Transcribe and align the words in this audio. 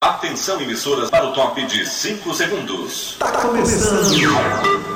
Atenção, 0.00 0.60
emissoras, 0.60 1.10
para 1.10 1.26
o 1.26 1.32
top 1.32 1.60
de 1.66 1.84
5 1.84 2.32
segundos. 2.32 3.16
Tá 3.18 3.32
começando. 3.32 4.87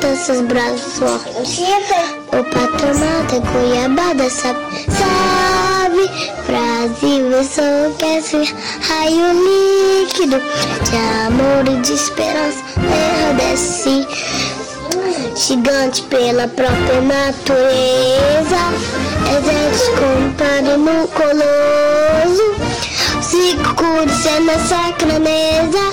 Conquistar 0.00 0.16
seus 0.16 0.40
braços 0.42 0.98
fortes 0.98 1.58
O 2.28 2.44
patronato 2.44 3.36
é 3.36 3.40
Cuiabá 3.40 4.14
sabe, 4.30 4.58
sabe? 4.88 6.10
Brasil 6.46 7.26
enlouquece 7.26 8.54
Raio 8.88 9.28
líquido 10.02 10.40
De 10.88 10.96
amor 11.26 11.68
e 11.68 11.80
de 11.82 11.92
esperança. 11.92 12.64
Desce 13.36 14.06
Gigante 15.36 16.02
pela 16.04 16.48
própria 16.48 17.00
natureza. 17.02 18.60
Exército 19.38 19.92
comparo 20.00 20.78
no 20.78 21.08
coloso. 21.08 22.54
Circuito 23.22 24.28
é 24.28 24.40
na 24.40 24.58
sacra 24.58 25.18
mesa 25.20 25.92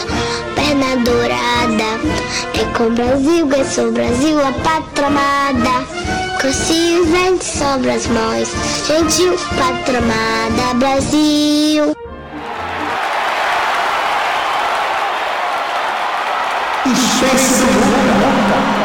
Perna 0.56 0.96
dourada 1.04 2.27
É 2.60 2.66
com 2.76 2.90
Brasil, 2.90 3.48
é 3.54 3.64
sou 3.64 3.92
Brasil 3.92 4.40
A 4.44 4.52
pátria 4.52 5.08
amada. 5.08 5.86
Cresci 6.40 7.04
vento 7.06 7.44
sobre 7.44 7.92
as 7.92 8.08
mãos 8.08 8.50
Gentil, 8.88 9.36
pátria 9.60 10.00
amada 10.00 10.74
Brasil. 10.74 11.96
Space 16.96 17.60
do 17.60 17.66
Mundo. 17.66 18.78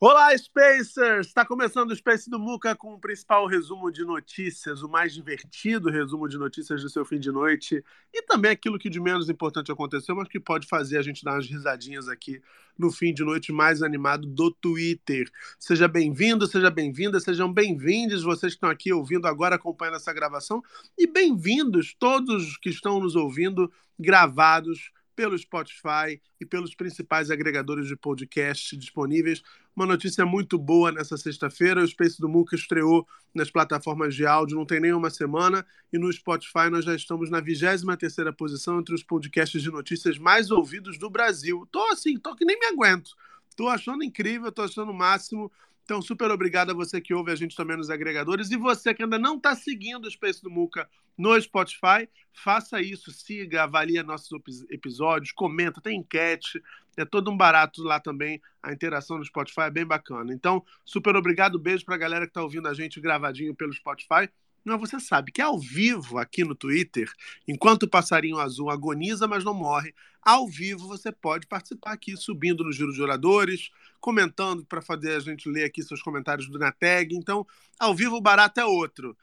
Olá, 0.00 0.36
Spacers! 0.84 1.28
Está 1.28 1.44
começando 1.44 1.90
o 1.90 1.96
Space 1.96 2.28
do 2.28 2.38
Muca 2.38 2.76
com 2.76 2.92
o 2.92 2.98
principal 2.98 3.46
resumo 3.46 3.90
de 3.90 4.04
notícias, 4.04 4.82
o 4.82 4.88
mais 4.88 5.14
divertido 5.14 5.90
resumo 5.90 6.28
de 6.28 6.36
notícias 6.36 6.82
do 6.82 6.90
seu 6.90 7.04
fim 7.04 7.18
de 7.18 7.32
noite 7.32 7.82
e 8.12 8.22
também 8.22 8.50
aquilo 8.50 8.78
que 8.78 8.90
de 8.90 9.00
menos 9.00 9.30
importante 9.30 9.72
aconteceu, 9.72 10.14
mas 10.14 10.28
que 10.28 10.38
pode 10.38 10.66
fazer 10.66 10.98
a 10.98 11.02
gente 11.02 11.24
dar 11.24 11.32
umas 11.32 11.46
risadinhas 11.46 12.08
aqui 12.08 12.40
no 12.78 12.92
fim 12.92 13.14
de 13.14 13.24
noite 13.24 13.52
mais 13.52 13.82
animado 13.82 14.26
do 14.26 14.50
Twitter. 14.50 15.30
Seja 15.58 15.88
bem-vindo, 15.88 16.46
seja 16.46 16.70
bem-vinda, 16.70 17.18
sejam 17.18 17.50
bem-vindos 17.50 18.22
vocês 18.22 18.52
que 18.52 18.58
estão 18.58 18.70
aqui 18.70 18.92
ouvindo 18.92 19.26
agora, 19.26 19.56
acompanhando 19.56 19.96
essa 19.96 20.12
gravação 20.12 20.62
e 20.98 21.06
bem-vindos 21.06 21.94
todos 21.98 22.58
que 22.58 22.68
estão 22.68 23.00
nos 23.00 23.16
ouvindo 23.16 23.72
gravados 23.98 24.92
pelo 25.14 25.38
Spotify 25.38 26.20
e 26.40 26.44
pelos 26.44 26.74
principais 26.74 27.30
agregadores 27.30 27.86
de 27.86 27.96
podcast 27.96 28.76
disponíveis. 28.76 29.42
Uma 29.76 29.86
notícia 29.86 30.24
muito 30.24 30.56
boa 30.56 30.92
nessa 30.92 31.16
sexta-feira: 31.16 31.82
o 31.82 31.88
Space 31.88 32.20
do 32.20 32.28
Muca 32.28 32.54
estreou 32.54 33.06
nas 33.34 33.50
plataformas 33.50 34.14
de 34.14 34.24
áudio, 34.24 34.56
não 34.56 34.64
tem 34.64 34.78
nem 34.78 34.92
uma 34.92 35.10
semana, 35.10 35.66
e 35.92 35.98
no 35.98 36.12
Spotify 36.12 36.70
nós 36.70 36.84
já 36.84 36.94
estamos 36.94 37.28
na 37.28 37.40
23 37.40 38.34
posição 38.36 38.78
entre 38.78 38.94
os 38.94 39.02
podcasts 39.02 39.60
de 39.60 39.70
notícias 39.70 40.16
mais 40.16 40.50
ouvidos 40.52 40.96
do 40.96 41.10
Brasil. 41.10 41.66
Tô 41.72 41.84
assim, 41.90 42.18
tô 42.18 42.36
que 42.36 42.44
nem 42.44 42.58
me 42.58 42.66
aguento. 42.66 43.16
Tô 43.56 43.68
achando 43.68 44.04
incrível, 44.04 44.52
tô 44.52 44.62
achando 44.62 44.90
o 44.90 44.94
máximo. 44.94 45.50
Então, 45.84 46.00
super 46.00 46.30
obrigado 46.30 46.70
a 46.70 46.74
você 46.74 47.00
que 47.00 47.12
ouve 47.12 47.30
a 47.30 47.36
gente 47.36 47.54
também 47.54 47.76
nos 47.76 47.90
agregadores. 47.90 48.50
E 48.50 48.56
você 48.56 48.94
que 48.94 49.02
ainda 49.02 49.18
não 49.18 49.36
está 49.36 49.54
seguindo 49.54 50.06
o 50.06 50.10
Space 50.10 50.42
do 50.42 50.50
Muca 50.50 50.88
no 51.16 51.38
Spotify, 51.40 52.08
faça 52.32 52.80
isso, 52.80 53.12
siga, 53.12 53.64
avalie 53.64 54.02
nossos 54.02 54.30
episódios, 54.70 55.30
comenta, 55.30 55.80
tem 55.80 55.98
enquete. 55.98 56.62
É 56.96 57.04
todo 57.04 57.30
um 57.30 57.36
barato 57.36 57.82
lá 57.82 58.00
também. 58.00 58.40
A 58.62 58.72
interação 58.72 59.18
no 59.18 59.24
Spotify 59.24 59.62
é 59.62 59.70
bem 59.70 59.86
bacana. 59.86 60.32
Então, 60.32 60.64
super 60.84 61.16
obrigado. 61.16 61.58
Beijo 61.58 61.84
para 61.84 61.94
a 61.94 61.98
galera 61.98 62.26
que 62.26 62.30
está 62.30 62.42
ouvindo 62.42 62.68
a 62.68 62.74
gente 62.74 63.00
gravadinho 63.00 63.54
pelo 63.54 63.72
Spotify. 63.72 64.28
Mas 64.64 64.80
você 64.80 64.98
sabe 64.98 65.30
que 65.30 65.42
ao 65.42 65.58
vivo 65.58 66.16
aqui 66.16 66.42
no 66.42 66.54
Twitter, 66.54 67.10
enquanto 67.46 67.82
o 67.82 67.88
passarinho 67.88 68.38
azul 68.38 68.70
agoniza, 68.70 69.28
mas 69.28 69.44
não 69.44 69.52
morre, 69.52 69.94
ao 70.22 70.48
vivo 70.48 70.88
você 70.88 71.12
pode 71.12 71.46
participar 71.46 71.92
aqui, 71.92 72.16
subindo 72.16 72.64
no 72.64 72.72
giro 72.72 72.90
de 72.90 73.02
oradores, 73.02 73.68
comentando 74.00 74.64
para 74.64 74.80
fazer 74.80 75.16
a 75.16 75.20
gente 75.20 75.50
ler 75.50 75.64
aqui 75.64 75.82
seus 75.82 76.00
comentários 76.00 76.48
na 76.48 76.72
tag. 76.72 77.14
Então, 77.14 77.46
ao 77.78 77.94
vivo 77.94 78.16
o 78.16 78.22
barato 78.22 78.58
é 78.58 78.64
outro. 78.64 79.14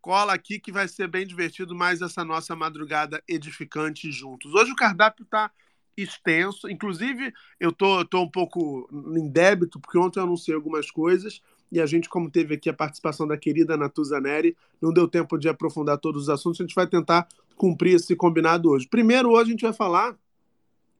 Cola 0.00 0.32
aqui 0.32 0.58
que 0.58 0.72
vai 0.72 0.88
ser 0.88 1.08
bem 1.08 1.26
divertido 1.26 1.74
mais 1.74 2.00
essa 2.00 2.24
nossa 2.24 2.56
madrugada 2.56 3.22
edificante 3.28 4.10
juntos. 4.10 4.54
Hoje 4.54 4.72
o 4.72 4.76
cardápio 4.76 5.24
está 5.24 5.50
extenso, 5.96 6.68
inclusive 6.68 7.32
eu 7.58 7.72
tô, 7.72 8.04
tô 8.04 8.22
um 8.22 8.30
pouco 8.30 8.88
em 9.16 9.28
débito, 9.28 9.80
porque 9.80 9.98
ontem 9.98 10.18
eu 10.18 10.24
anunciei 10.24 10.54
algumas 10.54 10.90
coisas 10.90 11.40
e 11.70 11.80
a 11.80 11.86
gente, 11.86 12.08
como 12.08 12.30
teve 12.30 12.54
aqui 12.54 12.68
a 12.68 12.74
participação 12.74 13.26
da 13.26 13.36
querida 13.36 13.76
Natuza 13.76 14.20
Neri, 14.20 14.56
não 14.80 14.92
deu 14.92 15.08
tempo 15.08 15.38
de 15.38 15.48
aprofundar 15.48 15.98
todos 15.98 16.22
os 16.22 16.28
assuntos, 16.28 16.60
a 16.60 16.64
gente 16.64 16.74
vai 16.74 16.86
tentar 16.86 17.26
cumprir 17.56 17.94
esse 17.94 18.14
combinado 18.14 18.70
hoje. 18.70 18.86
Primeiro, 18.88 19.30
hoje 19.30 19.48
a 19.48 19.52
gente 19.52 19.62
vai 19.62 19.72
falar 19.72 20.16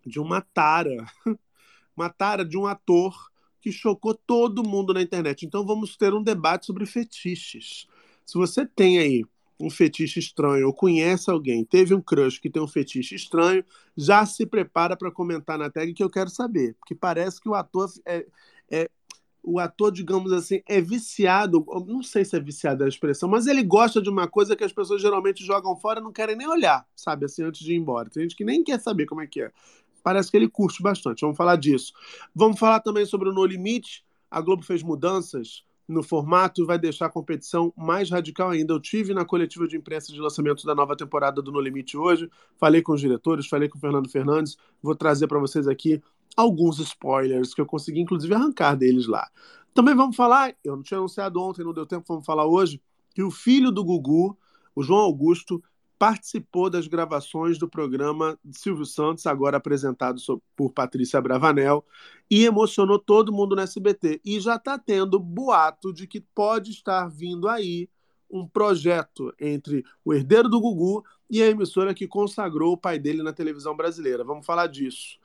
de 0.05 0.19
uma 0.19 0.41
tara, 0.41 1.07
uma 1.97 2.09
tara 2.09 2.45
de 2.45 2.57
um 2.57 2.67
ator 2.67 3.31
que 3.61 3.73
chocou 3.73 4.15
todo 4.15 4.63
mundo 4.63 4.93
na 4.93 5.01
internet. 5.01 5.47
Então 5.47 5.65
vamos 5.65 5.97
ter 5.97 6.13
um 6.13 6.23
debate 6.23 6.67
sobre 6.67 6.87
fetiches. 6.87 7.87
Se 8.27 8.35
você 8.35 8.67
tem 8.67 8.99
aí 8.99 9.25
um 9.59 9.71
fetiche 9.71 10.19
estranho 10.19 10.67
ou 10.67 10.73
conhece 10.73 11.31
alguém, 11.31 11.65
teve 11.65 11.95
um 11.95 12.01
crush 12.01 12.39
que 12.39 12.51
tem 12.51 12.63
um 12.63 12.69
fetiche 12.69 13.15
estranho, 13.15 13.65
já 13.97 14.27
se 14.27 14.45
prepara 14.45 14.97
para 14.97 15.11
comentar 15.11 15.59
na 15.59 15.71
tag 15.71 15.93
que 15.95 16.03
eu 16.03 16.11
quero 16.11 16.31
saber, 16.31 16.75
porque 16.75 16.95
parece 16.95 17.41
que 17.41 17.49
o 17.49 17.55
ator 17.55 17.91
é, 18.05 18.27
é 18.71 18.91
o 19.47 19.59
ator, 19.59 19.93
digamos 19.93 20.33
assim, 20.33 20.63
é 20.67 20.81
viciado, 20.81 21.65
não 21.87 22.03
sei 22.03 22.25
se 22.25 22.35
é 22.35 22.41
viciado 22.41 22.83
a 22.83 22.89
expressão, 22.89 23.29
mas 23.29 23.47
ele 23.47 23.63
gosta 23.63 24.01
de 24.01 24.09
uma 24.09 24.27
coisa 24.27 24.57
que 24.57 24.65
as 24.65 24.73
pessoas 24.73 25.03
geralmente 25.03 25.45
jogam 25.45 25.77
fora 25.77 26.01
não 26.01 26.11
querem 26.11 26.35
nem 26.35 26.49
olhar, 26.49 26.87
sabe, 26.97 27.27
assim, 27.27 27.43
antes 27.43 27.61
de 27.61 27.75
ir 27.75 27.77
embora. 27.77 28.09
Tem 28.09 28.23
gente 28.23 28.35
que 28.35 28.45
nem 28.45 28.65
quer 28.65 28.81
saber 28.81 29.05
como 29.05 29.21
é 29.21 29.27
que 29.27 29.43
é. 29.43 29.53
Parece 30.03 30.31
que 30.31 30.37
ele 30.37 30.49
curte 30.49 30.83
bastante. 30.83 31.21
Vamos 31.21 31.37
falar 31.37 31.57
disso. 31.57 31.93
Vamos 32.35 32.59
falar 32.59 32.81
também 32.81 33.05
sobre 33.05 33.29
o 33.29 33.33
No 33.33 33.45
Limite. 33.45 34.05
A 34.31 34.41
Globo 34.41 34.63
fez 34.63 34.83
mudanças 34.83 35.63
no 35.87 36.03
formato 36.03 36.65
vai 36.65 36.79
deixar 36.79 37.07
a 37.07 37.11
competição 37.11 37.73
mais 37.77 38.11
radical 38.11 38.51
ainda. 38.51 38.73
Eu 38.73 38.81
tive 38.81 39.13
na 39.13 39.25
coletiva 39.25 39.67
de 39.67 39.77
imprensa 39.77 40.13
de 40.13 40.21
lançamento 40.21 40.65
da 40.67 40.75
nova 40.75 40.97
temporada 40.97 41.43
do 41.43 41.53
No 41.53 41.61
Limite 41.61 41.97
hoje, 41.97 42.31
falei 42.57 42.83
com 42.83 42.93
os 42.93 43.01
diretores, 43.01 43.47
falei 43.47 43.69
com 43.69 43.77
o 43.77 43.81
Fernando 43.81 44.11
Fernandes, 44.11 44.57
vou 44.83 44.95
trazer 44.95 45.27
para 45.27 45.39
vocês 45.39 45.69
aqui 45.69 46.03
alguns 46.37 46.79
spoilers 46.79 47.55
que 47.55 47.61
eu 47.61 47.67
consegui, 47.67 48.01
inclusive, 48.01 48.35
arrancar 48.35 48.75
deles 48.75 49.07
lá. 49.07 49.29
Também 49.73 49.95
vamos 49.95 50.17
falar, 50.17 50.55
eu 50.65 50.77
não 50.77 50.83
tinha 50.83 50.99
anunciado 50.99 51.41
ontem, 51.41 51.65
não 51.65 51.73
deu 51.73 51.87
tempo, 51.87 52.05
vamos 52.07 52.25
falar 52.25 52.47
hoje, 52.47 52.81
que 53.15 53.23
o 53.23 53.31
filho 53.31 53.71
do 53.71 53.85
Gugu, 53.85 54.37
o 54.75 54.83
João 54.83 55.01
Augusto, 55.01 55.63
participou 56.05 56.69
das 56.69 56.87
gravações 56.87 57.57
do 57.57 57.67
programa 57.67 58.39
Silvio 58.53 58.85
Santos, 58.85 59.27
agora 59.27 59.57
apresentado 59.57 60.21
por 60.55 60.71
Patrícia 60.71 61.19
Bravanel, 61.19 61.83
e 62.31 62.45
emocionou 62.45 62.99
todo 62.99 63.33
mundo 63.33 63.57
no 63.57 63.63
SBT. 63.63 64.21
E 64.23 64.39
já 64.39 64.57
está 64.57 64.79
tendo 64.79 65.19
boato 65.19 65.95
de 65.95 66.07
que 66.07 66.21
pode 66.21 66.73
estar 66.73 67.09
vindo 67.09 67.49
aí 67.49 67.89
um 68.31 68.47
projeto 68.47 69.33
entre 69.41 69.83
o 70.05 70.13
herdeiro 70.13 70.47
do 70.47 70.61
Gugu 70.61 71.03
e 71.31 71.43
a 71.43 71.47
emissora 71.47 71.95
que 71.95 72.07
consagrou 72.07 72.75
o 72.75 72.79
pai 72.79 72.99
dele 72.99 73.23
na 73.23 73.33
televisão 73.33 73.75
brasileira. 73.75 74.23
Vamos 74.23 74.45
falar 74.45 74.67
disso. 74.67 75.19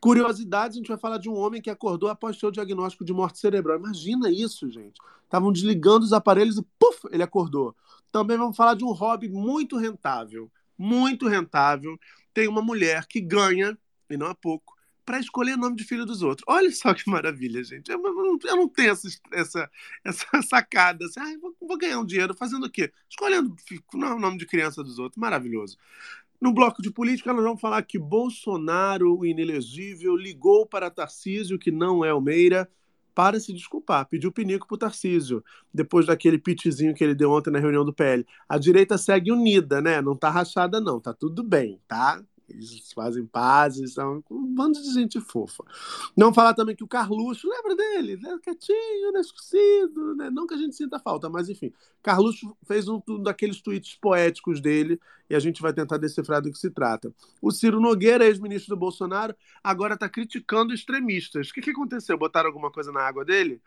Curiosidades, 0.00 0.76
a 0.76 0.78
gente 0.78 0.88
vai 0.88 0.98
falar 0.98 1.18
de 1.18 1.28
um 1.28 1.36
homem 1.36 1.60
que 1.60 1.70
acordou 1.70 2.08
após 2.08 2.38
seu 2.38 2.52
diagnóstico 2.52 3.04
de 3.04 3.12
morte 3.12 3.40
cerebral. 3.40 3.76
Imagina 3.76 4.30
isso, 4.30 4.70
gente. 4.70 5.00
Estavam 5.24 5.50
desligando 5.50 6.04
os 6.04 6.12
aparelhos 6.12 6.58
e 6.58 6.62
puf, 6.78 7.08
ele 7.10 7.24
acordou. 7.24 7.74
Também 8.12 8.36
vamos 8.36 8.56
falar 8.56 8.74
de 8.74 8.84
um 8.84 8.92
hobby 8.92 9.28
muito 9.28 9.78
rentável, 9.78 10.52
muito 10.76 11.26
rentável. 11.26 11.98
Tem 12.34 12.46
uma 12.46 12.62
mulher 12.62 13.06
que 13.06 13.20
ganha, 13.20 13.76
e 14.10 14.16
não 14.16 14.26
há 14.26 14.34
pouco, 14.34 14.74
para 15.04 15.18
escolher 15.18 15.54
o 15.54 15.58
nome 15.58 15.76
de 15.76 15.84
filho 15.84 16.06
dos 16.06 16.22
outros. 16.22 16.44
Olha 16.46 16.70
só 16.70 16.94
que 16.94 17.08
maravilha, 17.10 17.64
gente. 17.64 17.90
Eu, 17.90 18.00
eu, 18.04 18.38
eu 18.44 18.56
não 18.56 18.68
tenho 18.68 18.92
essa, 18.92 19.08
essa, 19.32 19.70
essa 20.04 20.26
sacada. 20.42 21.04
Assim, 21.06 21.20
ah, 21.20 21.38
vou, 21.40 21.56
vou, 21.60 21.78
ganhar 21.78 21.98
um 21.98 22.06
dinheiro 22.06 22.34
fazendo 22.34 22.66
o 22.66 22.70
quê? 22.70 22.92
Escolhendo 23.10 23.56
o 23.94 24.18
nome 24.18 24.38
de 24.38 24.46
criança 24.46 24.82
dos 24.84 24.98
outros. 24.98 25.18
Maravilhoso. 25.18 25.76
No 26.40 26.52
bloco 26.52 26.82
de 26.82 26.90
política, 26.90 27.32
nós 27.32 27.44
vamos 27.44 27.60
falar 27.60 27.82
que 27.82 27.98
Bolsonaro, 27.98 29.16
o 29.16 29.24
inelegível, 29.24 30.16
ligou 30.16 30.66
para 30.66 30.90
Tarcísio, 30.90 31.58
que 31.58 31.70
não 31.70 32.04
é 32.04 32.12
o 32.12 32.20
Meira, 32.20 32.68
para 33.14 33.38
se 33.40 33.52
desculpar, 33.52 34.06
pediu 34.08 34.32
pinico 34.32 34.66
para 34.66 34.74
o 34.74 34.78
Tarcísio, 34.78 35.44
depois 35.72 36.06
daquele 36.06 36.38
pitizinho 36.38 36.94
que 36.94 37.02
ele 37.04 37.14
deu 37.14 37.30
ontem 37.30 37.50
na 37.50 37.58
reunião 37.58 37.84
do 37.84 37.92
PL. 37.92 38.26
A 38.48 38.58
direita 38.58 38.98
segue 38.98 39.32
unida, 39.32 39.80
né? 39.80 40.00
Não 40.00 40.16
tá 40.16 40.30
rachada, 40.30 40.80
não, 40.80 41.00
tá 41.00 41.12
tudo 41.12 41.42
bem, 41.42 41.80
tá? 41.86 42.22
Eles 42.52 42.92
fazem 42.92 43.26
pazes, 43.26 43.94
são 43.94 44.22
um 44.30 44.46
bando 44.46 44.80
de 44.80 44.92
gente 44.92 45.20
fofa. 45.20 45.64
Não 46.16 46.32
falar 46.32 46.54
também 46.54 46.76
que 46.76 46.84
o 46.84 46.88
Carluxo, 46.88 47.48
lembra 47.48 47.74
dele? 47.74 48.16
Né? 48.16 48.38
Quietinho, 48.42 49.10
inesquecido, 49.10 50.14
né? 50.16 50.30
Não 50.30 50.46
que 50.46 50.54
a 50.54 50.56
gente 50.58 50.76
sinta 50.76 50.98
falta, 50.98 51.28
mas 51.28 51.48
enfim. 51.48 51.72
Carluxo 52.02 52.56
fez 52.64 52.88
um, 52.88 53.00
um 53.08 53.22
daqueles 53.22 53.60
tweets 53.60 53.96
poéticos 54.00 54.60
dele 54.60 55.00
e 55.30 55.34
a 55.34 55.40
gente 55.40 55.62
vai 55.62 55.72
tentar 55.72 55.96
decifrar 55.96 56.42
do 56.42 56.50
que 56.50 56.58
se 56.58 56.70
trata. 56.70 57.12
O 57.40 57.50
Ciro 57.50 57.80
Nogueira, 57.80 58.26
ex-ministro 58.26 58.74
do 58.74 58.78
Bolsonaro, 58.78 59.34
agora 59.62 59.94
está 59.94 60.08
criticando 60.08 60.74
extremistas. 60.74 61.48
O 61.48 61.52
que, 61.54 61.62
que 61.62 61.70
aconteceu? 61.70 62.18
Botaram 62.18 62.48
alguma 62.48 62.70
coisa 62.70 62.92
na 62.92 63.00
água 63.00 63.24
dele? 63.24 63.60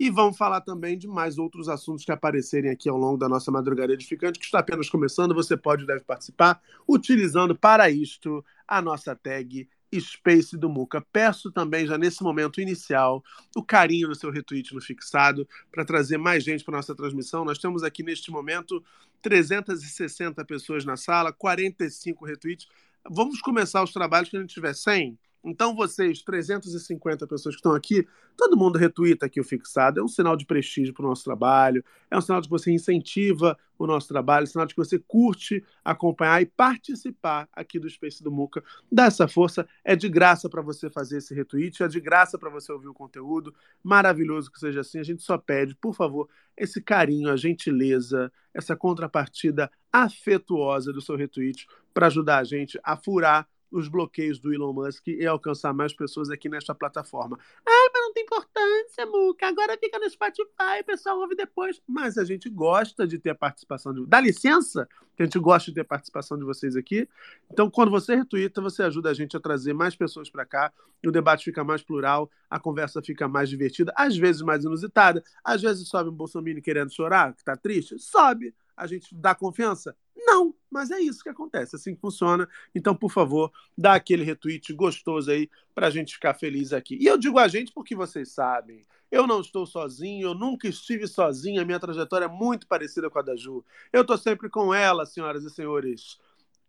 E 0.00 0.08
vamos 0.08 0.38
falar 0.38 0.62
também 0.62 0.96
de 0.96 1.06
mais 1.06 1.36
outros 1.36 1.68
assuntos 1.68 2.06
que 2.06 2.10
aparecerem 2.10 2.70
aqui 2.70 2.88
ao 2.88 2.96
longo 2.96 3.18
da 3.18 3.28
nossa 3.28 3.50
madrugada 3.50 3.92
edificante, 3.92 4.38
que 4.38 4.46
está 4.46 4.60
apenas 4.60 4.88
começando. 4.88 5.34
Você 5.34 5.58
pode 5.58 5.84
e 5.84 5.86
deve 5.86 6.00
participar 6.00 6.58
utilizando 6.88 7.54
para 7.54 7.90
isto 7.90 8.42
a 8.66 8.80
nossa 8.80 9.14
tag 9.14 9.68
Space 9.94 10.56
do 10.56 10.70
Muca. 10.70 11.02
Peço 11.12 11.52
também, 11.52 11.86
já 11.86 11.98
nesse 11.98 12.22
momento 12.22 12.62
inicial, 12.62 13.22
o 13.54 13.62
carinho 13.62 14.08
do 14.08 14.14
seu 14.14 14.30
retweet 14.30 14.74
no 14.74 14.80
fixado 14.80 15.46
para 15.70 15.84
trazer 15.84 16.16
mais 16.16 16.42
gente 16.42 16.64
para 16.64 16.78
nossa 16.78 16.94
transmissão. 16.94 17.44
Nós 17.44 17.58
temos 17.58 17.82
aqui 17.82 18.02
neste 18.02 18.30
momento 18.30 18.82
360 19.20 20.42
pessoas 20.46 20.82
na 20.82 20.96
sala, 20.96 21.30
45 21.30 22.24
retweets. 22.24 22.66
Vamos 23.06 23.42
começar 23.42 23.82
os 23.82 23.92
trabalhos 23.92 24.30
quando 24.30 24.38
a 24.38 24.42
gente 24.44 24.54
tiver 24.54 24.74
100 24.74 25.18
então, 25.42 25.74
vocês, 25.74 26.22
350 26.22 27.26
pessoas 27.26 27.54
que 27.54 27.60
estão 27.60 27.72
aqui, 27.72 28.06
todo 28.36 28.58
mundo 28.58 28.78
retuita 28.78 29.24
aqui 29.24 29.40
o 29.40 29.44
fixado. 29.44 29.98
É 29.98 30.02
um 30.02 30.08
sinal 30.08 30.36
de 30.36 30.44
prestígio 30.44 30.92
para 30.92 31.04
o 31.04 31.08
nosso 31.08 31.24
trabalho, 31.24 31.82
é 32.10 32.18
um 32.18 32.20
sinal 32.20 32.42
de 32.42 32.46
que 32.46 32.50
você 32.50 32.70
incentiva 32.70 33.56
o 33.78 33.86
nosso 33.86 34.06
trabalho, 34.06 34.44
é 34.44 34.44
um 34.44 34.50
sinal 34.50 34.66
de 34.66 34.74
que 34.74 34.80
você 34.80 34.98
curte 34.98 35.64
acompanhar 35.82 36.42
e 36.42 36.46
participar 36.46 37.48
aqui 37.54 37.78
do 37.78 37.88
Space 37.88 38.22
do 38.22 38.30
Muca. 38.30 38.62
Dá 38.92 39.06
essa 39.06 39.26
força, 39.26 39.66
é 39.82 39.96
de 39.96 40.10
graça 40.10 40.46
para 40.46 40.60
você 40.60 40.90
fazer 40.90 41.16
esse 41.18 41.34
retweet, 41.34 41.82
é 41.82 41.88
de 41.88 42.00
graça 42.00 42.38
para 42.38 42.50
você 42.50 42.70
ouvir 42.70 42.88
o 42.88 42.94
conteúdo. 42.94 43.54
Maravilhoso 43.82 44.52
que 44.52 44.60
seja 44.60 44.80
assim. 44.80 44.98
A 44.98 45.04
gente 45.04 45.22
só 45.22 45.38
pede, 45.38 45.74
por 45.74 45.94
favor, 45.94 46.28
esse 46.54 46.82
carinho, 46.82 47.30
a 47.30 47.36
gentileza, 47.36 48.30
essa 48.52 48.76
contrapartida 48.76 49.70
afetuosa 49.90 50.92
do 50.92 51.00
seu 51.00 51.16
retweet 51.16 51.66
para 51.94 52.08
ajudar 52.08 52.38
a 52.38 52.44
gente 52.44 52.78
a 52.84 52.94
furar 52.94 53.48
os 53.70 53.88
bloqueios 53.88 54.38
do 54.38 54.52
Elon 54.52 54.72
Musk 54.72 55.08
e 55.08 55.26
alcançar 55.26 55.72
mais 55.72 55.92
pessoas 55.92 56.30
aqui 56.30 56.48
nesta 56.48 56.74
plataforma. 56.74 57.38
Ah, 57.66 57.90
mas 57.92 58.02
não 58.02 58.12
tem 58.12 58.24
importância, 58.24 59.06
Muca. 59.06 59.46
Agora 59.46 59.76
fica 59.78 59.98
no 59.98 60.08
Spotify, 60.08 60.80
o 60.80 60.84
pessoal 60.84 61.18
ouve 61.18 61.34
depois. 61.34 61.80
Mas 61.86 62.18
a 62.18 62.24
gente 62.24 62.48
gosta 62.48 63.06
de 63.06 63.18
ter 63.18 63.30
a 63.30 63.34
participação 63.34 63.92
de. 63.92 64.06
Dá 64.06 64.20
licença 64.20 64.88
que 65.16 65.22
a 65.22 65.26
gente 65.26 65.38
gosta 65.38 65.70
de 65.70 65.74
ter 65.74 65.80
a 65.82 65.84
participação 65.84 66.38
de 66.38 66.44
vocês 66.44 66.76
aqui. 66.76 67.08
Então, 67.50 67.70
quando 67.70 67.90
você 67.90 68.14
retuita, 68.14 68.60
você 68.60 68.82
ajuda 68.82 69.10
a 69.10 69.14
gente 69.14 69.36
a 69.36 69.40
trazer 69.40 69.72
mais 69.72 69.94
pessoas 69.94 70.30
para 70.30 70.46
cá. 70.46 70.72
O 71.04 71.10
debate 71.10 71.44
fica 71.44 71.62
mais 71.62 71.82
plural, 71.82 72.30
a 72.48 72.58
conversa 72.58 73.02
fica 73.02 73.28
mais 73.28 73.48
divertida, 73.48 73.92
às 73.96 74.16
vezes 74.16 74.42
mais 74.42 74.64
inusitada. 74.64 75.22
Às 75.44 75.62
vezes 75.62 75.88
sobe 75.88 76.10
um 76.10 76.12
Bolsonaro 76.12 76.62
querendo 76.62 76.92
chorar, 76.92 77.34
que 77.34 77.44
tá 77.44 77.56
triste. 77.56 77.98
Sobe. 77.98 78.54
A 78.76 78.86
gente 78.86 79.14
dá 79.14 79.34
confiança? 79.34 79.94
Não, 80.16 80.54
mas 80.70 80.90
é 80.90 81.00
isso 81.00 81.22
que 81.22 81.28
acontece, 81.28 81.76
assim 81.76 81.94
que 81.94 82.00
funciona. 82.00 82.48
Então, 82.74 82.94
por 82.94 83.10
favor, 83.10 83.52
dá 83.76 83.94
aquele 83.94 84.24
retweet 84.24 84.72
gostoso 84.72 85.30
aí 85.30 85.50
para 85.74 85.88
a 85.88 85.90
gente 85.90 86.14
ficar 86.14 86.34
feliz 86.34 86.72
aqui. 86.72 86.96
E 87.00 87.06
eu 87.06 87.18
digo 87.18 87.38
a 87.38 87.48
gente 87.48 87.72
porque 87.72 87.94
vocês 87.94 88.30
sabem, 88.30 88.86
eu 89.10 89.26
não 89.26 89.40
estou 89.40 89.66
sozinho, 89.66 90.28
eu 90.28 90.34
nunca 90.34 90.68
estive 90.68 91.06
sozinho, 91.08 91.60
a 91.60 91.64
minha 91.64 91.80
trajetória 91.80 92.26
é 92.26 92.28
muito 92.28 92.66
parecida 92.66 93.10
com 93.10 93.18
a 93.18 93.22
da 93.22 93.34
Ju. 93.36 93.64
Eu 93.92 94.02
estou 94.02 94.16
sempre 94.16 94.48
com 94.48 94.72
ela, 94.72 95.04
senhoras 95.04 95.42
e 95.44 95.50
senhores. 95.50 96.18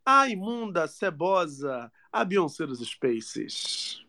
A 0.03 0.27
imunda, 0.27 0.87
cebosa, 0.87 1.91
a 2.11 2.25
Beyoncé 2.25 2.65
dos 2.65 2.79
Spaces. 2.79 4.03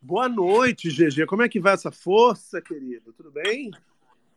Boa 0.00 0.28
noite, 0.28 0.88
GG. 0.88 1.26
Como 1.26 1.42
é 1.42 1.48
que 1.48 1.60
vai 1.60 1.74
essa 1.74 1.90
força, 1.90 2.60
querido? 2.60 3.12
Tudo 3.12 3.30
bem? 3.30 3.70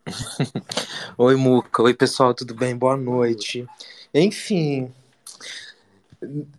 Oi, 1.17 1.35
Muca. 1.35 1.83
Oi, 1.83 1.93
pessoal, 1.93 2.33
tudo 2.33 2.55
bem? 2.55 2.75
Boa 2.75 2.97
noite. 2.97 3.67
Enfim, 4.13 4.91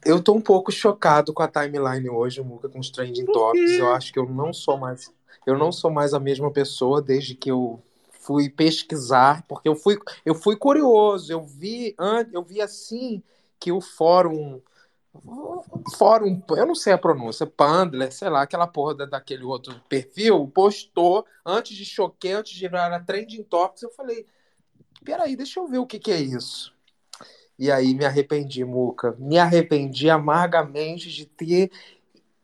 eu 0.04 0.22
tô 0.22 0.32
um 0.32 0.40
pouco 0.40 0.72
chocado 0.72 1.32
com 1.32 1.42
a 1.42 1.48
timeline 1.48 2.08
hoje, 2.08 2.40
Muca, 2.40 2.68
com 2.68 2.78
os 2.78 2.90
trending 2.90 3.26
topics. 3.26 3.78
Eu 3.78 3.92
acho 3.92 4.12
que 4.12 4.18
eu 4.18 4.26
não 4.26 4.52
sou 4.52 4.78
mais, 4.78 5.12
eu 5.46 5.58
não 5.58 5.70
sou 5.72 5.90
mais 5.90 6.14
a 6.14 6.20
mesma 6.20 6.50
pessoa 6.50 7.02
desde 7.02 7.34
que 7.34 7.50
eu 7.50 7.82
fui 8.10 8.48
pesquisar, 8.48 9.44
porque 9.48 9.68
eu 9.68 9.74
fui, 9.74 9.98
eu 10.24 10.34
fui 10.34 10.56
curioso. 10.56 11.32
Eu 11.32 11.42
vi, 11.42 11.94
eu 12.32 12.42
vi 12.42 12.60
assim 12.60 13.22
que 13.58 13.70
o 13.72 13.80
fórum 13.80 14.60
fórum, 15.96 16.42
eu 16.50 16.66
não 16.66 16.74
sei 16.74 16.92
a 16.92 16.98
pronúncia, 16.98 17.46
Pandler, 17.46 18.12
sei 18.12 18.28
lá, 18.28 18.42
aquela 18.42 18.66
porra 18.66 19.06
daquele 19.06 19.44
outro 19.44 19.80
perfil, 19.88 20.46
postou 20.48 21.26
antes 21.44 21.76
de 21.76 21.84
choquei, 21.84 22.32
antes 22.32 22.52
de 22.52 22.68
virar 22.68 23.04
trending 23.04 23.42
topics, 23.42 23.82
eu 23.82 23.90
falei, 23.90 24.26
peraí, 25.04 25.36
deixa 25.36 25.60
eu 25.60 25.66
ver 25.66 25.78
o 25.78 25.86
que, 25.86 25.98
que 25.98 26.12
é 26.12 26.20
isso. 26.20 26.72
E 27.58 27.70
aí 27.70 27.92
me 27.92 28.06
arrependi, 28.06 28.64
Muca. 28.64 29.14
Me 29.18 29.38
arrependi 29.38 30.08
amargamente 30.08 31.10
de 31.10 31.26
ter 31.26 31.70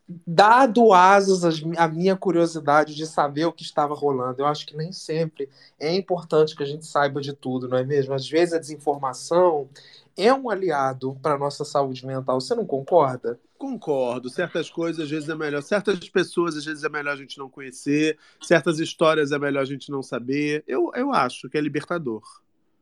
dado 0.08 0.92
asas 0.92 1.62
à 1.76 1.88
minha 1.88 2.14
curiosidade 2.14 2.94
de 2.94 3.06
saber 3.06 3.46
o 3.46 3.52
que 3.52 3.62
estava 3.62 3.94
rolando. 3.94 4.40
Eu 4.40 4.46
acho 4.46 4.66
que 4.66 4.76
nem 4.76 4.92
sempre 4.92 5.48
é 5.80 5.94
importante 5.94 6.54
que 6.54 6.62
a 6.62 6.66
gente 6.66 6.84
saiba 6.84 7.20
de 7.20 7.32
tudo, 7.32 7.66
não 7.66 7.78
é 7.78 7.84
mesmo? 7.84 8.12
Às 8.12 8.28
vezes 8.28 8.52
a 8.52 8.58
desinformação 8.58 9.68
é 10.16 10.32
um 10.32 10.48
aliado 10.48 11.18
para 11.22 11.34
a 11.34 11.38
nossa 11.38 11.64
saúde 11.64 12.06
mental. 12.06 12.40
Você 12.40 12.54
não 12.54 12.64
concorda? 12.64 13.38
Concordo. 13.58 14.30
Certas 14.30 14.70
coisas 14.70 15.04
às 15.04 15.10
vezes 15.10 15.28
é 15.28 15.34
melhor, 15.34 15.62
certas 15.62 15.98
pessoas 16.08 16.56
às 16.56 16.64
vezes 16.64 16.84
é 16.84 16.88
melhor 16.88 17.12
a 17.12 17.16
gente 17.16 17.38
não 17.38 17.48
conhecer, 17.48 18.18
certas 18.42 18.78
histórias 18.78 19.32
é 19.32 19.38
melhor 19.38 19.60
a 19.60 19.66
gente 19.66 19.90
não 19.90 20.02
saber. 20.02 20.64
Eu, 20.66 20.90
eu 20.94 21.12
acho 21.12 21.48
que 21.48 21.58
é 21.58 21.60
libertador. 21.60 22.22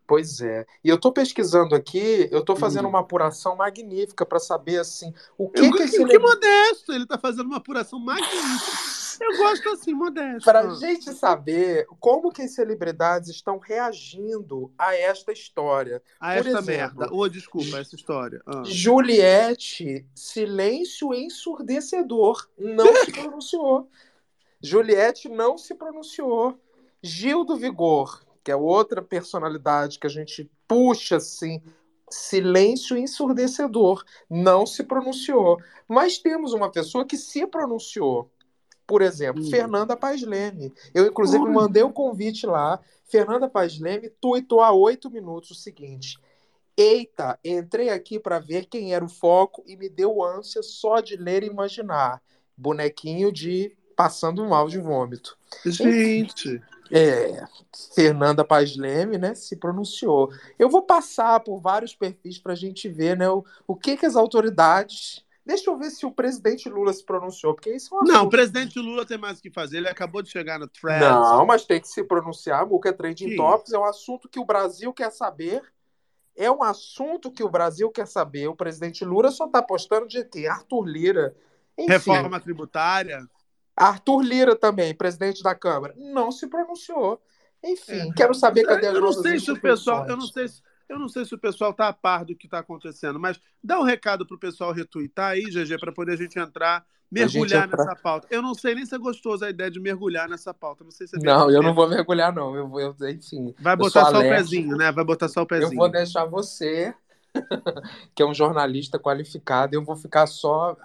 Pois 0.06 0.40
é. 0.40 0.66
E 0.84 0.88
eu 0.88 0.96
estou 0.96 1.12
pesquisando 1.12 1.74
aqui, 1.74 2.28
eu 2.30 2.40
estou 2.40 2.54
fazendo 2.54 2.84
hum. 2.86 2.90
uma 2.90 3.00
apuração 3.00 3.56
magnífica 3.56 4.26
para 4.26 4.38
saber 4.38 4.78
assim 4.78 5.14
o 5.38 5.48
que 5.48 5.60
eu, 5.60 5.72
que 5.72 5.82
esse 5.82 6.04
que 6.04 6.18
modesto, 6.18 6.92
ele 6.92 7.04
está 7.04 7.16
fazendo 7.16 7.46
uma 7.46 7.56
apuração 7.56 7.98
magnífica. 7.98 8.93
Eu 9.20 9.36
gosto 9.36 9.68
assim, 9.70 9.94
modesto. 9.94 10.44
Para 10.44 10.60
a 10.60 10.74
gente 10.74 11.12
saber 11.12 11.86
como 12.00 12.32
que 12.32 12.42
as 12.42 12.52
celebridades 12.52 13.28
estão 13.28 13.58
reagindo 13.58 14.72
a 14.78 14.94
esta 14.94 15.32
história. 15.32 16.02
A 16.18 16.34
Por 16.34 16.46
esta 16.46 16.58
exemplo, 16.58 16.66
merda. 16.66 17.08
Ou 17.12 17.20
oh, 17.20 17.28
desculpa, 17.28 17.78
essa 17.78 17.94
história. 17.94 18.42
Ah. 18.46 18.62
Juliette, 18.64 20.06
silêncio 20.14 21.14
ensurdecedor, 21.14 22.48
não 22.58 23.04
se 23.04 23.12
pronunciou. 23.12 23.88
Juliette 24.62 25.28
não 25.28 25.58
se 25.58 25.74
pronunciou. 25.74 26.58
Gil 27.02 27.44
do 27.44 27.56
Vigor, 27.56 28.24
que 28.42 28.50
é 28.50 28.56
outra 28.56 29.02
personalidade 29.02 29.98
que 29.98 30.06
a 30.06 30.10
gente 30.10 30.50
puxa 30.66 31.16
assim, 31.16 31.62
silêncio 32.10 32.96
ensurdecedor, 32.96 34.04
não 34.28 34.66
se 34.66 34.82
pronunciou. 34.84 35.58
Mas 35.88 36.18
temos 36.18 36.52
uma 36.52 36.70
pessoa 36.70 37.04
que 37.04 37.16
se 37.16 37.46
pronunciou, 37.46 38.30
Por 38.86 39.02
exemplo, 39.02 39.42
Hum. 39.42 39.50
Fernanda 39.50 39.96
Paz 39.96 40.22
Leme. 40.22 40.72
Eu, 40.92 41.06
inclusive, 41.06 41.44
mandei 41.46 41.82
o 41.82 41.92
convite 41.92 42.46
lá. 42.46 42.80
Fernanda 43.04 43.48
Paz 43.48 43.78
Leme 43.78 44.10
tuitou 44.20 44.60
há 44.60 44.72
oito 44.72 45.10
minutos 45.10 45.50
o 45.52 45.54
seguinte: 45.54 46.18
Eita, 46.76 47.38
entrei 47.44 47.88
aqui 47.90 48.18
para 48.18 48.38
ver 48.38 48.66
quem 48.66 48.94
era 48.94 49.04
o 49.04 49.08
foco 49.08 49.62
e 49.66 49.76
me 49.76 49.88
deu 49.88 50.22
ânsia 50.22 50.62
só 50.62 51.00
de 51.00 51.16
ler 51.16 51.42
e 51.42 51.46
imaginar. 51.46 52.20
Bonequinho 52.56 53.32
de 53.32 53.76
passando 53.96 54.44
mal 54.46 54.68
de 54.68 54.78
vômito. 54.78 55.36
Gente, 55.64 56.60
É, 56.90 57.44
Fernanda 57.94 58.44
Paz 58.44 58.76
Leme, 58.76 59.16
né, 59.18 59.34
se 59.34 59.56
pronunciou. 59.56 60.30
Eu 60.58 60.68
vou 60.68 60.82
passar 60.82 61.40
por 61.40 61.58
vários 61.58 61.94
perfis 61.94 62.38
para 62.38 62.52
a 62.52 62.56
gente 62.56 62.88
ver, 62.88 63.16
né, 63.16 63.28
o, 63.28 63.44
o 63.66 63.74
que 63.74 63.96
que 63.96 64.04
as 64.04 64.16
autoridades. 64.16 65.23
Deixa 65.46 65.70
eu 65.70 65.76
ver 65.76 65.90
se 65.90 66.06
o 66.06 66.10
presidente 66.10 66.70
Lula 66.70 66.90
se 66.92 67.04
pronunciou, 67.04 67.54
porque 67.54 67.74
isso 67.74 67.94
é 67.94 67.98
um 67.98 68.04
não, 68.04 68.24
o 68.24 68.30
presidente 68.30 68.78
Lula 68.78 69.04
tem 69.04 69.18
mais 69.18 69.38
o 69.38 69.42
que 69.42 69.50
fazer. 69.50 69.76
Ele 69.76 69.88
acabou 69.88 70.22
de 70.22 70.30
chegar 70.30 70.58
no 70.58 70.66
thread. 70.66 71.00
Não, 71.00 71.44
mas 71.44 71.66
tem 71.66 71.80
que 71.80 71.88
se 71.88 72.02
pronunciar. 72.02 72.66
Muca 72.66 72.92
Trending 72.92 73.30
Que 73.30 73.36
Topics 73.36 73.72
é 73.72 73.78
um 73.78 73.84
assunto 73.84 74.26
que 74.28 74.40
o 74.40 74.44
Brasil 74.44 74.90
quer 74.92 75.12
saber. 75.12 75.62
É 76.34 76.50
um 76.50 76.62
assunto 76.62 77.30
que 77.30 77.44
o 77.44 77.48
Brasil 77.48 77.90
quer 77.90 78.06
saber. 78.06 78.48
O 78.48 78.56
presidente 78.56 79.04
Lula 79.04 79.30
só 79.30 79.44
está 79.44 79.62
postando 79.62 80.08
de 80.08 80.24
quem? 80.24 80.46
Arthur 80.46 80.84
Lira. 80.86 81.36
Enfim, 81.76 81.92
Reforma 81.92 82.40
tributária. 82.40 83.28
Arthur 83.76 84.22
Lira 84.22 84.56
também, 84.56 84.94
presidente 84.94 85.42
da 85.42 85.54
Câmara, 85.54 85.94
não 85.96 86.32
se 86.32 86.46
pronunciou. 86.46 87.20
Enfim, 87.62 88.10
É. 88.10 88.12
quero 88.14 88.34
saber 88.34 88.64
cadê 88.64 88.86
as 88.86 88.94
Eu 88.94 89.00
não 89.00 89.12
sei 89.12 89.38
se 89.38 89.50
o 89.50 89.60
pessoal, 89.60 90.06
eu 90.08 90.16
não 90.16 90.26
sei 90.26 90.48
se, 90.48 90.62
eu 90.88 90.98
não 90.98 91.08
sei 91.08 91.24
se 91.24 91.34
o 91.34 91.38
pessoal 91.38 91.72
tá 91.72 91.88
a 91.88 91.92
par 91.92 92.24
do 92.24 92.34
que 92.36 92.46
está 92.46 92.58
acontecendo, 92.58 93.18
mas 93.18 93.40
dá 93.62 93.78
um 93.78 93.84
recado 93.84 94.26
pro 94.26 94.38
pessoal 94.38 94.72
retweetar 94.72 95.32
aí, 95.32 95.44
GG, 95.44 95.78
para 95.78 95.92
poder 95.92 96.12
a 96.12 96.16
gente 96.16 96.38
entrar, 96.38 96.84
mergulhar 97.10 97.62
gente 97.62 97.72
entrar. 97.72 97.84
nessa 97.86 97.96
pauta. 98.00 98.26
Eu 98.30 98.42
não 98.42 98.54
sei 98.54 98.74
nem 98.74 98.84
se 98.84 98.94
é 98.94 98.98
gostoso 98.98 99.44
a 99.44 99.50
ideia 99.50 99.70
de 99.70 99.80
mergulhar 99.80 100.28
nessa 100.28 100.52
pauta. 100.52 100.84
Não 100.84 100.90
sei 100.90 101.06
se 101.06 101.16
é 101.16 101.20
Não, 101.20 101.50
eu 101.50 101.62
não 101.62 101.74
vou 101.74 101.88
mergulhar, 101.88 102.32
não. 102.34 102.54
Eu 102.54 102.68
vou, 102.68 102.80
eu- 102.80 102.94
enfim. 103.10 103.54
Vai 103.58 103.74
eu 103.74 103.78
botar 103.78 104.04
só 104.06 104.12
o 104.12 104.16
alérgico. 104.16 104.36
pezinho, 104.50 104.76
né? 104.76 104.92
Vai 104.92 105.04
botar 105.04 105.28
só 105.28 105.40
o 105.40 105.42
Eu 105.42 105.46
pezinho. 105.46 105.76
vou 105.76 105.88
deixar 105.88 106.24
você, 106.24 106.94
que 108.14 108.22
é 108.22 108.26
um 108.26 108.34
jornalista 108.34 108.98
qualificado, 108.98 109.74
eu 109.74 109.84
vou 109.84 109.96
ficar 109.96 110.26
só, 110.26 110.76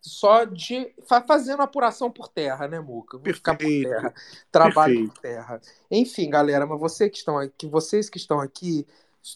só 0.00 0.44
de 0.44 0.94
fa- 1.06 1.22
fazendo 1.22 1.62
apuração 1.62 2.10
por 2.10 2.28
terra, 2.28 2.66
né, 2.68 2.80
Muca? 2.80 3.16
Eu 3.16 3.20
Vou 3.20 3.34
ficar 3.34 3.54
por 3.56 3.66
terra, 3.66 4.14
trabalho 4.50 4.94
Perfeito. 4.94 5.12
por 5.14 5.20
terra. 5.20 5.60
Enfim, 5.90 6.30
galera, 6.30 6.66
mas 6.66 6.78
você 6.80 7.08
que 7.10 7.18
estão 7.18 7.38
aqui, 7.38 7.66
vocês 7.68 8.08
que 8.08 8.18
estão 8.18 8.40
aqui, 8.40 8.86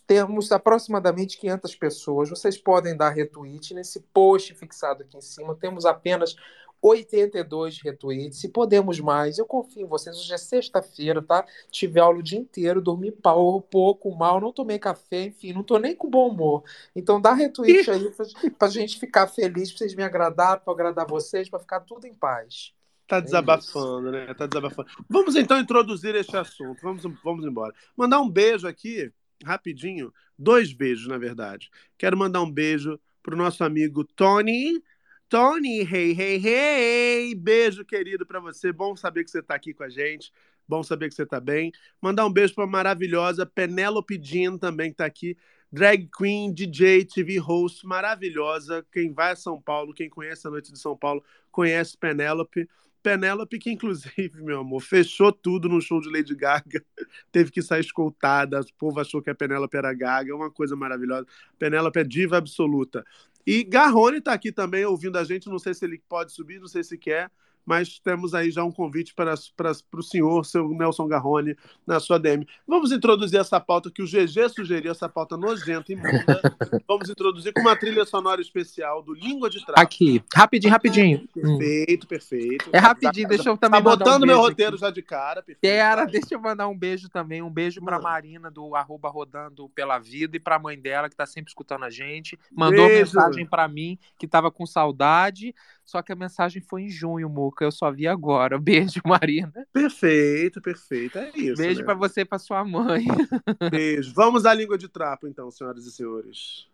temos 0.07 0.51
aproximadamente 0.53 1.39
500 1.39 1.77
pessoas. 1.77 2.31
Vocês 2.31 2.59
podem 2.59 2.97
dar 2.97 3.11
retweet 3.11 3.75
nesse 3.75 4.01
post 4.01 4.55
fixado 4.55 5.03
aqui 5.03 5.17
em 5.17 5.21
cima. 5.21 5.55
Temos 5.55 5.85
apenas 5.85 6.37
82 6.83 7.81
retweets. 7.81 8.41
Se 8.41 8.49
podemos 8.49 8.99
mais, 8.99 9.39
eu 9.39 9.47
confio 9.47 9.83
em 9.83 9.89
vocês. 9.89 10.19
Hoje 10.19 10.35
é 10.35 10.39
sexta-feira, 10.39 11.23
tá? 11.23 11.47
Tive 11.71 12.01
aula 12.01 12.19
o 12.19 12.23
dia 12.23 12.39
inteiro, 12.39 12.83
dormi 12.83 13.12
pau, 13.12 13.61
pouco, 13.61 14.15
mal, 14.15 14.41
não 14.41 14.53
tomei 14.53 14.79
café, 14.79 15.27
enfim, 15.27 15.53
não 15.53 15.62
tô 15.62 15.79
nem 15.79 15.95
com 15.95 16.11
bom 16.11 16.29
humor. 16.29 16.65
Então 16.95 17.21
dá 17.21 17.33
retweet 17.33 17.89
aí 17.89 18.11
pra, 18.11 18.27
pra 18.59 18.69
gente 18.69 18.99
ficar 18.99 19.29
feliz, 19.29 19.71
pra 19.71 19.79
vocês 19.79 19.95
me 19.95 20.03
agradar, 20.03 20.61
pra 20.61 20.73
agradar 20.73 21.07
vocês, 21.07 21.49
pra 21.49 21.61
ficar 21.61 21.81
tudo 21.81 22.07
em 22.07 22.15
paz. 22.15 22.75
Tá 23.07 23.19
É 23.19 23.21
desabafando, 23.21 24.11
né? 24.11 24.35
Tá 24.35 24.47
desabafando. 24.47 24.89
Vamos 25.09 25.37
então 25.37 25.59
introduzir 25.61 26.15
este 26.17 26.37
assunto. 26.37 26.81
Vamos, 26.83 27.03
vamos 27.23 27.45
embora. 27.45 27.73
Mandar 27.97 28.21
um 28.21 28.29
beijo 28.29 28.67
aqui, 28.67 29.12
rapidinho. 29.45 30.13
Dois 30.39 30.73
beijos, 30.73 31.07
na 31.07 31.19
verdade. 31.19 31.71
Quero 31.99 32.17
mandar 32.17 32.43
um 32.43 32.51
beijo 32.51 32.99
pro 33.23 33.37
nosso 33.37 33.65
amigo 33.65 34.05
Tony. 34.05 34.83
Tony, 35.29 35.81
hey, 35.81 36.13
hey, 36.13 36.41
hey! 36.45 37.35
Beijo, 37.35 37.85
querido, 37.85 38.27
para 38.27 38.39
você. 38.39 38.71
Bom 38.71 38.95
saber 38.97 39.25
que 39.25 39.31
você 39.31 39.43
tá 39.43 39.55
aqui 39.55 39.73
com 39.73 39.83
a 39.83 39.89
gente. 39.89 40.33
Bom 40.69 40.83
saber 40.83 41.09
que 41.09 41.15
você 41.15 41.25
tá 41.25 41.41
bem. 41.41 41.73
Mandar 42.01 42.27
um 42.27 42.33
beijo 42.33 42.55
pra 42.55 42.67
maravilhosa 42.67 43.47
Penélope 43.47 44.21
Jean 44.23 44.59
também, 44.59 44.91
que 44.91 44.97
tá 44.97 45.07
aqui. 45.07 45.37
Drag 45.73 46.07
Queen, 46.15 46.53
DJ, 46.53 47.07
TV 47.07 47.39
host, 47.39 47.87
maravilhosa. 47.87 48.87
Quem 48.93 49.11
vai 49.11 49.33
a 49.33 49.37
São 49.37 49.61
Paulo, 49.61 49.95
quem 49.95 50.11
conhece 50.11 50.47
a 50.47 50.51
Noite 50.51 50.71
de 50.71 50.79
São 50.79 50.95
Paulo, 50.95 51.25
conhece 51.51 51.97
Penélope. 51.97 52.69
Penélope, 53.03 53.59
que 53.59 53.71
inclusive, 53.71 54.43
meu 54.43 54.61
amor, 54.61 54.81
fechou 54.81 55.33
tudo 55.33 55.69
no 55.69 55.81
show 55.81 56.01
de 56.01 56.11
Lady 56.11 56.35
Gaga. 56.35 56.85
Teve 57.33 57.51
que 57.51 57.61
sair 57.61 57.81
escoltada. 57.81 58.61
O 58.61 58.75
povo 58.79 59.01
achou 59.01 59.21
que 59.21 59.31
a 59.31 59.35
Penélope 59.35 59.77
era 59.77 59.93
Gaga. 59.93 60.31
É 60.31 60.35
uma 60.35 60.51
coisa 60.51 60.77
maravilhosa. 60.77 61.27
Penélope 61.59 61.99
é 61.99 62.05
diva 62.05 62.37
absoluta. 62.37 63.05
E 63.47 63.65
Garrone 63.65 64.19
está 64.19 64.33
aqui 64.33 64.53
também 64.53 64.85
ouvindo 64.85 65.19
a 65.19 65.25
gente. 65.25 65.49
Não 65.49 65.59
sei 65.59 65.75
se 65.75 65.85
ele 65.85 66.01
pode 66.09 66.33
subir, 66.33 66.61
não 66.61 66.69
sei 66.69 66.85
se 66.85 66.97
quer, 66.97 67.31
mas 67.64 67.99
temos 67.99 68.35
aí 68.35 68.50
já 68.50 68.64
um 68.64 68.73
convite 68.73 69.14
para, 69.14 69.35
para, 69.57 69.73
para 69.90 70.00
o 70.00 70.02
senhor, 70.02 70.45
seu 70.45 70.69
Nelson 70.69 71.07
Garrone, 71.07 71.57
na 71.87 72.00
sua 72.00 72.19
DM. 72.19 72.47
Vamos 72.66 72.92
introduzir 72.92 73.40
essa 73.40 73.61
pauta 73.61 73.90
que 73.90 74.02
o 74.02 74.07
GG 74.07 74.49
sugeriu, 74.54 74.90
essa 74.90 75.09
pauta 75.09 75.37
nojenta 75.37 75.92
e 75.92 75.95
imunda. 75.95 76.40
Vamos 76.88 77.09
introduzir 77.09 77.52
com 77.52 77.61
uma 77.61 77.76
trilha 77.76 78.04
sonora 78.04 78.40
especial 78.40 79.02
do 79.02 79.14
Língua 79.14 79.49
de 79.49 79.64
Trapo. 79.64 79.81
Aqui, 79.81 80.23
rapidinho, 80.35 80.73
rapidinho. 80.73 81.28
Hum. 81.37 81.59
Perfeito, 81.59 82.07
perfeito. 82.07 82.71
É 82.73 82.78
rapidinho, 82.78 83.28
deixa 83.28 83.49
eu 83.49 83.57
também 83.57 83.83
Tá 83.83 83.90
mandar 83.90 84.04
um 84.04 84.09
botando 84.09 84.26
meu 84.26 84.38
roteiro 84.38 84.73
aqui. 84.73 84.81
já 84.81 84.90
de 84.90 85.02
cara. 85.02 85.42
Perfeito. 85.42 86.11
Deixa 86.11 86.35
eu 86.35 86.40
mandar 86.40 86.69
um 86.69 86.76
beijo 86.76 87.09
também. 87.09 87.42
Um 87.42 87.50
beijo 87.50 87.81
Manda. 87.81 87.99
Marina 88.00 88.50
do 88.50 88.75
arroba 88.75 89.09
rodando 89.09 89.69
pela 89.71 89.99
vida 89.99 90.37
e 90.37 90.40
pra 90.40 90.59
mãe 90.59 90.78
dela, 90.78 91.09
que 91.09 91.16
tá 91.16 91.26
sempre 91.26 91.50
escutando 91.50 91.85
a 91.85 91.90
gente. 91.90 92.38
Mandou 92.50 92.87
Beijo. 92.87 93.14
mensagem 93.16 93.47
pra 93.47 93.69
mim 93.69 93.99
que 94.19 94.26
tava 94.26 94.50
com 94.50 94.66
saudade. 94.66 95.54
Só 95.85 96.03
que 96.03 96.12
a 96.12 96.17
mensagem 96.17 96.62
foi 96.62 96.83
em 96.83 96.89
junho, 96.89 97.29
Muca. 97.29 97.65
Eu 97.65 97.73
só 97.73 97.91
vi 97.91 98.07
agora. 98.07 98.59
Beijo, 98.61 99.01
Marina. 99.05 99.53
Perfeito, 99.73 100.61
perfeito. 100.61 101.19
É 101.19 101.31
isso. 101.35 101.61
beijo 101.61 101.81
né? 101.81 101.85
pra 101.85 101.95
você 101.95 102.23
e 102.23 102.25
pra 102.25 102.39
sua 102.39 102.65
mãe. 102.65 103.05
Beijo. 103.71 104.12
Vamos 104.15 104.47
à 104.47 104.55
língua 104.55 104.79
de 104.79 104.89
trapo, 104.89 105.27
então, 105.27 105.51
senhoras 105.51 105.85
e 105.87 105.93
senhores. 105.93 106.67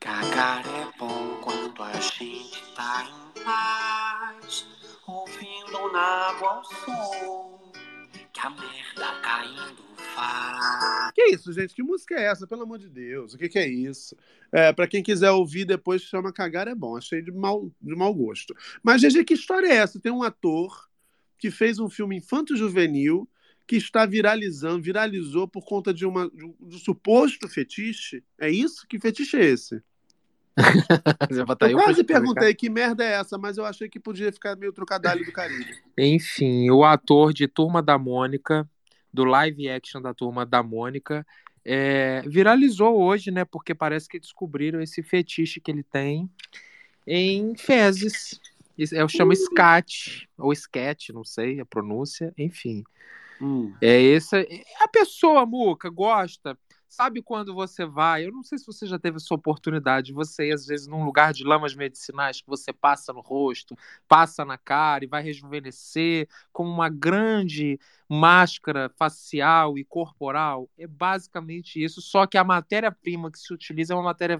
Cagar 0.00 0.64
é 0.66 0.98
bom 0.98 1.40
quando 1.42 1.82
a 1.82 1.92
gente 1.92 2.74
tá 2.74 3.06
em 3.08 3.42
paz, 3.42 4.66
ouvindo 5.06 5.92
na 5.92 6.00
água 6.00 6.60
o 6.60 6.64
som 6.64 7.72
que 8.32 8.40
a 8.40 8.50
merda 8.50 9.20
caindo 9.22 9.82
faz. 9.82 9.93
Que 11.14 11.22
isso, 11.26 11.52
gente? 11.52 11.74
Que 11.74 11.82
música 11.82 12.14
é 12.14 12.24
essa? 12.24 12.46
Pelo 12.46 12.62
amor 12.62 12.78
de 12.78 12.88
Deus. 12.88 13.34
O 13.34 13.38
que, 13.38 13.48
que 13.48 13.58
é 13.58 13.68
isso? 13.68 14.16
É, 14.52 14.72
para 14.72 14.86
quem 14.88 15.02
quiser 15.02 15.30
ouvir 15.30 15.64
depois, 15.64 16.02
chama 16.02 16.32
Cagar 16.32 16.68
é 16.68 16.74
Bom. 16.74 16.96
Achei 16.96 17.22
de 17.22 17.30
mau, 17.30 17.70
de 17.80 17.94
mau 17.94 18.12
gosto. 18.12 18.54
Mas, 18.82 19.00
GG, 19.00 19.24
que 19.24 19.34
história 19.34 19.68
é 19.68 19.76
essa? 19.76 20.00
Tem 20.00 20.12
um 20.12 20.22
ator 20.22 20.88
que 21.38 21.50
fez 21.50 21.78
um 21.78 21.88
filme 21.88 22.16
infanto-juvenil 22.16 23.28
que 23.66 23.76
está 23.76 24.04
viralizando, 24.04 24.82
viralizou 24.82 25.48
por 25.48 25.64
conta 25.64 25.92
de, 25.92 26.04
uma, 26.04 26.28
de 26.30 26.44
um 26.44 26.54
de 26.60 26.76
um 26.76 26.78
suposto 26.78 27.48
fetiche. 27.48 28.22
É 28.38 28.50
isso? 28.50 28.86
Que 28.88 28.98
fetiche 28.98 29.36
é 29.36 29.44
esse? 29.44 29.82
Eu 31.68 31.76
quase 31.76 32.04
perguntei 32.04 32.54
que 32.54 32.70
merda 32.70 33.04
é 33.04 33.14
essa, 33.14 33.36
mas 33.36 33.58
eu 33.58 33.64
achei 33.64 33.88
que 33.88 33.98
podia 33.98 34.32
ficar 34.32 34.56
meio 34.56 34.72
trocadilho 34.72 35.24
do 35.24 35.32
Caribe. 35.32 35.66
Enfim, 35.98 36.70
o 36.70 36.84
ator 36.84 37.32
de 37.32 37.48
Turma 37.48 37.82
da 37.82 37.98
Mônica, 37.98 38.68
do 39.14 39.24
live 39.24 39.68
action 39.70 40.02
da 40.02 40.12
Turma 40.12 40.44
da 40.44 40.60
Mônica, 40.60 41.24
é, 41.64 42.20
viralizou 42.26 43.00
hoje, 43.00 43.30
né? 43.30 43.44
Porque 43.44 43.72
parece 43.74 44.08
que 44.08 44.18
descobriram 44.18 44.82
esse 44.82 45.02
fetiche 45.04 45.60
que 45.60 45.70
ele 45.70 45.84
tem 45.84 46.28
em 47.06 47.56
fezes. 47.56 48.40
Isso- 48.76 48.96
É, 48.96 49.06
chama 49.06 49.34
scat, 49.36 50.28
ou 50.36 50.52
sketch, 50.52 51.10
não 51.10 51.24
sei 51.24 51.60
a 51.60 51.64
pronúncia, 51.64 52.34
enfim. 52.36 52.82
Hum. 53.40 53.72
É 53.80 54.12
essa. 54.14 54.44
A 54.80 54.88
pessoa, 54.88 55.46
Muca, 55.46 55.88
gosta. 55.88 56.58
Sabe 56.94 57.20
quando 57.22 57.52
você 57.52 57.84
vai? 57.84 58.24
Eu 58.24 58.30
não 58.30 58.44
sei 58.44 58.56
se 58.56 58.64
você 58.64 58.86
já 58.86 58.96
teve 59.00 59.16
essa 59.16 59.34
oportunidade. 59.34 60.12
Você 60.12 60.50
ir, 60.50 60.52
às 60.52 60.64
vezes, 60.64 60.86
num 60.86 61.04
lugar 61.04 61.32
de 61.32 61.42
lamas 61.42 61.74
medicinais 61.74 62.40
que 62.40 62.46
você 62.46 62.72
passa 62.72 63.12
no 63.12 63.20
rosto, 63.20 63.76
passa 64.06 64.44
na 64.44 64.56
cara 64.56 65.04
e 65.04 65.08
vai 65.08 65.20
rejuvenescer 65.20 66.28
como 66.52 66.70
uma 66.70 66.88
grande 66.88 67.80
máscara 68.08 68.88
facial 68.96 69.76
e 69.76 69.84
corporal. 69.84 70.70
É 70.78 70.86
basicamente 70.86 71.82
isso. 71.82 72.00
Só 72.00 72.28
que 72.28 72.38
a 72.38 72.44
matéria-prima 72.44 73.28
que 73.28 73.40
se 73.40 73.52
utiliza 73.52 73.92
é 73.92 73.96
uma 73.96 74.04
matéria 74.04 74.38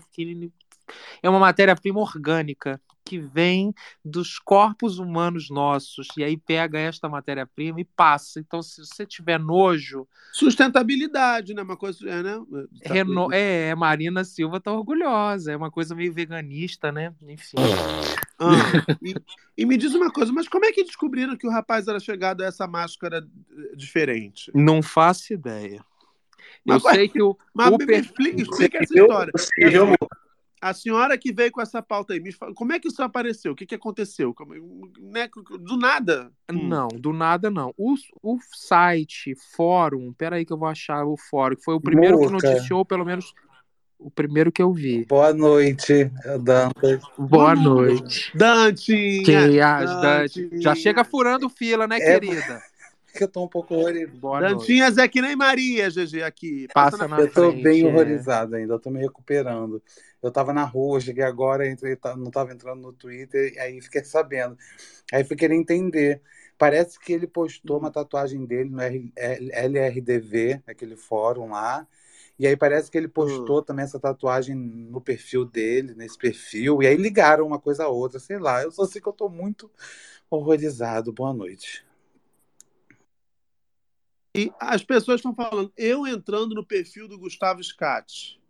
é 1.21 1.29
uma 1.29 1.41
matéria-prima 1.41 1.99
orgânica 1.99 2.81
que 3.05 3.19
vem 3.19 3.75
dos 4.05 4.39
corpos 4.39 4.99
humanos 4.99 5.51
nossos. 5.51 6.09
E 6.17 6.25
aí 6.25 6.37
pega 6.37 6.79
esta 6.79 7.09
matéria-prima 7.09 7.81
e 7.81 7.85
passa. 7.85 8.41
Então, 8.41 8.63
se 8.63 8.81
você 8.85 9.05
tiver 9.07 9.39
nojo, 9.39 10.09
Sustentabilidade, 10.33 11.55
né? 11.55 11.63
Uma 11.63 11.77
coisa. 11.77 12.09
É, 12.09 12.23
né? 12.23 12.43
Reno... 12.83 13.33
é, 13.33 13.75
Marina 13.75 14.25
Silva 14.25 14.59
tá 14.61 14.73
orgulhosa. 14.73 15.53
É 15.53 15.57
uma 15.57 15.71
coisa 15.71 15.95
meio 15.95 16.13
veganista, 16.13 16.91
né? 16.91 17.15
Enfim. 17.23 17.57
Ah, 18.39 18.97
e, 19.03 19.15
e 19.57 19.65
me 19.65 19.77
diz 19.77 19.95
uma 19.95 20.11
coisa, 20.11 20.33
mas 20.33 20.49
como 20.49 20.65
é 20.65 20.73
que 20.73 20.83
descobriram 20.83 21.37
que 21.37 21.47
o 21.47 21.51
rapaz 21.51 21.87
era 21.87 22.01
chegado 22.01 22.43
a 22.43 22.47
essa 22.47 22.67
máscara 22.67 23.19
eh, 23.57 23.77
diferente? 23.77 24.51
Não 24.55 24.83
faço 24.83 25.33
ideia. 25.33 25.85
Eu 26.67 26.81
Mas- 26.81 26.83
sei 26.83 27.09
que 27.09 27.23
o, 27.23 27.37
Mas 27.53 27.69
o 27.69 27.73
me, 27.73 27.79
me 27.79 27.87
per- 27.87 28.01
explica, 28.05 28.43
explica 28.43 28.79
essa 28.83 28.95
história. 28.99 29.33
possível, 29.33 29.95
A 30.65 30.73
senhora 30.73 31.19
que 31.19 31.31
veio 31.31 31.53
com 31.53 31.61
essa 31.61 31.83
pauta 31.83 32.15
aí, 32.15 32.21
me 32.21 32.33
fala, 32.33 32.55
como 32.55 32.73
é 32.73 32.81
que 32.81 32.89
isso 32.89 33.03
apareceu? 33.03 33.53
O 33.53 33.55
que, 33.55 33.67
que 33.67 33.75
aconteceu? 33.75 34.33
Como- 34.33 34.55
né, 34.99 35.29
Do 35.61 35.77
nada? 35.77 36.33
Hum. 36.51 36.69
Não, 36.69 36.89
do 36.89 37.13
nada 37.13 37.51
não. 37.51 37.75
O, 37.77 37.95
o 38.23 38.39
site, 38.51 39.35
fórum, 39.55 40.11
peraí 40.15 40.47
que 40.47 40.55
eu 40.55 40.57
vou 40.57 40.67
achar 40.67 41.05
o 41.05 41.19
fórum, 41.19 41.55
que 41.55 41.63
foi 41.63 41.75
o 41.75 41.81
primeiro 41.81 42.19
que 42.19 42.31
Muca. 42.31 42.49
noticiou, 42.49 42.83
pelo 42.83 43.05
menos 43.05 43.35
o 43.99 44.11
primeiro 44.11 44.51
que 44.51 44.63
eu 44.63 44.73
vi. 44.73 45.05
Boa 45.05 45.35
noite, 45.35 46.11
Dantas. 46.43 47.03
Boa 47.19 47.55
noite. 47.55 48.33
Dantinha! 48.35 49.23
Que 49.23 49.61
as 49.61 50.01
Dante. 50.01 50.51
Já 50.63 50.75
chega 50.75 51.05
furando 51.05 51.49
fila, 51.51 51.87
né, 51.87 51.99
É, 51.99 52.01
querida? 52.19 52.63
Que 53.15 53.25
eu 53.25 53.29
tô 53.29 53.45
um 53.45 53.49
pouco 53.49 53.75
horrorizado. 53.75 54.19
Boa 54.19 54.41
noite. 54.41 54.53
Dantinhas 54.55 54.97
é 54.99 55.07
que 55.07 55.21
nem 55.21 55.37
Maria, 55.37 55.91
GG, 55.91 56.23
aqui. 56.23 56.67
Passa 56.73 57.07
na 57.07 57.21
Eu 57.21 57.31
tô 57.31 57.51
frente, 57.51 57.63
bem 57.63 57.83
é. 57.83 57.87
horrorizado 57.87 58.57
ainda, 58.57 58.73
eu 58.75 58.79
tô 58.79 58.91
me 58.91 58.99
recuperando. 58.99 59.83
Eu 60.25 60.33
tava 60.33 60.55
na 60.55 60.65
rua, 60.65 61.01
cheguei 61.01 61.23
agora, 61.23 61.69
entrei, 61.69 61.97
tá- 61.97 62.17
não 62.17 62.31
tava 62.31 62.53
entrando 62.53 62.81
no 62.81 62.93
Twitter, 62.95 63.53
e 63.53 63.59
aí 63.59 63.81
fiquei 63.83 64.03
sabendo. 64.03 64.57
Aí 65.13 65.23
fui 65.23 65.37
querer 65.37 65.55
entender. 65.55 66.23
Parece 66.57 66.99
que 66.99 67.13
ele 67.13 67.27
postou 67.27 67.79
uma 67.79 67.91
tatuagem 67.91 68.47
dele 68.47 68.71
no 68.71 68.81
L- 68.81 69.13
LRDV, 69.17 70.63
aquele 70.67 70.97
fórum 70.97 71.51
lá. 71.51 71.87
E 72.39 72.47
aí 72.47 72.57
parece 72.57 72.91
que 72.91 72.97
ele 72.97 73.07
postou 73.07 73.61
também 73.63 73.85
essa 73.85 74.01
tatuagem 74.01 74.55
no 74.57 75.01
perfil 75.01 75.45
dele, 75.45 75.95
nesse 75.95 76.17
perfil. 76.17 76.83
E 76.83 76.87
aí 76.87 76.97
ligaram 76.97 77.47
uma 77.47 77.61
coisa 77.61 77.85
a 77.85 77.89
outra, 77.89 78.19
sei 78.19 78.39
lá. 78.39 78.63
Eu 78.63 78.71
só 78.73 78.87
sei 78.87 79.03
que 79.03 79.09
eu 79.09 79.13
tô 79.13 79.29
muito 79.29 79.71
horrorizado. 80.31 81.13
Boa 81.13 81.35
noite. 81.35 81.85
E 84.35 84.51
as 84.59 84.83
pessoas 84.83 85.19
estão 85.21 85.35
falando, 85.35 85.73
eu 85.77 86.07
entrando 86.07 86.55
no 86.55 86.65
perfil 86.67 87.07
do 87.07 87.19
Gustavo 87.19 87.63
Scat, 87.63 88.41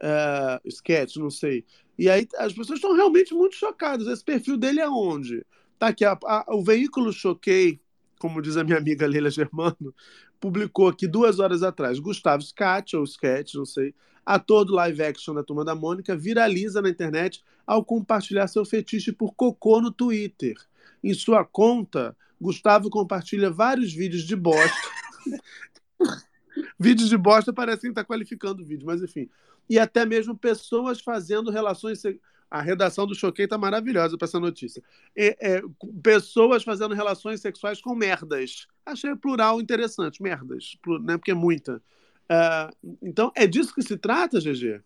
é, 0.00 0.60
Sketch, 0.66 1.16
não 1.16 1.30
sei. 1.30 1.64
E 1.98 2.08
aí 2.10 2.26
as 2.36 2.52
pessoas 2.52 2.78
estão 2.78 2.94
realmente 2.94 3.32
muito 3.34 3.54
chocadas. 3.56 4.06
Esse 4.06 4.24
perfil 4.24 4.56
dele 4.56 4.80
é 4.80 4.88
onde? 4.88 5.44
Tá 5.78 5.88
aqui, 5.88 6.04
a- 6.04 6.18
a- 6.24 6.46
o 6.48 6.62
veículo 6.62 7.12
Choquei, 7.12 7.80
como 8.18 8.40
diz 8.42 8.56
a 8.56 8.64
minha 8.64 8.78
amiga 8.78 9.06
Leila 9.06 9.30
Germano, 9.30 9.94
publicou 10.40 10.88
aqui 10.88 11.06
duas 11.06 11.38
horas 11.38 11.62
atrás. 11.62 11.98
Gustavo 11.98 12.42
Scat, 12.42 12.96
ou 12.96 13.04
Sketch, 13.04 13.54
não 13.54 13.64
sei, 13.66 13.94
ator 14.24 14.64
do 14.64 14.74
live 14.74 15.02
action 15.02 15.34
da 15.34 15.42
Turma 15.42 15.64
da 15.64 15.74
Mônica, 15.74 16.16
viraliza 16.16 16.80
na 16.82 16.88
internet 16.88 17.42
ao 17.66 17.84
compartilhar 17.84 18.46
seu 18.48 18.64
fetiche 18.64 19.12
por 19.12 19.34
cocô 19.34 19.80
no 19.80 19.90
Twitter. 19.92 20.54
Em 21.02 21.12
sua 21.14 21.44
conta, 21.44 22.16
Gustavo 22.40 22.90
compartilha 22.90 23.50
vários 23.50 23.92
vídeos 23.92 24.24
de 24.24 24.34
bosta. 24.34 24.76
vídeos 26.78 27.08
de 27.08 27.16
bosta 27.16 27.52
parecem 27.52 27.90
estar 27.90 28.04
qualificando 28.04 28.62
o 28.62 28.66
vídeo, 28.66 28.86
mas 28.86 29.02
enfim. 29.02 29.28
E 29.68 29.78
até 29.78 30.04
mesmo 30.04 30.36
pessoas 30.36 31.00
fazendo 31.00 31.50
relações. 31.50 32.02
A 32.50 32.60
redação 32.60 33.06
do 33.06 33.14
Choquei 33.14 33.48
tá 33.48 33.58
maravilhosa 33.58 34.16
para 34.16 34.26
essa 34.26 34.38
notícia. 34.38 34.82
É, 35.16 35.56
é, 35.56 35.62
pessoas 36.02 36.62
fazendo 36.62 36.94
relações 36.94 37.40
sexuais 37.40 37.80
com 37.80 37.94
merdas. 37.94 38.68
Achei 38.86 39.14
plural 39.16 39.60
interessante, 39.60 40.22
merdas, 40.22 40.76
né? 41.02 41.16
Porque 41.16 41.32
é 41.32 41.34
muita. 41.34 41.82
Ah, 42.28 42.70
então, 43.02 43.32
é 43.34 43.46
disso 43.46 43.74
que 43.74 43.82
se 43.82 43.96
trata, 43.96 44.38
GG? 44.38 44.80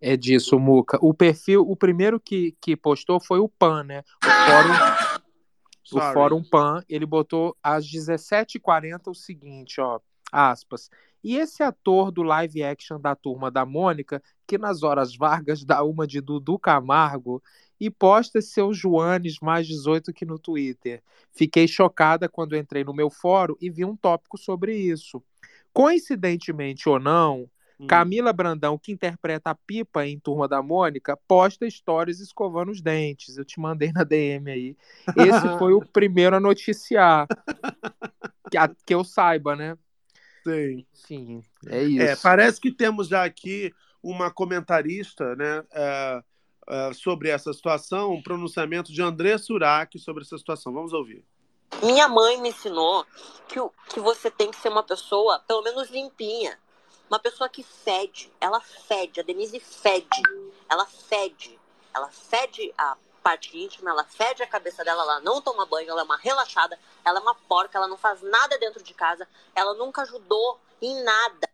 É 0.00 0.16
disso, 0.16 0.58
Muca. 0.58 0.98
O 1.00 1.14
perfil, 1.14 1.62
o 1.62 1.76
primeiro 1.76 2.20
que, 2.20 2.56
que 2.60 2.76
postou 2.76 3.20
foi 3.20 3.38
o 3.38 3.48
PAN, 3.48 3.84
né? 3.84 4.02
O 4.24 4.30
fórum, 4.50 5.20
o. 5.92 6.12
Fórum 6.12 6.42
PAN, 6.42 6.82
ele 6.88 7.06
botou 7.06 7.56
às 7.62 7.86
17h40 7.86 9.08
o 9.08 9.14
seguinte, 9.14 9.80
ó, 9.80 10.00
aspas. 10.30 10.90
E 11.22 11.36
esse 11.36 11.62
ator 11.62 12.10
do 12.10 12.22
live 12.22 12.62
action 12.62 12.98
da 13.00 13.14
Turma 13.14 13.50
da 13.50 13.64
Mônica, 13.64 14.22
que 14.46 14.58
nas 14.58 14.82
horas 14.82 15.16
vagas 15.16 15.64
dá 15.64 15.82
uma 15.84 16.06
de 16.06 16.20
Dudu 16.20 16.58
Camargo 16.58 17.42
e 17.80 17.90
posta 17.90 18.40
seus 18.40 18.76
Joanes 18.76 19.38
mais 19.40 19.66
18 19.66 20.10
aqui 20.10 20.24
no 20.24 20.38
Twitter. 20.38 21.02
Fiquei 21.32 21.66
chocada 21.68 22.28
quando 22.28 22.56
entrei 22.56 22.84
no 22.84 22.92
meu 22.94 23.10
fórum 23.10 23.54
e 23.60 23.70
vi 23.70 23.84
um 23.84 23.96
tópico 23.96 24.36
sobre 24.38 24.76
isso. 24.76 25.22
Coincidentemente 25.72 26.88
ou 26.88 26.98
não, 26.98 27.48
Hum. 27.80 27.86
Camila 27.88 28.32
Brandão, 28.32 28.78
que 28.78 28.92
interpreta 28.92 29.50
a 29.50 29.54
Pipa 29.56 30.06
em 30.06 30.16
Turma 30.20 30.46
da 30.46 30.62
Mônica, 30.62 31.18
posta 31.26 31.68
stories 31.68 32.20
escovando 32.20 32.70
os 32.70 32.80
dentes. 32.80 33.36
Eu 33.36 33.44
te 33.44 33.58
mandei 33.58 33.90
na 33.90 34.04
DM 34.04 34.48
aí. 34.50 34.76
Esse 35.16 35.48
foi 35.58 35.72
o 35.72 35.80
primeiro 35.84 36.36
a 36.36 36.40
noticiar. 36.40 37.26
Que, 38.50 38.56
a- 38.56 38.68
que 38.68 38.94
eu 38.94 39.02
saiba, 39.02 39.56
né? 39.56 39.76
Sim. 40.44 40.86
Enfim, 40.94 41.44
é 41.66 41.82
isso. 41.82 42.02
É, 42.02 42.16
parece 42.16 42.60
que 42.60 42.70
temos 42.72 43.08
já 43.08 43.24
aqui 43.24 43.72
uma 44.02 44.30
comentarista 44.30 45.36
né, 45.36 45.64
é, 45.72 46.22
é, 46.68 46.92
sobre 46.92 47.28
essa 47.28 47.52
situação, 47.52 48.12
um 48.12 48.22
pronunciamento 48.22 48.92
de 48.92 49.00
André 49.02 49.38
Surak 49.38 49.98
sobre 49.98 50.22
essa 50.24 50.36
situação. 50.36 50.72
Vamos 50.72 50.92
ouvir. 50.92 51.24
Minha 51.82 52.08
mãe 52.08 52.40
me 52.40 52.50
ensinou 52.50 53.06
que, 53.48 53.58
o- 53.58 53.72
que 53.88 54.00
você 54.00 54.30
tem 54.30 54.50
que 54.50 54.56
ser 54.56 54.68
uma 54.68 54.82
pessoa, 54.82 55.38
pelo 55.40 55.62
menos 55.62 55.90
limpinha. 55.90 56.58
Uma 57.08 57.18
pessoa 57.18 57.48
que 57.48 57.62
fede. 57.62 58.30
Ela 58.40 58.60
fede. 58.60 59.20
A 59.20 59.22
Denise 59.22 59.60
fede. 59.60 60.06
Ela 60.68 60.86
fede. 60.86 61.58
Ela 61.94 62.08
fede 62.08 62.72
a 62.76 62.96
parte 63.22 63.56
íntima, 63.56 63.90
ela 63.90 64.04
fede 64.04 64.42
a 64.42 64.46
cabeça 64.46 64.84
dela, 64.84 65.02
ela 65.02 65.20
não 65.20 65.40
toma 65.40 65.64
banho, 65.64 65.90
ela 65.90 66.02
é 66.02 66.04
uma 66.04 66.16
relaxada, 66.16 66.78
ela 67.04 67.18
é 67.18 67.22
uma 67.22 67.34
porca, 67.34 67.78
ela 67.78 67.88
não 67.88 67.96
faz 67.96 68.20
nada 68.22 68.58
dentro 68.58 68.82
de 68.82 68.92
casa, 68.92 69.26
ela 69.54 69.74
nunca 69.74 70.02
ajudou 70.02 70.60
em 70.80 71.02
nada. 71.02 71.48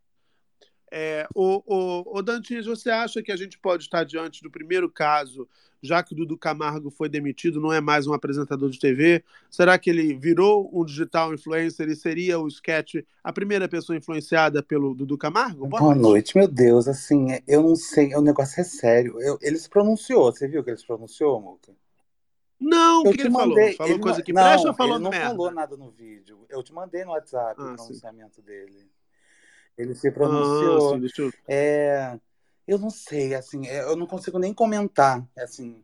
É, 0.90 1.28
o, 1.34 1.62
o, 1.66 2.18
o 2.18 2.22
Dantinhas, 2.22 2.66
você 2.66 2.90
acha 2.90 3.22
que 3.22 3.30
a 3.30 3.36
gente 3.36 3.58
pode 3.58 3.84
estar 3.84 4.04
diante 4.04 4.42
do 4.42 4.50
primeiro 4.50 4.90
caso, 4.90 5.46
já 5.82 6.02
que 6.02 6.12
o 6.12 6.16
Dudu 6.16 6.36
Camargo 6.36 6.90
foi 6.90 7.08
demitido, 7.08 7.60
não 7.60 7.72
é 7.72 7.80
mais 7.80 8.06
um 8.06 8.12
apresentador 8.12 8.70
de 8.70 8.78
TV? 8.78 9.22
Será 9.50 9.78
que 9.78 9.88
ele 9.90 10.14
virou 10.14 10.68
um 10.72 10.84
digital 10.84 11.32
influencer 11.32 11.88
e 11.88 11.96
seria 11.96 12.38
o 12.38 12.48
sketch 12.48 12.96
a 13.22 13.32
primeira 13.32 13.68
pessoa 13.68 13.96
influenciada 13.96 14.62
pelo 14.62 14.94
Dudu 14.94 15.16
Camargo? 15.16 15.66
Boa 15.66 15.94
noite, 15.94 16.36
meu 16.36 16.48
Deus. 16.48 16.88
Assim, 16.88 17.32
é- 17.32 17.42
eu 17.46 17.62
não 17.62 17.76
sei, 17.76 18.14
o 18.14 18.20
negócio 18.20 18.60
é 18.60 18.64
sério. 18.64 19.20
Eu- 19.20 19.38
ele 19.40 19.58
se 19.58 19.68
pronunciou, 19.68 20.32
você 20.32 20.48
viu 20.48 20.62
que 20.64 20.70
ele 20.70 20.78
se 20.78 20.86
pronunciou, 20.86 21.40
Muca? 21.40 21.72
Não, 22.60 23.02
o 23.02 23.06
Eu 23.06 23.12
que 23.12 23.20
ele 23.20 23.30
falou? 23.30 23.48
mandei. 23.50 23.76
Falou 23.76 23.92
ele 23.92 24.02
coisa 24.02 24.18
não- 24.18 24.24
que 24.24 24.32
não, 24.32 24.42
presta 24.42 24.68
ou 24.68 24.74
falou 24.74 24.94
ele 24.96 25.04
não 25.04 25.10
merda? 25.10 25.28
falou 25.28 25.50
nada 25.52 25.76
no 25.76 25.90
vídeo. 25.90 26.44
Eu 26.48 26.60
te 26.62 26.72
mandei 26.72 27.04
no 27.04 27.12
WhatsApp 27.12 27.54
Ah, 27.56 27.62
o 27.64 27.68
sim. 27.68 27.74
pronunciamento 27.76 28.42
dele. 28.42 28.88
Ele 29.76 29.94
se 29.94 30.08
Ah, 30.08 30.12
pronunciou. 30.12 30.94
sim, 30.94 30.98
deixa 31.00 31.22
eu... 31.22 31.32
É, 31.46 32.18
eu 32.68 32.78
não 32.78 32.90
sei, 32.90 33.34
assim, 33.34 33.66
é, 33.66 33.82
eu 33.82 33.96
não 33.96 34.06
consigo 34.06 34.38
nem 34.38 34.52
comentar, 34.52 35.26
assim, 35.38 35.82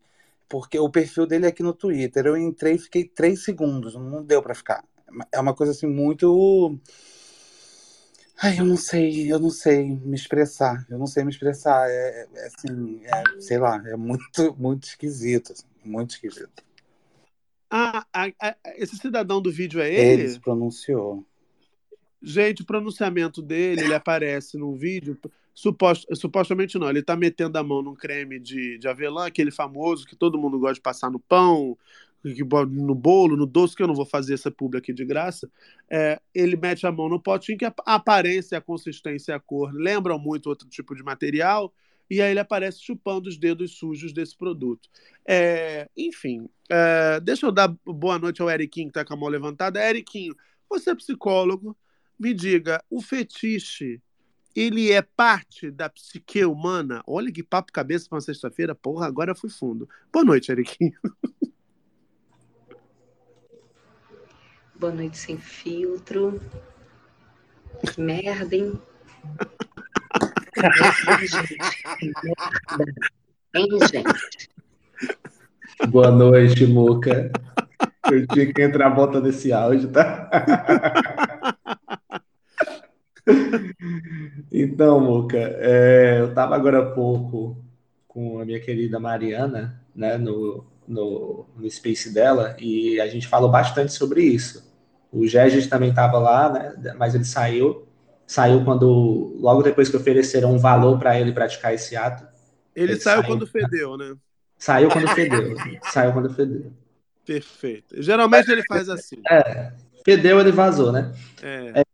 porque 0.48 0.78
o 0.78 0.90
perfil 0.90 1.26
dele 1.26 1.46
é 1.46 1.48
aqui 1.48 1.62
no 1.62 1.72
Twitter. 1.72 2.26
Eu 2.26 2.36
entrei 2.36 2.74
e 2.74 2.78
fiquei 2.78 3.04
três 3.08 3.42
segundos, 3.42 3.94
não 3.94 4.22
deu 4.22 4.42
pra 4.42 4.54
ficar. 4.54 4.84
É 5.32 5.40
uma 5.40 5.54
coisa 5.54 5.72
assim 5.72 5.86
muito. 5.86 6.78
Ai, 8.42 8.58
eu 8.60 8.64
não 8.64 8.76
sei, 8.76 9.32
eu 9.32 9.38
não 9.38 9.50
sei 9.50 9.88
me 9.88 10.14
expressar. 10.14 10.84
Eu 10.90 10.98
não 10.98 11.06
sei 11.06 11.24
me 11.24 11.30
expressar. 11.30 11.88
É, 11.88 12.28
é, 12.34 12.46
assim, 12.46 13.00
é, 13.04 13.40
sei 13.40 13.58
lá, 13.58 13.82
é 13.88 13.96
muito, 13.96 14.54
muito 14.58 14.84
esquisito, 14.84 15.52
assim, 15.52 15.64
muito 15.84 16.10
esquisito. 16.10 16.62
Ah, 17.70 18.04
a- 18.12 18.32
a- 18.40 18.56
esse 18.76 18.96
cidadão 18.98 19.40
do 19.40 19.50
vídeo 19.50 19.80
é 19.80 19.92
Ele 19.92 20.22
ele? 20.22 20.28
se 20.28 20.40
pronunciou. 20.40 21.24
Gente, 22.22 22.62
o 22.62 22.66
pronunciamento 22.66 23.42
dele, 23.42 23.84
ele 23.84 23.94
aparece 23.94 24.56
num 24.56 24.74
vídeo, 24.74 25.18
supost, 25.54 26.06
supostamente 26.16 26.78
não, 26.78 26.90
ele 26.90 27.02
tá 27.02 27.16
metendo 27.16 27.56
a 27.56 27.62
mão 27.62 27.80
num 27.80 27.94
creme 27.94 28.38
de, 28.40 28.76
de 28.78 28.88
avelã, 28.88 29.26
aquele 29.26 29.50
famoso 29.50 30.06
que 30.06 30.16
todo 30.16 30.38
mundo 30.38 30.58
gosta 30.58 30.74
de 30.74 30.80
passar 30.80 31.10
no 31.10 31.20
pão, 31.20 31.78
no 32.70 32.94
bolo, 32.94 33.36
no 33.36 33.46
doce, 33.46 33.76
que 33.76 33.82
eu 33.82 33.86
não 33.86 33.94
vou 33.94 34.06
fazer 34.06 34.34
essa 34.34 34.50
publi 34.50 34.78
aqui 34.78 34.92
de 34.92 35.04
graça. 35.04 35.50
É, 35.90 36.20
ele 36.34 36.56
mete 36.56 36.86
a 36.86 36.92
mão 36.92 37.08
no 37.08 37.20
potinho, 37.20 37.58
que 37.58 37.66
a 37.66 37.74
aparência, 37.86 38.56
a 38.56 38.60
consistência 38.60 39.36
a 39.36 39.40
cor 39.40 39.70
lembram 39.72 40.18
muito 40.18 40.48
outro 40.48 40.68
tipo 40.68 40.94
de 40.94 41.02
material, 41.02 41.72
e 42.10 42.20
aí 42.20 42.30
ele 42.30 42.40
aparece 42.40 42.82
chupando 42.82 43.28
os 43.28 43.36
dedos 43.36 43.76
sujos 43.76 44.12
desse 44.12 44.36
produto. 44.36 44.88
É, 45.26 45.88
enfim, 45.96 46.48
é, 46.70 47.20
deixa 47.20 47.46
eu 47.46 47.52
dar 47.52 47.68
boa 47.84 48.18
noite 48.18 48.42
ao 48.42 48.50
Eriquinho, 48.50 48.88
que 48.88 48.98
está 48.98 49.04
com 49.04 49.14
a 49.14 49.16
mão 49.16 49.28
levantada. 49.28 49.86
Eriquinho, 49.86 50.34
você 50.68 50.90
é 50.90 50.94
psicólogo, 50.94 51.76
me 52.18 52.32
diga, 52.32 52.82
o 52.90 53.02
fetiche, 53.02 54.00
ele 54.54 54.92
é 54.92 55.02
parte 55.02 55.70
da 55.70 55.88
psique 55.88 56.44
humana? 56.44 57.02
Olha 57.06 57.32
que 57.32 57.42
papo 57.42 57.72
cabeça 57.72 58.08
para 58.08 58.16
uma 58.16 58.20
sexta-feira, 58.20 58.74
porra, 58.74 59.06
agora 59.06 59.32
eu 59.32 59.36
fui 59.36 59.50
fundo. 59.50 59.88
Boa 60.12 60.24
noite, 60.24 60.52
Eriquinho. 60.52 60.92
Boa 64.78 64.92
noite 64.92 65.16
sem 65.16 65.38
filtro. 65.38 66.40
Que 67.92 68.00
merda, 68.00 68.54
hein? 68.54 68.80
Merda, 70.56 71.26
gente. 71.26 71.56
Que 71.98 72.12
merda. 72.22 72.84
Hein, 73.54 73.68
gente? 73.90 74.48
Boa 75.88 76.10
noite, 76.10 76.66
Muca. 76.66 77.30
Eu 78.10 78.26
tinha 78.28 78.52
que 78.52 78.62
entrar 78.62 78.90
botando 78.90 79.26
esse 79.26 79.52
áudio, 79.52 79.90
tá? 79.90 80.30
Então, 84.52 85.00
Muca, 85.00 85.38
é, 85.38 86.20
eu 86.20 86.28
estava 86.28 86.54
agora 86.54 86.80
há 86.80 86.90
pouco 86.90 87.56
com 88.06 88.38
a 88.38 88.44
minha 88.44 88.60
querida 88.60 89.00
Mariana, 89.00 89.80
né, 89.94 90.16
no, 90.16 90.64
no, 90.86 91.46
no 91.56 91.70
Space 91.70 92.12
dela, 92.12 92.56
e 92.60 93.00
a 93.00 93.08
gente 93.08 93.26
falou 93.26 93.50
bastante 93.50 93.92
sobre 93.92 94.22
isso. 94.22 94.72
O 95.10 95.26
Gegis 95.26 95.66
também 95.66 95.90
estava 95.90 96.18
lá, 96.18 96.52
né, 96.52 96.94
mas 96.96 97.14
ele 97.14 97.24
saiu. 97.24 97.86
Saiu 98.26 98.64
quando, 98.64 99.36
logo 99.38 99.62
depois 99.62 99.88
que 99.88 99.96
ofereceram 99.96 100.52
um 100.52 100.58
valor 100.58 100.98
para 100.98 101.20
ele 101.20 101.32
praticar 101.32 101.74
esse 101.74 101.94
ato. 101.94 102.26
Ele, 102.74 102.96
saiu, 102.96 103.22
quando 103.24 103.46
fedeu, 103.46 103.96
né? 103.96 104.14
Saiu 104.56 104.88
quando 104.88 105.08
fedeu. 105.08 105.54
saiu 105.92 106.12
quando 106.12 106.34
fedeu. 106.34 106.72
Perfeito. 107.24 108.00
Geralmente 108.02 108.50
ele 108.50 108.62
faz 108.66 108.88
assim. 108.88 109.16
É, 109.30 109.72
fedeu, 110.04 110.40
ele 110.40 110.52
vazou, 110.52 110.90
né? 110.90 111.12
É. 111.42 111.80
É, 111.80 111.84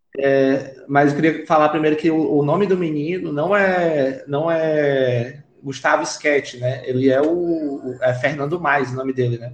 mas 0.88 1.10
eu 1.10 1.16
queria 1.16 1.46
falar 1.46 1.68
primeiro 1.68 1.96
que 1.96 2.10
o, 2.10 2.38
o 2.38 2.44
nome 2.44 2.66
do 2.66 2.76
menino 2.76 3.32
não 3.32 3.54
é 3.54 4.24
não 4.26 4.50
é 4.50 5.42
Gustavo 5.62 6.02
Sketch, 6.02 6.54
né? 6.54 6.82
Ele 6.84 7.10
é 7.10 7.20
o, 7.20 7.96
é 8.00 8.14
Fernando 8.14 8.60
Mais, 8.60 8.90
o 8.90 8.96
nome 8.96 9.12
dele, 9.12 9.38
né? 9.38 9.52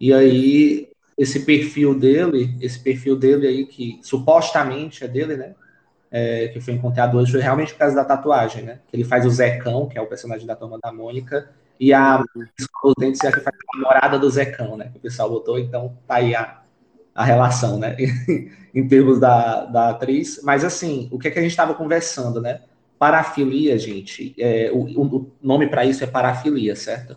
E 0.00 0.12
aí 0.12 0.88
esse 1.16 1.40
perfil 1.40 1.94
dele, 1.94 2.56
esse 2.60 2.78
perfil 2.78 3.16
dele 3.16 3.46
aí 3.46 3.66
que 3.66 4.00
supostamente 4.02 5.04
é 5.04 5.08
dele, 5.08 5.36
né? 5.36 5.54
É, 6.10 6.48
que 6.48 6.60
foi 6.60 6.74
encontrado 6.74 7.16
hoje 7.16 7.32
foi 7.32 7.40
realmente 7.40 7.72
por 7.72 7.78
causa 7.78 7.96
da 7.96 8.04
tatuagem, 8.04 8.64
né? 8.64 8.80
Que 8.88 8.96
ele 8.96 9.04
faz 9.04 9.24
o 9.24 9.30
Zecão, 9.30 9.88
que 9.88 9.98
é 9.98 10.00
o 10.00 10.06
personagem 10.06 10.46
da 10.46 10.56
Turma 10.56 10.78
da 10.82 10.92
Mônica, 10.92 11.48
e 11.80 11.92
a 11.92 12.22
dentes 12.98 13.24
é 13.24 13.32
que 13.32 13.40
faz 13.40 13.56
a 13.56 13.78
namorada 13.78 14.18
do 14.18 14.30
Zecão, 14.30 14.76
né? 14.76 14.90
Que 14.92 14.98
o 14.98 15.00
pessoal 15.00 15.30
botou, 15.30 15.58
então 15.58 15.96
tá 16.06 16.16
aí 16.16 16.34
a, 16.34 16.60
a 17.14 17.24
relação, 17.24 17.78
né? 17.78 17.96
em 18.74 18.86
termos 18.86 19.18
da, 19.20 19.64
da 19.64 19.90
atriz. 19.90 20.40
Mas 20.42 20.64
assim, 20.64 21.08
o 21.10 21.18
que, 21.18 21.28
é 21.28 21.30
que 21.30 21.38
a 21.38 21.42
gente 21.42 21.50
estava 21.50 21.74
conversando, 21.74 22.40
né? 22.40 22.60
Parafilia, 22.98 23.76
gente, 23.78 24.34
é, 24.38 24.70
o, 24.72 24.84
o, 24.84 25.32
nome 25.42 25.66
para 25.66 25.84
isso 25.84 26.04
é 26.04 26.06
parafilia, 26.06 26.76
certo? 26.76 27.16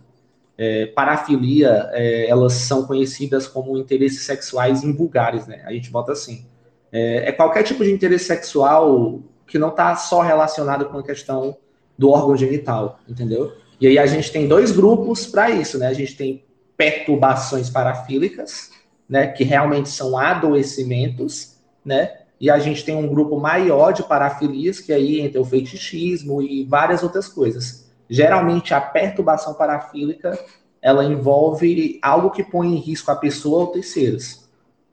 É, 0.58 0.88
parafilia, 0.88 1.90
é, 1.92 2.28
elas 2.28 2.54
são 2.54 2.86
conhecidas 2.86 3.48
como 3.48 3.78
interesses 3.78 4.24
sexuais 4.24 4.84
invulgares, 4.84 5.46
né? 5.48 5.64
A 5.66 5.72
gente 5.72 5.92
bota 5.92 6.12
assim. 6.12 6.46
É, 6.92 7.30
é 7.30 7.32
qualquer 7.32 7.64
tipo 7.64 7.84
de 7.84 7.92
interesse 7.92 8.26
sexual 8.26 9.22
que 9.46 9.60
não 9.60 9.70
está 9.70 9.96
só 9.96 10.22
relacionado 10.22 10.86
com 10.86 10.98
a 10.98 11.04
questão 11.04 11.58
do 11.98 12.10
órgão 12.10 12.36
genital, 12.36 13.00
entendeu? 13.08 13.54
E 13.80 13.88
aí 13.88 13.98
a 14.00 14.06
gente 14.06 14.32
tem 14.32 14.48
dois 14.48 14.72
grupos 14.72 15.28
para 15.28 15.50
isso, 15.50 15.78
né? 15.78 15.88
A 15.88 15.94
gente 15.94 16.16
tem 16.16 16.44
perturbações 16.78 17.70
parafílicas, 17.70 18.72
né, 19.08 19.28
que 19.28 19.44
realmente 19.44 19.90
são 19.90 20.18
adoecimentos, 20.18 21.58
né? 21.84 22.20
E 22.40 22.50
a 22.50 22.60
gente 22.60 22.84
tem 22.84 22.96
um 22.96 23.08
grupo 23.08 23.40
maior 23.40 23.92
de 23.92 24.04
parafilias, 24.04 24.80
que 24.80 24.92
aí 24.92 25.22
entra 25.22 25.40
o 25.40 25.46
fetichismo 25.46 26.42
e 26.42 26.66
várias 26.66 27.02
outras 27.02 27.28
coisas. 27.28 27.90
Geralmente 28.10 28.74
a 28.74 28.82
perturbação 28.82 29.54
parafílica, 29.54 30.38
ela 30.82 31.04
envolve 31.04 31.98
algo 32.02 32.32
que 32.32 32.44
põe 32.44 32.68
em 32.68 32.80
risco 32.80 33.10
a 33.10 33.16
pessoa 33.16 33.62
ou 33.62 33.68
terceiros, 33.68 34.48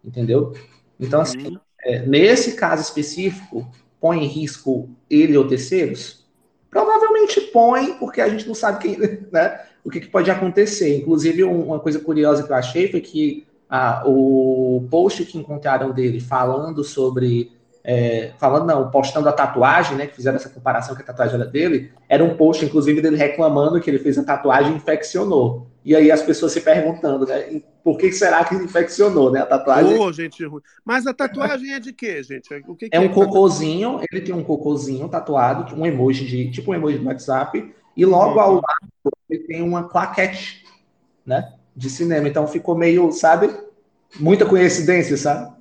entendeu? 0.04 0.54
Então, 0.98 1.20
assim, 1.20 1.58
é, 1.84 2.06
nesse 2.06 2.52
caso 2.52 2.82
específico, 2.82 3.68
põe 4.00 4.24
em 4.24 4.28
risco 4.28 4.88
ele 5.10 5.36
ou 5.36 5.46
terceiros? 5.46 6.24
Provavelmente 6.70 7.40
põe, 7.40 7.94
porque 7.94 8.20
a 8.20 8.28
gente 8.28 8.46
não 8.46 8.54
sabe 8.54 8.80
quem, 8.80 8.98
né, 9.30 9.60
o 9.84 9.90
que, 9.90 10.00
que 10.00 10.08
pode 10.08 10.30
acontecer. 10.30 10.96
Inclusive, 10.96 11.44
um, 11.44 11.66
uma 11.66 11.80
coisa 11.80 11.98
curiosa 11.98 12.44
que 12.44 12.50
eu 12.50 12.56
achei 12.56 12.90
foi 12.90 13.00
que 13.00 13.46
ah, 13.74 14.02
o 14.04 14.86
post 14.90 15.24
que 15.24 15.38
encontraram 15.38 15.92
dele 15.92 16.20
falando 16.20 16.84
sobre. 16.84 17.50
É, 17.82 18.32
falando, 18.38 18.66
não, 18.66 18.90
postando 18.90 19.28
a 19.30 19.32
tatuagem, 19.32 19.96
né? 19.96 20.06
Que 20.06 20.14
fizeram 20.14 20.36
essa 20.36 20.50
comparação 20.50 20.94
que 20.94 21.00
a 21.00 21.06
tatuagem 21.06 21.36
era 21.36 21.46
dele, 21.46 21.90
era 22.06 22.22
um 22.22 22.36
post, 22.36 22.62
inclusive, 22.62 23.00
dele 23.00 23.16
reclamando 23.16 23.80
que 23.80 23.88
ele 23.88 23.98
fez 23.98 24.18
a 24.18 24.24
tatuagem 24.24 24.74
e 24.74 24.76
infeccionou. 24.76 25.66
E 25.82 25.96
aí 25.96 26.12
as 26.12 26.20
pessoas 26.20 26.52
se 26.52 26.60
perguntando, 26.60 27.24
né? 27.24 27.62
Por 27.82 27.96
que 27.96 28.12
será 28.12 28.44
que 28.44 28.54
infeccionou, 28.54 29.32
né? 29.32 29.40
A 29.40 29.46
tatuagem. 29.46 29.98
Ô, 29.98 30.12
gente 30.12 30.44
ruim. 30.44 30.60
Mas 30.84 31.06
a 31.06 31.14
tatuagem 31.14 31.72
é 31.72 31.80
de 31.80 31.94
quê, 31.94 32.22
gente? 32.22 32.54
O 32.68 32.76
que, 32.76 32.90
que 32.90 32.96
é 32.96 33.00
um 33.00 33.08
cocôzinho, 33.08 34.00
ele 34.12 34.20
tem 34.20 34.34
um 34.34 34.44
cocôzinho 34.44 35.08
tatuado, 35.08 35.74
um 35.74 35.86
emoji 35.86 36.26
de. 36.26 36.50
tipo 36.50 36.72
um 36.72 36.74
emoji 36.74 36.98
do 36.98 37.06
WhatsApp, 37.06 37.74
e 37.96 38.04
logo 38.04 38.38
ao 38.38 38.56
lado 38.56 39.12
ele 39.30 39.44
tem 39.44 39.62
uma 39.62 39.88
claquete, 39.88 40.62
né? 41.24 41.54
De 41.74 41.90
cinema. 41.90 42.28
Então 42.28 42.46
ficou 42.46 42.76
meio, 42.76 43.10
sabe? 43.12 43.50
Muita 44.18 44.46
coincidência, 44.46 45.16
sabe? 45.16 45.52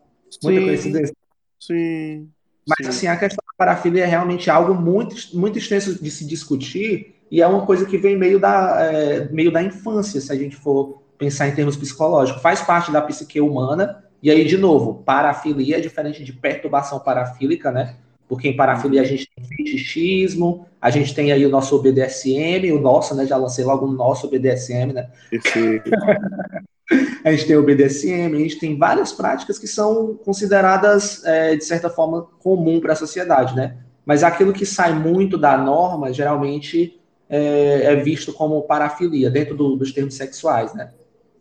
Muita 0.43 0.59
Sim. 0.59 0.67
coincidência. 0.67 1.15
Sim. 1.59 2.29
Mas 2.67 2.87
assim, 2.87 3.07
a 3.07 3.17
questão 3.17 3.43
da 3.45 3.57
parafilia 3.57 4.03
é 4.03 4.07
realmente 4.07 4.49
algo 4.49 4.73
muito, 4.73 5.15
muito 5.33 5.57
extenso 5.57 6.01
de 6.01 6.11
se 6.11 6.25
discutir 6.25 7.15
e 7.31 7.41
é 7.41 7.47
uma 7.47 7.65
coisa 7.65 7.85
que 7.85 7.97
vem 7.97 8.17
meio 8.17 8.39
da, 8.39 8.77
é, 8.81 9.29
meio 9.29 9.51
da 9.51 9.63
infância, 9.63 10.19
se 10.19 10.31
a 10.31 10.35
gente 10.35 10.55
for 10.55 11.01
pensar 11.17 11.47
em 11.47 11.55
termos 11.55 11.77
psicológicos. 11.77 12.41
Faz 12.41 12.61
parte 12.61 12.91
da 12.91 13.01
psique 13.01 13.39
humana. 13.39 14.03
E 14.21 14.29
aí, 14.29 14.45
de 14.45 14.57
novo, 14.57 15.01
parafilia 15.03 15.77
é 15.77 15.79
diferente 15.79 16.23
de 16.23 16.33
perturbação 16.33 16.99
parafílica, 16.99 17.71
né? 17.71 17.95
Porque 18.31 18.47
em 18.47 18.55
parafilia 18.55 19.01
a 19.01 19.03
gente 19.03 19.29
tem 19.35 19.43
fetichismo, 19.43 20.65
a 20.79 20.89
gente 20.89 21.13
tem 21.13 21.33
aí 21.33 21.45
o 21.45 21.49
nosso 21.49 21.77
BDSM, 21.81 22.71
o 22.71 22.79
nosso, 22.79 23.13
né? 23.13 23.25
Já 23.25 23.35
lancei 23.35 23.65
logo 23.65 23.85
o 23.85 23.91
nosso 23.91 24.29
BDSM, 24.29 24.93
né? 24.93 25.09
a 27.25 27.31
gente 27.33 27.45
tem 27.45 27.57
o 27.57 27.63
BDSM, 27.63 28.33
a 28.33 28.39
gente 28.39 28.57
tem 28.57 28.77
várias 28.77 29.11
práticas 29.11 29.59
que 29.59 29.67
são 29.67 30.15
consideradas, 30.23 31.21
é, 31.25 31.57
de 31.57 31.65
certa 31.65 31.89
forma, 31.89 32.25
comum 32.39 32.79
para 32.79 32.93
a 32.93 32.95
sociedade, 32.95 33.53
né? 33.53 33.79
Mas 34.05 34.23
aquilo 34.23 34.53
que 34.53 34.65
sai 34.65 34.93
muito 34.93 35.37
da 35.37 35.57
norma, 35.57 36.13
geralmente, 36.13 37.01
é, 37.27 37.81
é 37.83 37.95
visto 37.97 38.31
como 38.31 38.61
parafilia, 38.61 39.29
dentro 39.29 39.57
do, 39.57 39.75
dos 39.75 39.91
termos 39.91 40.15
sexuais, 40.15 40.73
né? 40.73 40.89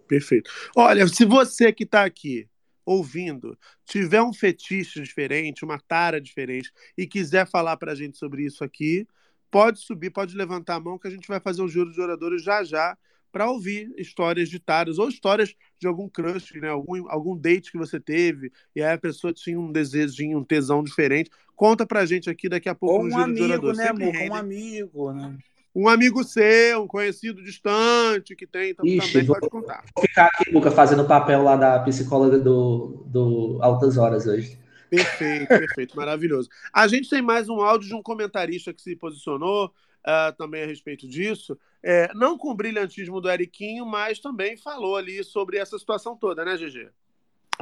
Perfeito. 0.09 0.50
Olha, 0.74 1.07
se 1.07 1.24
você 1.24 1.72
que 1.72 1.85
está 1.85 2.03
aqui 2.05 2.48
ouvindo 2.90 3.57
tiver 3.85 4.20
um 4.20 4.33
fetiche 4.33 5.00
diferente, 5.00 5.64
uma 5.64 5.79
tara 5.79 6.20
diferente 6.20 6.72
e 6.98 7.07
quiser 7.07 7.46
falar 7.46 7.76
para 7.76 7.92
a 7.92 7.94
gente 7.94 8.18
sobre 8.18 8.44
isso 8.44 8.64
aqui, 8.64 9.07
pode 9.48 9.79
subir, 9.79 10.11
pode 10.11 10.37
levantar 10.37 10.74
a 10.74 10.81
mão 10.81 10.98
que 10.98 11.07
a 11.07 11.11
gente 11.11 11.29
vai 11.29 11.38
fazer 11.38 11.62
um 11.62 11.68
juro 11.68 11.92
de 11.92 12.00
oradores 12.00 12.42
já 12.42 12.64
já 12.64 12.98
para 13.31 13.48
ouvir 13.48 13.94
histórias 13.96 14.48
de 14.48 14.59
taras 14.59 14.98
ou 14.98 15.09
histórias 15.09 15.55
de 15.79 15.87
algum 15.87 16.09
crush, 16.09 16.55
né? 16.61 16.68
algum, 16.68 17.09
algum 17.09 17.37
date 17.37 17.70
que 17.70 17.79
você 17.79 18.00
teve 18.00 18.50
e 18.74 18.83
aí 18.83 18.92
a 18.92 18.98
pessoa 18.98 19.33
tinha 19.33 19.59
um 19.59 19.70
desejinho, 19.70 20.38
um 20.38 20.44
tesão 20.44 20.83
diferente. 20.83 21.31
Conta 21.55 21.87
pra 21.87 22.05
gente 22.05 22.29
aqui 22.29 22.48
daqui 22.48 22.68
a 22.68 22.74
pouco 22.74 22.96
Ou 22.96 23.03
no 23.05 23.09
um 23.09 23.11
Juro 23.12 23.24
de 23.35 23.42
amigo, 23.42 23.44
Oradores. 23.44 23.79
né, 23.79 23.88
amor? 23.88 24.16
Um 24.16 24.35
amigo, 24.35 25.12
né? 25.12 25.38
Um 25.74 25.88
amigo 25.88 26.24
seu, 26.24 26.83
um 26.83 26.87
conhecido 26.88 27.42
distante 27.44 28.35
que 28.35 28.46
tem, 28.46 28.70
então 28.70 28.85
Ixi, 28.85 29.12
também 29.12 29.26
vou- 29.26 29.37
pode 29.38 29.50
contar. 29.50 29.85
Vou 29.94 30.04
ficar 30.04 30.26
aqui, 30.26 30.50
Luca, 30.50 30.70
fazendo 30.70 31.02
o 31.02 31.06
papel 31.06 31.42
lá 31.42 31.56
da 31.56 31.78
psicóloga 31.80 32.38
do, 32.38 33.04
do 33.06 33.59
Altas 33.62 33.96
Horas 33.96 34.26
hoje. 34.26 34.59
Perfeito, 34.90 35.46
perfeito, 35.48 35.96
maravilhoso. 35.96 36.48
A 36.72 36.88
gente 36.88 37.09
tem 37.09 37.22
mais 37.22 37.48
um 37.48 37.61
áudio 37.61 37.88
de 37.88 37.94
um 37.94 38.02
comentarista 38.02 38.72
que 38.72 38.83
se 38.83 38.96
posicionou 38.96 39.72
ah, 40.04 40.35
também 40.37 40.64
a 40.64 40.66
respeito 40.66 41.06
disso. 41.09 41.56
É, 41.83 42.11
não 42.14 42.37
com 42.37 42.50
o 42.50 42.54
brilhantismo 42.54 43.20
do 43.20 43.30
Eriquinho, 43.30 43.87
mas 43.87 44.18
também 44.18 44.56
falou 44.56 44.96
ali 44.96 45.22
sobre 45.22 45.56
essa 45.56 45.78
situação 45.78 46.16
toda, 46.16 46.44
né, 46.44 46.56
GG? 46.56 46.88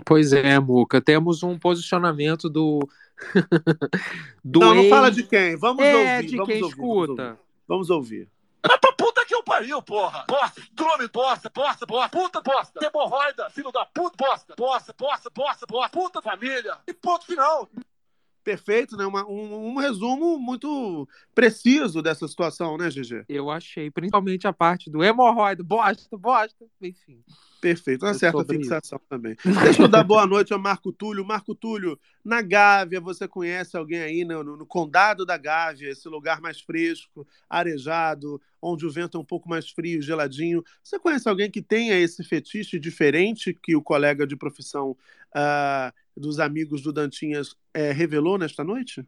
Pois 0.07 0.33
é, 0.33 0.59
Muca. 0.59 1.01
Temos 1.01 1.43
um 1.43 1.59
posicionamento 1.59 2.49
do. 2.49 2.79
do 4.43 4.61
não, 4.61 4.75
não 4.75 4.89
fala 4.89 5.11
de 5.11 5.25
quem. 5.25 5.57
Vamos 5.57 5.85
É, 5.85 6.17
ouvir. 6.17 6.29
de 6.29 6.37
vamos 6.37 6.53
quem 6.53 6.63
ouvir, 6.63 6.77
vamos 7.69 7.91
ouvir. 7.91 8.29
Vamos 8.65 8.79
ouvir. 8.83 8.89
Puta 8.99 9.25
que 9.25 9.35
eu 9.35 9.45
pariu, 9.45 9.81
porra! 9.81 10.25
Bosta, 10.29 10.61
trome, 10.75 11.07
bosta, 11.09 11.49
bosta, 11.55 11.87
bosta, 11.87 12.09
puta, 12.09 12.41
bosta, 12.41 12.85
hemorroida, 12.85 13.49
filho 13.51 13.71
da 13.71 13.87
puta, 13.87 14.17
bosta, 14.17 14.55
bosta, 14.57 14.93
bosta, 14.99 15.31
bosta, 15.31 15.67
bosta, 15.67 15.89
puta 15.91 16.21
família, 16.21 16.77
e 16.85 16.93
ponto 16.93 17.25
final. 17.25 17.69
Perfeito, 18.49 18.97
né? 18.97 19.05
Uma- 19.05 19.29
um, 19.29 19.73
um 19.73 19.77
resumo 19.77 20.39
muito 20.39 21.07
preciso 21.35 22.01
dessa 22.01 22.27
situação, 22.27 22.79
né, 22.79 22.89
GG? 22.89 23.27
Eu 23.29 23.51
achei, 23.51 23.91
principalmente 23.91 24.47
a 24.47 24.55
parte 24.55 24.89
do 24.91 25.05
hemorroida, 25.05 25.63
bosta, 25.63 26.17
bosta, 26.17 26.65
enfim. 26.81 27.23
Perfeito, 27.61 28.07
uma 28.07 28.13
É 28.13 28.15
certa 28.15 28.43
fixação 28.47 28.99
também. 29.07 29.37
Deixa 29.65 29.83
eu 29.83 29.89
dar 29.89 30.03
boa 30.03 30.27
noite 30.27 30.55
ao 30.55 30.59
Marco 30.59 30.91
Túlio. 30.93 31.27
Marco 31.27 31.55
Túlio, 31.55 31.99
na 32.25 32.41
Gávea, 32.41 33.03
você 33.03 33.29
conhece 33.29 33.77
alguém 33.77 33.99
aí 34.01 34.25
no, 34.25 34.43
no- 34.43 34.57
no 34.57 34.65
Condado 34.65 35.27
da 35.27 35.37
Gávea, 35.37 35.91
esse 35.91 36.09
lugar 36.09 36.41
mais 36.41 36.59
fresco, 36.59 37.27
arejado, 37.51 38.41
onde 38.63 38.87
o 38.87 38.91
vento 38.91 39.19
é 39.19 39.21
um 39.21 39.25
pouco 39.25 39.47
mais 39.47 39.69
frio, 39.69 40.01
geladinho. 40.01 40.65
Você 40.83 40.99
conhece 40.99 41.29
alguém 41.29 41.51
que 41.51 41.61
tenha 41.61 41.99
esse 41.99 42.25
fetiche 42.25 42.79
diferente 42.79 43.53
que 43.53 43.77
o 43.77 43.83
colega 43.83 44.27
de 44.27 44.37
profissão 44.37 44.97
ah, 45.35 45.93
dos 46.19 46.41
amigos 46.41 46.83
do 46.83 46.93
Dantinhas 46.93 47.55
eh, 47.73 47.93
revelou 47.93 48.37
nesta 48.39 48.65
noite? 48.65 49.05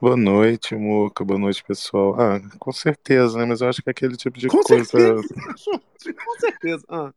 Boa 0.00 0.16
noite, 0.16 0.74
Muca. 0.74 1.24
Boa 1.24 1.38
noite, 1.38 1.64
pessoal. 1.64 2.20
Ah, 2.20 2.40
com 2.58 2.70
certeza, 2.70 3.38
né? 3.38 3.46
Mas 3.46 3.62
eu 3.62 3.68
acho 3.68 3.82
que 3.82 3.88
é 3.88 3.92
aquele 3.92 4.16
tipo 4.16 4.38
de 4.38 4.46
Com 4.46 4.62
coisa. 4.62 4.84
certeza, 4.84 5.22
com 6.24 6.38
certeza. 6.38 6.84
Ah. 6.88 7.12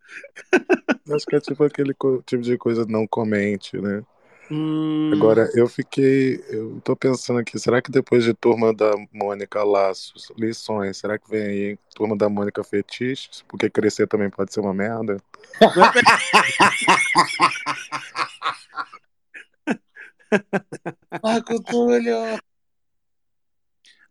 Acho 1.13 1.25
que 1.25 1.35
é 1.35 1.39
tipo 1.41 1.63
aquele 1.63 1.93
tipo 2.25 2.41
de 2.41 2.57
coisa 2.57 2.85
não 2.87 3.05
comente, 3.05 3.77
né? 3.77 4.03
Hum, 4.51 5.11
Agora, 5.13 5.47
eu 5.53 5.67
fiquei. 5.67 6.43
Eu 6.49 6.81
tô 6.83 6.95
pensando 6.95 7.39
aqui, 7.39 7.59
será 7.59 7.81
que 7.81 7.91
depois 7.91 8.23
de 8.23 8.33
Turma 8.33 8.73
da 8.73 8.91
Mônica 9.13 9.63
Laços, 9.63 10.31
lições, 10.37 10.97
será 10.97 11.19
que 11.19 11.29
vem 11.29 11.41
aí 11.43 11.77
Turma 11.95 12.17
da 12.17 12.27
Mônica 12.27 12.63
Fetiches? 12.63 13.43
Porque 13.47 13.69
crescer 13.69 14.07
também 14.07 14.29
pode 14.29 14.51
ser 14.51 14.59
uma 14.61 14.73
merda. 14.73 15.17
Marco 21.23 21.61
Túlio. 21.63 22.39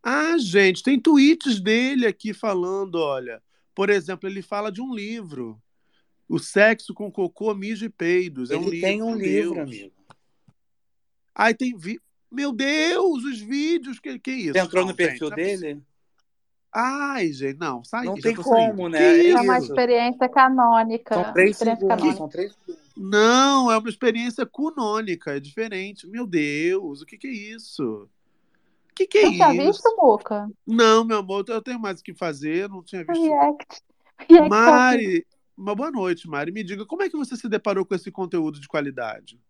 Ah, 0.02 0.36
gente, 0.38 0.82
tem 0.82 1.00
tweets 1.00 1.60
dele 1.60 2.06
aqui 2.06 2.32
falando, 2.32 2.96
olha. 2.96 3.42
Por 3.74 3.90
exemplo, 3.90 4.28
ele 4.28 4.42
fala 4.42 4.72
de 4.72 4.80
um 4.80 4.94
livro. 4.94 5.60
O 6.28 6.38
Sexo 6.38 6.92
com 6.94 7.10
Cocô, 7.10 7.54
Mijo 7.54 7.86
e 7.86 7.88
Peidos. 7.88 8.50
É 8.50 8.56
um 8.56 8.62
Ele 8.62 8.70
livro, 8.70 8.88
tem 8.88 9.02
um 9.02 9.16
livro, 9.16 9.54
Deus. 9.54 9.68
amigo. 9.68 9.97
Aí 11.38 11.54
tem 11.54 11.74
vi... 11.76 12.00
Meu 12.30 12.52
Deus, 12.52 13.24
os 13.24 13.40
vídeos, 13.40 13.98
que, 13.98 14.18
que 14.18 14.30
isso? 14.32 14.52
Você 14.52 14.58
entrou 14.58 14.82
Não, 14.82 14.90
no 14.90 14.96
perfil 14.96 15.28
gente, 15.28 15.40
é 15.40 15.44
possível. 15.44 15.60
dele? 15.70 15.82
Ai, 16.74 17.32
gente, 17.32 17.58
não, 17.58 17.82
sai, 17.82 18.04
Não 18.04 18.14
tem 18.14 18.34
como, 18.34 18.48
saindo. 18.48 18.88
né? 18.90 18.98
Que 18.98 19.04
É 19.04 19.30
É 19.30 19.40
uma 19.40 19.56
isso. 19.58 19.68
experiência 19.68 20.28
canônica. 20.28 21.14
São 21.14 21.32
três 21.32 21.50
experiência 21.52 21.80
segundos, 21.80 21.96
canônica. 22.02 22.18
são 22.18 22.28
três. 22.28 22.58
Não, 22.94 23.70
é 23.72 23.78
uma 23.78 23.88
experiência 23.88 24.44
canônica, 24.44 25.36
é 25.36 25.40
diferente. 25.40 26.06
Meu 26.06 26.26
Deus, 26.26 27.00
o 27.00 27.06
que, 27.06 27.16
que 27.16 27.28
é 27.28 27.32
isso? 27.32 28.06
O 28.90 28.94
que, 28.94 29.06
que 29.06 29.18
é 29.18 29.22
Não 29.22 29.32
tinha 29.32 29.54
isso? 29.54 29.66
visto, 29.66 29.96
Muca? 29.96 30.50
Não, 30.66 31.04
meu 31.04 31.18
amor, 31.18 31.44
eu 31.48 31.62
tenho 31.62 31.80
mais 31.80 32.00
o 32.00 32.04
que 32.04 32.12
fazer, 32.12 32.68
não 32.68 32.82
tinha 32.82 33.04
visto. 33.04 33.22
React. 33.22 33.82
React 34.18 34.32
vivo. 34.42 34.48
Mari, 34.48 35.26
uma 35.56 35.74
boa 35.74 35.90
noite, 35.90 36.28
Mari. 36.28 36.52
Me 36.52 36.62
diga, 36.62 36.84
como 36.84 37.02
é 37.02 37.08
que 37.08 37.16
você 37.16 37.34
se 37.36 37.48
deparou 37.48 37.86
com 37.86 37.94
esse 37.94 38.10
conteúdo 38.10 38.60
de 38.60 38.68
qualidade? 38.68 39.40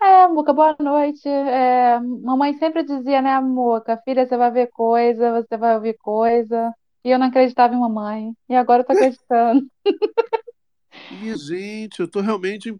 É, 0.00 0.28
Muca, 0.28 0.52
boa 0.52 0.76
noite. 0.78 1.26
É, 1.28 1.98
mamãe 2.00 2.54
sempre 2.58 2.82
dizia, 2.84 3.22
né, 3.22 3.40
Muca, 3.40 3.96
filha, 4.04 4.26
você 4.26 4.36
vai 4.36 4.50
ver 4.50 4.68
coisa, 4.68 5.42
você 5.42 5.56
vai 5.56 5.74
ouvir 5.74 5.96
coisa. 5.98 6.72
E 7.04 7.10
eu 7.10 7.18
não 7.18 7.26
acreditava 7.28 7.74
em 7.74 7.80
mamãe. 7.80 8.32
E 8.48 8.54
agora 8.54 8.82
eu 8.82 8.86
tô 8.86 8.92
acreditando. 8.92 9.66
Gente, 11.48 12.00
eu 12.00 12.08
tô 12.08 12.20
realmente. 12.20 12.74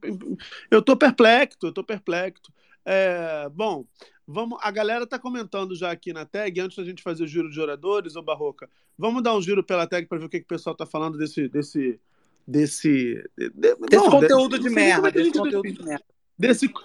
Eu 0.70 0.82
tô 0.82 0.96
perplexo, 0.96 1.58
eu 1.62 1.72
tô 1.72 1.82
perplexo. 1.82 2.52
É, 2.84 3.48
bom, 3.48 3.84
vamos. 4.26 4.58
A 4.62 4.70
galera 4.70 5.06
tá 5.06 5.18
comentando 5.18 5.74
já 5.74 5.90
aqui 5.90 6.12
na 6.12 6.24
tag, 6.24 6.60
antes 6.60 6.76
da 6.76 6.84
gente 6.84 7.02
fazer 7.02 7.24
o 7.24 7.26
giro 7.26 7.50
de 7.50 7.60
oradores, 7.60 8.16
ô 8.16 8.22
Barroca. 8.22 8.68
Vamos 8.98 9.22
dar 9.22 9.34
um 9.34 9.40
giro 9.42 9.62
pela 9.62 9.86
tag 9.86 10.06
para 10.06 10.18
ver 10.18 10.24
o 10.26 10.28
que, 10.28 10.40
que 10.40 10.44
o 10.44 10.48
pessoal 10.48 10.74
tá 10.74 10.84
falando 10.84 11.16
desse. 11.16 11.48
desse 11.48 11.98
desse, 12.46 13.22
de- 13.36 13.50
de- 13.50 13.74
Desse 13.74 14.04
bom, 14.04 14.10
conteúdo 14.10 14.56
não 14.56 14.62
de 14.62 14.70
merda, 14.70 15.10
desse 15.10 15.32
conteúdo 15.32 15.72
de 15.72 15.84
merda. 15.84 16.04
Desse. 16.38 16.70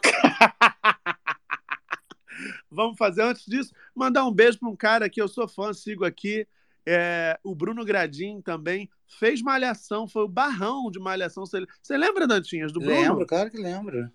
Vamos 2.69 2.97
fazer 2.97 3.23
antes 3.23 3.45
disso, 3.45 3.73
mandar 3.93 4.25
um 4.25 4.31
beijo 4.31 4.57
para 4.57 4.69
um 4.69 4.75
cara 4.75 5.09
que 5.09 5.21
eu 5.21 5.27
sou 5.27 5.47
fã, 5.47 5.73
sigo 5.73 6.05
aqui. 6.05 6.47
é, 6.85 7.37
o 7.43 7.53
Bruno 7.53 7.85
Gradim 7.85 8.41
também 8.41 8.89
fez 9.19 9.41
Malhação, 9.41 10.07
foi 10.07 10.23
o 10.23 10.27
barrão 10.27 10.89
de 10.89 10.99
Malhação. 10.99 11.45
Você, 11.45 11.97
lembra, 11.97 12.25
Dantinhas, 12.25 12.71
do 12.71 12.79
Bruno? 12.79 12.95
Lembro, 12.95 13.25
claro 13.25 13.51
que 13.51 13.57
lembro. 13.57 14.09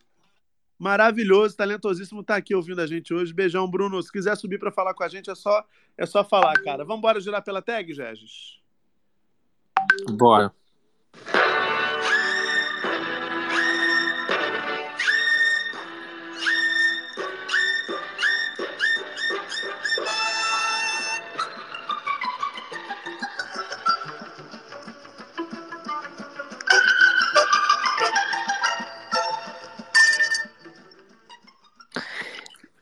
Maravilhoso, 0.79 1.57
talentosíssimo, 1.57 2.23
tá 2.23 2.37
aqui 2.37 2.55
ouvindo 2.55 2.81
a 2.81 2.87
gente 2.87 3.13
hoje. 3.15 3.33
Beijão, 3.33 3.71
Bruno. 3.71 4.03
Se 4.03 4.13
quiser 4.13 4.37
subir 4.37 4.59
para 4.59 4.71
falar 4.71 4.93
com 4.95 5.05
a 5.05 5.09
gente, 5.09 5.31
é 5.31 5.35
só, 5.35 5.65
é 5.97 6.05
só 6.05 6.23
falar, 6.23 6.55
cara. 6.63 6.85
Vamos 6.85 6.99
embora 6.99 7.21
girar 7.21 7.43
pela 7.43 7.63
tag, 7.63 7.93
Regis? 7.95 8.61
Bora. 10.11 10.53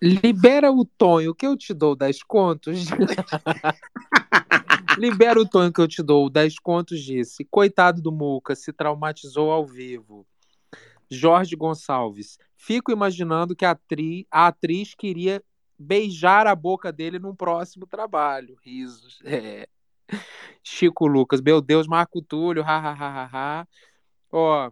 Libera 0.04 0.70
o 0.70 0.84
Tonho 0.84 1.34
que 1.34 1.46
eu 1.46 1.56
te 1.56 1.72
dou 1.72 1.96
10 1.96 2.22
contos. 2.24 2.88
Libera 4.98 5.40
o 5.40 5.48
Tonho 5.48 5.72
que 5.72 5.80
eu 5.80 5.88
te 5.88 6.02
dou 6.02 6.28
10 6.28 6.58
contos, 6.58 7.02
disse. 7.02 7.42
Coitado 7.46 8.02
do 8.02 8.12
Muca, 8.12 8.54
se 8.54 8.70
traumatizou 8.70 9.50
ao 9.50 9.64
vivo. 9.64 10.26
Jorge 11.10 11.56
Gonçalves. 11.56 12.38
Fico 12.54 12.92
imaginando 12.92 13.56
que 13.56 13.64
a, 13.64 13.70
atri- 13.70 14.26
a 14.30 14.48
atriz 14.48 14.94
queria 14.94 15.42
beijar 15.78 16.46
a 16.46 16.54
boca 16.54 16.92
dele 16.92 17.18
num 17.18 17.34
próximo 17.34 17.86
trabalho. 17.86 18.58
Risos. 18.62 19.20
É. 19.24 19.66
Chico 20.62 21.06
Lucas. 21.06 21.40
Meu 21.40 21.62
Deus, 21.62 21.86
Marco 21.86 22.20
Túlio. 22.20 22.62
Ha, 22.62 22.76
ha, 22.76 22.92
ha, 22.92 23.22
ha, 23.22 23.28
ha. 23.32 23.66
Ó, 24.30 24.70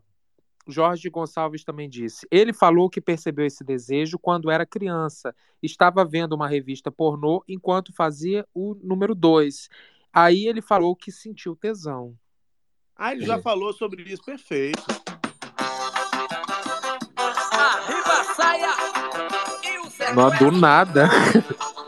Jorge 0.66 1.08
Gonçalves 1.10 1.64
também 1.64 1.88
disse. 1.88 2.26
Ele 2.30 2.52
falou 2.52 2.88
que 2.88 3.00
percebeu 3.00 3.46
esse 3.46 3.64
desejo 3.64 4.18
quando 4.18 4.50
era 4.50 4.66
criança. 4.66 5.34
Estava 5.62 6.04
vendo 6.04 6.34
uma 6.34 6.48
revista 6.48 6.90
pornô 6.90 7.42
enquanto 7.48 7.92
fazia 7.92 8.46
o 8.54 8.74
número 8.82 9.14
2. 9.14 9.68
Aí 10.12 10.46
ele 10.46 10.60
falou 10.60 10.94
que 10.94 11.10
sentiu 11.10 11.56
tesão. 11.56 12.14
Ah, 12.94 13.12
ele 13.12 13.24
já 13.24 13.40
falou 13.40 13.72
sobre 13.72 14.02
isso, 14.02 14.22
perfeito. 14.22 14.82
Arriba 17.58 18.12
a 18.20 18.24
saia 18.34 18.70
e 19.64 19.78
o 19.78 19.90
Zé 19.90 20.12
Não, 20.12 20.30
do 20.30 20.50
nada. 20.52 21.08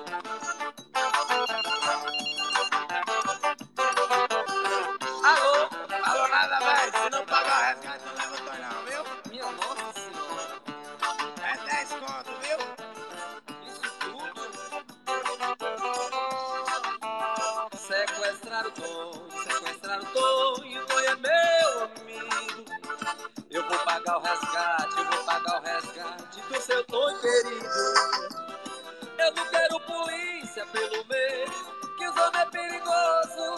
polícia 30.65 30.67
pelo 30.73 31.05
meio, 31.07 31.51
que 31.97 32.09
os 32.09 32.17
homens 32.17 32.43
é 32.43 32.47
perigoso. 32.47 33.57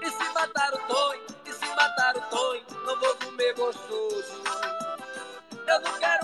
E 0.00 0.10
se 0.10 0.32
matar 0.32 0.74
o 0.74 0.78
Tonho, 0.86 1.22
e 1.44 1.52
se 1.52 1.66
matar 1.66 2.16
o 2.16 2.20
Tonho, 2.22 2.64
não 2.84 3.00
vou 3.00 3.16
comer 3.16 3.54
gostoso. 3.54 4.42
Eu 5.66 5.80
não 5.80 5.98
quero 5.98 6.15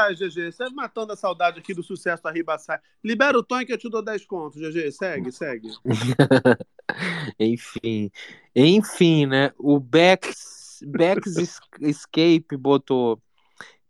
Vai, 0.00 0.14
GG, 0.14 0.50
você 0.50 0.70
matando 0.70 1.12
a 1.12 1.16
saudade 1.16 1.58
aqui 1.58 1.74
do 1.74 1.82
sucesso 1.82 2.22
da 2.22 2.30
Ribaçai. 2.30 2.78
Libera 3.04 3.38
o 3.38 3.42
Tonho 3.42 3.66
que 3.66 3.72
eu 3.72 3.76
te 3.78 3.90
dou 3.90 4.02
10 4.02 4.24
contos, 4.24 4.58
GG. 4.58 4.90
Segue, 4.92 5.30
segue. 5.30 5.68
Enfim. 7.38 8.10
Enfim, 8.56 9.26
né? 9.26 9.52
O 9.58 9.78
Bex, 9.78 10.82
Bex 10.86 11.36
Es- 11.36 11.60
Escape 11.80 12.56
botou. 12.56 13.20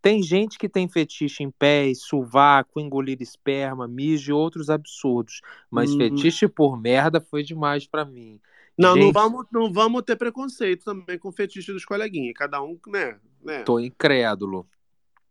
Tem 0.02 0.20
gente 0.20 0.58
que 0.58 0.68
tem 0.68 0.88
fetiche 0.88 1.44
em 1.44 1.50
pés, 1.50 2.02
sovaco, 2.02 2.80
engolir 2.80 3.20
esperma, 3.20 3.86
mijo 3.86 4.30
e 4.30 4.34
outros 4.34 4.68
absurdos. 4.68 5.42
Mas 5.70 5.92
Uhum. 5.92 5.98
fetiche 5.98 6.48
por 6.48 6.76
merda 6.80 7.20
foi 7.20 7.44
demais 7.44 7.86
pra 7.86 8.04
mim. 8.04 8.40
Não, 8.76 8.96
não 8.96 9.02
Gente, 9.02 9.12
vamos, 9.12 9.46
não 9.52 9.72
vamos 9.72 10.02
ter 10.02 10.16
preconceito 10.16 10.84
também 10.84 11.18
com 11.18 11.28
o 11.28 11.32
fetiche 11.32 11.72
dos 11.72 11.84
coleguinhas. 11.84 12.34
Cada 12.34 12.60
um, 12.62 12.76
né? 12.88 13.20
né? 13.42 13.62
Tô 13.62 13.78
incrédulo. 13.78 14.66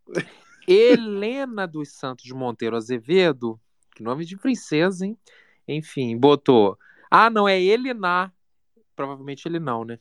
Helena 0.66 1.66
dos 1.66 1.90
Santos 1.92 2.30
Monteiro 2.30 2.76
Azevedo, 2.76 3.60
que 3.94 4.02
nome 4.02 4.24
de 4.24 4.36
princesa, 4.36 5.06
hein? 5.06 5.18
Enfim, 5.66 6.16
botou. 6.16 6.78
Ah, 7.10 7.30
não, 7.30 7.48
é 7.48 7.60
Elinar. 7.60 8.32
Provavelmente 8.94 9.46
ele 9.46 9.58
não, 9.58 9.84
né? 9.84 9.98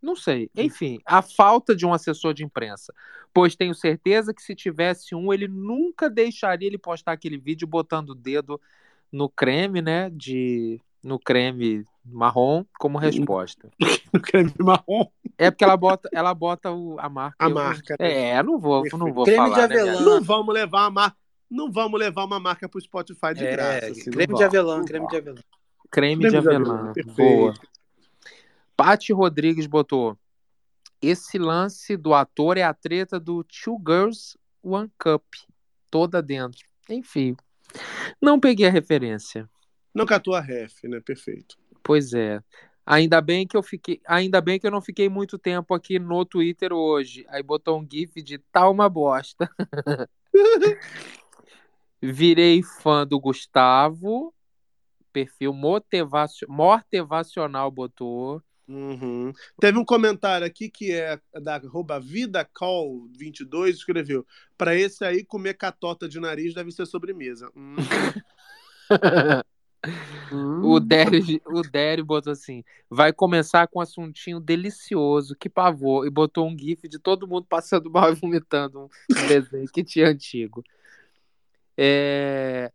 Não 0.00 0.16
sei. 0.16 0.50
Enfim, 0.56 0.98
a 1.06 1.22
falta 1.22 1.76
de 1.76 1.86
um 1.86 1.94
assessor 1.94 2.34
de 2.34 2.44
imprensa. 2.44 2.92
Pois 3.32 3.54
tenho 3.54 3.74
certeza 3.74 4.34
que 4.34 4.42
se 4.42 4.54
tivesse 4.54 5.14
um, 5.14 5.32
ele 5.32 5.46
nunca 5.46 6.10
deixaria 6.10 6.66
ele 6.66 6.76
postar 6.76 7.12
aquele 7.12 7.38
vídeo 7.38 7.68
botando 7.68 8.10
o 8.10 8.14
dedo 8.14 8.60
no 9.12 9.28
creme, 9.28 9.80
né? 9.80 10.10
De 10.10 10.80
no 11.02 11.18
creme 11.18 11.84
marrom 12.04 12.64
como 12.78 12.98
resposta. 12.98 13.70
no 14.12 14.20
creme 14.20 14.52
marrom. 14.58 15.06
É 15.38 15.50
porque 15.50 15.64
ela 15.64 15.76
bota, 15.76 16.08
ela 16.12 16.34
bota 16.34 16.70
o- 16.70 16.98
a 17.00 17.08
marca. 17.08 17.36
A 17.44 17.48
eu 17.48 17.54
marca, 17.54 17.96
né? 17.98 18.12
É, 18.30 18.42
não 18.42 18.58
vou, 18.58 18.84
não 18.92 19.12
vou 19.12 19.24
Creme 19.24 19.48
de 19.48 19.54
falar. 19.54 19.68
né, 19.68 19.74
avelã. 19.80 19.92
minha- 19.92 20.04
Não 20.04 20.22
vamos 20.22 20.54
levar 20.54 20.80
uma 20.82 20.90
marca. 20.90 21.16
Não 21.50 21.70
vamos 21.70 22.00
levar 22.00 22.24
uma 22.24 22.40
marca 22.40 22.68
pro 22.68 22.80
Spotify 22.80 23.34
de 23.34 23.44
É, 23.44 23.50
graça. 23.52 23.86
assim, 23.90 24.10
creme 24.10 24.34
de 24.34 24.44
avelã, 24.44 24.84
creme 24.84 25.06
de 25.08 25.16
avelã. 25.16 25.38
Creme, 25.90 26.28
de 26.30 26.36
avelã. 26.36 26.92
perfeito. 26.94 27.16
Boa. 27.16 27.54
Paty 28.76 29.12
Rodrigues 29.12 29.66
botou. 29.66 30.16
Esse 31.00 31.36
lance 31.38 31.96
do 31.96 32.14
ator 32.14 32.56
é 32.56 32.62
a 32.62 32.72
treta 32.72 33.18
do 33.20 33.44
Two 33.44 33.76
Girls 33.86 34.38
One 34.62 34.90
Cup. 34.98 35.22
Toda 35.90 36.22
dentro. 36.22 36.64
Enfim. 36.88 37.36
Não 38.20 38.38
peguei 38.40 38.66
a 38.66 38.70
referência. 38.70 39.48
Não 39.94 40.06
catou 40.06 40.34
a 40.34 40.40
ref, 40.40 40.84
né? 40.84 41.00
Perfeito. 41.00 41.56
Pois 41.82 42.12
é. 42.12 42.40
Ainda 42.84 43.20
bem 43.20 43.46
que 43.46 43.56
eu 43.56 43.62
fiquei, 43.62 44.00
ainda 44.06 44.40
bem 44.40 44.58
que 44.58 44.66
eu 44.66 44.70
não 44.70 44.80
fiquei 44.80 45.08
muito 45.08 45.38
tempo 45.38 45.72
aqui 45.72 45.98
no 45.98 46.24
Twitter 46.24 46.72
hoje. 46.72 47.24
Aí 47.28 47.42
botou 47.42 47.80
um 47.80 47.86
gif 47.90 48.20
de 48.20 48.38
tá 48.38 48.68
uma 48.68 48.88
bosta. 48.88 49.48
Virei 52.02 52.62
fã 52.62 53.06
do 53.06 53.20
Gustavo. 53.20 54.34
Perfil 55.12 55.52
motivacio- 55.52 56.48
motivacional 56.50 57.70
botou. 57.70 58.42
Uhum. 58.66 59.32
Teve 59.60 59.78
um 59.78 59.84
comentário 59.84 60.46
aqui 60.46 60.68
que 60.70 60.92
é 60.92 61.20
da 61.40 61.56
arroba 61.56 62.00
VidaCall22, 62.00 63.68
escreveu: 63.68 64.26
Pra 64.56 64.74
esse 64.74 65.04
aí, 65.04 65.24
comer 65.24 65.54
catota 65.54 66.08
de 66.08 66.18
nariz 66.18 66.54
deve 66.54 66.72
ser 66.72 66.86
sobremesa. 66.86 67.50
Hum. 67.54 67.76
O 70.62 70.78
Dério, 70.78 71.40
o 71.46 71.62
Dério 71.62 72.04
botou 72.04 72.32
assim: 72.32 72.62
vai 72.88 73.12
começar 73.12 73.66
com 73.66 73.80
um 73.80 73.82
assuntinho 73.82 74.38
delicioso, 74.38 75.34
que 75.34 75.48
pavor. 75.48 76.06
E 76.06 76.10
botou 76.10 76.48
um 76.48 76.56
gif 76.56 76.88
de 76.88 76.98
todo 76.98 77.26
mundo 77.26 77.46
passando 77.48 77.90
mal 77.90 78.12
e 78.12 78.14
vomitando 78.14 78.88
um 79.10 79.26
desenho 79.26 79.68
que 79.68 79.82
tinha 79.82 80.08
antigo. 80.08 80.62
É, 81.76 82.70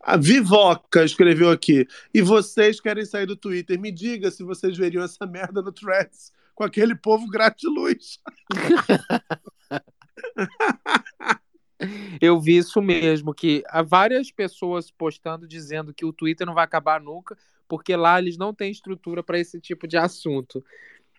A 0.00 0.16
Vivoca 0.16 1.04
escreveu 1.04 1.50
aqui. 1.50 1.86
E 2.14 2.22
vocês 2.22 2.80
querem 2.80 3.04
sair 3.04 3.26
do 3.26 3.36
Twitter? 3.36 3.78
Me 3.78 3.92
diga 3.92 4.30
se 4.30 4.42
vocês 4.42 4.76
veriam 4.76 5.04
essa 5.04 5.26
merda 5.26 5.60
no 5.60 5.72
Threads 5.72 6.32
com 6.54 6.64
aquele 6.64 6.94
povo 6.94 7.28
gratiluz. 7.28 8.18
Eu 12.20 12.40
vi 12.40 12.56
isso 12.56 12.80
mesmo, 12.80 13.34
que 13.34 13.62
há 13.68 13.82
várias 13.82 14.30
pessoas 14.30 14.90
postando 14.90 15.46
dizendo 15.46 15.92
que 15.92 16.04
o 16.04 16.12
Twitter 16.12 16.46
não 16.46 16.54
vai 16.54 16.64
acabar 16.64 17.00
nunca, 17.00 17.36
porque 17.68 17.94
lá 17.94 18.18
eles 18.18 18.36
não 18.36 18.54
têm 18.54 18.70
estrutura 18.70 19.22
para 19.22 19.38
esse 19.38 19.60
tipo 19.60 19.86
de 19.86 19.96
assunto. 19.96 20.64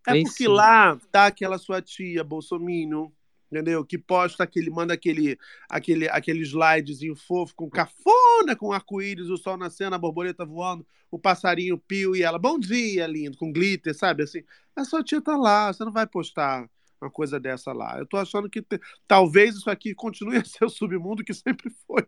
É 0.08 0.12
Enfim. 0.12 0.24
porque 0.24 0.48
lá 0.48 0.98
tá 1.12 1.28
aquela 1.28 1.58
sua 1.58 1.82
tia, 1.82 2.24
Bolsominion, 2.24 3.10
entendeu? 3.52 3.84
Que 3.86 3.98
posta 3.98 4.43
aquele, 4.43 4.70
manda 4.70 4.93
aquele, 4.93 5.38
aquele, 5.70 6.10
aquele 6.10 6.41
slidezinho 6.41 7.15
fofo 7.15 7.54
com 7.56 7.70
cafona, 7.70 8.56
com 8.58 8.72
arco-íris, 8.72 9.30
o 9.30 9.38
sol 9.38 9.58
nascendo, 9.58 9.96
a 9.96 10.00
borboleta 10.00 10.46
voando, 10.46 10.86
o 11.12 11.20
passarinho 11.20 11.78
pio 11.78 12.15
e 12.15 12.24
ela, 12.24 12.39
bom 12.39 12.58
dia, 12.58 13.06
lindo, 13.06 13.38
com 13.38 13.52
glitter, 13.52 13.93
sabe? 13.93 14.24
Assim, 14.24 14.43
a 14.76 14.84
sua 14.86 15.04
tia 15.04 15.22
tá 15.22 15.36
lá, 15.36 15.72
você 15.72 15.84
não 15.84 15.91
vai 15.91 16.08
postar 16.08 16.70
uma 17.02 17.12
coisa 17.12 17.40
dessa 17.40 17.72
lá. 17.74 17.98
Eu 18.00 18.06
tô 18.06 18.18
achando 18.18 18.50
que 18.50 18.62
te- 18.62 18.80
talvez 19.08 19.56
isso 19.56 19.70
aqui 19.70 19.94
continue 19.94 20.38
a 20.38 20.44
ser 20.46 20.66
o 20.66 20.70
submundo 20.70 21.24
que 21.24 21.34
sempre 21.34 21.70
foi. 21.86 22.06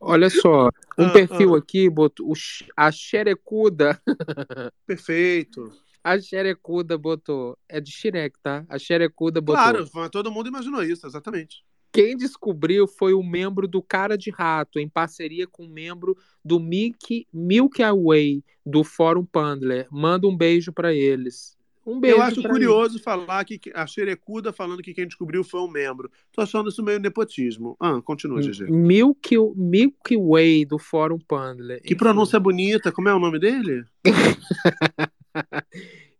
Olha 0.00 0.30
só, 0.30 0.68
um 0.98 1.06
Ah, 1.06 1.12
perfil 1.12 1.54
ah. 1.54 1.58
aqui 1.58 1.88
botou 1.90 2.32
a 2.76 2.90
Xerecuda. 2.92 4.00
Perfeito. 4.86 5.72
A 6.02 6.18
Xerecuda 6.18 6.96
botou. 6.96 7.58
É 7.68 7.80
de 7.80 7.90
Shrek, 7.90 8.38
tá? 8.42 8.64
A 8.68 8.78
Xerecuda 8.78 9.40
botou. 9.40 9.62
Claro, 9.90 10.10
todo 10.10 10.30
mundo 10.30 10.48
imaginou 10.48 10.82
isso, 10.82 11.06
exatamente. 11.06 11.64
Quem 11.92 12.16
descobriu 12.16 12.86
foi 12.86 13.14
um 13.14 13.22
membro 13.26 13.66
do 13.66 13.82
Cara 13.82 14.16
de 14.16 14.30
Rato, 14.30 14.78
em 14.78 14.88
parceria 14.88 15.46
com 15.46 15.64
um 15.64 15.68
membro 15.68 16.16
do 16.44 16.60
Milk, 16.60 17.26
Milky 17.32 17.82
Way, 17.82 18.44
do 18.64 18.84
Fórum 18.84 19.24
Pandler. 19.24 19.88
Manda 19.90 20.26
um 20.28 20.36
beijo 20.36 20.72
pra 20.72 20.92
eles. 20.94 21.57
Um 21.88 21.98
beijo 21.98 22.18
Eu 22.18 22.22
acho 22.22 22.42
curioso 22.42 23.00
falar 23.00 23.42
que 23.46 23.58
a 23.74 23.86
Xerecuda 23.86 24.52
falando 24.52 24.82
que 24.82 24.92
quem 24.92 25.06
descobriu 25.06 25.42
foi 25.42 25.62
um 25.62 25.70
membro. 25.70 26.10
Tô 26.30 26.42
achando 26.42 26.68
isso 26.68 26.82
meio 26.82 27.00
nepotismo. 27.00 27.78
Ah, 27.80 27.98
continua. 28.02 28.42
GG. 28.42 28.70
Milky, 28.70 29.36
Milky 29.56 30.18
Way, 30.18 30.66
do 30.66 30.78
Fórum 30.78 31.18
Pandler. 31.18 31.80
Que 31.80 31.96
pronúncia 31.96 32.38
bonita. 32.38 32.92
Como 32.92 33.08
é 33.08 33.14
o 33.14 33.18
nome 33.18 33.38
dele? 33.38 33.86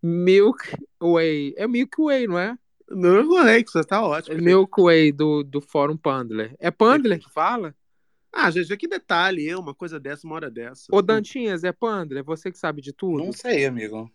Milk 0.03 0.59
Way. 1.03 1.53
É 1.59 1.69
Milky 1.69 2.03
Way, 2.03 2.27
não 2.27 2.39
é? 2.39 2.57
Não 2.89 3.63
que 3.63 3.71
você 3.71 3.85
tá 3.85 4.03
ótimo. 4.03 4.41
Milky 4.41 4.81
Way 4.81 5.13
do, 5.13 5.43
do 5.43 5.61
Fórum 5.61 5.99
Pandler. 5.99 6.57
É 6.59 6.71
Pandler 6.71 7.19
que 7.19 7.31
fala? 7.31 7.75
Ah, 8.33 8.51
GG, 8.51 8.75
que 8.79 8.89
detalhe, 8.89 9.47
eu, 9.47 9.59
uma 9.59 9.75
coisa 9.75 10.01
dessa, 10.01 10.27
uma 10.27 10.37
hora 10.37 10.51
dessa. 10.51 10.87
Ô, 10.91 11.03
Dantinhas, 11.03 11.63
é 11.63 11.73
Pandler? 11.73 12.25
Você 12.25 12.51
que 12.51 12.59
sabe 12.59 12.81
de 12.81 12.95
tudo? 12.95 13.23
Não 13.23 13.33
sei, 13.33 13.67
amigo. 13.67 14.11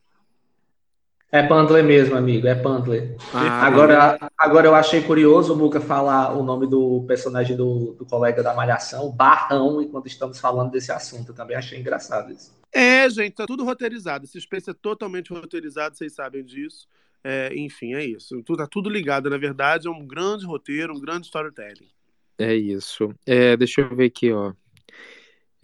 É 1.33 1.41
Pandler 1.41 1.83
mesmo, 1.83 2.15
amigo, 2.15 2.45
é 2.45 2.53
Pandler. 2.53 3.15
Ah, 3.33 3.65
agora, 3.65 4.19
agora 4.37 4.67
eu 4.67 4.75
achei 4.75 5.01
curioso 5.01 5.51
o 5.51 5.57
Muca 5.57 5.81
falar 5.81 6.37
o 6.37 6.43
nome 6.43 6.67
do 6.67 7.03
personagem 7.07 7.57
do, 7.57 7.93
do 7.93 8.05
colega 8.05 8.43
da 8.43 8.53
Malhação, 8.53 9.11
Barrão, 9.11 9.81
enquanto 9.81 10.05
estamos 10.05 10.39
falando 10.39 10.69
desse 10.69 10.91
assunto. 10.91 11.31
Eu 11.31 11.35
também 11.35 11.57
achei 11.57 11.79
engraçado 11.79 12.31
isso. 12.31 12.55
É, 12.71 13.09
gente, 13.09 13.33
tá 13.33 13.47
tudo 13.47 13.65
roteirizado. 13.65 14.25
Esse 14.25 14.39
Space 14.39 14.69
é 14.69 14.75
totalmente 14.75 15.33
roteirizado, 15.33 15.97
vocês 15.97 16.13
sabem 16.13 16.43
disso. 16.43 16.87
É, 17.23 17.51
enfim, 17.55 17.95
é 17.95 18.05
isso. 18.05 18.43
Tudo, 18.43 18.57
tá 18.57 18.67
tudo 18.67 18.87
ligado, 18.87 19.27
na 19.27 19.37
verdade, 19.39 19.87
é 19.87 19.89
um 19.89 20.05
grande 20.05 20.45
roteiro, 20.45 20.95
um 20.95 21.01
grande 21.01 21.25
storytelling. 21.25 21.89
É 22.37 22.53
isso. 22.53 23.11
É, 23.25 23.57
deixa 23.57 23.81
eu 23.81 23.95
ver 23.95 24.05
aqui, 24.05 24.31
ó. 24.31 24.53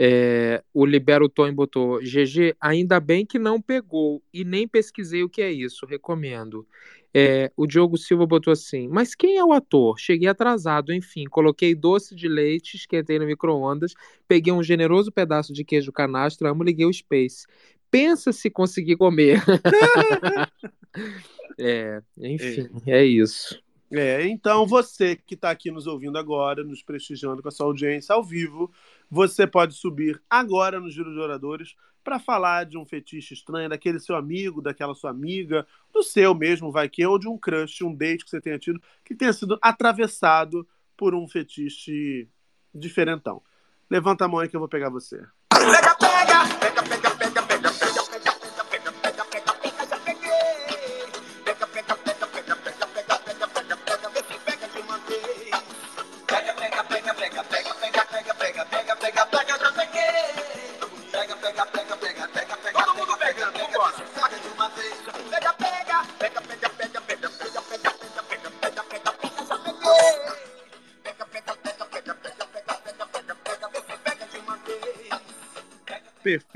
É, 0.02 0.64
o 0.74 0.86
Libero 0.86 1.28
Tony 1.28 1.52
botou 1.52 2.00
GG, 2.00 2.56
ainda 2.62 3.02
bem 3.02 3.26
que 3.26 3.38
não 3.38 3.62
pegou 3.62 4.24
e 4.34 4.46
nem 4.46 4.66
pesquisei 4.66 5.24
o 5.24 5.30
que 5.30 5.42
é 5.42 5.52
isso, 5.52 5.86
recomendo. 5.86 6.66
É, 7.14 7.52
o 7.58 7.68
Diogo 7.68 7.98
Silva 7.98 8.26
botou 8.26 8.54
assim, 8.54 8.88
mas 8.88 9.14
quem 9.14 9.38
é 9.38 9.44
o 9.44 9.52
ator? 9.52 10.00
Cheguei 10.00 10.30
atrasado, 10.30 10.94
enfim, 10.94 11.26
coloquei 11.26 11.76
doce 11.76 12.16
de 12.16 12.30
leite, 12.30 12.78
esquentei 12.78 13.20
no 13.20 13.26
micro-ondas, 13.26 13.94
peguei 14.26 14.54
um 14.54 14.64
generoso 14.64 15.12
pedaço 15.12 15.52
de 15.52 15.66
queijo 15.66 15.92
canastra, 15.92 16.50
amo, 16.50 16.64
liguei 16.64 16.86
o 16.86 16.94
Space. 16.94 17.46
Pensa 17.92 18.32
se 18.32 18.50
conseguir 18.50 18.96
comer. 18.96 19.44
é, 21.60 22.02
enfim, 22.18 22.70
é 22.88 23.04
isso. 23.04 23.62
É, 23.92 24.28
então 24.28 24.68
você 24.68 25.16
que 25.16 25.34
está 25.34 25.50
aqui 25.50 25.72
nos 25.72 25.88
ouvindo 25.88 26.18
agora, 26.18 26.64
nos 26.64 26.84
prestigiando 26.84 27.42
com 27.42 27.48
a 27.48 27.52
sua 27.52 27.66
audiência 27.66 28.14
ao 28.14 28.24
vivo, 28.24 28.72
você 29.10 29.48
pode 29.48 29.74
subir 29.74 30.22
agora 30.30 30.80
no 30.80 30.92
Giro 30.92 31.12
de 31.12 31.20
Oradores 31.20 31.76
para 32.04 32.20
falar 32.20 32.66
de 32.66 32.78
um 32.78 32.86
fetiche 32.86 33.34
estranho, 33.34 33.70
daquele 33.70 34.00
seu 34.00 34.16
amigo, 34.16 34.62
daquela 34.62 34.94
sua 34.94 35.10
amiga, 35.10 35.66
do 35.92 36.04
seu 36.04 36.34
mesmo, 36.36 36.72
vai 36.72 36.88
que, 36.88 37.06
ou 37.06 37.18
de 37.18 37.28
um 37.28 37.38
crush, 37.38 37.84
um 37.84 37.94
date 37.94 38.24
que 38.24 38.30
você 38.30 38.40
tenha 38.40 38.60
tido, 38.60 38.82
que 39.04 39.16
tenha 39.16 39.34
sido 39.34 39.58
atravessado 39.62 40.68
por 40.96 41.16
um 41.16 41.28
fetiche 41.28 42.28
diferentão. 42.74 43.42
Levanta 43.90 44.26
a 44.26 44.28
mão 44.28 44.40
aí 44.40 44.48
que 44.48 44.56
eu 44.56 44.60
vou 44.60 44.70
pegar 44.70 44.90
você. 44.90 45.20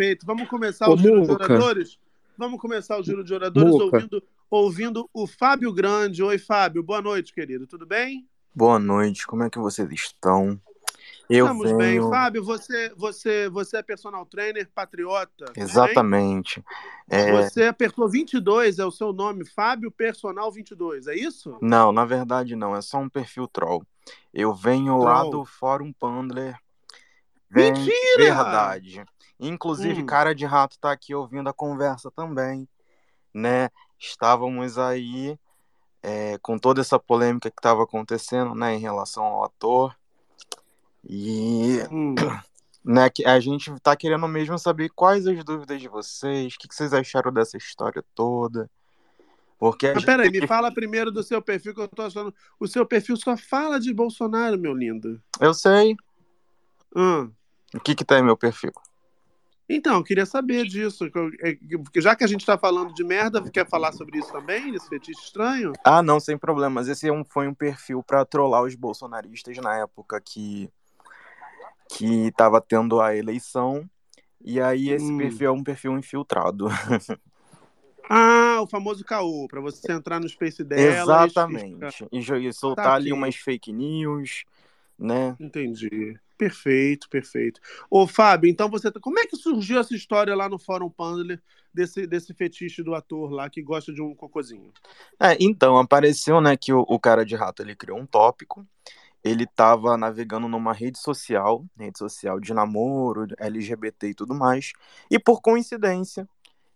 Perfeito. 0.04 0.26
Vamos 0.26 0.50
começar 0.50 0.90
Ô, 0.90 0.96
o 0.96 0.98
giro 0.98 1.22
de 1.24 1.32
oradores? 1.32 1.98
Vamos 2.38 2.60
começar 2.60 3.00
o 3.00 3.04
giro 3.04 3.24
de 3.24 3.34
oradores 3.34 3.72
Muca. 3.72 3.86
ouvindo, 3.86 4.24
ouvindo 4.52 5.10
o 5.14 5.26
Fábio 5.26 5.72
Grande. 5.72 6.22
Oi, 6.22 6.38
Fábio. 6.38 6.84
Boa 6.84 7.02
noite, 7.02 7.34
querido. 7.34 7.66
Tudo 7.66 7.86
bem? 7.86 8.28
Boa 8.54 8.78
noite, 8.78 9.26
como 9.26 9.44
é 9.44 9.50
que 9.50 9.58
vocês 9.58 9.90
estão? 9.90 10.60
Eu 11.30 11.46
Estamos 11.46 11.72
bem. 11.72 11.78
venho. 11.78 12.10
Fábio, 12.10 12.44
você, 12.44 12.94
você, 12.98 13.48
você 13.50 13.78
é 13.78 13.82
personal 13.82 14.26
trainer, 14.26 14.70
patriota. 14.76 15.46
bem? 15.56 15.64
Exatamente. 15.64 16.62
É, 17.10 17.32
Você 17.32 17.64
apertou 17.64 18.10
22, 18.10 18.80
é 18.80 18.86
o 18.86 18.92
seu 18.92 19.14
nome, 19.14 19.46
Fábio 19.46 19.90
Personal 19.90 20.52
22, 20.52 21.08
é 21.08 21.16
isso? 21.16 21.58
Não, 21.62 21.94
na 21.94 22.04
verdade 22.04 22.58
não, 22.58 22.76
é 22.76 22.82
só 22.82 22.98
um 22.98 23.08
perfil 23.08 23.48
troll. 23.48 23.86
Eu 24.34 24.54
venho 24.54 24.98
lá 24.98 25.22
Troll. 25.22 25.32
do 25.32 25.46
Fórum 25.46 25.94
Pandler, 25.94 26.58
Vem, 27.54 27.72
Mentira! 27.72 27.94
Verdade. 28.18 29.06
Inclusive, 29.48 30.02
Hum. 30.02 30.06
cara 30.06 30.34
de 30.34 30.46
rato 30.46 30.78
tá 30.80 30.92
aqui 30.92 31.14
ouvindo 31.14 31.50
a 31.50 31.54
conversa 31.54 32.10
também, 32.12 32.68
né? 33.34 33.70
Estávamos 34.00 34.78
aí 34.78 35.38
é, 36.02 36.38
com 36.42 36.58
toda 36.58 36.82
essa 36.82 37.00
polêmica 37.00 37.50
que 37.50 37.60
estava 37.60 37.84
acontecendo, 37.84 38.54
né, 38.54 38.76
em 38.76 38.80
relação 38.80 39.24
ao 39.24 39.46
ator. 39.46 39.96
E 41.08 41.80
Hum. 41.92 42.16
né, 42.84 43.10
que 43.10 43.26
a 43.26 43.40
gente 43.40 43.74
tá 43.80 43.96
querendo 43.96 44.28
mesmo 44.28 44.60
saber 44.60 44.90
quais 44.90 45.26
as 45.26 45.44
dúvidas 45.44 45.80
de 45.80 45.88
vocês, 45.88 46.54
o 46.54 46.58
que, 46.58 46.68
que 46.68 46.76
vocês 46.76 46.94
acharam 46.94 47.32
dessa 47.32 47.56
história 47.58 48.04
toda. 48.14 48.70
Porque 49.58 49.88
a 49.88 49.94
Mas 49.94 50.04
gente 50.04 50.12
peraí, 50.12 50.30
tem 50.30 50.42
me 50.42 50.48
fala 50.48 50.74
primeiro 50.74 51.10
do 51.10 51.24
seu 51.24 51.42
perfil, 51.42 51.74
que 51.74 51.80
eu 51.80 51.88
tô 51.88 52.02
achando. 52.02 52.36
O 52.60 52.68
seu 52.68 52.86
perfil 52.86 53.16
só 53.16 53.38
fala 53.38 53.80
de 53.80 53.94
Bolsonaro, 53.94 54.60
meu 54.60 54.74
lindo. 54.74 55.22
Eu 55.40 55.54
sei. 55.54 55.96
Hum. 56.94 57.32
O 57.74 57.80
que 57.80 57.96
que 57.96 58.04
tá 58.04 58.20
em 58.20 58.24
meu 58.24 58.36
perfil? 58.36 58.74
Então, 59.68 59.96
eu 59.96 60.04
queria 60.04 60.26
saber 60.26 60.66
disso. 60.66 61.06
é, 61.42 61.58
já 62.02 62.16
que 62.16 62.24
a 62.24 62.28
gente 62.28 62.46
tá 62.46 62.58
falando 62.58 62.94
de 62.94 63.04
merda, 63.04 63.42
quer 63.50 63.68
falar 63.68 63.92
sobre 63.94 64.20
isso 64.20 64.32
também? 64.32 64.74
Esse 64.76 64.90
fetiche 64.90 65.22
estranho? 65.22 65.72
Ah, 65.86 66.04
não, 66.04 66.20
sem 66.20 66.38
problemas. 66.38 66.88
Esse 66.88 67.08
é 67.08 67.14
um- 67.14 67.24
foi 67.24 67.48
um 67.48 67.54
perfil 67.54 68.04
pra 68.04 68.26
trollar 68.26 68.64
os 68.64 68.76
bolsonaristas 68.76 69.58
na 69.58 69.78
época 69.78 70.20
que 70.22 70.70
que 71.90 72.32
tava 72.32 72.60
tendo 72.60 73.00
a 73.00 73.16
eleição. 73.16 73.88
E 74.44 74.60
aí 74.60 74.90
esse 74.90 75.12
Hum. 75.12 75.18
perfil 75.18 75.48
é 75.48 75.52
um 75.52 75.64
perfil 75.64 75.98
infiltrado. 75.98 76.68
Ah, 78.10 78.60
o 78.62 78.68
famoso 78.68 79.04
caô, 79.06 79.48
pra 79.48 79.62
você 79.62 79.92
entrar 79.94 80.20
no 80.20 80.28
Space 80.28 80.62
dela. 80.64 81.24
Exatamente. 81.24 82.06
E, 82.12 82.20
e 82.20 82.54
soltar 82.54 82.86
Tá 82.86 82.94
ali 82.96 83.14
umas 83.14 83.34
fake 83.36 83.72
news, 83.72 84.44
né? 85.00 85.36
Entendi. 85.40 86.20
Perfeito, 86.44 87.08
perfeito. 87.10 87.62
Ô, 87.90 88.06
Fábio, 88.06 88.50
então 88.50 88.70
você. 88.70 88.92
Como 88.92 89.18
é 89.18 89.26
que 89.26 89.38
surgiu 89.38 89.80
essa 89.80 89.96
história 89.96 90.36
lá 90.36 90.50
no 90.50 90.60
Fórum 90.60 90.90
Pandler 90.90 91.42
desse, 91.74 92.06
desse 92.06 92.34
fetiche 92.34 92.84
do 92.84 92.94
ator 92.94 93.32
lá 93.32 93.50
que 93.50 93.62
gosta 93.62 93.94
de 93.94 94.02
um 94.02 94.14
cocôzinho? 94.14 94.74
É, 95.18 95.38
então, 95.40 95.78
apareceu, 95.78 96.42
né, 96.42 96.58
que 96.58 96.74
o, 96.74 96.82
o 96.82 97.00
cara 97.00 97.26
de 97.26 97.34
rato, 97.34 97.62
ele 97.62 97.78
criou 97.78 97.98
um 97.98 98.06
tópico, 98.06 98.68
ele 99.24 99.48
tava 99.48 99.96
navegando 99.96 100.50
numa 100.50 100.74
rede 100.74 101.00
social, 101.00 101.66
rede 101.80 101.98
social 101.98 102.42
de 102.42 102.54
namoro, 102.54 103.26
LGBT 103.40 104.10
e 104.10 104.14
tudo 104.14 104.36
mais, 104.36 104.74
e 105.10 105.18
por 105.18 105.42
coincidência, 105.42 106.28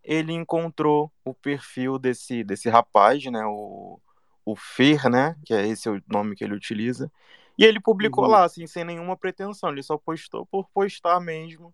ele 0.02 0.32
encontrou 0.32 1.12
o 1.26 1.34
perfil 1.34 2.00
desse, 2.00 2.42
desse 2.42 2.70
rapaz, 2.70 3.22
né, 3.26 3.46
o, 3.46 4.00
o 4.46 4.56
Fer, 4.56 5.10
né, 5.10 5.36
que 5.46 5.54
é 5.54 5.68
esse 5.68 5.90
o 5.90 6.02
nome 6.08 6.38
que 6.38 6.44
ele 6.46 6.56
utiliza, 6.56 7.12
e 7.58 7.66
ele 7.66 7.80
publicou 7.80 8.26
Uhum. 8.26 8.32
lá, 8.32 8.44
assim, 8.46 8.68
sem 8.68 8.84
nenhuma 8.84 9.18
pretensão, 9.18 9.70
ele 9.70 9.84
só 9.84 9.98
postou 9.98 10.46
por 10.46 10.70
postar 10.70 11.20
mesmo, 11.20 11.74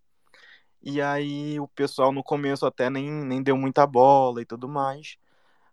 e 0.81 1.01
aí 1.01 1.59
o 1.59 1.67
pessoal 1.67 2.11
no 2.11 2.23
começo 2.23 2.65
até 2.65 2.89
nem, 2.89 3.09
nem 3.09 3.41
deu 3.41 3.57
muita 3.57 3.87
bola 3.87 4.41
e 4.41 4.45
tudo 4.45 4.67
mais, 4.67 5.17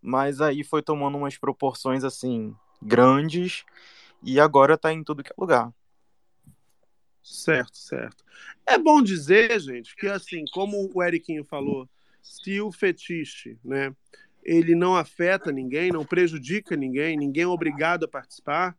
mas 0.00 0.40
aí 0.40 0.62
foi 0.62 0.82
tomando 0.82 1.18
umas 1.18 1.36
proporções 1.36 2.04
assim 2.04 2.54
grandes 2.80 3.64
e 4.22 4.38
agora 4.40 4.78
tá 4.78 4.92
em 4.92 5.02
tudo 5.02 5.22
que 5.22 5.30
é 5.30 5.34
lugar. 5.36 5.72
Certo, 7.22 7.76
certo. 7.76 8.24
É 8.66 8.78
bom 8.78 9.02
dizer, 9.02 9.58
gente, 9.60 9.94
que 9.94 10.06
assim, 10.06 10.44
como 10.52 10.90
o 10.94 11.02
Eriquinho 11.02 11.44
falou, 11.44 11.88
se 12.22 12.60
o 12.60 12.72
fetiche, 12.72 13.58
né, 13.64 13.94
ele 14.42 14.74
não 14.74 14.96
afeta 14.96 15.52
ninguém, 15.52 15.92
não 15.92 16.04
prejudica 16.04 16.76
ninguém, 16.76 17.16
ninguém 17.16 17.44
é 17.44 17.46
obrigado 17.46 18.04
a 18.04 18.08
participar, 18.08 18.76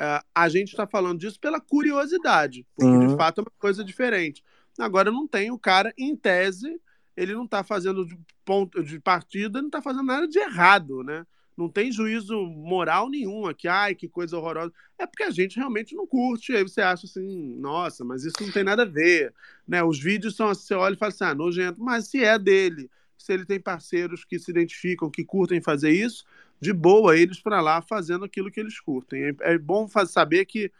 ah, 0.00 0.24
a 0.34 0.48
gente 0.48 0.70
está 0.70 0.86
falando 0.86 1.20
disso 1.20 1.38
pela 1.38 1.60
curiosidade, 1.60 2.66
porque 2.74 2.98
de 2.98 3.10
Sim. 3.10 3.16
fato 3.18 3.40
é 3.40 3.42
uma 3.42 3.52
coisa 3.58 3.84
diferente. 3.84 4.42
Agora 4.78 5.10
não 5.10 5.28
tem 5.28 5.50
o 5.50 5.58
cara, 5.58 5.92
em 5.98 6.16
tese, 6.16 6.80
ele 7.14 7.34
não 7.34 7.44
está 7.44 7.62
fazendo 7.62 8.06
de 8.06 8.18
ponto 8.44 8.82
de 8.82 8.98
partida, 8.98 9.60
não 9.60 9.68
está 9.68 9.82
fazendo 9.82 10.04
nada 10.04 10.26
de 10.26 10.38
errado, 10.38 11.04
né? 11.04 11.26
Não 11.54 11.68
tem 11.68 11.92
juízo 11.92 12.34
moral 12.46 13.10
nenhum 13.10 13.46
aqui, 13.46 13.68
ai, 13.68 13.94
que 13.94 14.08
coisa 14.08 14.38
horrorosa. 14.38 14.72
É 14.98 15.06
porque 15.06 15.24
a 15.24 15.30
gente 15.30 15.56
realmente 15.56 15.94
não 15.94 16.06
curte, 16.06 16.56
aí 16.56 16.62
você 16.62 16.80
acha 16.80 17.04
assim, 17.04 17.54
nossa, 17.56 18.02
mas 18.02 18.24
isso 18.24 18.36
não 18.40 18.50
tem 18.50 18.64
nada 18.64 18.82
a 18.82 18.86
ver. 18.86 19.34
Né? 19.68 19.84
Os 19.84 19.98
vídeos 19.98 20.34
são 20.34 20.48
assim, 20.48 20.68
você 20.68 20.74
olha 20.74 20.94
e 20.94 20.98
fala 20.98 21.12
assim, 21.12 21.24
ah, 21.24 21.34
nojento, 21.34 21.82
mas 21.82 22.08
se 22.08 22.24
é 22.24 22.38
dele, 22.38 22.90
se 23.18 23.34
ele 23.34 23.44
tem 23.44 23.60
parceiros 23.60 24.24
que 24.24 24.38
se 24.38 24.50
identificam, 24.50 25.10
que 25.10 25.22
curtem 25.22 25.60
fazer 25.60 25.90
isso, 25.90 26.24
de 26.60 26.72
boa, 26.72 27.16
eles 27.16 27.40
para 27.40 27.60
lá 27.60 27.80
fazendo 27.80 28.24
aquilo 28.24 28.50
que 28.50 28.60
eles 28.60 28.78
curtem. 28.78 29.22
É, 29.22 29.34
é 29.54 29.58
bom 29.58 29.88
saber 30.06 30.44
que 30.44 30.70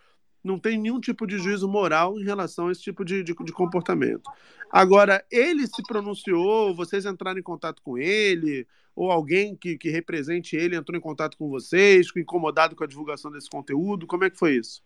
não 0.43 0.59
tem 0.59 0.78
nenhum 0.78 1.01
tipo 1.01 1.26
de 1.26 1.39
juízo 1.39 1.68
moral 1.68 2.18
em 2.18 2.24
relação 2.24 2.68
a 2.68 2.72
esse 2.72 2.83
tipo 2.83 3.05
de, 3.05 3.22
de, 3.22 3.35
de 3.35 3.53
comportamento. 3.53 4.31
Agora, 4.70 5.24
ele 5.31 5.66
se 5.66 5.83
pronunciou, 5.83 6.74
vocês 6.74 7.05
entraram 7.05 7.39
em 7.39 7.43
contato 7.43 7.83
com 7.83 7.99
ele, 7.99 8.66
ou 8.95 9.11
alguém 9.11 9.57
que, 9.57 9.76
que 9.76 9.91
represente 9.91 10.57
ele 10.57 10.76
entrou 10.76 10.97
em 10.97 11.01
contato 11.01 11.37
com 11.37 11.49
vocês, 11.49 12.09
incomodado 12.16 12.76
com 12.76 12.85
a 12.85 12.87
divulgação 12.87 13.31
desse 13.31 13.51
conteúdo? 13.51 14.07
Como 14.07 14.24
é 14.24 14.31
que 14.31 14.39
foi 14.39 14.57
isso? 14.57 14.83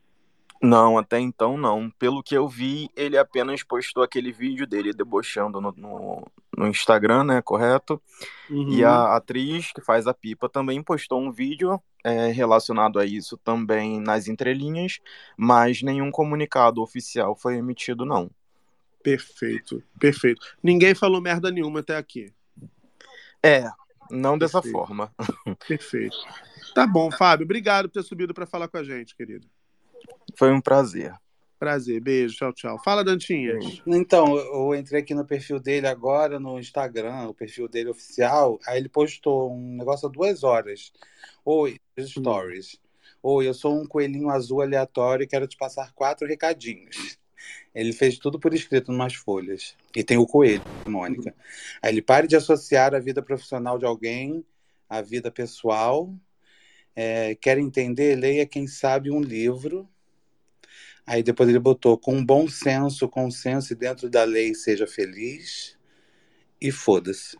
Não, 0.65 0.97
até 0.97 1.21
então 1.21 1.59
não. 1.59 1.91
Pelo 1.91 2.23
que 2.23 2.35
eu 2.35 2.49
vi, 2.49 2.89
ele 2.97 3.19
apenas 3.19 3.63
postou 3.63 4.03
aquele 4.03 4.33
vídeo 4.33 4.67
dele 4.67 4.95
debochando 4.95 5.61
no, 5.61 5.73
no, 5.73 6.27
no 6.57 6.67
Instagram, 6.69 7.25
né? 7.25 7.43
Correto? 7.43 8.01
E 8.49 8.83
Uhum. 8.83 8.89
a 8.89 9.17
atriz 9.17 9.73
que 9.73 9.83
faz 9.83 10.07
a 10.07 10.15
pipa 10.15 10.49
também 10.49 10.83
postou 10.83 11.21
um 11.21 11.31
vídeo 11.31 11.79
é, 12.03 12.29
relacionado 12.29 12.99
a 12.99 13.05
isso 13.05 13.37
também 13.37 14.01
nas 14.01 14.27
entrelinhas, 14.27 15.01
mas 15.37 15.83
nenhum 15.83 16.11
comunicado 16.11 16.81
oficial 16.83 17.37
foi 17.37 17.57
emitido, 17.57 18.07
não. 18.07 18.31
Perfeito, 19.03 19.83
perfeito. 20.01 20.47
Ninguém 20.63 20.95
falou 20.95 21.21
merda 21.21 21.51
nenhuma 21.51 21.81
até 21.81 21.97
aqui. 21.97 22.33
É, 23.43 23.69
não 24.11 24.39
dessa 24.39 24.63
Perfeito. 24.63 24.79
forma. 24.79 25.13
Perfeito. 25.69 26.17
Tá 26.75 26.87
bom, 26.87 27.11
Fábio. 27.11 27.45
Obrigado 27.45 27.89
por 27.89 28.01
ter 28.01 28.03
subido 28.03 28.33
para 28.33 28.47
falar 28.47 28.69
com 28.69 28.79
a 28.79 28.83
gente, 28.83 29.15
querido. 29.15 29.47
Foi 30.37 30.53
um 30.53 30.61
prazer. 30.61 31.15
Prazer. 31.59 32.01
Beijo. 32.01 32.37
Tchau, 32.37 32.53
tchau. 32.53 32.83
Fala, 32.85 33.05
Dantinhas. 33.05 33.83
Então, 33.87 34.37
eu 34.37 34.75
entrei 34.75 35.01
aqui 35.01 35.15
no 35.15 35.25
perfil 35.25 35.59
dele 35.59 35.87
agora, 35.87 36.39
no 36.39 36.59
Instagram, 36.59 37.29
o 37.29 37.35
perfil 37.35 37.69
dele 37.69 37.91
oficial. 37.91 38.59
Aí 38.67 38.79
ele 38.79 38.89
postou 38.89 39.53
um 39.55 39.77
negócio 39.77 40.09
há 40.09 40.11
duas 40.11 40.45
horas. 40.45 40.93
Oi, 41.45 41.77
stories. 41.99 42.79
Oi, 43.23 43.49
eu 43.49 43.55
sou 43.55 43.81
um 43.81 43.87
coelhinho 43.87 44.29
azul 44.29 44.61
aleatório 44.61 45.25
e 45.25 45.27
quero 45.27 45.47
te 45.47 45.57
passar 45.57 45.93
quatro 45.95 46.27
recadinhos. 46.29 47.19
Ele 47.75 47.93
fez 47.93 48.19
tudo 48.19 48.39
por 48.39 48.53
escrito 48.53 48.93
em 48.93 48.95
umas 48.95 49.15
folhas. 49.15 49.75
E 49.97 50.05
tem 50.05 50.19
o 50.19 50.27
coelho, 50.27 50.63
Mônica. 50.87 51.35
Aí 51.83 51.93
ele 51.93 52.03
pare 52.03 52.27
de 52.27 52.37
associar 52.37 52.95
a 52.95 52.99
vida 52.99 53.23
profissional 53.23 53.79
de 53.79 53.87
alguém 53.87 54.45
à 54.89 55.01
vida 55.01 55.31
pessoal. 55.31 56.15
É, 56.95 57.35
quer 57.35 57.59
entender? 57.59 58.15
Leia, 58.17 58.47
quem 58.47 58.67
sabe, 58.67 59.11
um 59.11 59.21
livro. 59.21 59.89
Aí 61.07 61.23
depois 61.23 61.49
ele 61.49 61.59
botou 61.59 61.99
com 61.99 62.25
bom 62.25 62.49
senso, 62.49 63.09
consenso 63.09 63.73
e 63.73 63.77
dentro 63.77 64.09
da 64.09 64.25
lei 64.25 64.55
seja 64.55 64.87
feliz. 64.87 65.77
E 66.61 66.71
foda-se. 66.73 67.37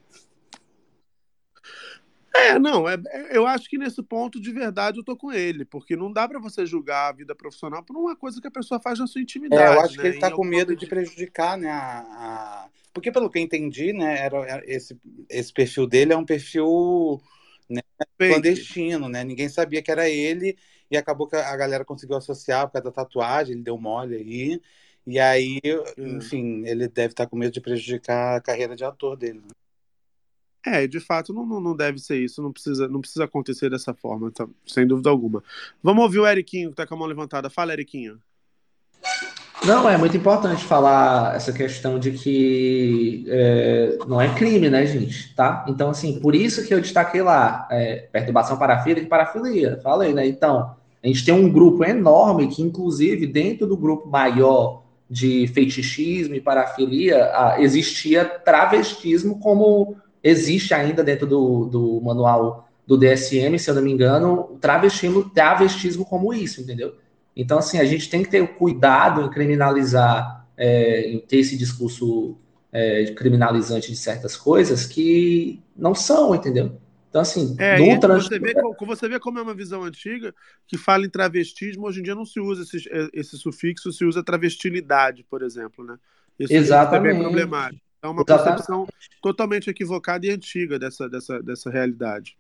É, 2.35 2.59
não, 2.59 2.89
é, 2.89 2.95
é- 3.11 3.37
eu 3.37 3.47
acho 3.47 3.71
que 3.71 3.79
nesse 3.79 4.03
ponto, 4.03 4.41
de 4.41 4.53
verdade, 4.53 4.99
eu 4.99 5.05
tô 5.05 5.17
com 5.17 5.33
ele, 5.33 5.65
porque 5.65 5.95
não 5.95 6.13
dá 6.13 6.29
pra 6.29 6.41
você 6.41 6.67
julgar 6.67 7.09
a 7.09 7.13
vida 7.13 7.35
profissional 7.35 7.83
por 7.83 7.97
uma 7.97 8.17
coisa 8.17 8.41
que 8.41 8.47
a 8.49 8.51
pessoa 8.51 8.81
faz 8.81 8.99
na 8.99 9.07
sua 9.07 9.21
intimidade. 9.21 9.63
É, 9.63 9.69
eu 9.77 9.81
acho 9.81 9.97
né? 9.97 10.03
que 10.03 10.07
ele 10.09 10.19
tá 10.19 10.31
Em 10.31 10.35
com 10.35 10.45
medo 10.45 10.75
de 10.75 10.87
prejudicar, 10.87 11.57
né? 11.57 11.71
A, 11.71 12.01
a- 12.01 12.69
Porque 12.93 13.13
pelo 13.13 13.31
que 13.31 13.39
eu 13.39 13.43
entendi, 13.43 13.93
né, 13.93 14.19
era, 14.19 14.37
era 14.49 14.63
esse, 14.67 14.99
esse 15.31 15.53
perfil 15.53 15.87
dele 15.87 16.13
é 16.13 16.17
um 16.17 16.25
perfil 16.25 17.21
né, 17.69 17.83
clandestino, 18.19 19.09
né? 19.09 19.23
Ninguém 19.23 19.49
sabia 19.49 19.81
que 19.83 19.91
era 19.91 20.09
ele 20.09 20.57
e 20.95 20.99
acabou 20.99 21.27
que 21.27 21.37
a 21.37 21.57
galera 21.57 21.85
conseguiu 21.85 22.17
associar 22.17 22.67
por 22.67 22.75
causa 22.75 22.85
da 22.85 22.93
tatuagem, 22.93 23.55
ele 23.55 23.63
deu 23.63 23.79
mole 23.79 24.17
aí. 24.17 24.61
E 25.07 25.19
aí, 25.19 25.61
enfim, 25.99 26.65
ele 26.67 26.89
deve 26.89 27.13
estar 27.13 27.27
com 27.27 27.37
medo 27.37 27.53
de 27.53 27.61
prejudicar 27.61 28.37
a 28.37 28.41
carreira 28.41 28.75
de 28.75 28.85
ator 28.85 29.17
dele. 29.17 29.41
né? 29.41 29.49
É, 30.67 30.87
de 30.87 30.99
fato, 30.99 31.35
não, 31.35 31.45
não, 31.45 31.61
não 31.61 31.77
deve 31.77 31.99
ser 31.99 32.17
isso, 32.17 32.43
não 32.43 32.51
precisa, 32.51 32.89
não 32.89 33.01
precisa 33.01 33.25
acontecer 33.25 33.69
dessa 33.69 33.93
forma, 33.93 34.31
tá? 34.31 34.49
sem 34.67 34.87
dúvida 34.87 35.11
alguma. 35.11 35.43
Vamos 35.83 36.03
ouvir 36.05 36.21
o 36.21 36.27
Eriquinho, 36.27 36.71
que 36.71 36.77
tá 36.77 36.87
com 36.87 36.95
a 36.95 36.97
mão 36.97 37.07
levantada. 37.07 37.51
Fala, 37.51 37.75
Eriquinho. 37.75 38.19
Não, 39.63 39.89
é 39.89 39.97
muito 39.97 40.17
importante 40.17 40.65
falar 40.65 41.37
essa 41.37 41.53
questão 41.53 41.99
de 41.99 42.13
que 42.13 43.25
é, 43.29 43.99
não 44.07 44.21
é 44.21 44.35
crime, 44.35 44.69
né, 44.69 44.87
gente? 44.87 45.35
Tá? 45.35 45.65
Então, 45.69 45.91
assim, 45.91 46.19
por 46.21 46.35
isso 46.35 46.67
que 46.67 46.73
eu 46.73 46.81
destaquei 46.81 47.23
lá, 47.23 47.67
é, 47.71 48.09
perturbação 48.13 48.59
parafílica 48.59 49.07
e 49.07 49.09
parafilia. 49.09 49.81
Falei, 49.83 50.13
né? 50.13 50.27
Então, 50.27 50.77
a 51.05 51.07
gente 51.07 51.23
tem 51.23 51.35
um 51.35 51.53
grupo 51.53 51.85
enorme 51.85 52.49
que, 52.49 52.63
inclusive, 52.63 53.27
dentro 53.27 53.67
do 53.67 53.77
grupo 53.77 54.09
maior 54.09 54.85
de 55.09 55.47
fetichismo 55.49 56.35
e 56.35 56.41
parafilia, 56.41 57.27
ah, 57.27 57.57
existia 57.59 58.25
travestismo 58.25 59.39
como 59.39 59.97
existe 60.23 60.73
ainda 60.73 61.05
dentro 61.05 61.27
do, 61.27 61.67
do 61.67 62.01
manual 62.01 62.67
do 62.87 62.97
DSM, 62.97 63.59
se 63.59 63.69
eu 63.69 63.75
não 63.75 63.83
me 63.83 63.93
engano, 63.93 64.57
travestismo, 64.63 65.29
travestismo 65.29 66.07
como 66.07 66.33
isso, 66.33 66.63
entendeu? 66.63 66.95
Então, 67.37 67.59
assim, 67.59 67.79
a 67.79 67.85
gente 67.85 68.09
tem 68.09 68.23
que 68.23 68.31
ter 68.31 68.47
cuidado 68.55 69.21
em 69.21 69.29
criminalizar 69.29 70.47
é, 70.57 71.11
em 71.11 71.19
ter 71.19 71.39
esse 71.39 71.57
discurso 71.57 72.39
é, 72.73 73.13
criminalizante 73.13 73.91
de 73.91 73.97
certas 73.99 74.37
coisas 74.37 74.87
que 74.87 75.63
não 75.77 75.95
são, 75.95 76.35
entendeu? 76.35 76.79
Então, 77.15 77.23
assim, 77.23 77.55
É, 77.61 77.77
trans... 78.01 78.25
você, 78.25 78.41
vê, 78.41 78.55
você 78.85 79.09
vê 79.09 79.21
como 79.21 79.39
é 79.39 79.43
uma 79.43 79.55
visão 79.55 79.85
antiga 79.85 80.35
que 80.67 80.77
fala 80.77 81.07
em 81.07 81.09
travestismo, 81.09 81.87
hoje 81.87 82.01
em 82.01 82.03
dia 82.03 82.13
não 82.13 82.27
se 82.27 82.41
usa 82.41 82.65
esse, 82.65 82.91
esse 83.13 83.39
sufixo, 83.39 83.93
se 83.93 84.05
usa 84.05 84.21
travestilidade, 84.21 85.25
por 85.31 85.41
exemplo, 85.41 85.85
né? 85.85 85.97
Isso, 86.37 86.53
é 86.53 86.57
Exatamente. 86.57 87.21
problemático. 87.21 87.81
É 88.03 88.09
uma 88.09 88.23
Exatamente. 88.23 88.49
percepção 88.49 88.87
totalmente 89.23 89.71
equivocada 89.71 90.27
e 90.27 90.31
antiga 90.31 90.77
dessa, 90.77 91.09
dessa, 91.09 91.41
dessa 91.41 91.71
realidade. 91.71 92.37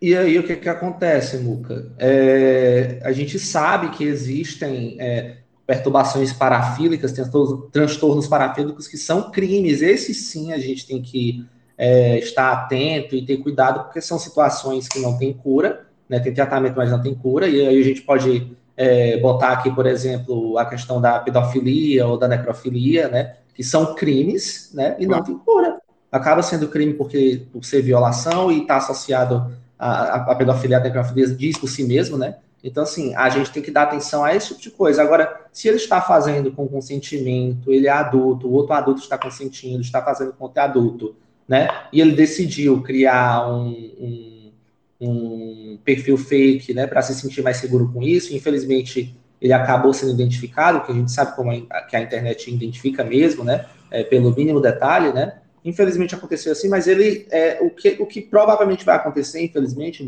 E 0.00 0.16
aí, 0.16 0.38
o 0.38 0.42
que 0.42 0.56
que 0.56 0.70
acontece, 0.70 1.36
Muca? 1.36 1.92
É, 1.98 3.00
a 3.04 3.12
gente 3.12 3.38
sabe 3.38 3.90
que 3.90 4.04
existem 4.04 4.96
é, 4.98 5.42
perturbações 5.66 6.32
parafílicas, 6.32 7.12
transtornos, 7.12 7.70
transtornos 7.70 8.26
parafílicos 8.26 8.88
que 8.88 8.96
são 8.96 9.30
crimes. 9.30 9.82
Esses 9.82 10.28
sim 10.28 10.50
a 10.50 10.58
gente 10.58 10.86
tem 10.86 11.02
que 11.02 11.44
é, 11.78 12.18
estar 12.18 12.52
atento 12.52 13.14
e 13.14 13.24
ter 13.24 13.36
cuidado, 13.36 13.84
porque 13.84 14.00
são 14.00 14.18
situações 14.18 14.88
que 14.88 14.98
não 14.98 15.16
têm 15.16 15.32
cura, 15.32 15.86
né? 16.08 16.18
Tem 16.18 16.34
tratamento, 16.34 16.74
mas 16.76 16.90
não 16.90 17.00
tem 17.00 17.14
cura. 17.14 17.46
E 17.46 17.64
aí 17.64 17.80
a 17.80 17.84
gente 17.84 18.02
pode 18.02 18.52
é, 18.76 19.16
botar 19.18 19.50
aqui, 19.50 19.70
por 19.70 19.86
exemplo, 19.86 20.58
a 20.58 20.64
questão 20.64 21.00
da 21.00 21.20
pedofilia 21.20 22.06
ou 22.06 22.18
da 22.18 22.26
necrofilia, 22.26 23.08
né? 23.08 23.36
Que 23.54 23.62
são 23.62 23.94
crimes, 23.94 24.70
né? 24.74 24.96
E 24.98 25.06
não 25.06 25.22
tem 25.22 25.38
cura. 25.38 25.78
Acaba 26.10 26.42
sendo 26.42 26.68
crime 26.68 26.94
porque 26.94 27.46
por 27.52 27.64
ser 27.64 27.82
violação 27.82 28.50
e 28.50 28.62
está 28.62 28.78
associado 28.78 29.56
a 29.78 30.34
pedofilia, 30.34 30.78
a 30.78 30.80
necrofilia 30.80 31.28
diz 31.28 31.56
por 31.56 31.68
si 31.68 31.84
mesmo, 31.84 32.18
né? 32.18 32.36
Então, 32.64 32.82
assim, 32.82 33.14
a 33.14 33.28
gente 33.28 33.52
tem 33.52 33.62
que 33.62 33.70
dar 33.70 33.82
atenção 33.82 34.24
a 34.24 34.34
esse 34.34 34.48
tipo 34.48 34.60
de 34.60 34.70
coisa. 34.72 35.00
Agora, 35.00 35.46
se 35.52 35.68
ele 35.68 35.76
está 35.76 36.00
fazendo 36.00 36.50
com 36.50 36.66
consentimento, 36.66 37.72
ele 37.72 37.86
é 37.86 37.90
adulto, 37.90 38.48
o 38.48 38.52
outro 38.52 38.72
adulto 38.72 39.00
está 39.00 39.16
consentindo, 39.16 39.80
está 39.80 40.02
fazendo 40.02 40.32
com 40.32 40.44
outro 40.44 40.60
adulto, 40.60 41.16
né? 41.48 41.68
E 41.92 42.00
ele 42.00 42.12
decidiu 42.12 42.82
criar 42.82 43.48
um, 43.50 43.70
um, 43.98 44.52
um 45.00 45.78
perfil 45.84 46.18
fake, 46.18 46.74
né, 46.74 46.86
para 46.86 47.02
se 47.02 47.14
sentir 47.14 47.42
mais 47.42 47.56
seguro 47.56 47.90
com 47.92 48.02
isso. 48.02 48.34
Infelizmente, 48.34 49.16
ele 49.40 49.52
acabou 49.52 49.94
sendo 49.94 50.12
identificado, 50.12 50.82
que 50.82 50.92
a 50.92 50.94
gente 50.94 51.10
sabe 51.10 51.34
como 51.34 51.50
a, 51.70 51.80
que 51.82 51.96
a 51.96 52.00
internet 52.00 52.52
identifica 52.52 53.02
mesmo, 53.02 53.44
né? 53.44 53.66
É, 53.90 54.04
pelo 54.04 54.34
mínimo 54.34 54.60
detalhe, 54.60 55.12
né? 55.12 55.38
Infelizmente 55.64 56.14
aconteceu 56.14 56.52
assim, 56.52 56.68
mas 56.68 56.86
ele 56.86 57.26
é 57.30 57.58
o 57.62 57.70
que, 57.70 57.96
o 57.98 58.06
que 58.06 58.20
provavelmente 58.20 58.84
vai 58.84 58.96
acontecer, 58.96 59.42
infelizmente, 59.42 60.06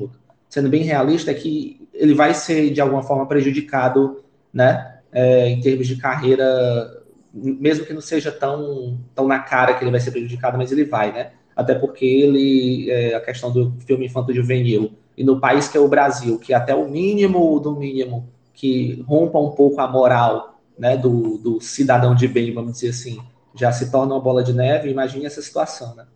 sendo 0.49 0.69
bem 0.69 0.83
realista, 0.83 1.31
é 1.31 1.35
que 1.35 1.89
ele 1.95 2.15
vai 2.15 2.35
ser 2.35 2.71
de 2.71 2.81
alguma 2.81 3.03
forma 3.03 3.27
prejudicado, 3.27 4.23
né? 4.53 5.01
é, 5.13 5.49
em 5.49 5.61
termos 5.61 5.87
de 5.87 5.97
carreira, 5.97 7.00
mesmo 7.33 7.85
que 7.85 7.93
não 7.93 8.01
seja 8.01 8.33
tão, 8.33 8.99
tão 9.15 9.27
na 9.27 9.39
cara 9.39 9.75
que 9.75 9.85
ele 9.85 9.91
vai 9.91 10.01
ser 10.01 10.11
prejudicado, 10.11 10.59
mas 10.59 10.73
ele 10.73 10.85
vai, 10.85 11.13
né? 11.13 11.33
Até 11.55 11.75
porque 11.75 12.05
ele, 12.05 12.91
é, 12.91 13.15
a 13.15 13.21
questão 13.21 13.53
do 13.53 13.73
filme 13.87 14.07
infanto 14.07 14.33
juvenil, 14.35 14.93
e 15.17 15.25
no 15.25 15.39
país 15.39 15.69
que 15.69 15.77
é 15.77 15.81
o 15.81 15.89
Brasil, 15.89 16.39
que 16.39 16.55
até 16.55 16.75
o 16.75 16.89
mínimo 16.89 17.61
do 17.61 17.77
mínimo 17.77 18.29
que 18.55 19.03
rompa 19.07 19.39
um 19.39 19.51
pouco 19.51 19.81
a 19.81 19.89
moral 19.89 20.61
né, 20.79 20.97
do, 20.97 21.39
do 21.39 21.61
cidadão 21.61 22.15
de 22.15 22.27
bem, 22.27 22.55
vamos 22.55 22.75
dizer 22.75 22.89
assim, 22.89 23.21
já 23.55 23.71
se 23.71 23.91
torna 23.91 24.15
uma 24.15 24.21
bola 24.21 24.43
de 24.43 24.53
neve, 24.53 24.91
imagine 24.91 25.27
essa 25.27 25.43
situação, 25.43 25.95
né? 25.95 26.07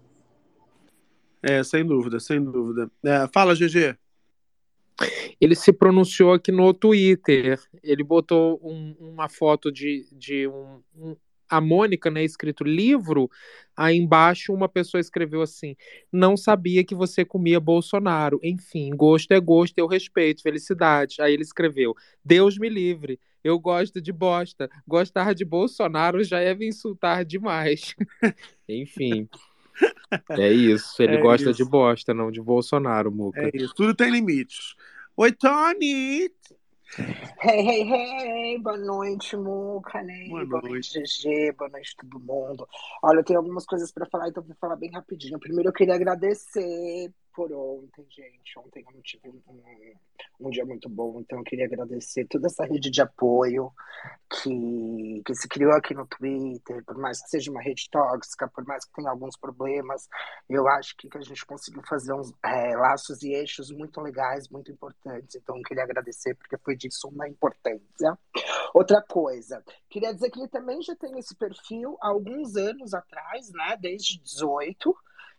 É, 1.42 1.62
sem 1.62 1.84
dúvida, 1.84 2.18
sem 2.18 2.42
dúvida. 2.42 2.90
É, 3.04 3.28
fala, 3.32 3.54
GG. 3.54 3.98
Ele 5.40 5.54
se 5.54 5.72
pronunciou 5.72 6.32
aqui 6.32 6.52
no 6.52 6.72
Twitter. 6.72 7.58
Ele 7.82 8.02
botou 8.02 8.60
um- 8.62 8.94
uma 9.00 9.28
foto 9.28 9.70
de, 9.72 10.06
de 10.12 10.46
um, 10.48 10.80
um- 10.96 11.16
a 11.48 11.60
Mônica, 11.60 12.10
né, 12.10 12.24
escrito 12.24 12.64
livro. 12.64 13.30
Aí 13.76 13.96
embaixo 13.96 14.52
uma 14.52 14.68
pessoa 14.68 15.00
escreveu 15.00 15.42
assim: 15.42 15.76
Não 16.12 16.36
sabia 16.36 16.84
que 16.84 16.94
você 16.94 17.24
comia 17.24 17.60
Bolsonaro. 17.60 18.40
Enfim, 18.42 18.90
gosto 18.94 19.32
é 19.32 19.40
gosto, 19.40 19.78
eu 19.78 19.86
respeito, 19.86 20.42
felicidade. 20.42 21.20
Aí 21.20 21.32
ele 21.34 21.42
escreveu: 21.42 21.94
Deus 22.24 22.56
me 22.58 22.68
livre. 22.68 23.18
Eu 23.42 23.58
gosto 23.58 24.00
de 24.00 24.10
bosta. 24.10 24.70
Gostar 24.88 25.34
de 25.34 25.44
Bolsonaro 25.44 26.24
já 26.24 26.40
é 26.40 26.54
me 26.54 26.66
insultar 26.66 27.26
demais. 27.26 27.94
Enfim. 28.66 29.28
É 30.36 30.50
isso. 30.52 31.02
Ele 31.02 31.16
É 31.16 31.18
gosta 31.18 31.50
isso. 31.50 31.58
de 31.58 31.64
bosta, 31.64 32.12
não 32.14 32.30
de 32.30 32.40
Bolsonaro, 32.40 33.10
Muca. 33.12 33.46
É 33.46 33.50
isso, 33.54 33.74
tudo 33.74 33.94
tem 33.94 34.10
limites. 34.10 34.74
Oi, 35.16 35.32
Tony! 35.32 36.30
Hey, 37.40 37.60
hey, 37.66 37.82
hey, 38.54 38.58
boa 38.58 38.76
noite, 38.76 39.36
Muca, 39.36 40.02
né? 40.02 40.14
Boa 40.24 40.44
Boa 40.46 40.62
noite. 40.62 40.92
noite, 40.94 40.98
GG, 41.00 41.52
boa 41.52 41.70
noite 41.70 41.94
todo 41.96 42.18
mundo. 42.20 42.66
Olha, 43.02 43.18
eu 43.20 43.24
tenho 43.24 43.38
algumas 43.38 43.64
coisas 43.66 43.92
para 43.92 44.06
falar, 44.06 44.28
então 44.28 44.42
vou 44.42 44.56
falar 44.60 44.76
bem 44.76 44.90
rapidinho. 44.90 45.38
Primeiro, 45.38 45.68
eu 45.68 45.72
queria 45.72 45.94
agradecer 45.94 47.12
por 47.34 47.52
ontem, 47.52 48.06
gente. 48.08 48.58
Ontem 48.58 48.84
eu 48.86 48.92
não 48.92 49.02
tive 49.02 49.28
um, 49.28 49.42
um 50.40 50.50
dia 50.50 50.64
muito 50.64 50.88
bom, 50.88 51.20
então 51.20 51.38
eu 51.38 51.44
queria 51.44 51.66
agradecer 51.66 52.26
toda 52.26 52.46
essa 52.46 52.64
rede 52.64 52.90
de 52.90 53.02
apoio 53.02 53.72
que, 54.30 55.22
que 55.24 55.34
se 55.34 55.48
criou 55.48 55.72
aqui 55.72 55.94
no 55.94 56.06
Twitter, 56.06 56.84
por 56.84 56.96
mais 56.96 57.20
que 57.22 57.28
seja 57.28 57.50
uma 57.50 57.60
rede 57.60 57.88
tóxica, 57.90 58.48
por 58.48 58.64
mais 58.64 58.84
que 58.84 58.92
tenha 58.92 59.10
alguns 59.10 59.36
problemas, 59.36 60.08
eu 60.48 60.68
acho 60.68 60.96
que, 60.96 61.08
que 61.08 61.18
a 61.18 61.20
gente 61.20 61.44
conseguiu 61.44 61.82
fazer 61.82 62.12
uns 62.12 62.32
é, 62.44 62.76
laços 62.76 63.22
e 63.22 63.32
eixos 63.32 63.70
muito 63.70 64.00
legais, 64.00 64.48
muito 64.48 64.70
importantes. 64.70 65.34
Então, 65.34 65.56
eu 65.56 65.62
queria 65.62 65.84
agradecer, 65.84 66.34
porque 66.36 66.56
foi 66.58 66.76
de 66.76 66.90
suma 66.90 67.28
importância. 67.28 68.16
Outra 68.72 69.02
coisa, 69.02 69.62
queria 69.88 70.12
dizer 70.12 70.30
que 70.30 70.40
ele 70.40 70.48
também 70.48 70.80
já 70.82 70.94
tem 70.96 71.18
esse 71.18 71.34
perfil 71.34 71.96
há 72.00 72.08
alguns 72.08 72.56
anos 72.56 72.94
atrás, 72.94 73.50
né? 73.52 73.76
Desde 73.80 74.20
18. 74.20 74.94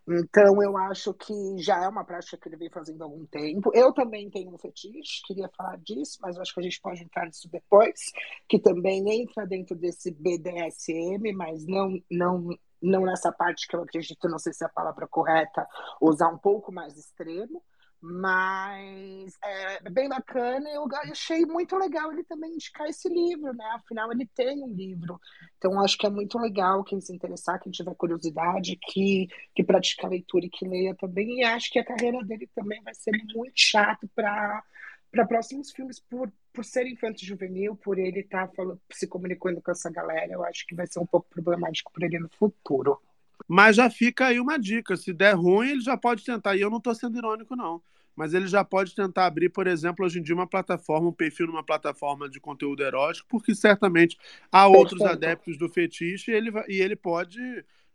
Então, 0.07 0.61
eu 0.61 0.77
acho 0.77 1.13
que 1.15 1.33
já 1.57 1.83
é 1.83 1.87
uma 1.87 2.05
prática 2.05 2.37
que 2.37 2.47
ele 2.47 2.57
vem 2.57 2.69
fazendo 2.69 3.01
há 3.01 3.05
algum 3.05 3.25
tempo. 3.25 3.71
Eu 3.73 3.91
também 3.91 4.29
tenho 4.29 4.53
um 4.53 4.57
fetiche, 4.57 5.23
queria 5.25 5.49
falar 5.57 5.77
disso, 5.77 6.19
mas 6.21 6.37
acho 6.37 6.53
que 6.53 6.59
a 6.59 6.63
gente 6.63 6.79
pode 6.79 7.03
entrar 7.03 7.25
nisso 7.25 7.49
depois, 7.51 8.11
que 8.47 8.59
também 8.59 9.03
entra 9.21 9.47
dentro 9.47 9.75
desse 9.75 10.11
BDSM, 10.11 11.33
mas 11.35 11.65
não, 11.65 11.99
não, 12.11 12.49
não 12.79 13.01
nessa 13.01 13.31
parte 13.31 13.67
que 13.67 13.75
eu 13.75 13.81
acredito, 13.81 14.29
não 14.29 14.37
sei 14.37 14.53
se 14.53 14.63
é 14.63 14.67
a 14.67 14.69
palavra 14.69 15.07
correta, 15.07 15.67
usar 15.99 16.29
um 16.29 16.37
pouco 16.37 16.71
mais 16.71 16.95
extremo. 16.97 17.63
Mas 18.07 19.35
é 19.43 19.89
bem 19.89 20.07
bacana, 20.07 20.69
eu 20.69 20.87
achei 21.09 21.43
muito 21.43 21.75
legal 21.75 22.13
ele 22.13 22.23
também 22.23 22.53
indicar 22.53 22.87
esse 22.87 23.09
livro, 23.09 23.51
né? 23.53 23.65
Afinal, 23.73 24.11
ele 24.11 24.29
tem 24.35 24.61
um 24.61 24.71
livro. 24.71 25.19
Então, 25.57 25.79
acho 25.79 25.97
que 25.97 26.05
é 26.05 26.09
muito 26.09 26.37
legal 26.37 26.83
quem 26.83 27.01
se 27.01 27.13
interessar, 27.13 27.59
quem 27.59 27.71
tiver 27.71 27.95
curiosidade, 27.95 28.77
que, 28.79 29.27
que 29.55 29.63
pratique 29.63 30.05
a 30.05 30.09
leitura 30.09 30.45
e 30.45 30.49
que 30.49 30.67
leia 30.67 30.93
também. 30.93 31.39
E 31.39 31.43
acho 31.43 31.71
que 31.71 31.79
a 31.79 31.85
carreira 31.85 32.23
dele 32.23 32.47
também 32.53 32.79
vai 32.83 32.93
ser 32.93 33.11
muito 33.33 33.53
chato 33.55 34.07
para 34.15 34.63
para 35.11 35.25
próximos 35.25 35.71
filmes, 35.71 35.97
por, 35.97 36.29
por 36.51 36.65
ser 36.65 36.85
infanto 36.85 37.25
juvenil, 37.25 37.73
por 37.77 37.97
ele 37.97 38.19
estar 38.19 38.49
falando, 38.49 38.81
se 38.91 39.07
comunicando 39.07 39.61
com 39.61 39.71
essa 39.71 39.89
galera, 39.89 40.33
eu 40.33 40.43
acho 40.43 40.67
que 40.67 40.75
vai 40.75 40.85
ser 40.85 40.99
um 40.99 41.05
pouco 41.05 41.29
problemático 41.29 41.89
para 41.93 42.05
ele 42.05 42.19
no 42.19 42.27
futuro. 42.37 42.99
Mas 43.47 43.77
já 43.77 43.89
fica 43.89 44.27
aí 44.27 44.41
uma 44.41 44.59
dica: 44.59 44.97
se 44.97 45.13
der 45.13 45.35
ruim, 45.35 45.69
ele 45.69 45.81
já 45.81 45.95
pode 45.95 46.25
tentar. 46.25 46.55
E 46.55 46.61
eu 46.61 46.69
não 46.69 46.79
estou 46.79 46.93
sendo 46.93 47.17
irônico, 47.17 47.55
não. 47.55 47.81
Mas 48.15 48.33
ele 48.33 48.47
já 48.47 48.63
pode 48.63 48.95
tentar 48.95 49.25
abrir, 49.25 49.49
por 49.49 49.67
exemplo, 49.67 50.05
hoje 50.05 50.19
em 50.19 50.23
dia, 50.23 50.33
uma 50.35 50.47
plataforma, 50.47 51.09
um 51.09 51.13
perfil 51.13 51.47
numa 51.47 51.63
plataforma 51.63 52.29
de 52.29 52.39
conteúdo 52.39 52.83
erótico, 52.83 53.27
porque 53.29 53.53
certamente 53.55 54.17
há 54.51 54.67
outros 54.67 55.05
adeptos 55.05 55.57
do 55.57 55.67
fetiche 55.69 56.31
e 56.31 56.33
ele, 56.33 56.51
e 56.67 56.81
ele 56.81 56.95
pode, 56.95 57.39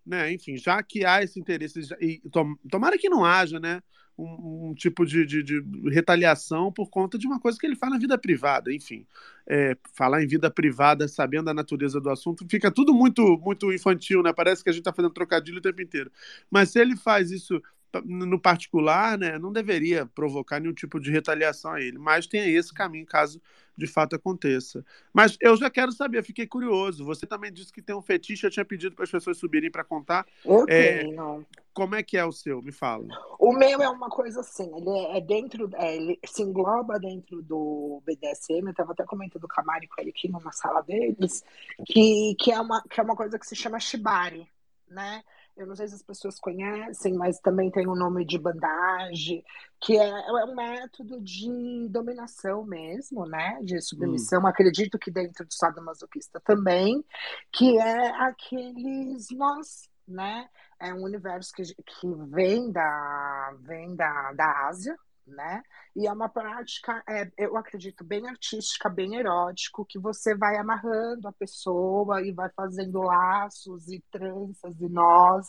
né, 0.05 0.33
enfim, 0.33 0.57
já 0.57 0.83
que 0.83 1.05
há 1.05 1.23
esse 1.23 1.39
interesse, 1.39 1.81
e 2.01 2.19
tom- 2.31 2.57
tomara 2.71 2.99
que 2.99 3.09
não 3.09 3.25
haja, 3.25 3.59
né, 3.61 3.83
um, 4.19 4.71
um 4.71 4.75
tipo 4.75 5.07
de, 5.07 5.25
de- 5.25 5.43
de 5.43 5.63
retaliação 5.91 6.71
por 6.73 6.91
conta 6.91 7.17
de 7.19 7.27
uma 7.27 7.41
coisa 7.41 7.59
que 7.59 7.67
ele 7.67 7.77
faz 7.77 7.93
na 7.93 7.99
vida 7.99 8.19
privada, 8.19 8.73
enfim. 8.73 9.07
É, 9.47 9.77
falar 9.95 10.23
em 10.23 10.27
vida 10.27 10.51
privada, 10.51 11.09
sabendo 11.09 11.49
a 11.51 11.55
natureza 11.55 12.01
do 12.01 12.11
assunto, 12.11 12.47
fica 12.49 12.71
tudo 12.71 12.93
muito, 12.95 13.23
muito 13.39 13.73
infantil, 13.73 14.23
né? 14.23 14.33
Parece 14.33 14.63
que 14.63 14.69
a 14.71 14.73
gente 14.73 14.83
está 14.83 14.93
fazendo 14.93 15.13
trocadilho 15.15 15.59
o 15.59 15.63
tempo 15.63 15.81
inteiro. 15.83 16.11
Mas 16.51 16.71
se 16.71 16.79
ele 16.81 16.97
faz 16.97 17.31
isso 17.31 17.61
no 18.05 18.39
particular, 18.41 19.19
né, 19.19 19.39
não 19.39 19.53
deveria 19.53 20.07
provocar 20.07 20.61
nenhum 20.61 20.75
tipo 20.75 21.01
de 21.01 21.11
retaliação 21.11 21.73
a 21.73 21.81
ele, 21.81 21.99
mas 21.99 22.27
tem 22.27 22.55
esse 22.55 22.73
caminho 22.73 23.07
caso 23.07 23.41
de 23.77 23.87
fato 23.87 24.15
aconteça. 24.15 24.85
Mas 25.13 25.37
eu 25.41 25.57
já 25.57 25.71
quero 25.71 25.91
saber, 25.91 26.23
fiquei 26.23 26.47
curioso. 26.47 27.05
Você 27.05 27.27
também 27.27 27.51
disse 27.51 27.73
que 27.73 27.81
tem 27.81 27.97
um 27.97 28.03
fetiche, 28.03 28.47
eu 28.47 28.51
tinha 28.51 28.65
pedido 28.65 28.95
para 28.95 29.05
as 29.05 29.11
pessoas 29.11 29.39
subirem 29.39 29.71
para 29.71 29.83
contar. 29.83 30.27
Eu 30.45 30.67
É, 30.69 30.99
tenho. 30.99 31.47
como 31.73 31.95
é 31.95 32.03
que 32.03 32.17
é 32.19 32.25
o 32.25 32.31
seu? 32.33 32.61
Me 32.61 32.73
fala. 32.73 33.07
O 33.39 33.53
meu 33.55 33.83
é 33.83 33.89
uma 33.89 34.11
coisa 34.11 34.41
assim, 34.41 34.71
ele 34.77 35.17
é 35.17 35.21
dentro, 35.21 35.71
é, 35.75 35.97
ele 35.97 36.19
se 36.27 36.43
engloba 36.43 36.99
dentro 36.99 37.43
do 37.43 38.03
BDSM, 38.05 38.67
eu 38.67 38.71
estava 38.71 38.93
até 38.93 39.05
comentando 39.05 39.49
com 39.49 39.61
a 39.61 39.65
Mari 39.65 39.89
com 39.89 40.01
ele 40.01 40.11
aqui 40.11 40.29
numa 40.29 40.53
sala 40.53 40.83
deles, 40.83 41.43
que, 41.87 42.35
que, 42.39 42.53
é 42.53 42.61
uma, 42.61 42.83
que 42.83 43.01
é 43.01 43.03
uma 43.03 43.17
coisa 43.17 43.39
que 43.39 43.47
se 43.47 43.57
chama 43.57 43.81
Shibari, 43.81 44.47
né? 44.89 45.23
Eu 45.57 45.67
não 45.67 45.77
sei 45.77 45.89
se 45.89 45.95
as 45.95 46.03
pessoas 46.03 46.39
conhecem, 46.39 47.15
mas 47.15 47.39
também 47.41 47.71
tem 47.71 47.87
o 47.87 47.95
nome 47.95 48.25
de 48.25 48.39
bandagem, 48.39 49.45
que 49.81 49.97
é, 49.97 50.09
é 50.09 50.45
um 50.45 50.55
método 50.55 51.21
de 51.21 51.89
dominação 51.89 52.65
mesmo, 52.65 53.27
né? 53.27 53.59
De 53.63 53.81
submissão. 53.81 54.47
Acredito 54.47 54.99
que 54.99 55.11
dentro 55.11 55.45
do 55.45 55.53
sadomasoquista 55.53 56.41
também, 56.41 57.05
que 57.53 57.79
é 57.79 58.09
aqueles 58.23 59.31
nós, 59.33 59.89
né? 60.07 60.49
É 60.79 60.95
um 60.95 61.03
universo 61.03 61.53
que, 61.53 61.63
que 61.63 62.15
vem 62.31 62.73
da 62.73 63.55
vem 63.61 63.95
da, 63.95 64.33
da 64.33 64.69
Ásia, 64.69 64.97
né? 65.31 65.63
E 65.97 66.07
é 66.07 66.13
uma 66.13 66.29
prática, 66.29 67.03
é, 67.09 67.31
eu 67.39 67.57
acredito, 67.57 68.05
bem 68.05 68.29
artística, 68.29 68.89
bem 68.89 69.17
erótico, 69.17 69.85
que 69.85 69.99
você 69.99 70.37
vai 70.37 70.57
amarrando 70.57 71.27
a 71.29 71.33
pessoa 71.33 72.23
e 72.23 72.33
vai 72.33 72.49
fazendo 72.51 73.01
laços 73.01 73.89
e 73.89 74.01
tranças 74.11 74.81
e 74.81 74.89
nós, 74.89 75.47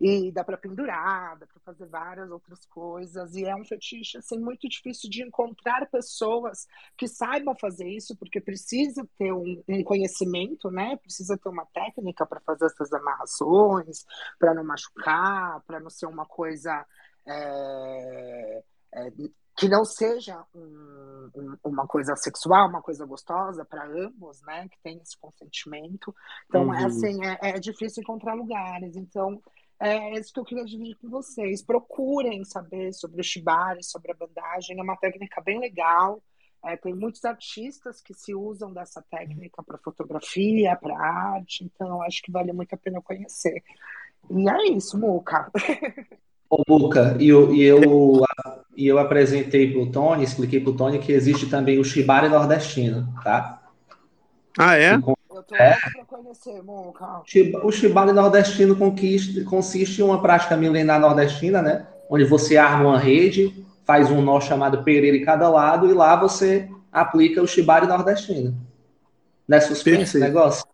e 0.00 0.30
dá 0.32 0.44
para 0.44 0.56
pendurar, 0.56 1.38
dá 1.38 1.46
para 1.46 1.60
fazer 1.60 1.86
várias 1.86 2.30
outras 2.30 2.64
coisas. 2.66 3.34
E 3.34 3.44
é 3.44 3.54
um 3.54 3.64
fetiche 3.64 4.18
assim 4.18 4.38
muito 4.38 4.68
difícil 4.68 5.08
de 5.08 5.22
encontrar 5.22 5.86
pessoas 5.90 6.66
que 6.96 7.08
saibam 7.08 7.54
fazer 7.56 7.88
isso, 7.88 8.16
porque 8.16 8.40
precisa 8.40 9.06
ter 9.18 9.32
um, 9.32 9.62
um 9.68 9.82
conhecimento, 9.84 10.70
né? 10.70 10.96
Precisa 10.96 11.38
ter 11.38 11.48
uma 11.48 11.66
técnica 11.66 12.26
para 12.26 12.40
fazer 12.40 12.66
essas 12.66 12.92
amarrações, 12.92 14.04
para 14.38 14.54
não 14.54 14.64
machucar, 14.64 15.60
para 15.66 15.80
não 15.80 15.90
ser 15.90 16.06
uma 16.06 16.26
coisa 16.26 16.84
é, 17.26 18.62
é, 18.96 19.10
que 19.56 19.68
não 19.68 19.84
seja 19.84 20.44
um, 20.54 21.30
um, 21.34 21.56
uma 21.64 21.86
coisa 21.86 22.14
sexual, 22.16 22.68
uma 22.68 22.82
coisa 22.82 23.06
gostosa 23.06 23.64
para 23.64 23.86
ambos, 23.86 24.42
né? 24.42 24.68
Que 24.68 24.78
tem 24.82 24.98
esse 24.98 25.16
consentimento. 25.18 26.14
Então, 26.46 26.72
é 26.74 26.80
Uhum. 26.80 26.86
assim, 26.86 27.24
é, 27.24 27.38
é 27.50 27.52
difícil 27.60 28.02
encontrar 28.02 28.34
lugares. 28.34 28.96
Então, 28.96 29.40
é 29.80 30.18
isso 30.18 30.32
que 30.32 30.40
eu 30.40 30.44
queria 30.44 30.64
dividir 30.64 30.96
com 30.96 31.08
vocês. 31.08 31.62
Procurem 31.62 32.44
saber 32.44 32.92
sobre 32.92 33.20
o 33.20 33.24
shibari, 33.24 33.82
sobre 33.82 34.12
a 34.12 34.14
bandagem. 34.14 34.78
É 34.78 34.82
uma 34.82 34.96
técnica 34.96 35.40
bem 35.40 35.58
legal. 35.58 36.22
É, 36.64 36.76
tem 36.76 36.94
muitos 36.94 37.24
artistas 37.24 38.00
que 38.02 38.12
se 38.12 38.34
usam 38.34 38.72
dessa 38.72 39.02
técnica 39.10 39.62
para 39.62 39.78
fotografia, 39.78 40.76
para 40.76 40.98
arte. 40.98 41.64
Então, 41.64 42.02
acho 42.02 42.20
que 42.22 42.32
vale 42.32 42.52
muito 42.52 42.74
a 42.74 42.78
pena 42.78 43.00
conhecer. 43.00 43.62
E 44.30 44.50
é 44.50 44.72
isso, 44.72 44.98
Muca. 44.98 45.50
Ô, 46.48 46.62
Muca, 46.68 47.16
e 47.18 47.28
eu, 47.28 47.52
e 47.54 47.62
eu, 47.62 48.22
e 48.76 48.86
eu 48.86 48.98
apresentei 48.98 49.72
para 49.72 49.82
o 49.82 49.90
Tony, 49.90 50.22
expliquei 50.22 50.60
para 50.60 50.70
o 50.70 50.76
Tony 50.76 50.98
que 50.98 51.12
existe 51.12 51.48
também 51.48 51.78
o 51.78 51.84
shibari 51.84 52.28
nordestino, 52.28 53.12
tá? 53.22 53.62
Ah, 54.58 54.76
é? 54.76 54.94
Eu 54.94 55.42
tô 55.42 55.56
É. 55.56 55.76
conhecer, 56.06 56.62
O 57.62 57.72
shibari 57.72 58.12
nordestino 58.12 58.76
consiste 59.44 60.00
em 60.00 60.04
uma 60.04 60.22
prática 60.22 60.56
milenar 60.56 61.00
nordestina, 61.00 61.60
né? 61.60 61.86
Onde 62.08 62.24
você 62.24 62.56
arma 62.56 62.90
uma 62.90 62.98
rede, 62.98 63.66
faz 63.84 64.10
um 64.10 64.22
nó 64.22 64.40
chamado 64.40 64.84
pereira 64.84 65.16
em 65.16 65.24
cada 65.24 65.48
lado 65.48 65.88
e 65.88 65.92
lá 65.92 66.16
você 66.16 66.68
aplica 66.92 67.42
o 67.42 67.46
shibari 67.46 67.86
nordestino. 67.86 68.56
Não 69.46 69.58
é 69.58 69.60
suspense 69.60 70.02
esse 70.02 70.18
negócio? 70.18 70.64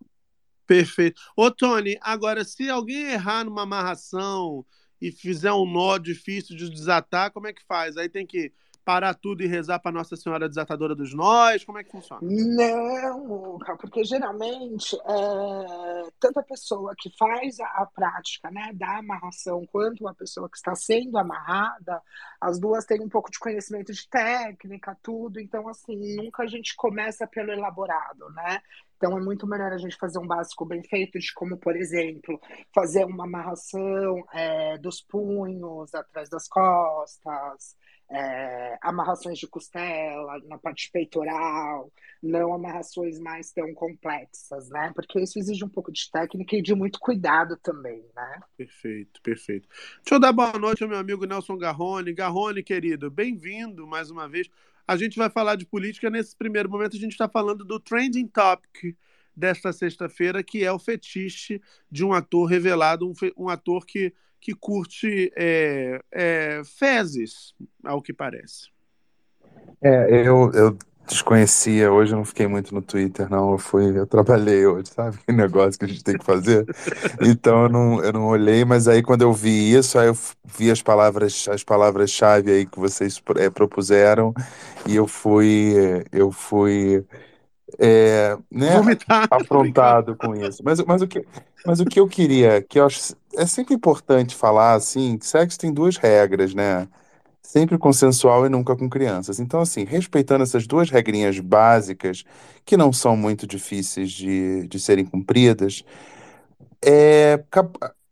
Perfeito. 0.67 1.21
Ô, 1.37 1.51
Tony, 1.51 1.99
agora, 2.01 2.45
se 2.45 2.71
alguém 2.71 3.13
errar 3.13 3.45
numa 3.45 3.63
amarração 3.63 4.65
e 5.03 5.11
fizer 5.11 5.53
um 5.53 5.67
nó 5.67 5.99
difícil 5.99 6.57
de 6.57 6.71
desatar, 6.71 7.33
como 7.33 7.49
é 7.49 7.53
que 7.53 7.67
faz? 7.67 7.97
Aí 7.97 8.09
tem 8.09 8.25
que 8.25 8.53
parar 8.85 9.15
tudo 9.15 9.43
e 9.43 9.47
rezar 9.49 9.81
para 9.81 9.91
Nossa 9.91 10.15
Senhora 10.15 10.49
Desatadora 10.49 10.95
dos 10.95 11.13
Nós? 11.13 11.65
Como 11.65 11.79
é 11.79 11.85
que 11.85 11.91
funciona? 11.91 12.21
Não, 12.23 13.59
porque 13.81 14.05
geralmente 14.05 14.97
é, 14.97 16.11
tanto 16.21 16.39
a 16.39 16.43
pessoa 16.45 16.95
que 16.97 17.11
faz 17.19 17.59
a, 17.59 17.67
a 17.67 17.87
prática 17.87 18.49
né, 18.51 18.71
da 18.75 18.99
amarração 18.99 19.67
quanto 19.73 20.07
a 20.07 20.15
pessoa 20.15 20.49
que 20.49 20.57
está 20.57 20.75
sendo 20.77 21.19
amarrada, 21.19 22.01
as 22.41 22.61
duas 22.61 22.85
têm 22.85 23.01
um 23.01 23.09
pouco 23.09 23.31
de 23.31 23.41
conhecimento 23.41 23.93
de 23.93 24.09
técnica, 24.09 24.97
tudo. 25.03 25.41
Então, 25.41 25.69
assim, 25.69 26.17
nunca 26.17 26.45
a 26.45 26.47
gente 26.47 26.77
começa 26.77 27.27
pelo 27.27 27.51
elaborado, 27.51 28.31
né? 28.31 28.61
Então, 29.03 29.19
é 29.19 29.21
muito 29.21 29.49
melhor 29.49 29.73
a 29.73 29.79
gente 29.79 29.97
fazer 29.97 30.21
um 30.21 30.27
básico 30.29 30.65
bem 30.65 30.81
feito, 30.85 31.19
de 31.19 31.35
como, 31.35 31.57
por 31.57 31.75
exemplo, 31.75 32.41
fazer 32.73 33.05
uma 33.05 33.25
amarração 33.25 34.25
é, 34.33 34.79
dos 34.79 35.01
punhos 35.01 35.93
atrás 35.93 36.29
das 36.29 36.47
costas, 36.47 37.77
é, 38.09 38.79
amarrações 38.81 39.41
de 39.41 39.49
costela 39.49 40.39
na 40.45 40.57
parte 40.57 40.89
peitoral, 40.93 41.91
não 42.23 42.55
amarrações 42.55 43.19
mais 43.19 43.51
tão 43.51 43.75
complexas, 43.75 44.69
né? 44.69 44.93
Porque 44.95 45.19
isso 45.19 45.37
exige 45.37 45.65
um 45.65 45.69
pouco 45.69 45.91
de 45.91 46.09
técnica 46.09 46.55
e 46.55 46.63
de 46.63 46.73
muito 46.73 47.01
cuidado 47.01 47.57
também, 47.57 48.05
né? 48.15 48.41
Perfeito, 48.57 49.21
perfeito. 49.21 49.67
Deixa 49.97 50.15
eu 50.15 50.21
dar 50.21 50.33
boa 50.33 50.53
noite 50.53 50.85
ao 50.85 50.89
meu 50.89 50.99
amigo 50.99 51.27
Nelson 51.27 51.59
Garrone. 51.59 52.15
Garrone, 52.15 52.63
querido, 52.63 53.11
bem-vindo 53.11 53.85
mais 53.85 54.13
uma 54.13 54.29
vez. 54.29 54.49
A 54.87 54.97
gente 54.97 55.17
vai 55.17 55.31
falar 55.31 55.57
de 55.57 55.67
política. 55.67 56.11
Nesse 56.11 56.37
primeiro 56.37 56.71
momento, 56.71 56.97
a 56.97 57.01
gente 57.01 57.13
está 57.13 57.29
falando 57.29 57.65
do 57.65 57.79
trending 57.79 58.27
topic 58.27 58.97
desta 59.35 59.73
sexta-feira, 59.73 60.43
que 60.43 60.65
é 60.65 60.71
o 60.71 60.79
fetiche 60.79 61.61
de 61.91 62.05
um 62.05 62.13
ator 62.13 62.47
revelado, 62.47 63.09
um, 63.09 63.15
um 63.37 63.49
ator 63.49 63.87
que, 63.87 64.13
que 64.41 64.55
curte 64.55 65.33
é, 65.37 66.01
é, 66.11 66.63
fezes, 66.65 67.55
ao 67.83 68.03
que 68.03 68.13
parece. 68.13 68.71
É, 69.81 70.27
eu, 70.27 70.51
eu 70.53 70.79
desconhecia, 71.07 71.93
hoje 71.93 72.13
eu 72.13 72.19
não 72.19 72.25
fiquei 72.25 72.47
muito 72.47 72.75
no 72.75 72.83
Twitter, 72.83 73.29
não. 73.31 73.53
Eu 73.53 73.59
fui, 73.59 73.99
eu 73.99 74.07
trabalhei 74.07 74.67
hoje, 74.67 74.89
sabe? 74.89 75.19
Que 75.27 75.33
negócio 75.33 75.79
que 75.79 75.85
a 75.85 75.89
gente 75.89 76.05
tem 76.05 76.19
que 76.19 76.25
fazer. 76.25 76.65
Então 77.21 77.65
eu 77.65 77.69
não, 77.69 78.05
eu 78.05 78.13
não 78.13 78.27
olhei, 78.27 78.65
mas 78.65 78.89
aí 78.89 79.03
quando 79.03 79.23
eu 79.23 79.33
vi 79.33 79.75
isso, 79.75 79.99
aí 79.99 80.09
eu 80.09 80.17
vi 80.45 80.71
as 80.71 80.83
palavras, 80.83 81.49
as 81.49 81.63
palavras-chave 81.65 82.51
aí 82.51 82.67
que 82.67 82.79
vocês 82.79 83.21
eh, 83.37 83.51
propuseram, 83.51 84.33
e 84.87 84.97
eu 84.97 85.07
fui, 85.07 85.75
eu 86.13 86.31
fui, 86.33 87.05
é, 87.79 88.37
né, 88.51 88.77
afrontado 89.31 90.17
com 90.17 90.35
isso. 90.35 90.63
Mas, 90.65 90.81
mas 90.85 91.03
o 91.03 91.09
que, 91.09 91.25
mas 91.65 91.81
o 91.81 91.85
que 91.85 92.01
eu 92.01 92.09
queria, 92.09 92.63
que 92.63 92.79
eu 92.79 92.87
acho, 92.87 93.15
é 93.37 93.47
sempre 93.47 93.75
importante 93.75 94.35
falar 94.37 94.75
assim, 94.75 95.19
que 95.19 95.27
sexo 95.27 95.59
tem 95.59 95.73
duas 95.73 95.97
regras, 95.97 96.55
né? 96.55 96.89
Sempre 97.43 97.77
consensual 97.77 98.47
e 98.47 98.49
nunca 98.49 98.77
com 98.77 98.89
crianças. 98.89 99.41
Então, 99.41 99.61
assim, 99.61 99.85
respeitando 99.85 100.45
essas 100.45 100.67
duas 100.67 100.91
regrinhas 100.91 101.39
básicas, 101.41 102.25
que 102.65 102.77
não 102.77 102.93
são 102.93 103.17
muito 103.17 103.47
difíceis 103.47 104.11
de, 104.13 104.67
de 104.69 104.81
serem 104.81 105.05
cumpridas, 105.05 105.85
é, 106.85 107.39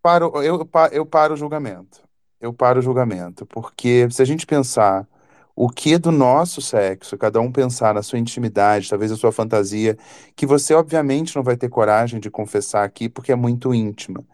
paro, 0.03 0.33
eu, 0.43 0.69
eu 0.93 1.07
paro 1.07 1.35
o 1.35 1.37
julgamento. 1.37 2.03
Eu 2.41 2.53
paro 2.53 2.81
o 2.81 2.83
julgamento. 2.83 3.47
Porque 3.47 4.09
se 4.11 4.23
a 4.23 4.25
gente 4.25 4.47
pensar 4.47 5.07
o 5.55 5.69
que 5.69 5.99
do 5.99 6.11
nosso 6.11 6.61
sexo, 6.63 7.19
cada 7.19 7.41
um 7.41 7.53
pensar 7.53 7.95
na 7.95 8.03
sua 8.03 8.19
intimidade, 8.19 8.89
talvez 8.89 9.13
a 9.13 9.17
sua 9.17 9.33
fantasia, 9.33 9.97
que 10.37 10.47
você 10.47 10.75
obviamente 10.75 11.37
não 11.37 11.43
vai 11.43 11.57
ter 11.57 11.69
coragem 11.69 12.21
de 12.21 12.31
confessar 12.31 12.85
aqui 12.85 13.09
porque 13.09 13.33
é 13.33 13.37
muito 13.37 13.75
íntima. 13.75 14.25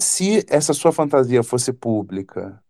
Se 0.00 0.44
essa 0.48 0.74
sua 0.74 0.92
fantasia 0.92 1.42
fosse 1.42 1.72
pública, 1.72 2.61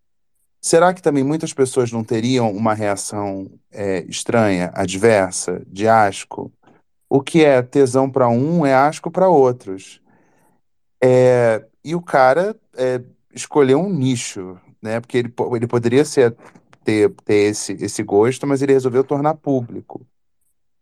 Será 0.63 0.95
que 0.95 1.03
também 1.03 1.25
muitas 1.25 1.53
pessoas 1.53 1.93
não 1.93 2.05
teriam 2.05 2.51
uma 2.53 2.75
reação 2.75 3.51
é, 3.73 4.05
estranha, 4.05 4.71
adversa, 4.75 5.63
de 5.67 5.89
asco? 5.89 6.53
O 7.09 7.23
que 7.23 7.45
é 7.45 7.63
tesão 7.63 8.11
para 8.11 8.29
um 8.29 8.67
é 8.67 8.75
asco 8.75 9.11
para 9.11 9.29
outros. 9.29 10.03
É, 11.03 11.65
e 11.85 11.95
o 11.95 12.03
cara 12.03 12.57
é, 12.77 13.01
escolheu 13.35 13.81
um 13.81 13.93
nicho, 13.93 14.59
né? 14.81 15.01
Porque 15.01 15.19
ele, 15.19 15.35
ele 15.57 15.67
poderia 15.67 16.05
ser, 16.05 16.37
ter, 16.85 17.11
ter 17.25 17.51
esse, 17.51 17.73
esse 17.75 18.03
gosto, 18.03 18.47
mas 18.47 18.63
ele 18.63 18.73
resolveu 18.73 19.03
tornar 19.05 19.35
público. 19.35 20.07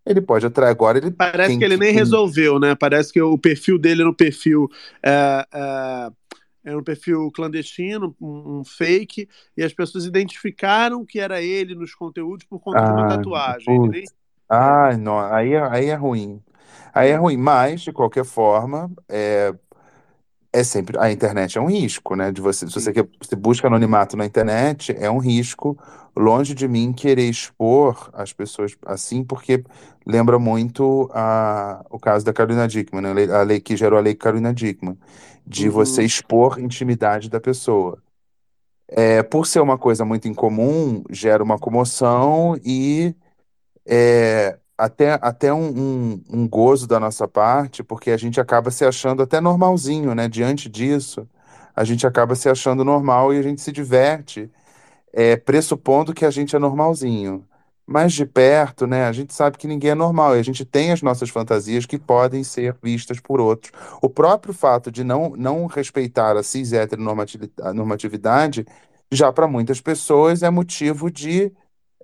Ele 0.07 0.21
pode 0.21 0.47
atrair 0.47 0.71
agora, 0.71 0.99
ele 0.99 1.17
Parece 1.17 1.59
que 1.59 1.65
ele 1.65 1.77
nem 1.77 1.93
quem- 1.93 2.01
resolveu, 2.01 2.59
né? 2.59 2.75
Parece 2.75 3.13
que 3.13 3.21
o 3.21 3.37
perfil 3.37 3.79
dele 3.79 4.01
era 4.03 4.11
um 4.11 4.15
perfil. 4.15 4.69
É, 5.05 5.45
é, 5.53 6.11
era 6.65 6.79
um 6.79 6.85
perfil 6.85 7.31
clandestino, 7.33 8.17
um, 8.21 8.61
um 8.61 8.65
fake, 8.65 9.29
e 9.57 9.63
as 9.63 9.73
pessoas 9.73 10.05
identificaram 10.05 11.05
que 11.05 11.19
era 11.21 11.43
ele 11.43 11.75
nos 11.75 11.95
conteúdos 11.95 12.45
por 12.47 12.61
conta 12.61 12.85
de 12.85 12.93
uma 12.93 13.05
Ah, 13.05 13.07
tatuagem. 13.07 13.81
Ele. 13.83 14.11
Ah, 14.49 14.97
não, 14.97 15.19
aí, 15.21 15.55
é- 15.55 15.63
aí 15.71 15.87
é 15.91 15.95
ruim. 15.95 16.43
Aí 16.95 17.11
é 17.11 17.17
ruim, 17.17 17.37
mas, 17.37 17.83
de 17.83 17.93
qualquer 17.93 18.25
forma, 18.25 18.91
é, 19.09 19.55
é 20.53 20.65
sempre. 20.65 20.99
A 20.99 21.11
internet 21.13 21.59
é 21.59 21.61
um 21.61 21.67
risco, 21.67 22.17
né? 22.17 22.33
De 22.33 22.41
você, 22.41 22.67
se 22.67 22.75
você, 22.75 22.93
quer, 22.93 23.07
você 23.21 23.37
busca 23.37 23.67
anonimato 23.69 24.17
na 24.17 24.27
internet, 24.27 24.95
é 24.99 25.11
um 25.11 25.19
risco. 25.19 25.79
Longe 26.17 26.55
de 26.55 26.67
mim 26.67 26.93
querer 26.93 27.29
expor 27.29 28.11
as 28.13 28.33
pessoas 28.33 28.77
assim, 28.85 29.23
porque 29.25 29.65
lembra 30.05 30.39
muito 30.41 31.09
a, 31.15 31.85
o 31.89 31.99
caso 32.01 32.25
da 32.25 32.33
Carolina 32.33 32.67
Dickman, 32.67 33.03
né? 33.03 33.11
A 33.11 33.15
lei, 33.15 33.31
a 33.31 33.43
lei 33.43 33.61
que 33.61 33.77
gerou 33.77 33.99
a 33.99 34.03
lei 34.03 34.15
Carolina 34.15 34.53
Dickman, 34.53 34.99
de 35.47 35.69
Uhum. 35.69 35.73
você 35.73 36.03
expor 36.05 36.59
intimidade 36.61 37.31
da 37.31 37.41
pessoa. 37.41 38.03
É, 38.89 39.23
por 39.23 39.47
ser 39.47 39.61
uma 39.61 39.79
coisa 39.79 40.05
muito 40.05 40.27
incomum, 40.29 41.05
gera 41.11 41.43
uma 41.45 41.59
comoção 41.59 42.57
e 42.65 43.15
é, 43.87 44.60
até, 44.81 45.19
até 45.21 45.53
um, 45.53 45.69
um, 45.69 46.23
um 46.31 46.49
gozo 46.49 46.87
da 46.87 46.99
nossa 46.99 47.29
parte, 47.29 47.83
porque 47.83 48.11
a 48.11 48.17
gente 48.17 48.41
acaba 48.41 48.71
se 48.71 48.85
achando 48.85 49.23
até 49.23 49.41
normalzinho, 49.41 50.15
né? 50.15 50.27
Diante 50.27 50.69
disso, 50.71 51.29
a 51.77 51.85
gente 51.85 52.07
acaba 52.07 52.35
se 52.35 52.49
achando 52.49 52.85
normal 52.85 53.35
e 53.35 53.39
a 53.39 53.43
gente 53.43 53.61
se 53.61 53.73
diverte, 53.73 54.51
é, 55.13 55.37
pressupondo 55.37 56.15
que 56.15 56.25
a 56.25 56.31
gente 56.31 56.57
é 56.57 56.59
normalzinho. 56.59 57.47
Mas 57.87 58.13
de 58.15 58.25
perto, 58.25 58.87
né, 58.87 59.05
a 59.07 59.13
gente 59.13 59.35
sabe 59.35 59.59
que 59.59 59.67
ninguém 59.67 59.91
é 59.91 59.95
normal 59.95 60.37
e 60.37 60.41
a 60.41 60.45
gente 60.45 60.65
tem 60.65 60.93
as 60.93 61.03
nossas 61.03 61.29
fantasias 61.29 61.85
que 61.87 61.99
podem 61.99 62.45
ser 62.45 62.77
vistas 62.83 63.21
por 63.21 63.41
outros. 63.41 63.73
O 64.01 64.09
próprio 64.09 64.55
fato 64.55 64.91
de 64.93 65.03
não, 65.05 65.31
não 65.37 65.67
respeitar 65.67 66.37
a 66.37 66.43
cis 66.43 66.73
heteronormatividade, 66.73 68.65
já 69.13 69.33
para 69.33 69.49
muitas 69.49 69.81
pessoas 69.81 70.43
é 70.43 70.51
motivo 70.51 71.11
de 71.11 71.53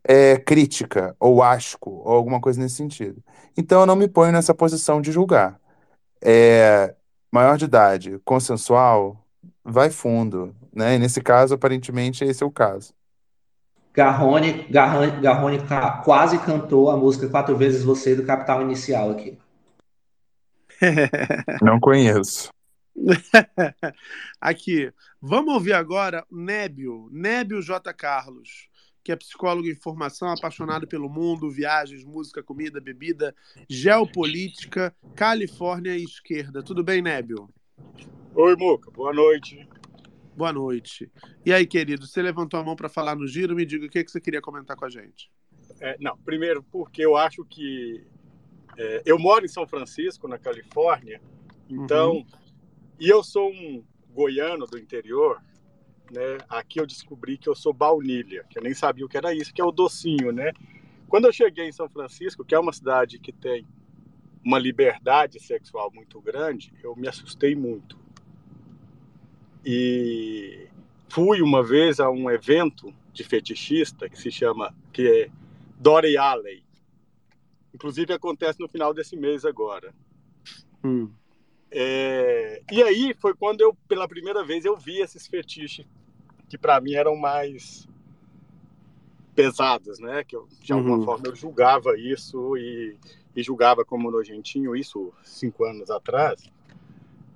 é, 0.06 0.36
crítica 0.36 1.16
ou 1.18 1.42
asco 1.42 1.90
ou 2.04 2.14
alguma 2.14 2.40
coisa 2.40 2.60
nesse 2.60 2.76
sentido. 2.76 3.22
Então 3.56 3.80
eu 3.80 3.86
não 3.86 3.96
me 3.96 4.06
ponho 4.06 4.32
nessa 4.32 4.54
posição 4.54 5.00
de 5.00 5.10
julgar. 5.10 5.60
É, 6.22 6.94
maior 7.30 7.58
de 7.58 7.64
idade, 7.64 8.20
consensual, 8.24 9.26
vai 9.64 9.90
fundo, 9.90 10.54
né? 10.72 10.94
E 10.94 10.98
nesse 10.98 11.20
caso, 11.20 11.54
aparentemente, 11.54 12.24
esse 12.24 12.42
é 12.42 12.46
o 12.46 12.50
caso. 12.50 12.94
Garrone, 13.92 14.66
Garrone, 14.70 15.20
Garrone 15.20 15.58
quase 16.04 16.38
cantou 16.38 16.90
a 16.90 16.96
música 16.96 17.28
Quatro 17.28 17.56
Vezes 17.56 17.82
Você 17.82 18.14
do 18.14 18.24
Capital 18.24 18.62
Inicial 18.62 19.10
aqui. 19.10 19.38
Não 21.62 21.80
conheço. 21.80 22.50
Aqui, 24.40 24.92
vamos 25.20 25.54
ouvir 25.54 25.74
agora 25.74 26.24
Nébio, 26.30 27.08
Nébio 27.12 27.60
J. 27.60 27.92
Carlos, 27.92 28.68
que 29.06 29.12
é 29.12 29.16
psicólogo 29.16 29.68
em 29.68 29.74
formação, 29.76 30.28
apaixonado 30.32 30.84
pelo 30.84 31.08
mundo, 31.08 31.48
viagens, 31.48 32.02
música, 32.02 32.42
comida, 32.42 32.80
bebida, 32.80 33.32
geopolítica, 33.70 34.92
Califórnia 35.14 35.96
e 35.96 36.02
esquerda. 36.02 36.60
Tudo 36.60 36.82
bem, 36.82 37.00
Nébio? 37.00 37.48
Oi, 38.34 38.56
Muca, 38.56 38.90
boa 38.90 39.12
noite. 39.12 39.64
Boa 40.36 40.52
noite. 40.52 41.08
E 41.44 41.52
aí, 41.52 41.64
querido, 41.68 42.04
você 42.04 42.20
levantou 42.20 42.58
a 42.58 42.64
mão 42.64 42.74
para 42.74 42.88
falar 42.88 43.14
no 43.14 43.28
giro, 43.28 43.54
me 43.54 43.64
diga 43.64 43.86
o 43.86 43.88
que, 43.88 44.02
que 44.02 44.10
você 44.10 44.20
queria 44.20 44.40
comentar 44.40 44.76
com 44.76 44.84
a 44.84 44.90
gente. 44.90 45.30
É, 45.80 45.96
não, 46.00 46.18
primeiro 46.18 46.64
porque 46.64 47.06
eu 47.06 47.16
acho 47.16 47.44
que 47.44 48.04
é, 48.76 49.02
eu 49.06 49.20
moro 49.20 49.44
em 49.44 49.48
São 49.48 49.68
Francisco, 49.68 50.26
na 50.26 50.36
Califórnia, 50.36 51.22
então, 51.70 52.14
Uhum. 52.14 52.26
e 52.98 53.08
eu 53.08 53.22
sou 53.22 53.52
um 53.52 53.84
goiano 54.10 54.66
do 54.66 54.76
interior, 54.76 55.40
né? 56.10 56.38
Aqui 56.48 56.80
eu 56.80 56.86
descobri 56.86 57.36
que 57.36 57.48
eu 57.48 57.54
sou 57.54 57.72
baunilha, 57.72 58.44
que 58.48 58.58
eu 58.58 58.62
nem 58.62 58.74
sabia 58.74 59.04
o 59.04 59.08
que 59.08 59.16
era 59.16 59.34
isso, 59.34 59.52
que 59.52 59.60
é 59.60 59.64
o 59.64 59.72
docinho, 59.72 60.32
né? 60.32 60.52
Quando 61.08 61.26
eu 61.26 61.32
cheguei 61.32 61.68
em 61.68 61.72
São 61.72 61.88
Francisco, 61.88 62.44
que 62.44 62.54
é 62.54 62.58
uma 62.58 62.72
cidade 62.72 63.18
que 63.18 63.32
tem 63.32 63.66
uma 64.44 64.58
liberdade 64.58 65.40
sexual 65.40 65.90
muito 65.92 66.20
grande, 66.20 66.72
eu 66.82 66.94
me 66.94 67.08
assustei 67.08 67.54
muito. 67.54 67.98
E 69.64 70.68
fui 71.08 71.42
uma 71.42 71.62
vez 71.62 71.98
a 71.98 72.10
um 72.10 72.30
evento 72.30 72.94
de 73.12 73.24
fetichista 73.24 74.08
que 74.08 74.18
se 74.18 74.30
chama 74.30 74.74
que 74.92 75.08
é 75.08 75.30
Dory 75.78 76.16
Alley. 76.16 76.64
Inclusive 77.74 78.12
acontece 78.12 78.60
no 78.60 78.68
final 78.68 78.94
desse 78.94 79.16
mês 79.16 79.44
agora. 79.44 79.92
Hum. 80.84 81.10
É, 81.70 82.62
e 82.70 82.82
aí 82.82 83.14
foi 83.14 83.34
quando 83.34 83.60
eu 83.60 83.76
pela 83.88 84.06
primeira 84.08 84.44
vez 84.44 84.64
eu 84.64 84.76
vi 84.76 85.00
esses 85.00 85.26
fetiches 85.26 85.84
que 86.48 86.56
para 86.56 86.80
mim 86.80 86.94
eram 86.94 87.16
mais 87.16 87.88
pesados, 89.34 89.98
né? 89.98 90.24
Que 90.24 90.36
eu, 90.36 90.48
de 90.62 90.72
alguma 90.72 90.96
Uhum. 90.96 91.04
forma 91.04 91.26
eu 91.28 91.34
julgava 91.34 91.98
isso 91.98 92.56
e, 92.56 92.96
e 93.34 93.42
julgava 93.42 93.84
como 93.84 94.10
nojentinho 94.10 94.74
isso 94.74 95.12
cinco 95.22 95.64
anos 95.64 95.90
atrás. 95.90 96.50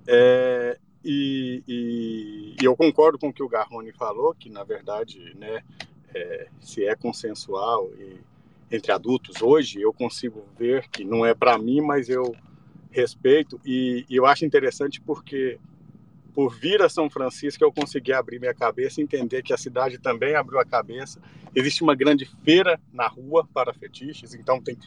É, 0.07 0.79
e, 1.03 1.63
e- 1.67 2.55
e 2.59 2.65
eu 2.65 2.75
concordo 2.75 3.19
com 3.19 3.29
o 3.29 3.33
que 3.33 3.43
o 3.43 3.49
Garrone 3.49 3.91
falou, 3.91 4.33
que 4.33 4.49
na 4.49 4.63
verdade, 4.63 5.33
né, 5.35 5.61
é, 6.13 6.47
se 6.59 6.85
é 6.85 6.95
consensual 6.95 7.89
e 7.99 8.19
entre 8.71 8.91
adultos 8.91 9.41
hoje, 9.41 9.81
eu 9.81 9.91
consigo 9.93 10.43
ver 10.57 10.87
que 10.89 11.03
não 11.03 11.25
é 11.25 11.33
para 11.33 11.57
mim, 11.57 11.81
mas 11.81 12.07
eu 12.09 12.35
respeito 12.91 13.59
e, 13.65 14.05
e 14.09 14.15
eu 14.15 14.25
acho 14.25 14.45
interessante 14.45 15.01
porque 15.01 15.57
por 16.33 16.53
vir 16.55 16.81
a 16.81 16.89
São 16.89 17.09
Francisco 17.09 17.63
eu 17.63 17.71
consegui 17.71 18.13
abrir 18.13 18.39
minha 18.39 18.53
cabeça 18.53 19.01
entender 19.01 19.41
que 19.43 19.53
a 19.53 19.57
cidade 19.57 19.97
também 19.97 20.35
abriu 20.35 20.59
a 20.59 20.65
cabeça. 20.65 21.21
Existe 21.53 21.83
uma 21.83 21.95
grande 21.95 22.25
feira 22.43 22.79
na 22.93 23.07
rua 23.07 23.47
para 23.53 23.73
fetiches, 23.73 24.33
então 24.33 24.61
tem 24.61 24.77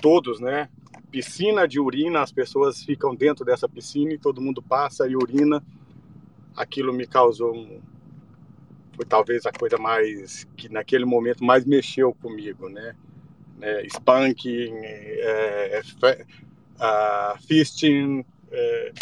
todos, 0.00 0.40
né? 0.40 0.68
Piscina 1.10 1.68
de 1.68 1.78
urina, 1.78 2.22
as 2.22 2.32
pessoas 2.32 2.82
ficam 2.82 3.14
dentro 3.14 3.44
dessa 3.44 3.68
piscina 3.68 4.12
e 4.12 4.18
todo 4.18 4.40
mundo 4.40 4.60
passa 4.60 5.06
e 5.06 5.14
urina. 5.14 5.64
Aquilo 6.56 6.92
me 6.92 7.06
causou 7.06 7.54
um 7.54 7.80
foi 8.94 9.04
talvez 9.04 9.44
a 9.44 9.52
coisa 9.52 9.76
mais 9.76 10.44
que 10.56 10.68
naquele 10.68 11.04
momento 11.04 11.44
mais 11.44 11.64
mexeu 11.64 12.14
comigo, 12.14 12.68
né? 12.68 12.94
né? 13.58 13.84
Spanking, 13.88 14.72
é, 14.72 15.80
é, 15.80 16.26
ah, 16.78 17.36
fisting, 17.46 18.24
é, 18.50 18.92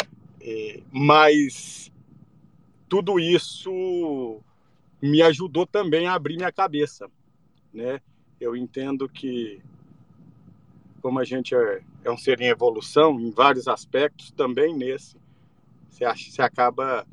é, 0.41 0.83
mas 0.91 1.91
tudo 2.87 3.19
isso 3.19 4.41
me 5.01 5.21
ajudou 5.21 5.65
também 5.65 6.07
a 6.07 6.13
abrir 6.13 6.37
minha 6.37 6.51
cabeça, 6.51 7.09
né? 7.73 7.99
Eu 8.39 8.55
entendo 8.55 9.07
que 9.09 9.61
como 11.01 11.19
a 11.19 11.23
gente 11.23 11.53
é, 11.53 11.81
é 12.05 12.11
um 12.11 12.17
ser 12.17 12.39
em 12.39 12.47
evolução 12.47 13.19
em 13.19 13.29
vários 13.29 13.67
aspectos, 13.67 14.31
também 14.31 14.73
nesse, 14.73 15.17
você, 15.89 16.05
acha, 16.05 16.31
você 16.31 16.41
acaba 16.41 17.05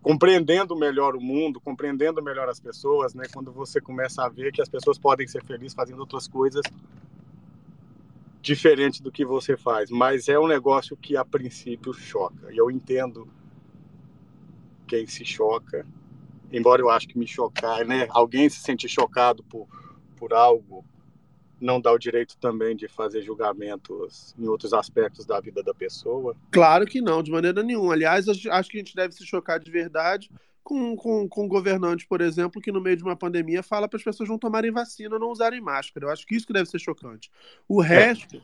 compreendendo 0.00 0.76
melhor 0.76 1.16
o 1.16 1.20
mundo, 1.20 1.60
compreendendo 1.60 2.22
melhor 2.22 2.48
as 2.48 2.60
pessoas, 2.60 3.12
né? 3.12 3.24
Quando 3.32 3.50
você 3.50 3.80
começa 3.80 4.24
a 4.24 4.28
ver 4.28 4.52
que 4.52 4.62
as 4.62 4.68
pessoas 4.68 4.98
podem 4.98 5.26
ser 5.26 5.44
felizes 5.44 5.74
fazendo 5.74 5.98
outras 5.98 6.28
coisas 6.28 6.62
diferente 8.46 9.02
do 9.02 9.10
que 9.10 9.24
você 9.24 9.56
faz, 9.56 9.90
mas 9.90 10.28
é 10.28 10.38
um 10.38 10.46
negócio 10.46 10.96
que 10.96 11.16
a 11.16 11.24
princípio 11.24 11.92
choca. 11.92 12.52
E 12.52 12.56
eu 12.56 12.70
entendo 12.70 13.28
quem 14.86 15.04
se 15.06 15.24
choca, 15.24 15.84
embora 16.52 16.80
eu 16.80 16.88
acho 16.88 17.08
que 17.08 17.18
me 17.18 17.26
chocar, 17.26 17.84
né? 17.84 18.06
Alguém 18.10 18.48
se 18.48 18.60
sentir 18.60 18.88
chocado 18.88 19.42
por, 19.42 19.66
por 20.16 20.32
algo 20.32 20.84
não 21.60 21.80
dá 21.80 21.90
o 21.90 21.98
direito 21.98 22.36
também 22.36 22.76
de 22.76 22.86
fazer 22.86 23.22
julgamentos 23.22 24.34
em 24.38 24.46
outros 24.46 24.72
aspectos 24.72 25.24
da 25.24 25.40
vida 25.40 25.62
da 25.62 25.74
pessoa. 25.74 26.36
Claro 26.52 26.86
que 26.86 27.00
não, 27.00 27.22
de 27.22 27.32
maneira 27.32 27.62
nenhuma. 27.62 27.94
Aliás, 27.94 28.28
acho 28.28 28.70
que 28.70 28.76
a 28.76 28.80
gente 28.80 28.94
deve 28.94 29.14
se 29.14 29.26
chocar 29.26 29.58
de 29.58 29.70
verdade 29.70 30.30
com, 30.66 30.96
com, 30.96 31.28
com 31.28 31.44
um 31.44 31.48
governante, 31.48 32.04
por 32.08 32.20
exemplo, 32.20 32.60
que 32.60 32.72
no 32.72 32.80
meio 32.80 32.96
de 32.96 33.04
uma 33.04 33.14
pandemia 33.14 33.62
fala 33.62 33.86
para 33.88 33.98
as 33.98 34.02
pessoas 34.02 34.28
não 34.28 34.36
tomarem 34.36 34.72
vacina, 34.72 35.16
não 35.16 35.30
usarem 35.30 35.60
máscara. 35.60 36.06
Eu 36.06 36.10
acho 36.10 36.26
que 36.26 36.34
isso 36.34 36.44
que 36.44 36.52
deve 36.52 36.68
ser 36.68 36.80
chocante. 36.80 37.30
O 37.68 37.80
resto, 37.80 38.42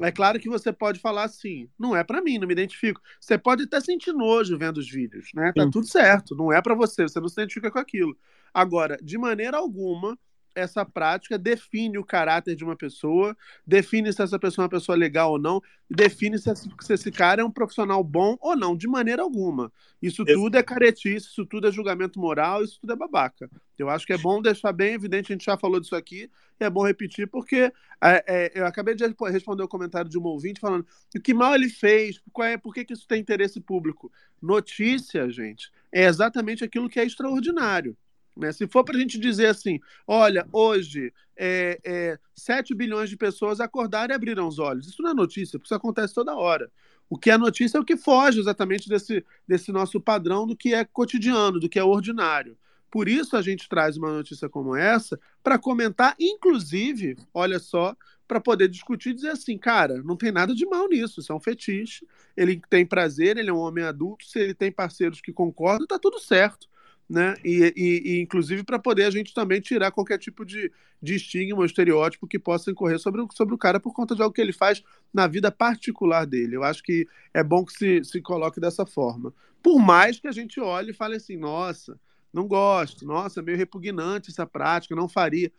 é, 0.00 0.12
claro 0.12 0.38
que 0.38 0.48
você 0.48 0.72
pode 0.72 1.00
falar 1.00 1.24
assim, 1.24 1.68
não 1.76 1.96
é 1.96 2.04
para 2.04 2.22
mim, 2.22 2.38
não 2.38 2.46
me 2.46 2.52
identifico. 2.52 3.00
Você 3.20 3.36
pode 3.36 3.64
até 3.64 3.80
sentir 3.80 4.12
nojo 4.12 4.56
vendo 4.56 4.78
os 4.78 4.88
vídeos, 4.88 5.30
né? 5.34 5.52
Tá 5.52 5.64
Sim. 5.64 5.70
tudo 5.70 5.88
certo, 5.88 6.36
não 6.36 6.52
é 6.52 6.62
para 6.62 6.76
você, 6.76 7.02
você 7.02 7.18
não 7.18 7.28
se 7.28 7.40
identifica 7.40 7.72
com 7.72 7.78
aquilo. 7.80 8.16
Agora, 8.52 8.96
de 9.02 9.18
maneira 9.18 9.56
alguma, 9.56 10.16
essa 10.54 10.84
prática 10.84 11.38
define 11.38 11.98
o 11.98 12.04
caráter 12.04 12.54
de 12.54 12.64
uma 12.64 12.76
pessoa, 12.76 13.36
define 13.66 14.12
se 14.12 14.22
essa 14.22 14.38
pessoa 14.38 14.64
é 14.64 14.66
uma 14.66 14.70
pessoa 14.70 14.96
legal 14.96 15.32
ou 15.32 15.38
não, 15.38 15.62
define 15.90 16.38
se 16.38 16.50
esse, 16.50 16.68
se 16.80 16.92
esse 16.92 17.10
cara 17.10 17.42
é 17.42 17.44
um 17.44 17.50
profissional 17.50 18.02
bom 18.02 18.36
ou 18.40 18.56
não, 18.56 18.76
de 18.76 18.86
maneira 18.86 19.22
alguma. 19.22 19.72
Isso 20.00 20.24
tudo 20.24 20.56
é 20.56 20.62
caretice, 20.62 21.26
isso 21.26 21.44
tudo 21.44 21.68
é 21.68 21.72
julgamento 21.72 22.18
moral, 22.18 22.62
isso 22.62 22.78
tudo 22.80 22.92
é 22.92 22.96
babaca. 22.96 23.50
Eu 23.78 23.90
acho 23.90 24.06
que 24.06 24.12
é 24.12 24.18
bom 24.18 24.40
deixar 24.40 24.72
bem 24.72 24.94
evidente, 24.94 25.32
a 25.32 25.34
gente 25.34 25.44
já 25.44 25.56
falou 25.56 25.80
disso 25.80 25.96
aqui, 25.96 26.30
e 26.60 26.64
é 26.64 26.70
bom 26.70 26.86
repetir, 26.86 27.26
porque 27.26 27.72
é, 28.00 28.24
é, 28.26 28.52
eu 28.54 28.66
acabei 28.66 28.94
de 28.94 29.04
responder 29.30 29.62
o 29.62 29.68
comentário 29.68 30.08
de 30.08 30.18
um 30.18 30.24
ouvinte 30.24 30.60
falando 30.60 30.86
o 31.14 31.20
que 31.20 31.34
mal 31.34 31.54
ele 31.54 31.68
fez, 31.68 32.20
qual 32.32 32.46
é, 32.46 32.56
por 32.56 32.72
que, 32.72 32.84
que 32.84 32.92
isso 32.92 33.08
tem 33.08 33.20
interesse 33.20 33.60
público? 33.60 34.12
Notícia, 34.40 35.28
gente, 35.30 35.72
é 35.90 36.04
exatamente 36.04 36.64
aquilo 36.64 36.88
que 36.88 37.00
é 37.00 37.04
extraordinário. 37.04 37.96
Né? 38.36 38.52
Se 38.52 38.66
for 38.66 38.84
para 38.84 38.96
a 38.96 39.00
gente 39.00 39.18
dizer 39.18 39.46
assim, 39.46 39.80
olha, 40.06 40.46
hoje 40.52 41.12
é, 41.36 41.78
é, 41.84 42.18
7 42.34 42.74
bilhões 42.74 43.10
de 43.10 43.16
pessoas 43.16 43.60
acordaram 43.60 44.12
e 44.12 44.16
abriram 44.16 44.48
os 44.48 44.58
olhos. 44.58 44.86
Isso 44.86 45.02
não 45.02 45.10
é 45.10 45.14
notícia, 45.14 45.58
porque 45.58 45.68
isso 45.68 45.74
acontece 45.74 46.14
toda 46.14 46.34
hora. 46.34 46.70
O 47.08 47.18
que 47.18 47.30
é 47.30 47.38
notícia 47.38 47.78
é 47.78 47.80
o 47.80 47.84
que 47.84 47.96
foge 47.96 48.40
exatamente 48.40 48.88
desse, 48.88 49.24
desse 49.46 49.70
nosso 49.70 50.00
padrão 50.00 50.46
do 50.46 50.56
que 50.56 50.74
é 50.74 50.84
cotidiano, 50.84 51.60
do 51.60 51.68
que 51.68 51.78
é 51.78 51.84
ordinário. 51.84 52.56
Por 52.90 53.08
isso 53.08 53.36
a 53.36 53.42
gente 53.42 53.68
traz 53.68 53.96
uma 53.96 54.12
notícia 54.12 54.48
como 54.48 54.76
essa 54.76 55.18
para 55.42 55.58
comentar, 55.58 56.14
inclusive, 56.18 57.16
olha 57.34 57.58
só, 57.58 57.96
para 58.26 58.40
poder 58.40 58.68
discutir 58.68 59.10
e 59.10 59.14
dizer 59.14 59.30
assim, 59.30 59.58
cara, 59.58 60.00
não 60.02 60.16
tem 60.16 60.32
nada 60.32 60.54
de 60.54 60.64
mal 60.64 60.88
nisso, 60.88 61.20
isso 61.20 61.32
é 61.32 61.34
um 61.34 61.40
fetiche, 61.40 62.06
ele 62.36 62.62
tem 62.70 62.86
prazer, 62.86 63.36
ele 63.36 63.50
é 63.50 63.52
um 63.52 63.58
homem 63.58 63.84
adulto, 63.84 64.24
se 64.24 64.38
ele 64.38 64.54
tem 64.54 64.72
parceiros 64.72 65.20
que 65.20 65.32
concordam, 65.32 65.86
tá 65.86 65.98
tudo 65.98 66.18
certo. 66.20 66.68
Né? 67.08 67.36
E, 67.44 67.72
e, 67.76 68.12
e 68.12 68.20
inclusive 68.20 68.62
para 68.62 68.78
poder 68.78 69.04
a 69.04 69.10
gente 69.10 69.34
também 69.34 69.60
tirar 69.60 69.90
qualquer 69.90 70.18
tipo 70.18 70.44
de, 70.44 70.72
de 71.02 71.14
estigma 71.14 71.58
ou 71.58 71.64
estereótipo 71.64 72.26
que 72.26 72.38
possa 72.38 72.70
incorrer 72.70 72.98
sobre 72.98 73.20
o, 73.20 73.28
sobre 73.32 73.54
o 73.54 73.58
cara 73.58 73.78
por 73.78 73.92
conta 73.92 74.14
de 74.14 74.22
algo 74.22 74.34
que 74.34 74.40
ele 74.40 74.52
faz 74.52 74.82
na 75.12 75.26
vida 75.26 75.50
particular 75.50 76.26
dele. 76.26 76.56
Eu 76.56 76.64
acho 76.64 76.82
que 76.82 77.06
é 77.32 77.42
bom 77.42 77.64
que 77.64 77.72
se, 77.72 78.04
se 78.04 78.20
coloque 78.20 78.60
dessa 78.60 78.86
forma. 78.86 79.32
Por 79.62 79.78
mais 79.78 80.18
que 80.18 80.28
a 80.28 80.32
gente 80.32 80.60
olhe 80.60 80.90
e 80.90 80.94
fale 80.94 81.16
assim, 81.16 81.36
nossa, 81.36 81.98
não 82.32 82.46
gosto, 82.46 83.06
nossa, 83.06 83.42
meio 83.42 83.56
repugnante 83.56 84.30
essa 84.30 84.46
prática, 84.46 84.94
não 84.94 85.08
faria. 85.08 85.52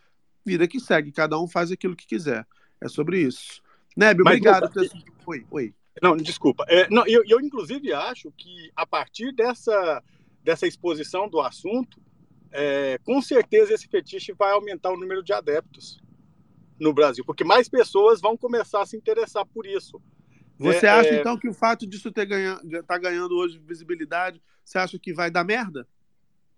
Vida 0.46 0.68
que 0.68 0.80
segue, 0.80 1.12
cada 1.12 1.40
um 1.40 1.48
faz 1.48 1.72
aquilo 1.72 1.96
que 1.96 2.06
quiser. 2.06 2.46
É 2.80 2.88
sobre 2.88 3.22
isso. 3.22 3.62
Neb, 3.96 4.20
Mas, 4.24 4.34
obrigado. 4.34 4.64
Lucas, 4.64 4.90
por 5.24 5.32
Oi, 5.32 5.46
oi. 5.50 5.74
Não, 6.02 6.18
desculpa. 6.18 6.66
É, 6.68 6.90
não, 6.90 7.08
eu, 7.08 7.24
eu, 7.26 7.40
inclusive, 7.40 7.94
acho 7.94 8.32
que 8.38 8.72
a 8.76 8.86
partir 8.86 9.32
dessa, 9.32 10.04
dessa 10.46 10.68
exposição 10.68 11.28
do 11.28 11.42
assunto, 11.42 12.00
é, 12.52 12.98
com 13.04 13.22
certeza 13.22 13.74
esse 13.74 13.88
fetiche 13.88 14.32
vai 14.32 14.52
aumentar 14.52 14.92
o 14.92 14.98
número 14.98 15.24
de 15.24 15.34
adeptos 15.34 16.00
no 16.80 16.94
Brasil, 16.94 17.26
porque 17.26 17.44
mais 17.44 17.68
pessoas 17.68 18.22
vão 18.22 18.38
começar 18.38 18.82
a 18.82 18.86
se 18.86 18.96
interessar 18.96 19.46
por 19.46 19.66
isso. 19.66 20.02
Você 20.58 20.86
É, 20.86 20.90
acha, 20.90 21.10
é, 21.10 21.20
então, 21.20 21.38
que 21.38 21.50
o 21.50 21.54
fato 21.54 21.86
disso 21.86 22.12
ter 22.12 22.26
ganha, 22.26 22.60
tá 22.88 22.98
ganhando 22.98 23.36
hoje 23.36 23.60
visibilidade, 23.60 24.42
você 24.64 24.78
acha 24.78 24.98
que 25.00 25.14
vai 25.14 25.30
dar 25.32 25.44
merda? 25.44 25.88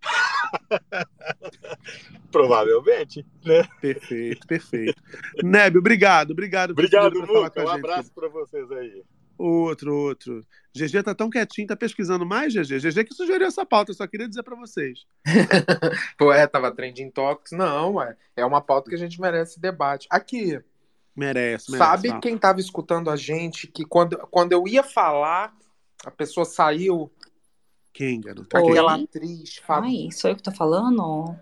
Provavelmente, 2.32 3.26
né? 3.44 3.68
Perfeito, 3.82 4.46
perfeito. 4.48 5.02
Neb, 5.44 5.78
obrigado, 5.78 6.32
obrigado 6.32 6.72
Obrigado, 6.72 7.14
ter 7.14 7.20
vindo 7.20 7.26
pra 7.26 7.34
falar 7.34 7.48
Muca. 7.50 7.64
com 7.64 7.70
a 7.70 7.74
Um 7.74 7.76
abraço 7.76 8.14
para 8.14 8.30
vocês 8.30 8.72
aí. 8.72 9.04
Outro, 9.38 9.96
outro. 9.96 10.46
GG 10.76 11.04
tá 11.04 11.14
tão 11.14 11.30
quietinho, 11.30 11.68
tá 11.68 11.76
pesquisando 11.76 12.26
mais, 12.26 12.54
GG. 12.54 12.80
GG 12.80 13.04
que 13.06 13.14
sugeriu 13.14 13.48
essa 13.48 13.66
pauta, 13.66 13.92
eu 13.92 13.96
só 13.96 14.08
queria 14.08 14.28
dizer 14.28 14.44
pra 14.44 14.56
vocês. 14.56 15.06
Pô, 16.18 16.32
é, 16.32 16.46
tava 16.48 16.72
trending 16.72 17.10
topics. 17.12 17.52
Não, 17.52 17.96
ué. 17.96 18.16
É 18.36 18.46
uma 18.46 18.62
pauta 18.62 18.90
que 18.90 18.96
a 18.96 19.00
gente 19.00 19.20
merece 19.20 19.60
debate. 19.60 20.08
Aqui, 20.10 20.60
Merece, 21.16 21.72
merece. 21.72 21.90
sabe 21.90 22.10
fala. 22.10 22.22
quem 22.22 22.38
tava 22.38 22.60
escutando 22.60 23.10
a 23.10 23.16
gente 23.16 23.66
que 23.66 23.84
quando, 23.84 24.16
quando 24.30 24.52
eu 24.52 24.68
ia 24.68 24.84
falar, 24.84 25.52
a 26.06 26.12
pessoa 26.12 26.46
saiu? 26.46 27.12
Quem, 27.92 28.22
garoto? 28.22 28.56
Aquela 28.56 28.96
atriz, 28.96 29.58
Fabi. 29.58 30.06
Ai, 30.06 30.12
sou 30.12 30.30
eu 30.30 30.36
que 30.36 30.44
tô 30.44 30.52
falando? 30.52 31.36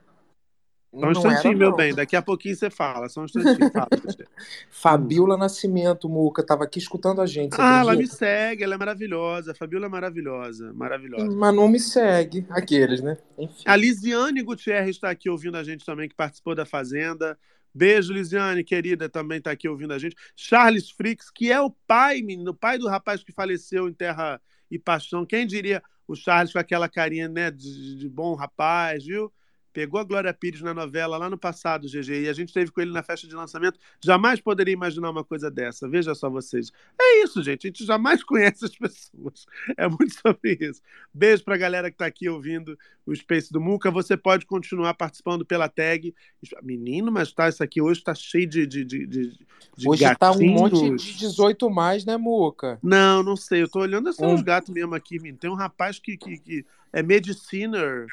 Só 1.00 1.08
um 1.08 1.12
instantinho, 1.12 1.58
meu 1.58 1.70
não. 1.72 1.76
bem. 1.76 1.94
Daqui 1.94 2.16
a 2.16 2.22
pouquinho 2.22 2.56
você 2.56 2.70
fala. 2.70 3.10
Só 3.10 3.22
um 3.22 3.26
instantinho. 3.26 3.72
Fala. 3.72 3.90
Fabiola 4.72 5.38
Nascimento, 5.38 6.08
Muca, 6.08 6.44
tava 6.44 6.64
aqui 6.64 6.80
escutando 6.80 7.22
a 7.22 7.26
gente. 7.26 7.56
Ah, 7.60 7.82
ela 7.82 7.96
me 7.96 8.08
segue, 8.08 8.64
ela 8.64 8.76
é 8.76 8.78
maravilhosa. 8.78 9.52
A 9.52 9.56
Fabiola 9.56 9.88
é 9.88 9.90
maravilhosa. 9.90 10.74
Maravilhosa. 10.74 11.36
Mas 11.36 11.56
não 11.56 11.68
me 11.68 11.80
segue. 11.80 12.46
Aqueles, 12.50 13.02
né? 13.02 13.18
Enfim. 13.38 13.64
A 13.66 13.76
Lisiane 13.76 14.42
Gutierrez 14.42 14.96
está 14.96 15.10
aqui 15.10 15.30
ouvindo 15.30 15.58
a 15.58 15.64
gente 15.64 15.86
também, 15.86 16.08
que 16.08 16.16
participou 16.16 16.56
da 16.56 16.66
Fazenda. 16.66 17.38
Beijo, 17.74 18.14
Lisiane, 18.14 18.64
querida, 18.64 19.10
também 19.10 19.40
está 19.40 19.52
aqui 19.52 19.68
ouvindo 19.68 19.94
a 19.94 20.00
gente. 20.00 20.16
Charles 20.34 20.90
Fricks, 20.90 21.30
que 21.30 21.52
é 21.52 21.60
o 21.60 21.70
pai, 21.70 22.22
menino, 22.22 22.52
o 22.52 22.56
pai 22.56 22.78
do 22.78 22.88
rapaz 22.88 23.22
que 23.22 23.34
faleceu 23.34 23.90
em 23.90 23.94
Terra 23.94 24.40
e 24.72 24.80
Paixão. 24.80 25.26
Quem 25.26 25.46
diria 25.46 25.84
o 26.08 26.16
Charles 26.16 26.54
com 26.54 26.60
aquela 26.60 26.88
carinha 26.88 27.28
né, 27.28 27.52
de, 27.52 27.98
de 27.98 28.08
bom 28.08 28.34
rapaz, 28.34 29.06
viu? 29.06 29.30
Pegou 29.76 30.00
a 30.00 30.06
Glória 30.06 30.34
Pires 30.34 30.62
na 30.62 30.74
novela 30.74 31.18
lá 31.18 31.30
no 31.30 31.38
passado, 31.38 31.86
GG, 31.86 32.22
e 32.24 32.30
a 32.30 32.34
gente 32.34 32.54
teve 32.54 32.72
com 32.72 32.80
ele 32.80 32.94
na 32.94 33.04
festa 33.04 33.28
de 33.28 33.36
lançamento. 33.36 33.78
Jamais 34.02 34.40
poderia 34.40 34.72
imaginar 34.74 35.10
uma 35.10 35.22
coisa 35.24 35.52
dessa. 35.52 35.86
Veja 35.90 36.16
só 36.16 36.30
vocês. 36.30 36.72
É 36.98 37.24
isso, 37.24 37.44
gente. 37.44 37.68
A 37.68 37.70
gente 37.70 37.86
jamais 37.86 38.24
conhece 38.24 38.64
as 38.64 38.74
pessoas. 38.74 39.46
É 39.76 39.86
muito 39.86 40.14
sobre 40.14 40.58
isso. 40.62 40.82
Beijo 41.14 41.44
pra 41.44 41.58
galera 41.58 41.92
que 41.92 41.98
tá 41.98 42.06
aqui 42.06 42.30
ouvindo 42.30 42.80
o 43.06 43.14
Space 43.14 43.52
do 43.52 43.60
Muca. 43.60 43.92
Você 43.92 44.16
pode 44.16 44.46
continuar 44.46 44.94
participando 44.94 45.46
pela 45.46 45.68
tag. 45.68 46.16
Menino, 46.64 47.12
mas 47.12 47.34
tá, 47.34 47.50
isso 47.50 47.62
aqui 47.62 47.82
hoje 47.82 48.02
tá 48.02 48.16
cheio 48.16 48.48
de, 48.48 48.66
de, 48.66 48.86
de, 48.86 49.06
de, 49.06 49.28
de 49.76 49.90
Hoje 49.90 50.16
tá 50.16 50.32
um 50.32 50.40
monte 50.52 50.72
gatinhos. 50.76 51.02
de 51.02 51.18
18 51.18 51.70
mais, 51.70 52.06
né, 52.06 52.16
Muca? 52.16 52.80
Não, 52.82 53.22
não 53.22 53.36
sei. 53.36 53.64
Eu 53.64 53.68
tô 53.68 53.80
olhando 53.82 54.14
são 54.14 54.30
Um- 54.30 54.36
os 54.36 54.42
gatos 54.42 54.70
mesmo 54.74 54.96
aqui, 54.96 55.18
menino. 55.18 55.38
Tem 55.38 55.50
um 55.50 55.54
rapaz 55.56 56.00
que, 56.00 56.16
que, 56.16 56.38
que 56.38 56.66
é 56.94 57.04
mediciner 57.04 58.06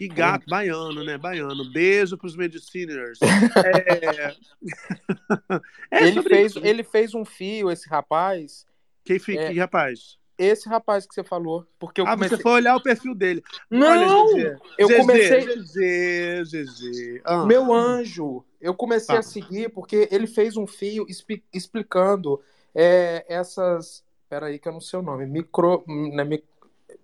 e 0.00 0.08
gato, 0.08 0.46
baiano, 0.48 1.02
né? 1.02 1.18
Baiano. 1.18 1.70
Beijo 1.72 2.16
pros 2.16 2.36
mediciners. 2.36 3.18
É... 3.56 4.34
É 5.90 6.06
ele, 6.06 6.22
fez, 6.22 6.52
isso. 6.52 6.66
ele 6.66 6.84
fez 6.84 7.14
um 7.14 7.24
fio, 7.24 7.70
esse 7.70 7.88
rapaz. 7.88 8.66
Quem 9.04 9.18
fica, 9.18 9.40
É, 9.42 9.52
que 9.52 9.58
rapaz? 9.58 10.18
Esse 10.38 10.68
rapaz 10.68 11.06
que 11.06 11.14
você 11.14 11.24
falou. 11.24 11.66
Porque 11.78 12.00
eu 12.00 12.06
ah, 12.06 12.10
comecei... 12.12 12.36
você 12.36 12.42
foi 12.42 12.52
olhar 12.52 12.76
o 12.76 12.82
perfil 12.82 13.14
dele. 13.14 13.42
Não! 13.70 14.26
Olha. 14.26 14.60
Eu 14.78 14.86
GG, 14.88 14.96
comecei- 14.98 16.44
GG. 16.44 17.22
Ah. 17.24 17.44
Meu 17.44 17.72
anjo, 17.72 18.44
eu 18.60 18.72
comecei 18.74 19.14
Tá. 19.14 19.20
a 19.20 19.22
seguir 19.22 19.70
porque 19.70 20.08
ele 20.12 20.26
fez 20.26 20.56
um 20.56 20.66
fio 20.66 21.06
expli- 21.08 21.42
explicando 21.52 22.40
é, 22.74 23.24
essas. 23.28 24.04
Peraí, 24.28 24.58
que 24.58 24.68
eu 24.68 24.72
não 24.72 24.80
sei 24.80 24.98
o 24.98 25.02
nome. 25.02 25.26
Micro. 25.26 25.82
Né, 25.88 26.22
mi... 26.22 26.44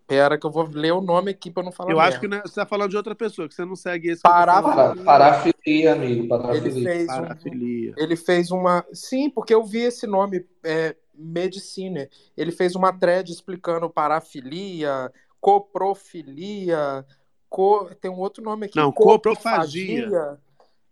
Pera, 0.07 0.39
que 0.39 0.47
eu 0.47 0.51
vou 0.51 0.69
ler 0.71 0.93
o 0.93 1.01
nome 1.01 1.31
aqui 1.31 1.51
pra 1.51 1.63
não 1.63 1.73
falar. 1.73 1.91
Eu 1.91 1.99
acho 1.99 2.21
que 2.21 2.29
né, 2.29 2.43
você 2.45 2.55
tá 2.57 2.67
falando 2.67 2.91
de 2.91 2.97
outra 2.97 3.15
pessoa, 3.15 3.49
que 3.49 3.55
você 3.55 3.65
não 3.65 3.75
segue 3.75 4.11
esse. 4.11 4.21
falando. 4.21 5.03
Parafilia, 5.03 5.93
amigo, 5.93 6.21
Ele 6.21 6.29
parafilia. 6.29 6.85
fez, 6.93 7.05
um, 7.05 7.07
Parafilia. 7.07 7.95
ele 7.97 8.17
fez 8.17 8.51
uma. 8.51 8.87
Sim, 8.93 9.31
porque 9.31 9.55
eu 9.55 9.65
vi 9.65 9.79
esse 9.81 10.07
nome, 10.07 10.45
é, 10.63 10.95
Medicine. 11.15 12.09
Ele 12.37 12.53
fez 12.53 12.75
uma 12.75 12.93
thread 12.93 13.33
explicando 13.33 13.89
parafilia, 13.89 15.11
coprofilia, 15.41 17.05
co... 17.49 17.89
tem 18.01 18.11
um 18.11 18.19
outro 18.19 18.45
nome 18.45 18.67
aqui. 18.67 18.77
Não, 18.77 18.93
coprofagia. 18.93 20.03
coprofagia. 20.05 20.39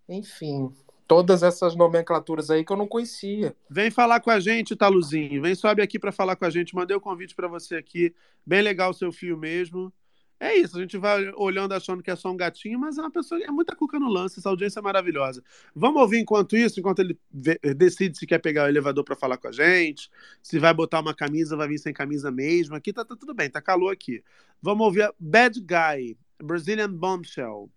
Enfim, 0.08 0.72
todas 1.12 1.42
essas 1.42 1.76
nomenclaturas 1.76 2.48
aí 2.48 2.64
que 2.64 2.72
eu 2.72 2.76
não 2.76 2.88
conhecia. 2.88 3.54
Vem 3.68 3.90
falar 3.90 4.18
com 4.20 4.30
a 4.30 4.40
gente, 4.40 4.74
Taluzinho. 4.74 5.42
Vem, 5.42 5.54
sobe 5.54 5.82
aqui 5.82 5.98
para 5.98 6.10
falar 6.10 6.36
com 6.36 6.46
a 6.46 6.48
gente. 6.48 6.74
Mandei 6.74 6.96
o 6.96 7.00
convite 7.02 7.34
para 7.34 7.46
você 7.46 7.74
aqui. 7.76 8.14
Bem 8.46 8.62
legal 8.62 8.92
o 8.92 8.94
seu 8.94 9.12
fio 9.12 9.36
mesmo. 9.36 9.92
É 10.40 10.56
isso, 10.56 10.76
a 10.76 10.80
gente 10.80 10.96
vai 10.96 11.30
olhando 11.36 11.72
achando 11.72 12.02
que 12.02 12.10
é 12.10 12.16
só 12.16 12.32
um 12.32 12.36
gatinho, 12.36 12.76
mas 12.76 12.96
é 12.96 13.00
uma 13.02 13.12
pessoa, 13.12 13.40
é 13.40 13.50
muita 13.50 13.76
cuca 13.76 13.96
no 14.00 14.08
lance, 14.08 14.40
essa 14.40 14.48
audiência 14.48 14.80
é 14.80 14.82
maravilhosa. 14.82 15.40
Vamos 15.72 16.02
ouvir 16.02 16.18
enquanto 16.18 16.56
isso, 16.56 16.80
enquanto 16.80 16.98
ele 16.98 17.16
vê- 17.30 17.60
decide 17.76 18.18
se 18.18 18.26
quer 18.26 18.40
pegar 18.40 18.64
o 18.64 18.68
elevador 18.68 19.04
para 19.04 19.14
falar 19.14 19.36
com 19.36 19.46
a 19.46 19.52
gente, 19.52 20.10
se 20.42 20.58
vai 20.58 20.74
botar 20.74 20.98
uma 20.98 21.14
camisa, 21.14 21.56
vai 21.56 21.68
vir 21.68 21.78
sem 21.78 21.92
camisa 21.92 22.32
mesmo. 22.32 22.74
Aqui 22.74 22.92
tá, 22.92 23.04
tá 23.04 23.14
tudo 23.14 23.32
bem, 23.34 23.48
tá 23.48 23.60
calor 23.60 23.92
aqui. 23.92 24.24
Vamos 24.60 24.84
ouvir 24.84 25.02
a 25.02 25.14
Bad 25.20 25.60
Guy, 25.60 26.16
Brazilian 26.42 26.90
Bombshell. 26.92 27.70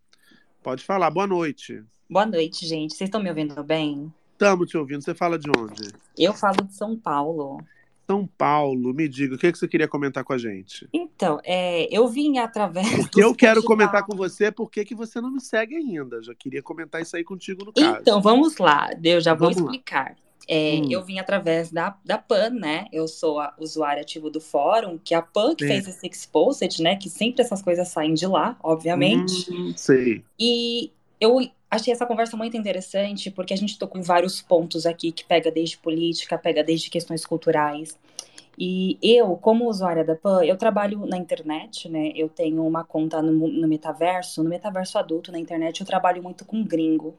Pode 0.64 0.84
falar, 0.84 1.12
boa 1.12 1.28
noite. 1.28 1.84
Boa 2.10 2.26
noite, 2.26 2.68
gente. 2.68 2.94
Vocês 2.96 3.08
estão 3.08 3.22
me 3.22 3.30
ouvindo 3.30 3.64
bem? 3.64 4.14
Estamos 4.34 4.70
te 4.70 4.78
ouvindo, 4.78 5.02
você 5.04 5.16
fala 5.16 5.40
de 5.40 5.50
onde? 5.50 5.92
Eu 6.18 6.34
falo 6.34 6.64
de 6.64 6.74
São 6.76 6.96
Paulo. 6.96 7.58
São 8.06 8.28
Paulo, 8.38 8.94
me 8.94 9.08
diga, 9.08 9.34
o 9.34 9.38
que, 9.40 9.52
que 9.52 9.58
você 9.58 9.68
queria 9.68 9.88
comentar 9.88 10.24
com 10.24 10.32
a 10.32 10.38
gente? 10.38 10.88
Então, 10.94 11.40
é, 11.44 11.88
eu 11.90 12.08
vim 12.08 12.38
através 12.38 12.88
Porque 12.96 13.18
eu 13.24 13.30
dos 13.30 13.38
quero 13.38 13.64
comentar 13.64 14.06
com 14.06 14.16
você 14.16 14.52
por 14.52 14.70
que 14.70 14.86
que 14.86 14.94
você 14.94 15.20
não 15.20 15.32
me 15.32 15.42
segue 15.42 15.76
ainda. 15.76 16.22
Já 16.22 16.36
queria 16.36 16.62
comentar 16.62 17.02
isso 17.02 17.16
aí 17.16 17.24
contigo 17.24 17.66
no 17.66 17.74
caso. 17.74 17.98
Então, 18.02 18.22
vamos 18.22 18.58
lá. 18.58 18.92
Eu 19.04 19.20
já 19.20 19.34
vou 19.34 19.50
Vamos 19.50 19.58
lá. 19.58 19.72
explicar. 19.72 20.16
É, 20.48 20.76
Hum. 20.76 20.92
Eu 20.92 21.04
vim 21.04 21.18
através 21.18 21.72
da, 21.72 21.98
da 22.06 22.20
PAN, 22.20 22.52
né? 22.52 22.86
Eu 22.94 23.08
sou 23.08 23.40
a 23.40 23.56
usuária 23.58 24.04
ativa 24.04 24.30
do 24.30 24.40
fórum, 24.40 25.00
que 25.04 25.16
é 25.16 25.18
a 25.18 25.22
PAN 25.24 25.56
que 25.56 25.66
Sim. 25.66 25.72
fez 25.72 25.88
esse 25.88 26.06
exposed, 26.08 26.84
né? 26.84 26.96
Que 26.98 27.10
sempre 27.10 27.42
essas 27.42 27.64
coisas 27.64 27.88
saem 27.88 28.14
de 28.14 28.28
lá, 28.28 28.56
obviamente. 28.62 29.52
Hum, 29.52 29.74
sei. 29.76 30.24
E 30.40 30.92
eu 31.20 31.40
achei 31.76 31.94
essa 31.94 32.06
conversa 32.06 32.36
muito 32.36 32.58
interessante, 32.58 33.30
porque 33.30 33.54
a 33.54 33.58
gente 33.58 33.78
tocou 33.78 34.00
em 34.00 34.04
vários 34.04 34.42
pontos 34.42 34.86
aqui, 34.86 35.12
que 35.12 35.24
pega 35.24 35.52
desde 35.52 35.78
política, 35.78 36.38
pega 36.38 36.64
desde 36.64 36.90
questões 36.90 37.26
culturais. 37.26 37.98
E 38.58 38.98
eu, 39.02 39.36
como 39.38 39.68
usuária 39.68 40.04
da 40.04 40.16
PAN, 40.16 40.44
eu 40.44 40.58
trabalho 40.58 41.06
na 41.06 41.18
internet, 41.18 41.90
né? 41.90 42.12
Eu 42.16 42.30
tenho 42.30 42.66
uma 42.66 42.84
conta 42.84 43.22
no, 43.22 43.48
no 43.48 43.68
metaverso, 43.68 44.44
no 44.44 44.50
metaverso 44.50 44.98
adulto 44.98 45.32
na 45.32 45.40
internet, 45.40 45.82
eu 45.82 45.88
trabalho 45.88 46.24
muito 46.24 46.46
com 46.46 46.64
gringo. 46.64 47.16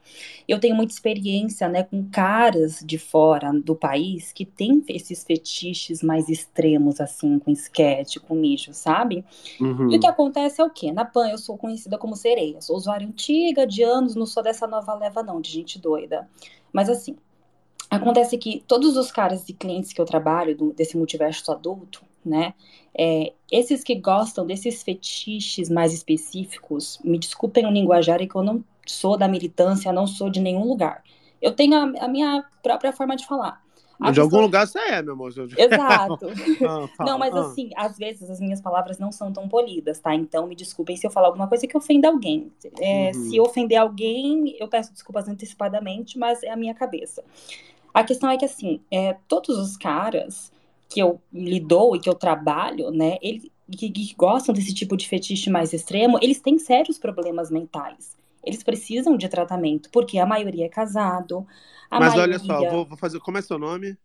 Eu 0.49 0.59
tenho 0.59 0.75
muita 0.75 0.93
experiência, 0.93 1.69
né, 1.69 1.83
com 1.83 2.09
caras 2.11 2.83
de 2.85 2.99
fora 2.99 3.53
do 3.53 3.75
país 3.75 4.33
que 4.33 4.45
tem 4.45 4.83
esses 4.89 5.25
fetiches 5.25 6.03
mais 6.03 6.29
extremos, 6.29 7.01
assim, 7.01 7.39
com 7.39 7.51
esquete, 7.51 8.19
com 8.21 8.35
mijo, 8.35 8.73
sabe? 8.73 9.25
Uhum. 9.61 9.91
E 9.91 9.97
o 9.97 10.01
que 10.01 10.07
acontece 10.07 10.61
é 10.61 10.65
o 10.65 10.71
quê? 10.71 10.93
Na 10.93 11.05
PAN 11.05 11.29
eu 11.29 11.39
sou 11.39 11.57
conhecida 11.57 11.99
como 11.99 12.17
sereia. 12.17 12.61
Sou 12.61 12.77
usuária 12.77 13.07
antiga 13.07 13.67
de 13.67 13.83
anos, 13.83 14.15
não 14.15 14.27
sou 14.27 14.43
dessa 14.43 14.67
nova 14.67 14.95
leva, 14.95 15.23
não, 15.23 15.41
de 15.41 15.51
gente 15.51 15.79
doida. 15.79 16.29
Mas 16.73 16.89
assim, 16.91 17.17
acontece 17.91 18.37
que 18.39 18.63
todos 18.67 18.97
os 18.97 19.11
caras 19.13 19.49
e 19.49 19.53
clientes 19.53 19.93
que 19.93 20.01
eu 20.01 20.05
trabalho 20.05 20.57
do- 20.57 20.73
desse 20.73 20.97
multiverso 20.97 21.51
adulto, 21.53 22.03
né? 22.25 22.55
é, 22.99 23.33
esses 23.53 23.85
que 23.85 23.95
gostam 23.95 24.47
desses 24.47 24.83
fetiches 24.83 25.69
mais 25.69 25.93
específicos, 25.93 26.99
me 27.05 27.19
desculpem 27.19 27.67
o 27.67 27.71
linguajar, 27.71 28.23
é 28.23 28.27
que 28.27 28.35
eu 28.35 28.43
não 28.43 28.65
sou 28.87 29.17
da 29.19 29.29
militância, 29.29 29.93
não 29.93 30.07
sou 30.07 30.31
de 30.31 30.41
nenhum 30.41 30.65
lugar. 30.65 31.05
Eu 31.43 31.53
tenho 31.53 31.75
a, 31.75 32.05
a 32.05 32.09
minha 32.09 32.45
própria 32.63 32.93
forma 32.93 33.15
de 33.15 33.27
falar. 33.27 33.61
A 34.01 34.11
De 34.11 34.21
algum 34.21 34.41
lugar 34.41 34.67
você 34.67 34.79
é, 34.79 35.03
meu 35.03 35.15
amor. 35.15 35.31
Exato. 35.57 36.27
Ah, 36.63 36.89
fala, 36.97 37.11
Não, 37.11 37.19
mas 37.19 37.35
ah. 37.35 37.41
assim, 37.41 37.71
às 37.77 37.97
vezes 37.97 38.29
as 38.31 38.41
minhas 38.41 38.61
palavras 38.61 38.99
não 38.99 39.11
são 39.13 39.33
tão 39.33 39.49
polidas, 39.49 39.99
tá? 40.01 40.15
Então 40.15 40.47
me 40.47 40.55
desculpem 40.55 40.97
se 40.97 41.07
eu 41.07 41.11
falar 41.11 41.29
alguma 41.29 41.49
coisa 41.49 41.67
que 41.67 41.77
ofenda 41.77 42.09
alguém. 42.09 42.51
É, 42.81 43.13
Uhum. 43.15 43.31
Se 43.31 43.41
ofender 43.41 43.79
alguém, 43.79 44.55
eu 44.59 44.69
peço 44.69 44.93
desculpas 44.93 45.29
antecipadamente, 45.29 46.19
mas 46.19 46.43
é 46.43 46.51
a 46.51 46.57
minha 46.57 46.75
cabeça. 46.75 47.23
A 47.97 48.05
questão 48.05 48.29
é 48.29 48.37
que, 48.37 48.45
assim, 48.45 48.83
é, 48.91 49.15
todos 49.27 49.57
os 49.57 49.75
caras 49.75 50.53
que 50.87 51.01
eu 51.01 51.19
lidou 51.33 51.97
e 51.97 51.99
que 51.99 52.11
eu 52.11 52.15
trabalho, 52.15 52.91
né, 52.91 53.17
eles 53.23 53.51
que, 53.71 53.91
que 53.91 54.15
gostam 54.15 54.55
desse 54.55 54.75
tipo 54.75 54.99
de 54.99 55.09
fetiche 55.09 55.49
mais 55.49 55.73
extremo, 55.73 56.19
eles 56.21 56.39
têm 56.39 56.59
sérios 56.59 56.99
problemas 56.99 57.51
mentais. 57.51 58.15
Eles 58.45 58.63
precisam 58.63 59.17
de 59.17 59.27
tratamento, 59.31 59.89
porque 59.91 60.19
a 60.19 60.27
maioria 60.27 60.67
é 60.67 60.69
casado, 60.69 61.47
Mas 61.91 62.15
maioria 62.15 62.37
olha 62.37 62.39
só, 62.39 62.71
vou, 62.71 62.85
vou 62.85 62.99
fazer. 62.99 63.19
Como 63.19 63.39
é 63.39 63.41
seu 63.41 63.59
nome? 63.59 63.97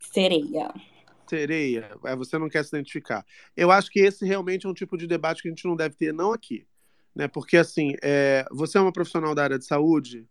sereia. 0.00 0.74
Sereia. 1.28 1.96
É, 2.06 2.16
você 2.16 2.38
não 2.38 2.48
quer 2.48 2.64
se 2.64 2.76
identificar. 2.76 3.24
Eu 3.56 3.70
acho 3.70 3.88
que 3.88 4.00
esse 4.00 4.26
realmente 4.26 4.66
é 4.66 4.68
um 4.68 4.74
tipo 4.74 4.98
de 4.98 5.06
debate 5.06 5.42
que 5.42 5.48
a 5.48 5.52
gente 5.52 5.64
não 5.64 5.76
deve 5.76 5.94
ter, 5.94 6.12
não 6.12 6.32
aqui. 6.32 6.66
Né? 7.14 7.28
Porque, 7.28 7.56
assim, 7.56 7.94
é, 8.02 8.44
você 8.50 8.78
é 8.78 8.80
uma 8.80 8.92
profissional 8.92 9.32
da 9.32 9.44
área 9.44 9.58
de 9.58 9.64
saúde, 9.64 10.26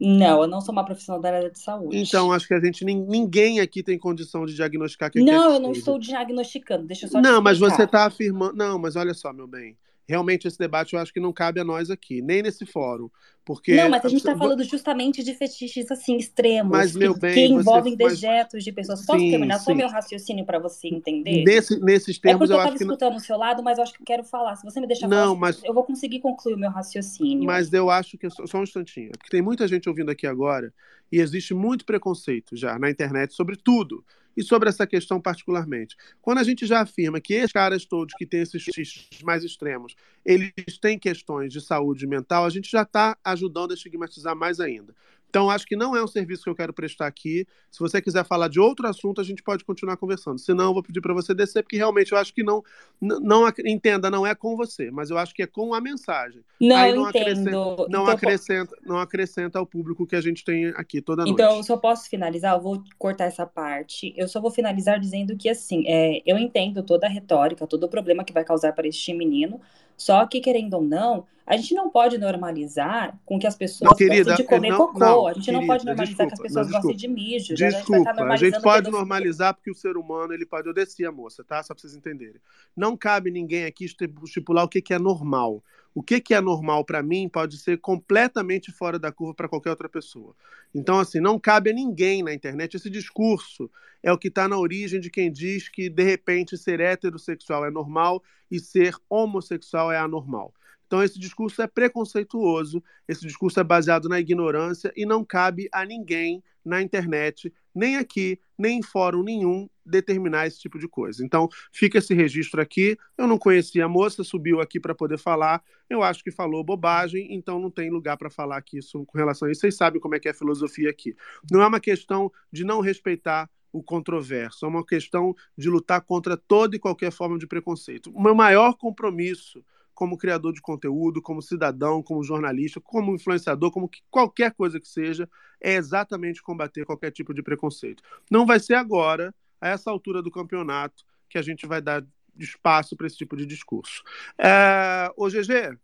Não, 0.00 0.42
eu 0.42 0.48
não 0.48 0.60
sou 0.60 0.72
uma 0.72 0.84
profissional 0.84 1.20
da 1.20 1.28
área 1.34 1.50
de 1.50 1.58
saúde. 1.58 1.98
então 1.98 2.32
acho 2.32 2.48
que 2.48 2.54
a 2.54 2.60
gente, 2.60 2.84
nin- 2.84 3.04
ninguém 3.06 3.60
aqui 3.60 3.82
tem 3.82 3.98
condição 3.98 4.46
de 4.46 4.54
diagnosticar 4.54 5.10
quem 5.10 5.22
quer 5.24 5.30
Não, 5.32 5.50
que 5.50 5.56
eu 5.56 5.60
não 5.60 5.72
estou 5.72 5.98
diagnosticando, 5.98 6.86
deixa 6.86 7.06
eu 7.06 7.10
só 7.10 7.20
Não, 7.20 7.42
mas 7.42 7.58
você 7.58 7.82
está 7.82 8.06
afirmando. 8.06 8.54
Não, 8.56 8.78
mas 8.78 8.96
olha 8.96 9.12
só, 9.12 9.32
meu 9.32 9.46
bem. 9.46 9.76
Realmente 10.10 10.48
esse 10.48 10.58
debate 10.58 10.94
eu 10.94 10.98
acho 11.00 11.12
que 11.12 11.20
não 11.20 11.32
cabe 11.32 11.60
a 11.60 11.64
nós 11.64 11.88
aqui, 11.88 12.20
nem 12.20 12.42
nesse 12.42 12.66
fórum. 12.66 13.08
Porque. 13.44 13.74
Não, 13.76 13.88
mas 13.88 14.04
a 14.04 14.08
gente 14.08 14.24
tá 14.24 14.32
Vo- 14.32 14.40
falando 14.40 14.64
justamente 14.64 15.22
de 15.22 15.32
fetiches 15.34 15.88
assim 15.90 16.16
extremos, 16.16 16.70
Mas, 16.70 16.92
que, 16.92 16.98
meu 16.98 17.16
bem, 17.16 17.32
que 17.32 17.46
você- 17.48 17.54
envolvem 17.60 17.96
mas- 17.98 18.12
dejetos 18.14 18.64
de 18.64 18.72
pessoas. 18.72 19.06
Posso 19.06 19.20
Sim, 19.20 19.30
terminar 19.30 19.58
só 19.58 19.70
sim. 19.70 19.76
meu 19.76 19.88
raciocínio 19.88 20.44
para 20.44 20.58
você 20.58 20.88
entender? 20.88 21.44
Nesse- 21.44 21.78
nesses 21.80 22.16
É 22.18 22.20
termos, 22.20 22.40
porque 22.48 22.52
eu 22.52 22.56
eu 22.56 22.60
acho 22.60 22.76
que. 22.78 22.84
não- 22.84 22.94
escutando 22.94 23.16
o 23.16 23.20
seu 23.20 23.38
lado, 23.38 23.62
mas 23.62 23.78
eu 23.78 23.84
acho 23.84 23.94
que 23.94 24.02
eu 24.02 24.06
quero 24.06 24.24
falar. 24.24 24.56
Se 24.56 24.64
você 24.64 24.80
me 24.80 24.86
deixar 24.88 25.06
Não, 25.06 25.28
falar, 25.28 25.38
mas- 25.40 25.62
eu 25.64 25.72
vou 25.72 25.84
conseguir 25.84 26.18
concluir 26.18 26.54
o 26.54 26.58
meu 26.58 26.70
raciocínio. 26.70 27.44
Mas 27.46 27.72
eu 27.72 27.88
acho 27.88 28.18
que. 28.18 28.28
Só 28.28 28.46
só 28.46 28.58
um 28.58 28.64
instantinho. 28.64 29.12
Porque 29.12 29.30
tem 29.30 29.40
muita 29.42 29.66
gente 29.68 29.88
ouvindo 29.88 30.10
aqui 30.10 30.26
agora 30.26 30.74
e 31.10 31.18
existe 31.20 31.54
muito 31.54 31.84
preconceito 31.84 32.56
já 32.56 32.78
na 32.80 32.90
internet 32.90 33.32
sobre 33.32 33.56
tudo. 33.56 34.04
E 34.36 34.42
sobre 34.42 34.68
essa 34.68 34.86
questão 34.86 35.20
particularmente. 35.20 35.96
Quando 36.22 36.38
a 36.38 36.44
gente 36.44 36.66
já 36.66 36.80
afirma 36.80 37.20
que 37.20 37.34
esses 37.34 37.52
caras 37.52 37.84
todos 37.84 38.14
que 38.16 38.26
têm 38.26 38.40
esses 38.40 38.62
xixis 38.62 39.22
mais 39.22 39.44
extremos, 39.44 39.94
eles 40.24 40.52
têm 40.80 40.98
questões 40.98 41.52
de 41.52 41.60
saúde 41.60 42.06
mental, 42.06 42.44
a 42.44 42.50
gente 42.50 42.70
já 42.70 42.82
está 42.82 43.16
ajudando 43.24 43.72
a 43.72 43.74
estigmatizar 43.74 44.36
mais 44.36 44.60
ainda. 44.60 44.94
Então, 45.30 45.48
acho 45.48 45.64
que 45.64 45.76
não 45.76 45.96
é 45.96 46.02
um 46.02 46.08
serviço 46.08 46.42
que 46.42 46.50
eu 46.50 46.56
quero 46.56 46.72
prestar 46.72 47.06
aqui. 47.06 47.46
Se 47.70 47.78
você 47.78 48.02
quiser 48.02 48.24
falar 48.24 48.48
de 48.48 48.58
outro 48.58 48.88
assunto, 48.88 49.20
a 49.20 49.24
gente 49.24 49.44
pode 49.44 49.64
continuar 49.64 49.96
conversando. 49.96 50.40
Se 50.40 50.52
não, 50.52 50.64
eu 50.66 50.74
vou 50.74 50.82
pedir 50.82 51.00
para 51.00 51.14
você 51.14 51.32
descer, 51.32 51.62
porque 51.62 51.76
realmente 51.76 52.10
eu 52.10 52.18
acho 52.18 52.34
que 52.34 52.42
não, 52.42 52.62
não 53.00 53.48
entenda, 53.64 54.10
não 54.10 54.26
é 54.26 54.34
com 54.34 54.56
você, 54.56 54.90
mas 54.90 55.08
eu 55.08 55.16
acho 55.16 55.32
que 55.32 55.44
é 55.44 55.46
com 55.46 55.72
a 55.72 55.80
mensagem. 55.80 56.42
Não, 56.60 56.76
Aí 56.76 56.92
não 56.92 57.08
entendo. 57.08 57.22
acrescenta, 57.22 57.50
não 57.50 57.86
Então, 57.86 58.06
acrescenta, 58.08 58.76
não 58.84 58.98
acrescenta 58.98 59.58
ao 59.60 59.66
público 59.66 60.04
que 60.04 60.16
a 60.16 60.20
gente 60.20 60.44
tem 60.44 60.66
aqui 60.76 61.00
toda 61.00 61.22
noite. 61.22 61.32
Então, 61.34 61.58
eu 61.58 61.62
só 61.62 61.76
posso 61.76 62.10
finalizar, 62.10 62.56
eu 62.56 62.60
vou 62.60 62.82
cortar 62.98 63.26
essa 63.26 63.46
parte. 63.46 64.12
Eu 64.16 64.26
só 64.26 64.40
vou 64.40 64.50
finalizar 64.50 64.98
dizendo 64.98 65.36
que, 65.36 65.48
assim, 65.48 65.84
é, 65.86 66.20
eu 66.26 66.36
entendo 66.36 66.82
toda 66.82 67.06
a 67.06 67.10
retórica, 67.10 67.68
todo 67.68 67.84
o 67.84 67.88
problema 67.88 68.24
que 68.24 68.32
vai 68.32 68.44
causar 68.44 68.72
para 68.72 68.88
este 68.88 69.14
menino, 69.14 69.60
só 70.00 70.26
que, 70.26 70.40
querendo 70.40 70.74
ou 70.74 70.82
não, 70.82 71.26
a 71.46 71.56
gente 71.56 71.74
não 71.74 71.90
pode 71.90 72.16
normalizar 72.16 73.18
com 73.26 73.38
que 73.38 73.46
as 73.46 73.56
pessoas 73.56 73.90
Não, 73.90 73.96
querida, 73.96 74.30
gostem 74.30 74.36
de 74.36 74.48
comer 74.48 74.68
não- 74.70 74.76
cocô. 74.78 74.98
não, 74.98 75.26
a 75.26 75.32
gente 75.32 75.50
não 75.52 75.60
querida, 75.60 75.72
pode 75.72 75.84
normalizar 75.84 76.16
que 76.16 76.22
as 76.22 76.28
desculpa, 76.30 76.42
pessoas 76.42 76.66
não, 76.66 76.72
gostem 76.72 76.96
desculpa. 76.96 77.16
de 77.16 77.22
mijo. 77.22 77.52
A 77.52 77.56
gente 77.56 77.74
Desculpa, 77.76 77.92
a 77.94 77.98
gente 77.98 78.16
normalizando 78.18 78.62
pode 78.62 78.76
pedofilia. 78.76 78.98
normalizar 78.98 79.54
porque 79.54 79.70
o 79.70 79.74
ser 79.74 79.96
humano 79.96 80.32
ele 80.32 80.46
pode. 80.46 80.68
Eu 80.68 80.74
desci 80.74 81.04
a 81.04 81.12
moça, 81.12 81.44
tá? 81.44 81.62
Só 81.62 81.74
pra 81.74 81.80
vocês 81.80 81.94
entenderem. 81.94 82.40
Não 82.76 82.96
cabe 82.96 83.30
ninguém 83.30 83.64
aqui 83.66 83.84
estipular 83.84 84.64
o 84.64 84.68
que, 84.68 84.80
que 84.80 84.94
é 84.94 84.98
normal. 84.98 85.62
O 85.94 86.02
que, 86.02 86.20
que 86.20 86.34
é 86.34 86.40
normal 86.40 86.84
para 86.84 87.02
mim 87.02 87.28
pode 87.28 87.58
ser 87.58 87.78
completamente 87.78 88.70
fora 88.70 88.98
da 88.98 89.10
curva 89.10 89.34
para 89.34 89.48
qualquer 89.48 89.70
outra 89.70 89.88
pessoa. 89.88 90.34
Então, 90.74 91.00
assim, 91.00 91.18
não 91.20 91.38
cabe 91.38 91.70
a 91.70 91.74
ninguém 91.74 92.22
na 92.22 92.32
internet. 92.32 92.76
Esse 92.76 92.88
discurso 92.88 93.70
é 94.02 94.12
o 94.12 94.18
que 94.18 94.28
está 94.28 94.46
na 94.46 94.58
origem 94.58 95.00
de 95.00 95.10
quem 95.10 95.30
diz 95.30 95.68
que, 95.68 95.90
de 95.90 96.02
repente, 96.04 96.56
ser 96.56 96.80
heterossexual 96.80 97.64
é 97.64 97.70
normal 97.70 98.22
e 98.50 98.60
ser 98.60 98.94
homossexual 99.08 99.90
é 99.90 99.98
anormal. 99.98 100.54
Então, 100.86 101.02
esse 101.02 101.18
discurso 101.18 101.62
é 101.62 101.66
preconceituoso, 101.68 102.82
esse 103.06 103.24
discurso 103.26 103.60
é 103.60 103.64
baseado 103.64 104.08
na 104.08 104.18
ignorância 104.18 104.92
e 104.96 105.06
não 105.06 105.24
cabe 105.24 105.68
a 105.72 105.84
ninguém 105.84 106.42
na 106.64 106.82
internet, 106.82 107.52
nem 107.74 107.96
aqui, 107.96 108.40
nem 108.58 108.78
em 108.78 108.82
fórum 108.82 109.22
nenhum, 109.22 109.68
determinar 109.90 110.46
esse 110.46 110.58
tipo 110.58 110.78
de 110.78 110.88
coisa. 110.88 111.24
Então, 111.24 111.48
fica 111.72 111.98
esse 111.98 112.14
registro 112.14 112.60
aqui. 112.60 112.96
Eu 113.18 113.26
não 113.26 113.38
conhecia 113.38 113.84
a 113.84 113.88
moça, 113.88 114.24
subiu 114.24 114.60
aqui 114.60 114.80
para 114.80 114.94
poder 114.94 115.18
falar. 115.18 115.62
Eu 115.88 116.02
acho 116.02 116.22
que 116.22 116.30
falou 116.30 116.64
bobagem, 116.64 117.34
então 117.34 117.58
não 117.58 117.70
tem 117.70 117.90
lugar 117.90 118.16
para 118.16 118.30
falar 118.30 118.56
aqui 118.56 118.78
isso, 118.78 119.04
com 119.04 119.18
relação 119.18 119.48
a 119.48 119.52
isso. 119.52 119.60
Vocês 119.60 119.76
sabem 119.76 120.00
como 120.00 120.14
é 120.14 120.20
que 120.20 120.28
é 120.28 120.30
a 120.30 120.34
filosofia 120.34 120.88
aqui. 120.88 121.14
Não 121.50 121.60
é 121.60 121.66
uma 121.66 121.80
questão 121.80 122.32
de 122.52 122.64
não 122.64 122.80
respeitar 122.80 123.50
o 123.72 123.82
controverso, 123.82 124.64
é 124.64 124.68
uma 124.68 124.84
questão 124.84 125.34
de 125.56 125.68
lutar 125.68 126.00
contra 126.00 126.36
toda 126.36 126.74
e 126.74 126.78
qualquer 126.78 127.12
forma 127.12 127.38
de 127.38 127.46
preconceito. 127.46 128.10
O 128.12 128.20
meu 128.20 128.34
maior 128.34 128.74
compromisso 128.74 129.64
como 129.94 130.16
criador 130.16 130.52
de 130.54 130.62
conteúdo, 130.62 131.20
como 131.20 131.42
cidadão, 131.42 132.02
como 132.02 132.24
jornalista, 132.24 132.80
como 132.80 133.14
influenciador, 133.14 133.70
como 133.70 133.88
que- 133.88 134.00
qualquer 134.10 134.52
coisa 134.54 134.80
que 134.80 134.88
seja, 134.88 135.28
é 135.60 135.74
exatamente 135.74 136.42
combater 136.42 136.86
qualquer 136.86 137.10
tipo 137.10 137.34
de 137.34 137.42
preconceito. 137.42 138.02
Não 138.30 138.46
vai 138.46 138.58
ser 138.58 138.74
agora, 138.74 139.34
a 139.60 139.68
essa 139.68 139.90
altura 139.90 140.22
do 140.22 140.30
campeonato, 140.30 141.04
que 141.28 141.38
a 141.38 141.42
gente 141.42 141.66
vai 141.66 141.80
dar 141.80 142.04
espaço 142.38 142.96
para 142.96 143.06
esse 143.06 143.16
tipo 143.16 143.36
de 143.36 143.46
discurso. 143.46 144.02
É... 144.38 145.10
Ô, 145.16 145.28
GG, 145.28 145.78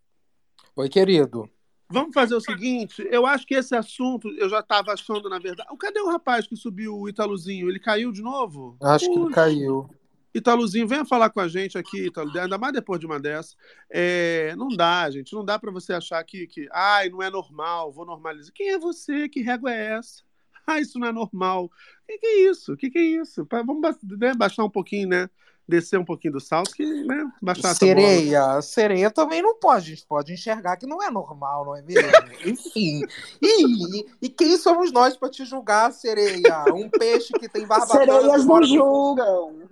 Oi, 0.75 0.89
querido. 0.89 1.49
vamos 1.89 2.13
fazer 2.13 2.35
o 2.35 2.41
seguinte: 2.41 3.07
eu 3.09 3.25
acho 3.25 3.45
que 3.45 3.55
esse 3.55 3.75
assunto 3.75 4.29
eu 4.37 4.49
já 4.49 4.59
estava 4.59 4.93
achando, 4.93 5.29
na 5.29 5.39
verdade. 5.39 5.69
Cadê 5.79 5.99
o 5.99 6.09
rapaz 6.09 6.47
que 6.47 6.55
subiu 6.55 6.95
o 6.95 7.09
Italuzinho? 7.09 7.69
Ele 7.69 7.79
caiu 7.79 8.11
de 8.11 8.21
novo? 8.21 8.77
Acho 8.81 9.05
que 9.05 9.11
ele 9.11 9.23
Puxa. 9.25 9.35
caiu. 9.35 9.89
Italuzinho, 10.35 10.87
venha 10.87 11.03
falar 11.03 11.31
com 11.31 11.39
a 11.39 11.47
gente 11.47 11.79
aqui, 11.79 12.05
Italu, 12.05 12.37
ainda 12.37 12.57
mais 12.59 12.73
depois 12.73 12.99
de 12.99 13.07
uma 13.07 13.19
dessa. 13.19 13.55
É, 13.89 14.55
não 14.55 14.67
dá, 14.67 15.09
gente, 15.09 15.33
não 15.33 15.43
dá 15.43 15.57
para 15.57 15.71
você 15.71 15.93
achar 15.93 16.23
que, 16.23 16.45
que, 16.45 16.67
ai, 16.71 17.09
não 17.09 17.23
é 17.23 17.29
normal, 17.29 17.91
vou 17.91 18.05
normalizar. 18.05 18.53
Quem 18.53 18.69
é 18.69 18.77
você? 18.77 19.27
Que 19.27 19.41
régua 19.41 19.73
é 19.73 19.97
essa? 19.97 20.26
Ah, 20.69 20.81
isso 20.81 20.99
não 20.99 21.07
é 21.07 21.11
normal. 21.13 21.65
O 21.65 21.71
que, 22.05 22.17
que 22.17 22.25
é 22.27 22.49
isso? 22.49 22.73
O 22.73 22.77
que, 22.77 22.89
que 22.89 22.97
é 22.99 23.01
isso? 23.01 23.45
Pa- 23.45 23.63
Vamos 23.63 23.81
né, 24.03 24.33
baixar 24.35 24.65
um 24.65 24.69
pouquinho, 24.69 25.07
né? 25.07 25.29
Descer 25.65 25.97
um 25.99 26.05
pouquinho 26.05 26.33
do 26.33 26.39
salto, 26.39 26.71
que, 26.73 26.85
né? 27.03 27.29
Baixar 27.41 27.71
essa 27.71 27.85
bola. 27.85 27.95
Sereia, 27.97 28.61
sereia 28.61 29.11
também 29.11 29.41
não 29.41 29.55
pode, 29.59 29.85
a 29.91 29.95
gente 29.95 30.05
pode 30.05 30.33
enxergar 30.33 30.77
que 30.77 30.85
não 30.85 31.01
é 31.03 31.09
normal, 31.11 31.65
não 31.65 31.75
é 31.75 31.81
mesmo? 31.81 32.09
Enfim. 32.45 33.01
E, 33.41 34.05
e 34.21 34.29
quem 34.29 34.57
somos 34.57 34.91
nós 34.91 35.17
para 35.17 35.29
te 35.29 35.43
julgar, 35.45 35.91
sereia? 35.91 36.65
Um 36.73 36.89
peixe 36.89 37.33
que 37.33 37.49
tem 37.49 37.65
barba 37.65 37.85
Sereias 37.87 38.45
não 38.45 38.63
julgam. 38.63 39.69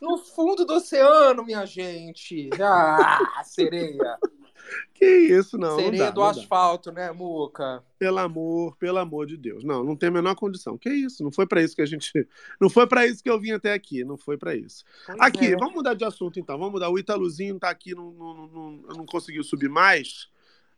no 0.00 0.18
fundo 0.18 0.64
do 0.64 0.74
oceano, 0.74 1.44
minha 1.44 1.64
gente. 1.66 2.50
Ah, 2.60 3.42
sereia. 3.44 4.18
Que 4.94 5.04
isso, 5.04 5.58
não. 5.58 5.70
não 5.70 5.76
sereia 5.76 6.04
dá, 6.04 6.10
do 6.10 6.20
não 6.20 6.32
dá. 6.32 6.40
asfalto, 6.40 6.92
né, 6.92 7.10
Muca? 7.12 7.82
Pelo 7.98 8.18
amor, 8.18 8.76
pelo 8.76 8.98
amor 8.98 9.26
de 9.26 9.36
Deus. 9.36 9.64
Não, 9.64 9.82
não 9.82 9.96
tem 9.96 10.08
a 10.08 10.12
menor 10.12 10.34
condição. 10.34 10.78
Que 10.78 10.90
isso? 10.90 11.24
Não 11.24 11.32
foi 11.32 11.46
para 11.46 11.62
isso 11.62 11.74
que 11.74 11.82
a 11.82 11.86
gente. 11.86 12.10
Não 12.60 12.70
foi 12.70 12.86
para 12.86 13.06
isso 13.06 13.22
que 13.22 13.30
eu 13.30 13.40
vim 13.40 13.52
até 13.52 13.72
aqui. 13.72 14.04
Não 14.04 14.16
foi 14.16 14.36
para 14.36 14.54
isso. 14.54 14.84
aqui, 15.18 15.46
é. 15.46 15.56
vamos 15.56 15.74
mudar 15.74 15.94
de 15.94 16.04
assunto 16.04 16.38
então. 16.38 16.56
Vamos 16.58 16.72
mudar. 16.72 16.90
O 16.90 16.98
Italuzinho 16.98 17.58
tá 17.58 17.70
aqui, 17.70 17.94
não, 17.94 18.10
não, 18.12 18.46
não, 18.46 18.72
não 18.96 19.06
conseguiu 19.06 19.42
subir 19.42 19.68
mais. 19.68 20.28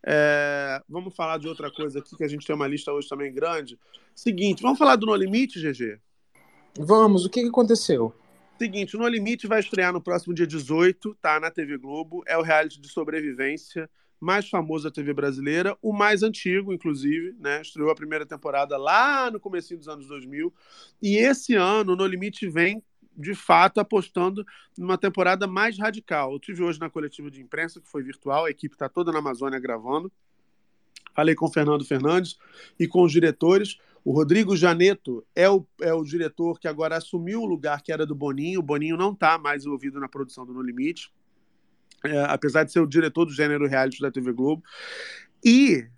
É, 0.07 0.83
vamos 0.89 1.15
falar 1.15 1.39
de 1.39 1.49
outra 1.49 1.71
coisa 1.71 1.99
aqui, 1.99 2.15
que 2.15 2.25
a 2.25 2.29
gente 2.29 2.47
tem 2.47 2.55
uma 2.55 2.69
lista 2.69 2.93
hoje 2.93 3.09
também 3.09 3.33
grande. 3.33 3.79
Seguinte, 4.15 4.63
vamos 4.63 4.79
falar 4.79 4.97
do 4.97 5.07
No 5.07 5.15
Limite, 5.15 5.61
GG? 5.61 5.99
Vamos, 6.79 7.25
o 7.25 7.31
que, 7.31 7.41
que 7.41 7.49
aconteceu? 7.49 8.15
Seguinte, 8.57 8.97
No 8.97 9.09
Limite 9.09 9.49
vai 9.49 9.59
estrear 9.61 9.93
no 9.93 10.01
próximo 10.01 10.33
dia 10.33 10.47
18, 10.47 11.17
tá? 11.21 11.41
Na 11.41 11.51
TV 11.51 11.77
Globo. 11.77 12.23
É 12.27 12.39
o 12.39 12.43
reality 12.43 12.81
de 12.81 12.89
sobrevivência 12.89 13.91
mais 14.21 14.49
famoso 14.49 14.85
da 14.85 14.91
TV 14.91 15.13
brasileira, 15.13 15.77
o 15.83 15.93
mais 15.93 16.23
antigo, 16.23 16.73
inclusive, 16.73 17.35
né? 17.39 17.61
Estreou 17.61 17.91
a 17.91 17.95
primeira 17.95 18.25
temporada 18.25 18.77
lá 18.77 19.31
no 19.31 19.39
comecinho 19.39 19.79
dos 19.79 19.89
anos 19.89 20.07
2000. 20.07 20.53
E 21.03 21.17
esse 21.17 21.55
ano, 21.55 21.95
No 21.97 22.07
Limite 22.07 22.49
vem, 22.49 22.83
de 23.17 23.35
fato, 23.35 23.81
apostando 23.81 24.45
numa 24.79 24.97
temporada 24.97 25.47
mais 25.47 25.79
radical. 25.79 26.33
Eu 26.33 26.39
tive 26.39 26.63
hoje 26.63 26.81
na 26.81 26.89
coletiva 26.89 27.31
de 27.31 27.43
imprensa, 27.43 27.81
que 27.81 27.89
foi 27.89 28.03
virtual, 28.03 28.47
a 28.47 28.51
equipe 28.51 28.75
está 28.75 28.89
toda 28.89 29.13
na 29.13 29.19
Amazônia 29.19 29.59
gravando. 29.59 30.11
Falei 31.15 31.35
com 31.35 31.47
o 31.47 31.53
Fernando 31.53 31.85
Fernandes 31.85 32.39
e 32.79 32.89
com 32.89 33.03
os 33.03 33.13
diretores. 33.13 33.79
O 34.05 34.13
Rodrigo 34.13 34.55
Janeto 34.55 35.27
é 35.35 35.49
o, 35.49 35.67
é 35.81 35.93
o 35.95 36.05
diretor 36.05 36.61
que 36.61 36.69
agora 36.69 36.97
assumiu 36.97 37.41
o 37.41 37.47
lugar 37.47 37.83
que 37.83 37.91
era 37.91 38.05
do 38.05 38.15
Boninho. 38.15 38.61
O 38.61 38.63
Boninho 38.63 38.99
não 38.99 39.13
está 39.13 39.39
mais 39.39 39.65
envolvido 39.65 39.99
na 39.99 40.09
produção 40.09 40.45
do 40.45 40.53
No 40.53 40.61
Limite, 40.61 41.11
é, 42.05 42.21
apesar 42.25 42.65
de 42.65 42.73
ser 42.73 42.81
o 42.81 42.87
diretor 42.87 43.25
do 43.25 43.33
gênero 43.33 43.67
reality 43.67 44.03
da 44.03 44.11
TV 44.11 44.31
Globo. 44.33 44.63
E, 45.43 45.89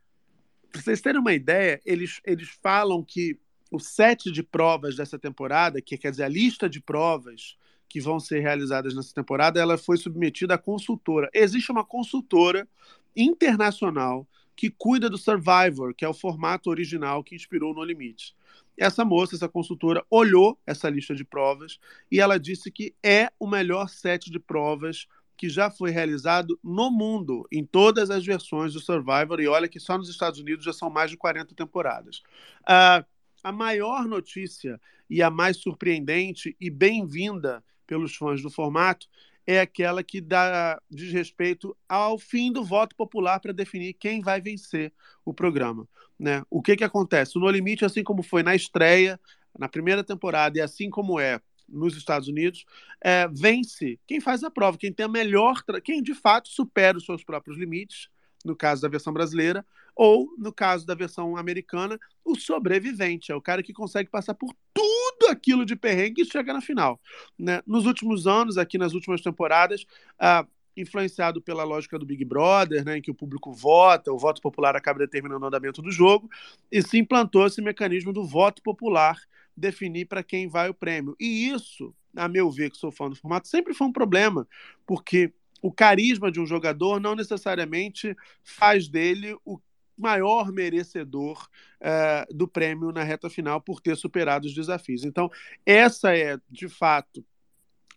para 0.70 0.82
vocês 0.82 1.00
terem 1.00 1.20
uma 1.20 1.34
ideia, 1.34 1.80
eles, 1.84 2.20
eles 2.24 2.48
falam 2.62 3.02
que 3.02 3.36
o 3.72 3.80
set 3.80 4.30
de 4.30 4.42
provas 4.42 4.94
dessa 4.94 5.18
temporada, 5.18 5.82
que 5.82 5.98
quer 5.98 6.12
dizer 6.12 6.22
a 6.22 6.28
lista 6.28 6.68
de 6.68 6.80
provas 6.80 7.56
que 7.88 8.00
vão 8.00 8.20
ser 8.20 8.38
realizadas 8.38 8.94
nessa 8.94 9.12
temporada, 9.12 9.60
ela 9.60 9.76
foi 9.76 9.96
submetida 9.96 10.54
à 10.54 10.58
consultora. 10.58 11.28
Existe 11.34 11.72
uma 11.72 11.84
consultora 11.84 12.68
internacional 13.16 14.28
que 14.56 14.70
cuida 14.70 15.10
do 15.10 15.18
Survivor, 15.18 15.94
que 15.94 16.04
é 16.04 16.08
o 16.08 16.14
formato 16.14 16.70
original 16.70 17.22
que 17.22 17.34
inspirou 17.34 17.74
No 17.74 17.84
Limite. 17.84 18.34
Essa 18.76 19.04
moça, 19.04 19.36
essa 19.36 19.48
consultora, 19.48 20.04
olhou 20.10 20.58
essa 20.66 20.88
lista 20.88 21.14
de 21.14 21.24
provas 21.24 21.78
e 22.10 22.20
ela 22.20 22.38
disse 22.38 22.70
que 22.70 22.94
é 23.02 23.30
o 23.38 23.46
melhor 23.46 23.88
set 23.88 24.30
de 24.30 24.38
provas 24.38 25.06
que 25.36 25.48
já 25.48 25.70
foi 25.70 25.90
realizado 25.90 26.58
no 26.64 26.90
mundo, 26.90 27.46
em 27.52 27.64
todas 27.64 28.10
as 28.10 28.24
versões 28.24 28.72
do 28.72 28.80
Survivor, 28.80 29.38
e 29.38 29.46
olha 29.46 29.68
que 29.68 29.78
só 29.78 29.98
nos 29.98 30.08
Estados 30.08 30.40
Unidos 30.40 30.64
já 30.64 30.72
são 30.72 30.88
mais 30.88 31.10
de 31.10 31.16
40 31.16 31.54
temporadas. 31.54 32.22
Uh, 32.62 33.04
a 33.44 33.52
maior 33.52 34.06
notícia 34.06 34.80
e 35.08 35.22
a 35.22 35.30
mais 35.30 35.58
surpreendente 35.58 36.56
e 36.58 36.70
bem-vinda 36.70 37.62
pelos 37.86 38.16
fãs 38.16 38.42
do 38.42 38.50
formato 38.50 39.06
é 39.46 39.60
aquela 39.60 40.02
que 40.02 40.20
dá 40.20 40.80
diz 40.90 41.12
respeito 41.12 41.76
ao 41.88 42.18
fim 42.18 42.52
do 42.52 42.64
voto 42.64 42.96
popular 42.96 43.38
para 43.38 43.52
definir 43.52 43.94
quem 43.94 44.20
vai 44.20 44.40
vencer 44.40 44.92
o 45.24 45.32
programa. 45.32 45.88
Né? 46.18 46.42
O 46.50 46.60
que, 46.60 46.76
que 46.76 46.84
acontece? 46.84 47.38
O 47.38 47.40
No 47.40 47.48
Limite, 47.48 47.84
assim 47.84 48.02
como 48.02 48.22
foi 48.22 48.42
na 48.42 48.56
estreia, 48.56 49.20
na 49.56 49.68
primeira 49.68 50.02
temporada, 50.02 50.58
e 50.58 50.60
assim 50.60 50.90
como 50.90 51.20
é 51.20 51.40
nos 51.68 51.96
Estados 51.96 52.28
Unidos, 52.28 52.64
é, 53.02 53.28
vence 53.28 53.98
quem 54.06 54.20
faz 54.20 54.44
a 54.44 54.50
prova, 54.50 54.78
quem 54.78 54.92
tem 54.92 55.06
a 55.06 55.08
melhor, 55.08 55.62
quem 55.82 56.02
de 56.02 56.14
fato 56.14 56.48
supera 56.48 56.96
os 56.96 57.04
seus 57.04 57.24
próprios 57.24 57.58
limites, 57.58 58.08
no 58.44 58.54
caso 58.54 58.82
da 58.82 58.88
versão 58.88 59.12
brasileira, 59.12 59.66
ou 59.94 60.28
no 60.38 60.52
caso 60.52 60.86
da 60.86 60.94
versão 60.94 61.36
americana, 61.36 61.98
o 62.24 62.36
sobrevivente, 62.36 63.32
é 63.32 63.34
o 63.34 63.42
cara 63.42 63.62
que 63.62 63.72
consegue 63.72 64.10
passar 64.10 64.34
por 64.34 64.54
tudo 64.72 64.95
aquilo 65.26 65.64
de 65.64 65.76
perrengue 65.76 66.22
e 66.22 66.24
chega 66.24 66.52
na 66.52 66.60
final. 66.60 67.00
Né? 67.38 67.62
Nos 67.66 67.86
últimos 67.86 68.26
anos, 68.26 68.58
aqui 68.58 68.78
nas 68.78 68.94
últimas 68.94 69.20
temporadas, 69.20 69.84
ah, 70.18 70.46
influenciado 70.76 71.40
pela 71.40 71.64
lógica 71.64 71.98
do 71.98 72.04
Big 72.04 72.24
Brother, 72.24 72.84
né, 72.84 72.98
em 72.98 73.02
que 73.02 73.10
o 73.10 73.14
público 73.14 73.52
vota, 73.52 74.12
o 74.12 74.18
voto 74.18 74.42
popular 74.42 74.76
acaba 74.76 74.98
determinando 74.98 75.44
o 75.44 75.48
andamento 75.48 75.80
do 75.80 75.90
jogo, 75.90 76.28
e 76.70 76.82
se 76.82 76.98
implantou 76.98 77.46
esse 77.46 77.62
mecanismo 77.62 78.12
do 78.12 78.24
voto 78.24 78.62
popular 78.62 79.18
definir 79.56 80.06
para 80.06 80.22
quem 80.22 80.48
vai 80.48 80.68
o 80.68 80.74
prêmio. 80.74 81.16
E 81.18 81.48
isso, 81.48 81.94
a 82.14 82.28
meu 82.28 82.50
ver, 82.50 82.70
que 82.70 82.76
sou 82.76 82.92
fã 82.92 83.08
do 83.08 83.16
formato, 83.16 83.48
sempre 83.48 83.72
foi 83.72 83.86
um 83.86 83.92
problema, 83.92 84.46
porque 84.86 85.32
o 85.62 85.72
carisma 85.72 86.30
de 86.30 86.38
um 86.38 86.46
jogador 86.46 87.00
não 87.00 87.16
necessariamente 87.16 88.14
faz 88.44 88.86
dele 88.88 89.34
o 89.44 89.58
maior 89.96 90.52
merecedor 90.52 91.48
uh, 91.80 92.34
do 92.34 92.46
prêmio 92.46 92.92
na 92.92 93.02
reta 93.02 93.30
final 93.30 93.60
por 93.60 93.80
ter 93.80 93.96
superado 93.96 94.46
os 94.46 94.54
desafios. 94.54 95.04
Então, 95.04 95.30
essa 95.64 96.16
é, 96.16 96.38
de 96.50 96.68
fato, 96.68 97.24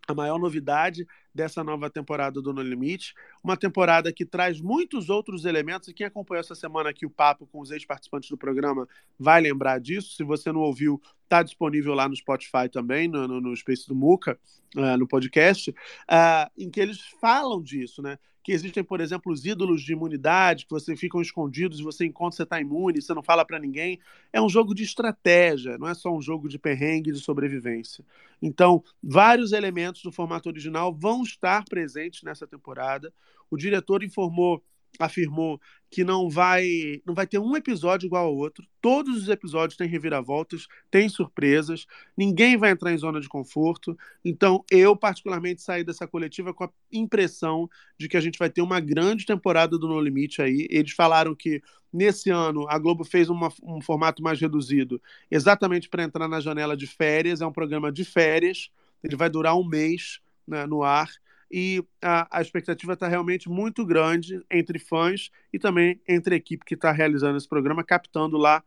a 0.07 0.13
maior 0.13 0.39
novidade 0.39 1.05
dessa 1.33 1.63
nova 1.63 1.89
temporada 1.89 2.41
do 2.41 2.51
No 2.51 2.61
Limite, 2.61 3.13
uma 3.43 3.55
temporada 3.55 4.11
que 4.11 4.25
traz 4.25 4.59
muitos 4.59 5.09
outros 5.09 5.45
elementos, 5.45 5.87
e 5.87 5.93
quem 5.93 6.07
acompanhou 6.07 6.39
essa 6.39 6.55
semana 6.55 6.89
aqui 6.89 7.05
o 7.05 7.09
papo 7.09 7.45
com 7.47 7.59
os 7.59 7.71
ex-participantes 7.71 8.29
do 8.29 8.37
programa 8.37 8.87
vai 9.17 9.39
lembrar 9.39 9.79
disso, 9.79 10.15
se 10.15 10.23
você 10.23 10.51
não 10.51 10.61
ouviu, 10.61 11.01
está 11.23 11.43
disponível 11.43 11.93
lá 11.93 12.09
no 12.09 12.15
Spotify 12.15 12.67
também, 12.71 13.07
no, 13.07 13.27
no, 13.27 13.39
no 13.39 13.55
Space 13.55 13.87
do 13.87 13.95
Muca, 13.95 14.39
uh, 14.75 14.97
no 14.97 15.07
podcast, 15.07 15.69
uh, 15.69 16.51
em 16.57 16.69
que 16.69 16.79
eles 16.79 16.99
falam 17.21 17.61
disso, 17.61 18.01
né? 18.01 18.17
Que 18.49 18.53
existem, 18.53 18.83
por 18.83 18.99
exemplo, 18.99 19.31
os 19.31 19.45
ídolos 19.45 19.83
de 19.83 19.93
imunidade, 19.93 20.65
que 20.65 20.71
você 20.71 20.95
ficam 20.95 21.21
escondidos 21.21 21.79
você 21.81 22.03
encontra, 22.03 22.35
você 22.35 22.41
está 22.41 22.59
imune, 22.59 22.99
você 22.99 23.13
não 23.13 23.21
fala 23.21 23.45
para 23.45 23.59
ninguém. 23.59 23.99
É 24.33 24.41
um 24.41 24.49
jogo 24.49 24.73
de 24.73 24.81
estratégia, 24.81 25.77
não 25.77 25.87
é 25.87 25.93
só 25.93 26.11
um 26.11 26.19
jogo 26.19 26.49
de 26.49 26.57
perrengue 26.57 27.11
de 27.11 27.19
sobrevivência. 27.19 28.03
Então, 28.41 28.83
vários 29.03 29.51
elementos 29.51 30.01
do 30.01 30.11
formato 30.11 30.49
original 30.49 30.91
vão 30.91 31.21
estar 31.21 31.63
presentes 31.65 32.23
nessa 32.23 32.47
temporada. 32.47 33.13
O 33.51 33.55
diretor 33.55 34.03
informou 34.03 34.63
afirmou 34.97 35.59
que 35.91 36.03
não 36.03 36.29
vai 36.29 37.01
não 37.05 37.15
vai 37.15 37.25
ter 37.25 37.39
um 37.39 37.55
episódio 37.55 38.05
igual 38.05 38.27
ao 38.27 38.35
outro. 38.35 38.65
Todos 38.79 39.23
os 39.23 39.29
episódios 39.29 39.75
têm 39.75 39.87
reviravoltas, 39.87 40.67
têm 40.91 41.09
surpresas, 41.09 41.85
ninguém 42.15 42.57
vai 42.57 42.71
entrar 42.71 42.93
em 42.93 42.97
zona 42.97 43.19
de 43.19 43.27
conforto. 43.27 43.97
Então, 44.23 44.63
eu 44.69 44.95
particularmente 44.95 45.61
saí 45.61 45.83
dessa 45.83 46.07
coletiva 46.07 46.53
com 46.53 46.63
a 46.63 46.69
impressão 46.91 47.69
de 47.97 48.07
que 48.07 48.17
a 48.17 48.21
gente 48.21 48.37
vai 48.37 48.49
ter 48.49 48.61
uma 48.61 48.79
grande 48.79 49.25
temporada 49.25 49.77
do 49.77 49.87
No 49.87 49.99
Limite 49.99 50.41
aí. 50.41 50.67
Eles 50.69 50.91
falaram 50.91 51.35
que 51.35 51.61
nesse 51.91 52.29
ano 52.29 52.67
a 52.69 52.77
Globo 52.77 53.03
fez 53.03 53.29
uma, 53.29 53.51
um 53.63 53.81
formato 53.81 54.21
mais 54.21 54.39
reduzido, 54.39 55.01
exatamente 55.29 55.89
para 55.89 56.03
entrar 56.03 56.27
na 56.27 56.39
janela 56.39 56.77
de 56.77 56.85
férias. 56.85 57.41
É 57.41 57.45
um 57.45 57.51
programa 57.51 57.91
de 57.91 58.05
férias, 58.05 58.69
ele 59.03 59.15
vai 59.15 59.29
durar 59.29 59.57
um 59.57 59.67
mês 59.67 60.19
né, 60.47 60.65
no 60.67 60.83
ar 60.83 61.09
e 61.51 61.83
a, 62.01 62.39
a 62.39 62.41
expectativa 62.41 62.93
está 62.93 63.07
realmente 63.07 63.49
muito 63.49 63.85
grande 63.85 64.43
entre 64.51 64.77
fãs 64.77 65.31
e 65.51 65.57
também 65.57 65.99
entre 66.07 66.35
a 66.35 66.37
equipe 66.37 66.65
que 66.65 66.75
está 66.75 66.91
realizando 66.91 67.37
esse 67.37 67.47
programa, 67.47 67.83
captando 67.83 68.37
lá 68.37 68.63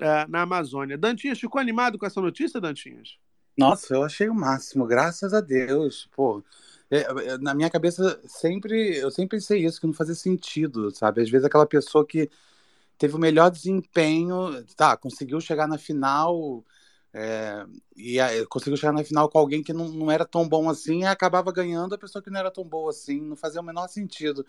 uh, 0.00 0.30
na 0.30 0.42
Amazônia. 0.42 0.98
Dantinhas, 0.98 1.40
ficou 1.40 1.60
animado 1.60 1.98
com 1.98 2.06
essa 2.06 2.20
notícia, 2.20 2.60
Dantinhas? 2.60 3.16
Nossa, 3.56 3.94
eu 3.94 4.02
achei 4.02 4.28
o 4.28 4.34
máximo, 4.34 4.86
graças 4.86 5.32
a 5.32 5.40
Deus. 5.40 6.08
Pô, 6.14 6.44
é, 6.90 6.98
é, 6.98 7.38
na 7.38 7.54
minha 7.54 7.70
cabeça 7.70 8.20
sempre, 8.26 8.98
eu 8.98 9.10
sempre 9.10 9.38
pensei 9.38 9.64
isso, 9.64 9.80
que 9.80 9.86
não 9.86 9.94
fazia 9.94 10.14
sentido, 10.14 10.90
sabe? 10.90 11.22
Às 11.22 11.30
vezes 11.30 11.46
aquela 11.46 11.66
pessoa 11.66 12.06
que 12.06 12.30
teve 12.98 13.14
o 13.14 13.18
melhor 13.18 13.50
desempenho, 13.50 14.64
tá, 14.76 14.96
conseguiu 14.96 15.40
chegar 15.40 15.66
na 15.66 15.78
final, 15.78 16.64
é, 17.18 17.64
e 17.96 18.20
a, 18.20 18.46
conseguiu 18.46 18.76
chegar 18.76 18.92
na 18.92 19.02
final 19.02 19.26
com 19.30 19.38
alguém 19.38 19.62
que 19.62 19.72
não, 19.72 19.88
não 19.88 20.10
era 20.10 20.26
tão 20.26 20.46
bom 20.46 20.68
assim 20.68 21.00
e 21.00 21.06
acabava 21.06 21.50
ganhando 21.50 21.94
a 21.94 21.98
pessoa 21.98 22.22
que 22.22 22.28
não 22.28 22.38
era 22.38 22.50
tão 22.50 22.62
boa 22.62 22.90
assim, 22.90 23.22
não 23.22 23.34
fazia 23.34 23.58
o 23.58 23.64
menor 23.64 23.88
sentido. 23.88 24.44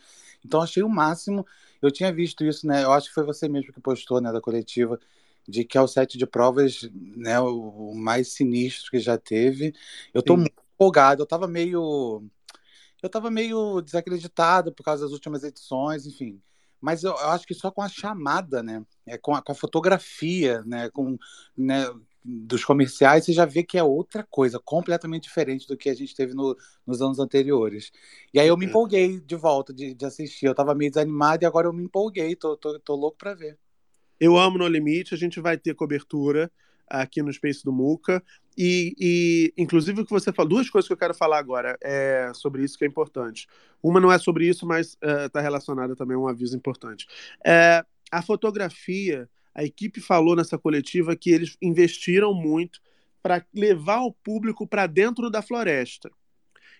Então 0.45 0.61
achei 0.61 0.83
o 0.83 0.89
máximo. 0.89 1.47
Eu 1.81 1.89
tinha 1.89 2.11
visto 2.11 2.43
isso, 2.43 2.67
né? 2.67 2.83
Eu 2.83 2.91
acho 2.91 3.07
que 3.07 3.13
foi 3.13 3.23
você 3.23 3.47
mesmo 3.47 3.71
que 3.71 3.79
postou, 3.79 4.19
né, 4.19 4.33
da 4.33 4.41
coletiva, 4.41 4.99
de 5.47 5.63
que 5.63 5.77
é 5.77 5.81
o 5.81 5.87
set 5.87 6.17
de 6.17 6.27
provas, 6.27 6.89
né, 6.91 7.39
o, 7.39 7.91
o 7.91 7.95
mais 7.95 8.33
sinistro 8.33 8.91
que 8.91 8.99
já 8.99 9.17
teve. 9.17 9.73
Eu 10.13 10.21
tô 10.21 10.33
Sim. 10.33 10.41
muito 10.41 10.61
empolgado, 10.75 11.21
eu 11.23 11.27
tava 11.27 11.47
meio 11.47 12.21
eu 13.01 13.09
tava 13.09 13.31
meio 13.31 13.79
desacreditado 13.79 14.73
por 14.73 14.83
causa 14.83 15.05
das 15.05 15.13
últimas 15.13 15.41
edições, 15.43 16.05
enfim 16.05 16.41
mas 16.79 17.03
eu, 17.03 17.11
eu, 17.11 17.29
acho 17.29 17.45
que 17.45 17.53
só 17.53 17.71
com 17.71 17.81
a 17.81 17.89
chamada, 17.89 18.61
né? 18.61 18.85
É, 19.05 19.17
com, 19.17 19.35
a, 19.35 19.41
com 19.41 19.51
a 19.51 19.55
fotografia, 19.55 20.63
né? 20.63 20.89
Com, 20.91 21.17
né? 21.55 21.85
Dos 22.29 22.65
comerciais, 22.65 23.23
você 23.23 23.31
já 23.31 23.45
vê 23.45 23.63
que 23.63 23.77
é 23.77 23.83
outra 23.83 24.21
coisa, 24.29 24.59
completamente 24.59 25.23
diferente 25.23 25.65
do 25.65 25.77
que 25.77 25.89
a 25.89 25.95
gente 25.95 26.13
teve 26.13 26.33
no, 26.33 26.57
nos 26.85 27.01
anos 27.01 27.19
anteriores. 27.19 27.89
E 28.33 28.39
aí 28.39 28.49
eu 28.49 28.57
me 28.57 28.65
uhum. 28.65 28.69
empolguei 28.69 29.21
de 29.21 29.35
volta 29.35 29.73
de, 29.73 29.93
de 29.93 30.05
assistir. 30.05 30.45
Eu 30.45 30.55
tava 30.55 30.75
meio 30.75 30.91
desanimado 30.91 31.43
e 31.43 31.45
agora 31.45 31.67
eu 31.67 31.73
me 31.73 31.83
empolguei, 31.83 32.35
tô, 32.35 32.57
tô, 32.57 32.77
tô 32.79 32.95
louco 32.95 33.17
para 33.17 33.33
ver. 33.33 33.57
Eu 34.19 34.37
amo 34.37 34.57
No 34.57 34.67
Limite, 34.67 35.13
a 35.13 35.17
gente 35.17 35.39
vai 35.39 35.57
ter 35.57 35.73
cobertura 35.73 36.51
aqui 36.89 37.21
no 37.21 37.31
Space 37.31 37.63
do 37.63 37.71
Muca. 37.71 38.21
E, 38.57 38.93
e, 38.99 39.53
inclusive, 39.57 40.01
o 40.01 40.05
que 40.05 40.11
você 40.11 40.33
falou, 40.33 40.49
duas 40.49 40.69
coisas 40.69 40.87
que 40.87 40.93
eu 40.93 40.97
quero 40.97 41.13
falar 41.13 41.37
agora 41.37 41.77
é 41.81 42.31
sobre 42.33 42.63
isso 42.63 42.77
que 42.77 42.83
é 42.83 42.87
importante. 42.87 43.47
Uma 43.81 44.01
não 44.01 44.11
é 44.11 44.17
sobre 44.17 44.47
isso, 44.47 44.65
mas 44.65 44.97
está 45.01 45.39
eh, 45.39 45.41
uh, 45.41 45.43
relacionada 45.43 45.95
também 45.95 46.17
a 46.17 46.19
um 46.19 46.27
aviso 46.27 46.57
importante. 46.57 47.07
É, 47.45 47.85
a 48.11 48.21
fotografia 48.21 49.29
a 49.57 49.63
equipe 49.63 49.99
falou 49.99 50.35
nessa 50.35 50.55
coletiva 50.55 51.15
que 51.15 51.31
eles 51.31 51.57
investiram 51.59 52.31
muito 52.31 52.79
para 53.23 53.43
levar 53.51 54.01
o 54.03 54.13
público 54.13 54.67
para 54.67 54.85
dentro 54.85 55.31
da 55.31 55.41
floresta. 55.41 56.11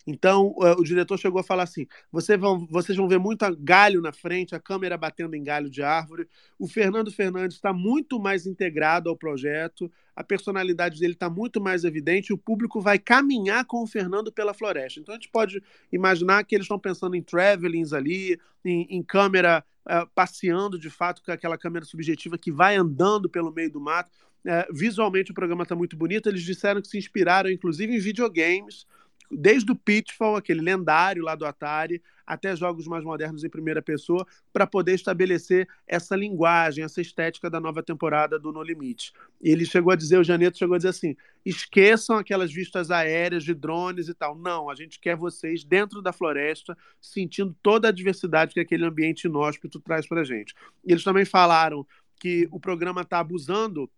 Então, 0.08 0.56
o 0.56 0.84
diretor 0.86 1.18
chegou 1.18 1.42
a 1.42 1.44
falar 1.44 1.64
assim: 1.64 1.86
Você 2.10 2.38
vão, 2.38 2.66
vocês 2.72 2.98
vão 2.98 3.10
ver 3.10 3.20
muito 3.20 3.46
galho 3.60 4.00
na 4.00 4.14
frente, 4.14 4.56
a 4.56 4.60
câmera 4.60 4.98
batendo 4.98 5.36
em 5.36 5.44
galho 5.44 5.70
de 5.70 5.84
árvore. 5.84 6.30
O 6.58 6.66
Fernando 6.66 7.12
Fernandes 7.12 7.58
está 7.58 7.74
muito 7.74 8.18
mais 8.18 8.48
integrado 8.48 9.10
ao 9.10 9.18
projeto, 9.18 9.92
a 10.16 10.24
personalidade 10.24 10.98
dele 10.98 11.12
está 11.12 11.30
muito 11.30 11.60
mais 11.60 11.84
evidente, 11.84 12.32
o 12.32 12.38
público 12.38 12.80
vai 12.80 12.98
caminhar 12.98 13.66
com 13.66 13.84
o 13.84 13.88
Fernando 13.88 14.32
pela 14.32 14.54
floresta. 14.54 15.02
Então, 15.02 15.14
a 15.14 15.18
gente 15.18 15.30
pode 15.30 15.62
imaginar 15.92 16.42
que 16.46 16.56
eles 16.56 16.64
estão 16.64 16.80
pensando 16.80 17.14
em 17.14 17.22
travelings 17.22 17.92
ali, 17.92 18.40
em, 18.64 18.88
em 18.90 19.04
câmera 19.04 19.62
uh, 19.86 20.10
passeando 20.16 20.80
de 20.80 20.90
fato 20.90 21.22
com 21.22 21.34
aquela 21.34 21.58
câmera 21.58 21.84
subjetiva 21.84 22.38
que 22.38 22.52
vai 22.52 22.78
andando 22.78 23.28
pelo 23.28 23.52
meio 23.52 23.70
do 23.70 23.82
mato. 23.82 24.10
Uh, 24.46 24.74
visualmente, 24.74 25.32
o 25.32 25.34
programa 25.34 25.64
está 25.64 25.76
muito 25.76 25.98
bonito. 25.98 26.30
Eles 26.30 26.44
disseram 26.44 26.82
que 26.82 26.88
se 26.88 26.98
inspiraram, 26.98 27.50
inclusive, 27.50 27.94
em 27.94 28.00
videogames 28.00 28.86
desde 29.30 29.72
o 29.72 29.76
Pitfall, 29.76 30.36
aquele 30.36 30.62
lendário 30.62 31.24
lá 31.24 31.36
do 31.36 31.46
Atari, 31.46 32.02
até 32.26 32.54
jogos 32.56 32.88
mais 32.88 33.04
modernos 33.04 33.44
em 33.44 33.50
primeira 33.50 33.82
pessoa, 33.82 34.28
para 34.52 34.68
poder 34.68 34.94
estabelecer 34.96 35.68
essa 35.88 36.16
linguagem, 36.16 36.84
essa 36.84 37.00
estética 37.00 37.50
da 37.50 37.60
nova 37.60 37.82
temporada 37.82 38.38
do 38.38 38.52
No 38.52 38.62
Limite. 38.62 39.14
Ele 39.42 39.66
chegou 39.66 39.94
a 39.94 39.96
dizer, 39.96 40.18
o 40.18 40.24
Janeto 40.24 40.58
chegou 40.58 40.76
a 40.76 40.78
dizer 40.78 40.90
assim: 40.90 41.16
esqueçam 41.46 42.18
aquelas 42.18 42.52
vistas 42.52 42.92
aéreas 42.92 43.44
de 43.44 43.54
drones 43.54 44.10
e 44.10 44.14
tal. 44.14 44.38
Não, 44.38 44.70
a 44.70 44.76
gente 44.76 45.00
quer 45.00 45.16
vocês 45.16 45.64
dentro 45.64 46.02
da 46.02 46.12
floresta, 46.12 46.78
sentindo 47.00 47.56
toda 47.64 47.88
a 47.88 47.92
diversidade 47.92 48.54
que 48.54 48.60
aquele 48.60 48.86
ambiente 48.86 49.26
inóspito 49.26 49.80
traz 49.80 50.06
para 50.06 50.24
gente. 50.26 50.54
Eles 50.86 51.04
também 51.04 51.24
falaram 51.24 51.86
que 52.20 52.48
o 52.52 52.60
programa 52.60 53.02
está 53.02 53.20
abusando 53.20 53.90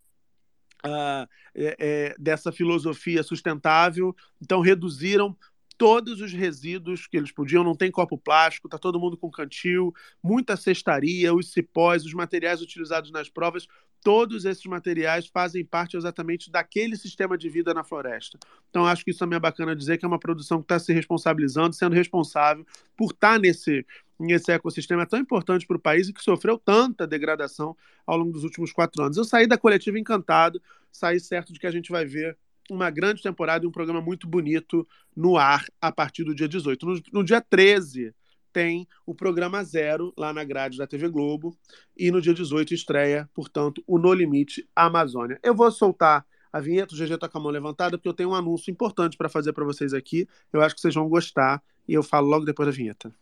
é, 0.85 1.27
é, 1.55 2.15
dessa 2.17 2.51
filosofia 2.51 3.23
sustentável, 3.23 4.15
então 4.41 4.61
reduziram 4.61 5.35
todos 5.77 6.19
os 6.19 6.33
resíduos 6.33 7.07
que 7.07 7.15
eles 7.15 7.31
podiam, 7.31 7.63
não 7.63 7.73
tem 7.73 7.89
copo 7.89 8.17
plástico, 8.17 8.67
tá 8.67 8.77
todo 8.77 8.99
mundo 8.99 9.17
com 9.17 9.31
cantil, 9.31 9.93
muita 10.21 10.57
cestaria, 10.57 11.33
os 11.33 11.53
cipós, 11.53 12.03
os 12.05 12.13
materiais 12.13 12.61
utilizados 12.61 13.11
nas 13.11 13.29
provas, 13.29 13.65
todos 14.01 14.45
esses 14.45 14.65
materiais 14.65 15.27
fazem 15.27 15.63
parte 15.63 15.97
exatamente 15.97 16.51
daquele 16.51 16.95
sistema 16.95 17.37
de 17.37 17.49
vida 17.49 17.73
na 17.73 17.83
floresta. 17.83 18.37
Então, 18.69 18.85
acho 18.85 19.03
que 19.03 19.11
isso 19.11 19.19
também 19.19 19.37
é 19.37 19.39
bacana 19.39 19.75
dizer 19.75 19.97
que 19.97 20.05
é 20.05 20.07
uma 20.07 20.19
produção 20.19 20.59
que 20.59 20.65
está 20.65 20.79
se 20.79 20.93
responsabilizando, 20.93 21.75
sendo 21.75 21.95
responsável 21.95 22.65
por 22.95 23.11
estar 23.11 23.33
tá 23.33 23.39
nesse, 23.39 23.85
nesse 24.19 24.51
ecossistema 24.51 25.05
tão 25.05 25.19
importante 25.19 25.67
para 25.67 25.77
o 25.77 25.81
país 25.81 26.07
e 26.07 26.13
que 26.13 26.23
sofreu 26.23 26.57
tanta 26.57 27.05
degradação 27.05 27.75
ao 28.05 28.17
longo 28.17 28.31
dos 28.31 28.43
últimos 28.43 28.71
quatro 28.71 29.03
anos. 29.03 29.17
Eu 29.17 29.25
saí 29.25 29.47
da 29.47 29.57
coletiva 29.57 29.99
encantado, 29.99 30.61
saí 30.91 31.19
certo 31.19 31.51
de 31.53 31.59
que 31.59 31.67
a 31.67 31.71
gente 31.71 31.91
vai 31.91 32.05
ver 32.05 32.37
uma 32.69 32.89
grande 32.89 33.21
temporada 33.21 33.65
e 33.65 33.67
um 33.67 33.71
programa 33.71 34.01
muito 34.01 34.27
bonito 34.27 34.87
no 35.15 35.37
ar 35.37 35.65
a 35.81 35.91
partir 35.91 36.23
do 36.23 36.35
dia 36.35 36.47
18. 36.47 36.85
No, 36.85 37.01
no 37.13 37.23
dia 37.23 37.41
13 37.41 38.13
tem 38.51 38.87
o 39.05 39.13
programa 39.13 39.63
Zero 39.63 40.13
lá 40.17 40.33
na 40.33 40.43
grade 40.43 40.77
da 40.77 40.87
TV 40.87 41.09
Globo 41.09 41.55
e 41.97 42.11
no 42.11 42.21
dia 42.21 42.33
18 42.33 42.73
estreia, 42.73 43.29
portanto, 43.33 43.83
o 43.85 43.97
No 43.97 44.13
Limite 44.13 44.67
Amazônia. 44.75 45.39
Eu 45.43 45.55
vou 45.55 45.71
soltar 45.71 46.25
a 46.51 46.59
vinheta, 46.59 46.95
o 46.95 46.97
GG 46.97 47.17
tá 47.17 47.29
com 47.29 47.37
a 47.37 47.41
mão 47.41 47.51
levantada, 47.51 47.97
porque 47.97 48.09
eu 48.09 48.13
tenho 48.13 48.29
um 48.29 48.35
anúncio 48.35 48.71
importante 48.71 49.15
para 49.17 49.29
fazer 49.29 49.53
para 49.53 49.63
vocês 49.63 49.93
aqui. 49.93 50.27
Eu 50.51 50.61
acho 50.61 50.75
que 50.75 50.81
vocês 50.81 50.95
vão 50.95 51.07
gostar 51.07 51.61
e 51.87 51.93
eu 51.93 52.03
falo 52.03 52.27
logo 52.27 52.45
depois 52.45 52.67
da 52.67 52.75
vinheta. 52.75 53.13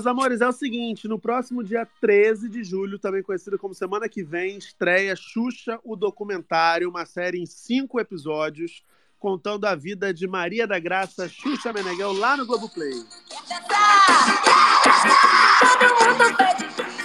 Meus 0.00 0.06
amores, 0.06 0.40
é 0.40 0.48
o 0.48 0.52
seguinte: 0.52 1.06
no 1.06 1.18
próximo 1.18 1.62
dia 1.62 1.86
13 2.00 2.48
de 2.48 2.64
julho, 2.64 2.98
também 2.98 3.22
conhecido 3.22 3.58
como 3.58 3.74
semana 3.74 4.08
que 4.08 4.22
vem, 4.22 4.56
estreia 4.56 5.14
Xuxa, 5.14 5.78
o 5.84 5.94
documentário, 5.94 6.88
uma 6.88 7.04
série 7.04 7.38
em 7.38 7.44
cinco 7.44 8.00
episódios, 8.00 8.82
contando 9.18 9.66
a 9.66 9.74
vida 9.74 10.14
de 10.14 10.26
Maria 10.26 10.66
da 10.66 10.78
Graça 10.78 11.28
Xuxa 11.28 11.70
Meneghel 11.70 12.14
lá 12.14 12.34
no 12.34 12.46
Globoplay. 12.46 12.94
Todo 15.60 15.84
mundo 16.00 16.34
pede 16.38 16.64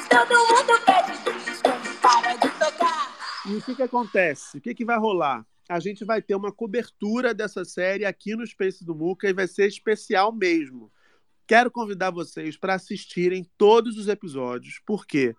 todo 0.10 0.34
mundo 0.48 0.80
pede 0.86 2.00
para 2.02 2.36
de 2.38 2.50
tocar. 2.58 3.14
E 3.46 3.58
o 3.58 3.62
que, 3.62 3.76
que 3.76 3.84
acontece? 3.84 4.58
O 4.58 4.62
que, 4.62 4.74
que 4.74 4.86
vai 4.86 4.98
rolar? 4.98 5.46
A 5.68 5.82
gente 5.82 6.06
vai 6.06 6.22
ter 6.22 6.36
uma 6.36 6.54
cobertura 6.54 7.34
dessa 7.34 7.66
série 7.66 8.06
aqui 8.06 8.38
no 8.38 8.48
Space 8.48 8.86
do 8.86 8.96
Muca 8.96 9.28
e 9.28 9.34
vai 9.34 9.48
ser 9.48 9.68
especial 9.68 10.32
mesmo. 10.32 10.90
Quero 11.48 11.70
convidar 11.70 12.12
vocês 12.12 12.58
para 12.58 12.74
assistirem 12.74 13.46
todos 13.58 13.98
os 13.98 14.08
episódios, 14.08 14.82
porque 14.86 15.36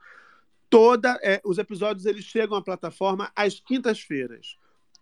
toda 0.70 1.18
é, 1.22 1.40
os 1.44 1.58
episódios 1.58 2.06
eles 2.06 2.24
chegam 2.24 2.56
à 2.56 2.62
plataforma 2.62 3.30
às 3.34 3.60
quintas-feiras. 3.60 4.56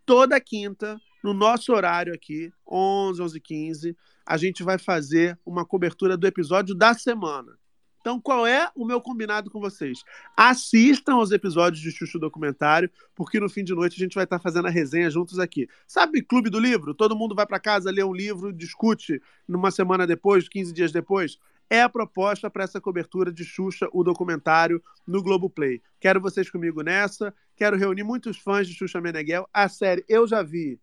Toda 0.06 0.40
quinta, 0.40 1.00
no 1.22 1.32
nosso 1.32 1.72
horário 1.72 2.14
aqui, 2.14 2.52
11, 2.66 3.22
11 3.22 3.40
15, 3.40 3.96
a 4.26 4.36
gente 4.36 4.62
vai 4.62 4.78
fazer 4.78 5.38
uma 5.44 5.64
cobertura 5.64 6.16
do 6.16 6.26
episódio 6.26 6.74
da 6.74 6.94
semana. 6.94 7.58
Então, 8.04 8.20
qual 8.20 8.46
é 8.46 8.70
o 8.74 8.84
meu 8.84 9.00
combinado 9.00 9.50
com 9.50 9.58
vocês? 9.58 10.04
Assistam 10.36 11.14
aos 11.14 11.30
episódios 11.30 11.80
de 11.80 11.90
Xuxu 11.90 12.18
Documentário, 12.18 12.90
porque 13.14 13.40
no 13.40 13.48
fim 13.48 13.64
de 13.64 13.74
noite 13.74 13.94
a 13.96 14.04
gente 14.04 14.14
vai 14.14 14.24
estar 14.24 14.38
fazendo 14.38 14.68
a 14.68 14.70
resenha 14.70 15.10
juntos 15.10 15.38
aqui. 15.38 15.66
Sabe 15.86 16.20
Clube 16.20 16.50
do 16.50 16.60
Livro? 16.60 16.92
Todo 16.92 17.16
mundo 17.16 17.34
vai 17.34 17.46
para 17.46 17.58
casa, 17.58 17.90
lê 17.90 18.04
um 18.04 18.12
livro, 18.12 18.52
discute 18.52 19.22
numa 19.48 19.70
semana 19.70 20.06
depois, 20.06 20.50
15 20.50 20.70
dias 20.74 20.92
depois. 20.92 21.38
É 21.70 21.80
a 21.80 21.88
proposta 21.88 22.50
para 22.50 22.64
essa 22.64 22.78
cobertura 22.78 23.32
de 23.32 23.42
Xuxa, 23.42 23.88
o 23.90 24.04
documentário, 24.04 24.82
no 25.06 25.22
Globoplay. 25.22 25.80
Quero 25.98 26.20
vocês 26.20 26.50
comigo 26.50 26.82
nessa. 26.82 27.32
Quero 27.56 27.74
reunir 27.78 28.02
muitos 28.02 28.36
fãs 28.36 28.68
de 28.68 28.74
Xuxa 28.74 29.00
Meneghel. 29.00 29.48
A 29.50 29.66
série 29.66 30.04
eu 30.06 30.26
já 30.26 30.42
vi, 30.42 30.78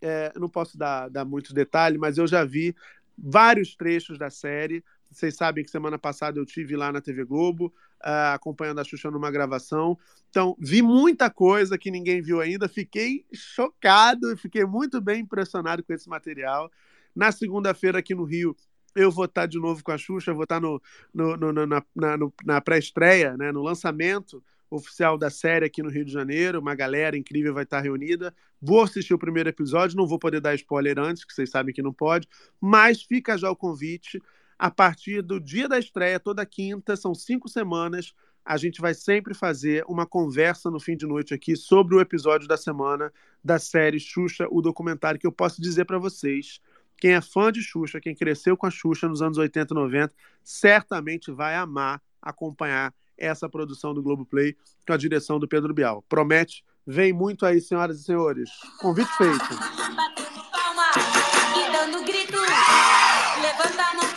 é, 0.00 0.32
não 0.36 0.48
posso 0.48 0.78
dar, 0.78 1.10
dar 1.10 1.26
muitos 1.26 1.52
detalhes, 1.52 2.00
mas 2.00 2.16
eu 2.16 2.26
já 2.26 2.46
vi 2.46 2.74
vários 3.18 3.76
trechos 3.76 4.18
da 4.18 4.30
série. 4.30 4.82
Vocês 5.12 5.36
sabem 5.36 5.64
que 5.64 5.70
semana 5.70 5.98
passada 5.98 6.38
eu 6.38 6.46
tive 6.46 6.74
lá 6.74 6.90
na 6.90 7.00
TV 7.00 7.24
Globo, 7.24 7.66
uh, 8.00 8.34
acompanhando 8.34 8.80
a 8.80 8.84
Xuxa 8.84 9.10
numa 9.10 9.30
gravação. 9.30 9.98
Então, 10.30 10.56
vi 10.58 10.80
muita 10.82 11.30
coisa 11.30 11.76
que 11.76 11.90
ninguém 11.90 12.22
viu 12.22 12.40
ainda. 12.40 12.68
Fiquei 12.68 13.24
chocado, 13.32 14.36
fiquei 14.36 14.64
muito 14.64 15.00
bem 15.00 15.20
impressionado 15.20 15.82
com 15.82 15.92
esse 15.92 16.08
material. 16.08 16.70
Na 17.14 17.30
segunda-feira, 17.30 17.98
aqui 17.98 18.14
no 18.14 18.24
Rio, 18.24 18.56
eu 18.94 19.10
vou 19.10 19.26
estar 19.26 19.46
de 19.46 19.58
novo 19.58 19.82
com 19.84 19.92
a 19.92 19.98
Xuxa, 19.98 20.32
vou 20.32 20.44
estar 20.44 20.60
no, 20.60 20.80
no, 21.12 21.36
no, 21.36 21.66
na, 21.66 21.82
na, 21.94 22.16
na 22.44 22.60
pré-estreia, 22.60 23.36
né, 23.36 23.52
no 23.52 23.62
lançamento 23.62 24.42
oficial 24.70 25.18
da 25.18 25.28
série 25.28 25.66
aqui 25.66 25.82
no 25.82 25.90
Rio 25.90 26.04
de 26.04 26.12
Janeiro. 26.12 26.60
Uma 26.60 26.74
galera 26.74 27.16
incrível 27.16 27.52
vai 27.52 27.64
estar 27.64 27.80
reunida. 27.80 28.34
Vou 28.60 28.82
assistir 28.82 29.12
o 29.12 29.18
primeiro 29.18 29.48
episódio, 29.48 29.96
não 29.96 30.06
vou 30.06 30.18
poder 30.18 30.40
dar 30.40 30.54
spoiler 30.54 30.98
antes, 30.98 31.24
que 31.24 31.34
vocês 31.34 31.50
sabem 31.50 31.74
que 31.74 31.82
não 31.82 31.92
pode, 31.92 32.26
mas 32.60 33.02
fica 33.02 33.36
já 33.36 33.50
o 33.50 33.56
convite 33.56 34.20
a 34.58 34.70
partir 34.70 35.22
do 35.22 35.40
dia 35.40 35.68
da 35.68 35.78
estreia, 35.78 36.20
toda 36.20 36.46
quinta, 36.46 36.96
são 36.96 37.14
cinco 37.14 37.48
semanas. 37.48 38.14
A 38.44 38.56
gente 38.56 38.80
vai 38.80 38.94
sempre 38.94 39.34
fazer 39.34 39.84
uma 39.88 40.06
conversa 40.06 40.70
no 40.70 40.80
fim 40.80 40.96
de 40.96 41.06
noite 41.06 41.32
aqui 41.32 41.56
sobre 41.56 41.94
o 41.94 42.00
episódio 42.00 42.48
da 42.48 42.56
semana 42.56 43.12
da 43.42 43.58
série 43.58 44.00
Xuxa, 44.00 44.46
o 44.50 44.60
documentário, 44.60 45.18
que 45.18 45.26
eu 45.26 45.32
posso 45.32 45.60
dizer 45.60 45.84
para 45.84 45.98
vocês. 45.98 46.60
Quem 46.96 47.14
é 47.14 47.20
fã 47.20 47.50
de 47.50 47.62
Xuxa, 47.62 48.00
quem 48.00 48.14
cresceu 48.14 48.56
com 48.56 48.66
a 48.66 48.70
Xuxa 48.70 49.08
nos 49.08 49.22
anos 49.22 49.38
80 49.38 49.72
e 49.72 49.76
90, 49.76 50.14
certamente 50.42 51.30
vai 51.30 51.56
amar 51.56 52.00
acompanhar 52.22 52.94
essa 53.18 53.48
produção 53.48 53.92
do 53.92 54.02
Globoplay 54.02 54.56
com 54.86 54.92
a 54.92 54.96
direção 54.96 55.38
do 55.38 55.48
Pedro 55.48 55.74
Bial. 55.74 56.02
Promete, 56.08 56.64
vem 56.86 57.12
muito 57.12 57.44
aí, 57.44 57.60
senhoras 57.60 58.00
e 58.00 58.04
senhores. 58.04 58.50
Convite 58.80 59.10
feito. 59.16 59.48
Batendo 59.96 60.42
palma 60.50 60.90
e 61.56 61.72
dando 61.72 62.04
grito. 62.04 62.40
Levanta 63.42 63.82
a 63.82 63.94
mão 63.94 64.11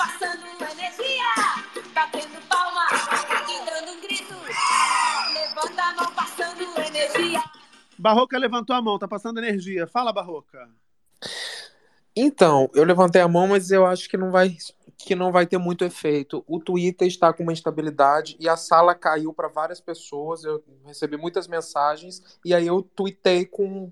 Barroca 8.05 8.37
levantou 8.37 8.75
a 8.75 8.81
mão, 8.83 8.99
tá 8.99 9.07
passando 9.07 9.39
energia. 9.39 9.87
Fala, 9.87 10.13
Barroca. 10.13 10.69
Então, 12.15 12.69
eu 12.75 12.83
levantei 12.83 13.19
a 13.19 13.27
mão, 13.27 13.47
mas 13.47 13.71
eu 13.71 13.83
acho 13.83 14.07
que 14.07 14.15
não 14.15 14.29
vai 14.29 14.55
que 14.95 15.15
não 15.15 15.31
vai 15.31 15.47
ter 15.47 15.57
muito 15.57 15.83
efeito. 15.83 16.43
O 16.47 16.59
Twitter 16.59 17.07
está 17.07 17.33
com 17.33 17.41
uma 17.41 17.51
instabilidade 17.51 18.37
e 18.39 18.47
a 18.47 18.55
sala 18.55 18.93
caiu 18.93 19.33
para 19.33 19.47
várias 19.47 19.81
pessoas. 19.81 20.43
Eu 20.43 20.63
recebi 20.85 21.17
muitas 21.17 21.47
mensagens 21.47 22.21
e 22.45 22.53
aí 22.53 22.67
eu 22.67 22.83
tuitei 22.83 23.43
com 23.43 23.91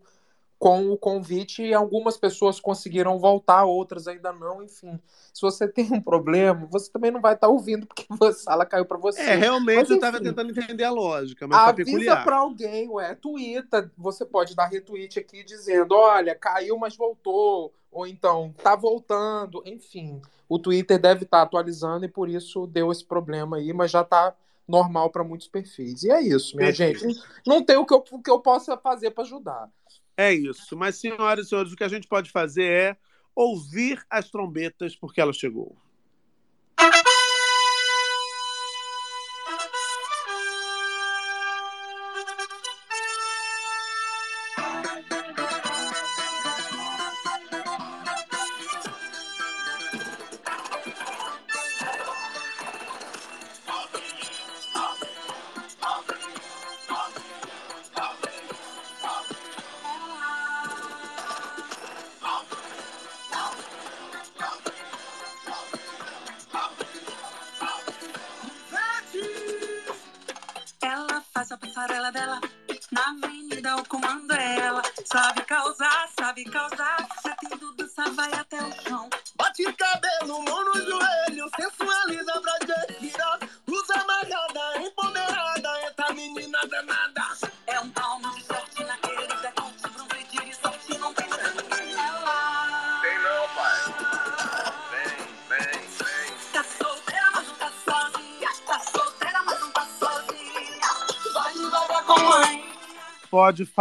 com 0.64 0.94
o 0.94 0.98
convite 0.98 1.61
e 1.61 1.73
algumas 1.73 2.15
pessoas 2.15 2.57
conseguiram 2.57 3.19
voltar, 3.19 3.65
outras 3.65 4.07
ainda 4.07 4.31
não, 4.31 4.64
enfim. 4.64 4.98
Se 5.34 5.41
você 5.41 5.68
tem 5.68 5.91
um 5.91 5.99
problema, 5.99 6.65
você 6.72 6.90
também 6.90 7.11
não 7.11 7.19
vai 7.19 7.34
estar 7.34 7.49
ouvindo 7.49 7.85
porque 7.85 8.06
a 8.23 8.31
sala 8.31 8.65
caiu 8.65 8.85
para 8.85 8.98
você. 8.98 9.19
É, 9.19 9.35
realmente 9.35 9.76
Mas, 9.76 9.90
eu 9.90 9.95
estava 9.98 10.22
tentando 10.22 10.57
entender 10.57 10.85
a 10.85 10.90
lógica, 10.90 11.45
mas 11.45 11.60
tá 11.60 11.68
Avisa 11.68 11.91
peculiar. 11.91 12.23
para 12.23 12.38
alguém, 12.38 12.88
ué, 12.88 13.14
twitta, 13.14 13.91
você 13.98 14.23
pode 14.23 14.56
dar 14.56 14.68
retweet 14.68 15.19
aqui 15.19 15.44
dizendo, 15.44 15.95
olha, 15.95 16.34
caiu, 16.34 16.77
mas 16.77 16.95
voltou, 16.95 17.73
ou 17.91 18.07
então, 18.07 18.56
tá 18.64 18.73
voltando, 18.73 19.61
enfim. 19.65 20.22
O 20.48 20.57
Twitter 20.57 20.98
deve 20.98 21.26
estar 21.26 21.41
atualizando 21.41 22.06
e 22.06 22.07
por 22.07 22.30
isso 22.30 22.65
deu 22.68 22.90
esse 22.90 23.03
problema 23.03 23.57
aí, 23.57 23.73
mas 23.73 23.91
já 23.91 24.02
tá 24.02 24.34
normal 24.65 25.10
para 25.10 25.26
muitos 25.26 25.49
perfis. 25.49 26.03
E 26.03 26.10
é 26.11 26.22
isso, 26.22 26.56
minha 26.56 26.69
Perfeito. 26.69 27.02
gente. 27.02 27.22
Não 27.45 27.61
tem 27.61 27.76
o 27.76 27.85
que 27.85 27.94
eu, 27.94 28.02
o 28.11 28.23
que 28.23 28.31
eu 28.31 28.40
possa 28.40 28.77
fazer 28.77 29.11
para 29.11 29.26
ajudar. 29.26 29.69
É 30.18 30.31
isso. 30.31 30.77
Mas, 30.77 30.99
senhoras 30.99 31.48
e 31.48 31.49
senhores, 31.49 31.72
o 31.72 31.76
que 31.76 31.84
a 31.84 31.88
gente 31.90 32.07
pode 32.07 32.31
fazer 32.31 32.64
é 32.64 32.98
ouvir 33.35 34.03
as 34.10 34.30
trombetas 34.30 34.95
porque 34.95 35.19
ela 35.19 35.34
chegou. 35.34 35.76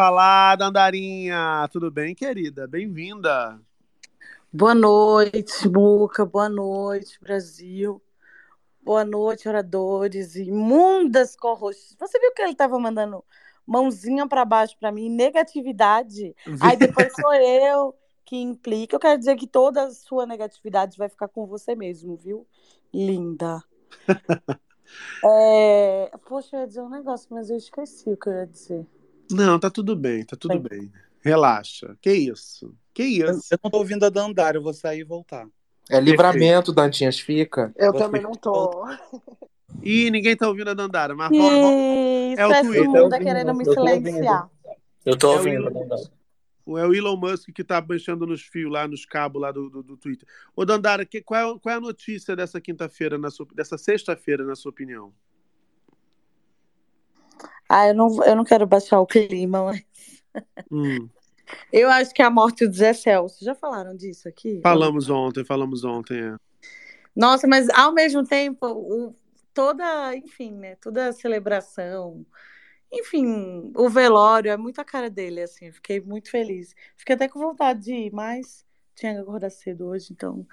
Falar, 0.02 0.56
Dandarinha. 0.56 1.68
Tudo 1.70 1.88
bem, 1.88 2.12
querida? 2.12 2.66
Bem-vinda. 2.66 3.60
Boa 4.52 4.74
noite, 4.74 5.68
Muca. 5.68 6.26
Boa 6.26 6.48
noite, 6.48 7.20
Brasil. 7.20 8.02
Boa 8.82 9.04
noite, 9.04 9.48
oradores. 9.48 10.34
Imundas 10.34 11.36
corroxas. 11.36 11.94
Você 12.00 12.18
viu 12.18 12.34
que 12.34 12.42
ele 12.42 12.50
estava 12.50 12.76
mandando 12.80 13.24
mãozinha 13.64 14.26
para 14.26 14.44
baixo 14.44 14.76
para 14.76 14.90
mim? 14.90 15.08
Negatividade. 15.08 16.34
Aí 16.60 16.76
depois 16.76 17.12
sou 17.14 17.32
eu 17.34 17.94
que 18.24 18.36
implica. 18.36 18.96
Eu 18.96 19.00
quero 19.00 19.20
dizer 19.20 19.36
que 19.36 19.46
toda 19.46 19.84
a 19.84 19.92
sua 19.92 20.26
negatividade 20.26 20.98
vai 20.98 21.08
ficar 21.08 21.28
com 21.28 21.46
você 21.46 21.76
mesmo, 21.76 22.16
viu? 22.16 22.44
Linda. 22.92 23.62
É... 25.24 26.12
Poxa, 26.26 26.54
eu 26.54 26.60
ia 26.60 26.66
dizer 26.66 26.82
um 26.82 26.90
negócio, 26.90 27.28
mas 27.30 27.48
eu 27.48 27.56
esqueci 27.56 28.10
o 28.10 28.16
que 28.16 28.28
eu 28.28 28.34
ia 28.34 28.46
dizer. 28.46 28.86
Não, 29.32 29.58
tá 29.58 29.70
tudo 29.70 29.94
bem, 29.96 30.24
tá 30.24 30.36
tudo 30.36 30.58
bem. 30.58 30.90
Relaxa. 31.20 31.96
Que 32.00 32.12
isso? 32.12 32.74
Que 32.94 33.02
isso? 33.04 33.46
Eu 33.52 33.58
não 33.62 33.70
tô 33.70 33.78
ouvindo 33.78 34.04
a 34.04 34.10
Dandara, 34.10 34.56
eu 34.58 34.62
vou 34.62 34.74
sair 34.74 35.00
e 35.00 35.04
voltar. 35.04 35.46
É 35.90 36.00
livramento, 36.00 36.72
Dantinhas, 36.72 37.18
fica. 37.18 37.72
Eu 37.76 37.92
Você- 37.92 37.98
também 37.98 38.22
não 38.22 38.32
tô. 38.32 38.84
Ih, 39.82 40.10
ninguém 40.10 40.36
tá 40.36 40.46
ouvindo 40.48 40.70
a 40.70 40.74
Dandara, 40.74 41.14
mas. 41.14 41.30
Isso, 41.32 42.40
É 42.40 42.46
o 42.46 42.52
esse 42.52 42.62
Twitter. 42.62 42.88
mundo 42.88 43.08
tá 43.08 43.18
querendo 43.18 43.54
me 43.54 43.64
silenciar. 43.64 44.48
Eu 45.04 45.16
tô 45.18 45.28
É 45.28 45.30
o 45.30 45.38
ouvindo, 45.38 45.54
Elon- 45.66 45.72
Dandara. 45.72 46.02
O- 46.64 46.78
É 46.78 46.86
o 46.86 46.94
Elon 46.94 47.16
Musk 47.16 47.48
que 47.52 47.64
tá 47.64 47.84
mexendo 47.86 48.24
nos 48.26 48.42
fios 48.42 48.70
lá, 48.70 48.86
nos 48.86 49.04
cabos 49.04 49.42
lá 49.42 49.50
do, 49.50 49.68
do, 49.68 49.82
do 49.82 49.96
Twitter. 49.96 50.26
Ô, 50.54 50.64
Dandara, 50.64 51.04
que, 51.04 51.20
qual, 51.20 51.56
é, 51.56 51.58
qual 51.58 51.72
é 51.74 51.78
a 51.78 51.80
notícia 51.80 52.36
dessa 52.36 52.60
quinta-feira, 52.60 53.18
dessa 53.54 53.76
sexta-feira, 53.76 54.44
na 54.44 54.54
sua 54.54 54.70
opinião? 54.70 55.12
Ah, 57.72 57.88
eu 57.88 57.94
não, 57.94 58.24
eu 58.24 58.36
não 58.36 58.44
quero 58.44 58.66
baixar 58.66 59.00
o 59.00 59.06
clima, 59.06 59.64
mas 59.64 59.82
Hum, 60.70 61.10
eu 61.72 61.90
acho 61.90 62.12
que 62.14 62.22
é 62.22 62.24
a 62.24 62.30
morte 62.30 62.66
do 62.66 62.74
Zé 62.74 62.92
Celso. 62.92 63.44
Já 63.44 63.54
falaram 63.54 63.96
disso 63.96 64.28
aqui? 64.28 64.62
falamos 64.62 65.08
ontem, 65.10 65.44
falamos 65.44 65.84
ontem, 65.84 66.20
é. 66.20 66.36
Nossa, 67.14 67.46
mas 67.46 67.68
ao 67.70 67.92
mesmo 67.92 68.24
tempo, 68.26 68.66
o- 68.66 69.14
toda, 69.54 70.16
enfim, 70.16 70.52
né? 70.52 70.76
Toda 70.76 71.08
a 71.08 71.12
celebração, 71.12 72.24
enfim, 72.92 73.72
o 73.76 73.88
velório 73.90 74.50
é 74.52 74.56
muito 74.56 74.80
a 74.80 74.84
cara 74.84 75.10
dele, 75.10 75.42
assim. 75.42 75.72
Fiquei 75.72 76.00
muito 76.00 76.30
feliz. 76.30 76.74
Fiquei 76.96 77.14
até 77.16 77.28
com 77.28 77.40
vontade 77.40 77.82
de 77.84 77.94
ir, 77.94 78.12
mas 78.12 78.66
tinha 78.94 79.14
que 79.14 79.20
acordar 79.20 79.50
cedo 79.50 79.86
hoje, 79.86 80.08
então 80.10 80.46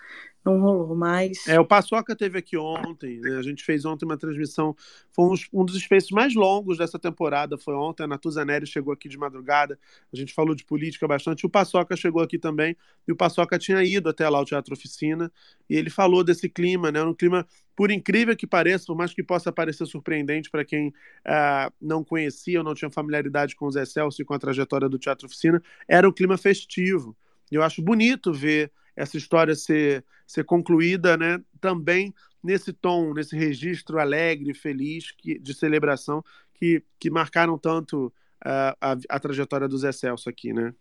não 0.43 0.59
rolou 0.59 0.95
mais. 0.95 1.45
É, 1.47 1.59
o 1.59 1.65
Paçoca 1.65 2.15
teve 2.15 2.37
aqui 2.37 2.57
ontem, 2.57 3.19
né? 3.19 3.37
A 3.37 3.41
gente 3.41 3.63
fez 3.63 3.85
ontem 3.85 4.05
uma 4.05 4.17
transmissão, 4.17 4.75
foi 5.11 5.25
um, 5.25 5.61
um 5.61 5.65
dos 5.65 5.79
spaces 5.81 6.11
mais 6.11 6.33
longos 6.33 6.77
dessa 6.77 6.97
temporada, 6.97 7.57
foi 7.57 7.73
ontem, 7.75 8.03
a 8.03 8.07
Natuza 8.07 8.45
Neri 8.45 8.65
chegou 8.65 8.93
aqui 8.93 9.09
de 9.09 9.17
madrugada, 9.17 9.77
a 10.11 10.15
gente 10.15 10.33
falou 10.33 10.55
de 10.55 10.63
política 10.63 11.07
bastante, 11.07 11.45
o 11.45 11.49
Paçoca 11.49 11.95
chegou 11.95 12.21
aqui 12.21 12.39
também, 12.39 12.75
e 13.07 13.11
o 13.11 13.15
Paçoca 13.15 13.59
tinha 13.59 13.83
ido 13.83 14.09
até 14.09 14.27
lá 14.29 14.37
ao 14.37 14.45
Teatro 14.45 14.73
Oficina, 14.73 15.31
e 15.69 15.75
ele 15.75 15.89
falou 15.89 16.23
desse 16.23 16.47
clima, 16.47 16.91
né? 16.91 17.03
Um 17.03 17.13
clima, 17.13 17.45
por 17.75 17.91
incrível 17.91 18.35
que 18.35 18.47
pareça, 18.47 18.85
por 18.87 18.95
mais 18.95 19.13
que 19.13 19.21
possa 19.21 19.51
parecer 19.51 19.85
surpreendente 19.85 20.49
para 20.49 20.63
quem 20.63 20.93
ah, 21.25 21.71
não 21.81 22.03
conhecia 22.03 22.59
ou 22.59 22.63
não 22.63 22.73
tinha 22.73 22.89
familiaridade 22.89 23.55
com 23.55 23.65
o 23.65 23.71
Zé 23.71 23.85
Celso 23.85 24.21
e 24.21 24.25
com 24.25 24.33
a 24.33 24.39
trajetória 24.39 24.87
do 24.87 24.97
Teatro 24.97 25.27
Oficina, 25.27 25.61
era 25.87 26.07
um 26.07 26.11
clima 26.11 26.37
festivo. 26.37 27.15
Eu 27.51 27.63
acho 27.63 27.81
bonito 27.81 28.33
ver 28.33 28.71
essa 28.95 29.17
história 29.17 29.55
ser, 29.55 30.03
ser 30.27 30.43
concluída 30.43 31.17
né, 31.17 31.41
também 31.59 32.13
nesse 32.43 32.73
tom, 32.73 33.13
nesse 33.13 33.35
registro 33.35 33.99
alegre, 33.99 34.53
feliz, 34.53 35.11
que, 35.11 35.39
de 35.39 35.53
celebração, 35.53 36.23
que, 36.53 36.83
que 36.99 37.09
marcaram 37.09 37.57
tanto 37.57 38.13
ah, 38.43 38.75
a, 38.79 38.97
a 39.09 39.19
trajetória 39.19 39.67
do 39.67 39.77
Zé 39.77 39.91
Celso 39.91 40.29
aqui, 40.29 40.53
né? 40.53 40.73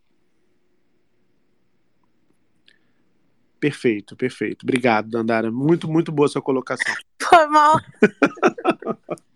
Perfeito, 3.61 4.15
perfeito. 4.17 4.63
Obrigado, 4.63 5.11
Dandara. 5.11 5.51
Muito, 5.51 5.89
muito 5.89 6.13
boa 6.13 6.29
sua 6.29 6.41
colocação. 6.41 6.95
Foi 7.21 7.47
mal. 7.47 7.81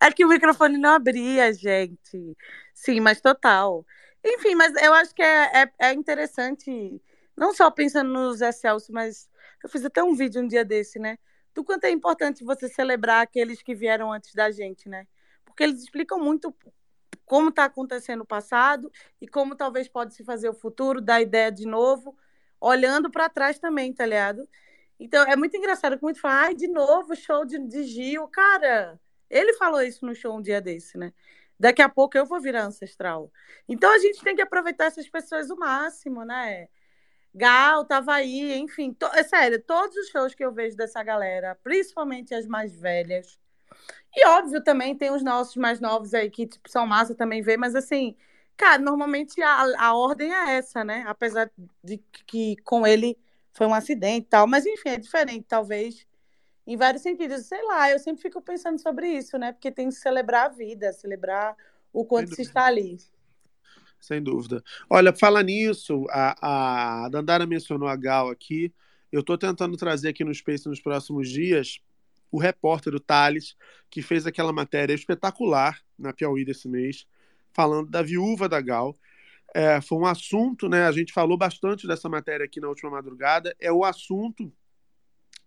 É 0.00 0.10
que 0.10 0.24
o 0.24 0.28
microfone 0.28 0.78
não 0.78 0.90
abria, 0.90 1.52
gente. 1.52 2.36
Sim, 2.74 3.00
mas 3.00 3.20
total. 3.20 3.84
Enfim, 4.26 4.56
mas 4.56 4.74
eu 4.82 4.92
acho 4.92 5.14
que 5.14 5.22
é, 5.22 5.62
é, 5.62 5.72
é 5.78 5.92
interessante, 5.92 7.00
não 7.36 7.54
só 7.54 7.70
pensando 7.70 8.12
no 8.12 8.34
Zé 8.34 8.50
Celso, 8.50 8.92
mas 8.92 9.28
eu 9.62 9.68
fiz 9.68 9.84
até 9.84 10.02
um 10.02 10.14
vídeo 10.14 10.42
um 10.42 10.48
dia 10.48 10.64
desse, 10.64 10.98
né? 10.98 11.16
Do 11.54 11.62
quanto 11.64 11.84
é 11.84 11.90
importante 11.90 12.44
você 12.44 12.68
celebrar 12.68 13.22
aqueles 13.22 13.62
que 13.62 13.74
vieram 13.74 14.12
antes 14.12 14.34
da 14.34 14.50
gente, 14.50 14.88
né? 14.88 15.06
Porque 15.44 15.62
eles 15.62 15.80
explicam 15.82 16.18
muito 16.18 16.52
como 17.24 17.50
está 17.50 17.64
acontecendo 17.64 18.22
o 18.22 18.26
passado 18.26 18.90
e 19.20 19.28
como 19.28 19.54
talvez 19.54 19.88
pode 19.88 20.14
se 20.14 20.24
fazer 20.24 20.48
o 20.48 20.54
futuro, 20.54 21.00
dar 21.00 21.20
ideia 21.20 21.50
de 21.50 21.66
novo, 21.66 22.16
olhando 22.60 23.10
para 23.10 23.28
trás 23.28 23.58
também, 23.58 23.92
tá 23.92 24.04
ligado? 24.06 24.48
Então 24.98 25.24
é 25.24 25.36
muito 25.36 25.56
engraçado 25.56 25.96
que 25.96 26.02
muito 26.02 26.20
fala, 26.20 26.46
ai, 26.46 26.54
de 26.54 26.68
novo, 26.68 27.14
show 27.14 27.44
de, 27.44 27.58
de 27.60 27.84
Gil. 27.84 28.26
Cara, 28.28 29.00
ele 29.30 29.52
falou 29.54 29.82
isso 29.82 30.04
no 30.04 30.14
show 30.14 30.36
um 30.36 30.42
dia 30.42 30.60
desse, 30.60 30.98
né? 30.98 31.12
Daqui 31.58 31.82
a 31.82 31.88
pouco 31.88 32.16
eu 32.18 32.26
vou 32.26 32.40
virar 32.40 32.64
ancestral. 32.64 33.32
Então 33.68 33.90
a 33.92 33.98
gente 33.98 34.22
tem 34.22 34.36
que 34.36 34.42
aproveitar 34.42 34.86
essas 34.86 35.08
pessoas 35.08 35.50
o 35.50 35.56
máximo, 35.56 36.24
né? 36.24 36.68
Gal 37.34 37.84
tava 37.84 38.14
aí, 38.14 38.54
enfim, 38.58 38.92
to- 38.94 39.06
é 39.14 39.22
sério, 39.24 39.62
todos 39.62 39.96
os 39.96 40.08
shows 40.10 40.34
que 40.34 40.44
eu 40.44 40.52
vejo 40.52 40.76
dessa 40.76 41.02
galera, 41.02 41.54
principalmente 41.62 42.34
as 42.34 42.46
mais 42.46 42.74
velhas. 42.80 43.38
E 44.14 44.26
óbvio 44.26 44.62
também 44.62 44.96
tem 44.96 45.10
os 45.10 45.22
nossos 45.22 45.56
mais 45.56 45.80
novos 45.80 46.14
aí 46.14 46.30
que 46.30 46.46
tipo, 46.46 46.68
são 46.70 46.86
massa 46.86 47.14
também 47.14 47.42
ver, 47.42 47.56
mas 47.56 47.74
assim, 47.74 48.16
cara, 48.56 48.78
normalmente 48.82 49.40
a, 49.42 49.64
a 49.88 49.94
ordem 49.96 50.32
é 50.34 50.56
essa, 50.56 50.84
né? 50.84 51.04
Apesar 51.06 51.50
de 51.84 51.98
que 52.26 52.56
com 52.64 52.86
ele 52.86 53.18
foi 53.52 53.66
um 53.66 53.74
acidente 53.74 54.26
e 54.26 54.30
tal, 54.30 54.46
mas 54.46 54.66
enfim, 54.66 54.90
é 54.90 54.98
diferente, 54.98 55.44
talvez, 55.48 56.06
em 56.66 56.76
vários 56.76 57.02
sentidos. 57.02 57.46
Sei 57.46 57.62
lá, 57.64 57.90
eu 57.90 57.98
sempre 57.98 58.22
fico 58.22 58.42
pensando 58.42 58.80
sobre 58.80 59.08
isso, 59.08 59.38
né? 59.38 59.52
Porque 59.52 59.70
tem 59.70 59.88
que 59.88 59.94
celebrar 59.94 60.46
a 60.46 60.48
vida, 60.48 60.92
celebrar 60.92 61.56
o 61.92 62.04
quanto 62.04 62.34
se 62.34 62.42
está 62.42 62.64
ali. 62.64 62.98
Sem 64.00 64.22
dúvida. 64.22 64.62
Olha, 64.90 65.12
fala 65.12 65.42
nisso, 65.42 66.04
a, 66.10 67.04
a 67.04 67.08
Dandara 67.08 67.46
mencionou 67.46 67.88
a 67.88 67.96
Gal 67.96 68.30
aqui. 68.30 68.72
Eu 69.10 69.20
estou 69.20 69.38
tentando 69.38 69.76
trazer 69.76 70.08
aqui 70.08 70.24
no 70.24 70.34
Space 70.34 70.68
nos 70.68 70.80
próximos 70.80 71.28
dias 71.30 71.80
o 72.30 72.38
repórter, 72.38 72.94
o 72.94 73.00
Thales, 73.00 73.56
que 73.88 74.02
fez 74.02 74.26
aquela 74.26 74.52
matéria 74.52 74.92
espetacular 74.92 75.80
na 75.98 76.12
Piauí 76.12 76.44
desse 76.44 76.68
mês, 76.68 77.06
falando 77.52 77.88
da 77.88 78.02
viúva 78.02 78.48
da 78.48 78.60
Gal. 78.60 78.96
É, 79.54 79.80
foi 79.80 79.98
um 79.98 80.06
assunto, 80.06 80.68
né? 80.68 80.86
A 80.86 80.92
gente 80.92 81.12
falou 81.12 81.38
bastante 81.38 81.86
dessa 81.86 82.08
matéria 82.08 82.44
aqui 82.44 82.60
na 82.60 82.68
última 82.68 82.90
madrugada. 82.90 83.56
É 83.58 83.72
o 83.72 83.84
assunto 83.84 84.52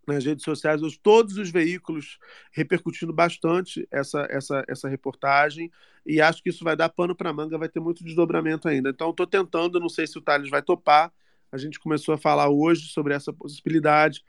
nas 0.09 0.25
redes 0.25 0.43
sociais, 0.43 0.81
os- 0.81 0.97
todos 0.97 1.37
os 1.37 1.49
veículos 1.49 2.17
repercutindo 2.51 3.13
bastante 3.13 3.87
essa, 3.91 4.27
essa, 4.29 4.63
essa 4.67 4.89
reportagem, 4.89 5.71
e 6.05 6.19
acho 6.21 6.41
que 6.43 6.49
isso 6.49 6.63
vai 6.63 6.75
dar 6.75 6.89
pano 6.89 7.15
para 7.15 7.31
manga, 7.33 7.57
vai 7.57 7.69
ter 7.69 7.79
muito 7.79 8.03
desdobramento 8.03 8.67
ainda. 8.67 8.89
Então, 8.89 9.11
estou 9.11 9.27
tentando, 9.27 9.79
não 9.79 9.89
sei 9.89 10.07
se 10.07 10.17
o 10.17 10.21
Thales 10.21 10.49
vai 10.49 10.61
topar. 10.61 11.11
A 11.51 11.57
gente 11.57 11.79
começou 11.79 12.13
a 12.13 12.17
falar 12.17 12.49
hoje 12.49 12.87
sobre 12.89 13.13
essa 13.13 13.33
possibilidade. 13.33 14.23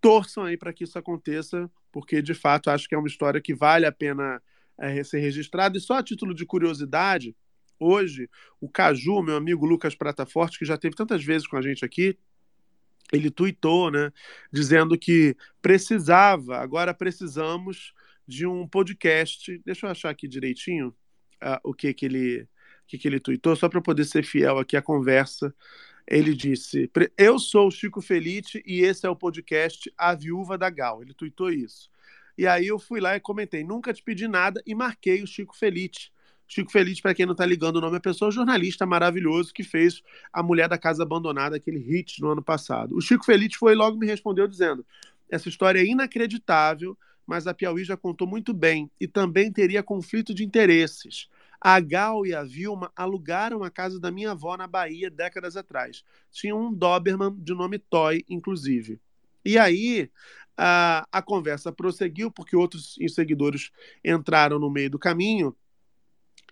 Torçam 0.00 0.44
aí 0.44 0.56
para 0.56 0.72
que 0.72 0.84
isso 0.84 0.98
aconteça, 0.98 1.70
porque 1.90 2.20
de 2.22 2.34
fato 2.34 2.70
acho 2.70 2.88
que 2.88 2.94
é 2.94 2.98
uma 2.98 3.08
história 3.08 3.40
que 3.40 3.54
vale 3.54 3.86
a 3.86 3.92
pena 3.92 4.42
é, 4.78 5.02
ser 5.02 5.20
registrada. 5.20 5.76
E 5.78 5.80
só 5.80 5.94
a 5.94 6.02
título 6.02 6.34
de 6.34 6.44
curiosidade, 6.46 7.34
hoje, 7.78 8.28
o 8.60 8.68
Caju, 8.68 9.22
meu 9.22 9.36
amigo 9.36 9.66
Lucas 9.66 9.94
Prata 9.94 10.24
Forte, 10.26 10.58
que 10.58 10.64
já 10.64 10.76
teve 10.76 10.94
tantas 10.94 11.24
vezes 11.24 11.46
com 11.46 11.56
a 11.56 11.62
gente 11.62 11.84
aqui, 11.84 12.16
ele 13.12 13.30
tuitou, 13.30 13.90
né, 13.90 14.12
dizendo 14.52 14.98
que 14.98 15.36
precisava, 15.62 16.58
agora 16.58 16.92
precisamos 16.94 17.92
de 18.26 18.46
um 18.46 18.66
podcast. 18.66 19.60
Deixa 19.64 19.86
eu 19.86 19.90
achar 19.90 20.10
aqui 20.10 20.26
direitinho 20.26 20.94
ah, 21.40 21.60
o 21.62 21.72
que 21.72 21.92
que 21.94 22.06
ele, 22.06 22.48
que 22.86 22.98
que 22.98 23.06
ele 23.08 23.20
tuitou, 23.20 23.54
só 23.54 23.68
para 23.68 23.80
poder 23.80 24.04
ser 24.04 24.24
fiel 24.24 24.58
aqui 24.58 24.76
à 24.76 24.82
conversa. 24.82 25.54
Ele 26.08 26.34
disse: 26.34 26.88
"Pre- 26.88 27.12
Eu 27.18 27.38
sou 27.38 27.68
o 27.68 27.70
Chico 27.70 28.00
Felite 28.00 28.62
e 28.66 28.80
esse 28.80 29.06
é 29.06 29.10
o 29.10 29.16
podcast 29.16 29.92
A 29.98 30.14
Viúva 30.14 30.56
da 30.56 30.70
Gal. 30.70 31.02
Ele 31.02 31.14
tuitou 31.14 31.50
isso. 31.50 31.90
E 32.38 32.46
aí 32.46 32.66
eu 32.66 32.78
fui 32.78 33.00
lá 33.00 33.16
e 33.16 33.20
comentei, 33.20 33.64
nunca 33.64 33.92
te 33.94 34.02
pedi 34.02 34.28
nada 34.28 34.62
e 34.66 34.74
marquei 34.74 35.22
o 35.22 35.26
Chico 35.26 35.56
Felite. 35.56 36.12
Chico 36.48 36.70
Felite, 36.70 37.02
para 37.02 37.14
quem 37.14 37.26
não 37.26 37.34
tá 37.34 37.44
ligando 37.44 37.76
o 37.76 37.80
nome, 37.80 37.96
é 37.96 38.00
pessoa, 38.00 38.30
jornalista 38.30 38.86
maravilhoso 38.86 39.52
que 39.52 39.64
fez 39.64 40.02
A 40.32 40.42
Mulher 40.42 40.68
da 40.68 40.78
Casa 40.78 41.02
Abandonada, 41.02 41.56
aquele 41.56 41.78
hit 41.78 42.20
no 42.20 42.30
ano 42.30 42.42
passado. 42.42 42.96
O 42.96 43.00
Chico 43.00 43.24
Felite 43.24 43.58
foi 43.58 43.74
logo 43.74 43.98
me 43.98 44.06
respondeu 44.06 44.46
dizendo: 44.46 44.84
essa 45.28 45.48
história 45.48 45.80
é 45.80 45.84
inacreditável, 45.84 46.96
mas 47.26 47.46
a 47.46 47.54
Piauí 47.54 47.84
já 47.84 47.96
contou 47.96 48.26
muito 48.26 48.54
bem 48.54 48.90
e 49.00 49.08
também 49.08 49.50
teria 49.50 49.82
conflito 49.82 50.32
de 50.32 50.44
interesses. 50.44 51.28
A 51.60 51.80
Gal 51.80 52.24
e 52.24 52.34
a 52.34 52.44
Vilma 52.44 52.92
alugaram 52.94 53.64
a 53.64 53.70
casa 53.70 53.98
da 53.98 54.10
minha 54.10 54.32
avó 54.32 54.56
na 54.56 54.66
Bahia 54.66 55.10
décadas 55.10 55.56
atrás. 55.56 56.04
Tinha 56.30 56.54
um 56.54 56.72
Doberman 56.72 57.34
de 57.38 57.54
nome 57.54 57.78
Toy, 57.78 58.24
inclusive. 58.28 59.00
E 59.44 59.58
aí 59.58 60.10
a, 60.56 61.06
a 61.10 61.22
conversa 61.22 61.72
prosseguiu, 61.72 62.30
porque 62.30 62.56
outros 62.56 62.96
seguidores 63.08 63.70
entraram 64.04 64.58
no 64.58 64.70
meio 64.70 64.90
do 64.90 64.98
caminho. 64.98 65.56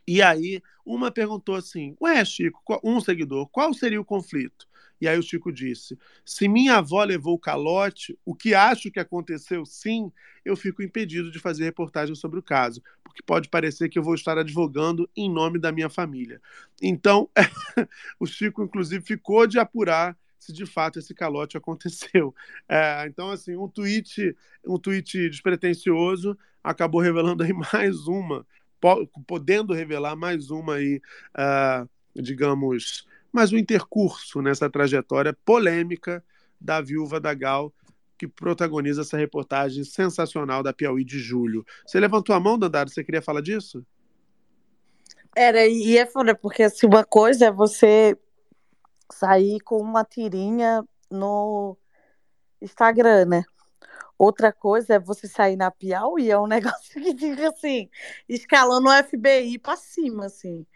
E 0.07 0.23
aí 0.23 0.63
uma 0.85 1.11
perguntou 1.11 1.55
assim: 1.55 1.97
Ué, 2.01 2.25
Chico, 2.25 2.63
um 2.83 3.01
seguidor, 3.01 3.49
qual 3.49 3.73
seria 3.73 4.01
o 4.01 4.05
conflito? 4.05 4.67
E 5.01 5.09
aí 5.09 5.19
o 5.19 5.23
Chico 5.23 5.53
disse: 5.53 5.99
se 6.25 6.49
minha 6.49 6.77
avó 6.77 7.03
levou 7.05 7.35
o 7.35 7.39
calote, 7.39 8.19
o 8.25 8.35
que 8.35 8.55
acho 8.55 8.91
que 8.91 9.01
aconteceu 9.01 9.65
sim, 9.65 10.11
eu 10.45 10.57
fico 10.57 10.83
impedido 10.83 11.31
de 11.31 11.39
fazer 11.39 11.65
reportagem 11.65 12.15
sobre 12.15 12.39
o 12.39 12.43
caso, 12.43 12.83
porque 13.03 13.23
pode 13.23 13.49
parecer 13.49 13.89
que 13.89 13.99
eu 13.99 14.03
vou 14.03 14.15
estar 14.15 14.39
advogando 14.39 15.09
em 15.17 15.31
nome 15.31 15.59
da 15.59 15.73
minha 15.73 15.89
família. 15.89 16.41
Então, 16.83 17.29
o 18.19 18.27
Chico, 18.27 18.63
inclusive, 18.63 19.05
ficou 19.05 19.47
de 19.47 19.59
apurar 19.59 20.17
se 20.39 20.53
de 20.53 20.67
fato 20.67 20.99
esse 20.99 21.15
calote 21.15 21.57
aconteceu. 21.57 22.35
É, 22.69 23.07
então, 23.07 23.31
assim, 23.31 23.57
um 23.57 23.69
tweet, 23.69 24.37
um 24.67 24.79
tweet 24.79 25.31
despretensioso 25.31 26.37
acabou 26.63 27.01
revelando 27.01 27.43
aí 27.43 27.53
mais 27.73 28.07
uma, 28.07 28.47
podendo 29.27 29.73
revelar 29.73 30.15
mais 30.15 30.51
uma 30.51 30.75
aí, 30.75 31.01
uh, 31.37 31.89
digamos, 32.15 33.07
mas 33.33 33.53
o 33.53 33.59
intercurso 33.59 34.43
nessa 34.43 34.69
trajetória 34.69 35.33
polêmica 35.45 36.25
da 36.61 36.81
viúva 36.81 37.19
da 37.19 37.35
Gal, 37.35 37.73
que 38.17 38.29
protagoniza 38.29 39.03
essa 39.03 39.17
reportagem 39.17 39.85
sensacional 39.85 40.63
da 40.63 40.73
Piauí 40.73 41.05
de 41.05 41.19
julho. 41.19 41.65
Você 41.85 41.99
levantou 41.99 42.35
a 42.35 42.41
mão, 42.41 42.59
Dandara? 42.59 42.89
Você 42.89 43.03
queria 43.03 43.21
falar 43.23 43.41
disso? 43.41 43.85
Era, 45.37 45.67
e 45.67 45.99
é 45.99 46.07
foda, 46.07 46.35
porque 46.35 46.63
assim, 46.63 46.87
uma 46.87 47.05
coisa 47.05 47.47
é 47.47 47.51
você 47.51 48.17
sair 49.13 49.61
com 49.61 49.79
uma 49.79 50.05
tirinha 50.05 50.85
no 51.11 51.77
Instagram, 52.63 53.25
né? 53.27 53.45
Outra 54.19 54.53
coisa 54.53 54.95
é 54.95 54.99
você 54.99 55.27
sair 55.27 55.57
na 55.57 55.71
Piauí, 55.71 56.31
é 56.31 56.39
um 56.39 56.47
negócio 56.49 57.01
que 57.01 57.17
fica 57.17 57.49
assim, 57.49 57.89
escalando 58.29 58.89
o 58.89 59.05
FBI 59.05 59.59
para 59.59 59.77
cima, 59.77 60.27
assim. 60.27 60.67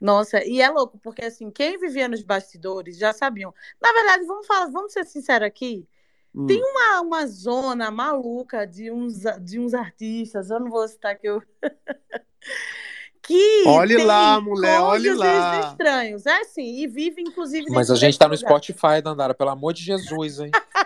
Nossa, 0.00 0.44
e 0.44 0.60
é 0.60 0.68
louco, 0.68 0.98
porque 0.98 1.24
assim, 1.24 1.50
quem 1.50 1.78
vivia 1.78 2.06
nos 2.08 2.22
bastidores 2.22 2.98
já 2.98 3.12
sabiam. 3.12 3.52
Na 3.80 3.92
verdade, 3.92 4.26
vamos 4.26 4.46
falar, 4.46 4.66
vamos 4.70 4.92
ser 4.92 5.04
sinceros 5.04 5.46
aqui. 5.46 5.88
Hum. 6.34 6.46
Tem 6.46 6.62
uma, 6.62 7.00
uma 7.00 7.26
zona 7.26 7.90
maluca 7.90 8.66
de 8.66 8.90
uns, 8.90 9.22
de 9.40 9.58
uns 9.58 9.72
artistas, 9.72 10.50
eu 10.50 10.60
não 10.60 10.70
vou 10.70 10.86
citar 10.86 11.16
que 11.16 11.26
eu. 11.26 11.42
que 13.22 13.64
olhe 13.66 13.96
lá, 14.04 14.38
mulher, 14.38 14.80
olhe 14.80 15.14
lá. 15.14 15.70
estranhos. 15.70 16.26
É 16.26 16.40
assim, 16.42 16.82
e 16.82 16.86
vive, 16.86 17.22
inclusive. 17.22 17.66
Mas 17.70 17.90
a 17.90 17.96
gente 17.96 18.18
tá 18.18 18.28
no 18.28 18.34
lugar. 18.34 18.48
Spotify, 18.48 19.00
Dandara, 19.02 19.34
pelo 19.34 19.50
amor 19.50 19.72
de 19.72 19.82
Jesus, 19.82 20.40
hein? 20.40 20.50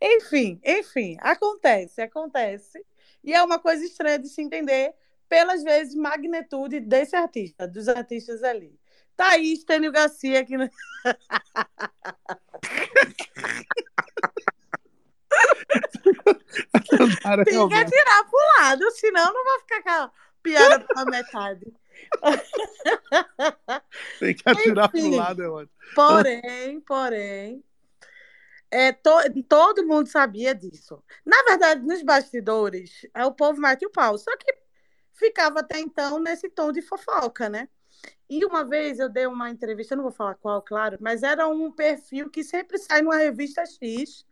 enfim, 0.00 0.60
enfim, 0.64 1.16
acontece, 1.20 2.00
acontece. 2.00 2.84
E 3.24 3.32
é 3.32 3.42
uma 3.42 3.58
coisa 3.58 3.84
estranha 3.84 4.18
de 4.18 4.28
se 4.28 4.42
entender 4.42 4.94
pelas 5.28 5.62
vezes 5.62 5.94
magnitude 5.94 6.80
desse 6.80 7.16
artista, 7.16 7.66
dos 7.66 7.88
artistas 7.88 8.42
ali. 8.42 8.78
Thaís 9.16 9.64
Tênio 9.64 9.92
Garcia 9.92 10.40
aqui 10.40 10.56
no... 10.56 10.68
Tem 17.44 17.68
que 17.68 17.74
atirar 17.74 18.24
pro 18.28 18.38
lado, 18.58 18.90
senão 18.92 19.32
não 19.32 19.44
vai 19.44 19.60
ficar 19.60 19.82
com 19.82 19.90
a 19.90 20.12
piada 20.42 20.80
pela 20.80 21.04
metade. 21.10 21.72
Tem 24.18 24.34
que 24.34 24.42
atirar 24.46 24.90
Enfim, 24.94 25.10
pro 25.10 25.18
lado, 25.18 25.42
é 25.42 25.48
ótimo. 25.48 25.78
Porém, 25.94 26.80
porém, 26.80 27.64
é, 28.72 28.90
to, 28.90 29.10
todo 29.46 29.86
mundo 29.86 30.08
sabia 30.08 30.54
disso. 30.54 31.04
Na 31.26 31.42
verdade, 31.44 31.86
nos 31.86 32.02
bastidores, 32.02 33.06
é, 33.14 33.24
o 33.26 33.32
povo 33.32 33.60
mete 33.60 33.84
o 33.84 33.90
pau. 33.90 34.16
Só 34.16 34.34
que 34.34 34.50
ficava 35.12 35.60
até 35.60 35.78
então 35.78 36.18
nesse 36.18 36.48
tom 36.48 36.72
de 36.72 36.80
fofoca, 36.80 37.50
né? 37.50 37.68
E 38.30 38.42
uma 38.46 38.64
vez 38.64 38.98
eu 38.98 39.10
dei 39.10 39.26
uma 39.26 39.50
entrevista, 39.50 39.94
não 39.94 40.04
vou 40.04 40.10
falar 40.10 40.36
qual, 40.36 40.62
claro, 40.62 40.96
mas 41.02 41.22
era 41.22 41.46
um 41.46 41.70
perfil 41.70 42.30
que 42.30 42.42
sempre 42.42 42.78
sai 42.78 43.02
numa 43.02 43.18
revista 43.18 43.62
X. 43.66 44.24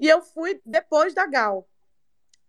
E 0.00 0.08
eu 0.08 0.20
fui 0.20 0.60
depois 0.66 1.14
da 1.14 1.24
Gal. 1.26 1.68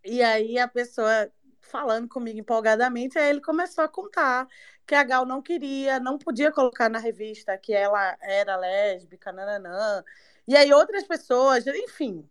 E 0.03 0.23
aí 0.23 0.57
a 0.57 0.67
pessoa 0.67 1.31
falando 1.61 2.07
comigo 2.07 2.39
empolgadamente, 2.39 3.19
aí 3.19 3.29
ele 3.29 3.41
começou 3.41 3.83
a 3.83 3.87
contar 3.87 4.47
que 4.87 4.95
a 4.95 5.03
Gal 5.03 5.25
não 5.25 5.41
queria, 5.41 5.99
não 5.99 6.17
podia 6.17 6.51
colocar 6.51 6.89
na 6.89 6.97
revista 6.97 7.57
que 7.57 7.73
ela 7.73 8.17
era 8.21 8.55
lésbica, 8.57 9.31
nananã. 9.31 10.03
E 10.47 10.55
aí 10.55 10.73
outras 10.73 11.03
pessoas, 11.05 11.65
enfim. 11.67 12.27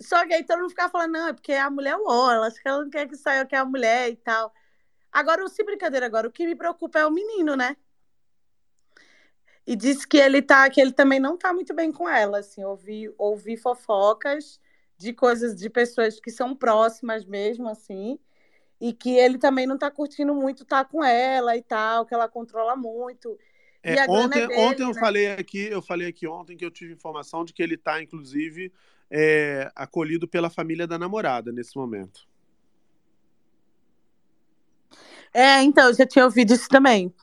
Só 0.00 0.26
que 0.26 0.34
aí 0.34 0.44
todo 0.44 0.58
mundo 0.58 0.70
ficava 0.70 0.90
falando, 0.90 1.12
não, 1.12 1.28
é 1.28 1.32
porque 1.32 1.52
a 1.52 1.70
mulher 1.70 1.92
é 1.92 1.96
o 1.96 2.30
ela 2.30 2.46
acho 2.48 2.60
que 2.60 2.68
ela 2.68 2.82
não 2.82 2.90
quer 2.90 3.08
que 3.08 3.16
saia 3.16 3.46
que 3.46 3.54
é 3.54 3.58
a 3.58 3.64
mulher 3.64 4.10
e 4.10 4.16
tal. 4.16 4.52
Agora, 5.12 5.46
se 5.48 5.62
brincadeira 5.62 6.06
agora, 6.06 6.26
o 6.28 6.32
que 6.32 6.46
me 6.46 6.56
preocupa 6.56 6.98
é 6.98 7.06
o 7.06 7.10
menino, 7.10 7.54
né? 7.56 7.76
E 9.66 9.76
disse 9.76 10.06
que 10.06 10.18
ele 10.18 10.42
tá, 10.42 10.68
que 10.68 10.80
ele 10.80 10.92
também 10.92 11.20
não 11.20 11.38
tá 11.38 11.52
muito 11.52 11.72
bem 11.72 11.92
com 11.92 12.08
ela, 12.08 12.38
assim, 12.40 12.64
ouvi, 12.64 13.12
ouvi 13.16 13.56
fofocas 13.56 14.60
de 14.98 15.12
coisas 15.12 15.56
de 15.56 15.70
pessoas 15.70 16.20
que 16.20 16.30
são 16.30 16.54
próximas 16.54 17.24
mesmo, 17.24 17.68
assim, 17.68 18.18
e 18.80 18.92
que 18.92 19.16
ele 19.16 19.38
também 19.38 19.66
não 19.66 19.78
tá 19.78 19.90
curtindo 19.90 20.34
muito 20.34 20.64
estar 20.64 20.84
tá 20.84 20.90
com 20.90 21.02
ela 21.04 21.56
e 21.56 21.62
tal, 21.62 22.04
que 22.04 22.12
ela 22.14 22.28
controla 22.28 22.76
muito. 22.76 23.38
É, 23.84 24.10
ontem, 24.10 24.40
é 24.40 24.46
dele, 24.46 24.60
ontem 24.60 24.82
eu 24.82 24.94
né? 24.94 25.00
falei 25.00 25.26
aqui, 25.32 25.58
eu 25.58 25.82
falei 25.82 26.08
aqui 26.08 26.26
ontem 26.26 26.56
que 26.56 26.64
eu 26.64 26.70
tive 26.70 26.94
informação 26.94 27.44
de 27.44 27.52
que 27.52 27.62
ele 27.62 27.74
está, 27.74 28.02
inclusive, 28.02 28.72
é, 29.10 29.70
acolhido 29.76 30.26
pela 30.26 30.48
família 30.48 30.86
da 30.86 30.98
namorada 30.98 31.52
nesse 31.52 31.76
momento. 31.76 32.26
É, 35.34 35.62
então, 35.62 35.88
eu 35.88 35.94
já 35.94 36.06
tinha 36.06 36.24
ouvido 36.24 36.54
isso 36.54 36.66
também. 36.68 37.14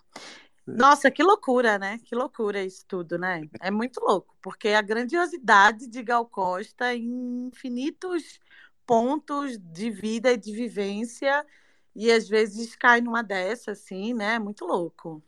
Nossa, 0.67 1.09
que 1.09 1.23
loucura, 1.23 1.79
né? 1.79 1.97
Que 2.03 2.13
loucura 2.13 2.63
isso 2.63 2.85
tudo, 2.88 3.17
né? 3.17 3.41
É 3.59 3.71
muito 3.71 3.99
louco, 3.99 4.35
porque 4.39 4.69
a 4.69 4.81
grandiosidade 4.83 5.88
de 5.88 6.03
Gal 6.03 6.27
Costa 6.27 6.93
em 6.93 7.47
infinitos 7.47 8.39
pontos 8.85 9.57
de 9.57 9.89
vida 9.89 10.31
e 10.31 10.38
de 10.38 10.51
vivência, 10.51 11.43
e 11.95 12.11
às 12.11 12.29
vezes 12.29 12.75
cai 12.75 13.01
numa 13.01 13.23
dessa, 13.23 13.71
assim, 13.71 14.13
né? 14.13 14.38
Muito 14.38 14.63
louco. 14.65 15.23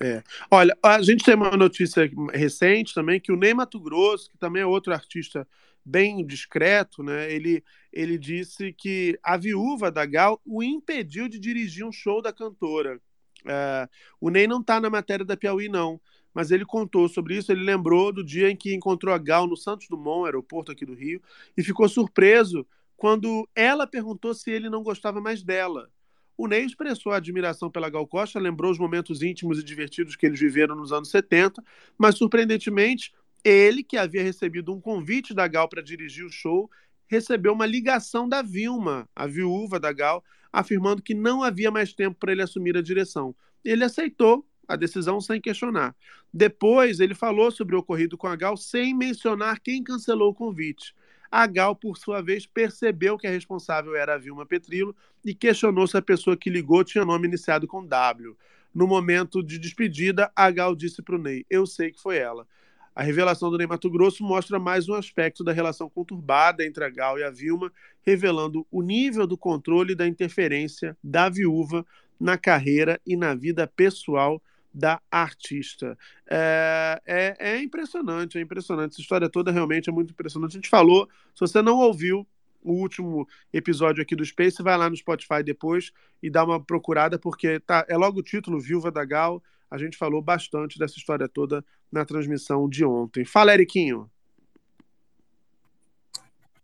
É. 0.00 0.22
Olha, 0.50 0.76
a 0.82 1.00
gente 1.02 1.24
tem 1.24 1.34
uma 1.34 1.56
notícia 1.56 2.10
recente 2.32 2.94
também 2.94 3.20
que 3.20 3.30
o 3.30 3.36
Ney 3.36 3.54
Mato 3.54 3.78
Grosso, 3.78 4.30
que 4.30 4.38
também 4.38 4.62
é 4.62 4.66
outro 4.66 4.92
artista 4.92 5.46
bem 5.84 6.24
discreto, 6.24 7.02
né? 7.02 7.30
Ele, 7.32 7.62
ele 7.92 8.18
disse 8.18 8.72
que 8.72 9.18
a 9.22 9.36
viúva 9.36 9.90
da 9.90 10.06
Gal 10.06 10.40
o 10.44 10.62
impediu 10.62 11.28
de 11.28 11.38
dirigir 11.38 11.84
um 11.84 11.92
show 11.92 12.22
da 12.22 12.32
cantora. 12.32 13.00
É, 13.46 13.88
o 14.20 14.30
Ney 14.30 14.46
não 14.46 14.60
está 14.60 14.80
na 14.80 14.88
matéria 14.88 15.24
da 15.24 15.36
Piauí, 15.36 15.68
não, 15.68 16.00
mas 16.32 16.50
ele 16.50 16.64
contou 16.64 17.08
sobre 17.08 17.36
isso. 17.36 17.52
Ele 17.52 17.62
lembrou 17.62 18.12
do 18.12 18.24
dia 18.24 18.50
em 18.50 18.56
que 18.56 18.74
encontrou 18.74 19.14
a 19.14 19.18
Gal 19.18 19.46
no 19.46 19.56
Santos 19.56 19.86
Dumont, 19.88 20.24
aeroporto 20.24 20.72
aqui 20.72 20.86
do 20.86 20.94
Rio, 20.94 21.22
e 21.56 21.62
ficou 21.62 21.88
surpreso 21.88 22.66
quando 22.96 23.46
ela 23.54 23.86
perguntou 23.86 24.32
se 24.32 24.50
ele 24.50 24.70
não 24.70 24.82
gostava 24.82 25.20
mais 25.20 25.42
dela. 25.42 25.90
O 26.36 26.48
Ney 26.48 26.64
expressou 26.64 27.12
a 27.12 27.16
admiração 27.16 27.70
pela 27.70 27.88
Gal 27.88 28.06
Costa, 28.06 28.40
lembrou 28.40 28.70
os 28.70 28.78
momentos 28.78 29.22
íntimos 29.22 29.58
e 29.58 29.62
divertidos 29.62 30.16
que 30.16 30.26
eles 30.26 30.40
viveram 30.40 30.74
nos 30.74 30.92
anos 30.92 31.10
70, 31.10 31.62
mas 31.96 32.16
surpreendentemente 32.16 33.12
ele, 33.44 33.84
que 33.84 33.96
havia 33.96 34.22
recebido 34.22 34.72
um 34.72 34.80
convite 34.80 35.34
da 35.34 35.46
Gal 35.46 35.68
para 35.68 35.82
dirigir 35.82 36.24
o 36.24 36.30
show, 36.30 36.68
recebeu 37.06 37.52
uma 37.52 37.66
ligação 37.66 38.28
da 38.28 38.42
Vilma, 38.42 39.08
a 39.14 39.26
viúva 39.26 39.78
da 39.78 39.92
Gal, 39.92 40.24
afirmando 40.52 41.02
que 41.02 41.14
não 41.14 41.42
havia 41.42 41.70
mais 41.70 41.92
tempo 41.92 42.18
para 42.18 42.32
ele 42.32 42.42
assumir 42.42 42.76
a 42.76 42.82
direção. 42.82 43.34
Ele 43.64 43.84
aceitou 43.84 44.46
a 44.66 44.76
decisão 44.76 45.20
sem 45.20 45.40
questionar. 45.40 45.94
Depois, 46.32 47.00
ele 47.00 47.14
falou 47.14 47.50
sobre 47.50 47.76
o 47.76 47.80
ocorrido 47.80 48.16
com 48.16 48.26
a 48.26 48.34
Gal 48.34 48.56
sem 48.56 48.94
mencionar 48.94 49.60
quem 49.60 49.84
cancelou 49.84 50.30
o 50.30 50.34
convite. 50.34 50.94
A 51.36 51.48
Gal, 51.48 51.74
por 51.74 51.96
sua 51.96 52.22
vez, 52.22 52.46
percebeu 52.46 53.18
que 53.18 53.26
a 53.26 53.30
responsável 53.30 53.96
era 53.96 54.14
a 54.14 54.18
Vilma 54.18 54.46
Petrilo 54.46 54.94
e 55.24 55.34
questionou 55.34 55.84
se 55.84 55.96
a 55.96 56.00
pessoa 56.00 56.36
que 56.36 56.48
ligou 56.48 56.84
tinha 56.84 57.04
nome 57.04 57.26
iniciado 57.26 57.66
com 57.66 57.84
W. 57.84 58.36
No 58.72 58.86
momento 58.86 59.42
de 59.42 59.58
despedida, 59.58 60.30
a 60.36 60.48
Gal 60.52 60.76
disse 60.76 61.02
para 61.02 61.16
o 61.16 61.18
Ney: 61.18 61.44
Eu 61.50 61.66
sei 61.66 61.90
que 61.90 62.00
foi 62.00 62.18
ela. 62.18 62.46
A 62.94 63.02
revelação 63.02 63.50
do 63.50 63.58
Ney 63.58 63.66
Mato 63.66 63.90
Grosso 63.90 64.22
mostra 64.22 64.60
mais 64.60 64.88
um 64.88 64.94
aspecto 64.94 65.42
da 65.42 65.50
relação 65.50 65.90
conturbada 65.90 66.64
entre 66.64 66.84
a 66.84 66.88
Gal 66.88 67.18
e 67.18 67.24
a 67.24 67.30
Vilma, 67.32 67.72
revelando 68.06 68.64
o 68.70 68.80
nível 68.80 69.26
do 69.26 69.36
controle 69.36 69.94
e 69.94 69.96
da 69.96 70.06
interferência 70.06 70.96
da 71.02 71.28
viúva 71.28 71.84
na 72.20 72.38
carreira 72.38 73.00
e 73.04 73.16
na 73.16 73.34
vida 73.34 73.66
pessoal 73.66 74.40
da 74.74 75.00
artista. 75.10 75.96
É, 76.28 77.00
é, 77.06 77.36
é 77.38 77.62
impressionante, 77.62 78.36
é 78.36 78.40
impressionante. 78.40 78.92
Essa 78.92 79.00
história 79.00 79.28
toda 79.28 79.52
realmente 79.52 79.88
é 79.88 79.92
muito 79.92 80.10
impressionante. 80.10 80.52
A 80.52 80.58
gente 80.58 80.68
falou, 80.68 81.08
se 81.32 81.40
você 81.40 81.62
não 81.62 81.78
ouviu 81.78 82.26
o 82.60 82.72
último 82.72 83.28
episódio 83.52 84.02
aqui 84.02 84.16
do 84.16 84.24
Space, 84.24 84.62
vai 84.62 84.76
lá 84.76 84.90
no 84.90 84.96
Spotify 84.96 85.42
depois 85.44 85.92
e 86.22 86.28
dá 86.28 86.42
uma 86.42 86.60
procurada, 86.60 87.18
porque 87.18 87.60
tá, 87.60 87.84
é 87.88 87.96
logo 87.96 88.18
o 88.18 88.22
título, 88.22 88.58
Viúva 88.58 88.90
da 88.90 89.04
Gal. 89.04 89.40
A 89.70 89.78
gente 89.78 89.96
falou 89.96 90.20
bastante 90.20 90.78
dessa 90.78 90.96
história 90.96 91.28
toda 91.28 91.64
na 91.92 92.04
transmissão 92.04 92.68
de 92.68 92.84
ontem. 92.84 93.24
Fala, 93.24 93.54
Eriquinho. 93.54 94.10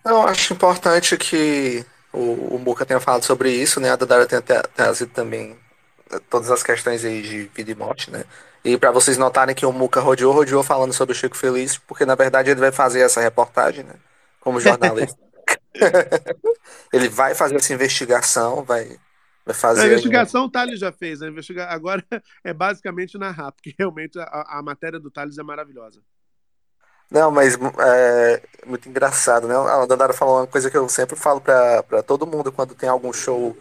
Eu 0.05 0.23
acho 0.23 0.55
importante 0.55 1.17
que 1.17 1.85
o, 2.13 2.57
o 2.57 2.59
Muca 2.59 2.87
tenha 2.87 2.99
falado 2.99 3.23
sobre 3.23 3.53
isso, 3.53 3.79
né? 3.79 3.91
A 3.91 3.97
Dadara 3.97 4.27
tenha 4.27 4.43
trazido 4.43 5.13
também 5.13 5.57
todas 6.29 6.51
as 6.51 6.63
questões 6.63 7.05
aí 7.05 7.23
de 7.23 7.51
vida 7.55 7.71
e 7.71 7.75
morte, 7.75 8.11
né? 8.11 8.25
E 8.65 8.77
para 8.77 8.91
vocês 8.91 9.17
notarem 9.17 9.55
que 9.55 9.65
o 9.65 9.73
Muca 9.73 10.01
rodeou, 10.01 10.33
rodeou 10.33 10.63
falando 10.63 10.93
sobre 10.93 11.13
o 11.13 11.17
Chico 11.17 11.37
Feliz, 11.37 11.79
porque 11.79 12.05
na 12.05 12.15
verdade 12.15 12.51
ele 12.51 12.61
vai 12.61 12.73
fazer 12.73 13.01
essa 13.01 13.21
reportagem, 13.21 13.85
né? 13.85 13.95
Como 14.41 14.61
jornalista. 14.61 15.19
ele 16.93 17.09
vai 17.09 17.35
fazer 17.35 17.57
essa 17.57 17.73
investigação, 17.73 18.63
vai, 18.63 18.99
vai 19.47 19.55
fazer. 19.55 19.83
A 19.83 19.87
investigação 19.87 20.45
o 20.45 20.51
Thales 20.51 20.79
já 20.79 20.93
fez, 20.93 21.23
a 21.23 21.29
investiga... 21.29 21.67
agora 21.67 22.05
é 22.45 22.53
basicamente 22.53 23.17
narrar, 23.17 23.53
porque 23.53 23.75
realmente 23.79 24.19
a, 24.19 24.59
a 24.59 24.63
matéria 24.63 25.01
do 25.01 25.11
Thales 25.11 25.39
é 25.39 25.43
maravilhosa. 25.43 26.01
Não, 27.11 27.31
mas 27.31 27.59
é 27.81 28.43
muito 28.65 28.89
engraçado, 28.89 29.49
né? 29.49 29.57
A 29.57 29.85
Dandara 29.85 30.13
falou 30.13 30.39
uma 30.39 30.47
coisa 30.47 30.71
que 30.71 30.77
eu 30.77 30.89
sempre 30.89 31.17
falo 31.17 31.41
para 31.41 32.03
todo 32.07 32.27
mundo 32.27 32.53
quando 32.53 32.75
tem 32.75 32.89
algum 32.89 33.13
show 33.13 33.57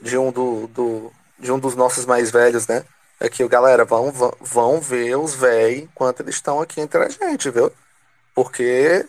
de 0.00 0.16
um 0.16 0.30
do, 0.30 0.68
do, 0.68 1.12
de 1.42 1.52
um 1.52 1.58
dos 1.58 1.74
nossos 1.76 2.06
mais 2.06 2.30
velhos, 2.30 2.66
né? 2.66 2.84
É 3.20 3.28
que, 3.28 3.46
galera, 3.48 3.84
vão, 3.84 4.12
vão, 4.40 4.80
ver 4.80 5.16
os 5.16 5.34
velhos 5.34 5.84
enquanto 5.84 6.20
eles 6.20 6.36
estão 6.36 6.60
aqui 6.60 6.80
entre 6.80 7.04
a 7.04 7.08
gente, 7.08 7.50
viu? 7.50 7.72
Porque 8.34 9.06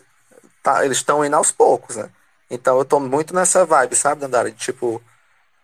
tá, 0.62 0.84
eles 0.84 0.98
estão 0.98 1.24
indo 1.24 1.36
aos 1.36 1.50
poucos, 1.52 1.96
né? 1.96 2.10
Então 2.50 2.78
eu 2.78 2.84
tô 2.84 3.00
muito 3.00 3.34
nessa 3.34 3.64
vibe, 3.64 3.96
sabe, 3.96 4.20
Dandara? 4.20 4.50
De, 4.50 4.56
tipo, 4.56 5.02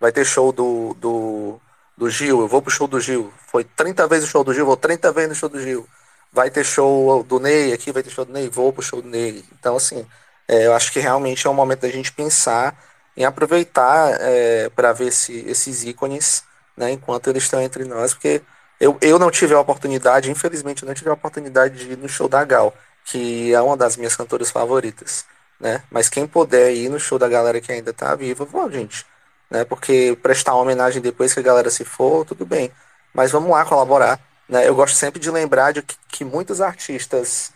vai 0.01 0.13
ter 0.13 0.25
show 0.25 0.53
do, 0.53 0.95
do, 0.95 1.61
do 1.97 2.11
Gil, 2.11 2.41
eu 2.41 2.49
vou 2.49 2.63
pro 2.63 2.71
show 2.71 2.89
do 2.89 3.01
Gil. 3.01 3.33
Foi 3.49 3.65
30 3.65 4.07
vezes 4.09 4.29
o 4.29 4.33
show 4.33 4.45
do 4.45 4.55
Gil, 4.55 4.67
vou 4.67 4.77
30 4.77 5.13
vezes 5.13 5.31
no 5.31 5.35
show 5.35 5.49
do 5.49 5.61
Gil 5.61 5.87
vai 6.33 6.51
ter 6.51 6.65
show 6.65 7.23
do 7.25 7.41
Ney 7.41 7.73
aqui, 7.73 7.93
vai 7.93 8.03
ter 8.03 8.11
show 8.11 8.25
do 8.25 8.33
Ney, 8.33 8.49
vou 8.49 8.73
pro 8.73 8.83
show 8.83 9.03
do 9.03 9.09
Ney. 9.09 9.45
Então, 9.59 9.77
assim, 9.77 10.07
é, 10.49 10.67
eu 10.67 10.75
acho 10.75 10.93
que 10.93 11.01
realmente 11.01 11.47
é 11.47 11.51
um 11.51 11.55
momento 11.55 11.81
da 11.81 11.89
gente 11.89 12.13
pensar 12.13 12.77
em 13.17 13.25
aproveitar 13.25 14.17
é, 14.21 14.69
para 14.71 14.93
ver 14.93 15.09
esse, 15.09 15.33
esses 15.49 15.85
ícones, 15.85 16.45
né, 16.81 16.93
enquanto 16.93 17.29
eles 17.29 17.43
estão 17.43 17.61
entre 17.61 17.85
nós, 17.85 18.15
porque 18.15 18.43
eu, 18.81 18.97
eu 19.03 19.19
não 19.19 19.31
tive 19.31 19.55
a 19.55 19.61
oportunidade, 19.61 20.31
infelizmente, 20.31 20.83
eu 20.83 20.87
não 20.87 20.95
tive 20.95 21.11
a 21.11 21.13
oportunidade 21.13 21.77
de 21.77 21.93
ir 21.93 21.99
no 21.99 22.09
show 22.09 22.29
da 22.29 22.43
Gal, 22.45 22.75
que 23.05 23.53
é 23.53 23.61
uma 23.61 23.77
das 23.77 23.97
minhas 23.97 24.17
cantoras 24.17 24.51
favoritas, 24.51 25.27
né, 25.61 25.83
mas 25.91 26.09
quem 26.09 26.27
puder 26.27 26.73
ir 26.73 26.89
no 26.89 26.99
show 26.99 27.19
da 27.19 27.29
galera 27.29 27.61
que 27.61 27.71
ainda 27.71 27.93
tá 27.93 28.15
viva, 28.15 28.45
vamos, 28.47 28.73
gente, 28.73 29.05
né, 29.51 29.65
porque 29.65 30.19
prestar 30.23 30.55
uma 30.55 30.63
homenagem 30.63 31.03
depois 31.03 31.35
que 31.35 31.41
a 31.41 31.43
galera 31.43 31.71
se 31.71 31.85
for, 31.85 32.25
tudo 32.25 32.47
bem, 32.47 32.73
mas 33.13 33.31
vamos 33.31 33.51
lá 33.51 33.65
colaborar, 33.65 34.19
né? 34.49 34.69
Eu 34.69 34.75
gosto 34.75 34.97
sempre 34.97 35.21
de 35.21 35.31
lembrar 35.31 35.73
de 35.73 35.83
que, 35.83 35.97
que 36.09 36.25
muitos 36.25 36.61
artistas 36.61 37.53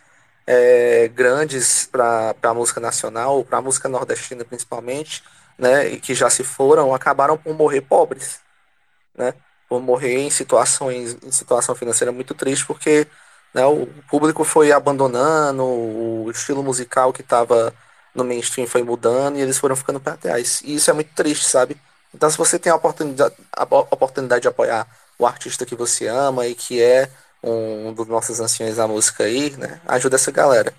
é, 0.47 1.09
grandes 1.13 1.87
para 1.91 2.35
a 2.41 2.53
música 2.53 2.79
nacional, 2.79 3.43
para 3.43 3.57
a 3.57 3.61
música 3.61 3.89
nordestina 3.89 4.45
principalmente, 4.45 5.23
né, 5.57 5.87
e 5.89 5.99
que 5.99 6.13
já 6.13 6.29
se 6.29 6.43
foram, 6.43 6.93
acabaram 6.93 7.37
por 7.37 7.53
morrer 7.53 7.81
pobres, 7.81 8.39
né, 9.17 9.33
por 9.67 9.81
morrer 9.81 10.17
em 10.19 10.29
situações, 10.29 11.17
em 11.23 11.31
situação 11.31 11.75
financeira 11.75 12.11
muito 12.11 12.33
triste, 12.33 12.65
porque 12.65 13.07
né, 13.53 13.65
o 13.65 13.87
público 14.09 14.43
foi 14.43 14.71
abandonando, 14.71 15.63
o 15.63 16.29
estilo 16.31 16.63
musical 16.63 17.13
que 17.13 17.21
estava 17.21 17.73
no 18.13 18.23
mainstream 18.23 18.67
foi 18.67 18.83
mudando 18.83 19.37
e 19.37 19.41
eles 19.41 19.57
foram 19.57 19.75
ficando 19.75 19.99
para 19.99 20.17
trás. 20.17 20.61
E 20.63 20.75
isso 20.75 20.89
é 20.89 20.93
muito 20.93 21.13
triste, 21.13 21.45
sabe? 21.45 21.77
Então, 22.13 22.29
se 22.29 22.37
você 22.37 22.57
tem 22.57 22.71
a 22.71 22.75
oportunidade, 22.75 23.35
a 23.51 23.63
oportunidade 23.63 24.43
de 24.43 24.47
apoiar 24.47 24.87
o 25.17 25.25
artista 25.25 25.65
que 25.65 25.75
você 25.75 26.07
ama 26.07 26.47
e 26.47 26.55
que 26.55 26.81
é 26.81 27.09
um 27.43 27.93
dos 27.93 28.07
nossos 28.07 28.39
anciões 28.39 28.77
da 28.77 28.87
música 28.87 29.23
aí, 29.25 29.55
né? 29.57 29.79
Ajuda 29.85 30.15
essa 30.15 30.31
galera. 30.31 30.73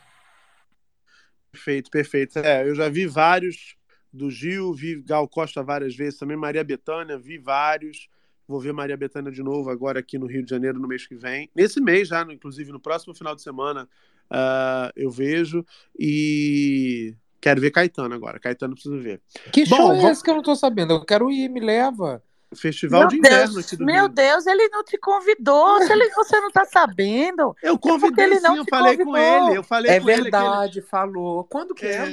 Perfeito, 1.53 1.91
perfeito. 1.91 2.39
É, 2.39 2.69
eu 2.69 2.75
já 2.75 2.89
vi 2.89 3.07
vários 3.07 3.77
do 4.13 4.31
Gil, 4.31 4.75
vi 4.75 5.03
Gal 5.03 5.29
Costa 5.29 5.63
várias 5.63 5.95
vezes, 5.95 6.19
também 6.19 6.37
Maria 6.37 6.65
Bethânia, 6.65 7.19
vi 7.19 7.39
vários. 7.39 8.09
Vou 8.49 8.61
ver 8.61 8.73
Maria 8.73 8.97
Bethânia 8.97 9.33
de 9.33 9.43
novo 9.43 9.71
agora 9.71 9.99
aqui 10.01 10.19
no 10.19 10.27
Rio 10.27 10.43
de 10.45 10.51
Janeiro 10.51 10.79
no 10.79 10.87
mês 10.87 11.07
que 11.07 11.15
vem. 11.17 11.51
Nesse 11.55 11.81
mês 11.81 12.09
já, 12.09 12.23
inclusive 12.31 12.71
no 12.71 12.79
próximo 12.81 13.15
final 13.15 13.35
de 13.35 13.43
semana, 13.43 13.89
uh, 14.31 14.91
eu 14.95 15.11
vejo. 15.11 15.65
E 15.99 17.15
quero 17.41 17.61
ver 17.61 17.71
Caetano 17.73 18.15
agora. 18.15 18.39
Caetano 18.39 18.75
preciso 18.75 18.99
ver. 19.01 19.21
Que 19.53 19.65
Bom, 19.67 19.77
show 19.77 19.93
é 19.93 19.97
vamos- 19.97 20.11
esse 20.13 20.23
que 20.23 20.31
eu 20.31 20.35
não 20.37 20.43
tô 20.43 20.55
sabendo? 20.55 20.93
Eu 20.95 21.05
quero 21.05 21.31
ir, 21.31 21.49
me 21.49 21.61
leva. 21.61 22.23
Festival 22.55 23.01
Meu 23.01 23.09
de 23.09 23.17
Inverno 23.17 23.55
Deus, 23.55 23.67
aqui 23.67 23.77
do 23.77 23.85
meu 23.85 24.05
Rio. 24.05 24.09
Deus, 24.15 24.47
ele 24.47 24.69
não 24.69 24.85
te 24.85 24.97
convidou. 24.99 25.83
Se 25.83 25.93
ele, 25.93 26.09
você 26.11 26.41
não 26.41 26.51
tá 26.53 26.65
sabendo. 26.65 27.55
Eu 27.61 27.75
é 27.75 27.79
convidei 27.79 28.25
ele 28.27 28.39
não 28.41 28.53
sim, 28.55 28.59
eu 28.61 28.65
falei 28.71 28.97
com 28.97 29.05
convidou. 29.07 29.49
ele. 29.49 29.59
Eu 29.59 29.63
falei 29.65 29.91
É 29.91 30.01
com 30.01 30.09
ele. 30.09 30.23
verdade, 30.23 30.81
falou. 30.81 31.43
Quando 31.43 31.75
que 31.75 31.85
é, 31.85 32.09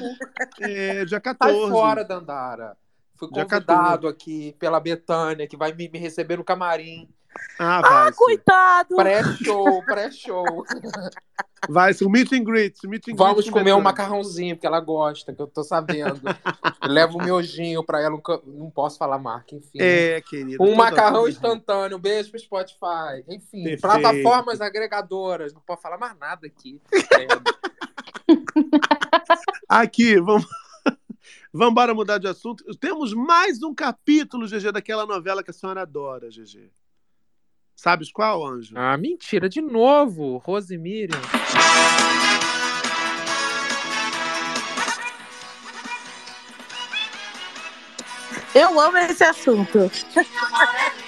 É? 0.60 1.00
É, 1.02 1.06
dia 1.06 1.10
Sai 1.10 1.22
14. 1.22 1.70
fora, 1.72 2.04
Dandara. 2.04 2.76
Fui 3.16 3.28
convidado 3.30 4.08
aqui 4.08 4.56
pela 4.60 4.80
Betânia, 4.80 5.48
que 5.48 5.58
vai 5.58 5.74
me, 5.74 5.90
me 5.90 5.98
receber 6.00 6.38
no 6.38 6.44
camarim. 6.44 7.08
Ah, 7.60 7.78
Ah, 7.78 7.82
vai. 7.82 8.12
sim. 8.12 8.18
coitado. 8.18 8.96
Pré-show, 8.96 9.82
pré-show. 9.86 10.46
Vai. 11.70 11.92
O 12.04 12.10
meet 12.10 12.32
and 12.34 12.44
greet. 12.44 12.76
Meet 12.86 13.08
and 13.10 13.16
Vamos 13.16 13.36
greet 13.38 13.52
com 13.52 13.58
comer 13.60 13.74
um 13.74 13.82
macarrãozinho, 13.82 14.56
porque 14.56 14.68
ela 14.68 14.80
gosta, 14.80 15.34
que 15.34 15.42
eu 15.42 15.48
tô 15.48 15.64
sabendo. 15.64 16.22
Levo 16.88 17.18
um 17.20 17.24
miojinho 17.24 17.84
pra 17.84 18.00
ela, 18.02 18.12
nunca- 18.12 18.40
não 18.46 18.70
posso 18.70 18.98
falar 19.00 19.18
marca, 19.18 19.56
enfim. 19.56 19.80
É, 19.80 20.22
querido. 20.22 20.62
Um 20.62 20.76
macarrão 20.76 21.28
instantâneo, 21.28 21.98
um 21.98 22.02
beijo 22.02 22.30
pro 22.30 22.40
Spotify. 22.40 23.24
Enfim, 23.28 23.64
Perfeito. 23.64 23.82
plataformas 23.82 24.62
agregadoras. 24.62 25.54
Não 25.54 25.62
posso 25.62 25.82
falar 25.82 25.98
mais 25.98 26.16
nada 26.20 26.46
aqui. 26.46 26.80
Aqui, 29.70 30.20
vamos. 30.20 30.46
Vamos 31.56 31.72
embora 31.72 31.94
mudar 31.94 32.18
de 32.18 32.28
assunto. 32.28 32.64
Temos 32.80 33.14
mais 33.14 33.62
um 33.62 33.76
capítulo, 33.76 34.48
GG, 34.48 34.72
daquela 34.72 35.06
novela 35.06 35.44
que 35.44 35.52
a 35.52 35.54
senhora 35.54 35.84
adora, 35.84 36.28
GG. 36.32 36.72
Sabes 37.76 38.12
qual, 38.12 38.44
Anjo? 38.44 38.74
Ah, 38.76 38.98
mentira, 38.98 39.48
de 39.48 39.62
novo, 39.62 40.38
Rose 40.38 40.76
Miriam. 40.76 41.22
Eu 48.56 48.80
amo 48.80 48.98
esse 48.98 49.24
assunto. 49.24 49.92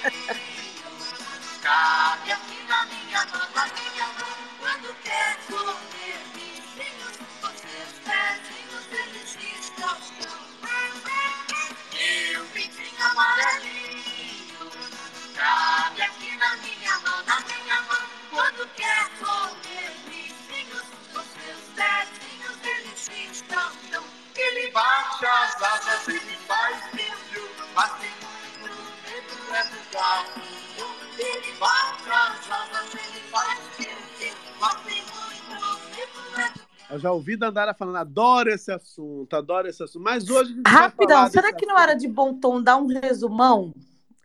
As 24.77 25.23
asas, 25.63 26.07
ele 26.09 26.19
faz 26.47 26.91
brilho, 26.91 27.47
mas 27.73 27.91
tem 27.93 28.09
muito 28.59 28.75
medo 29.09 29.55
é 29.55 29.63
do. 29.63 31.21
Ele 31.23 31.53
bate 31.57 32.09
as 32.09 32.51
asas, 32.51 32.93
ele 32.93 33.19
faz 33.31 33.59
brilho, 33.77 34.35
mas 34.59 34.75
tem 34.83 35.01
muito 35.01 35.49
medo 35.95 36.41
é 36.41 36.49
do 36.53 36.93
Eu 36.93 36.99
já 36.99 37.11
ouvi 37.13 37.37
Dandara 37.37 37.73
falando, 37.73 37.95
adoro 37.95 38.49
esse 38.49 38.69
assunto, 38.69 39.33
adoro 39.33 39.69
esse 39.69 39.81
assunto. 39.81 40.03
Mas 40.03 40.29
hoje 40.29 40.51
a 40.51 40.55
gente 40.55 40.63
vai 40.63 40.73
falar 40.73 40.83
Rapidão, 40.87 41.29
será 41.29 41.53
que 41.53 41.65
não 41.65 41.79
era 41.79 41.93
de 41.93 42.09
bom 42.09 42.33
tom 42.33 42.61
dar 42.61 42.75
um 42.75 42.87
resumão? 42.87 43.73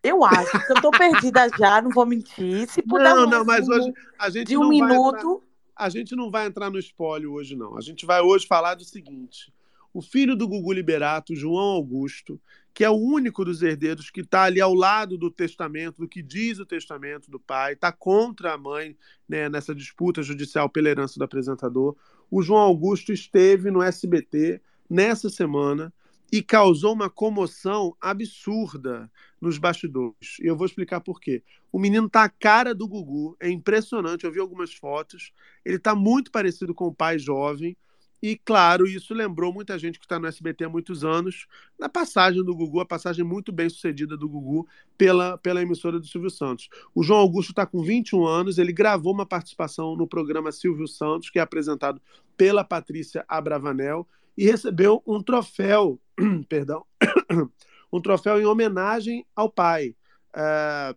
Eu 0.03 0.25
acho, 0.25 0.67
que 0.67 0.73
eu 0.73 0.81
tô 0.83 0.91
perdida 0.91 1.49
já, 1.57 1.81
não 1.81 1.91
vou 1.91 2.05
mentir. 2.07 2.69
Se 2.69 2.83
puder 2.83 3.15
Não, 3.15 3.25
um 3.25 3.31
não, 3.31 3.45
mas 3.45 3.69
hoje 3.69 3.93
a 4.19 4.29
gente 4.31 4.49
de 4.49 4.57
um 4.57 4.63
não 4.63 4.79
vai 4.79 4.89
minuto. 4.89 5.17
entrar- 5.17 5.51
a 5.77 5.89
gente 5.89 6.17
não 6.17 6.29
vai 6.31 6.47
entrar 6.47 6.71
no 6.71 6.79
espólio 6.79 7.33
hoje, 7.35 7.55
não. 7.55 7.77
A 7.77 7.81
gente 7.81 8.05
vai 8.05 8.21
hoje 8.21 8.47
falar 8.49 8.75
do 8.75 8.85
seguinte: 8.85 9.53
o 9.93 10.01
filho 10.01 10.37
do 10.37 10.47
Gugu 10.47 10.73
Liberato, 10.73 11.35
João 11.35 11.71
Augusto, 11.71 12.41
que 12.73 12.85
é 12.85 12.91
o 12.91 12.95
único 12.95 13.45
dos 13.45 13.63
herdeiros 13.63 14.11
que 14.11 14.21
está 14.21 14.45
ali 14.45 14.61
ao 14.61 14.75
lado 14.75 15.19
do 15.19 15.31
testamento, 15.31 15.99
do 15.99 16.09
que 16.09 16.23
diz 16.23 16.59
o 16.59 16.67
testamento 16.67 17.31
do 17.31 17.41
pai, 17.41 17.73
está 17.73 17.91
contra 17.91 18.55
a 18.55 18.59
mãe 18.59 18.97
né, 19.29 19.49
nessa 19.49 19.75
disputa 19.75 20.23
judicial 20.23 20.69
pela 20.69 20.89
herança 20.89 21.19
do 21.19 21.25
apresentador. 21.25 21.97
O 22.31 22.43
João 22.43 22.61
Augusto 22.61 23.13
esteve 23.13 23.71
no 23.71 23.83
SBT 23.83 24.61
nessa 24.89 25.29
semana 25.29 25.93
e 26.33 26.43
causou 26.43 26.93
uma 26.93 27.11
comoção 27.11 27.97
absurda 28.01 29.11
nos 29.41 29.59
bastidores. 29.59 30.39
E 30.41 30.47
eu 30.47 30.57
vou 30.57 30.67
explicar 30.67 31.01
por 31.01 31.21
quê. 31.21 31.43
O 31.73 31.79
menino 31.79 32.09
tá 32.09 32.25
a 32.25 32.29
cara 32.29 32.75
do 32.75 32.87
Gugu, 32.87 33.37
é 33.41 33.49
impressionante. 33.49 34.25
Eu 34.25 34.33
vi 34.33 34.39
algumas 34.39 34.73
fotos. 34.73 35.33
Ele 35.65 35.79
tá 35.79 35.95
muito 35.95 36.31
parecido 36.31 36.75
com 36.75 36.87
o 36.87 36.95
pai 36.95 37.19
jovem. 37.19 37.77
E, 38.23 38.37
claro, 38.37 38.87
isso 38.87 39.15
lembrou 39.15 39.53
muita 39.53 39.79
gente 39.79 39.99
que 39.99 40.05
está 40.05 40.19
no 40.19 40.27
SBT 40.27 40.65
há 40.65 40.69
muitos 40.69 41.05
anos, 41.05 41.47
na 41.79 41.89
passagem 41.89 42.45
do 42.45 42.55
Gugu, 42.55 42.81
a 42.81 42.87
passagem 42.87 43.25
muito 43.25 43.51
bem 43.51 43.69
sucedida 43.69 44.17
do 44.17 44.29
Gugu 44.29 44.69
pela, 44.99 45.39
pela 45.39 45.63
emissora 45.63 45.99
do 45.99 46.07
Silvio 46.07 46.29
Santos. 46.31 46.69
O 46.95 47.03
João 47.03 47.21
Augusto 47.21 47.51
está 47.51 47.65
com 47.65 47.83
21 47.83 48.27
anos, 48.27 48.59
ele 48.59 48.73
gravou 48.73 49.15
uma 49.15 49.25
participação 49.25 49.97
no 49.97 50.07
programa 50.07 50.53
Silvio 50.53 50.87
Santos, 50.87 51.31
que 51.31 51.39
é 51.39 51.43
apresentado 51.43 52.01
pela 52.37 52.63
Patrícia 52.63 53.25
Abravanel, 53.27 54.07
e 54.37 54.45
recebeu 54.45 55.03
um 55.07 55.23
troféu, 55.23 55.99
perdão, 56.49 56.85
um 57.93 58.01
troféu 58.01 58.41
em 58.41 58.45
homenagem 58.45 59.27
ao 59.35 59.51
pai. 59.51 59.97
Uh, 60.35 60.97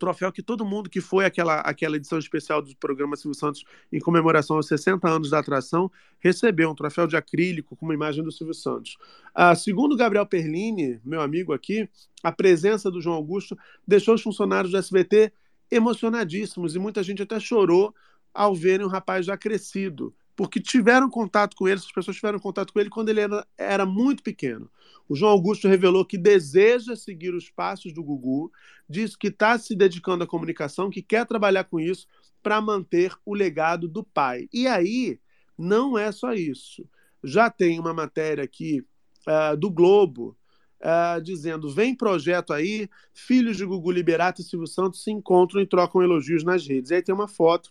troféu 0.00 0.32
que 0.32 0.42
todo 0.42 0.64
mundo 0.64 0.90
que 0.90 1.00
foi 1.00 1.24
aquela, 1.24 1.60
aquela 1.60 1.96
edição 1.96 2.18
especial 2.18 2.62
do 2.62 2.74
programa 2.76 3.16
Silvio 3.16 3.38
Santos 3.38 3.64
em 3.92 4.00
comemoração 4.00 4.56
aos 4.56 4.66
60 4.66 5.08
anos 5.08 5.30
da 5.30 5.38
atração 5.38 5.90
recebeu 6.18 6.70
um 6.70 6.74
troféu 6.74 7.06
de 7.06 7.16
acrílico 7.16 7.76
com 7.76 7.84
uma 7.84 7.94
imagem 7.94 8.24
do 8.24 8.32
Silvio 8.32 8.54
Santos. 8.54 8.96
Uh, 9.36 9.54
segundo 9.54 9.96
Gabriel 9.96 10.26
Perlini, 10.26 10.98
meu 11.04 11.20
amigo 11.20 11.52
aqui, 11.52 11.88
a 12.22 12.32
presença 12.32 12.90
do 12.90 13.00
João 13.00 13.16
Augusto 13.16 13.56
deixou 13.86 14.14
os 14.14 14.22
funcionários 14.22 14.72
do 14.72 14.78
SBT 14.78 15.32
emocionadíssimos 15.70 16.74
e 16.74 16.78
muita 16.78 17.02
gente 17.02 17.22
até 17.22 17.38
chorou 17.38 17.94
ao 18.32 18.54
verem 18.54 18.86
um 18.86 18.88
rapaz 18.88 19.26
já 19.26 19.36
crescido 19.36 20.14
porque 20.40 20.58
tiveram 20.58 21.10
contato 21.10 21.54
com 21.54 21.68
ele, 21.68 21.76
as 21.76 21.92
pessoas 21.92 22.16
tiveram 22.16 22.40
contato 22.40 22.72
com 22.72 22.80
ele 22.80 22.88
quando 22.88 23.10
ele 23.10 23.20
era, 23.20 23.46
era 23.58 23.84
muito 23.84 24.22
pequeno. 24.22 24.70
O 25.06 25.14
João 25.14 25.32
Augusto 25.32 25.68
revelou 25.68 26.02
que 26.02 26.16
deseja 26.16 26.96
seguir 26.96 27.34
os 27.34 27.50
passos 27.50 27.92
do 27.92 28.02
Gugu, 28.02 28.50
diz 28.88 29.14
que 29.14 29.26
está 29.26 29.58
se 29.58 29.76
dedicando 29.76 30.24
à 30.24 30.26
comunicação, 30.26 30.88
que 30.88 31.02
quer 31.02 31.26
trabalhar 31.26 31.64
com 31.64 31.78
isso 31.78 32.08
para 32.42 32.58
manter 32.58 33.12
o 33.22 33.34
legado 33.34 33.86
do 33.86 34.02
pai. 34.02 34.48
E 34.50 34.66
aí, 34.66 35.20
não 35.58 35.98
é 35.98 36.10
só 36.10 36.32
isso. 36.32 36.88
Já 37.22 37.50
tem 37.50 37.78
uma 37.78 37.92
matéria 37.92 38.42
aqui 38.42 38.82
uh, 39.28 39.54
do 39.58 39.70
Globo 39.70 40.34
uh, 40.80 41.20
dizendo: 41.20 41.68
vem 41.68 41.94
projeto 41.94 42.54
aí, 42.54 42.88
filhos 43.12 43.58
de 43.58 43.66
Gugu 43.66 43.90
Liberato 43.90 44.40
e 44.40 44.44
Silvio 44.44 44.66
Santos 44.66 45.04
se 45.04 45.10
encontram 45.10 45.60
e 45.60 45.66
trocam 45.66 46.02
elogios 46.02 46.42
nas 46.42 46.66
redes. 46.66 46.90
E 46.90 46.94
aí 46.94 47.02
tem 47.02 47.14
uma 47.14 47.28
foto 47.28 47.70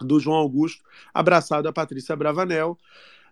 do 0.00 0.20
João 0.20 0.36
Augusto, 0.36 0.82
abraçado 1.12 1.68
a 1.68 1.72
Patrícia 1.72 2.16
Bravanel, 2.16 2.78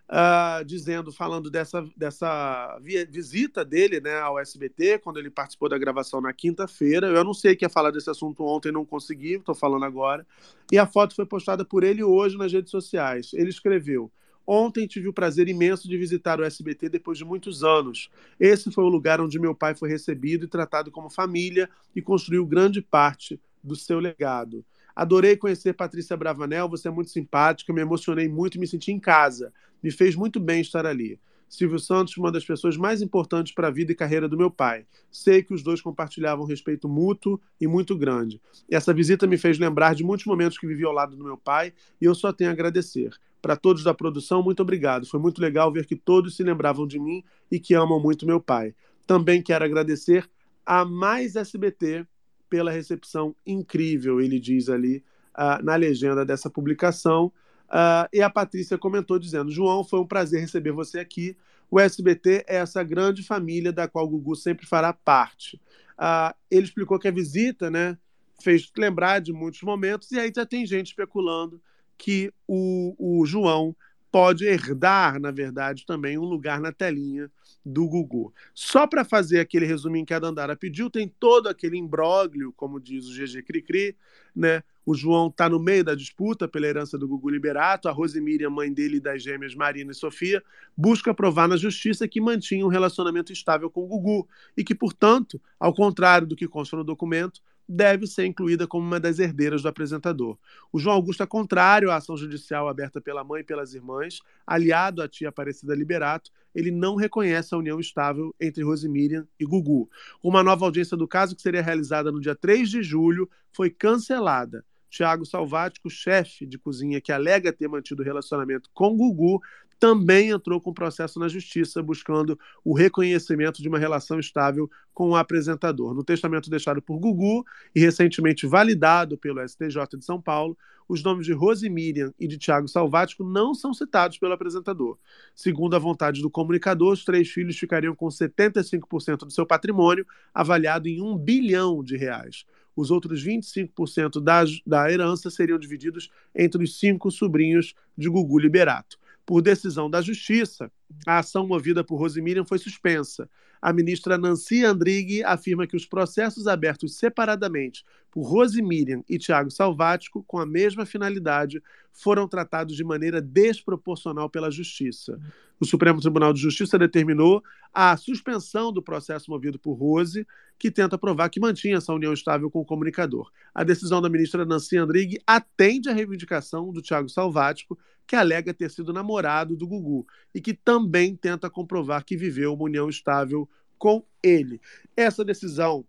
uh, 0.09 0.63
dizendo, 0.65 1.11
falando 1.11 1.49
dessa, 1.49 1.85
dessa 1.95 2.77
visita 3.09 3.63
dele 3.63 3.99
né, 3.99 4.19
ao 4.19 4.39
SBT, 4.39 4.99
quando 4.99 5.17
ele 5.17 5.29
participou 5.29 5.69
da 5.69 5.77
gravação 5.77 6.21
na 6.21 6.33
quinta-feira. 6.33 7.07
Eu 7.07 7.21
anunciei 7.21 7.55
que 7.55 7.65
ia 7.65 7.69
falar 7.69 7.91
desse 7.91 8.09
assunto 8.09 8.43
ontem, 8.43 8.71
não 8.71 8.85
consegui, 8.85 9.35
estou 9.35 9.55
falando 9.55 9.85
agora. 9.85 10.25
E 10.71 10.77
a 10.77 10.85
foto 10.85 11.15
foi 11.15 11.25
postada 11.25 11.65
por 11.65 11.83
ele 11.83 12.03
hoje 12.03 12.37
nas 12.37 12.51
redes 12.51 12.71
sociais. 12.71 13.31
Ele 13.33 13.49
escreveu. 13.49 14.11
Ontem 14.47 14.85
tive 14.85 15.07
o 15.07 15.13
prazer 15.13 15.47
imenso 15.47 15.87
de 15.87 15.97
visitar 15.97 16.39
o 16.39 16.43
SBT 16.43 16.89
depois 16.89 17.17
de 17.17 17.25
muitos 17.25 17.63
anos. 17.63 18.11
Esse 18.39 18.71
foi 18.71 18.83
o 18.83 18.89
lugar 18.89 19.19
onde 19.19 19.39
meu 19.39 19.55
pai 19.55 19.73
foi 19.73 19.89
recebido 19.89 20.45
e 20.45 20.47
tratado 20.47 20.91
como 20.91 21.09
família 21.09 21.67
e 21.95 22.01
construiu 22.01 22.45
grande 22.45 22.79
parte 22.79 23.39
do 23.63 23.75
seu 23.75 23.99
legado. 23.99 24.63
Adorei 24.95 25.35
conhecer 25.35 25.73
Patrícia 25.73 26.15
Bravanel, 26.15 26.69
você 26.69 26.87
é 26.87 26.91
muito 26.91 27.09
simpática, 27.09 27.73
me 27.73 27.81
emocionei 27.81 28.29
muito 28.29 28.55
e 28.55 28.59
me 28.59 28.67
senti 28.67 28.91
em 28.91 28.99
casa. 28.99 29.51
Me 29.83 29.91
fez 29.91 30.15
muito 30.15 30.39
bem 30.39 30.61
estar 30.61 30.85
ali. 30.85 31.19
Silvio 31.49 31.79
Santos, 31.79 32.17
uma 32.17 32.31
das 32.31 32.43
pessoas 32.43 32.75
mais 32.75 33.01
importantes 33.01 33.53
para 33.53 33.67
a 33.67 33.71
vida 33.71 33.91
e 33.91 33.95
carreira 33.95 34.27
do 34.27 34.37
meu 34.37 34.49
pai. 34.49 34.85
Sei 35.11 35.43
que 35.43 35.53
os 35.53 35.61
dois 35.61 35.81
compartilhavam 35.81 36.45
respeito 36.45 36.89
mútuo 36.89 37.39
e 37.59 37.67
muito 37.67 37.95
grande. 37.97 38.41
Essa 38.69 38.93
visita 38.93 39.27
me 39.27 39.37
fez 39.37 39.59
lembrar 39.59 39.95
de 39.95 40.03
muitos 40.03 40.25
momentos 40.25 40.57
que 40.57 40.67
vivi 40.67 40.83
ao 40.83 40.91
lado 40.91 41.15
do 41.15 41.23
meu 41.23 41.37
pai 41.37 41.73
e 42.01 42.05
eu 42.05 42.15
só 42.15 42.33
tenho 42.33 42.49
a 42.49 42.53
agradecer. 42.53 43.11
Para 43.41 43.55
todos 43.55 43.83
da 43.83 43.93
produção, 43.93 44.41
muito 44.41 44.61
obrigado. 44.61 45.05
Foi 45.05 45.19
muito 45.19 45.39
legal 45.39 45.71
ver 45.71 45.85
que 45.85 45.95
todos 45.95 46.35
se 46.35 46.43
lembravam 46.43 46.87
de 46.87 46.99
mim 46.99 47.23
e 47.51 47.59
que 47.59 47.75
amam 47.75 47.99
muito 47.99 48.25
meu 48.25 48.39
pai. 48.39 48.73
Também 49.05 49.41
quero 49.41 49.63
agradecer 49.63 50.27
a 50.65 50.83
Mais 50.83 51.35
SBT 51.35 52.07
pela 52.49 52.71
recepção 52.71 53.35
incrível, 53.45 54.21
ele 54.21 54.39
diz 54.39 54.69
ali 54.69 55.03
uh, 55.37 55.63
na 55.63 55.75
legenda 55.75 56.25
dessa 56.25 56.49
publicação. 56.49 57.31
Uh, 57.67 58.07
e 58.13 58.21
a 58.21 58.29
Patrícia 58.29 58.77
comentou 58.77 59.19
dizendo: 59.19 59.51
João, 59.51 59.83
foi 59.83 59.99
um 59.99 60.07
prazer 60.07 60.41
receber 60.41 60.71
você 60.71 60.99
aqui. 60.99 61.35
O 61.69 61.79
SBT 61.79 62.45
é 62.47 62.57
essa 62.57 62.83
grande 62.83 63.23
família 63.23 63.73
da 63.73 63.87
qual 63.87 64.05
o 64.05 64.09
Gugu 64.09 64.35
sempre 64.35 64.65
fará 64.65 64.93
parte. 64.93 65.59
Uh, 65.97 66.33
ele 66.49 66.65
explicou 66.65 66.99
que 66.99 67.07
a 67.07 67.11
visita 67.11 67.71
né, 67.71 67.97
fez 68.41 68.71
lembrar 68.77 69.19
de 69.19 69.33
muitos 69.33 69.61
momentos, 69.61 70.11
e 70.11 70.19
aí 70.19 70.31
já 70.33 70.45
tem 70.45 70.65
gente 70.65 70.87
especulando 70.87 71.61
que 71.97 72.31
o, 72.47 72.95
o 72.97 73.25
João 73.25 73.75
pode 74.11 74.45
herdar, 74.45 75.19
na 75.19 75.31
verdade, 75.31 75.85
também 75.85 76.17
um 76.17 76.23
lugar 76.23 76.59
na 76.59 76.71
telinha 76.71 77.29
do 77.65 77.87
Gugu. 77.87 78.31
Só 78.53 78.85
para 78.85 79.03
fazer 79.03 79.39
aquele 79.39 79.65
resuminho 79.65 80.05
que 80.05 80.13
a 80.13 80.19
Dandara 80.19 80.55
pediu, 80.55 80.89
tem 80.89 81.07
todo 81.07 81.47
aquele 81.47 81.77
imbróglio, 81.77 82.53
como 82.55 82.79
diz 82.79 83.07
o 83.07 83.13
GG 83.13 83.41
Cricri, 83.43 83.97
né? 84.35 84.61
O 84.85 84.93
João 84.93 85.29
está 85.29 85.49
no 85.49 85.59
meio 85.59 85.83
da 85.83 85.95
disputa 85.95 86.47
pela 86.47 86.67
herança 86.67 86.95
do 86.95 87.07
Gugu 87.07 87.31
Liberato. 87.31 87.89
A 87.89 87.91
Rosemíria, 87.91 88.51
mãe 88.51 88.71
dele 88.71 88.99
das 88.99 89.23
gêmeas 89.23 89.55
Marina 89.55 89.91
e 89.91 89.95
Sofia, 89.95 90.43
busca 90.77 91.11
provar 91.11 91.47
na 91.47 91.57
justiça 91.57 92.07
que 92.07 92.21
mantinha 92.21 92.63
um 92.63 92.69
relacionamento 92.69 93.33
estável 93.33 93.67
com 93.67 93.83
o 93.83 93.87
Gugu 93.87 94.27
e 94.55 94.63
que, 94.63 94.75
portanto, 94.75 95.41
ao 95.59 95.73
contrário 95.73 96.27
do 96.27 96.35
que 96.35 96.47
consta 96.47 96.77
no 96.77 96.83
documento, 96.83 97.41
deve 97.67 98.07
ser 98.07 98.25
incluída 98.25 98.67
como 98.67 98.85
uma 98.85 98.99
das 98.99 99.19
herdeiras 99.19 99.61
do 99.61 99.67
apresentador. 99.67 100.37
O 100.71 100.79
João 100.79 100.95
Augusto 100.95 101.23
é 101.23 101.25
contrário 101.25 101.91
à 101.91 101.95
ação 101.95 102.15
judicial 102.15 102.67
aberta 102.67 103.01
pela 103.01 103.23
mãe 103.23 103.41
e 103.41 103.43
pelas 103.43 103.73
irmãs, 103.73 104.19
aliado 104.45 105.01
à 105.01 105.07
tia 105.07 105.29
Aparecida 105.29 105.75
Liberato, 105.75 106.31
ele 106.53 106.71
não 106.71 106.95
reconhece 106.95 107.53
a 107.53 107.57
união 107.57 107.79
estável 107.79 108.33
entre 108.39 108.63
Rosemiriam 108.63 109.27
e 109.39 109.45
Gugu. 109.45 109.89
Uma 110.23 110.41
nova 110.41 110.65
audiência 110.65 110.95
do 110.95 111.07
caso, 111.07 111.35
que 111.35 111.41
seria 111.41 111.61
realizada 111.61 112.11
no 112.11 112.21
dia 112.21 112.35
3 112.35 112.69
de 112.69 112.81
julho, 112.81 113.29
foi 113.51 113.69
cancelada. 113.69 114.63
Tiago 114.89 115.25
Salvático, 115.25 115.89
chefe 115.89 116.45
de 116.45 116.57
cozinha 116.57 117.01
que 117.01 117.11
alega 117.11 117.51
ter 117.51 117.67
mantido 117.67 118.01
relacionamento 118.01 118.69
com 118.73 118.95
Gugu, 118.95 119.41
também 119.79 120.29
entrou 120.29 120.59
com 120.61 120.73
processo 120.73 121.19
na 121.19 121.27
justiça 121.27 121.81
buscando 121.81 122.39
o 122.63 122.73
reconhecimento 122.73 123.61
de 123.61 123.69
uma 123.69 123.79
relação 123.79 124.19
estável 124.19 124.69
com 124.93 125.09
o 125.09 125.15
apresentador. 125.15 125.93
No 125.93 126.03
testamento 126.03 126.49
deixado 126.49 126.81
por 126.81 126.97
Gugu 126.97 127.45
e 127.73 127.79
recentemente 127.79 128.47
validado 128.47 129.17
pelo 129.17 129.45
STJ 129.47 129.97
de 129.97 130.05
São 130.05 130.21
Paulo, 130.21 130.57
os 130.87 131.03
nomes 131.03 131.25
de 131.25 131.33
Rose 131.33 131.67
Miriam 131.69 132.13
e 132.19 132.27
de 132.27 132.37
Tiago 132.37 132.67
Salvático 132.67 133.23
não 133.23 133.53
são 133.53 133.73
citados 133.73 134.17
pelo 134.17 134.33
apresentador. 134.33 134.97
Segundo 135.33 135.75
a 135.75 135.79
vontade 135.79 136.21
do 136.21 136.29
comunicador, 136.29 136.93
os 136.93 137.03
três 137.03 137.29
filhos 137.29 137.57
ficariam 137.57 137.95
com 137.95 138.07
75% 138.07 139.17
do 139.19 139.31
seu 139.31 139.45
patrimônio, 139.45 140.05
avaliado 140.33 140.87
em 140.87 141.01
um 141.01 141.17
bilhão 141.17 141.83
de 141.83 141.97
reais. 141.97 142.45
Os 142.75 142.91
outros 142.91 143.25
25% 143.25 144.21
da, 144.21 144.43
da 144.65 144.91
herança 144.91 145.29
seriam 145.29 145.57
divididos 145.57 146.09
entre 146.35 146.63
os 146.63 146.77
cinco 146.77 147.09
sobrinhos 147.09 147.73
de 147.97 148.09
Gugu 148.09 148.37
Liberato. 148.37 148.97
Por 149.25 149.41
decisão 149.41 149.89
da 149.89 150.01
Justiça, 150.01 150.71
a 151.05 151.19
ação 151.19 151.47
movida 151.47 151.83
por 151.83 151.97
Rosemiriam 151.97 152.45
foi 152.45 152.59
suspensa. 152.59 153.27
A 153.59 153.73
ministra 153.73 154.17
Nancy 154.17 154.63
Andrighi 154.63 155.23
afirma 155.23 155.65
que 155.65 155.75
os 155.75 155.87
processos 155.87 156.45
abertos 156.45 156.99
separadamente 156.99 157.83
por 158.11 158.21
Rosemiriam 158.21 159.03
e 159.09 159.17
Tiago 159.17 159.49
Salvático, 159.49 160.23
com 160.27 160.37
a 160.37 160.45
mesma 160.45 160.85
finalidade, 160.85 161.63
foram 161.91 162.27
tratados 162.27 162.75
de 162.75 162.83
maneira 162.83 163.19
desproporcional 163.19 164.29
pela 164.29 164.51
Justiça. 164.51 165.19
O 165.59 165.65
Supremo 165.65 165.99
Tribunal 165.99 166.31
de 166.31 166.39
Justiça 166.39 166.77
determinou 166.77 167.41
a 167.73 167.97
suspensão 167.97 168.71
do 168.71 168.83
processo 168.83 169.31
movido 169.31 169.57
por 169.57 169.73
Rose, 169.73 170.27
que 170.59 170.69
tenta 170.69 170.97
provar 170.97 171.29
que 171.29 171.39
mantinha 171.39 171.77
essa 171.77 171.93
união 171.93 172.13
estável 172.13 172.51
com 172.51 172.59
o 172.59 172.65
comunicador. 172.65 173.31
A 173.53 173.63
decisão 173.63 174.01
da 174.01 174.09
ministra 174.09 174.45
Nancy 174.45 174.77
Andrighi 174.77 175.17
atende 175.25 175.89
à 175.89 175.93
reivindicação 175.93 176.71
do 176.71 176.81
Tiago 176.81 177.09
Salvático, 177.09 177.77
que 178.07 178.15
alega 178.15 178.53
ter 178.53 178.69
sido 178.69 178.93
namorado 178.93 179.55
do 179.55 179.67
Gugu 179.67 180.05
e 180.33 180.41
que 180.41 180.53
também 180.53 181.15
tenta 181.15 181.49
comprovar 181.49 182.03
que 182.03 182.15
viveu 182.15 182.53
uma 182.53 182.63
união 182.63 182.89
estável 182.89 183.49
com 183.77 184.05
ele. 184.21 184.61
Essa 184.95 185.23
decisão 185.23 185.85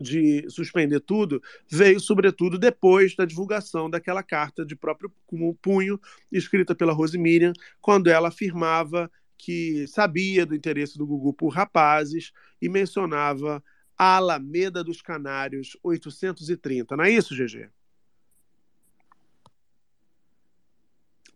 de 0.00 0.48
suspender 0.48 1.00
tudo 1.00 1.42
veio, 1.68 2.00
sobretudo, 2.00 2.58
depois 2.58 3.14
da 3.14 3.26
divulgação 3.26 3.90
daquela 3.90 4.22
carta 4.22 4.64
de 4.64 4.74
próprio 4.74 5.12
punho 5.60 6.00
escrita 6.32 6.74
pela 6.74 6.92
Rose 6.92 7.18
Miriam, 7.18 7.52
quando 7.80 8.08
ela 8.08 8.28
afirmava 8.28 9.10
que 9.36 9.86
sabia 9.86 10.46
do 10.46 10.54
interesse 10.54 10.96
do 10.96 11.06
Gugu 11.06 11.32
por 11.32 11.48
rapazes 11.48 12.32
e 12.60 12.68
mencionava 12.68 13.62
a 13.96 14.16
Alameda 14.16 14.82
dos 14.82 15.02
Canários 15.02 15.76
830. 15.82 16.96
Não 16.96 17.04
é 17.04 17.10
isso, 17.10 17.34
GG? 17.34 17.68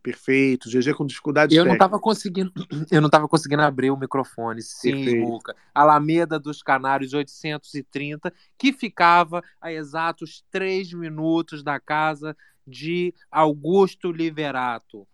Perfeito. 0.05 0.68
GG 0.68 0.93
com 0.93 1.06
dificuldades 1.06 1.56
Eu 1.56 1.64
não 1.64 1.72
estava 1.72 1.98
conseguindo, 1.98 2.52
eu 2.93 3.01
não 3.01 3.09
tava 3.09 3.26
conseguindo 3.26 3.62
abrir 3.62 3.90
o 3.90 3.97
microfone. 3.97 4.60
Sim, 4.60 4.93
Perfeito. 4.93 5.26
Muca. 5.26 5.56
Alameda 5.74 6.39
dos 6.39 6.62
Canários 6.62 7.14
830, 7.14 8.31
que 8.59 8.70
ficava 8.70 9.43
a 9.59 9.72
exatos 9.72 10.44
três 10.51 10.93
minutos 10.93 11.62
da 11.62 11.81
casa 11.81 12.36
de 12.66 13.14
Augusto 13.31 14.12
Liberato 14.12 15.06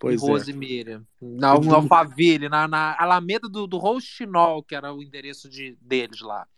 Pois 0.00 0.22
e 0.22 0.24
é. 0.24 0.28
Rose 0.28 0.52
Miriam. 0.54 1.06
Na, 1.20 1.54
no 1.60 1.74
Alphaville, 1.74 2.48
na, 2.48 2.66
na 2.66 2.96
Alameda 2.98 3.46
do, 3.46 3.66
do 3.66 3.76
Rouxinol, 3.76 4.62
que 4.62 4.74
era 4.74 4.90
o 4.94 5.02
endereço 5.02 5.50
de, 5.50 5.76
deles 5.82 6.22
lá. 6.22 6.48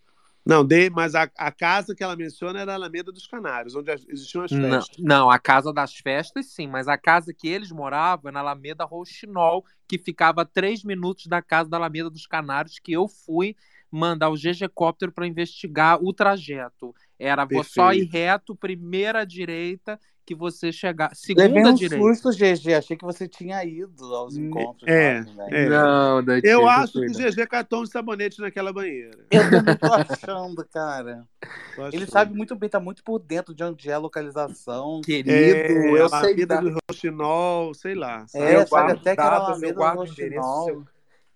Não, 0.45 0.65
de, 0.65 0.91
mas 0.91 1.15
a, 1.15 1.31
a 1.37 1.53
casa 1.53 1.95
que 1.95 2.03
ela 2.03 2.17
menciona 2.17 2.61
era 2.61 2.73
a 2.73 2.75
Alameda 2.75 3.13
dos 3.13 3.27
Canários, 3.27 3.75
onde 3.77 3.91
existiam 4.09 4.45
as 4.45 4.55
Não, 4.55 4.57
festas. 4.57 4.97
não, 4.99 5.31
a 5.31 5.39
casa 5.39 5.73
das 5.73 5.95
festas, 5.97 6.53
sim, 6.53 6.67
mas 6.67 6.87
a 6.87 6.99
casa 6.99 7.33
que 7.33 7.49
eles 7.49 7.71
moravam 7.73 8.29
é 8.29 8.33
na 8.33 8.41
Alameda 8.41 8.85
Rouxinol, 8.85 9.65
que 9.89 9.99
ficava 9.99 10.43
a 10.43 10.45
três 10.45 10.85
minutos 10.85 11.27
da 11.27 11.41
casa 11.41 11.71
da 11.71 11.79
Alameda 11.79 12.11
dos 12.11 12.27
Canários, 12.27 12.79
que 12.79 12.93
eu 12.93 13.09
fui 13.09 13.57
mandar 13.91 14.29
o 14.29 14.37
GG-cóptero 14.37 15.11
para 15.11 15.27
investigar 15.27 15.99
o 16.03 16.13
trajeto. 16.13 16.95
Era 17.19 17.45
vo- 17.47 17.65
só 17.65 17.95
ir 17.95 18.03
Perfeito. 18.03 18.11
reto, 18.11 18.55
primeira 18.55 19.25
direita, 19.25 19.99
que 20.25 20.35
você 20.35 20.71
chegar. 20.73 21.11
Levei 21.29 21.47
Segunda 21.47 21.71
um 21.71 21.75
direita. 21.75 22.05
susto, 22.05 22.31
GG. 22.33 22.75
Achei 22.75 22.97
que 22.97 23.05
você 23.05 23.27
tinha 23.29 23.65
ido 23.65 24.15
aos 24.15 24.37
encontros. 24.37 24.89
É, 24.89 25.25
lá, 25.37 25.47
né? 25.47 25.49
é. 25.51 25.69
Não, 25.69 26.23
não 26.23 26.39
Eu 26.43 26.69
acho 26.69 27.01
que. 27.01 27.09
GG 27.09 27.47
catou 27.47 27.83
um 27.83 27.87
sabonete 27.87 28.41
naquela 28.41 28.73
banheira. 28.73 29.19
Eu 29.31 29.51
também 29.51 29.77
tô 29.77 29.93
achando, 29.93 30.65
cara. 30.73 31.27
Tô 31.75 31.87
Ele 31.87 31.97
achando. 31.97 32.11
sabe 32.11 32.35
muito 32.37 32.55
bem, 32.55 32.69
tá 32.69 32.79
muito 32.79 33.03
por 33.03 33.19
dentro 33.19 33.55
de 33.55 33.65
onde 33.65 33.89
é 33.89 33.95
a 33.95 33.99
localização. 33.99 35.01
Querido, 35.03 35.31
É, 35.31 35.91
eu 35.99 36.05
a 36.05 36.21
sei 36.21 36.45
da- 36.45 36.61
do 36.61 36.77
Rochinol, 36.91 37.73
sei 37.75 37.95
lá. 37.95 38.27
sabe? 38.29 38.45
É, 38.45 38.57
eu 38.57 38.67
sabe 38.67 38.71
guardo 38.71 38.99
até 39.01 39.15
que 39.17 39.21
era 39.23 39.57
eu 39.63 39.75
guardo 39.75 40.05
do 40.05 40.13
endereços, 40.13 40.45
Rochinol. 40.47 40.69
eu, 40.69 40.87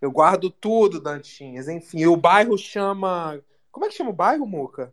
eu 0.02 0.10
guardo 0.10 0.50
tudo, 0.50 1.00
Dantinhas. 1.00 1.68
Enfim, 1.68 2.04
o 2.06 2.16
bairro 2.16 2.58
chama. 2.58 3.40
Como 3.72 3.86
é 3.86 3.88
que 3.88 3.94
chama 3.94 4.10
o 4.10 4.12
bairro, 4.12 4.46
Muca? 4.46 4.92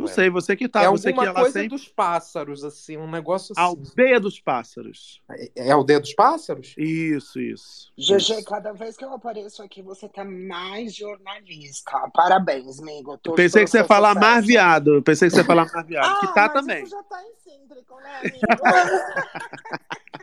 Não 0.00 0.08
sei, 0.08 0.30
você 0.30 0.56
que 0.56 0.68
tá, 0.68 0.82
é 0.82 0.88
você 0.88 1.12
que 1.12 1.18
alguma 1.18 1.26
ia 1.26 1.32
lá 1.32 1.40
coisa 1.40 1.60
sempre. 1.60 1.76
dos 1.76 1.88
pássaros, 1.88 2.64
assim, 2.64 2.96
um 2.96 3.10
negócio 3.10 3.52
assim. 3.52 3.60
Aldeia 3.60 4.18
dos 4.20 4.40
Pássaros. 4.40 5.22
É, 5.30 5.68
é 5.68 5.70
aldeia 5.70 6.00
dos 6.00 6.14
pássaros? 6.14 6.74
Isso, 6.76 7.40
isso. 7.40 7.92
GG, 7.96 8.44
cada 8.44 8.72
vez 8.72 8.96
que 8.96 9.04
eu 9.04 9.12
apareço 9.12 9.62
aqui, 9.62 9.82
você 9.82 10.08
tá 10.08 10.24
mais 10.24 10.94
jornalista. 10.94 11.92
Parabéns, 12.14 12.80
amigo. 12.80 13.18
Torço 13.18 13.36
Pensei 13.36 13.60
pelo 13.60 13.64
que 13.64 13.70
você 13.70 13.78
ia 13.78 13.84
falar 13.84 14.14
mais 14.14 14.46
viado. 14.46 15.02
Pensei 15.02 15.28
que 15.28 15.34
você 15.34 15.40
ia 15.40 15.46
falar 15.46 15.70
mais 15.72 15.86
viado. 15.86 16.06
Ah, 16.06 16.20
que 16.20 16.34
tá 16.34 16.50
mas 16.52 16.52
também. 16.52 16.82
isso 16.82 16.90
já 16.90 17.02
tá 17.04 17.22
excêntrico, 17.28 17.96
né, 18.00 18.20
amigo? 18.20 18.40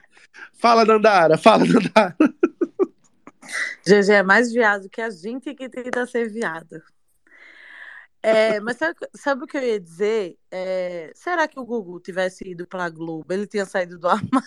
Fala, 0.58 0.86
Dandara. 0.86 1.38
Fala, 1.38 1.66
Dandara. 1.66 2.16
GG 3.86 4.12
é 4.12 4.24
mais 4.24 4.52
viado 4.52 4.90
que 4.90 5.02
a 5.02 5.10
gente 5.10 5.54
que 5.54 5.70
tenta 5.70 6.06
ser 6.06 6.30
viado. 6.30 6.82
É, 8.22 8.60
mas 8.60 8.78
sabe, 8.78 8.98
sabe 9.16 9.44
o 9.44 9.48
que 9.48 9.58
eu 9.58 9.62
ia 9.62 9.80
dizer? 9.80 10.38
É, 10.52 11.12
será 11.16 11.48
que 11.48 11.60
o 11.60 11.66
Gugu 11.66 12.00
tivesse 12.00 12.50
ido 12.50 12.68
pra 12.68 12.90
Globo? 12.90 13.32
Ele 13.32 13.48
tinha 13.48 13.66
saído 13.66 13.98
do 13.98 14.08
armário? 14.08 14.42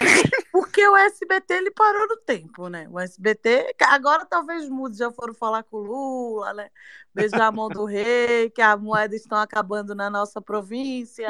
Porque 0.52 0.86
o 0.86 0.96
SBT 0.96 1.54
ele 1.54 1.70
parou 1.70 2.06
no 2.08 2.16
tempo, 2.16 2.68
né? 2.68 2.86
O 2.90 2.98
SBT, 2.98 3.74
agora 3.82 4.24
talvez 4.24 4.68
mude, 4.68 4.96
já 4.96 5.10
foram 5.10 5.34
falar 5.34 5.62
com 5.64 5.78
o 5.78 5.80
Lula, 5.80 6.54
né? 6.54 6.70
Beijar 7.14 7.46
a 7.46 7.52
mão 7.52 7.68
do 7.68 7.84
rei, 7.84 8.50
que 8.50 8.62
as 8.62 8.80
moedas 8.80 9.20
estão 9.20 9.38
acabando 9.38 9.94
na 9.94 10.08
nossa 10.08 10.40
província. 10.40 11.28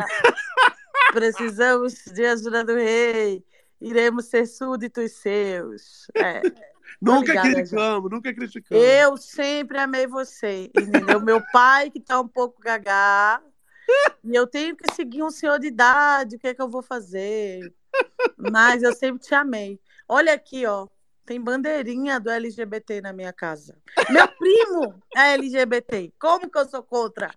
Precisamos 1.12 1.94
de 2.05 2.24
ajuda 2.26 2.64
do 2.64 2.74
rei. 2.74 3.44
Iremos 3.80 4.26
ser 4.26 4.47
súditos 4.47 5.12
seus. 5.12 6.06
É, 6.14 6.42
Nunca 7.01 7.35
já. 7.35 7.43
criticamos, 7.43 8.11
nunca 8.11 8.33
criticamos. 8.33 8.85
Eu 8.85 9.17
sempre 9.17 9.79
amei 9.79 10.07
você, 10.07 10.71
entendeu? 10.77 11.21
Meu 11.21 11.43
pai, 11.53 11.91
que 11.91 12.01
tá 12.01 12.21
um 12.21 12.29
pouco 12.29 12.61
gagá, 12.61 13.41
e 14.23 14.35
eu 14.35 14.47
tenho 14.47 14.77
que 14.77 14.95
seguir 14.95 15.23
um 15.23 15.31
senhor 15.31 15.59
de 15.59 15.67
idade, 15.67 16.37
o 16.37 16.39
que 16.39 16.49
é 16.49 16.55
que 16.55 16.62
eu 16.62 16.69
vou 16.69 16.83
fazer? 16.83 17.73
Mas 18.37 18.83
eu 18.83 18.95
sempre 18.95 19.23
te 19.23 19.35
amei. 19.35 19.81
Olha 20.09 20.33
aqui, 20.35 20.67
ó. 20.67 20.87
Tem 21.25 21.41
bandeirinha 21.41 22.19
do 22.19 22.29
LGBT 22.29 23.01
na 23.01 23.12
minha 23.12 23.33
casa. 23.33 23.77
Meu 24.09 24.27
primo 24.27 25.01
é 25.15 25.35
LGBT. 25.35 26.12
Como 26.19 26.51
que 26.51 26.59
eu 26.59 26.69
sou 26.69 26.83
contra? 26.83 27.31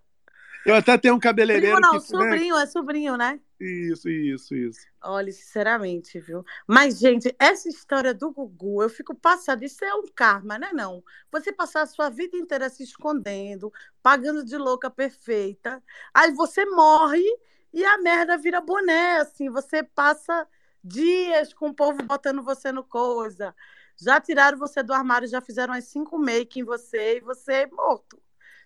Eu 0.64 0.74
até 0.74 0.96
tenho 0.96 1.14
um 1.14 1.18
cabeleireiro 1.18 1.76
Primo 1.76 1.80
não, 1.80 2.00
que. 2.00 2.12
né? 2.12 2.18
sobrinho, 2.20 2.56
é 2.56 2.66
sobrinho, 2.66 3.16
né? 3.16 3.38
Isso, 3.60 4.08
isso, 4.08 4.54
isso. 4.54 4.80
Olha, 5.02 5.30
sinceramente, 5.30 6.18
viu? 6.18 6.44
Mas, 6.66 6.98
gente, 6.98 7.34
essa 7.38 7.68
história 7.68 8.14
do 8.14 8.30
Gugu, 8.30 8.82
eu 8.82 8.88
fico 8.88 9.14
passada. 9.14 9.64
Isso 9.64 9.84
é 9.84 9.94
um 9.94 10.06
karma, 10.14 10.58
né? 10.58 10.70
Não. 10.72 11.04
Você 11.30 11.52
passar 11.52 11.82
a 11.82 11.86
sua 11.86 12.08
vida 12.08 12.36
inteira 12.36 12.70
se 12.70 12.82
escondendo, 12.82 13.72
pagando 14.02 14.44
de 14.44 14.56
louca 14.56 14.90
perfeita, 14.90 15.82
aí 16.12 16.32
você 16.32 16.64
morre 16.64 17.24
e 17.72 17.84
a 17.84 17.98
merda 17.98 18.38
vira 18.38 18.60
boné, 18.60 19.18
assim. 19.18 19.50
Você 19.50 19.82
passa 19.82 20.46
dias 20.82 21.52
com 21.52 21.68
o 21.68 21.74
povo 21.74 22.02
botando 22.02 22.42
você 22.42 22.72
no 22.72 22.84
coisa. 22.84 23.54
Já 23.96 24.20
tiraram 24.20 24.58
você 24.58 24.82
do 24.82 24.92
armário, 24.92 25.28
já 25.28 25.40
fizeram 25.40 25.74
as 25.74 25.84
cinco 25.84 26.18
make 26.18 26.58
em 26.58 26.64
você 26.64 27.18
e 27.18 27.20
você 27.20 27.52
é 27.52 27.66
morto. 27.66 28.23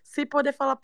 Se 0.09 0.25
poder 0.25 0.53
falar, 0.53 0.75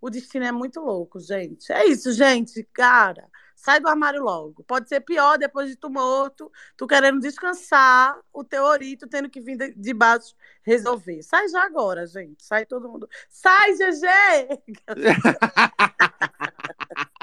o 0.00 0.08
destino 0.08 0.46
é 0.46 0.50
muito 0.50 0.80
louco, 0.80 1.20
gente. 1.20 1.70
É 1.70 1.84
isso, 1.84 2.12
gente, 2.12 2.64
cara. 2.72 3.28
Sai 3.54 3.78
do 3.78 3.88
armário 3.88 4.22
logo. 4.22 4.64
Pode 4.64 4.88
ser 4.88 5.02
pior 5.02 5.36
depois 5.36 5.68
de 5.68 5.76
tu 5.76 5.90
morto, 5.90 6.50
tu 6.78 6.86
querendo 6.86 7.20
descansar, 7.20 8.18
o 8.32 8.42
teu 8.42 8.64
orito 8.64 9.06
tendo 9.06 9.28
que 9.28 9.38
vir 9.38 9.58
de, 9.58 9.74
de 9.74 9.92
baixo 9.92 10.34
resolver. 10.62 11.22
Sai 11.22 11.46
já 11.48 11.62
agora, 11.62 12.06
gente. 12.06 12.42
Sai 12.42 12.64
todo 12.64 12.88
mundo. 12.88 13.06
Sai, 13.28 13.74
GG! 13.74 14.06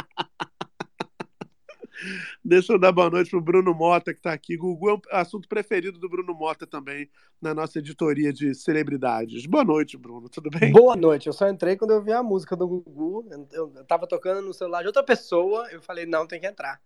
Deixa 2.43 2.73
eu 2.73 2.79
dar 2.79 2.91
boa 2.91 3.09
noite 3.09 3.29
pro 3.29 3.41
Bruno 3.41 3.73
Mota, 3.73 4.13
que 4.13 4.21
tá 4.21 4.31
aqui. 4.33 4.55
Gugu 4.55 4.89
é 4.89 4.93
um 4.93 5.01
assunto 5.11 5.47
preferido 5.47 5.99
do 5.99 6.09
Bruno 6.09 6.33
Mota 6.33 6.65
também, 6.65 7.09
na 7.41 7.53
nossa 7.53 7.79
editoria 7.79 8.31
de 8.31 8.53
celebridades. 8.53 9.45
Boa 9.45 9.63
noite, 9.63 9.97
Bruno. 9.97 10.29
Tudo 10.29 10.49
bem? 10.49 10.71
Boa 10.71 10.95
noite. 10.95 11.27
Eu 11.27 11.33
só 11.33 11.47
entrei 11.47 11.75
quando 11.75 11.91
eu 11.91 12.01
vi 12.01 12.11
a 12.11 12.23
música 12.23 12.55
do 12.55 12.67
Gugu. 12.67 13.27
Eu, 13.51 13.71
eu 13.75 13.85
tava 13.85 14.07
tocando 14.07 14.41
no 14.41 14.53
celular 14.53 14.81
de 14.81 14.87
outra 14.87 15.03
pessoa. 15.03 15.67
Eu 15.71 15.81
falei, 15.81 16.05
não, 16.05 16.27
tem 16.27 16.39
que 16.39 16.47
entrar. 16.47 16.79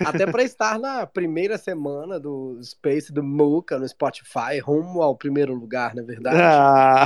Até 0.00 0.26
para 0.26 0.42
estar 0.42 0.78
na 0.78 1.06
primeira 1.06 1.58
semana 1.58 2.18
do 2.18 2.58
Space 2.62 3.12
do 3.12 3.22
Muca 3.22 3.78
no 3.78 3.88
Spotify, 3.88 4.58
rumo 4.62 5.02
ao 5.02 5.16
primeiro 5.16 5.54
lugar, 5.54 5.94
na 5.94 6.02
verdade. 6.02 6.36
Ah. 6.40 7.04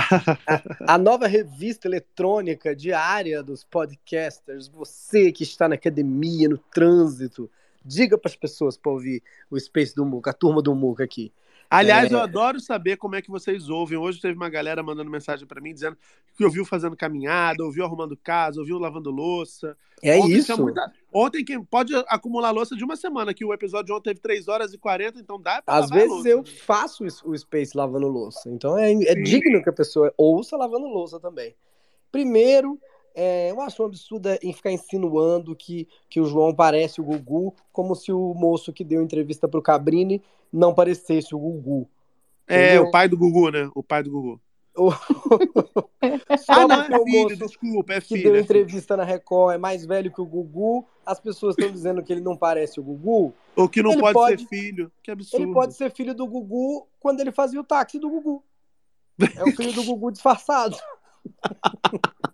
A, 0.86 0.94
a 0.94 0.98
nova 0.98 1.26
revista 1.26 1.88
eletrônica 1.88 2.74
diária 2.74 3.42
dos 3.42 3.64
podcasters. 3.64 4.68
Você 4.68 5.32
que 5.32 5.42
está 5.42 5.68
na 5.68 5.74
academia, 5.74 6.48
no 6.48 6.58
trânsito, 6.58 7.50
diga 7.84 8.16
para 8.16 8.30
as 8.30 8.36
pessoas 8.36 8.76
para 8.76 8.92
ouvir 8.92 9.22
o 9.50 9.58
Space 9.58 9.94
do 9.94 10.04
Muca, 10.04 10.30
a 10.30 10.34
turma 10.34 10.62
do 10.62 10.74
Muca 10.74 11.04
aqui. 11.04 11.32
Aliás, 11.70 12.10
É, 12.10 12.14
eu 12.14 12.18
adoro 12.20 12.58
saber 12.58 12.96
como 12.96 13.14
é 13.14 13.22
que 13.22 13.30
vocês 13.30 13.68
ouvem. 13.68 13.96
Hoje 13.96 14.20
teve 14.20 14.34
uma 14.34 14.48
galera 14.50 14.82
mandando 14.82 15.08
mensagem 15.08 15.46
para 15.46 15.60
mim 15.60 15.72
dizendo 15.72 15.96
que 16.36 16.44
ouviu 16.44 16.64
fazendo 16.64 16.96
caminhada, 16.96 17.62
ouviu 17.64 17.84
arrumando 17.84 18.16
casa, 18.16 18.58
ouviu 18.58 18.76
lavando 18.76 19.08
louça. 19.10 19.76
É 20.02 20.18
ontem 20.18 20.32
isso. 20.32 20.60
muita- 20.60 20.92
Ontem 21.12 21.44
quem 21.44 21.62
pode 21.62 21.94
acumular 22.08 22.50
louça 22.50 22.74
de 22.74 22.82
uma 22.82 22.96
semana, 22.96 23.32
que 23.32 23.44
o 23.44 23.52
episódio 23.54 23.86
de 23.86 23.92
ontem 23.92 24.10
teve 24.10 24.20
3 24.20 24.48
horas 24.48 24.72
e 24.74 24.78
40, 24.78 25.20
então 25.20 25.40
dá 25.40 25.62
pra 25.62 25.76
Às 25.76 25.90
vezes 25.90 26.24
eu 26.24 26.44
faço 26.44 27.06
is- 27.06 27.22
o 27.22 27.36
Space 27.38 27.76
lavando 27.76 28.08
louça. 28.08 28.48
Então 28.50 28.76
é, 28.76 28.92
é 28.92 29.14
digno 29.14 29.62
que 29.62 29.68
a 29.68 29.72
pessoa 29.72 30.12
ouça 30.18 30.56
lavando 30.56 30.86
louça 30.88 31.20
também. 31.20 31.54
Primeiro, 32.10 32.80
é, 33.14 33.50
eu 33.50 33.60
acho 33.60 33.82
um 33.82 33.86
absurdo 33.86 34.28
em 34.42 34.52
ficar 34.52 34.70
insinuando 34.72 35.54
que, 35.56 35.88
que 36.08 36.20
o 36.20 36.26
João 36.26 36.54
parece 36.54 37.00
o 37.00 37.04
Gugu, 37.04 37.54
como 37.72 37.94
se 37.94 38.12
o 38.12 38.34
moço 38.34 38.72
que 38.72 38.84
deu 38.84 39.02
entrevista 39.02 39.48
pro 39.48 39.62
Cabrini 39.62 40.22
não 40.52 40.74
parecesse 40.74 41.34
o 41.34 41.38
Gugu. 41.38 41.88
É, 42.48 42.66
Entendeu? 42.74 42.84
o 42.84 42.90
pai 42.90 43.08
do 43.08 43.16
Gugu, 43.16 43.50
né? 43.50 43.70
O 43.74 43.82
pai 43.82 44.02
do 44.02 44.10
Gugu. 44.10 44.40
O- 44.76 44.90
Ah, 46.28 46.38
Só 46.38 46.66
não, 46.66 46.80
é 46.82 46.86
filho, 47.04 47.22
moço 47.24 47.36
desculpa, 47.36 47.92
é 47.92 48.00
que 48.00 48.06
filho. 48.08 48.22
deu 48.22 48.30
é 48.32 48.34
filho. 48.36 48.44
entrevista 48.44 48.96
na 48.96 49.04
Record 49.04 49.54
é 49.54 49.58
mais 49.58 49.84
velho 49.84 50.10
que 50.12 50.20
o 50.20 50.24
Gugu, 50.24 50.86
as 51.04 51.20
pessoas 51.20 51.54
estão 51.56 51.70
dizendo 51.70 52.02
que 52.02 52.12
ele 52.12 52.20
não 52.22 52.36
parece 52.36 52.80
o 52.80 52.82
Gugu. 52.82 53.34
Ou 53.56 53.68
que 53.68 53.82
não 53.82 53.98
pode, 53.98 54.14
pode- 54.14 54.42
ser 54.42 54.48
filho. 54.48 54.90
Que 55.02 55.10
absurdo. 55.10 55.44
Ele 55.44 55.52
pode 55.52 55.74
ser 55.74 55.90
filho 55.92 56.14
do 56.14 56.26
Gugu 56.26 56.86
quando 56.98 57.20
ele 57.20 57.30
fazia 57.32 57.60
o 57.60 57.64
táxi 57.64 57.98
do 57.98 58.08
Gugu. 58.08 58.42
É 59.36 59.44
o 59.44 59.52
filho 59.52 59.72
do 59.72 59.82
Gugu 59.84 60.10
disfarçado. 60.10 60.76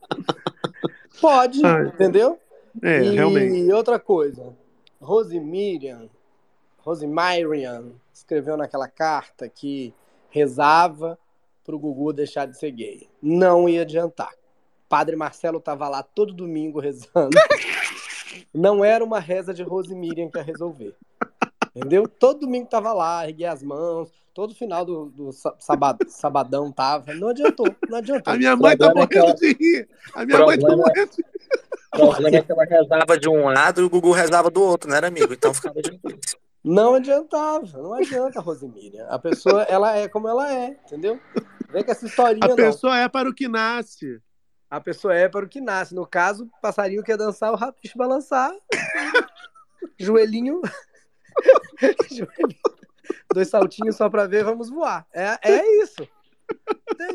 Pode, 1.20 1.64
Ai. 1.64 1.86
entendeu? 1.88 2.38
É, 2.82 3.02
e 3.02 3.14
realmente. 3.14 3.72
outra 3.72 3.98
coisa, 3.98 4.54
Rose 5.00 5.38
Miriam, 5.38 6.08
Rosemarian 6.78 7.86
escreveu 8.12 8.56
naquela 8.56 8.86
carta 8.86 9.48
que 9.48 9.92
rezava 10.30 11.18
pro 11.64 11.78
Gugu 11.78 12.12
deixar 12.12 12.46
de 12.46 12.56
ser 12.56 12.70
gay. 12.70 13.08
Não 13.20 13.68
ia 13.68 13.82
adiantar. 13.82 14.32
Padre 14.88 15.16
Marcelo 15.16 15.60
tava 15.60 15.88
lá 15.88 16.04
todo 16.04 16.32
domingo 16.32 16.78
rezando. 16.78 17.30
Não 18.54 18.84
era 18.84 19.04
uma 19.04 19.18
reza 19.18 19.52
de 19.52 19.64
Rosemiriam 19.64 20.30
que 20.30 20.38
ia 20.38 20.44
resolver. 20.44 20.94
Entendeu? 21.74 22.06
Todo 22.06 22.40
domingo 22.40 22.68
tava 22.68 22.92
lá, 22.92 23.26
erguia 23.26 23.50
as 23.50 23.64
mãos, 23.64 24.08
todo 24.36 24.54
final 24.54 24.84
do, 24.84 25.06
do 25.06 25.32
sa- 25.32 25.54
saba- 25.58 25.96
sabadão 26.06 26.70
tava. 26.70 27.14
Não 27.14 27.28
adiantou, 27.28 27.66
não 27.88 27.96
adiantou. 27.96 28.34
A 28.34 28.36
minha 28.36 28.54
mãe 28.54 28.76
tá 28.76 28.84
Problema 28.92 29.04
é 29.04 29.06
que 29.08 29.18
morrendo 29.18 29.30
ela- 29.30 29.34
de 29.34 29.52
rir. 29.58 29.88
A 30.14 30.24
minha 30.26 30.38
mãe 30.40 30.58
tá 30.58 30.66
Problema- 30.66 30.76
morrendo 30.86 31.10
de 31.10 31.16
rir. 31.22 31.26
O 31.94 31.98
problema 31.98 32.36
é 32.36 32.42
que 32.42 32.52
ela 32.52 32.64
rezava 32.64 33.18
de 33.18 33.28
um 33.30 33.44
lado 33.48 33.80
e 33.80 33.84
o 33.84 33.88
Gugu 33.88 34.12
rezava 34.12 34.50
do 34.50 34.62
outro, 34.62 34.90
né, 34.90 34.98
amigo? 35.02 35.32
Então 35.32 35.54
ficava 35.54 35.80
difícil. 35.80 36.38
Não 36.62 36.96
adiantava, 36.96 37.66
não 37.78 37.94
adianta, 37.94 38.38
Rosemiriam. 38.40 39.06
A 39.08 39.18
pessoa, 39.18 39.62
ela 39.62 39.96
é 39.96 40.06
como 40.06 40.28
ela 40.28 40.52
é, 40.52 40.76
entendeu? 40.84 41.18
Vem 41.72 41.82
com 41.82 41.90
essa 41.92 42.04
historinha, 42.04 42.44
A 42.44 42.48
não. 42.48 42.56
pessoa 42.56 42.98
é 42.98 43.08
para 43.08 43.30
o 43.30 43.34
que 43.34 43.48
nasce. 43.48 44.20
A 44.68 44.80
pessoa 44.80 45.14
é 45.14 45.28
para 45.30 45.46
o 45.46 45.48
que 45.48 45.62
nasce. 45.62 45.94
No 45.94 46.06
caso, 46.06 46.44
o 46.44 46.60
passarinho 46.60 47.02
quer 47.02 47.16
dançar, 47.16 47.52
o 47.52 47.56
rabicho 47.56 47.96
balançar. 47.96 48.52
Joelhinho. 49.98 50.60
Joelhinho. 52.10 52.85
Dois 53.32 53.48
saltinhos 53.48 53.96
só 53.96 54.08
pra 54.08 54.26
ver, 54.26 54.44
vamos 54.44 54.70
voar. 54.70 55.06
É, 55.12 55.38
é 55.42 55.82
isso. 55.82 56.06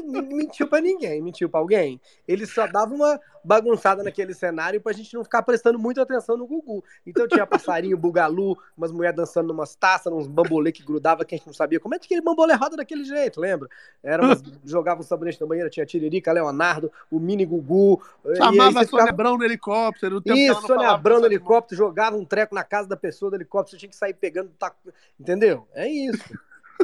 Mentiu 0.06 0.68
pra 0.68 0.82
ninguém, 0.82 1.22
mentiu 1.22 1.50
pra 1.50 1.60
alguém. 1.60 2.00
Ele 2.28 2.46
só 2.46 2.68
dava 2.68 2.94
uma 2.94 3.20
bagunçada 3.44 4.04
naquele 4.04 4.34
cenário 4.34 4.80
pra 4.80 4.94
gente 4.94 5.14
não 5.16 5.24
ficar 5.24 5.42
prestando 5.42 5.80
muita 5.80 6.04
atenção 6.04 6.38
no 6.38 6.46
Gugu. 6.46 6.84
Então 7.06 7.28
tinha 7.28 7.46
passarinho, 7.46 7.98
bugalu, 7.98 8.58
umas 8.78 8.92
mulheres 8.92 9.16
dançando 9.18 9.48
numas 9.48 9.74
taças, 9.76 10.14
uns 10.14 10.28
bambolê 10.28 10.72
que 10.72 10.84
grudava 10.84 11.26
que 11.26 11.34
a 11.34 11.38
gente 11.38 11.48
não 11.48 11.54
sabia. 11.54 11.80
Como 11.80 11.96
é 11.96 12.00
que 12.00 12.06
aquele 12.06 12.22
bambolê 12.22 12.54
roda 12.54 12.78
daquele 12.78 13.04
jeito, 13.04 13.40
lembra? 13.42 13.68
Era 14.04 14.24
umas, 14.24 14.42
jogava 14.64 15.00
um 15.02 15.04
sabonete 15.04 15.42
na 15.42 15.48
banheira, 15.48 15.70
tinha 15.70 15.86
Tiririca, 15.86 16.32
Leonardo, 16.32 16.92
o 17.10 17.20
mini 17.20 17.46
Gugu. 17.46 18.02
Chamava 18.38 18.72
Sônia 18.72 18.86
ficava- 18.86 19.10
Abrão 19.10 19.38
no 19.38 19.44
helicóptero. 19.44 20.22
isso, 20.26 20.62
Sônia 20.68 20.90
Abrão 20.90 21.20
no 21.20 21.26
helicóptero, 21.26 21.78
jogava 21.78 22.16
um 22.16 22.26
treco 22.26 22.54
na 22.54 22.64
casa 22.64 22.88
da 22.88 22.96
pessoa 22.98 23.32
do 23.32 23.38
helicóptero, 23.38 23.72
você 23.72 23.78
tinha 23.80 23.90
que 23.90 23.96
sair 23.96 24.14
pegando, 24.14 24.50
tá- 24.60 24.74
entendeu? 25.20 25.68
É 25.74 25.88
isso. 25.88 26.24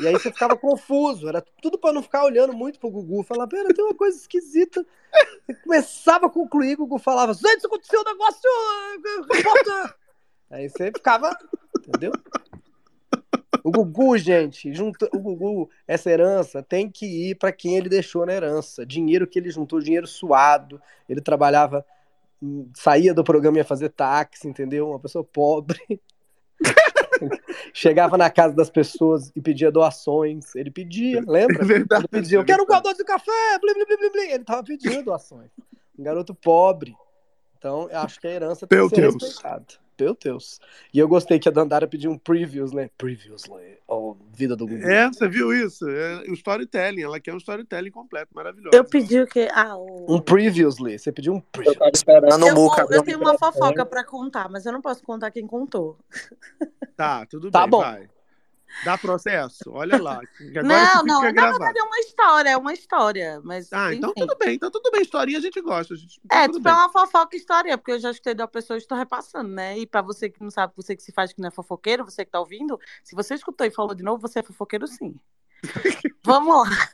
E 0.01 0.07
aí 0.07 0.13
você 0.13 0.31
ficava 0.31 0.55
confuso, 0.55 1.27
era 1.27 1.43
tudo 1.61 1.77
pra 1.77 1.93
não 1.93 2.03
ficar 2.03 2.23
olhando 2.23 2.53
muito 2.53 2.79
pro 2.79 2.89
Gugu, 2.89 3.23
falar, 3.23 3.47
pera, 3.47 3.73
tem 3.73 3.83
uma 3.83 3.95
coisa 3.95 4.17
esquisita. 4.17 4.85
Você 5.45 5.53
começava 5.55 6.27
a 6.27 6.29
concluir, 6.29 6.73
o 6.73 6.77
Gugu 6.79 6.99
falava, 6.99 7.33
gente, 7.33 7.65
aconteceu 7.65 8.01
um 8.01 8.03
negócio, 8.03 8.41
repórter. 9.31 9.95
Aí 10.49 10.69
você 10.69 10.85
ficava, 10.87 11.35
entendeu? 11.77 12.11
O 13.63 13.71
Gugu, 13.71 14.17
gente, 14.17 14.73
junta, 14.73 15.09
o 15.13 15.19
Gugu, 15.19 15.69
essa 15.85 16.09
herança 16.09 16.63
tem 16.63 16.89
que 16.89 17.05
ir 17.05 17.35
pra 17.35 17.51
quem 17.51 17.75
ele 17.75 17.89
deixou 17.89 18.25
na 18.25 18.33
herança. 18.33 18.85
Dinheiro 18.85 19.27
que 19.27 19.37
ele 19.37 19.51
juntou, 19.51 19.81
dinheiro 19.81 20.07
suado. 20.07 20.81
Ele 21.09 21.19
trabalhava, 21.19 21.85
hum, 22.41 22.69
saía 22.73 23.13
do 23.13 23.25
programa 23.25 23.57
e 23.57 23.59
ia 23.59 23.65
fazer 23.65 23.89
táxi, 23.89 24.47
entendeu? 24.47 24.89
Uma 24.89 24.99
pessoa 24.99 25.23
pobre. 25.23 25.79
Chegava 27.73 28.17
na 28.17 28.29
casa 28.29 28.55
das 28.55 28.69
pessoas 28.69 29.31
e 29.35 29.41
pedia 29.41 29.71
doações. 29.71 30.55
Ele 30.55 30.71
pedia, 30.71 31.21
lembra? 31.25 31.61
É 31.61 31.65
verdade, 31.65 32.05
Ele 32.11 32.21
pedia, 32.21 32.37
eu 32.39 32.45
quero 32.45 32.63
um 32.63 32.65
coador 32.65 32.93
de 32.93 33.03
café, 33.03 33.59
blim, 33.61 33.73
blim, 33.73 33.97
blim, 33.97 34.11
blim. 34.11 34.31
Ele 34.31 34.43
tava 34.43 34.63
pedindo 34.63 35.03
doações. 35.03 35.49
Um 35.97 36.03
garoto 36.03 36.33
pobre. 36.35 36.95
Então, 37.57 37.89
eu 37.89 37.99
acho 37.99 38.19
que 38.19 38.27
a 38.27 38.31
herança 38.31 38.67
tem 38.67 38.77
Meu 38.77 38.89
que 38.89 38.95
ser 38.95 39.01
Deus. 39.01 39.15
respeitada. 39.15 39.65
Meu 39.99 40.15
Deus. 40.21 40.59
E 40.93 40.99
eu 40.99 41.07
gostei 41.07 41.39
que 41.39 41.49
a 41.49 41.51
Dandara 41.51 41.87
pediu 41.87 42.11
um 42.11 42.17
previously. 42.17 42.91
Previously. 42.97 43.77
Oh, 43.87 44.15
vida 44.33 44.55
do 44.55 44.67
Gugu. 44.67 44.83
É, 44.85 45.07
você 45.07 45.27
viu 45.27 45.51
isso? 45.53 45.87
É 45.89 46.23
o 46.29 46.33
storytelling. 46.33 47.01
Ela 47.01 47.19
quer 47.19 47.33
um 47.33 47.37
storytelling 47.37 47.89
completo, 47.89 48.33
maravilhoso. 48.35 48.75
Eu 48.75 48.83
pedi 48.83 49.19
o 49.19 49.25
quê? 49.27 49.47
Ah, 49.51 49.75
o... 49.75 50.05
Um 50.07 50.19
previously. 50.19 50.99
Você 50.99 51.11
pediu 51.11 51.33
um 51.33 51.39
previously. 51.39 51.75
Eu 51.75 51.79
tava 51.79 51.91
esperando 51.93 52.43
o 52.43 52.47
Eu, 52.47 52.55
Muca. 52.55 52.85
eu 52.89 53.03
tenho 53.03 53.19
uma 53.19 53.37
fofoca 53.37 53.85
pra 53.85 54.03
contar, 54.03 54.49
mas 54.49 54.65
eu 54.65 54.71
não 54.71 54.81
posso 54.81 55.03
contar 55.03 55.31
quem 55.31 55.47
contou. 55.47 55.97
Tá, 56.95 57.25
tudo 57.25 57.49
Tá 57.49 57.61
bem, 57.61 57.69
bom. 57.69 57.79
vai. 57.81 58.09
Dá 58.83 58.97
processo? 58.97 59.71
Olha 59.71 60.01
lá. 60.01 60.19
Agora 60.39 60.63
não, 60.63 61.03
não, 61.03 61.21
fica 61.21 61.33
na 61.33 61.49
verdade 61.49 61.79
é 61.79 61.83
uma 61.83 61.99
história, 61.99 62.49
é 62.51 62.57
uma 62.57 62.73
história, 62.73 63.41
mas 63.43 63.73
Ah, 63.73 63.93
então 63.93 64.11
enfim. 64.11 64.27
tudo 64.27 64.37
bem, 64.37 64.55
então 64.55 64.69
tudo 64.69 64.91
bem. 64.91 65.01
Historinha 65.01 65.37
a 65.37 65.41
gente 65.41 65.59
gosta. 65.61 65.93
a 65.93 65.97
gente- 65.97 66.19
então 66.23 66.37
É, 66.37 66.47
tipo, 66.47 66.59
bem. 66.59 66.71
é 66.71 66.75
uma 66.75 66.89
fofoca 66.89 67.35
história, 67.35 67.77
porque 67.77 67.91
eu 67.93 67.99
já 67.99 68.11
escutei 68.11 68.33
da 68.35 68.47
pessoa 68.47 68.77
e 68.77 68.79
estou 68.79 68.97
repassando, 68.97 69.49
né? 69.49 69.77
E 69.79 69.87
pra 69.87 70.01
você 70.01 70.29
que 70.29 70.41
não 70.43 70.51
sabe, 70.51 70.73
você 70.75 70.95
que 70.95 71.01
se 71.03 71.11
faz 71.11 71.33
que 71.33 71.41
não 71.41 71.47
é 71.47 71.51
fofoqueiro, 71.51 72.05
você 72.05 72.23
que 72.23 72.31
tá 72.31 72.39
ouvindo, 72.39 72.79
se 73.03 73.15
você 73.15 73.33
escutou 73.35 73.65
e 73.65 73.71
falou 73.71 73.95
de 73.95 74.03
novo, 74.03 74.21
você 74.21 74.39
é 74.39 74.43
fofoqueiro 74.43 74.85
sim. 74.87 75.15
Vamos 76.23 76.55
lá. 76.69 76.89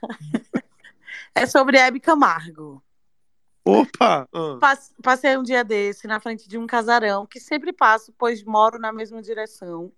É 1.36 1.46
sobre 1.46 1.78
Hebe 1.78 2.00
Camargo. 2.00 2.84
Opa! 3.66 4.28
ah. 4.34 4.58
Passe- 4.60 4.94
Passei 5.02 5.38
um 5.38 5.44
dia 5.44 5.64
desse 5.64 6.06
na 6.08 6.20
frente 6.20 6.48
de 6.48 6.58
um 6.58 6.68
casarão 6.68 7.26
que 7.26 7.40
sempre 7.40 7.72
passo, 7.74 8.14
pois 8.18 8.44
moro 8.44 8.78
na 8.80 8.92
mesma 8.94 9.22
direção. 9.22 9.92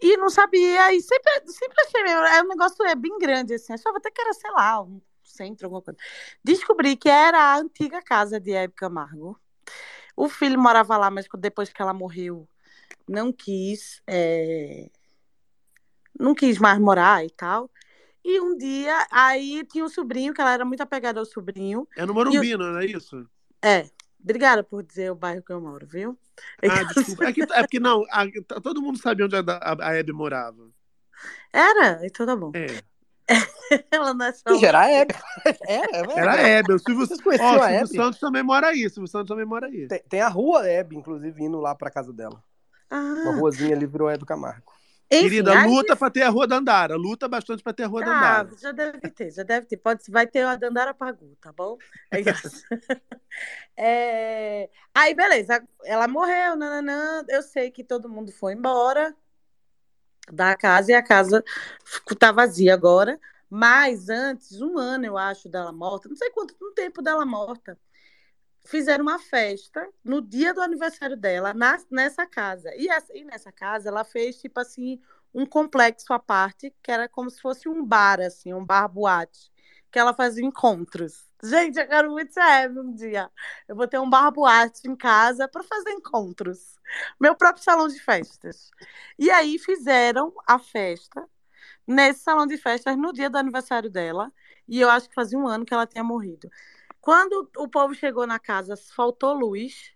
E 0.00 0.16
não 0.16 0.30
sabia, 0.30 0.92
e 0.94 1.00
sempre, 1.00 1.30
sempre 1.46 1.76
achei, 1.86 2.02
meio- 2.02 2.18
é 2.24 2.42
um 2.42 2.48
negócio 2.48 2.84
é 2.86 2.94
bem 2.94 3.18
grande, 3.18 3.54
assim, 3.54 3.72
achava 3.72 3.98
até 3.98 4.10
que 4.10 4.20
era, 4.20 4.32
sei 4.32 4.50
lá, 4.52 4.80
um 4.82 5.00
centro, 5.22 5.66
alguma 5.66 5.82
coisa. 5.82 5.98
Descobri 6.42 6.96
que 6.96 7.08
era 7.08 7.38
a 7.38 7.56
antiga 7.58 8.02
casa 8.02 8.40
de 8.40 8.52
Hebe 8.52 8.74
Camargo. 8.74 9.38
O 10.16 10.28
filho 10.28 10.58
morava 10.60 10.96
lá, 10.96 11.10
mas 11.10 11.26
depois 11.38 11.70
que 11.72 11.80
ela 11.82 11.92
morreu, 11.94 12.48
não 13.08 13.32
quis, 13.32 14.02
é, 14.06 14.90
não 16.18 16.34
quis 16.34 16.58
mais 16.58 16.78
morar 16.78 17.24
e 17.24 17.30
tal. 17.30 17.70
E 18.24 18.40
um 18.40 18.56
dia, 18.56 19.06
aí 19.10 19.64
tinha 19.64 19.84
um 19.84 19.88
sobrinho, 19.88 20.34
que 20.34 20.40
ela 20.40 20.52
era 20.52 20.64
muito 20.64 20.82
apegada 20.82 21.18
ao 21.20 21.24
sobrinho. 21.26 21.88
É 21.96 22.04
no 22.04 22.12
Morumbi, 22.12 22.54
o- 22.54 22.58
não 22.58 22.78
é 22.78 22.86
isso? 22.86 23.28
É, 23.62 23.88
obrigada 24.22 24.62
por 24.62 24.82
dizer 24.82 25.10
o 25.10 25.14
bairro 25.14 25.42
que 25.42 25.52
eu 25.52 25.60
moro, 25.60 25.86
viu? 25.86 26.18
Ah, 26.62 26.82
desculpa. 26.94 27.24
É, 27.26 27.32
que, 27.32 27.42
é 27.42 27.46
porque 27.62 27.80
não, 27.80 28.04
a- 28.10 28.26
todo 28.62 28.82
mundo 28.82 28.98
sabia 28.98 29.26
onde 29.26 29.36
a, 29.36 29.40
a, 29.40 29.88
a 29.88 29.94
Hebe 29.96 30.12
morava. 30.12 30.68
Era? 31.52 32.00
Então 32.06 32.26
tá 32.26 32.36
bom. 32.36 32.52
É. 32.54 32.66
Ela 33.90 34.12
não 34.14 34.26
é 34.26 34.32
só. 34.32 34.50
Ih, 34.50 34.64
Era 34.64 34.80
a 34.80 34.90
Hebe. 34.90 35.14
Era, 35.66 35.96
era, 35.96 36.20
Era 36.20 36.32
a 36.32 36.36
Hebe. 36.48 36.72
O 36.72 36.78
Silvio, 36.78 37.06
Vocês 37.06 37.20
conheciam 37.20 37.52
o 37.52 37.54
a 37.56 37.68
Silvio 37.68 37.76
Hebe? 37.76 37.96
Santos 37.96 38.18
também 38.20 38.42
mora 38.42 38.68
aí. 38.68 38.86
O 38.86 38.90
Silvio 38.90 39.08
Santos 39.08 39.28
também 39.28 39.44
mora 39.46 39.66
aí. 39.66 39.86
Tem, 39.88 40.02
tem 40.08 40.20
a 40.20 40.28
rua 40.28 40.66
Hebe, 40.68 40.96
inclusive, 40.96 41.42
indo 41.42 41.60
lá 41.60 41.74
pra 41.74 41.90
casa 41.90 42.12
dela. 42.12 42.42
Uma 42.90 43.30
Ah, 43.32 43.36
ruazinha 43.38 43.74
ali 43.76 43.86
virou 43.86 44.10
Hebe 44.10 44.24
Camargo. 44.24 44.69
Enfim, 45.10 45.22
Querida, 45.28 45.66
luta 45.66 45.96
pra 45.96 46.10
ter 46.10 46.22
a 46.22 46.28
Rua 46.28 46.46
Dandara. 46.46 46.94
Luta 46.96 47.26
bastante 47.28 47.62
pra 47.62 47.72
ter 47.72 47.82
a 47.82 47.86
Rua 47.88 48.02
Ah, 48.02 48.04
Dandara. 48.44 48.50
já 48.58 48.72
deve 48.72 48.98
ter, 49.10 49.30
já 49.32 49.42
deve 49.42 49.66
ter. 49.66 49.76
Pode, 49.76 50.08
vai 50.10 50.26
ter 50.26 50.42
a 50.44 50.54
Dandara 50.56 50.94
Pagu, 50.94 51.36
tá 51.40 51.52
bom? 51.52 51.76
É 52.10 52.20
isso. 52.20 52.64
É, 53.76 54.68
Aí, 54.94 55.14
beleza. 55.14 55.62
Ela 55.84 56.06
morreu, 56.08 56.56
nananã. 56.56 57.24
Eu 57.28 57.42
sei 57.42 57.70
que 57.70 57.82
todo 57.82 58.08
mundo 58.08 58.30
foi 58.32 58.52
embora 58.52 59.14
da 60.30 60.54
casa 60.56 60.92
e 60.92 60.94
a 60.94 61.02
casa 61.02 61.42
ficou- 61.84 62.16
tá 62.16 62.30
vazia 62.32 62.74
agora. 62.74 63.18
Mas 63.48 64.08
antes, 64.08 64.60
um 64.60 64.78
ano, 64.78 65.06
eu 65.06 65.16
acho, 65.18 65.48
dela 65.48 65.72
morta, 65.72 66.08
não 66.08 66.16
sei 66.16 66.30
quanto 66.30 66.54
tempo 66.72 67.02
dela 67.02 67.24
morta, 67.26 67.76
fizeram 68.70 69.02
uma 69.02 69.18
festa 69.18 69.86
no 70.04 70.22
dia 70.22 70.54
do 70.54 70.60
aniversário 70.62 71.16
dela 71.16 71.52
na- 71.54 71.78
nessa 71.90 72.26
casa. 72.26 72.74
E, 72.76 72.88
essa- 72.88 73.12
nessa 73.24 73.52
casa 73.52 73.88
ela 73.88 74.04
fez, 74.04 74.40
tipo 74.40 74.60
assim, 74.60 75.00
um 75.34 75.46
complexo 75.46 76.12
à 76.12 76.18
parte, 76.18 76.74
que 76.82 76.90
era 76.90 77.08
como 77.08 77.30
se 77.30 77.40
fosse 77.40 77.68
um 77.68 77.84
bar, 77.84 78.20
assim, 78.20 78.52
um 78.54 78.64
bar 78.64 78.88
boate, 78.88 79.50
que 79.90 79.98
ela 79.98 80.14
fazia 80.14 80.44
encontros. 80.44 81.28
Gente, 81.42 81.78
eu 81.80 81.88
quero 81.88 82.10
muito 82.12 82.32
ser 82.34 82.70
um 82.78 82.94
dia. 82.94 83.30
Eu 83.68 83.74
vou 83.76 83.88
ter 83.88 83.98
um 83.98 84.08
bar 84.08 84.30
boate 84.30 84.82
em 84.88 84.94
casa 84.96 85.48
para 85.48 85.62
fazer 85.64 85.90
encontros. 85.92 86.76
Meu 87.18 87.34
próprio 87.34 87.64
salão 87.64 87.88
de 87.88 87.98
festas. 88.00 88.70
E 89.18 89.30
aí 89.30 89.58
fizeram 89.58 90.32
a 90.46 90.58
festa 90.58 91.26
nesse 91.86 92.20
salão 92.20 92.46
de 92.46 92.56
festas 92.56 92.96
no 92.96 93.12
dia 93.12 93.30
do 93.30 93.38
aniversário 93.38 93.90
dela. 93.90 94.32
E 94.68 94.80
eu 94.80 94.90
acho 94.90 95.08
que 95.08 95.14
fazia 95.14 95.38
um 95.38 95.48
ano 95.48 95.64
que 95.64 95.74
ela 95.74 95.86
tinha 95.86 96.04
morrido. 96.04 96.50
Quando 97.00 97.50
o 97.56 97.68
povo 97.68 97.94
chegou 97.94 98.26
na 98.26 98.38
casa, 98.38 98.76
faltou 98.76 99.32
luz 99.32 99.94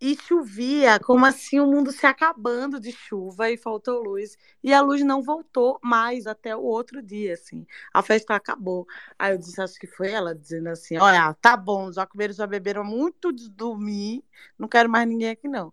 e 0.00 0.16
chovia, 0.16 0.98
como 0.98 1.24
assim 1.24 1.60
o 1.60 1.66
mundo 1.66 1.90
se 1.90 2.04
acabando 2.04 2.78
de 2.80 2.92
chuva 2.92 3.50
e 3.50 3.56
faltou 3.56 4.02
luz. 4.02 4.36
E 4.62 4.72
a 4.72 4.80
luz 4.80 5.02
não 5.02 5.22
voltou 5.22 5.78
mais 5.82 6.26
até 6.26 6.54
o 6.54 6.62
outro 6.62 7.00
dia, 7.00 7.34
assim. 7.34 7.66
A 7.92 8.02
festa 8.02 8.34
acabou. 8.34 8.86
Aí 9.18 9.32
eu 9.32 9.38
disse, 9.38 9.60
acho 9.62 9.78
que 9.78 9.86
foi 9.86 10.10
ela 10.10 10.34
dizendo 10.34 10.68
assim: 10.68 10.98
olha, 10.98 11.32
tá 11.34 11.56
bom, 11.56 11.92
já 11.92 12.06
comeram, 12.06 12.34
já 12.34 12.46
beberam 12.46 12.84
muito 12.84 13.32
de 13.32 13.48
dormir, 13.48 14.22
não 14.58 14.68
quero 14.68 14.90
mais 14.90 15.08
ninguém 15.08 15.30
aqui, 15.30 15.48
não. 15.48 15.72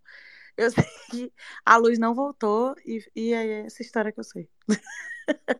Eu 0.56 0.70
sei 0.72 0.86
que 1.10 1.34
a 1.66 1.76
luz 1.78 1.98
não 2.00 2.14
voltou 2.14 2.76
e, 2.86 3.04
e 3.16 3.34
é 3.34 3.66
essa 3.66 3.82
história 3.82 4.12
que 4.12 4.20
eu 4.20 4.24
sei. 4.24 4.48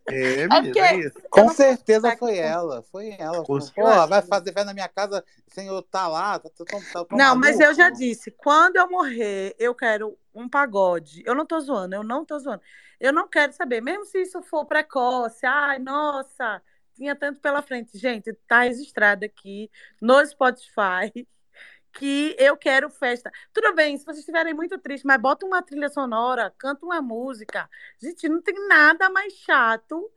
É, 0.08 0.48
menina, 0.50 0.82
é 0.88 0.98
isso. 0.98 1.18
Com 1.30 1.48
certeza 1.50 2.12
foi 2.12 2.38
ela, 2.38 2.84
foi 2.84 3.12
ela. 3.18 3.44
Com 3.46 3.60
Pô, 3.60 4.08
vai 4.08 4.22
fazer 4.22 4.52
festa 4.52 4.66
na 4.66 4.74
minha 4.74 4.90
casa 4.90 5.24
sem 5.48 5.68
eu 5.68 5.80
estar 5.80 6.08
lá, 6.08 6.38
tá, 6.38 6.50
tá, 6.50 6.66
tão- 6.66 6.82
tá 6.82 7.06
tão 7.06 7.18
Não, 7.18 7.36
mas 7.36 7.60
eu 7.60 7.74
já 7.74 7.84
maluco. 7.86 8.00
disse, 8.00 8.32
quando 8.32 8.76
eu 8.76 8.90
morrer, 8.90 9.56
eu 9.58 9.74
quero 9.74 10.18
um 10.34 10.50
pagode. 10.50 11.24
Eu 11.26 11.34
não 11.36 11.46
tô 11.46 11.60
zoando, 11.60 11.96
eu 11.96 12.04
não 12.04 12.26
tô 12.26 12.38
zoando. 12.40 12.62
Eu 13.00 13.14
não 13.14 13.28
quero 13.28 13.54
saber, 13.54 13.82
mesmo 13.82 14.06
se 14.06 14.22
isso 14.22 14.42
for 14.44 14.66
precoce, 14.66 15.46
ai, 15.46 15.80
nossa, 15.80 16.62
tinha 16.94 17.16
tanto 17.16 17.40
pela 17.40 17.62
frente. 17.62 17.98
Gente, 17.98 18.34
tá 18.48 18.62
registrado 18.64 19.26
aqui 19.26 19.70
no 20.02 20.24
Spotify 20.26 21.28
que 21.94 22.36
eu 22.40 22.56
quero 22.58 22.90
festa. 22.90 23.32
Tudo 23.54 23.74
bem, 23.74 23.98
se 23.98 24.06
vocês 24.06 24.20
estiverem 24.20 24.54
muito 24.54 24.78
tristes, 24.80 25.06
mas 25.06 25.22
bota 25.22 25.46
uma 25.46 25.62
trilha 25.62 25.90
sonora, 25.90 26.54
canta 26.58 26.86
uma 26.86 27.02
música. 27.02 27.70
Gente, 28.00 28.28
não 28.30 28.42
tem 28.42 28.56
nada 28.68 29.10
mais 29.10 29.34
chato. 29.34 30.12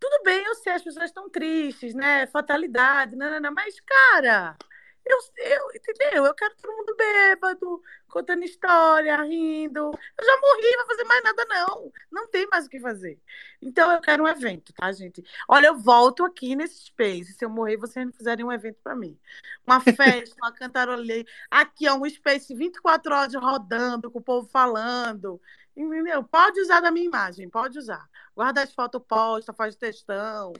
Tudo 0.00 0.22
bem, 0.24 0.44
eu 0.44 0.54
sei, 0.56 0.72
as 0.72 0.82
pessoas 0.82 1.06
estão 1.06 1.30
tristes, 1.30 1.94
né? 1.94 2.26
Fatalidade, 2.26 3.14
não, 3.16 3.30
não, 3.30 3.40
não, 3.40 3.52
mas, 3.54 3.80
cara, 3.80 4.56
eu, 5.04 5.18
eu, 5.36 5.68
entendeu? 5.74 6.24
Eu 6.24 6.34
quero 6.34 6.54
todo 6.56 6.76
mundo 6.76 6.94
bêbado, 6.96 7.82
contando 8.08 8.44
história, 8.44 9.16
rindo. 9.22 9.90
Eu 9.90 10.24
já 10.24 10.40
morri, 10.40 10.70
não 10.76 10.86
vou 10.86 10.86
fazer 10.86 11.04
mais 11.04 11.24
nada, 11.24 11.44
não. 11.46 11.92
Não 12.10 12.28
tem 12.28 12.46
mais 12.46 12.66
o 12.66 12.68
que 12.68 12.78
fazer. 12.78 13.18
Então 13.60 13.90
eu 13.90 14.00
quero 14.00 14.22
um 14.22 14.28
evento, 14.28 14.72
tá, 14.72 14.92
gente? 14.92 15.24
Olha, 15.48 15.68
eu 15.68 15.78
volto 15.78 16.24
aqui 16.24 16.54
nesse 16.54 16.84
space. 16.84 17.32
Se 17.32 17.44
eu 17.44 17.50
morrer, 17.50 17.76
vocês 17.76 18.06
não 18.06 18.12
fizerem 18.12 18.44
um 18.44 18.52
evento 18.52 18.78
para 18.82 18.94
mim. 18.94 19.18
Uma 19.66 19.80
festa, 19.82 20.36
uma 20.40 20.52
cantarolê. 20.52 21.26
Aqui, 21.50 21.88
ó, 21.88 21.96
um 21.96 22.08
space 22.08 22.54
24 22.54 23.14
horas 23.14 23.34
rodando, 23.34 24.10
com 24.10 24.20
o 24.20 24.22
povo 24.22 24.48
falando. 24.48 25.40
Entendeu? 25.76 26.22
Pode 26.24 26.60
usar 26.60 26.80
da 26.80 26.90
minha 26.90 27.06
imagem, 27.06 27.48
pode 27.48 27.78
usar. 27.78 28.08
Guarda 28.36 28.62
as 28.62 28.72
fotos, 28.72 29.02
posta, 29.06 29.52
faz 29.52 29.74
textão. 29.74 30.52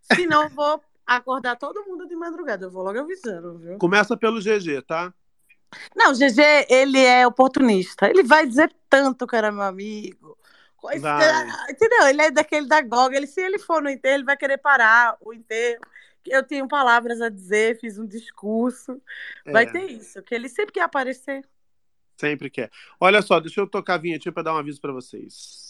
Se 0.00 0.26
não, 0.26 0.48
vou 0.48 0.82
acordar 1.16 1.56
todo 1.56 1.84
mundo 1.84 2.06
de 2.06 2.14
madrugada. 2.14 2.66
Eu 2.66 2.70
vou 2.70 2.82
logo 2.82 2.98
avisando, 2.98 3.58
viu? 3.58 3.78
Começa 3.78 4.16
pelo 4.16 4.40
GG, 4.40 4.82
tá? 4.86 5.12
Não, 5.94 6.12
o 6.12 6.14
GG, 6.14 6.66
ele 6.68 6.98
é 6.98 7.26
oportunista. 7.26 8.08
Ele 8.08 8.22
vai 8.22 8.46
dizer 8.46 8.74
tanto 8.88 9.26
que 9.26 9.36
era 9.36 9.52
meu 9.52 9.62
amigo. 9.62 10.36
Vai. 11.00 11.70
Entendeu? 11.70 12.06
Ele 12.06 12.22
é 12.22 12.30
daquele 12.30 12.66
da 12.66 12.80
Goga. 12.80 13.16
Ele, 13.16 13.26
se 13.26 13.40
ele 13.40 13.58
for 13.58 13.82
no 13.82 13.90
enterro, 13.90 14.14
ele 14.16 14.24
vai 14.24 14.36
querer 14.36 14.58
parar 14.58 15.16
o 15.20 15.34
enterro. 15.34 15.80
Eu 16.26 16.42
tenho 16.42 16.68
palavras 16.68 17.20
a 17.20 17.28
dizer, 17.28 17.78
fiz 17.80 17.98
um 17.98 18.06
discurso. 18.06 19.00
Vai 19.46 19.64
É. 19.64 19.66
ter 19.66 19.90
isso, 19.90 20.22
que 20.22 20.34
ele 20.34 20.48
sempre 20.48 20.72
quer 20.72 20.82
aparecer. 20.82 21.42
Sempre 22.16 22.50
quer. 22.50 22.70
Olha 23.00 23.22
só, 23.22 23.38
deixa 23.38 23.60
eu 23.60 23.66
tocar 23.66 23.94
a 23.94 23.98
vinhetinha 23.98 24.32
pra 24.32 24.42
dar 24.42 24.54
um 24.54 24.58
aviso 24.58 24.80
pra 24.80 24.92
vocês. 24.92 25.67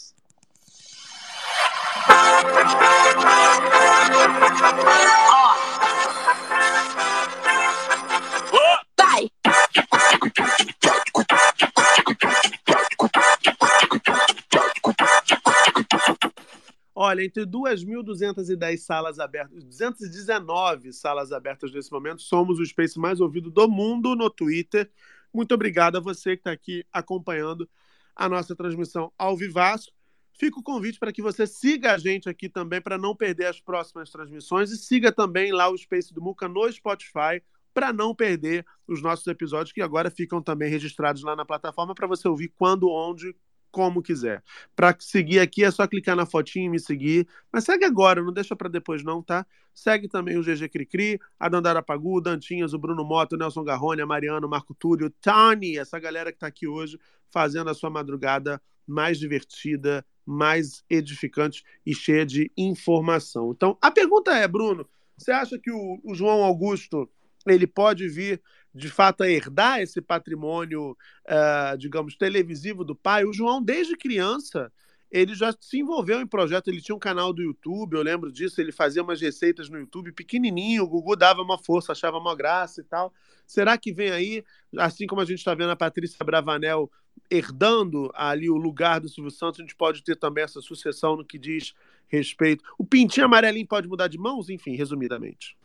Olha, 17.09 17.25
entre 17.25 17.47
2.210 17.47 18.77
salas 18.77 19.19
abertas, 19.19 19.65
219 19.65 20.93
salas 20.93 21.33
abertas 21.33 21.73
nesse 21.73 21.91
momento, 21.91 22.21
somos 22.21 22.59
o 22.59 22.67
Space 22.67 22.99
mais 22.99 23.19
ouvido 23.19 23.51
do 23.51 23.67
mundo 23.67 24.15
no 24.15 24.29
Twitter. 24.29 24.91
Muito 25.33 25.55
obrigado 25.55 25.97
a 25.97 26.01
você 26.01 26.37
que 26.37 26.41
está 26.41 26.53
aqui 26.53 26.85
acompanhando 26.93 27.67
a 28.15 28.29
nossa 28.29 28.55
transmissão 28.55 29.11
ao 29.17 29.35
vivaço. 29.35 29.91
Fica 30.35 30.61
o 30.61 30.63
convite 30.63 30.99
para 30.99 31.11
que 31.11 31.23
você 31.23 31.47
siga 31.47 31.95
a 31.95 31.99
gente 31.99 32.29
aqui 32.29 32.47
também 32.47 32.79
para 32.79 32.99
não 32.99 33.17
perder 33.17 33.47
as 33.47 33.59
próximas 33.59 34.11
transmissões 34.11 34.71
e 34.71 34.77
siga 34.77 35.11
também 35.11 35.51
lá 35.51 35.71
o 35.71 35.79
Space 35.79 36.13
do 36.13 36.21
Muca 36.21 36.47
no 36.47 36.71
Spotify 36.71 37.43
para 37.73 37.91
não 37.91 38.15
perder 38.15 38.67
os 38.87 39.01
nossos 39.01 39.27
episódios 39.29 39.73
que 39.73 39.81
agora 39.81 40.11
ficam 40.11 40.43
também 40.43 40.69
registrados 40.69 41.23
lá 41.23 41.35
na 41.35 41.47
plataforma 41.47 41.95
para 41.95 42.07
você 42.07 42.29
ouvir 42.29 42.49
quando, 42.49 42.91
onde, 42.91 43.35
como 43.71 44.03
quiser. 44.03 44.43
Para 44.75 44.97
seguir 44.99 45.39
aqui 45.41 45.65
é 45.65 45.71
só 45.71 45.87
clicar 45.87 46.17
na 46.17 46.27
fotinha 46.27 46.67
e 46.67 46.69
me 46.69 46.79
seguir. 46.79 47.27
Mas 47.53 47.65
segue 47.65 47.85
agora, 47.85 48.23
não 48.23 48.33
deixa 48.33 48.57
para 48.57 48.69
depois 48.69 49.03
não, 49.03 49.23
tá? 49.23 49.47
Segue 49.75 50.09
também 50.09 50.37
o 50.37 50.43
GG 50.43 50.69
Cricri, 50.69 51.21
a 51.39 51.49
Dandara 51.49 51.83
Pagu, 51.83 52.17
o 52.17 52.21
Dantinhas, 52.21 52.75
o 52.75 52.79
Bruno 52.79 53.05
Moto, 53.05 53.35
o 53.35 53.37
Nelson 53.37 53.63
Garrone, 53.63 54.03
a 54.03 54.07
Mariana, 54.07 54.47
o 54.47 54.51
Marco 54.51 54.75
Túlio, 54.75 55.07
o 55.07 55.11
Tani, 55.11 55.79
essa 55.79 55.99
galera 55.99 56.33
que 56.33 56.39
tá 56.39 56.47
aqui 56.47 56.67
hoje 56.67 56.99
fazendo 57.31 57.71
a 57.71 57.75
sua 57.75 57.91
madrugada 57.91 58.61
mais 58.87 59.19
divertida, 59.19 60.05
mais 60.25 60.83
edificante 60.89 61.63
e 61.85 61.95
cheia 61.95 62.25
de 62.25 62.51
informação. 62.57 63.53
Então, 63.55 63.77
a 63.81 63.91
pergunta 63.91 64.33
é, 64.33 64.49
Bruno, 64.49 64.89
você 65.17 65.31
acha 65.31 65.59
que 65.59 65.71
o, 65.71 66.01
o 66.05 66.15
João 66.15 66.43
Augusto 66.43 67.09
ele 67.47 67.67
pode 67.67 68.09
vir 68.09 68.43
de 68.79 68.89
fato 68.89 69.23
a 69.23 69.29
herdar 69.29 69.81
esse 69.81 70.01
patrimônio, 70.01 70.97
ah, 71.27 71.75
digamos, 71.79 72.17
televisivo 72.17 72.85
do 72.85 72.95
pai? 72.95 73.25
O 73.25 73.33
João, 73.33 73.63
desde 73.63 73.97
criança, 73.97 74.73
ele 75.11 75.35
já 75.35 75.55
se 75.61 75.79
envolveu 75.79 76.21
em 76.21 76.27
projeto. 76.27 76.69
Ele 76.69 76.81
tinha 76.81 76.95
um 76.95 77.01
canal 77.01 77.33
do 77.33 77.43
YouTube, 77.43 77.95
eu 77.95 78.03
lembro 78.03 78.31
disso. 78.31 78.61
Ele 78.61 78.73
fazia 78.73 79.03
umas 79.03 79.21
receitas 79.21 79.69
no 79.69 79.79
YouTube 79.79 80.13
pequenininho. 80.13 80.85
O 80.85 80.89
Gugu 80.89 81.17
dava 81.17 81.43
uma 81.43 81.59
força, 81.59 81.93
achava 81.93 82.19
uma 82.19 82.37
graça 82.37 82.81
e 82.81 82.85
tal. 82.85 83.13
Será 83.47 83.77
que 83.77 83.93
vem 83.93 84.11
aí, 84.11 84.45
assim 84.77 85.07
como 85.07 85.21
a 85.21 85.25
gente 85.25 85.39
está 85.39 85.55
vendo 85.55 85.71
a 85.71 85.77
Patrícia 85.77 86.25
Bravanel 86.25 86.91
herdando 87.31 88.11
ali 88.15 88.49
o 88.49 88.57
lugar 88.57 89.01
do 89.01 89.09
Silvio 89.09 89.31
Santos, 89.31 89.61
a 89.61 89.63
gente 89.63 89.75
pode 89.75 90.03
ter 90.03 90.17
também 90.17 90.45
essa 90.45 90.61
sucessão 90.61 91.17
no 91.17 91.25
que 91.25 91.39
diz 91.39 91.75
respeito. 92.07 92.65
O 92.79 92.85
pintinho 92.85 93.27
amarelinho 93.27 93.67
pode 93.67 93.89
mudar 93.89 94.09
de 94.09 94.19
mãos? 94.19 94.49
Enfim, 94.49 94.77
resumidamente. 94.77 95.57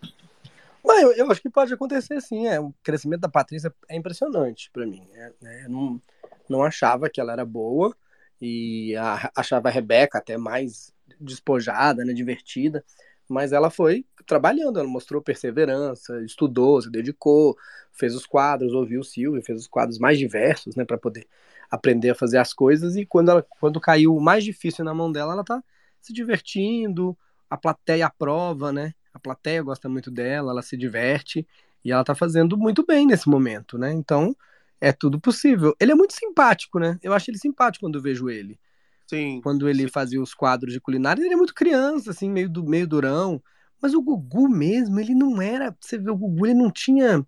Mas 0.85 1.01
eu, 1.01 1.11
eu 1.13 1.31
acho 1.31 1.41
que 1.41 1.49
pode 1.49 1.73
acontecer 1.73 2.21
sim. 2.21 2.47
É, 2.47 2.59
o 2.59 2.73
crescimento 2.83 3.21
da 3.21 3.29
Patrícia 3.29 3.73
é 3.89 3.95
impressionante 3.95 4.69
pra 4.71 4.85
mim. 4.85 5.07
É, 5.13 5.31
né, 5.41 5.67
não, 5.69 6.01
não 6.49 6.63
achava 6.63 7.09
que 7.09 7.21
ela 7.21 7.33
era 7.33 7.45
boa 7.45 7.95
e 8.41 8.95
a- 8.97 9.31
achava 9.35 9.69
a 9.69 9.71
Rebeca 9.71 10.17
até 10.17 10.37
mais 10.37 10.93
despojada, 11.19 12.03
né, 12.03 12.13
divertida. 12.13 12.83
Mas 13.29 13.53
ela 13.53 13.69
foi 13.69 14.05
trabalhando, 14.27 14.79
ela 14.79 14.87
mostrou 14.87 15.21
perseverança, 15.21 16.21
estudou, 16.23 16.81
se 16.81 16.89
dedicou, 16.91 17.55
fez 17.91 18.13
os 18.15 18.25
quadros, 18.25 18.73
ouviu 18.73 19.01
o 19.01 19.03
Silvio, 19.03 19.41
fez 19.41 19.59
os 19.59 19.67
quadros 19.67 19.97
mais 19.97 20.17
diversos, 20.19 20.75
né, 20.75 20.83
para 20.85 20.97
poder 20.97 21.25
aprender 21.71 22.09
a 22.11 22.15
fazer 22.15 22.37
as 22.37 22.53
coisas. 22.53 22.95
E 22.97 23.05
quando, 23.05 23.31
ela, 23.31 23.41
quando 23.59 23.79
caiu 23.79 24.15
o 24.15 24.21
mais 24.21 24.43
difícil 24.43 24.83
na 24.85 24.93
mão 24.93 25.11
dela, 25.11 25.33
ela 25.33 25.43
tá 25.43 25.63
se 26.01 26.11
divertindo, 26.13 27.17
a 27.49 27.57
plateia 27.57 28.05
aprova, 28.07 28.71
né? 28.73 28.93
A 29.13 29.19
plateia 29.19 29.61
gosta 29.61 29.87
muito 29.87 30.09
dela, 30.09 30.51
ela 30.51 30.61
se 30.61 30.75
diverte 30.75 31.45
e 31.85 31.91
ela 31.91 32.03
tá 32.03 32.15
fazendo 32.15 32.57
muito 32.57 32.85
bem 32.85 33.05
nesse 33.05 33.29
momento, 33.29 33.77
né? 33.77 33.91
Então 33.93 34.35
é 34.81 34.91
tudo 34.91 35.19
possível. 35.19 35.75
Ele 35.79 35.91
é 35.91 35.95
muito 35.95 36.13
simpático, 36.13 36.79
né? 36.79 36.97
Eu 37.01 37.13
acho 37.13 37.29
ele 37.29 37.37
simpático 37.37 37.85
quando 37.85 37.95
eu 37.97 38.01
vejo 38.01 38.29
ele. 38.29 38.59
Sim. 39.07 39.41
Quando 39.41 39.69
ele 39.69 39.87
fazia 39.87 40.21
os 40.21 40.33
quadros 40.33 40.73
de 40.73 40.79
culinária, 40.79 41.21
ele 41.23 41.33
é 41.33 41.37
muito 41.37 41.53
criança, 41.53 42.11
assim, 42.11 42.29
meio, 42.29 42.49
do, 42.49 42.63
meio 42.63 42.87
durão. 42.87 43.41
Mas 43.81 43.93
o 43.93 44.01
Gugu 44.01 44.49
mesmo, 44.49 44.99
ele 44.99 45.13
não 45.13 45.41
era. 45.41 45.75
Você 45.79 45.97
vê, 45.97 46.09
o 46.09 46.15
Gugu, 46.15 46.47
ele 46.47 46.55
não 46.55 46.71
tinha. 46.71 47.25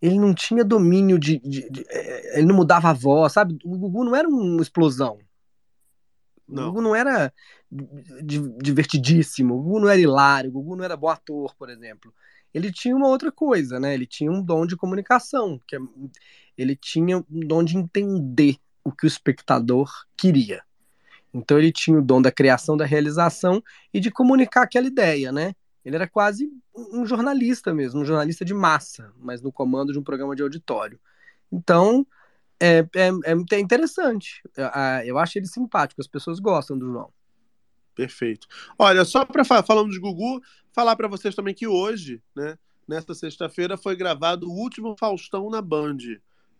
Ele 0.00 0.18
não 0.18 0.34
tinha 0.34 0.64
domínio 0.64 1.18
de. 1.18 1.38
de- 1.38 1.68
de- 1.70 1.84
eh, 1.88 2.38
ele 2.38 2.46
não 2.46 2.56
mudava 2.56 2.90
a 2.90 2.92
voz, 2.92 3.32
sabe? 3.32 3.58
O 3.64 3.76
Gugu 3.76 4.04
não 4.04 4.16
era 4.16 4.28
uma 4.28 4.62
explosão. 4.62 5.18
O 6.48 6.54
Não. 6.54 6.64
Gugu 6.66 6.82
não 6.82 6.94
era 6.96 7.32
di- 7.70 8.58
divertidíssimo, 8.62 9.54
o 9.54 9.62
Gugu 9.62 9.80
não 9.80 9.88
era 9.88 10.00
hilário, 10.00 10.50
o 10.50 10.52
Gugu 10.52 10.76
não 10.76 10.84
era 10.84 10.96
bom 10.96 11.08
ator, 11.08 11.54
por 11.56 11.70
exemplo. 11.70 12.12
Ele 12.52 12.70
tinha 12.70 12.94
uma 12.94 13.08
outra 13.08 13.32
coisa, 13.32 13.80
né? 13.80 13.94
Ele 13.94 14.06
tinha 14.06 14.30
um 14.30 14.42
dom 14.42 14.66
de 14.66 14.76
comunicação, 14.76 15.58
que 15.66 15.76
é- 15.76 15.80
ele 16.56 16.76
tinha 16.76 17.18
um 17.18 17.24
dom 17.46 17.64
de 17.64 17.76
entender 17.78 18.56
o 18.84 18.92
que 18.92 19.06
o 19.06 19.08
espectador 19.08 19.90
queria. 20.16 20.62
Então 21.32 21.58
ele 21.58 21.72
tinha 21.72 21.98
o 21.98 22.02
dom 22.02 22.20
da 22.20 22.30
criação, 22.30 22.76
da 22.76 22.84
realização 22.84 23.62
e 23.92 24.00
de 24.00 24.10
comunicar 24.10 24.62
aquela 24.62 24.86
ideia, 24.86 25.32
né? 25.32 25.54
Ele 25.84 25.96
era 25.96 26.06
quase 26.08 26.50
um 26.74 27.04
jornalista 27.06 27.72
mesmo, 27.74 28.00
um 28.00 28.04
jornalista 28.04 28.44
de 28.44 28.54
massa, 28.54 29.12
mas 29.18 29.40
no 29.42 29.50
comando 29.50 29.92
de 29.92 29.98
um 29.98 30.02
programa 30.02 30.36
de 30.36 30.42
auditório. 30.42 31.00
Então, 31.50 32.06
é, 32.62 32.78
é, 32.94 33.56
é 33.56 33.58
interessante. 33.58 34.40
Eu, 35.04 35.18
acho 35.18 35.38
ele 35.38 35.46
simpático, 35.46 36.00
as 36.00 36.06
pessoas 36.06 36.38
gostam 36.38 36.78
do 36.78 36.86
João. 36.86 37.12
Perfeito. 37.94 38.46
Olha, 38.78 39.04
só 39.04 39.24
para 39.24 39.44
falando 39.44 39.90
de 39.90 39.98
Gugu, 39.98 40.40
falar 40.72 40.96
para 40.96 41.08
vocês 41.08 41.34
também 41.34 41.54
que 41.54 41.66
hoje, 41.66 42.22
né, 42.34 42.56
nesta 42.88 43.14
sexta-feira, 43.14 43.76
foi 43.76 43.96
gravado 43.96 44.48
o 44.48 44.54
último 44.54 44.96
Faustão 44.98 45.50
na 45.50 45.60
Band. 45.60 45.98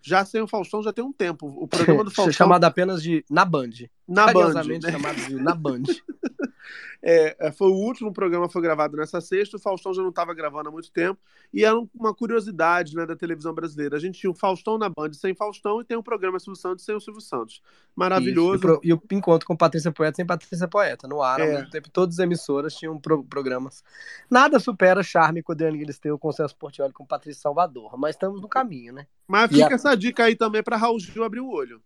Já 0.03 0.24
sem 0.24 0.43
o 0.43 0.49
Faustão 0.49 0.83
já 0.83 0.93
tem 0.93 1.05
um 1.05 1.12
tempo. 1.12 1.47
O 1.47 1.69
programa 1.69 2.03
do 2.03 2.11
Faustão 2.12 2.33
Chamado 2.33 2.65
apenas 2.65 3.01
de 3.03 3.24
Na 3.31 3.45
Band. 3.45 3.70
Na 4.07 4.33
Band, 4.33 4.55
né? 4.65 4.91
chamado 4.91 5.16
de 5.16 5.37
Na 5.37 5.55
Band. 5.55 5.83
É, 7.05 7.49
é, 7.49 7.51
foi 7.53 7.69
o 7.69 7.74
último 7.74 8.12
programa 8.12 8.49
foi 8.49 8.62
gravado 8.62 8.97
nessa 8.97 9.20
sexta. 9.20 9.57
O 9.57 9.61
Faustão 9.61 9.93
já 9.93 10.01
não 10.01 10.11
estava 10.11 10.33
gravando 10.33 10.69
há 10.69 10.73
muito 10.73 10.91
tempo. 10.93 11.20
E 11.53 11.65
era 11.65 11.77
um- 11.77 11.89
uma 11.95 12.15
curiosidade 12.15 12.95
né, 12.95 13.05
da 13.05 13.16
televisão 13.16 13.53
brasileira. 13.53 13.97
A 13.97 13.99
gente 14.01 14.20
tinha 14.20 14.31
o 14.31 14.35
Faustão 14.35 14.79
na 14.79 14.89
Band 14.89 15.12
sem 15.15 15.35
Faustão 15.35 15.81
e 15.81 15.85
tem 15.85 15.97
o 15.97 16.03
programa 16.03 16.39
Silvio 16.39 16.61
Santos 16.61 16.85
sem 16.85 16.95
o 16.95 17.01
Silvio 17.01 17.20
Santos. 17.20 17.61
Maravilhoso. 17.97 18.55
Isso, 18.55 18.55
E, 18.55 18.57
o 18.57 18.61
pro- 18.79 18.81
e 18.85 18.93
o 19.16 19.19
encontro 19.19 19.47
com 19.47 19.57
Patrícia 19.57 19.91
Poeta 19.91 20.15
sem 20.16 20.24
Patrícia 20.27 20.69
Poeta. 20.69 21.09
No 21.09 21.20
ar, 21.20 21.41
ao 21.41 21.47
É. 21.49 21.55
mesmo 21.57 21.70
tempo, 21.70 21.91
todas 21.91 22.20
as 22.20 22.24
emissoras 22.24 22.74
tinham 22.77 22.97
pro- 22.99 23.24
programas. 23.24 23.83
Nada 24.31 24.61
supera 24.61 25.03
Charme 25.03 25.43
com 25.43 25.51
o 25.51 25.55
Adriano 25.55 25.79
Galisteu 25.79 26.16
com 26.19 26.29
o 26.29 26.33
Celso 26.33 26.57
Portioli 26.57 26.93
com 26.93 27.05
Patrícia 27.05 27.43
Salvador. 27.43 27.99
Mas 27.99 28.15
estamos 28.15 28.41
no 28.41 28.49
caminho, 28.49 28.93
né? 28.93 29.07
Mas 29.27 29.51
fica 29.51 29.69
a- 29.69 29.74
essa 29.74 29.95
dica 29.97 30.24
aí 30.24 30.37
também 30.37 30.62
para 30.62 30.77
Raul 30.77 31.01
Gil 31.01 31.24
abrir 31.24 31.41
o 31.41 31.49
olho. 31.51 31.83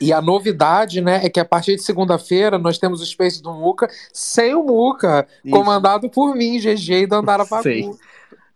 E 0.00 0.12
a 0.12 0.20
novidade, 0.20 1.00
né, 1.00 1.24
é 1.24 1.30
que 1.30 1.38
a 1.40 1.44
partir 1.44 1.76
de 1.76 1.82
segunda-feira 1.82 2.58
nós 2.58 2.78
temos 2.78 3.00
o 3.00 3.06
Space 3.06 3.40
do 3.42 3.52
Muca 3.54 3.88
sem 4.12 4.54
o 4.54 4.62
Muca, 4.62 5.26
Isso. 5.44 5.54
comandado 5.54 6.10
por 6.10 6.34
mim, 6.34 6.58
GG 6.58 7.02
e 7.02 7.06
Dandara. 7.06 7.46
Pagu. 7.46 7.98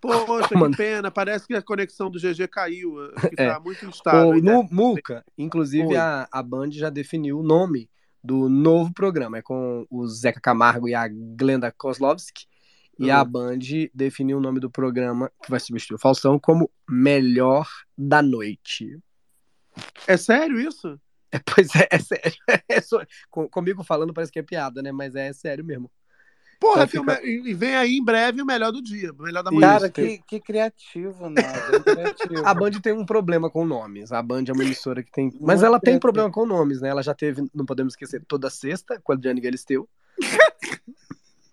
Poxa, 0.01 0.59
Mano. 0.59 0.73
que 0.73 0.79
pena. 0.79 1.11
Parece 1.13 1.47
que 1.47 1.55
a 1.55 1.63
conexão 1.63 2.11
do 2.11 2.19
GG 2.19 2.49
caiu. 2.49 2.95
Que 3.31 3.41
É. 3.41 3.53
tá 3.53 3.61
muito 3.61 3.87
instável. 3.87 4.31
O, 4.31 4.41
no 4.43 4.65
Muca, 4.71 5.25
inclusive, 5.39 5.87
Oi. 5.89 5.97
a, 5.97 6.27
a 6.31 6.43
Band 6.43 6.73
já 6.73 6.91
definiu 6.91 7.39
o 7.39 7.43
nome 7.43 7.89
do 8.23 8.49
novo 8.49 8.93
programa. 8.93 9.39
É 9.39 9.43
com 9.43 9.87
o 9.89 10.07
Zeca 10.09 10.41
Camargo 10.41 10.89
e 10.89 10.95
a 10.95 11.07
Glenda 11.09 11.71
Kozlovski. 11.71 12.47
E 12.99 13.11
Hum. 13.11 13.15
a 13.15 13.25
Band 13.25 13.59
definiu 13.95 14.39
o 14.39 14.41
nome 14.41 14.59
do 14.59 14.69
programa 14.69 15.31
que 15.43 15.49
vai 15.51 15.61
substituir 15.61 15.95
o 15.95 16.01
Faustão 16.01 16.37
como 16.39 16.69
Melhor 16.91 17.69
da 17.97 18.21
Noite. 18.21 18.99
É 20.07 20.17
sério 20.17 20.61
isso? 20.61 21.01
É, 21.33 21.39
pois 21.55 21.75
é, 21.75 21.89
é 21.91 21.99
sério. 21.99 22.33
É 22.69 22.81
só- 22.81 23.03
com- 23.31 23.49
comigo 23.49 23.83
falando 23.83 24.13
parece 24.13 24.31
que 24.33 24.39
é 24.39 24.43
piada, 24.43 24.83
né? 24.83 24.93
Mas 24.93 25.15
é 25.15 25.33
sério 25.33 25.65
mesmo. 25.65 25.91
Porra, 26.61 26.85
Então 26.85 27.03
o 27.03 27.05
fica- 27.11 27.21
me- 27.23 27.51
e 27.51 27.55
vem 27.55 27.75
aí 27.75 27.97
em 27.97 28.05
breve 28.05 28.41
o 28.41 28.47
melhor 28.47 28.71
do 28.71 28.81
dia, 28.81 29.11
o 29.13 29.23
melhor 29.23 29.43
da 29.43 29.51
manhã. 29.51 29.67
Cara, 29.73 29.91
que, 29.91 30.19
que 30.27 30.39
criativo, 30.41 31.29
né? 31.29 31.43
Criativo. 31.85 32.47
A 32.47 32.55
Band 32.55 32.71
tem 32.81 32.93
um 32.93 33.05
problema 33.05 33.51
com 33.51 33.65
nomes. 33.67 34.13
A 34.13 34.23
Band 34.23 34.45
é 34.47 34.53
uma 34.53 34.63
emissora 34.63 35.03
que 35.03 35.11
tem. 35.11 35.27
Mas 35.41 35.57
Muito 35.61 35.65
ela 35.65 35.81
tem 35.81 35.99
problema 35.99 36.31
com 36.31 36.47
nomes, 36.47 36.81
né? 36.81 36.89
Ela 36.91 37.03
já 37.03 37.15
teve, 37.15 37.43
não 37.53 37.67
podemos 37.67 37.95
esquecer, 37.95 38.23
toda 38.29 38.49
sexta, 38.49 39.01
com 39.03 39.11
a 39.13 39.17
Adriane 39.17 39.41
Galisteu. 39.41 39.89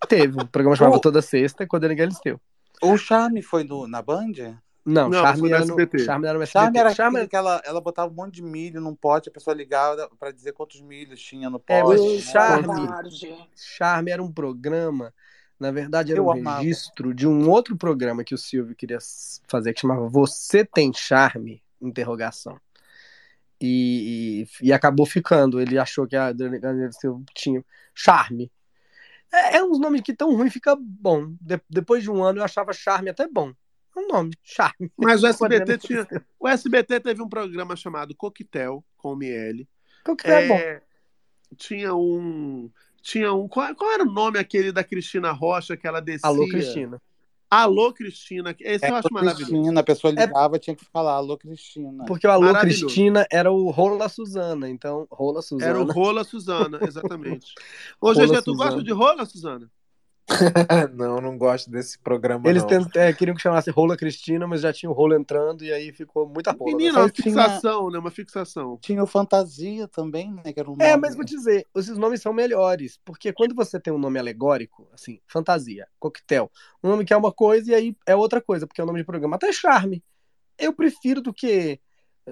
teve. 0.08 0.40
Um 0.42 0.46
programa 0.46 0.76
chamava 0.76 0.98
O- 0.98 1.02
Toda 1.02 1.22
Sexta, 1.22 1.66
com 1.68 1.76
a 1.76 1.78
Adriane 1.78 1.96
Galisteu. 1.96 2.40
O 2.82 2.98
Charme 2.98 3.42
foi 3.42 3.64
no, 3.64 3.88
na 3.88 4.02
Band? 4.02 4.58
Não, 4.86 5.10
Não, 5.10 5.22
Charme, 5.22 5.50
era 5.50 5.66
no, 5.66 5.74
SBT. 5.74 6.00
Charme 6.00 6.28
era 6.28 6.38
no 6.38 6.44
SBT. 6.44 6.64
Charme 6.64 6.80
era 6.80 6.96
Charme 6.96 7.28
que 7.28 7.36
ela, 7.36 7.62
ela 7.66 7.82
botava 7.82 8.12
um 8.12 8.16
monte 8.16 8.36
de 8.36 8.42
milho 8.42 8.82
num 8.82 8.96
pote, 8.96 9.30
a 9.30 9.32
pessoa 9.32 9.54
ligava 9.54 10.10
pra 10.20 10.32
dizer 10.32 10.54
quantos 10.54 10.82
milhos 10.82 11.22
tinha 11.22 11.50
no 11.50 11.62
É, 11.68 11.82
pote. 11.82 12.02
mas 12.02 12.26
né? 12.26 12.32
Charme. 12.32 12.90
Charme 13.56 14.12
era 14.12 14.24
um 14.24 14.32
programa, 14.32 15.14
na 15.60 15.72
verdade 15.72 16.12
era 16.12 16.20
Eu 16.20 16.26
um 16.26 16.32
amava. 16.32 16.62
registro 16.62 17.14
de 17.14 17.28
um 17.28 17.50
outro 17.50 17.78
programa 17.78 18.24
que 18.24 18.34
o 18.34 18.38
Silvio 18.38 18.76
queria 18.76 19.00
fazer, 19.48 19.74
que 19.74 19.82
chamava 19.82 20.08
Você 20.08 20.66
Tem 20.66 20.92
Charme? 20.94 21.62
Interrogação. 21.82 22.60
E, 23.62 24.46
e, 24.62 24.68
e 24.68 24.74
acabou 24.74 25.06
ficando. 25.06 25.60
Ele 25.60 25.78
achou 25.78 26.08
que 26.08 26.16
a 26.16 26.28
Adriane 26.28 26.60
Galisteu 26.60 27.22
tinha 27.34 27.64
charme. 27.94 28.50
É, 29.32 29.58
é 29.58 29.64
uns 29.64 29.80
nomes 29.80 30.02
que 30.02 30.14
tão 30.14 30.36
ruim 30.36 30.50
fica 30.50 30.76
bom. 30.80 31.36
De- 31.42 31.62
depois 31.70 32.02
de 32.04 32.10
um 32.10 32.24
ano 32.24 32.40
eu 32.40 32.44
achava 32.44 32.72
charme 32.74 33.10
até 33.10 33.28
bom. 33.28 33.54
É 34.00 34.02
um 34.02 34.08
nome, 34.08 34.32
charme. 34.42 34.92
Mas 34.98 35.22
o 35.24 35.28
SBT 35.28 35.78
tinha. 35.78 36.08
O 36.40 36.48
SBT 36.48 37.00
teve 37.02 37.22
um 37.22 37.28
programa 37.30 37.76
chamado 37.76 38.16
Coquetel 38.16 38.84
com 38.98 39.14
o 39.14 39.16
Miele. 39.16 39.68
Qual 40.04 40.16
que 40.16 40.28
é 40.28 40.48
bom? 40.48 40.56
É, 40.56 40.82
tinha 41.58 41.94
um. 41.94 42.70
Tinha 43.02 43.34
um. 43.34 43.48
Qual, 43.48 43.76
qual 43.76 43.92
era 43.92 44.04
o 44.04 44.12
nome 44.12 44.40
aquele 44.40 44.72
da 44.72 44.84
Cristina 44.84 45.32
Rocha 45.32 45.76
que 45.76 45.88
ela 45.88 46.00
descia? 46.00 46.28
Alô, 46.30 46.48
Cristina. 46.48 47.02
Alô, 47.50 47.92
Cristina. 47.92 48.56
Esse 48.60 48.86
eu 48.86 48.90
Alô, 48.90 49.00
acho 49.00 49.08
maravilhoso. 49.12 49.52
Cristina, 49.52 49.80
a 49.80 49.84
pessoa 49.84 50.12
ligava, 50.12 50.60
tinha 50.60 50.76
que 50.76 50.86
falar, 50.86 51.14
alô, 51.14 51.36
Cristina. 51.36 52.06
Porque 52.06 52.28
o 52.28 52.32
Alô. 52.32 52.54
Cristina 52.60 53.26
era 53.32 53.52
o 53.52 53.72
Rola 53.72 54.08
Suzana. 54.08 54.70
Então, 54.70 55.08
Rola 55.12 55.42
Suzana. 55.42 55.70
Era 55.70 55.82
o 55.82 55.86
Rola 55.86 56.24
Suzana, 56.24 56.80
exatamente. 56.84 57.54
Ô, 58.00 58.14
Rola 58.14 58.28
GG, 58.28 58.44
tu 58.44 58.52
Suzana. 58.52 58.70
gosta 58.70 58.84
de 58.84 58.92
Rola, 58.92 59.26
Suzana? 59.26 59.72
não, 60.94 61.20
não 61.20 61.38
gosto 61.38 61.70
desse 61.72 61.98
programa, 62.00 62.48
Eles 62.48 62.62
não. 62.64 62.70
tent- 62.70 62.96
é, 62.96 63.12
queriam 63.14 63.36
que 63.36 63.42
chamasse 63.42 63.70
Rola 63.72 63.98
Cristina, 63.98 64.46
mas 64.48 64.62
já 64.62 64.72
tinha 64.72 64.90
o 64.90 64.94
Rola 64.94 65.16
entrando 65.16 65.64
e 65.64 65.72
aí 65.74 65.92
ficou 65.92 66.28
muita 66.28 66.52
rola. 66.52 66.72
né? 66.72 66.78
Menina, 66.78 67.00
uma 67.00 67.04
Mas 67.04 67.12
tinha- 67.14 67.24
fixação, 67.24 67.90
né? 67.90 68.00
Uma 68.00 68.12
fixação. 68.12 68.78
Tinha 68.82 69.04
o 69.04 69.08
Fantasia 69.08 69.88
também, 69.88 70.32
né? 70.34 70.54
Que 70.54 70.60
era 70.60 70.70
um 70.70 70.76
É, 70.80 70.92
nome- 70.92 71.02
mas 71.02 71.16
vou 71.16 71.26
dizer, 71.26 71.66
esses 71.76 71.98
nomes 71.98 72.22
são 72.22 72.32
melhores, 72.32 73.00
porque 73.04 73.34
quando 73.34 73.56
você 73.56 73.80
tem 73.80 73.92
um 73.92 73.98
nome 73.98 74.20
alegórico, 74.20 74.88
assim, 74.94 75.20
fantasia, 75.28 75.88
coquetel, 76.00 76.52
um 76.84 76.90
nome 76.90 77.06
que 77.06 77.14
é 77.14 77.18
uma 77.18 77.32
coisa 77.32 77.72
e 77.72 77.76
aí 77.76 77.98
é 78.06 78.16
outra 78.16 78.42
coisa, 78.42 78.68
porque 78.68 78.80
é 78.80 78.84
o 78.84 78.88
nome 78.88 79.00
de 79.00 79.06
programa. 79.06 79.36
Até 79.36 79.52
charme. 79.52 80.04
Eu 80.58 80.74
prefiro 80.74 81.22
do 81.22 81.34
que 81.34 81.80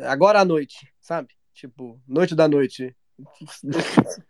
agora 0.03 0.41
à 0.41 0.45
noite, 0.45 0.87
sabe? 1.01 1.29
Tipo, 1.53 1.99
noite 2.07 2.35
da 2.35 2.47
noite. 2.47 2.95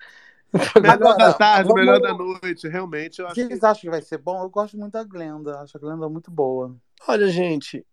Melhor 0.81 1.17
da 1.17 1.33
tarde, 1.33 1.67
vamos- 1.67 1.81
melhor 1.81 1.99
da 1.99 2.13
noite, 2.13 2.67
realmente. 2.67 3.19
Eu 3.19 3.25
O 3.25 3.27
acho 3.27 3.35
que 3.35 3.41
que... 3.43 3.47
vocês 3.49 3.63
acham 3.63 3.81
que 3.81 3.89
vai 3.89 4.01
ser 4.01 4.17
bom? 4.17 4.41
Eu 4.41 4.49
gosto 4.49 4.77
muito 4.77 4.93
da 4.93 5.03
Glenda. 5.03 5.59
Acho 5.59 5.77
a 5.77 5.79
Glenda 5.79 6.07
muito 6.09 6.31
boa. 6.31 6.75
Olha, 7.07 7.27
gente, 7.29 7.85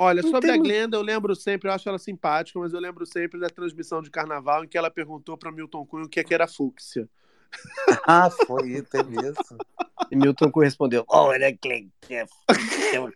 Olha, 0.00 0.22
Não 0.22 0.30
sobre 0.30 0.48
tem 0.48 0.60
a 0.60 0.62
Glenda, 0.62 0.96
eu 0.96 1.02
lembro 1.02 1.34
sempre, 1.34 1.68
eu 1.68 1.72
acho 1.74 1.88
ela 1.88 1.98
simpática, 1.98 2.56
mas 2.60 2.72
eu 2.72 2.78
lembro 2.78 3.04
sempre 3.04 3.40
da 3.40 3.48
transmissão 3.50 4.00
de 4.00 4.08
carnaval 4.12 4.62
em 4.64 4.68
que 4.68 4.78
ela 4.78 4.92
perguntou 4.92 5.36
para 5.36 5.50
Milton 5.50 5.84
Cunha 5.84 6.04
o 6.04 6.08
que, 6.08 6.20
é 6.20 6.22
que 6.24 6.32
era 6.32 6.46
fúcsia. 6.46 7.08
Ah, 8.06 8.30
foi, 8.46 8.80
teve 8.82 9.16
isso. 9.16 9.56
e 10.08 10.14
Milton 10.14 10.52
correspondeu. 10.52 11.04
Olha, 11.08 11.52
que 11.52 11.90
é 12.14 12.26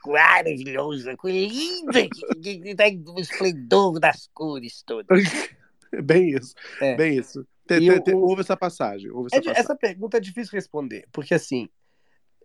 maravilhosa, 0.05 1.17
linda, 1.25 1.93
que, 2.09 2.35
que, 2.41 2.59
que 2.59 2.75
tem 2.75 3.05
o 3.07 3.21
esplendor 3.21 4.01
das 4.01 4.29
cores 4.35 4.83
todas. 4.85 5.23
É 5.93 6.03
bem 6.03 6.31
isso, 6.31 6.55
É. 6.81 6.97
bem 6.97 7.17
isso. 7.19 7.47
Te- 7.67 7.75
E 7.77 7.81
te- 7.81 7.91
o- 7.91 8.03
te- 8.03 8.15
Houve 8.15 8.41
essa 8.43 8.57
passagem. 8.57 9.11
Houve 9.11 9.29
essa 9.29 9.37
É 9.37 9.41
passagem. 9.41 9.61
essa 9.61 9.77
pergunta 9.77 10.17
é 10.17 10.21
difícil 10.21 10.53
responder, 10.53 11.07
porque 11.13 11.35
assim, 11.35 11.69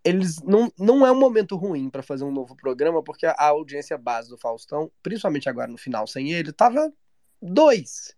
eles 0.04 0.42
não, 0.44 0.72
não 0.78 1.06
é 1.06 1.12
um 1.12 1.20
momento 1.20 1.56
ruim 1.56 1.90
para 1.90 2.04
fazer 2.04 2.24
um 2.24 2.32
novo 2.32 2.56
programa, 2.56 3.04
porque 3.04 3.26
a, 3.26 3.32
a 3.32 3.48
audiência 3.48 3.98
base 3.98 4.30
do 4.30 4.38
Faustão, 4.38 4.92
principalmente 5.04 5.50
agora 5.50 5.72
no 5.72 5.78
final 5.78 6.08
sem 6.08 6.32
ele, 6.32 6.52
tava 6.54 6.92
dois. 7.42 8.16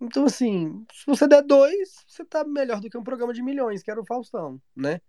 Então, 0.00 0.24
assim, 0.24 0.84
se 0.92 1.04
você 1.06 1.28
der 1.28 1.42
dois, 1.42 2.04
você 2.08 2.24
tá 2.24 2.42
melhor 2.44 2.80
do 2.80 2.88
que 2.88 2.96
um 2.96 3.04
programa 3.04 3.34
de 3.34 3.42
milhões, 3.42 3.82
que 3.82 3.90
era 3.90 4.00
o 4.00 4.06
Faustão, 4.06 4.60
né? 4.74 5.00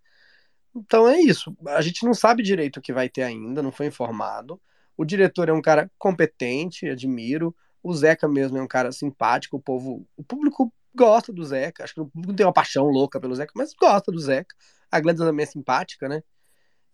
Então 0.75 1.07
é 1.07 1.19
isso. 1.19 1.55
A 1.67 1.81
gente 1.81 2.05
não 2.05 2.13
sabe 2.13 2.43
direito 2.43 2.77
o 2.77 2.81
que 2.81 2.93
vai 2.93 3.09
ter 3.09 3.23
ainda, 3.23 3.61
não 3.61 3.71
foi 3.71 3.87
informado. 3.87 4.61
O 4.95 5.03
diretor 5.05 5.49
é 5.49 5.53
um 5.53 5.61
cara 5.61 5.89
competente, 5.97 6.87
admiro. 6.87 7.55
O 7.83 7.93
Zeca 7.93 8.27
mesmo 8.27 8.57
é 8.57 8.61
um 8.61 8.67
cara 8.67 8.91
simpático, 8.91 9.57
o 9.57 9.61
povo, 9.61 10.05
o 10.15 10.23
público 10.23 10.71
gosta 10.95 11.31
do 11.33 11.43
Zeca. 11.43 11.83
Acho 11.83 11.93
que 11.95 11.99
não 12.15 12.35
tem 12.35 12.45
uma 12.45 12.53
paixão 12.53 12.85
louca 12.85 13.19
pelo 13.19 13.35
Zeca, 13.35 13.51
mas 13.55 13.73
gosta 13.73 14.11
do 14.11 14.19
Zeca. 14.19 14.55
A 14.91 14.99
Glenda 14.99 15.23
também 15.25 15.43
é 15.43 15.47
simpática, 15.47 16.07
né? 16.09 16.23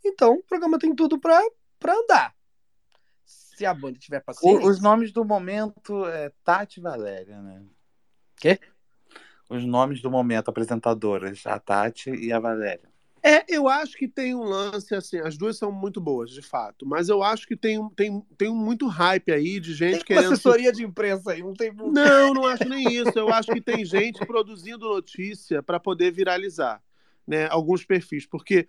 Então, 0.05 0.33
o 0.35 0.43
programa 0.43 0.77
tem 0.79 0.95
tudo 0.95 1.19
pra, 1.19 1.39
pra 1.79 1.93
andar. 1.93 2.35
Se 3.25 3.65
a 3.65 3.73
banda 3.73 3.97
tiver 3.97 4.19
paciência. 4.21 4.65
O- 4.65 4.69
os 4.69 4.79
nomes 4.79 5.11
do 5.11 5.25
momento 5.25 6.05
é 6.05 6.31
Tati 6.43 6.79
e 6.79 6.83
Valéria, 6.83 7.41
né? 7.41 7.63
Quê? 8.35 8.59
Os 9.49 9.65
nomes 9.65 10.01
do 10.01 10.11
momento, 10.11 10.49
apresentadoras, 10.49 11.41
a 11.45 11.59
Tati 11.59 12.11
e 12.11 12.31
a 12.31 12.39
Valéria. 12.39 12.87
É, 13.27 13.43
eu 13.49 13.67
acho 13.67 13.97
que 13.97 14.07
tem 14.07 14.33
um 14.33 14.43
lance, 14.43 14.95
assim, 14.95 15.17
as 15.17 15.37
duas 15.37 15.57
são 15.57 15.71
muito 15.71 15.99
boas, 15.99 16.29
de 16.31 16.41
fato, 16.41 16.85
mas 16.85 17.09
eu 17.09 17.21
acho 17.21 17.45
que 17.45 17.57
tem, 17.57 17.77
um- 17.77 17.89
tem, 17.89 18.21
tem 18.37 18.49
muito 18.53 18.87
hype 18.87 19.31
aí 19.31 19.59
de 19.59 19.73
gente 19.73 19.91
Tem 19.91 19.97
uma 19.99 20.05
querendo. 20.05 20.33
assessoria 20.33 20.71
de 20.71 20.83
imprensa 20.85 21.31
aí, 21.31 21.41
não 21.43 21.53
tem. 21.53 21.73
Não, 21.73 22.33
não 22.33 22.45
acho 22.47 22.67
nem 22.69 22.87
isso. 22.93 23.11
Eu 23.15 23.27
acho 23.33 23.51
que 23.51 23.59
tem 23.59 23.83
gente 23.83 24.25
produzindo 24.25 24.87
notícia 24.87 25.61
para 25.61 25.79
poder 25.79 26.11
viralizar, 26.11 26.81
né? 27.27 27.47
Alguns 27.49 27.83
perfis, 27.83 28.25
porque 28.25 28.65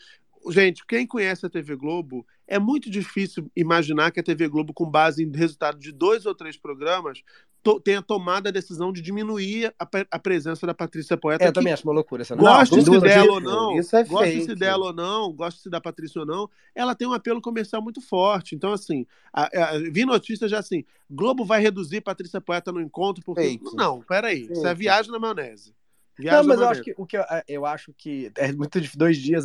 gente, 0.50 0.84
quem 0.86 1.06
conhece 1.06 1.44
a 1.46 1.50
TV 1.50 1.76
Globo 1.76 2.26
é 2.46 2.58
muito 2.58 2.90
difícil 2.90 3.50
imaginar 3.54 4.10
que 4.10 4.20
a 4.20 4.22
TV 4.22 4.48
Globo, 4.48 4.72
com 4.72 4.88
base 4.90 5.22
em 5.22 5.30
resultado 5.30 5.78
de 5.78 5.92
dois 5.92 6.24
ou 6.26 6.34
três 6.34 6.56
programas, 6.56 7.22
to- 7.62 7.78
tenha 7.80 8.00
tomado 8.00 8.46
a 8.46 8.50
decisão 8.50 8.92
de 8.92 9.02
diminuir 9.02 9.72
a, 9.78 9.86
a 10.10 10.18
presença 10.18 10.66
da 10.66 10.72
Patrícia 10.72 11.16
Poeta. 11.16 11.44
É, 11.44 11.48
eu 11.48 11.52
também 11.52 11.72
acho 11.72 11.84
uma 11.84 11.92
loucura 11.92 12.22
essa 12.22 12.34
Goste-se 12.34 12.84
Duas 12.84 13.02
dela 13.02 13.32
ou 13.32 13.40
não, 13.40 13.72
é 13.78 14.04
goste-se 14.04 14.46
fake. 14.46 14.54
dela 14.58 14.86
ou 14.86 14.92
não, 14.92 15.32
goste-se 15.32 15.68
da 15.68 15.80
Patrícia 15.80 16.20
ou 16.20 16.26
não, 16.26 16.48
ela 16.74 16.94
tem 16.94 17.06
um 17.06 17.12
apelo 17.12 17.40
comercial 17.40 17.82
muito 17.82 18.00
forte. 18.00 18.54
Então, 18.54 18.72
assim, 18.72 19.06
a, 19.32 19.44
a, 19.74 19.78
vi 19.90 20.04
notícias 20.04 20.50
já 20.50 20.58
assim: 20.58 20.84
Globo 21.10 21.44
vai 21.44 21.60
reduzir 21.60 22.00
Patrícia 22.00 22.40
Poeta 22.40 22.72
no 22.72 22.80
encontro 22.80 23.22
porque. 23.24 23.42
Fake. 23.42 23.76
Não, 23.76 24.00
peraí. 24.02 24.42
Isso 24.42 24.66
é 24.66 24.70
Fake. 24.70 24.74
viagem 24.80 25.12
na 25.12 25.18
maionese. 25.18 25.74
Viagem 26.18 26.40
Não, 26.40 26.48
mas 26.48 26.60
eu 26.60 26.68
acho 26.68 26.82
que 26.82 26.94
o 26.96 27.06
que 27.06 27.16
eu, 27.16 27.22
eu 27.46 27.64
acho 27.64 27.92
que 27.96 28.32
é 28.36 28.50
muito 28.52 28.80
de 28.80 28.90
dois 28.96 29.16
dias. 29.16 29.44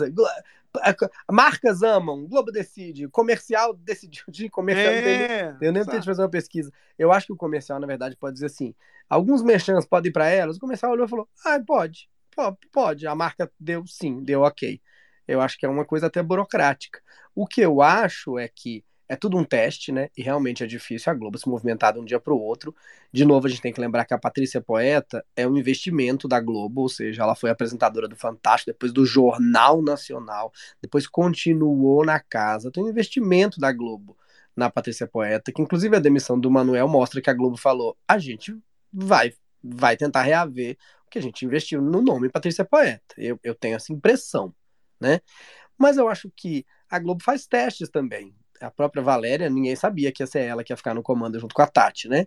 Marcas 1.31 1.83
amam, 1.83 2.25
Globo 2.27 2.51
decide, 2.51 3.07
comercial 3.09 3.73
decidiu 3.77 4.23
de 4.27 4.49
comercial. 4.49 4.93
não 4.93 5.01
tem 5.03 5.17
nem- 5.17 5.27
É, 5.27 5.57
eu 5.61 5.71
nem 5.71 5.83
tentei 5.83 6.01
fazer 6.05 6.21
uma 6.21 6.29
pesquisa. 6.29 6.71
Eu 6.97 7.11
acho 7.11 7.27
que 7.27 7.33
o 7.33 7.37
comercial, 7.37 7.79
na 7.79 7.87
verdade, 7.87 8.15
pode 8.17 8.33
dizer 8.33 8.47
assim: 8.47 8.73
alguns 9.09 9.41
merchants 9.43 9.85
podem 9.85 10.09
ir 10.09 10.13
para 10.13 10.27
elas. 10.29 10.57
O 10.57 10.59
comercial 10.59 10.91
olhou 10.91 11.05
e 11.05 11.09
falou: 11.09 11.29
ah, 11.45 11.59
pode, 11.65 12.09
po- 12.35 12.57
pode. 12.71 13.05
A 13.07 13.15
marca 13.15 13.51
deu 13.59 13.85
sim, 13.87 14.23
deu 14.23 14.41
ok. 14.41 14.81
Eu 15.27 15.39
acho 15.41 15.57
que 15.57 15.65
é 15.65 15.69
uma 15.69 15.85
coisa 15.85 16.07
até 16.07 16.21
burocrática. 16.21 17.01
O 17.33 17.47
que 17.47 17.61
eu 17.61 17.81
acho 17.81 18.37
é 18.37 18.47
que 18.47 18.83
é 19.13 19.15
tudo 19.15 19.37
um 19.37 19.43
teste, 19.43 19.91
né? 19.91 20.09
E 20.17 20.23
realmente 20.23 20.63
é 20.63 20.67
difícil 20.67 21.11
a 21.11 21.15
Globo 21.15 21.37
se 21.37 21.47
movimentar 21.47 21.93
de 21.93 21.99
um 21.99 22.05
dia 22.05 22.19
para 22.19 22.33
o 22.33 22.39
outro. 22.39 22.75
De 23.11 23.23
novo, 23.23 23.45
a 23.45 23.49
gente 23.49 23.61
tem 23.61 23.71
que 23.71 23.79
lembrar 23.79 24.05
que 24.05 24.13
a 24.13 24.17
Patrícia 24.17 24.59
Poeta 24.59 25.23
é 25.35 25.47
um 25.47 25.55
investimento 25.55 26.27
da 26.27 26.39
Globo, 26.39 26.81
ou 26.81 26.89
seja, 26.89 27.21
ela 27.21 27.35
foi 27.35 27.51
apresentadora 27.51 28.07
do 28.07 28.15
Fantástico, 28.15 28.71
depois 28.71 28.91
do 28.91 29.05
Jornal 29.05 29.81
Nacional, 29.81 30.51
depois 30.81 31.07
continuou 31.07 32.03
na 32.03 32.19
casa. 32.19 32.71
Tem 32.71 32.83
um 32.83 32.89
investimento 32.89 33.59
da 33.59 33.71
Globo 33.71 34.17
na 34.55 34.69
Patrícia 34.69 35.07
Poeta, 35.07 35.51
que 35.51 35.61
inclusive 35.61 35.95
a 35.95 35.99
demissão 35.99 36.39
do 36.39 36.49
Manuel 36.49 36.87
mostra 36.87 37.21
que 37.21 37.29
a 37.29 37.33
Globo 37.33 37.57
falou: 37.57 37.95
a 38.07 38.17
gente 38.17 38.57
vai 38.91 39.33
vai 39.63 39.95
tentar 39.95 40.23
reaver 40.23 40.75
o 41.07 41.09
que 41.09 41.17
a 41.19 41.21
gente 41.21 41.45
investiu 41.45 41.81
no 41.81 42.01
nome 42.01 42.29
Patrícia 42.29 42.65
Poeta. 42.65 43.15
Eu, 43.17 43.39
eu 43.43 43.55
tenho 43.55 43.75
essa 43.75 43.93
impressão, 43.93 44.53
né? 44.99 45.21
Mas 45.77 45.97
eu 45.97 46.07
acho 46.09 46.31
que 46.35 46.65
a 46.89 46.99
Globo 46.99 47.23
faz 47.23 47.45
testes 47.45 47.89
também. 47.89 48.35
A 48.65 48.71
própria 48.71 49.03
Valéria, 49.03 49.49
ninguém 49.49 49.75
sabia 49.75 50.11
que 50.11 50.23
ia 50.23 50.27
ser 50.27 50.41
ela 50.41 50.63
que 50.63 50.71
ia 50.73 50.77
ficar 50.77 50.93
no 50.93 51.03
comando 51.03 51.39
junto 51.39 51.53
com 51.53 51.61
a 51.61 51.67
Tati, 51.67 52.07
né? 52.07 52.25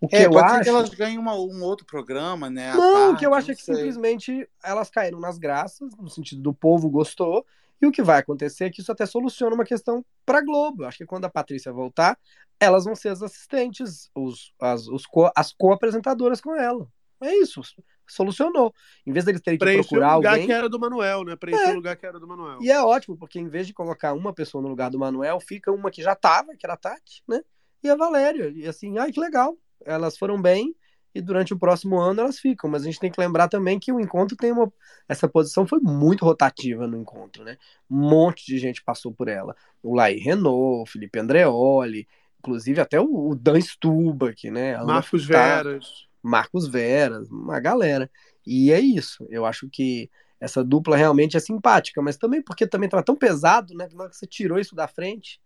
O 0.00 0.06
que 0.06 0.16
É, 0.16 0.26
eu 0.26 0.30
pode 0.30 0.50
acho... 0.50 0.58
ser 0.58 0.62
que 0.64 0.68
elas 0.68 0.88
ganhem 0.90 1.18
uma- 1.18 1.34
um 1.34 1.62
outro 1.62 1.84
programa, 1.86 2.48
né? 2.48 2.72
Não, 2.72 2.78
o 2.78 2.92
tarde, 2.92 3.18
que 3.20 3.26
eu 3.26 3.34
acho 3.34 3.50
é 3.50 3.54
que 3.54 3.62
sei. 3.62 3.74
simplesmente 3.76 4.48
elas 4.62 4.90
caíram 4.90 5.18
nas 5.18 5.38
graças, 5.38 5.94
no 5.96 6.08
sentido 6.08 6.40
do 6.42 6.54
povo 6.54 6.88
gostou, 6.88 7.44
e 7.80 7.86
o 7.86 7.92
que 7.92 8.02
vai 8.02 8.18
acontecer 8.18 8.64
é 8.66 8.70
que 8.70 8.80
isso 8.80 8.92
até 8.92 9.06
soluciona 9.06 9.54
uma 9.54 9.64
questão 9.64 10.04
para 10.24 10.40
Globo. 10.40 10.82
Eu 10.82 10.88
acho 10.88 10.98
que 10.98 11.06
quando 11.06 11.24
a 11.24 11.30
Patrícia 11.30 11.72
voltar, 11.72 12.18
elas 12.60 12.84
vão 12.84 12.94
ser 12.94 13.08
as 13.10 13.22
assistentes, 13.22 14.10
os, 14.14 14.52
as, 14.60 14.86
os 14.88 15.06
co- 15.06 15.30
as 15.34 15.52
co-apresentadoras 15.52 16.40
com 16.40 16.54
ela. 16.56 16.88
É 17.20 17.34
isso, 17.36 17.60
solucionou. 18.06 18.72
Em 19.06 19.12
vez 19.12 19.24
deles 19.24 19.40
terem 19.40 19.58
que 19.58 19.64
procurar 19.64 20.14
o 20.14 20.16
lugar 20.16 20.32
alguém. 20.32 20.46
que 20.46 20.52
era 20.52 20.68
do 20.68 20.78
Manuel, 20.78 21.24
né? 21.24 21.36
Preencheu 21.36 21.68
É. 21.68 21.72
o 21.72 21.76
lugar 21.76 21.96
que 21.96 22.06
era 22.06 22.18
do 22.18 22.26
Manuel. 22.26 22.58
E 22.60 22.70
é 22.70 22.82
ótimo, 22.82 23.16
porque 23.16 23.38
em 23.38 23.48
vez 23.48 23.66
de 23.66 23.74
colocar 23.74 24.12
uma 24.12 24.32
pessoa 24.32 24.62
no 24.62 24.68
lugar 24.68 24.90
do 24.90 24.98
Manuel, 24.98 25.40
fica 25.40 25.72
uma 25.72 25.90
que 25.90 26.02
já 26.02 26.14
tava, 26.14 26.56
que 26.56 26.64
era 26.64 26.74
a 26.74 26.76
Tati, 26.76 27.22
né? 27.28 27.40
E 27.82 27.88
a 27.88 27.96
Valéria. 27.96 28.50
E 28.54 28.66
assim, 28.66 28.98
ai 28.98 29.12
que 29.12 29.20
legal. 29.20 29.56
Elas 29.84 30.16
foram 30.18 30.40
bem 30.40 30.74
e 31.14 31.20
durante 31.20 31.52
o 31.52 31.58
próximo 31.58 31.98
ano 31.98 32.20
elas 32.20 32.38
ficam. 32.38 32.70
Mas 32.70 32.82
a 32.82 32.84
gente 32.86 32.98
tem 33.00 33.10
que 33.10 33.20
lembrar 33.20 33.48
também 33.48 33.78
que 33.78 33.92
o 33.92 34.00
encontro 34.00 34.36
tem 34.36 34.52
uma. 34.52 34.72
Essa 35.08 35.28
posição 35.28 35.66
foi 35.66 35.80
muito 35.80 36.24
rotativa 36.24 36.86
no 36.86 36.96
encontro, 36.96 37.44
né? 37.44 37.56
Um 37.90 38.08
monte 38.08 38.46
de 38.46 38.58
gente 38.58 38.82
passou 38.82 39.12
por 39.12 39.28
ela. 39.28 39.54
O 39.82 39.94
Laí 39.94 40.18
Renault, 40.18 40.82
o 40.82 40.86
Felipe 40.86 41.18
Andreoli, 41.18 42.06
inclusive 42.38 42.80
até 42.80 43.00
o, 43.00 43.34
Dan 43.34 43.60
Stuba 43.60 44.30
aqui, 44.30 44.50
né? 44.50 44.76
Marcos. 44.84 45.24
Veras. 45.24 46.07
Marcos 46.22 46.66
Veras, 46.66 47.30
uma 47.30 47.60
galera. 47.60 48.10
E 48.46 48.72
é 48.72 48.80
isso. 48.80 49.26
Eu 49.30 49.44
acho 49.44 49.68
que 49.68 50.10
essa 50.40 50.62
dupla 50.64 50.96
realmente 50.96 51.36
é 51.36 51.40
simpática, 51.40 52.00
mas 52.00 52.16
também 52.16 52.42
porque 52.42 52.66
também 52.66 52.88
tava 52.88 53.02
tão 53.02 53.16
pesado, 53.16 53.74
né? 53.74 53.88
Na 53.92 54.02
hora 54.02 54.10
que 54.10 54.16
você 54.16 54.26
tirou 54.26 54.58
isso 54.58 54.74
da 54.74 54.86
frente. 54.86 55.40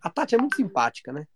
A 0.00 0.10
Tati 0.10 0.34
é 0.34 0.38
muito 0.38 0.56
simpática, 0.56 1.12
né? 1.12 1.26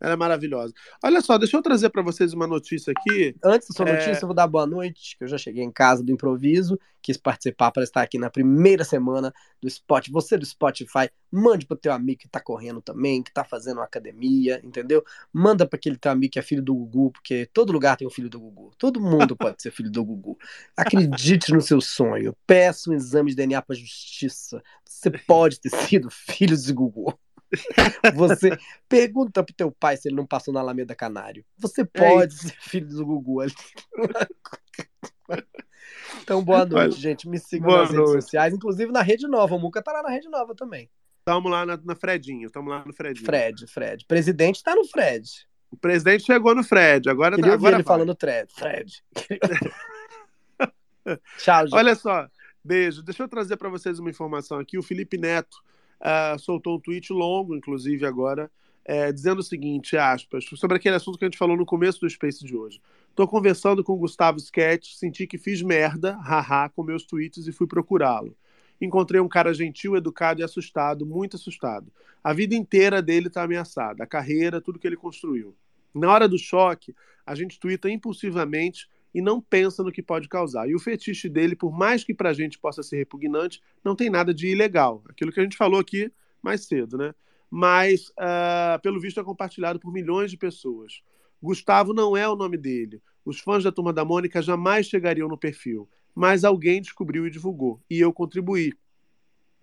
Ela 0.00 0.12
é 0.12 0.16
maravilhosa. 0.16 0.74
Olha 1.02 1.20
só, 1.20 1.38
deixa 1.38 1.56
eu 1.56 1.62
trazer 1.62 1.88
para 1.90 2.02
vocês 2.02 2.32
uma 2.32 2.46
notícia 2.46 2.92
aqui. 2.92 3.34
Antes 3.42 3.68
da 3.68 3.74
sua 3.74 3.86
É, 3.86 3.86
notícia, 3.86 4.24
eu 4.24 4.28
vou 4.28 4.34
dar 4.34 4.46
boa 4.46 4.66
noite, 4.66 5.16
que 5.16 5.24
eu 5.24 5.28
já 5.28 5.38
cheguei 5.38 5.62
em 5.64 5.70
casa 5.72 6.02
do 6.02 6.12
improviso, 6.12 6.78
quis 7.00 7.16
participar 7.16 7.70
para 7.70 7.82
estar 7.82 8.02
aqui 8.02 8.18
na 8.18 8.28
primeira 8.30 8.84
semana 8.84 9.32
do 9.60 9.68
Spot. 9.68 10.08
Você 10.10 10.36
do 10.36 10.44
Spotify, 10.44 11.08
mande 11.30 11.66
pro 11.66 11.76
teu 11.76 11.92
amigo 11.92 12.20
que 12.20 12.28
tá 12.28 12.40
correndo 12.40 12.82
também, 12.82 13.22
que 13.22 13.32
tá 13.32 13.42
fazendo 13.44 13.80
academia, 13.80 14.60
entendeu? 14.62 15.02
Manda 15.32 15.66
para 15.66 15.76
aquele 15.76 15.96
teu 15.96 16.12
amigo 16.12 16.32
que 16.32 16.38
é 16.38 16.42
filho 16.42 16.62
do 16.62 16.74
Gugu, 16.74 17.12
porque 17.12 17.46
todo 17.52 17.72
lugar 17.72 17.96
tem 17.96 18.06
um 18.06 18.10
filho 18.10 18.28
do 18.28 18.40
Gugu. 18.40 18.72
Todo 18.78 19.00
mundo 19.00 19.36
pode 19.36 19.62
ser 19.62 19.70
filho 19.70 19.90
do 19.90 20.04
Gugu. 20.04 20.36
Acredite 20.76 21.52
no 21.52 21.60
seu 21.60 21.80
sonho. 21.80 22.36
Peça 22.46 22.90
um 22.90 22.94
exame 22.94 23.30
de 23.30 23.36
DNA 23.36 23.62
para 23.62 23.76
justiça. 23.76 24.62
Você 24.84 25.10
pode 25.10 25.60
ter 25.60 25.70
sido 25.70 26.10
filho 26.10 26.56
de 26.56 26.72
Gugu. 26.72 27.18
Você 28.14 28.56
pergunta 28.88 29.42
pro 29.42 29.54
teu 29.54 29.70
pai 29.70 29.96
se 29.96 30.08
ele 30.08 30.16
não 30.16 30.26
passou 30.26 30.52
na 30.52 30.60
Alameda 30.60 30.94
Canário. 30.94 31.44
Você 31.58 31.84
pode 31.84 32.34
ser 32.34 32.54
filho 32.60 32.88
do 32.88 33.06
Gugu 33.06 33.40
ali. 33.40 33.54
Então, 36.22 36.42
boa 36.42 36.64
noite, 36.64 36.74
Olha, 36.74 36.90
gente. 36.90 37.28
Me 37.28 37.38
sigam 37.38 37.70
nas 37.70 37.90
redes 37.90 37.96
noite. 37.96 38.22
sociais, 38.22 38.54
inclusive 38.54 38.92
na 38.92 39.02
Rede 39.02 39.26
Nova. 39.28 39.54
O 39.54 39.58
Muca 39.58 39.82
tá 39.82 39.92
lá 39.92 40.02
na 40.02 40.10
Rede 40.10 40.28
Nova 40.28 40.54
também. 40.54 40.90
Tamo 41.24 41.48
lá 41.48 41.66
na, 41.66 41.78
na 41.84 41.94
Fredinho, 41.94 42.50
tamo 42.50 42.70
lá 42.70 42.84
no 42.84 42.92
Fredinho. 42.92 43.24
Fred, 43.24 43.66
Fred. 43.66 44.04
Presidente 44.06 44.62
tá 44.62 44.74
no 44.74 44.84
Fred. 44.84 45.28
O 45.70 45.76
presidente 45.76 46.24
chegou 46.24 46.54
no 46.54 46.62
Fred, 46.62 47.08
agora, 47.08 47.36
Queria 47.36 47.52
ouvir 47.52 47.66
agora 47.66 47.76
ele 47.76 47.82
vai. 47.82 47.96
falando 47.96 48.16
Fred. 48.18 48.52
Fred. 48.54 49.02
Tchau, 51.38 51.66
gente. 51.66 51.76
Olha 51.76 51.94
só, 51.94 52.28
beijo. 52.64 53.02
Deixa 53.02 53.22
eu 53.22 53.28
trazer 53.28 53.56
para 53.56 53.68
vocês 53.68 53.98
uma 53.98 54.10
informação 54.10 54.58
aqui. 54.58 54.78
O 54.78 54.82
Felipe 54.82 55.18
Neto 55.18 55.56
ah, 56.00 56.36
soltou 56.38 56.76
um 56.76 56.80
tweet 56.80 57.12
longo, 57.12 57.56
inclusive 57.56 58.04
agora, 58.06 58.50
eh, 58.84 59.12
dizendo 59.12 59.40
o 59.40 59.42
seguinte, 59.42 59.96
aspas, 59.96 60.44
sobre 60.54 60.76
aquele 60.76 60.96
assunto 60.96 61.18
que 61.18 61.24
a 61.24 61.28
gente 61.28 61.38
falou 61.38 61.56
no 61.56 61.66
começo 61.66 62.00
do 62.00 62.08
Space 62.08 62.44
de 62.44 62.56
hoje. 62.56 62.80
Tô 63.14 63.26
conversando 63.26 63.82
com 63.82 63.94
o 63.94 63.96
Gustavo 63.96 64.38
Sketch, 64.38 64.94
senti 64.94 65.26
que 65.26 65.38
fiz 65.38 65.62
merda, 65.62 66.16
haha, 66.16 66.68
com 66.68 66.82
meus 66.82 67.04
tweets 67.04 67.46
e 67.46 67.52
fui 67.52 67.66
procurá-lo. 67.66 68.36
Encontrei 68.80 69.20
um 69.20 69.28
cara 69.28 69.54
gentil, 69.54 69.96
educado 69.96 70.40
e 70.40 70.44
assustado, 70.44 71.06
muito 71.06 71.36
assustado. 71.36 71.90
A 72.22 72.32
vida 72.32 72.54
inteira 72.54 73.00
dele 73.00 73.30
tá 73.30 73.42
ameaçada, 73.42 74.04
a 74.04 74.06
carreira, 74.06 74.60
tudo 74.60 74.78
que 74.78 74.86
ele 74.86 74.96
construiu. 74.96 75.54
Na 75.94 76.12
hora 76.12 76.28
do 76.28 76.38
choque, 76.38 76.94
a 77.24 77.34
gente 77.34 77.58
twitta 77.58 77.88
impulsivamente 77.88 78.86
e 79.14 79.20
não 79.20 79.40
pensa 79.40 79.82
no 79.82 79.92
que 79.92 80.02
pode 80.02 80.28
causar. 80.28 80.68
E 80.68 80.74
o 80.74 80.78
fetiche 80.78 81.28
dele, 81.28 81.56
por 81.56 81.72
mais 81.72 82.04
que 82.04 82.14
pra 82.14 82.32
gente 82.32 82.58
possa 82.58 82.82
ser 82.82 82.96
repugnante, 82.96 83.60
não 83.82 83.96
tem 83.96 84.10
nada 84.10 84.32
de 84.34 84.48
ilegal. 84.48 85.02
Aquilo 85.08 85.32
que 85.32 85.40
a 85.40 85.42
gente 85.42 85.56
falou 85.56 85.80
aqui 85.80 86.12
mais 86.42 86.66
cedo, 86.66 86.96
né? 86.98 87.14
Mas, 87.50 88.12
ah, 88.18 88.78
pelo 88.82 89.00
visto, 89.00 89.20
é 89.20 89.24
compartilhado 89.24 89.78
por 89.78 89.92
milhões 89.92 90.30
de 90.30 90.36
pessoas. 90.36 91.02
Gustavo 91.42 91.94
não 91.94 92.16
é 92.16 92.28
o 92.28 92.36
nome 92.36 92.56
dele. 92.56 93.00
Os 93.24 93.40
fãs 93.40 93.64
da 93.64 93.72
Turma 93.72 93.92
da 93.92 94.04
Mônica 94.04 94.42
jamais 94.42 94.86
chegariam 94.86 95.28
no 95.28 95.38
perfil. 95.38 95.88
Mas 96.14 96.44
alguém 96.44 96.80
descobriu 96.80 97.26
e 97.26 97.30
divulgou. 97.30 97.80
E 97.90 98.00
eu 98.00 98.12
contribuí. 98.12 98.72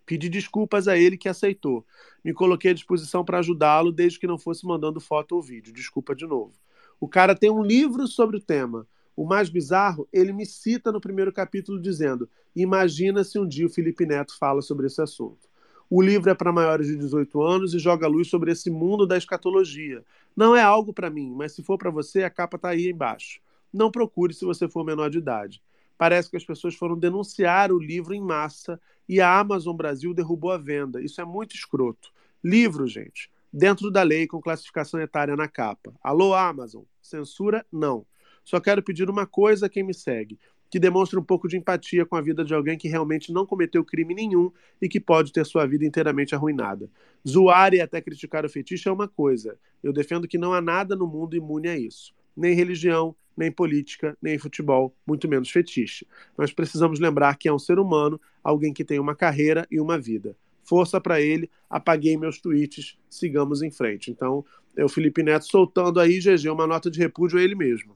Pedi 0.05 0.29
desculpas 0.29 0.87
a 0.87 0.97
ele 0.97 1.17
que 1.17 1.29
aceitou. 1.29 1.85
Me 2.23 2.33
coloquei 2.33 2.71
à 2.71 2.73
disposição 2.73 3.23
para 3.23 3.39
ajudá-lo, 3.39 3.91
desde 3.91 4.19
que 4.19 4.27
não 4.27 4.37
fosse 4.37 4.65
mandando 4.65 4.99
foto 4.99 5.35
ou 5.35 5.41
vídeo. 5.41 5.73
Desculpa 5.73 6.15
de 6.15 6.25
novo. 6.25 6.53
O 6.99 7.07
cara 7.07 7.35
tem 7.35 7.49
um 7.49 7.63
livro 7.63 8.07
sobre 8.07 8.37
o 8.37 8.41
tema. 8.41 8.87
O 9.15 9.25
mais 9.25 9.49
bizarro, 9.49 10.07
ele 10.11 10.33
me 10.33 10.45
cita 10.45 10.91
no 10.91 11.01
primeiro 11.01 11.31
capítulo 11.31 11.81
dizendo: 11.81 12.29
Imagina 12.55 13.23
se 13.23 13.37
um 13.39 13.47
dia 13.47 13.65
o 13.65 13.69
Felipe 13.69 14.05
Neto 14.05 14.37
fala 14.37 14.61
sobre 14.61 14.87
esse 14.87 15.01
assunto. 15.01 15.47
O 15.89 16.01
livro 16.01 16.29
é 16.29 16.33
para 16.33 16.51
maiores 16.51 16.87
de 16.87 16.97
18 16.97 17.41
anos 17.41 17.73
e 17.73 17.79
joga 17.79 18.07
luz 18.07 18.27
sobre 18.27 18.51
esse 18.51 18.71
mundo 18.71 19.05
da 19.05 19.17
escatologia. 19.17 20.03
Não 20.35 20.55
é 20.55 20.61
algo 20.61 20.91
para 20.91 21.09
mim, 21.09 21.31
mas 21.35 21.51
se 21.51 21.61
for 21.61 21.77
para 21.77 21.91
você, 21.91 22.23
a 22.23 22.29
capa 22.29 22.55
está 22.55 22.69
aí 22.69 22.89
embaixo. 22.89 23.39
Não 23.71 23.91
procure 23.91 24.33
se 24.33 24.45
você 24.45 24.67
for 24.67 24.83
menor 24.83 25.09
de 25.09 25.19
idade. 25.19 25.61
Parece 25.97 26.29
que 26.29 26.37
as 26.37 26.43
pessoas 26.43 26.73
foram 26.73 26.97
denunciar 26.97 27.71
o 27.71 27.77
livro 27.77 28.13
em 28.13 28.21
massa 28.21 28.79
e 29.07 29.21
a 29.21 29.39
Amazon 29.39 29.75
Brasil 29.75 30.13
derrubou 30.13 30.51
a 30.51 30.57
venda. 30.57 31.01
Isso 31.01 31.21
é 31.21 31.25
muito 31.25 31.55
escroto. 31.55 32.11
Livro, 32.43 32.87
gente, 32.87 33.29
dentro 33.51 33.91
da 33.91 34.01
lei 34.01 34.25
com 34.25 34.41
classificação 34.41 34.99
etária 34.99 35.35
na 35.35 35.47
capa. 35.47 35.93
Alô, 36.01 36.33
Amazon? 36.33 36.83
Censura? 37.01 37.65
Não. 37.71 38.05
Só 38.43 38.59
quero 38.59 38.83
pedir 38.83 39.09
uma 39.09 39.25
coisa 39.25 39.65
a 39.65 39.69
quem 39.69 39.83
me 39.83 39.93
segue: 39.93 40.37
que 40.69 40.79
demonstre 40.79 41.19
um 41.19 41.23
pouco 41.23 41.47
de 41.47 41.55
empatia 41.55 42.05
com 42.05 42.15
a 42.15 42.21
vida 42.21 42.43
de 42.43 42.53
alguém 42.53 42.77
que 42.77 42.87
realmente 42.87 43.31
não 43.31 43.45
cometeu 43.45 43.85
crime 43.85 44.15
nenhum 44.15 44.51
e 44.81 44.89
que 44.89 44.99
pode 44.99 45.31
ter 45.31 45.45
sua 45.45 45.65
vida 45.65 45.85
inteiramente 45.85 46.33
arruinada. 46.33 46.89
Zoar 47.27 47.73
e 47.73 47.79
até 47.81 48.01
criticar 48.01 48.43
o 48.43 48.49
fetiche 48.49 48.89
é 48.89 48.91
uma 48.91 49.07
coisa. 49.07 49.57
Eu 49.83 49.93
defendo 49.93 50.27
que 50.27 50.37
não 50.37 50.51
há 50.51 50.59
nada 50.59 50.95
no 50.95 51.05
mundo 51.05 51.35
imune 51.35 51.67
a 51.69 51.77
isso. 51.77 52.13
Nem 52.35 52.55
religião, 52.55 53.15
nem 53.37 53.51
política, 53.51 54.17
nem 54.21 54.37
futebol, 54.37 54.95
muito 55.05 55.27
menos 55.27 55.51
fetiche. 55.51 56.07
Nós 56.37 56.51
precisamos 56.51 56.99
lembrar 56.99 57.37
que 57.37 57.47
é 57.47 57.53
um 57.53 57.59
ser 57.59 57.79
humano, 57.79 58.19
alguém 58.43 58.73
que 58.73 58.83
tem 58.83 58.99
uma 58.99 59.15
carreira 59.15 59.67
e 59.69 59.79
uma 59.79 59.99
vida. 59.99 60.35
Força 60.63 60.99
para 60.99 61.21
ele, 61.21 61.49
apaguei 61.69 62.17
meus 62.17 62.39
tweets, 62.39 62.97
sigamos 63.09 63.61
em 63.61 63.69
frente. 63.69 64.09
Então, 64.09 64.45
é 64.75 64.83
o 64.83 64.89
Felipe 64.89 65.21
Neto 65.21 65.45
soltando 65.45 65.99
aí, 65.99 66.19
GG, 66.19 66.49
uma 66.49 66.65
nota 66.65 66.89
de 66.89 66.99
repúdio 66.99 67.37
a 67.37 67.43
ele 67.43 67.53
mesmo. 67.53 67.95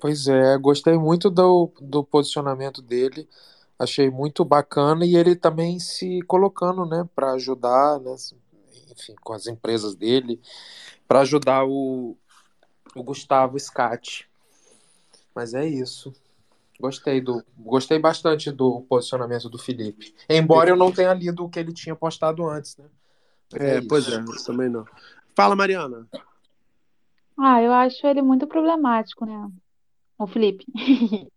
Pois 0.00 0.26
é, 0.26 0.56
gostei 0.56 0.96
muito 0.96 1.28
do, 1.28 1.70
do 1.80 2.02
posicionamento 2.02 2.80
dele, 2.80 3.28
achei 3.78 4.10
muito 4.10 4.44
bacana 4.44 5.04
e 5.04 5.14
ele 5.14 5.36
também 5.36 5.78
se 5.78 6.22
colocando, 6.22 6.86
né, 6.86 7.06
para 7.14 7.32
ajudar, 7.32 8.00
né, 8.00 8.14
enfim, 8.90 9.14
com 9.22 9.34
as 9.34 9.46
empresas 9.46 9.94
dele, 9.94 10.40
para 11.06 11.20
ajudar 11.20 11.64
o, 11.66 12.16
o 12.94 13.02
Gustavo 13.02 13.58
Scatti. 13.58 14.28
Mas 15.34 15.52
é 15.52 15.66
isso. 15.66 16.12
Gostei 16.80 17.20
do, 17.20 17.44
gostei 17.58 17.98
bastante 17.98 18.50
do 18.50 18.80
posicionamento 18.88 19.50
do 19.50 19.58
Felipe. 19.58 20.14
Embora 20.28 20.70
eu 20.70 20.76
não 20.76 20.90
tenha 20.90 21.12
lido 21.12 21.44
o 21.44 21.48
que 21.48 21.58
ele 21.58 21.74
tinha 21.74 21.94
postado 21.94 22.48
antes, 22.48 22.76
né? 22.78 22.86
Mas 23.52 23.60
É, 23.60 23.78
isso. 23.78 23.88
pois 23.88 24.08
é, 24.08 24.24
também 24.46 24.70
não. 24.70 24.86
Fala, 25.36 25.54
Mariana. 25.54 26.08
Ah, 27.38 27.62
eu 27.62 27.72
acho 27.72 28.06
ele 28.06 28.22
muito 28.22 28.46
problemático, 28.46 29.26
né? 29.26 29.50
O 30.20 30.26
Felipe. 30.26 30.64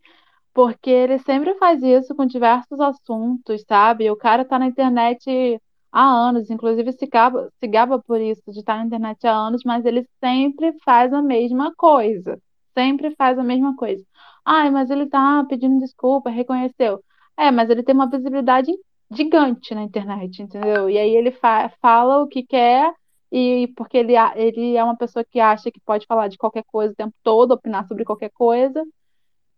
Porque 0.54 0.90
ele 0.90 1.20
sempre 1.20 1.56
faz 1.56 1.82
isso 1.84 2.16
com 2.16 2.26
diversos 2.26 2.80
assuntos, 2.80 3.64
sabe? 3.68 4.10
O 4.12 4.18
cara 4.18 4.46
tá 4.46 4.60
na 4.60 4.68
internet 4.68 5.60
há 5.92 6.04
anos, 6.04 6.50
inclusive 6.50 6.92
se 6.94 7.08
gaba, 7.08 7.50
se 7.60 7.68
gaba 7.68 8.00
por 8.02 8.22
isso, 8.22 8.42
de 8.52 8.60
estar 8.60 8.78
na 8.78 8.86
internet 8.86 9.26
há 9.28 9.34
anos, 9.34 9.64
mas 9.66 9.86
ele 9.86 10.08
sempre 10.24 10.74
faz 10.86 11.14
a 11.14 11.22
mesma 11.22 11.74
coisa. 11.76 12.40
Sempre 12.78 13.16
faz 13.16 13.40
a 13.40 13.44
mesma 13.44 13.76
coisa. 13.76 14.04
Ai, 14.46 14.70
mas 14.72 14.90
ele 14.92 15.08
tá 15.10 15.46
pedindo 15.50 15.80
desculpa, 15.80 16.30
reconheceu. 16.30 17.04
É, 17.38 17.52
mas 17.52 17.70
ele 17.70 17.84
tem 17.84 17.96
uma 17.96 18.10
visibilidade 18.10 18.72
gigante 19.12 19.76
na 19.76 19.84
internet, 19.84 20.42
entendeu? 20.42 20.90
E 20.90 20.98
aí 20.98 21.16
ele 21.16 21.32
fa- 21.32 21.70
fala 21.82 22.22
o 22.24 22.28
que 22.28 22.44
quer, 22.46 22.94
e 23.34 23.68
porque 23.76 23.98
ele, 23.98 24.14
ele 24.36 24.78
é 24.78 24.84
uma 24.84 24.98
pessoa 24.98 25.26
que 25.26 25.40
acha 25.40 25.72
que 25.72 25.80
pode 25.82 26.06
falar 26.08 26.28
de 26.30 26.38
qualquer 26.38 26.64
coisa 26.66 26.94
o 26.94 26.96
tempo 26.96 27.16
todo, 27.24 27.54
opinar 27.54 27.88
sobre 27.88 28.06
qualquer 28.06 28.32
coisa. 28.32 28.84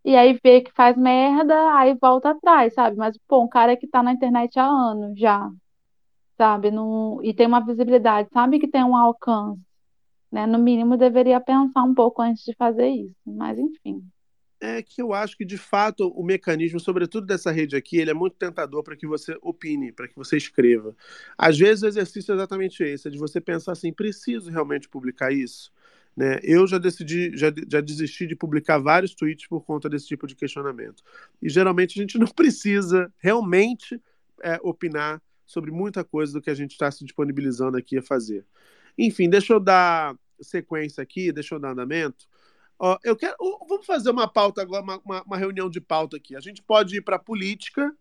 e 0.04 0.16
aí 0.16 0.38
vê 0.44 0.62
que 0.62 0.72
faz 0.72 0.96
merda, 0.96 1.54
aí 1.76 1.94
volta 2.00 2.30
atrás, 2.30 2.74
sabe? 2.74 2.96
Mas, 2.96 3.18
pô, 3.28 3.42
um 3.44 3.48
cara 3.48 3.76
que 3.76 3.88
tá 3.88 4.02
na 4.02 4.12
internet 4.12 4.58
há 4.58 4.66
anos 4.66 5.18
já, 5.18 5.50
sabe? 6.38 6.70
Não, 6.70 7.22
e 7.24 7.34
tem 7.34 7.46
uma 7.46 7.64
visibilidade, 7.64 8.28
sabe 8.32 8.58
que 8.58 8.68
tem 8.68 8.84
um 8.84 8.96
alcance, 8.96 9.60
né? 10.32 10.46
No 10.46 10.58
mínimo 10.58 10.96
deveria 10.98 11.40
pensar 11.40 11.82
um 11.84 11.94
pouco 11.94 12.22
antes 12.22 12.44
de 12.44 12.54
fazer 12.56 12.88
isso, 12.88 13.16
mas 13.26 13.58
enfim. 13.58 14.02
É 14.60 14.82
que 14.82 15.02
eu 15.02 15.12
acho 15.12 15.36
que, 15.36 15.44
de 15.44 15.58
fato, 15.58 16.08
o 16.08 16.24
mecanismo, 16.24 16.80
sobretudo 16.80 17.26
dessa 17.26 17.50
rede 17.50 17.76
aqui, 17.76 17.98
ele 17.98 18.10
é 18.10 18.14
muito 18.14 18.36
tentador 18.36 18.82
para 18.82 18.96
que 18.96 19.06
você 19.06 19.36
opine, 19.42 19.92
para 19.92 20.08
que 20.08 20.16
você 20.16 20.36
escreva. 20.36 20.96
Às 21.36 21.58
vezes 21.58 21.82
o 21.82 21.86
exercício 21.86 22.32
é 22.32 22.34
exatamente 22.34 22.82
esse, 22.82 23.08
é 23.08 23.10
de 23.10 23.18
você 23.18 23.40
pensar 23.40 23.72
assim, 23.72 23.92
preciso 23.92 24.50
realmente 24.50 24.88
publicar 24.88 25.32
isso? 25.32 25.72
Né? 26.16 26.40
Eu 26.42 26.66
já 26.66 26.78
decidi, 26.78 27.36
já, 27.36 27.52
já 27.70 27.80
desisti 27.80 28.26
de 28.26 28.34
publicar 28.34 28.78
vários 28.78 29.14
tweets 29.14 29.46
por 29.46 29.62
conta 29.64 29.88
desse 29.88 30.06
tipo 30.06 30.26
de 30.26 30.34
questionamento. 30.34 31.02
E 31.42 31.48
geralmente 31.48 31.98
a 31.98 32.02
gente 32.02 32.16
não 32.18 32.28
precisa 32.28 33.12
realmente 33.18 34.00
é, 34.42 34.58
opinar 34.62 35.20
sobre 35.44 35.70
muita 35.70 36.02
coisa 36.02 36.32
do 36.32 36.40
que 36.40 36.50
a 36.50 36.54
gente 36.54 36.72
está 36.72 36.90
se 36.90 37.04
disponibilizando 37.04 37.76
aqui 37.76 37.98
a 37.98 38.02
fazer. 38.02 38.44
Enfim, 38.98 39.28
deixa 39.28 39.52
eu 39.52 39.60
dar 39.60 40.16
sequência 40.40 41.02
aqui, 41.02 41.30
deixa 41.30 41.54
eu 41.54 41.58
dar 41.58 41.72
andamento. 41.72 42.26
Ó, 42.78 42.98
eu 43.02 43.16
quero. 43.16 43.34
Vamos 43.68 43.86
fazer 43.86 44.10
uma 44.10 44.28
pauta 44.28 44.60
agora, 44.62 44.82
uma, 44.82 45.00
uma- 45.04 45.22
uma 45.22 45.36
reunião 45.36 45.70
de 45.70 45.80
pauta 45.80 46.16
aqui. 46.16 46.36
A 46.36 46.40
gente 46.40 46.62
pode 46.62 46.96
ir 46.96 47.00
para 47.00 47.18
política 47.18 47.94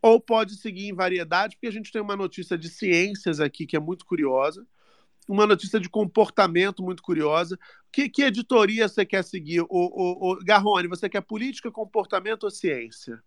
ou 0.00 0.20
pode 0.20 0.56
seguir 0.56 0.88
em 0.88 0.94
variedade, 0.94 1.54
porque 1.56 1.66
a 1.66 1.72
gente 1.72 1.92
tem 1.92 2.00
uma 2.02 2.16
notícia 2.16 2.56
de 2.56 2.68
ciências 2.68 3.40
aqui 3.40 3.66
que 3.66 3.76
é 3.76 3.80
muito 3.80 4.04
curiosa, 4.06 4.66
uma 5.28 5.46
notícia 5.46 5.78
de 5.78 5.88
comportamento 5.88 6.82
muito 6.82 7.02
curiosa. 7.02 7.58
Que, 7.92 8.08
que 8.08 8.22
editoria 8.22 8.88
você 8.88 9.04
quer 9.04 9.22
seguir? 9.22 9.60
O, 9.60 9.68
o, 9.70 10.32
o- 10.32 10.38
Garrone, 10.44 10.88
você 10.88 11.08
quer 11.08 11.20
política, 11.20 11.70
comportamento 11.70 12.44
ou 12.44 12.50
ciência? 12.50 13.22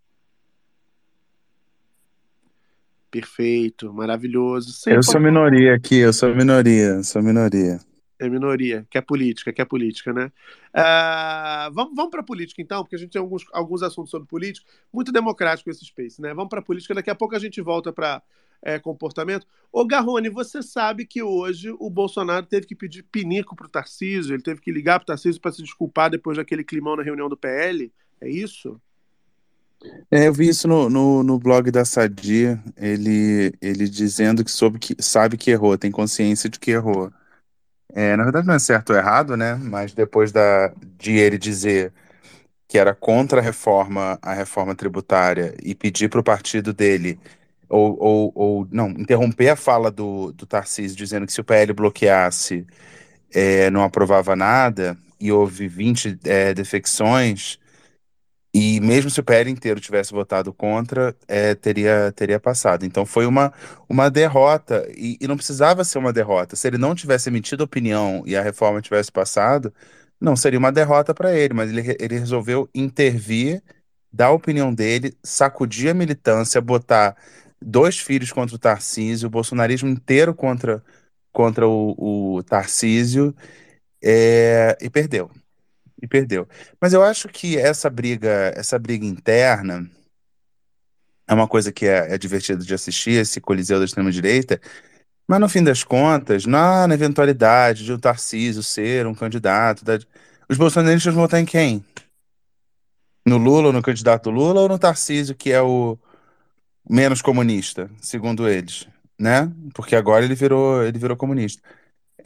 Perfeito, 3.11 3.93
maravilhoso. 3.93 4.73
Sem 4.73 4.93
Eu 4.95 5.03
sou 5.03 5.21
minoria 5.21 5.73
aqui, 5.75 5.95
eu 5.99 6.11
sou 6.11 6.35
minoria, 6.35 7.01
sou 7.03 7.21
minoria. 7.21 7.79
É 8.17 8.29
minoria, 8.29 8.87
que 8.89 8.97
é 8.97 9.01
política, 9.01 9.51
que 9.51 9.61
é 9.61 9.65
política, 9.65 10.13
né? 10.13 10.31
Ah, 10.73 11.69
vamos 11.73 11.95
vamos 11.95 12.11
para 12.11 12.23
política, 12.23 12.61
então, 12.61 12.81
porque 12.83 12.95
a 12.95 12.99
gente 12.99 13.11
tem 13.11 13.21
alguns, 13.21 13.45
alguns 13.51 13.83
assuntos 13.83 14.09
sobre 14.09 14.27
política, 14.27 14.65
muito 14.91 15.11
democrático 15.11 15.69
esse 15.69 15.83
space, 15.83 16.21
né? 16.21 16.33
Vamos 16.33 16.49
para 16.49 16.61
política, 16.61 16.93
daqui 16.93 17.09
a 17.09 17.15
pouco 17.15 17.35
a 17.35 17.39
gente 17.39 17.59
volta 17.61 17.91
para 17.91 18.21
comportamento. 18.81 19.45
Ô, 19.71 19.85
Garrone, 19.85 20.29
você 20.29 20.63
sabe 20.63 21.05
que 21.05 21.21
hoje 21.21 21.69
o 21.77 21.89
Bolsonaro 21.89 22.45
teve 22.45 22.65
que 22.65 22.75
pedir 22.75 23.03
pinico 23.03 23.55
para 23.55 23.67
o 23.67 23.69
Tarcísio, 23.69 24.33
ele 24.33 24.41
teve 24.41 24.59
que 24.59 24.71
ligar 24.71 24.99
para 24.99 25.03
o 25.03 25.07
Tarcísio 25.07 25.39
para 25.39 25.51
se 25.51 25.61
desculpar 25.61 26.09
depois 26.09 26.37
daquele 26.37 26.63
climão 26.63 26.95
na 26.95 27.03
reunião 27.03 27.29
do 27.29 27.37
PL, 27.37 27.93
é 28.19 28.29
isso? 28.29 28.81
É, 30.09 30.27
eu 30.27 30.33
vi 30.33 30.47
isso 30.49 30.67
no, 30.67 30.89
no, 30.89 31.23
no 31.23 31.37
blog 31.37 31.69
da 31.69 31.85
Sadia, 31.85 32.61
ele, 32.77 33.53
ele 33.61 33.87
dizendo 33.87 34.43
que, 34.43 34.51
soube 34.51 34.79
que 34.79 34.95
sabe 34.99 35.37
que 35.37 35.51
errou, 35.51 35.77
tem 35.77 35.91
consciência 35.91 36.49
de 36.49 36.59
que 36.59 36.71
errou. 36.71 37.11
É, 37.95 38.17
na 38.17 38.23
verdade, 38.25 38.45
não 38.45 38.53
é 38.55 38.59
certo 38.59 38.91
ou 38.91 38.97
errado, 38.97 39.37
né? 39.37 39.55
Mas 39.55 39.93
depois 39.93 40.31
da, 40.31 40.73
de 40.97 41.13
ele 41.13 41.37
dizer 41.37 41.93
que 42.67 42.77
era 42.77 42.95
contra 42.95 43.39
a 43.41 43.43
reforma, 43.43 44.19
a 44.21 44.33
reforma 44.33 44.75
tributária 44.75 45.55
e 45.63 45.75
pedir 45.75 46.09
para 46.09 46.19
o 46.19 46.23
partido 46.23 46.73
dele, 46.73 47.19
ou, 47.69 47.97
ou, 47.99 48.31
ou 48.35 48.67
não, 48.71 48.89
interromper 48.91 49.49
a 49.49 49.55
fala 49.55 49.91
do, 49.91 50.31
do 50.33 50.45
Tarcísio 50.45 50.97
dizendo 50.97 51.25
que 51.27 51.33
se 51.33 51.41
o 51.41 51.43
PL 51.45 51.73
bloqueasse, 51.73 52.67
é, 53.33 53.69
não 53.71 53.83
aprovava 53.83 54.35
nada, 54.35 54.97
e 55.19 55.31
houve 55.31 55.67
20 55.67 56.19
é, 56.25 56.53
defecções, 56.53 57.59
e 58.57 58.79
mesmo 58.79 59.09
se 59.09 59.19
o 59.19 59.23
PL 59.23 59.51
inteiro 59.51 59.81
tivesse 59.81 60.13
votado 60.13 60.53
contra, 60.53 61.13
é, 61.27 61.53
teria, 61.55 62.13
teria 62.13 62.39
passado. 62.39 62.85
Então 62.85 63.05
foi 63.05 63.25
uma, 63.25 63.51
uma 63.89 64.09
derrota, 64.09 64.87
e, 64.95 65.17
e 65.19 65.27
não 65.27 65.35
precisava 65.35 65.83
ser 65.83 65.97
uma 65.97 66.13
derrota. 66.13 66.55
Se 66.55 66.65
ele 66.65 66.77
não 66.77 66.95
tivesse 66.95 67.27
emitido 67.29 67.65
opinião 67.65 68.23
e 68.25 68.33
a 68.33 68.41
reforma 68.41 68.81
tivesse 68.81 69.11
passado, 69.11 69.73
não 70.21 70.37
seria 70.37 70.57
uma 70.57 70.71
derrota 70.71 71.13
para 71.13 71.35
ele, 71.35 71.53
mas 71.53 71.69
ele, 71.69 71.97
ele 71.99 72.17
resolveu 72.17 72.69
intervir, 72.73 73.61
dar 74.11 74.27
a 74.27 74.31
opinião 74.31 74.73
dele, 74.73 75.17
sacudir 75.21 75.89
a 75.89 75.93
militância, 75.93 76.61
botar 76.61 77.17
dois 77.61 77.99
filhos 77.99 78.31
contra 78.31 78.55
o 78.55 78.59
Tarcísio, 78.59 79.27
o 79.27 79.29
bolsonarismo 79.29 79.89
inteiro 79.89 80.33
contra, 80.33 80.81
contra 81.33 81.67
o, 81.67 82.37
o 82.37 82.43
Tarcísio, 82.43 83.35
é, 84.01 84.77
e 84.81 84.89
perdeu 84.89 85.29
e 86.01 86.07
perdeu. 86.07 86.47
Mas 86.79 86.93
eu 86.93 87.03
acho 87.03 87.27
que 87.29 87.57
essa 87.57 87.89
briga, 87.89 88.53
essa 88.55 88.77
briga 88.79 89.05
interna 89.05 89.89
é 91.27 91.33
uma 91.33 91.47
coisa 91.47 91.71
que 91.71 91.85
é, 91.85 92.13
é 92.13 92.17
divertido 92.17 92.63
de 92.63 92.73
assistir, 92.73 93.11
esse 93.11 93.41
coliseu 93.41 93.79
da 93.79 93.85
extrema-direita, 93.85 94.59
mas 95.27 95.39
no 95.39 95.49
fim 95.49 95.63
das 95.63 95.83
contas, 95.83 96.45
na, 96.45 96.87
na 96.87 96.93
eventualidade 96.93 97.83
de 97.83 97.91
o 97.93 97.97
Tarcísio 97.99 98.61
ser 98.61 99.07
um 99.07 99.15
candidato, 99.15 99.83
da- 99.83 99.99
os 100.49 100.57
bolsonaristas 100.57 101.13
vão 101.13 101.23
votar 101.23 101.39
em 101.39 101.45
quem? 101.45 101.83
No 103.25 103.37
Lula, 103.37 103.71
no 103.71 103.81
candidato 103.81 104.29
Lula, 104.29 104.61
ou 104.61 104.69
no 104.69 104.77
Tarcísio, 104.77 105.35
que 105.35 105.51
é 105.51 105.61
o 105.61 105.97
menos 106.87 107.21
comunista, 107.21 107.89
segundo 107.99 108.47
eles, 108.47 108.87
né? 109.19 109.51
Porque 109.73 109.95
agora 109.95 110.23
ele 110.23 110.35
virou, 110.35 110.83
ele 110.83 110.99
virou 110.99 111.17
comunista. 111.17 111.61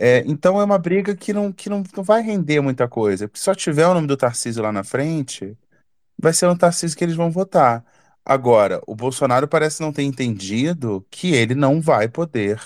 É, 0.01 0.19
então 0.25 0.59
é 0.61 0.63
uma 0.63 0.77
briga 0.79 1.15
que 1.15 1.33
não, 1.33 1.51
que 1.51 1.69
não, 1.69 1.83
não 1.95 2.03
vai 2.03 2.21
render 2.21 2.61
muita 2.61 2.87
coisa. 2.87 3.27
Porque 3.27 3.39
se 3.39 3.45
só 3.45 3.53
tiver 3.55 3.85
o 3.87 3.93
nome 3.93 4.07
do 4.07 4.15
Tarcísio 4.17 4.63
lá 4.63 4.71
na 4.71 4.83
frente, 4.83 5.57
vai 6.21 6.33
ser 6.33 6.47
no 6.47 6.57
Tarcísio 6.57 6.97
que 6.97 7.03
eles 7.05 7.15
vão 7.15 7.31
votar. 7.31 7.85
Agora, 8.25 8.81
o 8.87 8.95
Bolsonaro 8.95 9.47
parece 9.47 9.81
não 9.81 9.93
ter 9.93 10.03
entendido 10.03 11.05
que 11.11 11.33
ele 11.33 11.55
não 11.55 11.81
vai 11.81 12.09
poder 12.09 12.61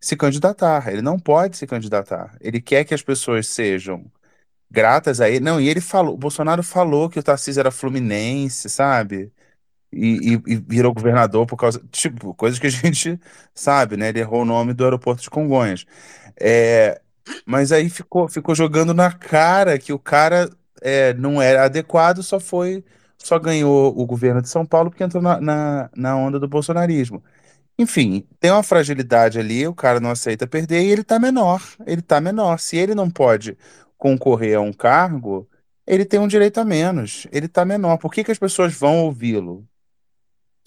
se 0.00 0.16
candidatar. 0.16 0.88
Ele 0.92 1.02
não 1.02 1.18
pode 1.18 1.56
se 1.58 1.66
candidatar. 1.66 2.36
Ele 2.40 2.60
quer 2.60 2.84
que 2.84 2.94
as 2.94 3.02
pessoas 3.02 3.48
sejam 3.48 4.04
gratas 4.70 5.20
a 5.20 5.28
ele. 5.30 5.40
Não, 5.40 5.60
e 5.60 5.68
ele 5.68 5.80
falou, 5.80 6.14
o 6.14 6.18
Bolsonaro 6.18 6.62
falou 6.62 7.08
que 7.10 7.18
o 7.18 7.22
Tarcísio 7.22 7.60
era 7.60 7.70
fluminense, 7.70 8.68
sabe? 8.70 9.32
E, 9.92 10.34
e- 10.36 10.42
e 10.54 10.56
virou 10.56 10.94
governador 10.94 11.46
por 11.46 11.56
causa, 11.56 11.80
tipo, 11.90 12.34
coisas 12.34 12.58
que 12.60 12.66
a 12.66 12.70
gente 12.70 13.18
sabe, 13.54 13.96
né? 13.96 14.08
Ele 14.10 14.20
errou 14.20 14.42
o 14.42 14.44
nome 14.44 14.72
do 14.74 14.84
aeroporto 14.84 15.22
de 15.22 15.30
Congonhas. 15.30 15.84
É, 16.40 17.00
mas 17.46 17.72
aí 17.72 17.90
ficou, 17.90 18.28
ficou 18.28 18.54
jogando 18.54 18.94
na 18.94 19.12
cara 19.12 19.78
que 19.78 19.92
o 19.92 19.98
cara 19.98 20.50
é, 20.82 21.14
não 21.14 21.40
era 21.42 21.64
adequado, 21.64 22.22
só 22.22 22.40
foi, 22.40 22.84
só 23.18 23.38
ganhou 23.38 23.98
o 23.98 24.06
governo 24.06 24.42
de 24.42 24.48
São 24.48 24.64
Paulo 24.66 24.90
porque 24.90 25.04
entrou 25.04 25.22
na, 25.22 25.40
na, 25.40 25.90
na 25.96 26.16
onda 26.16 26.38
do 26.40 26.48
bolsonarismo. 26.48 27.22
Enfim, 27.78 28.26
tem 28.38 28.50
uma 28.50 28.62
fragilidade 28.62 29.38
ali, 29.38 29.66
o 29.66 29.74
cara 29.74 30.00
não 30.00 30.10
aceita 30.10 30.46
perder 30.46 30.82
e 30.82 30.90
ele 30.90 31.04
tá 31.04 31.18
menor. 31.18 31.62
Ele 31.86 32.02
tá 32.02 32.20
menor. 32.20 32.58
Se 32.60 32.76
ele 32.76 32.94
não 32.94 33.10
pode 33.10 33.56
concorrer 33.98 34.56
a 34.58 34.60
um 34.60 34.72
cargo, 34.72 35.48
ele 35.86 36.04
tem 36.04 36.20
um 36.20 36.28
direito 36.28 36.58
a 36.60 36.64
menos. 36.64 37.26
Ele 37.32 37.48
tá 37.48 37.64
menor. 37.64 37.98
Por 37.98 38.12
que 38.12 38.24
que 38.24 38.32
as 38.32 38.38
pessoas 38.38 38.74
vão 38.74 39.04
ouvi-lo? 39.04 39.66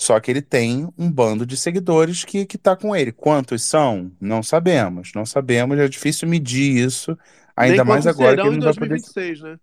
Só 0.03 0.19
que 0.19 0.30
ele 0.30 0.41
tem 0.41 0.91
um 0.97 1.09
bando 1.09 1.45
de 1.45 1.55
seguidores 1.55 2.25
que, 2.25 2.45
que 2.45 2.57
tá 2.57 2.75
com 2.75 2.93
ele. 2.93 3.13
Quantos 3.13 3.63
são? 3.63 4.11
Não 4.19 4.43
sabemos. 4.43 5.13
Não 5.15 5.25
sabemos, 5.25 5.80
é 5.80 5.88
difícil 5.88 6.27
medir 6.27 6.85
isso, 6.85 7.17
ainda 7.55 7.85
mais 7.85 8.05
agora 8.05 8.35
que 8.35 8.47
ele 8.47 8.57
não 8.57 8.65
vai 8.65 8.73
poder. 8.73 8.89
2026, 8.89 9.41
né? 9.41 9.57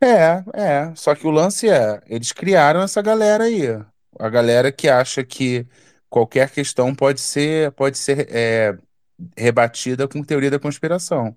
É, 0.00 0.44
é. 0.54 0.94
Só 0.94 1.12
que 1.16 1.26
o 1.26 1.30
lance 1.30 1.68
é, 1.68 2.00
eles 2.06 2.30
criaram 2.30 2.82
essa 2.82 3.02
galera 3.02 3.44
aí. 3.44 3.62
A 4.16 4.28
galera 4.28 4.70
que 4.70 4.88
acha 4.88 5.24
que 5.24 5.66
qualquer 6.08 6.48
questão 6.50 6.94
pode 6.94 7.20
ser, 7.20 7.72
pode 7.72 7.98
ser 7.98 8.28
é, 8.30 8.78
rebatida 9.36 10.06
com 10.06 10.22
teoria 10.22 10.52
da 10.52 10.58
conspiração. 10.60 11.36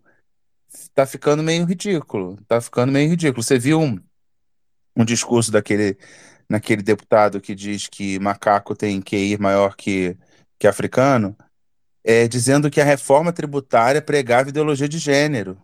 Tá 0.94 1.08
ficando 1.08 1.42
meio 1.42 1.66
ridículo. 1.66 2.38
Tá 2.48 2.62
ficando 2.62 2.92
meio 2.92 3.10
ridículo. 3.10 3.42
Você 3.42 3.58
viu 3.58 3.80
um, 3.82 4.00
um 4.96 5.04
discurso 5.04 5.52
daquele, 5.52 5.98
naquele 6.50 6.82
deputado 6.82 7.42
que 7.42 7.56
diz 7.56 7.88
que 7.88 8.20
macaco 8.20 8.76
tem 8.76 9.02
QI 9.02 9.38
maior 9.38 9.76
que, 9.76 10.16
que 10.60 10.68
africano, 10.68 11.36
é, 12.04 12.28
dizendo 12.28 12.70
que 12.70 12.80
a 12.80 12.86
reforma 12.86 13.34
tributária 13.34 14.02
pregava 14.02 14.50
ideologia 14.50 14.88
de 14.88 14.98
gênero. 14.98 15.58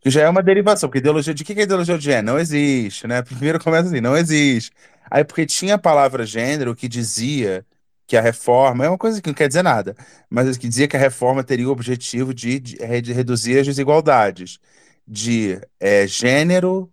Que 0.00 0.10
já 0.10 0.22
é 0.22 0.28
uma 0.28 0.42
derivação, 0.42 0.88
porque 0.88 0.98
ideologia 0.98 1.34
de 1.34 1.44
que 1.44 1.54
que 1.54 1.60
é 1.60 1.64
ideologia 1.64 1.98
de 1.98 2.04
gênero? 2.04 2.26
Não 2.26 2.38
existe, 2.38 3.06
né? 3.06 3.20
Primeiro 3.22 3.62
começa 3.62 3.88
assim, 3.88 4.00
não 4.00 4.16
existe. 4.16 4.70
Aí 5.10 5.24
porque 5.24 5.44
tinha 5.44 5.74
a 5.74 5.78
palavra 5.78 6.24
gênero 6.24 6.74
que 6.74 6.88
dizia 6.88 7.66
que 8.06 8.16
a 8.16 8.20
reforma, 8.20 8.84
é 8.84 8.88
uma 8.88 8.98
coisa 8.98 9.20
que 9.20 9.28
não 9.28 9.34
quer 9.34 9.48
dizer 9.48 9.62
nada, 9.62 9.96
mas 10.30 10.56
que 10.56 10.68
dizia 10.68 10.86
que 10.86 10.96
a 10.96 11.00
reforma 11.00 11.42
teria 11.42 11.68
o 11.68 11.72
objetivo 11.72 12.32
de, 12.32 12.60
de 12.60 13.00
de 13.02 13.12
reduzir 13.12 13.58
as 13.58 13.66
desigualdades 13.66 14.58
de 15.06 15.60
é, 15.80 16.06
gênero, 16.06 16.90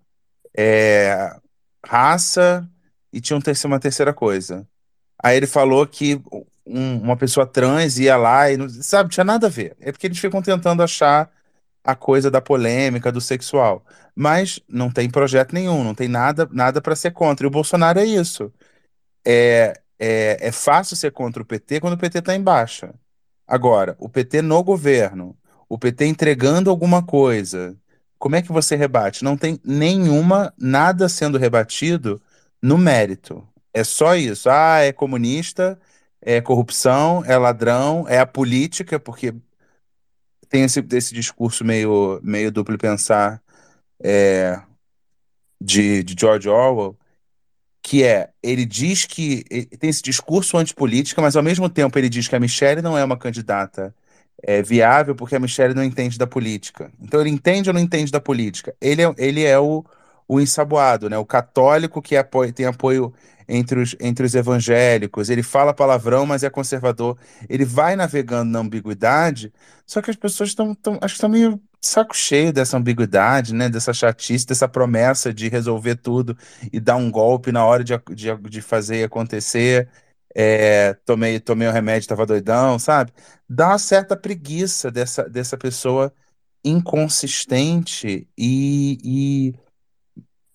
é, 0.56 1.36
raça 1.86 2.68
e 3.14 3.22
tinha 3.22 3.38
um 3.38 3.42
uma 3.68 3.80
terceira 3.80 4.14
coisa. 4.14 4.68
Aí 5.24 5.38
ele 5.38 5.48
falou 5.48 5.88
que 5.88 6.22
um- 6.66 6.98
uma 7.02 7.18
pessoa 7.18 7.46
trans 7.48 7.98
ia 8.00 8.18
lá 8.18 8.52
e 8.52 8.58
não, 8.58 8.70
sabe, 8.70 9.10
tinha 9.12 9.24
nada 9.24 9.48
a 9.48 9.50
ver. 9.50 9.76
É 9.80 9.92
porque 9.92 10.08
eles 10.08 10.20
ficam 10.20 10.42
tentando 10.42 10.84
achar 10.84 11.32
a 11.84 11.96
coisa 11.96 12.32
da 12.32 12.42
polêmica, 12.42 13.12
do 13.12 13.22
sexual. 13.22 13.86
Mas 14.16 14.60
não 14.70 14.92
tem 14.92 15.10
projeto 15.10 15.54
nenhum, 15.54 15.84
não 15.84 15.96
tem 15.96 16.08
nada, 16.08 16.48
nada 16.52 16.82
para 16.82 16.96
ser 16.96 17.12
contra. 17.12 17.46
E 17.46 17.50
o 17.50 17.52
Bolsonaro 17.52 18.00
é 18.00 18.06
isso. 18.06 18.52
É, 19.26 19.80
é, 20.00 20.38
é 20.50 20.52
fácil 20.52 20.96
ser 20.96 21.12
contra 21.12 21.42
o 21.42 21.46
PT 21.46 21.80
quando 21.80 21.94
o 21.94 21.98
PT 21.98 22.20
está 22.20 22.36
em 22.36 22.42
baixa. 22.42 22.94
Agora, 23.48 23.96
o 24.00 24.10
PT 24.10 24.42
no 24.42 24.64
governo, 24.64 25.38
o 25.70 25.78
PT 25.78 26.06
entregando 26.06 26.70
alguma 26.70 27.04
coisa, 27.04 27.76
como 28.18 28.36
é 28.36 28.42
que 28.42 28.52
você 28.52 28.76
rebate? 28.76 29.24
Não 29.24 29.38
tem 29.38 29.60
nenhuma, 29.64 30.54
nada 30.58 31.10
sendo 31.10 31.38
rebatido 31.38 32.22
no 32.64 32.78
mérito. 32.78 33.46
É 33.74 33.84
só 33.84 34.16
isso. 34.16 34.50
Ah, 34.50 34.80
é 34.80 34.94
comunista, 34.94 35.78
é 36.22 36.40
corrupção, 36.42 37.24
é 37.26 37.38
ladrão, 37.38 38.08
é 38.08 38.20
a 38.20 38.26
política, 38.26 39.00
porque 39.00 39.34
tem 40.50 40.64
esse, 40.64 40.86
esse 40.92 41.14
discurso 41.14 41.66
meio, 41.66 42.20
meio 42.24 42.52
duplo 42.52 42.78
pensar 42.78 43.42
é, 44.02 44.62
de, 45.60 46.04
de 46.04 46.16
George 46.18 46.48
Orwell, 46.48 46.98
que 47.82 48.04
é, 48.04 48.30
ele 48.42 48.66
diz 48.66 49.06
que 49.06 49.44
tem 49.78 49.90
esse 49.90 50.02
discurso 50.02 50.58
antipolítica, 50.58 51.22
mas 51.22 51.36
ao 51.36 51.44
mesmo 51.44 51.70
tempo 51.70 51.98
ele 52.00 52.08
diz 52.08 52.28
que 52.28 52.36
a 52.36 52.40
Michelle 52.40 52.82
não 52.82 52.98
é 52.98 53.04
uma 53.04 53.18
candidata 53.18 53.94
é, 54.42 54.62
viável 54.62 55.16
porque 55.16 55.36
a 55.36 55.40
Michelle 55.40 55.74
não 55.74 55.84
entende 55.84 56.18
da 56.18 56.28
política. 56.28 56.92
Então 57.02 57.20
ele 57.20 57.30
entende 57.30 57.70
ou 57.70 57.74
não 57.74 57.82
entende 57.82 58.12
da 58.12 58.22
política? 58.22 58.74
Ele 58.80 59.02
é, 59.04 59.14
ele 59.18 59.44
é 59.44 59.60
o, 59.60 59.84
o 60.28 60.40
ensaboado, 60.40 61.10
né? 61.10 61.18
O 61.18 61.26
católico 61.26 62.02
que 62.02 62.16
apoia, 62.16 62.52
tem 62.52 62.66
apoio 62.66 63.14
entre 63.48 63.80
os, 63.82 63.96
entre 64.00 64.26
os 64.26 64.36
evangélicos, 64.36 65.30
ele 65.30 65.44
fala 65.44 65.74
palavrão, 65.74 66.26
mas 66.26 66.44
é 66.44 66.50
conservador. 66.50 67.18
Ele 67.50 67.66
vai 67.66 67.96
navegando 67.96 68.52
na 68.52 68.60
ambiguidade, 68.60 69.54
só 69.86 70.02
que 70.02 70.10
as 70.10 70.16
pessoas 70.16 70.50
estão, 70.50 70.72
acho 71.02 71.14
que 71.14 71.18
estão 71.18 71.30
meio 71.30 71.62
saco 71.82 72.16
cheio 72.16 72.54
dessa 72.54 72.78
ambiguidade, 72.78 73.54
né? 73.54 73.70
Dessa 73.70 73.94
chatice, 73.94 74.46
dessa 74.46 74.68
promessa 74.68 75.34
de 75.34 75.50
resolver 75.50 75.96
tudo 75.98 76.38
e 76.72 76.80
dar 76.80 76.96
um 76.96 77.12
golpe 77.12 77.52
na 77.52 77.66
hora 77.66 77.84
de, 77.84 77.94
de, 78.14 78.36
de 78.50 78.62
fazer 78.62 79.04
acontecer. 79.04 79.90
É, 80.36 80.94
tomei, 81.06 81.40
tomei 81.40 81.68
o 81.68 81.72
remédio, 81.72 82.08
tava 82.10 82.26
doidão, 82.26 82.80
sabe? 82.80 83.12
Dá 83.48 83.70
uma 83.70 83.78
certa 83.80 84.18
preguiça 84.18 84.90
dessa, 84.90 85.30
dessa 85.30 85.58
pessoa 85.58 86.12
inconsistente 86.64 88.28
e, 88.38 88.98
e, 89.04 89.54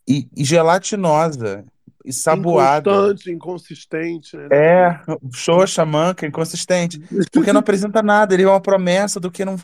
e, 0.08 0.26
e 0.34 0.42
gelatinosa 0.42 1.64
e 2.04 2.12
saboada. 2.12 2.90
Inconstante, 2.90 3.30
inconsistente, 3.30 4.36
né? 4.36 4.48
É, 4.50 5.00
xoxa, 5.34 5.84
manca, 5.84 6.26
inconsistente. 6.26 6.98
Porque 7.30 7.52
não 7.52 7.60
apresenta 7.60 8.02
nada, 8.02 8.32
ele 8.32 8.44
é 8.44 8.48
uma 8.48 8.60
promessa 8.60 9.20
do 9.20 9.30
que 9.30 9.44
não. 9.44 9.56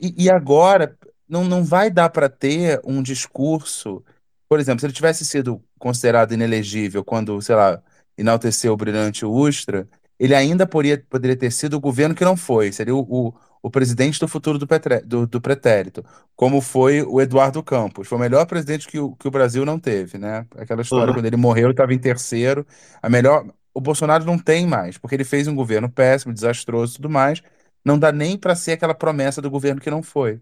E, 0.00 0.24
e 0.24 0.30
agora, 0.30 0.96
não, 1.28 1.44
não 1.44 1.64
vai 1.64 1.90
dar 1.90 2.08
para 2.10 2.28
ter 2.28 2.80
um 2.84 3.02
discurso. 3.02 4.04
Por 4.48 4.60
exemplo, 4.60 4.80
se 4.80 4.86
ele 4.86 4.92
tivesse 4.92 5.24
sido 5.24 5.60
considerado 5.78 6.32
inelegível 6.32 7.04
quando, 7.04 7.40
sei 7.42 7.56
lá, 7.56 7.82
enalteceu 8.16 8.72
o 8.72 8.76
brilhante 8.76 9.24
Ustra, 9.24 9.88
ele 10.18 10.34
ainda 10.34 10.66
poderia, 10.66 11.04
poderia 11.08 11.36
ter 11.36 11.50
sido 11.52 11.74
o 11.74 11.80
governo 11.80 12.14
que 12.14 12.24
não 12.24 12.36
foi, 12.36 12.72
seria 12.72 12.94
o, 12.94 13.00
o, 13.00 13.34
o 13.62 13.70
presidente 13.70 14.18
do 14.20 14.28
futuro 14.28 14.58
do, 14.58 14.66
petré, 14.66 15.00
do, 15.02 15.26
do, 15.26 15.40
pretérito, 15.40 16.04
como 16.36 16.60
foi 16.60 17.02
o 17.02 17.20
Eduardo 17.20 17.62
Campos. 17.62 18.08
Foi 18.08 18.18
o 18.18 18.20
melhor 18.20 18.46
presidente 18.46 18.88
que 18.88 18.98
o, 18.98 19.14
que 19.16 19.28
o 19.28 19.30
Brasil 19.30 19.64
não 19.64 19.78
teve, 19.78 20.18
né? 20.18 20.46
Aquela 20.56 20.82
história, 20.82 21.12
Uhum. 21.12 21.14
quando 21.14 21.26
ele 21.26 21.36
morreu, 21.36 21.64
ele 21.66 21.72
estava 21.72 21.94
em 21.94 21.98
terceiro. 21.98 22.66
A 23.02 23.08
melhor. 23.08 23.46
O 23.74 23.80
Bolsonaro 23.80 24.24
não 24.24 24.38
tem 24.38 24.66
mais, 24.66 24.98
porque 24.98 25.14
ele 25.14 25.24
fez 25.24 25.48
um 25.48 25.54
governo 25.54 25.90
péssimo, 25.90 26.34
desastroso 26.34 26.92
e 26.94 26.96
tudo 26.96 27.08
mais. 27.10 27.42
Não 27.84 27.98
dá 27.98 28.12
nem 28.12 28.36
para 28.38 28.54
ser 28.54 28.72
aquela 28.72 28.94
promessa 28.94 29.40
do 29.42 29.50
governo 29.50 29.80
que 29.80 29.90
não 29.90 30.02
foi. 30.02 30.40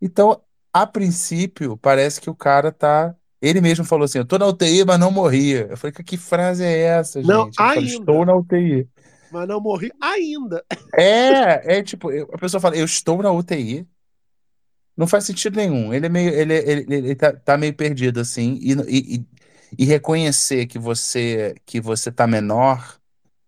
Então, 0.00 0.40
a 0.72 0.86
princípio, 0.86 1.76
parece 1.76 2.20
que 2.20 2.30
o 2.30 2.34
cara 2.34 2.72
tá. 2.72 3.14
Ele 3.40 3.60
mesmo 3.60 3.84
falou 3.84 4.04
assim: 4.04 4.18
eu 4.18 4.24
tô 4.26 4.38
na 4.38 4.46
UTI, 4.46 4.84
mas 4.84 4.98
não 4.98 5.10
morria. 5.10 5.66
Eu 5.70 5.76
falei, 5.76 5.92
que 5.92 6.16
frase 6.16 6.64
é 6.64 6.78
essa, 6.78 7.22
gente? 7.22 7.28
Não, 7.28 7.50
falou, 7.52 7.72
ainda. 7.72 7.80
estou 7.80 8.24
na 8.26 8.34
UTI. 8.36 8.88
Mas 9.32 9.48
não 9.48 9.60
morri 9.60 9.90
ainda. 10.00 10.64
É, 10.94 11.78
é 11.78 11.82
tipo, 11.82 12.10
a 12.10 12.38
pessoa 12.38 12.60
fala, 12.60 12.76
eu 12.76 12.84
estou 12.84 13.22
na 13.22 13.30
UTI. 13.32 13.88
Não 14.96 15.06
faz 15.06 15.24
sentido 15.24 15.56
nenhum. 15.56 15.92
Ele 15.94 16.06
é 16.06 16.08
meio, 16.08 16.30
ele, 16.34 16.54
ele, 16.54 16.86
ele 16.94 17.14
tá, 17.16 17.32
tá 17.32 17.56
meio 17.58 17.74
perdido, 17.74 18.20
assim, 18.20 18.58
e, 18.62 18.72
e, 19.16 19.26
e- 19.78 19.84
reconhecer 19.86 20.66
que 20.66 20.78
você 20.78 21.54
que 21.64 21.80
você 21.80 22.12
tá 22.12 22.26
menor 22.26 22.98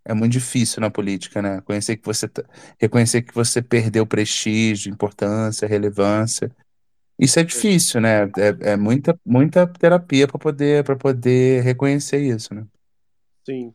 é 0.05 0.15
muito 0.15 0.32
difícil 0.32 0.81
na 0.82 0.90
política, 0.90 1.43
né? 1.43 1.61
Conhecer 1.62 1.97
que 1.98 2.06
você 2.06 2.28
tá- 2.28 2.44
reconhecer 2.81 3.23
que 3.23 3.35
você 3.35 3.62
perdeu 3.62 4.06
prestígio, 4.06 4.93
importância, 4.93 5.69
relevância. 5.69 6.51
Isso 7.19 7.39
é 7.40 7.44
difícil, 7.44 8.01
né? 8.01 8.24
É, 8.39 8.73
é 8.73 8.77
muita, 8.77 9.19
muita 9.27 9.66
terapia 9.66 10.28
para 10.28 10.39
poder, 10.39 10.85
para 10.85 10.97
poder 10.97 11.62
reconhecer 11.65 12.20
isso, 12.20 12.55
né? 12.55 12.66
Sim. 13.47 13.74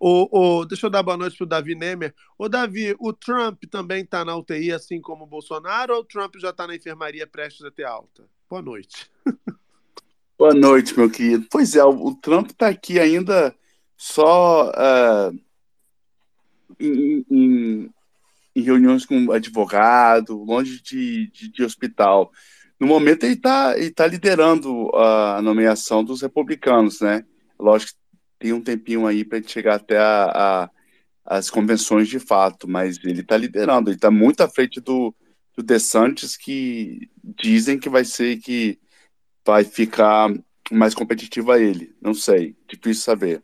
O, 0.00 0.60
o, 0.60 0.64
deixa 0.64 0.86
eu 0.86 0.90
dar 0.90 1.02
boa 1.02 1.16
noite 1.16 1.36
pro 1.36 1.46
Davi 1.46 1.74
Nemer. 1.74 2.14
Ô, 2.38 2.48
Davi, 2.48 2.94
o 2.98 3.12
Trump 3.12 3.64
também 3.70 4.04
tá 4.04 4.24
na 4.24 4.36
UTI, 4.36 4.72
assim 4.72 5.00
como 5.00 5.24
o 5.24 5.26
Bolsonaro, 5.26 5.94
ou 5.94 6.00
o 6.00 6.04
Trump 6.04 6.36
já 6.38 6.52
tá 6.52 6.66
na 6.66 6.76
enfermaria 6.76 7.26
prestes 7.26 7.64
a 7.64 7.70
ter 7.70 7.84
alta? 7.84 8.24
Boa 8.48 8.62
noite. 8.62 9.10
Boa 10.38 10.54
noite, 10.54 10.96
meu 10.96 11.10
querido. 11.10 11.46
Pois 11.50 11.74
é, 11.74 11.84
o, 11.84 11.90
o 11.90 12.14
Trump 12.14 12.50
está 12.50 12.68
aqui 12.68 13.00
ainda 13.00 13.52
só 13.96 14.72
em, 16.78 17.24
em- 17.30 17.90
em 18.54 18.60
reuniões 18.62 19.04
com 19.04 19.30
advogado, 19.32 20.42
longe 20.42 20.80
de, 20.82 21.28
de, 21.30 21.48
de 21.50 21.64
hospital. 21.64 22.30
No 22.78 22.86
momento, 22.86 23.24
ele 23.24 23.34
está 23.34 23.76
ele 23.76 23.90
tá 23.90 24.06
liderando 24.06 24.94
a 24.94 25.42
nomeação 25.42 26.04
dos 26.04 26.22
republicanos, 26.22 27.00
né? 27.00 27.24
Lógico 27.58 27.92
que 27.92 27.98
tem 28.38 28.52
um 28.52 28.60
tempinho 28.62 29.06
aí 29.06 29.24
para 29.24 29.38
ele 29.38 29.48
chegar 29.48 29.76
até 29.76 29.98
a, 29.98 30.64
a- 30.64 30.70
as 31.24 31.50
convenções 31.50 32.08
de 32.08 32.18
fato, 32.18 32.68
mas 32.68 32.98
ele 33.04 33.20
está 33.20 33.36
liderando, 33.36 33.90
ele 33.90 33.96
está 33.96 34.10
muito 34.10 34.40
à 34.42 34.48
frente 34.48 34.80
do, 34.80 35.14
do 35.56 35.62
DeSantis, 35.62 36.36
que 36.36 37.10
dizem 37.22 37.78
que 37.78 37.90
vai 37.90 38.04
ser 38.04 38.38
que 38.38 38.78
vai 39.46 39.64
ficar 39.64 40.32
mais 40.70 40.94
competitivo 40.94 41.52
a 41.52 41.58
ele. 41.58 41.94
Não 42.00 42.14
sei, 42.14 42.56
difícil 42.66 43.02
saber. 43.02 43.42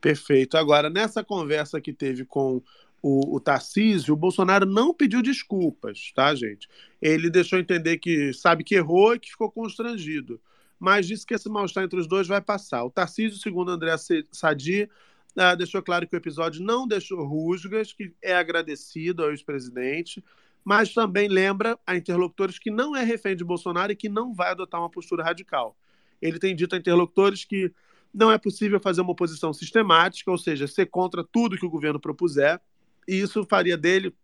Perfeito. 0.00 0.56
Agora, 0.56 0.88
nessa 0.88 1.24
conversa 1.24 1.80
que 1.80 1.92
teve 1.92 2.24
com 2.24 2.62
o, 3.02 3.36
o 3.36 3.40
Tarcísio, 3.40 4.14
o 4.14 4.16
Bolsonaro 4.16 4.66
não 4.66 4.94
pediu 4.94 5.22
desculpas, 5.22 6.12
tá, 6.14 6.34
gente? 6.34 6.68
Ele 7.00 7.30
deixou 7.30 7.58
entender 7.58 7.98
que 7.98 8.32
sabe 8.32 8.62
que 8.62 8.74
errou 8.74 9.14
e 9.14 9.18
que 9.18 9.30
ficou 9.30 9.50
constrangido. 9.50 10.40
Mas 10.78 11.06
disse 11.06 11.26
que 11.26 11.34
esse 11.34 11.48
mal-estar 11.48 11.84
entre 11.84 11.98
os 11.98 12.06
dois 12.06 12.26
vai 12.26 12.40
passar. 12.40 12.84
O 12.84 12.90
Tarcísio, 12.90 13.38
segundo 13.38 13.70
André 13.70 13.94
Sadi, 14.30 14.88
ah, 15.36 15.54
deixou 15.54 15.82
claro 15.82 16.06
que 16.06 16.14
o 16.14 16.18
episódio 16.18 16.62
não 16.62 16.86
deixou 16.86 17.24
rusgas, 17.24 17.92
que 17.92 18.14
é 18.22 18.34
agradecido 18.34 19.22
ao 19.22 19.30
ex-presidente, 19.30 20.24
mas 20.64 20.92
também 20.92 21.28
lembra 21.28 21.78
a 21.86 21.94
interlocutores 21.94 22.58
que 22.58 22.70
não 22.70 22.96
é 22.96 23.04
refém 23.04 23.36
de 23.36 23.44
Bolsonaro 23.44 23.92
e 23.92 23.96
que 23.96 24.08
não 24.08 24.34
vai 24.34 24.50
adotar 24.50 24.80
uma 24.80 24.90
postura 24.90 25.22
radical. 25.22 25.76
Ele 26.20 26.38
tem 26.38 26.56
dito 26.56 26.74
a 26.74 26.78
interlocutores 26.78 27.44
que 27.44 27.72
não 28.12 28.32
é 28.32 28.38
possível 28.38 28.80
fazer 28.80 29.02
uma 29.02 29.12
oposição 29.12 29.52
sistemática, 29.52 30.30
ou 30.30 30.38
seja, 30.38 30.66
ser 30.66 30.86
contra 30.86 31.22
tudo 31.22 31.58
que 31.58 31.66
o 31.66 31.70
governo 31.70 32.00
propuser, 32.00 32.60
e 33.06 33.20
isso 33.20 33.44
faria 33.44 33.76
dele 33.76 34.14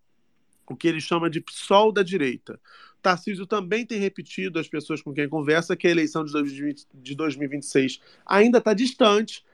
o 0.67 0.75
que 0.75 0.89
ele 0.89 1.01
chama 1.01 1.29
de 1.29 1.41
PSOL 1.41 1.93
da 1.93 2.03
direita. 2.03 2.59
Tarcísio 3.03 3.47
também 3.47 3.85
tem 3.85 3.99
repetido 3.99 4.59
às 4.59 4.69
pessoas 4.69 5.03
com 5.03 5.13
quem 5.13 5.29
conversa 5.29 5.77
que 5.77 5.87
a 5.87 5.91
eleição 5.91 6.25
de 6.25 6.33
2020 6.33 6.87
de 6.95 7.15
2026 7.15 8.01
ainda 8.25 8.59
está 8.59 8.73
distante 8.73 9.45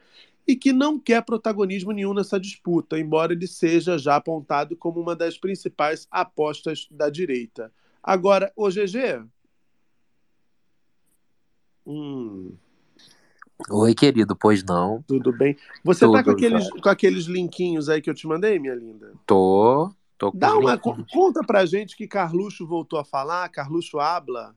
e 0.46 0.54
que 0.54 0.72
não 0.72 0.98
quer 0.98 1.22
protagonismo 1.24 1.92
nenhum 1.92 2.14
nessa 2.14 2.38
disputa, 2.38 2.98
embora 2.98 3.32
ele 3.32 3.46
seja 3.46 3.98
já 3.98 4.16
apontado 4.16 4.76
como 4.76 5.00
uma 5.00 5.16
das 5.16 5.36
principais 5.36 6.06
apostas 6.10 6.86
da 6.90 7.10
direita. 7.10 7.72
Agora, 8.02 8.52
o 8.56 8.70
GG. 8.70 9.24
Hum, 11.86 12.56
Oi, 13.70 13.94
querido, 13.94 14.36
pois 14.36 14.62
não? 14.62 15.02
tudo 15.02 15.32
bem. 15.32 15.56
Você 15.84 16.00
tá 16.00 16.22
com 16.22 16.30
Tudo 16.30 16.30
aqueles, 16.32 16.64
jóia. 16.68 16.82
com 16.82 16.88
aqueles 16.88 17.24
linkinhos 17.24 17.88
aí 17.88 18.00
que 18.00 18.08
eu 18.08 18.14
te 18.14 18.26
mandei, 18.26 18.58
minha 18.58 18.74
linda? 18.74 19.12
Tô, 19.26 19.92
tô 20.18 20.32
Dá 20.34 20.56
uma 20.56 20.76
co- 20.76 20.96
conta 21.12 21.40
pra 21.46 21.64
gente 21.64 21.96
que 21.96 22.06
Carluxo 22.08 22.66
voltou 22.66 22.98
a 22.98 23.04
falar, 23.04 23.48
Carluxo 23.48 23.98
habla. 24.00 24.54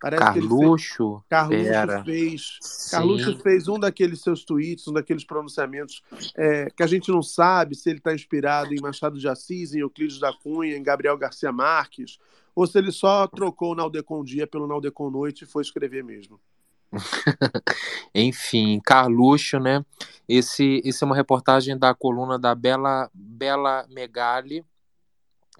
Parece 0.00 0.32
que 0.32 0.38
ele 0.38 0.48
fez, 0.48 0.58
Carluxo? 0.58 1.24
Carluxo 1.28 2.04
fez, 2.04 2.58
Carluxo 2.90 3.38
fez 3.38 3.68
um 3.68 3.78
daqueles 3.78 4.20
seus 4.20 4.44
tweets, 4.44 4.86
um 4.86 4.92
daqueles 4.92 5.24
pronunciamentos 5.24 6.02
é, 6.36 6.68
que 6.70 6.82
a 6.82 6.86
gente 6.86 7.10
não 7.10 7.22
sabe 7.22 7.74
se 7.74 7.88
ele 7.88 7.98
está 7.98 8.14
inspirado 8.14 8.74
em 8.74 8.80
Machado 8.80 9.18
de 9.18 9.26
Assis, 9.26 9.74
em 9.74 9.80
Euclides 9.80 10.18
da 10.18 10.32
Cunha, 10.32 10.76
em 10.76 10.82
Gabriel 10.82 11.16
Garcia 11.16 11.50
Marques, 11.50 12.18
ou 12.54 12.66
se 12.66 12.76
ele 12.78 12.92
só 12.92 13.26
trocou 13.26 13.72
o 13.72 13.74
Naldecon 13.74 14.22
dia 14.22 14.46
pelo 14.46 14.66
Naldecon 14.66 15.10
noite 15.10 15.44
e 15.44 15.46
foi 15.46 15.62
escrever 15.62 16.04
mesmo. 16.04 16.38
Enfim, 18.14 18.80
Carluxo, 18.84 19.58
né? 19.58 19.84
Esse, 20.28 20.80
esse 20.84 21.02
é 21.02 21.06
uma 21.06 21.16
reportagem 21.16 21.76
da 21.78 21.94
coluna 21.94 22.38
da 22.38 22.54
Bela, 22.54 23.10
Bela 23.12 23.86
Megali. 23.88 24.64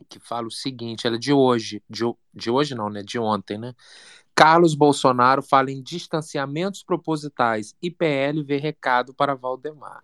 Que 0.08 0.18
fala 0.18 0.46
o 0.46 0.50
seguinte, 0.50 1.06
ela 1.06 1.16
é 1.16 1.18
de 1.18 1.32
hoje, 1.32 1.82
de, 1.88 2.04
de 2.32 2.50
hoje 2.50 2.74
não, 2.74 2.90
né? 2.90 3.02
De 3.02 3.18
ontem, 3.18 3.58
né? 3.58 3.74
Carlos 4.34 4.74
Bolsonaro 4.74 5.42
fala 5.42 5.70
em 5.70 5.82
distanciamentos 5.82 6.82
propositais 6.82 7.74
e 7.80 7.90
PL 7.90 8.42
vê 8.42 8.56
recado 8.56 9.14
para 9.14 9.34
Valdemar. 9.34 10.02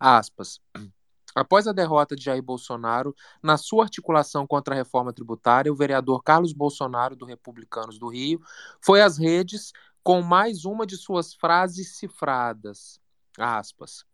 Aspas. 0.00 0.60
Após 1.34 1.68
a 1.68 1.72
derrota 1.72 2.16
de 2.16 2.24
Jair 2.24 2.42
Bolsonaro, 2.42 3.14
na 3.40 3.56
sua 3.56 3.84
articulação 3.84 4.44
contra 4.44 4.74
a 4.74 4.76
reforma 4.76 5.12
tributária, 5.12 5.72
o 5.72 5.76
vereador 5.76 6.22
Carlos 6.22 6.52
Bolsonaro, 6.52 7.14
do 7.14 7.24
Republicanos 7.24 7.96
do 7.96 8.08
Rio, 8.08 8.40
foi 8.80 9.00
às 9.00 9.18
redes 9.18 9.72
com 10.02 10.20
mais 10.20 10.64
uma 10.64 10.84
de 10.84 10.96
suas 10.96 11.32
frases 11.32 11.96
cifradas. 11.96 13.00
Aspas. 13.38 14.04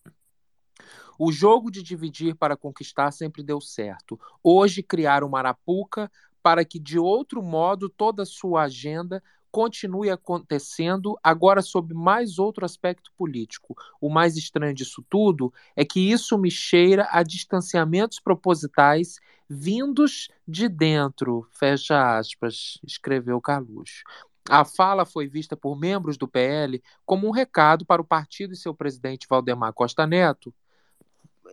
O 1.19 1.31
jogo 1.31 1.71
de 1.71 1.83
dividir 1.83 2.35
para 2.35 2.57
conquistar 2.57 3.11
sempre 3.13 3.43
deu 3.43 3.61
certo. 3.61 4.19
Hoje 4.43 4.83
criaram 4.83 5.29
uma 5.29 5.39
arapuca 5.39 6.11
para 6.43 6.65
que, 6.65 6.79
de 6.79 6.99
outro 6.99 7.43
modo, 7.43 7.89
toda 7.89 8.25
sua 8.25 8.65
agenda 8.65 9.23
continue 9.55 10.11
acontecendo, 10.11 11.17
agora 11.23 11.63
sob 11.63 11.95
mais 11.95 12.41
outro 12.41 12.65
aspecto 12.65 13.13
político. 13.17 13.77
O 14.01 14.11
mais 14.11 14.37
estranho 14.37 14.75
disso 14.75 15.05
tudo 15.09 15.55
é 15.77 15.85
que 15.85 16.01
isso 16.01 16.37
me 16.37 16.51
cheira 16.51 17.07
a 17.13 17.23
distanciamentos 17.23 18.19
propositais 18.19 19.21
vindos 19.49 20.29
de 20.47 20.69
dentro, 20.69 21.47
fecha 21.53 22.19
aspas, 22.19 22.81
escreveu 22.85 23.41
Carluxo. 23.41 24.03
A 24.51 24.65
fala 24.65 25.07
foi 25.07 25.29
vista 25.29 25.57
por 25.57 25.79
membros 25.79 26.17
do 26.17 26.27
PL 26.27 26.83
como 27.07 27.29
um 27.29 27.31
recado 27.31 27.87
para 27.87 28.03
o 28.03 28.05
partido 28.05 28.53
e 28.53 28.57
seu 28.57 28.75
presidente 28.75 29.29
Valdemar 29.31 29.73
Costa 29.73 30.05
Neto, 30.05 30.53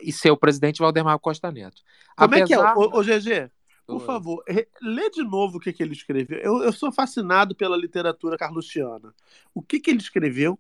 e 0.02 0.12
seu 0.12 0.36
presidente 0.38 0.80
Valdemar 0.80 1.18
Costa 1.20 1.52
Neto. 1.52 1.82
Como 2.16 2.36
é 2.36 2.46
que 2.46 2.54
é? 2.54 2.58
Apesar- 2.58 2.78
Ô, 2.78 3.00
ô, 3.00 3.04
GG, 3.04 3.52
por 3.86 4.02
favor, 4.06 4.44
lê 4.82 5.10
de 5.10 5.24
novo 5.24 5.58
o 5.58 5.60
que, 5.60 5.74
que 5.74 5.84
ele 5.84 5.94
escreveu. 5.94 6.40
Eu, 6.40 6.64
eu 6.64 6.72
sou 6.72 6.92
fascinado 6.92 7.56
pela 7.56 7.76
literatura 7.78 8.38
carluxiana. 8.38 9.14
O 9.54 9.62
que, 9.62 9.80
que 9.80 9.90
ele 9.90 10.00
escreveu? 10.00 10.58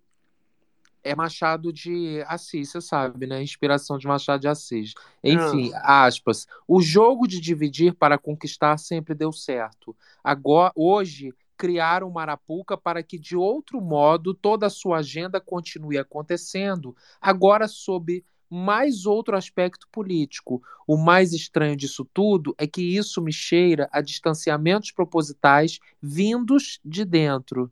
é 1.03 1.15
Machado 1.15 1.73
de 1.73 2.23
Assis, 2.27 2.69
você 2.69 2.79
sabe, 2.79 3.25
né? 3.25 3.41
Inspiração 3.41 3.97
de 3.97 4.05
Machado 4.05 4.41
de 4.41 4.47
Assis. 4.47 4.93
Enfim, 5.23 5.71
aspas. 5.81 6.47
O 6.67 6.79
jogo 6.79 7.27
de 7.27 7.39
dividir 7.39 7.95
para 7.95 8.19
conquistar 8.19 8.77
sempre 8.77 9.15
deu 9.15 9.31
certo. 9.31 9.95
Agora, 10.23 10.71
hoje 10.75 11.33
criaram 11.57 12.07
uma 12.07 12.21
arapuca 12.21 12.77
para 12.77 13.01
que 13.01 13.17
de 13.17 13.35
outro 13.35 13.81
modo 13.81 14.31
toda 14.33 14.67
a 14.67 14.69
sua 14.69 14.97
agenda 14.97 15.41
continue 15.41 15.97
acontecendo, 15.97 16.95
agora 17.19 17.67
sob 17.67 18.23
mais 18.51 19.05
outro 19.05 19.35
aspecto 19.37 19.87
político. 19.91 20.61
O 20.85 20.97
mais 20.97 21.31
estranho 21.31 21.75
disso 21.77 22.05
tudo 22.13 22.53
é 22.57 22.67
que 22.67 22.81
isso 22.81 23.21
me 23.21 23.31
cheira 23.31 23.87
a 23.91 24.01
distanciamentos 24.01 24.91
propositais 24.91 25.79
vindos 26.01 26.79
de 26.83 27.05
dentro. 27.05 27.71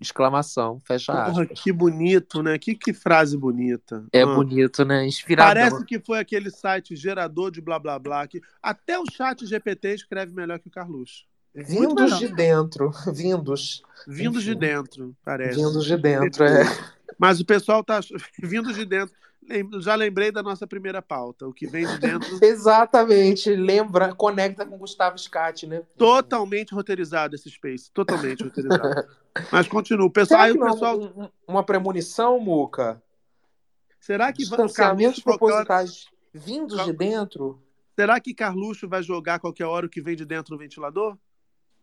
Exclamação, 0.00 0.78
fecha 0.80 1.10
Porra, 1.12 1.42
aspas. 1.44 1.60
que 1.62 1.72
bonito, 1.72 2.42
né? 2.42 2.58
Que, 2.58 2.74
que 2.74 2.92
frase 2.92 3.34
bonita. 3.36 4.04
É 4.12 4.22
Ah. 4.22 4.26
bonito, 4.26 4.84
né? 4.84 5.06
Inspirador. 5.06 5.54
Parece 5.54 5.84
que 5.86 5.98
foi 5.98 6.18
aquele 6.18 6.50
site 6.50 6.94
gerador 6.94 7.50
de 7.50 7.62
blá 7.62 7.78
blá 7.78 7.98
blá 7.98 8.26
que 8.26 8.42
até 8.62 8.98
o 8.98 9.04
chat 9.10 9.46
GPT 9.46 9.94
escreve 9.94 10.34
melhor 10.34 10.58
que 10.58 10.68
o 10.68 10.70
Carluxo. 10.70 11.24
Muito 11.54 11.96
Vindos 11.96 12.18
de 12.18 12.28
dentro. 12.28 12.90
Vindos. 13.14 13.82
Vindos 14.06 14.42
de 14.42 14.54
dentro, 14.54 15.16
parece. 15.24 15.56
Vindos 15.56 15.86
de 15.86 15.96
dentro, 15.96 16.44
é. 16.44 16.64
Mas 17.18 17.40
o 17.40 17.46
pessoal 17.46 17.82
tá 17.82 17.98
vindos 18.38 18.74
de 18.74 18.84
dentro. 18.84 19.14
Já 19.80 19.94
lembrei 19.94 20.32
da 20.32 20.42
nossa 20.42 20.66
primeira 20.66 21.00
pauta. 21.00 21.46
O 21.46 21.52
que 21.52 21.66
vem 21.66 21.86
de 21.86 21.98
dentro, 21.98 22.28
Exatamente. 22.42 23.54
Lembra, 23.54 24.14
conecta 24.14 24.66
com 24.66 24.76
Gustavo 24.76 25.16
Scatti, 25.18 25.66
né? 25.66 25.82
totalmente 25.96 26.74
roteirizado 26.74 27.34
esse 27.36 27.48
space. 27.50 27.90
Totalmente 27.92 28.42
roteirizado. 28.42 29.06
Mas 29.52 29.68
continua. 29.68 30.06
O 30.06 30.10
pessoal, 30.10 30.40
aí 30.42 30.52
o 30.52 30.64
é 30.66 30.70
pessoal. 30.70 30.98
um- 30.98 31.22
um- 31.24 31.28
uma 31.46 31.62
premonição, 31.62 32.40
Muca? 32.40 33.00
Será 34.00 34.32
que 34.32 34.38
Distanciamentos 34.38 35.20
propositais 35.20 36.06
vindos 36.32 36.84
de 36.84 36.92
dentro? 36.92 37.60
Será 37.94 38.20
que 38.20 38.34
Carluxo 38.34 38.88
vai 38.88 39.02
jogar 39.02 39.38
qualquer 39.38 39.64
hora 39.66 39.86
o 39.86 39.88
que 39.88 40.00
vem 40.02 40.14
de 40.16 40.24
dentro 40.24 40.52
no 40.54 40.58
ventilador? 40.58 41.16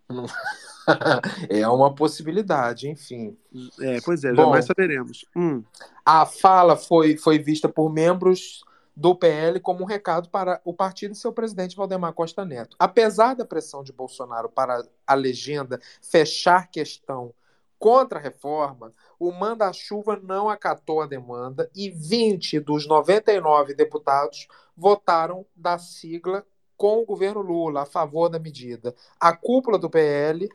É 1.50 1.68
uma 1.68 1.96
possibilidade, 1.96 2.90
enfim. 2.90 3.38
É, 3.80 4.02
pois 4.02 4.24
é, 4.24 4.34
Bom, 4.34 4.44
jamais 4.44 4.66
saberemos. 4.66 5.26
Hum. 5.36 5.64
A 6.06 6.26
fala 6.26 6.76
foi, 6.76 7.16
foi 7.16 7.40
vista 7.40 7.70
por 7.70 7.90
membros 7.90 8.64
do 8.96 9.16
PL 9.16 9.60
como 9.60 9.84
um 9.84 9.88
recado 9.88 10.30
para 10.30 10.62
o 10.64 10.74
partido 10.74 11.14
e 11.14 11.16
seu 11.16 11.32
presidente 11.32 11.76
Valdemar 11.76 12.14
Costa 12.14 12.46
Neto. 12.46 12.76
Apesar 12.78 13.34
da 13.34 13.46
pressão 13.46 13.84
de 13.84 13.92
Bolsonaro 13.92 14.50
para 14.50 14.84
a 15.08 15.14
legenda 15.14 15.80
fechar 16.02 16.70
questão 16.70 17.34
contra 17.80 18.20
a 18.20 18.22
reforma, 18.22 18.94
o 19.20 19.32
manda-chuva 19.32 20.20
não 20.22 20.50
acatou 20.50 21.02
a 21.02 21.08
demanda 21.08 21.70
e 21.76 21.90
20 21.90 22.60
dos 22.60 22.88
99 22.88 23.74
deputados 23.74 24.48
votaram 24.76 25.46
da 25.56 25.78
sigla 25.78 26.46
com 26.84 27.02
o 27.02 27.06
governo 27.06 27.40
Lula 27.40 27.84
a 27.84 27.86
favor 27.86 28.28
da 28.28 28.38
medida. 28.38 28.94
A 29.18 29.34
cúpula 29.34 29.80
do 29.80 29.90
PL 29.90 30.50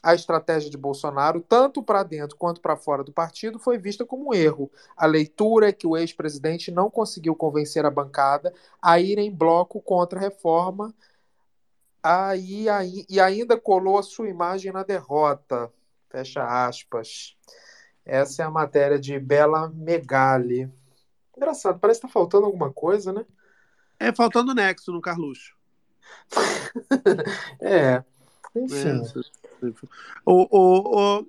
a 0.00 0.14
estratégia 0.14 0.70
de 0.70 0.76
Bolsonaro, 0.76 1.40
tanto 1.40 1.82
para 1.82 2.04
dentro 2.04 2.36
quanto 2.36 2.60
para 2.60 2.76
fora 2.76 3.02
do 3.02 3.12
partido, 3.12 3.58
foi 3.58 3.78
vista 3.78 4.04
como 4.04 4.28
um 4.28 4.34
erro. 4.34 4.70
A 4.96 5.06
leitura 5.06 5.68
é 5.68 5.72
que 5.72 5.86
o 5.86 5.96
ex-presidente 5.96 6.70
não 6.70 6.88
conseguiu 6.88 7.34
convencer 7.34 7.84
a 7.84 7.90
bancada 7.90 8.54
a 8.80 9.00
ir 9.00 9.18
em 9.18 9.30
bloco 9.30 9.80
contra 9.80 10.20
a 10.20 10.22
reforma 10.22 10.94
aí, 12.00 12.68
aí, 12.68 13.04
e 13.08 13.18
ainda 13.18 13.56
colou 13.56 13.98
a 13.98 14.04
sua 14.04 14.28
imagem 14.28 14.70
na 14.70 14.84
derrota. 14.84 15.68
Fecha 16.10 16.44
aspas. 16.44 17.36
Essa 18.04 18.42
é 18.42 18.46
a 18.46 18.50
matéria 18.50 19.00
de 19.00 19.18
Bela 19.18 19.68
Megali. 19.68 20.70
Engraçado, 21.36 21.80
parece 21.80 22.00
que 22.00 22.06
tá 22.06 22.12
faltando 22.12 22.46
alguma 22.46 22.72
coisa, 22.72 23.12
né? 23.12 23.26
É 23.98 24.12
faltando 24.12 24.54
nexo 24.54 24.92
no 24.92 25.00
Carluxo. 25.00 25.61
É, 27.60 28.02
enfim. 28.56 29.00
É, 29.62 29.68
o, 30.24 30.46
o, 30.50 31.18
o- 31.20 31.26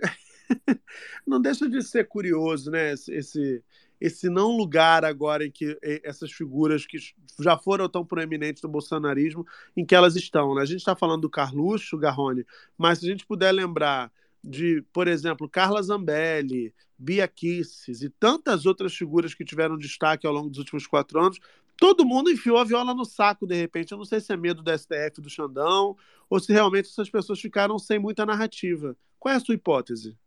não 1.26 1.41
deixa 1.41 1.70
de 1.70 1.82
ser 1.82 2.08
curioso, 2.08 2.72
né? 2.72 2.94
Esse, 2.94 3.64
esse, 4.00 4.30
não 4.30 4.56
lugar 4.56 5.06
agora 5.06 5.45
em 5.45 5.52
que 5.52 5.78
essas 6.04 6.32
figuras 6.32 6.86
que 6.86 6.98
já 7.40 7.58
foram 7.58 7.88
tão 7.90 8.06
proeminentes 8.06 8.62
no 8.62 8.70
bolsonarismo, 8.70 9.45
em 9.76 9.86
que 9.86 9.95
elas 9.95 10.16
estão. 10.16 10.56
Né? 10.56 10.62
A 10.62 10.66
gente 10.66 10.80
está 10.80 10.95
falando 10.95 11.22
do 11.22 11.30
Carluxo, 11.30 11.98
Garrone, 11.98 12.45
mas 12.78 13.00
se 13.00 13.06
a 13.08 13.10
gente 13.10 13.26
puder 13.26 13.52
lembrar 13.52 14.12
de, 14.44 14.84
por 14.91 15.08
exemplo, 15.08 15.48
Carla 15.50 15.82
Zambelli, 15.82 16.74
Bia 16.98 17.28
Kisses 17.28 18.02
e 18.02 18.10
tantas 18.10 18.66
outras 18.66 18.94
figuras 18.94 19.34
que 19.34 19.45
tiveram 19.45 19.78
destaque 19.78 20.28
ao 20.28 20.34
longo 20.34 20.50
dos 20.50 20.60
últimos 20.60 20.86
quatro 20.86 21.20
anos, 21.20 21.40
todo 21.78 22.06
mundo 22.06 22.32
enfiou 22.32 22.58
a 22.58 22.64
viola 22.64 22.94
no 22.94 23.06
saco 23.06 23.45
de 23.45 23.56
repente. 23.56 23.91
Eu 23.91 23.98
não 23.98 24.06
sei 24.06 24.20
se 24.20 24.32
é 24.32 24.38
medo 24.38 24.62
do 24.62 24.78
STF, 24.78 25.22
do 25.22 25.30
Xandão, 25.30 25.95
ou 26.30 26.40
se 26.40 26.52
realmente 26.52 26.90
essas 26.90 27.10
pessoas 27.10 27.40
ficaram 27.40 27.78
sem 27.78 28.00
muita 28.00 28.26
narrativa. 28.26 28.95
Qual 29.20 29.34
é 29.34 29.38
a 29.38 29.40
sua 29.40 29.56
hipótese? 29.56 30.18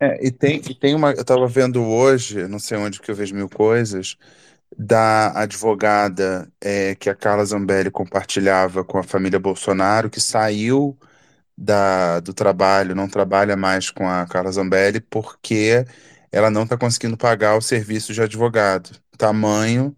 É, 0.00 0.26
e 0.26 0.30
tem, 0.30 0.62
e 0.68 0.74
tem 0.74 0.94
uma. 0.94 1.10
Eu 1.10 1.22
estava 1.22 1.46
vendo 1.46 1.82
hoje, 1.82 2.46
não 2.46 2.58
sei 2.58 2.78
onde 2.78 3.00
que 3.00 3.10
eu 3.10 3.14
vejo 3.14 3.34
mil 3.34 3.48
coisas, 3.48 4.16
da 4.76 5.32
advogada 5.40 6.50
é, 6.60 6.94
que 6.94 7.10
a 7.10 7.14
Carla 7.14 7.44
Zambelli 7.44 7.90
compartilhava 7.90 8.84
com 8.84 8.98
a 8.98 9.02
família 9.02 9.40
Bolsonaro, 9.40 10.10
que 10.10 10.20
saiu 10.20 10.96
da, 11.56 12.20
do 12.20 12.32
trabalho, 12.32 12.94
não 12.94 13.08
trabalha 13.08 13.56
mais 13.56 13.90
com 13.90 14.08
a 14.08 14.26
Carla 14.26 14.52
Zambelli, 14.52 15.00
porque 15.00 15.84
ela 16.30 16.50
não 16.50 16.62
está 16.62 16.76
conseguindo 16.76 17.16
pagar 17.16 17.56
o 17.56 17.62
serviço 17.62 18.12
de 18.12 18.22
advogado. 18.22 18.90
Tamanho 19.16 19.96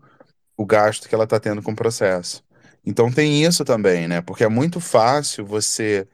o 0.61 0.66
gasto 0.66 1.09
que 1.09 1.15
ela 1.15 1.24
está 1.24 1.41
tendo 1.41 1.62
com 1.62 1.73
o 1.73 1.77
processo. 1.77 2.45
Então 2.85 3.11
tem 3.11 3.43
isso 3.43 3.65
também, 3.65 4.07
né? 4.07 4.20
Porque 4.20 4.45
é 4.45 4.49
muito 4.49 4.78
fácil 4.78 5.47
você 5.47 6.07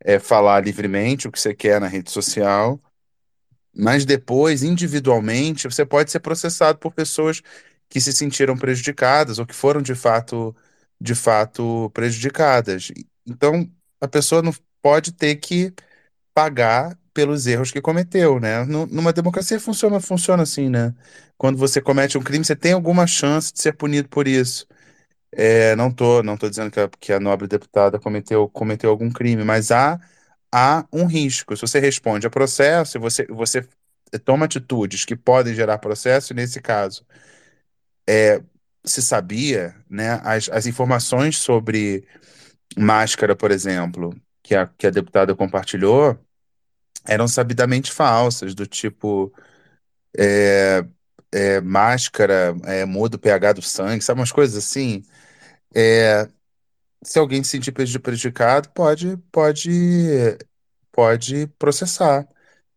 é, 0.00 0.18
falar 0.18 0.64
livremente 0.64 1.28
o 1.28 1.32
que 1.32 1.38
você 1.40 1.54
quer 1.54 1.80
na 1.80 1.86
rede 1.86 2.10
social, 2.10 2.80
mas 3.72 4.04
depois, 4.04 4.64
individualmente, 4.64 5.68
você 5.68 5.86
pode 5.86 6.10
ser 6.10 6.20
processado 6.20 6.78
por 6.78 6.92
pessoas 6.92 7.40
que 7.88 8.00
se 8.00 8.12
sentiram 8.12 8.56
prejudicadas 8.56 9.38
ou 9.38 9.46
que 9.46 9.54
foram 9.54 9.80
de 9.80 9.94
fato, 9.94 10.56
de 11.00 11.14
fato 11.14 11.88
prejudicadas. 11.94 12.90
Então, 13.26 13.70
a 14.00 14.08
pessoa 14.08 14.42
não 14.42 14.52
pode 14.82 15.12
ter 15.12 15.36
que 15.36 15.72
pagar 16.34 16.98
pelos 17.14 17.46
erros 17.46 17.72
que 17.72 17.80
cometeu, 17.82 18.40
né? 18.40 18.64
Nu- 18.66 18.86
Numa 18.88 19.12
democracia 19.14 19.60
funciona, 19.60 20.00
funciona 20.00 20.42
assim, 20.44 20.68
né? 20.70 20.94
Quando 21.38 21.58
você 21.58 21.80
comete 21.82 22.18
um 22.18 22.22
crime, 22.22 22.44
você 22.44 22.56
tem 22.56 22.72
alguma 22.74 23.06
chance 23.06 23.52
de 23.52 23.60
ser 23.62 23.74
punido 23.74 24.08
por 24.10 24.28
isso. 24.28 24.66
É, 25.32 25.76
não 25.76 25.90
tô, 25.92 26.22
não 26.22 26.36
tô 26.36 26.48
dizendo 26.48 26.70
que 26.70 26.80
a, 26.80 26.88
que 27.00 27.12
a 27.12 27.20
nobre 27.20 27.46
deputada 27.48 27.98
cometeu, 27.98 28.48
cometeu 28.48 28.90
algum 28.90 29.10
crime, 29.10 29.44
mas 29.44 29.70
há, 29.72 30.00
há 30.52 30.86
um 30.92 31.06
risco. 31.06 31.56
Se 31.56 31.62
você 31.62 31.80
responde 31.80 32.26
a 32.26 32.30
processo, 32.30 33.00
você, 33.00 33.26
você 33.28 33.66
toma 34.24 34.46
atitudes 34.46 35.04
que 35.04 35.16
podem 35.16 35.54
gerar 35.54 35.78
processo, 35.78 36.32
e 36.32 36.36
nesse 36.36 36.60
caso, 36.60 37.04
é, 38.08 38.42
se 38.84 39.02
sabia, 39.02 39.74
né, 39.88 40.20
as, 40.24 40.48
as 40.50 40.66
informações 40.66 41.38
sobre 41.38 42.06
máscara, 42.78 43.36
por 43.36 43.50
exemplo, 43.50 44.14
que 44.42 44.54
a, 44.56 44.66
que 44.68 44.86
a 44.86 44.90
deputada 44.90 45.34
compartilhou, 45.36 46.18
eram 47.06 47.28
sabidamente 47.28 47.92
falsas, 47.92 48.54
do 48.54 48.66
tipo 48.66 49.32
é, 50.18 50.84
é, 51.32 51.60
máscara 51.60 52.54
é, 52.64 52.84
muda 52.84 53.16
o 53.16 53.18
pH 53.18 53.54
do 53.54 53.62
sangue, 53.62 54.02
sabe 54.04 54.20
umas 54.20 54.32
coisas 54.32 54.56
assim. 54.56 55.02
É, 55.74 56.28
se 57.04 57.18
alguém 57.18 57.42
se 57.44 57.50
sentir 57.52 57.72
preju- 57.72 58.00
prejudicado, 58.00 58.70
pode, 58.70 59.16
pode, 59.32 59.70
pode 60.92 61.46
processar. 61.58 62.26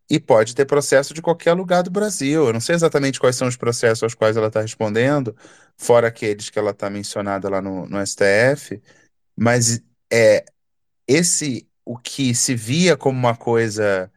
E 0.09 0.19
pode 0.19 0.55
ter 0.55 0.65
processo 0.65 1.13
de 1.13 1.21
qualquer 1.21 1.53
lugar 1.53 1.83
do 1.83 1.91
Brasil. 1.91 2.47
Eu 2.47 2.53
não 2.53 2.61
sei 2.61 2.75
exatamente 2.75 3.19
quais 3.19 3.35
são 3.35 3.47
os 3.47 3.57
processos 3.57 4.03
aos 4.03 4.13
quais 4.15 4.37
ela 4.37 4.47
está 4.47 4.61
respondendo, 4.61 5.35
fora 5.77 6.07
aqueles 6.09 6.49
que 6.49 6.59
ela 6.59 6.71
está 6.71 6.89
mencionada 6.89 7.49
lá 7.49 7.61
no, 7.61 7.87
no 7.87 7.99
STF, 7.99 8.81
mas 9.37 9.81
é 10.11 10.45
esse 11.07 11.67
o 11.85 11.97
que 11.97 12.35
se 12.35 12.55
via 12.55 12.97
como 12.97 13.17
uma 13.19 13.35
coisa 13.35 14.11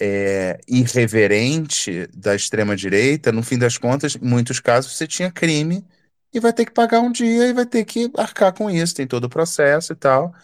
é, 0.00 0.58
irreverente 0.68 2.06
da 2.14 2.34
extrema-direita, 2.34 3.32
no 3.32 3.42
fim 3.42 3.58
das 3.58 3.78
contas, 3.78 4.16
em 4.16 4.26
muitos 4.26 4.60
casos, 4.60 4.96
você 4.96 5.06
tinha 5.06 5.30
crime 5.30 5.84
e 6.32 6.40
vai 6.40 6.52
ter 6.52 6.66
que 6.66 6.72
pagar 6.72 7.00
um 7.00 7.12
dia 7.12 7.46
e 7.48 7.52
vai 7.52 7.66
ter 7.66 7.84
que 7.84 8.10
arcar 8.16 8.52
com 8.52 8.70
isso, 8.70 8.94
tem 8.94 9.06
todo 9.06 9.24
o 9.24 9.30
processo 9.30 9.92
e 9.92 9.96
tal. 9.96 10.34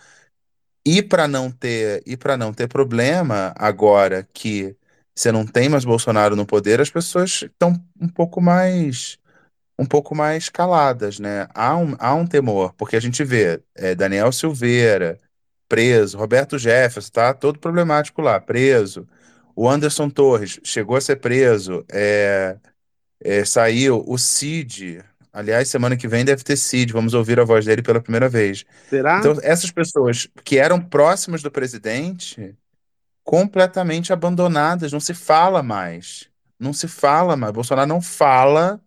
E 0.84 1.02
para 1.02 1.28
não 1.28 1.50
ter, 1.50 2.02
e 2.06 2.16
para 2.16 2.36
não 2.36 2.52
ter 2.52 2.68
problema, 2.68 3.52
agora 3.56 4.28
que 4.32 4.76
você 5.14 5.30
não 5.30 5.46
tem 5.46 5.68
mais 5.68 5.84
Bolsonaro 5.84 6.34
no 6.34 6.46
poder, 6.46 6.80
as 6.80 6.90
pessoas 6.90 7.42
estão 7.42 7.74
um 8.00 8.08
pouco 8.08 8.40
mais 8.40 9.18
um 9.78 9.86
pouco 9.86 10.14
mais 10.14 10.48
caladas, 10.48 11.18
né? 11.18 11.48
Há 11.54 11.76
um, 11.76 11.96
há 11.98 12.14
um 12.14 12.26
temor, 12.26 12.74
porque 12.74 12.96
a 12.96 13.00
gente 13.00 13.24
vê 13.24 13.60
é, 13.74 13.94
Daniel 13.94 14.30
Silveira 14.32 15.18
preso, 15.68 16.18
Roberto 16.18 16.58
Jefferson 16.58 17.10
tá 17.10 17.34
todo 17.34 17.58
problemático 17.58 18.20
lá, 18.22 18.40
preso. 18.40 19.08
O 19.54 19.68
Anderson 19.68 20.08
Torres 20.08 20.58
chegou 20.64 20.96
a 20.96 21.00
ser 21.00 21.16
preso, 21.16 21.84
é, 21.90 22.56
é, 23.20 23.44
saiu. 23.44 24.02
O 24.06 24.18
Cid, 24.18 25.02
aliás, 25.32 25.68
semana 25.68 25.96
que 25.96 26.08
vem 26.08 26.24
deve 26.24 26.42
ter 26.42 26.56
Cid, 26.56 26.92
vamos 26.92 27.14
ouvir 27.14 27.38
a 27.38 27.44
voz 27.44 27.64
dele 27.64 27.82
pela 27.82 28.00
primeira 28.00 28.28
vez. 28.28 28.64
Será? 28.88 29.18
Então, 29.18 29.36
essas 29.42 29.70
pessoas 29.70 30.28
que 30.44 30.58
eram 30.58 30.80
próximas 30.80 31.42
do 31.42 31.50
presidente, 31.50 32.54
completamente 33.22 34.12
abandonadas, 34.12 34.92
não 34.92 35.00
se 35.00 35.14
fala 35.14 35.62
mais. 35.62 36.28
Não 36.58 36.72
se 36.72 36.88
fala 36.88 37.36
mais. 37.36 37.52
Bolsonaro 37.52 37.88
não 37.88 38.00
fala. 38.00 38.80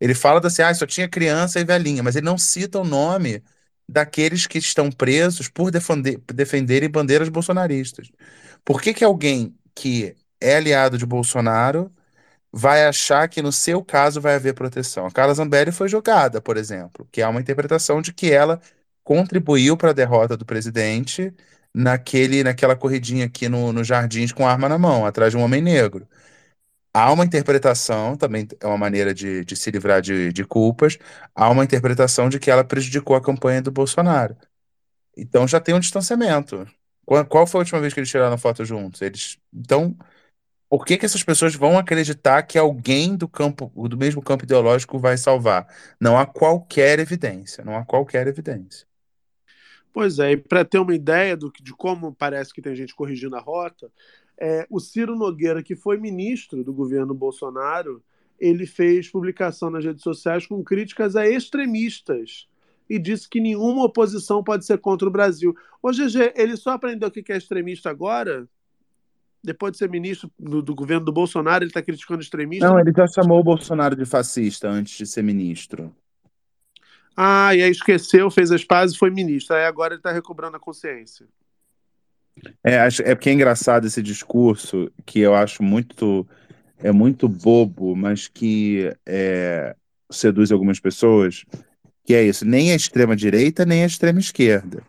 Ele 0.00 0.14
fala 0.14 0.40
assim, 0.44 0.62
ah, 0.62 0.72
só 0.72 0.86
tinha 0.86 1.08
criança 1.08 1.60
e 1.60 1.64
velhinha, 1.64 2.02
mas 2.02 2.16
ele 2.16 2.24
não 2.24 2.38
cita 2.38 2.78
o 2.78 2.84
nome 2.84 3.42
daqueles 3.86 4.46
que 4.46 4.56
estão 4.56 4.90
presos 4.90 5.48
por 5.48 5.70
defender, 5.70 6.18
defenderem 6.32 6.88
bandeiras 6.88 7.28
bolsonaristas. 7.28 8.10
Por 8.64 8.80
que 8.80 8.94
que 8.94 9.04
alguém 9.04 9.54
que 9.74 10.16
é 10.40 10.56
aliado 10.56 10.98
de 10.98 11.06
Bolsonaro 11.06 11.92
vai 12.52 12.84
achar 12.86 13.28
que 13.28 13.42
no 13.42 13.52
seu 13.52 13.84
caso 13.84 14.20
vai 14.20 14.34
haver 14.36 14.54
proteção? 14.54 15.06
A 15.06 15.10
Carla 15.12 15.34
Zambelli 15.34 15.72
foi 15.72 15.88
julgada, 15.88 16.40
por 16.40 16.56
exemplo, 16.56 17.08
que 17.12 17.22
há 17.22 17.28
uma 17.28 17.40
interpretação 17.40 18.02
de 18.02 18.12
que 18.12 18.32
ela 18.32 18.60
contribuiu 19.04 19.76
para 19.76 19.90
a 19.90 19.92
derrota 19.94 20.36
do 20.36 20.44
presidente 20.46 21.34
naquele, 21.74 22.44
naquela 22.44 22.76
corridinha 22.76 23.26
aqui 23.26 23.48
no, 23.48 23.72
no 23.72 23.84
Jardins 23.84 24.32
com 24.32 24.46
arma 24.46 24.68
na 24.68 24.78
mão, 24.78 25.06
atrás 25.06 25.32
de 25.32 25.36
um 25.38 25.42
homem 25.42 25.62
negro. 25.62 26.08
Há 26.92 27.12
uma 27.12 27.24
interpretação, 27.24 28.16
também 28.16 28.48
é 28.60 28.66
uma 28.66 28.78
maneira 28.78 29.14
de, 29.14 29.44
de 29.44 29.56
se 29.56 29.70
livrar 29.70 30.02
de, 30.02 30.32
de 30.32 30.44
culpas, 30.44 30.98
há 31.34 31.48
uma 31.48 31.62
interpretação 31.64 32.28
de 32.28 32.40
que 32.40 32.50
ela 32.50 32.64
prejudicou 32.64 33.14
a 33.16 33.22
campanha 33.22 33.62
do 33.62 33.70
Bolsonaro. 33.70 34.36
Então 35.16 35.46
já 35.48 35.60
tem 35.60 35.74
um 35.74 35.80
distanciamento. 35.80 36.66
Qual, 37.28 37.44
foi 37.44 37.58
a 37.58 37.62
última 37.62 37.80
vez 37.80 37.92
que 37.92 37.98
eles 37.98 38.08
tiraram 38.08 38.38
foto 38.38 38.64
juntos? 38.64 39.02
Eles, 39.02 39.36
então, 39.52 39.96
por 40.68 40.86
que 40.86 40.96
que 40.96 41.04
essas 41.04 41.24
pessoas 41.24 41.56
vão 41.56 41.76
acreditar 41.76 42.44
que 42.44 42.56
alguém 42.56 43.16
do 43.16 43.26
campo, 43.26 43.72
do 43.88 43.96
mesmo 43.96 44.22
campo 44.22 44.44
ideológico 44.44 44.96
vai 44.96 45.16
salvar? 45.16 45.66
Não 46.00 46.16
há 46.16 46.24
qualquer 46.24 47.00
evidência, 47.00 47.64
não 47.64 47.76
há 47.76 47.84
qualquer 47.84 48.28
evidência. 48.28 48.86
Pois 49.92 50.20
é, 50.20 50.30
e 50.30 50.36
para 50.36 50.64
ter 50.64 50.78
uma 50.78 50.94
ideia 50.94 51.36
do, 51.36 51.52
de 51.60 51.72
como 51.72 52.14
parece 52.14 52.54
que 52.54 52.62
tem 52.62 52.76
gente 52.76 52.94
corrigindo 52.94 53.34
a 53.34 53.40
rota, 53.40 53.90
é, 54.38 54.64
o 54.70 54.78
Ciro 54.78 55.16
Nogueira, 55.16 55.64
que 55.64 55.74
foi 55.74 55.98
ministro 55.98 56.62
do 56.62 56.72
governo 56.72 57.12
Bolsonaro, 57.12 58.00
ele 58.38 58.66
fez 58.66 59.10
publicação 59.10 59.68
nas 59.68 59.84
redes 59.84 60.04
sociais 60.04 60.46
com 60.46 60.62
críticas 60.62 61.16
a 61.16 61.28
extremistas 61.28 62.46
e 62.90 62.98
disse 62.98 63.28
que 63.28 63.40
nenhuma 63.40 63.84
oposição 63.84 64.42
pode 64.42 64.66
ser 64.66 64.78
contra 64.78 65.06
o 65.06 65.12
Brasil. 65.12 65.54
Ô, 65.80 65.92
GG, 65.92 66.32
ele 66.34 66.56
só 66.56 66.70
aprendeu 66.70 67.08
o 67.08 67.12
que 67.12 67.32
é 67.32 67.36
extremista 67.36 67.88
agora? 67.88 68.48
Depois 69.42 69.72
de 69.72 69.78
ser 69.78 69.88
ministro 69.88 70.28
do, 70.36 70.60
do 70.60 70.74
governo 70.74 71.06
do 71.06 71.12
Bolsonaro, 71.12 71.62
ele 71.62 71.70
está 71.70 71.80
criticando 71.80 72.20
extremista? 72.20 72.68
Não, 72.68 72.80
ele 72.80 72.92
já 72.94 73.06
chamou 73.06 73.38
o 73.38 73.44
Bolsonaro 73.44 73.94
de 73.94 74.04
fascista 74.04 74.68
antes 74.68 74.98
de 74.98 75.06
ser 75.06 75.22
ministro. 75.22 75.94
Ah, 77.16 77.54
e 77.54 77.62
aí 77.62 77.70
esqueceu, 77.70 78.28
fez 78.28 78.50
as 78.50 78.64
pazes 78.64 78.96
e 78.96 78.98
foi 78.98 79.10
ministro. 79.10 79.54
Aí 79.54 79.64
agora 79.64 79.94
ele 79.94 80.00
está 80.00 80.10
recobrando 80.10 80.56
a 80.56 80.60
consciência. 80.60 81.26
É, 82.64 82.80
acho- 82.80 83.02
é 83.02 83.14
porque 83.14 83.30
é 83.30 83.32
engraçado 83.32 83.86
esse 83.86 84.02
discurso 84.02 84.90
que 85.06 85.20
eu 85.20 85.34
acho 85.34 85.62
muito 85.62 86.26
é 86.82 86.90
muito 86.90 87.28
bobo, 87.28 87.94
mas 87.94 88.26
que 88.26 88.90
é, 89.06 89.76
seduz 90.10 90.50
algumas 90.50 90.80
pessoas, 90.80 91.44
que 92.04 92.14
é 92.14 92.22
isso, 92.22 92.44
nem 92.44 92.72
a 92.72 92.76
extrema 92.76 93.14
direita 93.14 93.64
nem 93.64 93.82
a 93.82 93.86
extrema 93.86 94.18
esquerda. 94.18 94.82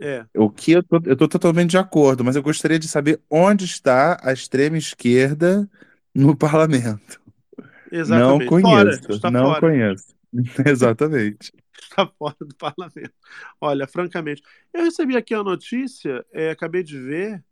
É. 0.00 0.24
O 0.34 0.50
que 0.50 0.72
eu 0.72 0.82
tô, 0.82 1.00
eu 1.04 1.16
tô 1.16 1.28
totalmente 1.28 1.70
de 1.70 1.78
acordo, 1.78 2.24
mas 2.24 2.34
eu 2.34 2.42
gostaria 2.42 2.78
de 2.78 2.88
saber 2.88 3.20
onde 3.30 3.64
está 3.64 4.18
a 4.22 4.32
extrema 4.32 4.78
esquerda 4.78 5.68
no 6.14 6.34
parlamento. 6.36 7.20
Não 7.58 8.00
Exatamente. 8.00 8.48
Fora, 8.48 8.62
conheço, 8.62 9.12
está 9.12 9.30
não 9.30 9.44
fora. 9.46 9.60
conheço. 9.60 10.06
Exatamente. 10.66 11.52
Está 11.80 12.06
fora 12.06 12.36
do 12.40 12.54
parlamento. 12.54 13.12
Olha, 13.60 13.86
francamente, 13.86 14.42
eu 14.72 14.84
recebi 14.84 15.16
aqui 15.16 15.34
a 15.34 15.42
notícia, 15.42 16.24
é, 16.32 16.50
acabei 16.50 16.82
de 16.82 16.98
ver, 16.98 17.44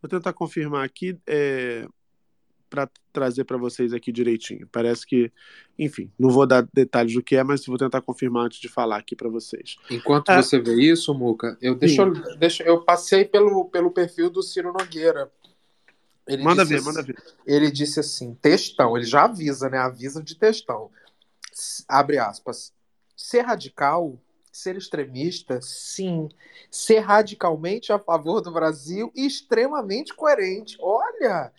vou 0.00 0.08
tentar 0.08 0.32
confirmar 0.32 0.84
aqui 0.84 1.18
para 2.72 2.88
trazer 3.12 3.44
para 3.44 3.58
vocês 3.58 3.92
aqui 3.92 4.10
direitinho. 4.10 4.66
Parece 4.72 5.06
que, 5.06 5.30
enfim, 5.78 6.10
não 6.18 6.30
vou 6.30 6.46
dar 6.46 6.66
detalhes 6.72 7.12
do 7.12 7.22
que 7.22 7.36
é, 7.36 7.44
mas 7.44 7.66
vou 7.66 7.76
tentar 7.76 8.00
confirmar 8.00 8.46
antes 8.46 8.58
de 8.58 8.68
falar 8.68 8.96
aqui 8.96 9.14
para 9.14 9.28
vocês. 9.28 9.76
Enquanto 9.90 10.30
Ah, 10.30 10.42
você 10.42 10.58
vê 10.58 10.74
isso, 10.80 11.12
Muca, 11.12 11.58
eu, 11.60 11.74
deixa, 11.74 12.00
eu, 12.02 12.38
deixa, 12.38 12.62
eu 12.62 12.80
passei 12.82 13.26
pelo, 13.26 13.66
pelo 13.66 13.90
perfil 13.90 14.30
do 14.30 14.42
Ciro 14.42 14.72
Nogueira. 14.72 15.30
Ele 16.26 16.42
Manda 16.42 16.62
disse 16.62 16.72
ver, 16.74 16.80
assim- 16.80 16.86
manda 16.86 17.02
ver. 17.02 17.16
Ele 17.46 17.70
disse 17.70 18.00
assim, 18.00 18.34
textão, 18.40 18.96
ele 18.96 19.04
já 19.04 19.24
avisa, 19.24 19.68
né? 19.68 19.76
Avisa 19.76 20.22
de 20.22 20.34
textão. 20.34 20.90
Abre 21.86 22.16
aspas. 22.16 22.72
Ser 23.14 23.42
radical, 23.42 24.18
ser 24.50 24.76
extremista, 24.76 25.60
sim. 25.60 26.30
Ser 26.70 27.00
radicalmente 27.00 27.92
a 27.92 27.98
favor 27.98 28.40
do 28.40 28.50
Brasil 28.50 29.12
e 29.14 29.26
extremamente 29.26 30.14
coerente. 30.14 30.78
Olha, 30.80 31.52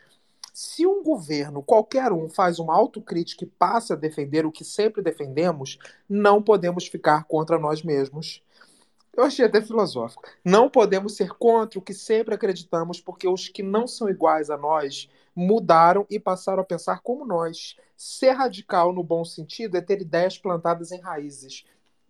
se 0.53 0.85
um 0.85 1.01
governo, 1.01 1.63
qualquer 1.63 2.11
um, 2.11 2.29
faz 2.29 2.59
uma 2.59 2.75
autocrítica 2.75 3.43
e 3.43 3.47
passa 3.47 3.95
a 3.95 3.97
defender 3.97 4.45
o 4.45 4.51
que 4.51 4.63
sempre 4.63 5.01
defendemos, 5.01 5.79
não 6.07 6.43
podemos 6.43 6.85
ficar 6.87 7.23
contra 7.23 7.57
nós 7.57 7.81
mesmos. 7.81 8.43
Eu 9.15 9.23
achei 9.23 9.45
até 9.45 9.61
filosófico. 9.61 10.23
Não 10.45 10.69
podemos 10.69 11.15
ser 11.15 11.29
contra 11.31 11.79
o 11.79 11.81
que 11.81 11.93
sempre 11.93 12.35
acreditamos, 12.35 13.01
porque 13.01 13.27
os 13.27 13.49
que 13.49 13.63
não 13.63 13.87
são 13.87 14.07
iguais 14.07 14.51
a 14.51 14.57
nós 14.57 15.09
mudaram 15.35 16.05
e 16.07 16.19
passaram 16.19 16.61
a 16.61 16.65
pensar 16.65 17.01
como 17.01 17.25
nós. 17.25 17.75
Ser 17.97 18.31
radical, 18.31 18.93
no 18.93 19.03
bom 19.03 19.25
sentido, 19.25 19.75
é 19.75 19.81
ter 19.81 20.01
ideias 20.01 20.37
plantadas 20.37 20.91
em 20.91 20.99
raízes. 20.99 21.65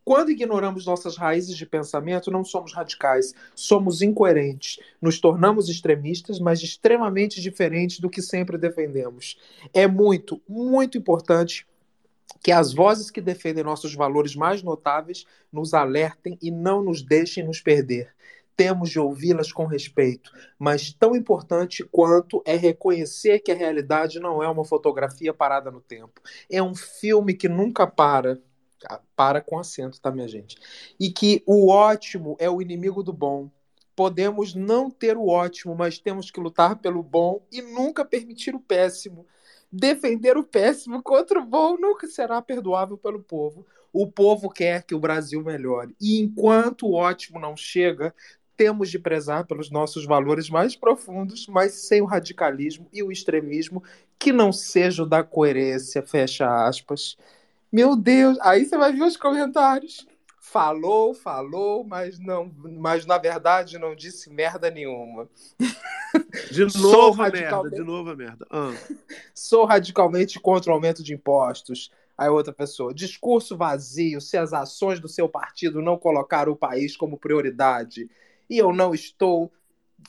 Quando 0.06 0.32
ignoramos 0.32 0.85
nossas 0.85 1.15
raízes 1.15 1.56
de 1.56 1.65
pensamento, 1.65 2.30
não 2.30 2.43
somos 2.43 2.73
radicais, 2.73 3.33
somos 3.56 4.01
incoerentes. 4.01 4.80
Nos 5.01 5.19
tornamos 5.19 5.69
extremistas, 5.69 6.40
mas 6.40 6.61
extremamente 6.61 7.41
diferentes 7.41 7.99
do 7.99 8.09
que 8.09 8.22
sempre 8.22 8.57
defendemos. 8.57 9.38
É 9.73 9.88
muito, 9.88 10.41
muito 10.48 10.98
importante 10.98 11.65
que 12.41 12.51
as 12.51 12.73
vozes 12.73 13.09
que 13.09 13.22
defendem 13.22 13.64
nossos 13.64 13.95
valores 13.95 14.35
mais 14.35 14.61
notáveis 14.61 15.25
nos 15.51 15.73
alertem 15.73 16.38
e 16.41 16.51
não 16.51 16.83
nos 16.83 17.01
deixem 17.01 17.45
nos 17.45 17.61
perder. 17.61 18.14
Temos 18.56 18.90
de 18.90 18.99
ouvi-las 18.99 19.51
com 19.51 19.65
respeito, 19.65 20.32
mas 20.59 20.93
tão 20.93 21.15
importante 21.15 21.83
quanto 21.83 22.43
é 22.45 22.56
reconhecer 22.56 23.40
que 23.40 23.51
a 23.51 23.56
realidade 23.56 24.19
não 24.19 24.43
é 24.43 24.49
uma 24.49 24.65
fotografia 24.65 25.33
parada 25.33 25.72
no 25.72 25.82
tempo. 25.82 26.22
É 26.51 26.61
um 26.61 26.75
filme 26.75 27.33
que 27.33 27.49
nunca 27.49 27.88
para. 27.88 28.40
Para 29.16 29.42
com 29.42 29.58
acento, 29.58 30.00
tá, 30.00 30.12
minha 30.12 30.28
gente? 30.28 30.58
E 31.00 31.12
que 31.12 31.44
o 31.45 31.70
ótimo 31.70 32.36
é 32.40 32.50
o 32.50 32.62
inimigo 32.62 33.03
do 33.03 33.14
bom. 33.14 33.50
Podemos 33.95 34.56
não 34.56 34.90
ter 34.90 35.18
o 35.18 35.28
ótimo, 35.28 35.76
mas 35.76 36.00
temos 36.00 36.32
que 36.32 36.40
lutar 36.40 36.78
pelo 36.78 37.03
bom 37.03 37.42
e 37.52 37.62
nunca 37.62 38.03
permitir 38.03 38.56
o 38.56 38.60
péssimo. 38.60 39.26
Defender 39.72 40.38
o 40.38 40.44
péssimo 40.44 41.02
contra 41.02 41.40
o 41.40 41.45
bom 41.45 41.78
nunca 41.78 42.08
será 42.08 42.42
perdoável 42.42 42.98
pelo 42.98 43.22
povo. 43.22 43.66
O 43.92 44.08
povo 44.08 44.50
quer 44.50 44.84
que 44.84 44.95
o 44.95 45.00
Brasil 45.00 45.44
melhore. 45.44 45.95
E 46.02 46.20
enquanto 46.20 46.88
o 46.88 46.94
ótimo 46.94 47.40
não 47.40 47.56
chega, 47.56 48.14
temos 48.56 48.90
de 48.90 49.00
prezar 49.00 49.45
pelos 49.45 49.70
nossos 49.70 50.06
valores 50.06 50.50
mais 50.50 50.76
profundos, 50.76 51.48
mas 51.48 51.74
sem 51.74 52.02
o 52.02 52.06
radicalismo 52.06 52.88
e 52.94 53.03
o 53.03 53.12
extremismo 53.12 53.84
que 54.18 54.32
não 54.32 54.52
seja 54.52 55.03
o 55.03 55.06
da 55.06 55.24
coerência, 55.24 56.02
fecha 56.02 56.66
aspas. 56.66 57.18
Meu 57.74 57.95
Deus, 57.95 58.38
aí 58.42 58.66
você 58.66 58.77
vai 58.77 58.93
ver 58.93 59.02
os 59.02 59.18
comentários. 59.18 60.06
Falou, 60.40 61.16
falou, 61.16 61.84
mas 61.84 62.19
não, 62.19 62.52
mas 62.56 63.03
na 63.03 63.18
verdade 63.18 63.80
não 63.80 63.95
disse 63.95 64.30
merda 64.30 64.69
nenhuma. 64.69 65.27
De 66.52 66.66
novo 66.77 67.24
merda, 67.24 67.72
de 67.72 67.82
novo 67.82 68.11
a 68.11 68.16
merda. 68.16 68.45
Ah. 68.52 68.72
Sou 69.34 69.66
radicalmente 69.66 70.40
contra 70.40 70.69
o 70.69 70.76
aumento 70.76 71.02
de 71.02 71.16
impostos. 71.16 71.92
Aí 72.16 72.30
outra 72.30 72.53
pessoa, 72.53 72.93
discurso 72.93 73.58
vazio 73.58 74.22
se 74.22 74.38
as 74.38 74.53
ações 74.53 75.00
do 75.00 75.08
seu 75.08 75.27
partido 75.27 75.82
não 75.82 75.98
colocaram 75.98 76.52
o 76.52 76.56
país 76.56 76.95
como 76.95 77.18
prioridade. 77.18 78.08
E 78.48 78.56
eu 78.56 78.72
não 78.72 78.93
estou 78.93 79.52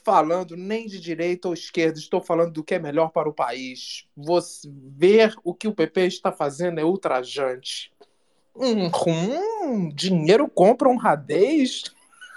falando 0.03 0.57
nem 0.57 0.87
de 0.87 1.01
direita 1.01 1.49
ou 1.49 1.55
esquerda, 1.55 1.99
estou 1.99 2.21
falando 2.21 2.53
do 2.53 2.65
que 2.65 2.75
é 2.75 2.79
melhor 2.79 3.11
para 3.11 3.29
o 3.29 3.33
país. 3.33 4.07
Você 4.17 4.69
ver 4.73 5.35
o 5.45 5.55
que 5.55 5.69
o 5.69 5.75
PP 5.75 6.07
está 6.07 6.33
fazendo 6.33 6.81
é 6.81 6.85
ultrajante. 6.85 7.93
Hum, 8.57 8.91
hum, 9.07 9.89
dinheiro 9.91 10.49
compra 10.49 10.89
honradez? 10.89 11.85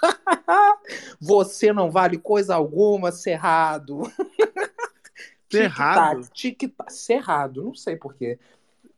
Você 1.19 1.71
não 1.71 1.89
vale 1.91 2.17
coisa 2.17 2.55
alguma, 2.55 3.11
Cerrado. 3.11 4.01
Cerrado? 5.49 6.27
Tic-tac. 6.33 6.93
Cerrado, 6.93 7.63
não 7.63 7.75
sei 7.75 7.95
porquê. 7.95 8.37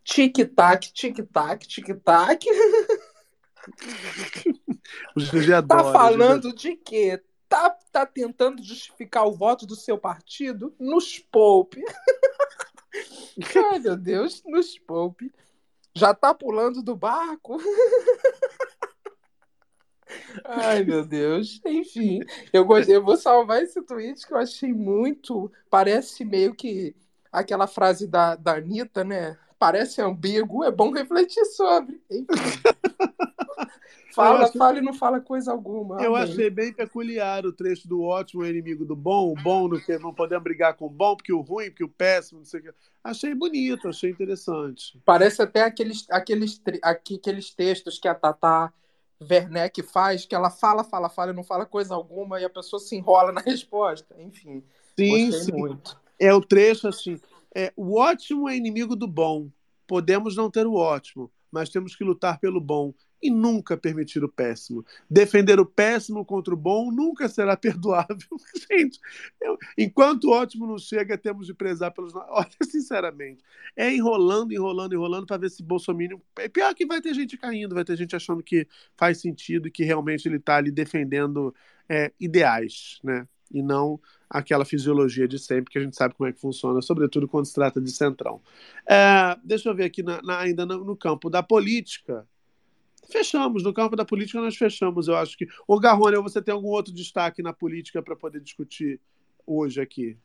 Tic-tac, 0.04 0.92
tic-tac, 0.92 1.68
tic-tac. 1.68 2.46
O 5.16 5.20
GG 5.20 5.54
adora. 5.54 5.84
Tá 5.84 5.92
falando 5.92 6.54
de 6.54 6.76
quê? 6.76 7.22
Tá, 7.50 7.76
tá 7.92 8.06
tentando 8.06 8.62
justificar 8.62 9.26
o 9.28 9.32
voto 9.32 9.66
do 9.66 9.76
seu 9.76 9.98
partido? 9.98 10.74
Nos 10.80 11.18
poupe. 11.18 11.84
Ai, 13.72 13.80
meu 13.80 13.98
Deus, 13.98 14.44
nos 14.46 14.78
poupe. 14.78 15.34
Já 15.96 16.14
tá 16.14 16.32
pulando 16.34 16.84
do 16.84 16.96
barco? 16.96 17.58
Ai, 20.46 20.84
meu 20.84 21.04
Deus. 21.04 21.60
Enfim, 21.66 22.20
eu 22.54 22.64
gostei. 22.64 22.96
Eu 22.96 23.04
vou 23.04 23.18
salvar 23.18 23.64
esse 23.64 23.82
tweet 23.82 24.26
que 24.26 24.34
eu 24.34 24.38
achei 24.38 24.72
muito. 24.72 25.52
Parece 25.70 26.24
meio 26.24 26.54
que 26.54 26.96
aquela 27.32 27.68
frase 27.68 28.08
da, 28.08 28.36
da 28.36 28.56
Anitta, 28.58 29.04
né? 29.04 29.38
Parece 29.58 30.02
ambíguo, 30.02 30.64
é 30.64 30.72
bom 30.72 30.92
refletir 30.92 31.46
sobre. 31.46 32.02
Enfim. 32.10 32.28
Fala, 34.24 34.44
achei- 34.46 34.58
fala 34.58 34.78
e 34.78 34.82
não 34.82 34.94
fala 34.94 35.20
coisa 35.22 35.52
alguma. 35.52 36.02
Eu 36.02 36.16
Amém. 36.16 36.32
achei 36.32 36.50
bem 36.50 36.74
peculiar 36.74 37.46
o 37.46 37.54
trecho 37.54 37.88
do 37.88 38.02
ótimo 38.04 38.44
é 38.44 38.50
inimigo 38.50 38.86
do 38.86 38.96
bom, 38.96 39.32
o 39.32 39.36
bom 39.36 39.68
no 39.68 39.80
que 39.80 39.98
não 39.98 40.14
podemos 40.14 40.44
brigar 40.44 40.74
com 40.76 40.86
o 40.88 40.90
bom, 40.90 41.16
porque 41.16 41.32
o 41.32 41.42
ruim, 41.42 41.70
porque 41.70 41.84
o 41.84 41.90
péssimo, 41.90 42.40
não 42.40 42.46
sei 42.46 42.60
o 42.60 42.64
que. 42.64 42.70
Achei 43.04 43.34
bonito, 43.34 43.88
achei 43.88 44.10
interessante. 44.12 45.00
Parece 45.06 45.42
até 45.42 45.64
aqueles, 45.64 46.06
aqueles, 46.10 46.62
aqueles 46.84 47.50
textos 47.54 47.98
que 47.98 48.08
a 48.08 48.16
Tata 48.16 48.74
Werneck 49.22 49.82
faz, 49.84 50.26
que 50.26 50.36
ela 50.36 50.50
fala, 50.50 50.84
fala, 50.84 51.10
fala 51.10 51.32
e 51.32 51.36
não 51.36 51.44
fala 51.44 51.66
coisa 51.66 51.94
alguma 51.96 52.40
e 52.40 52.46
a 52.46 52.50
pessoa 52.50 52.80
se 52.80 52.96
enrola 52.96 53.32
na 53.32 53.42
resposta. 53.46 54.16
Enfim, 54.20 54.64
Sim, 54.98 55.32
sim. 55.32 55.52
muito. 55.54 55.98
É 56.20 56.34
o 56.34 56.42
trecho 56.42 56.88
assim. 56.88 57.20
É, 57.56 57.72
o 57.76 57.98
ótimo 57.98 58.50
é 58.50 58.56
inimigo 58.56 58.96
do 58.96 59.08
bom. 59.08 59.50
Podemos 59.88 60.36
não 60.36 60.52
ter 60.52 60.68
o 60.68 60.76
ótimo, 60.76 61.32
mas 61.52 61.70
temos 61.70 61.96
que 61.96 62.04
lutar 62.04 62.40
pelo 62.40 62.62
bom 62.62 62.94
e 63.22 63.30
nunca 63.30 63.76
permitir 63.78 64.24
o 64.24 64.30
péssimo. 64.30 64.86
Defender 65.10 65.60
o 65.60 65.66
péssimo 65.66 66.24
contra 66.26 66.54
o 66.54 66.58
bom 66.58 66.92
nunca 66.92 67.28
será 67.28 67.56
perdoável. 67.58 68.18
Gente, 68.72 69.00
eu- 69.42 69.58
enquanto 69.78 70.26
o 70.26 70.32
ótimo 70.32 70.66
não 70.68 70.78
chega, 70.78 71.18
temos 71.18 71.46
de 71.48 71.54
prezar 71.54 71.92
pelos. 71.92 72.14
Olha, 72.16 72.50
sinceramente, 72.64 73.44
é 73.76 73.94
enrolando, 73.94 74.54
enrolando, 74.54 74.94
enrolando 74.94 75.26
para 75.26 75.38
ver 75.38 75.50
se 75.50 75.64
Bolsonaro. 75.64 76.22
É 76.38 76.48
pior 76.48 76.74
que 76.74 76.86
vai 76.86 77.02
ter 77.02 77.14
gente 77.14 77.38
caindo, 77.38 77.76
vai 77.76 77.84
ter 77.84 77.98
gente 77.98 78.16
achando 78.16 78.44
que 78.44 78.68
faz 78.98 79.20
sentido 79.20 79.70
que 79.72 79.84
realmente 79.84 80.28
ele 80.28 80.38
está 80.38 80.58
ali 80.58 80.72
defendendo 80.72 81.54
é, 81.88 82.12
ideais, 82.20 83.00
né? 83.04 83.28
E 83.52 83.64
não 83.64 84.00
aquela 84.30 84.64
fisiologia 84.64 85.28
de 85.28 85.40
sempre 85.40 85.72
que 85.72 85.80
a 85.80 85.82
gente 85.82 85.96
sabe 85.96 86.14
como 86.14 86.30
é 86.30 86.34
que 86.34 86.40
funciona, 86.40 86.82
sobretudo 86.84 87.28
quando 87.28 87.46
se 87.48 87.54
trata 87.54 87.82
de 87.82 87.92
centrão. 87.92 88.42
É, 88.88 89.36
deixa 89.44 89.70
eu 89.70 89.76
ver 89.76 89.86
aqui 89.86 90.04
na- 90.04 90.22
na- 90.22 90.40
ainda 90.40 90.66
no, 90.66 90.84
no 90.84 90.96
campo 90.96 91.30
da 91.30 91.42
política. 91.42 92.28
Fechamos, 93.12 93.64
no 93.64 93.74
campo 93.74 93.96
da 93.96 94.06
política 94.06 94.40
nós 94.40 94.56
fechamos, 94.56 95.08
eu 95.08 95.16
acho 95.16 95.38
que. 95.38 95.48
Ô 95.68 95.80
Garrone, 95.80 96.18
você 96.18 96.42
tem 96.42 96.54
algum 96.54 96.70
outro 96.70 96.94
destaque 96.94 97.42
na 97.42 97.52
política 97.52 98.02
para 98.02 98.16
poder 98.16 98.40
discutir 98.40 99.00
hoje 99.46 99.82
aqui? 99.82 100.18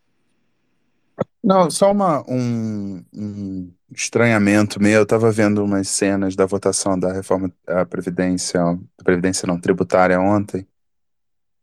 Não, 1.42 1.70
só 1.70 1.92
uma, 1.92 2.24
um, 2.28 3.04
um 3.14 3.72
estranhamento 3.92 4.82
meu. 4.82 5.00
Eu 5.00 5.02
estava 5.02 5.30
vendo 5.30 5.62
umas 5.62 5.88
cenas 5.88 6.34
da 6.34 6.46
votação 6.46 6.98
da 6.98 7.12
reforma 7.12 7.52
da 7.66 7.84
Previdência, 7.84 8.60
Previdência 9.02 9.46
não, 9.46 9.60
tributária 9.60 10.18
ontem, 10.20 10.66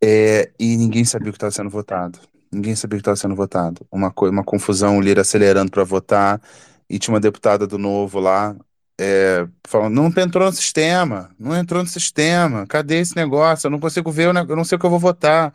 é, 0.03 0.51
e 0.59 0.77
ninguém 0.77 1.05
sabia 1.05 1.29
o 1.29 1.31
que 1.31 1.37
estava 1.37 1.51
sendo 1.51 1.69
votado. 1.69 2.19
Ninguém 2.51 2.75
sabia 2.75 2.95
o 2.95 2.99
que 2.99 3.01
estava 3.01 3.15
sendo 3.15 3.35
votado. 3.35 3.85
Uma, 3.91 4.13
uma 4.21 4.43
confusão, 4.43 4.97
o 4.97 5.01
Lira 5.01 5.21
acelerando 5.21 5.71
para 5.71 5.83
votar, 5.83 6.41
e 6.89 6.99
tinha 6.99 7.13
uma 7.13 7.19
deputada 7.19 7.65
do 7.65 7.77
Novo 7.77 8.19
lá, 8.19 8.55
é, 8.99 9.47
falando: 9.67 9.95
não 9.95 10.07
entrou 10.23 10.45
no 10.45 10.53
sistema, 10.53 11.33
não 11.39 11.55
entrou 11.55 11.81
no 11.83 11.89
sistema, 11.89 12.67
cadê 12.67 12.99
esse 12.99 13.15
negócio? 13.15 13.67
Eu 13.67 13.71
não 13.71 13.79
consigo 13.79 14.11
ver, 14.11 14.27
eu 14.27 14.55
não 14.55 14.63
sei 14.63 14.75
o 14.75 14.79
que 14.79 14.85
eu 14.85 14.89
vou 14.89 14.99
votar. 14.99 15.53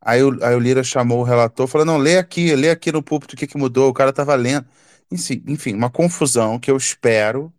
Aí 0.00 0.22
o, 0.22 0.44
aí 0.44 0.54
o 0.54 0.58
Lira 0.58 0.84
chamou 0.84 1.20
o 1.20 1.24
relator, 1.24 1.66
falou: 1.68 1.86
não, 1.86 1.98
lê 1.98 2.18
aqui, 2.18 2.54
lê 2.56 2.70
aqui 2.70 2.92
no 2.92 3.02
púlpito 3.02 3.34
o 3.34 3.38
que, 3.38 3.46
que 3.46 3.58
mudou, 3.58 3.90
o 3.90 3.94
cara 3.94 4.10
estava 4.10 4.34
lendo. 4.34 4.66
Enfim, 5.10 5.42
enfim, 5.46 5.74
uma 5.74 5.90
confusão 5.90 6.58
que 6.58 6.70
eu 6.70 6.76
espero 6.76 7.52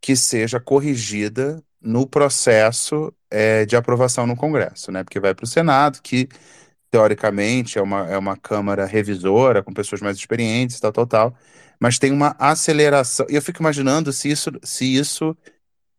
que 0.00 0.16
seja 0.16 0.60
corrigida 0.60 1.62
no 1.80 2.06
processo 2.06 3.12
é, 3.30 3.64
de 3.66 3.76
aprovação 3.76 4.26
no 4.26 4.36
Congresso, 4.36 4.90
né? 4.92 5.04
Porque 5.04 5.20
vai 5.20 5.34
para 5.34 5.44
o 5.44 5.46
Senado, 5.46 6.00
que 6.02 6.28
teoricamente 6.90 7.78
é 7.78 7.82
uma, 7.82 8.08
é 8.08 8.18
uma 8.18 8.36
Câmara 8.36 8.86
revisora, 8.86 9.62
com 9.62 9.72
pessoas 9.72 10.00
mais 10.00 10.16
experientes, 10.16 10.80
tal, 10.80 10.92
tal, 10.92 11.06
tal, 11.06 11.36
mas 11.80 11.98
tem 11.98 12.12
uma 12.12 12.36
aceleração. 12.38 13.26
E 13.30 13.34
eu 13.36 13.42
fico 13.42 13.60
imaginando 13.62 14.12
se 14.12 14.30
isso, 14.30 14.50
se 14.62 14.84
isso 14.96 15.36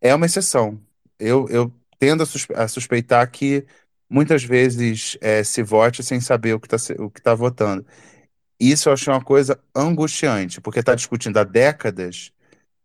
é 0.02 0.14
uma 0.16 0.26
exceção. 0.26 0.80
Eu, 1.20 1.48
eu 1.50 1.74
tendo 2.00 2.24
a, 2.24 2.26
suspe- 2.26 2.54
a 2.56 2.68
suspeitar 2.68 3.30
que 3.32 3.66
muitas 4.10 4.44
vezes 4.44 5.18
é, 5.22 5.44
se 5.44 5.64
vote 5.64 6.04
sem 6.04 6.20
saber 6.22 6.54
o 6.56 6.60
que 6.60 6.68
está 6.76 6.96
tá 7.24 7.36
votando. 7.36 7.86
Isso 8.60 8.90
eu 8.90 8.94
achei 8.94 9.12
uma 9.14 9.24
coisa 9.24 9.60
angustiante, 9.76 10.60
porque 10.62 10.80
está 10.80 10.94
discutindo 10.96 11.38
há 11.38 11.44
décadas, 11.44 12.32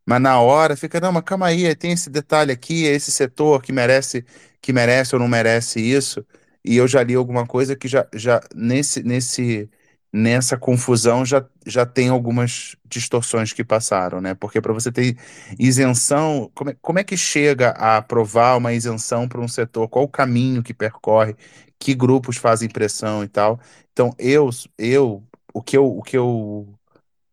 mas 0.06 0.20
na 0.22 0.40
hora 0.40 0.76
fica, 0.76 1.00
não, 1.00 1.12
mas 1.12 1.24
calma 1.24 1.48
aí, 1.48 1.74
tem 1.76 1.92
esse 1.92 2.10
detalhe 2.10 2.52
aqui, 2.52 2.86
é 2.88 2.92
esse 2.92 3.12
setor 3.12 3.62
que 3.62 3.72
merece, 3.72 4.24
que 4.62 4.72
merece 4.72 5.14
ou 5.16 5.20
não 5.20 5.28
merece 5.28 5.80
isso. 5.80 6.26
E 6.64 6.76
eu 6.76 6.88
já 6.88 7.02
li 7.02 7.14
alguma 7.14 7.46
coisa 7.46 7.76
que 7.76 7.88
já, 7.88 8.06
já 8.14 8.40
nesse, 8.54 9.02
nesse, 9.02 9.70
nessa 10.16 10.56
confusão 10.56 11.26
já, 11.26 11.44
já 11.66 11.84
tem 11.84 12.08
algumas 12.08 12.76
distorções 12.86 13.52
que 13.52 13.64
passaram, 13.64 14.20
né? 14.20 14.32
Porque 14.32 14.60
para 14.60 14.72
você 14.72 14.92
ter 14.92 15.16
isenção, 15.58 16.48
como 16.54 16.70
é, 16.70 16.76
como 16.80 16.98
é 17.00 17.04
que 17.04 17.16
chega 17.16 17.70
a 17.70 17.96
aprovar 17.96 18.56
uma 18.56 18.72
isenção 18.72 19.28
para 19.28 19.40
um 19.40 19.48
setor? 19.48 19.88
Qual 19.88 20.04
o 20.04 20.08
caminho 20.08 20.62
que 20.62 20.72
percorre? 20.72 21.34
Que 21.80 21.94
grupos 21.96 22.36
fazem 22.36 22.68
pressão 22.68 23.24
e 23.24 23.28
tal? 23.28 23.58
Então, 23.92 24.14
eu, 24.16 24.50
eu, 24.78 25.24
o 25.52 25.60
que 25.60 25.76
eu, 25.76 25.84
o 25.98 26.02
que 26.02 26.16
eu 26.16 26.72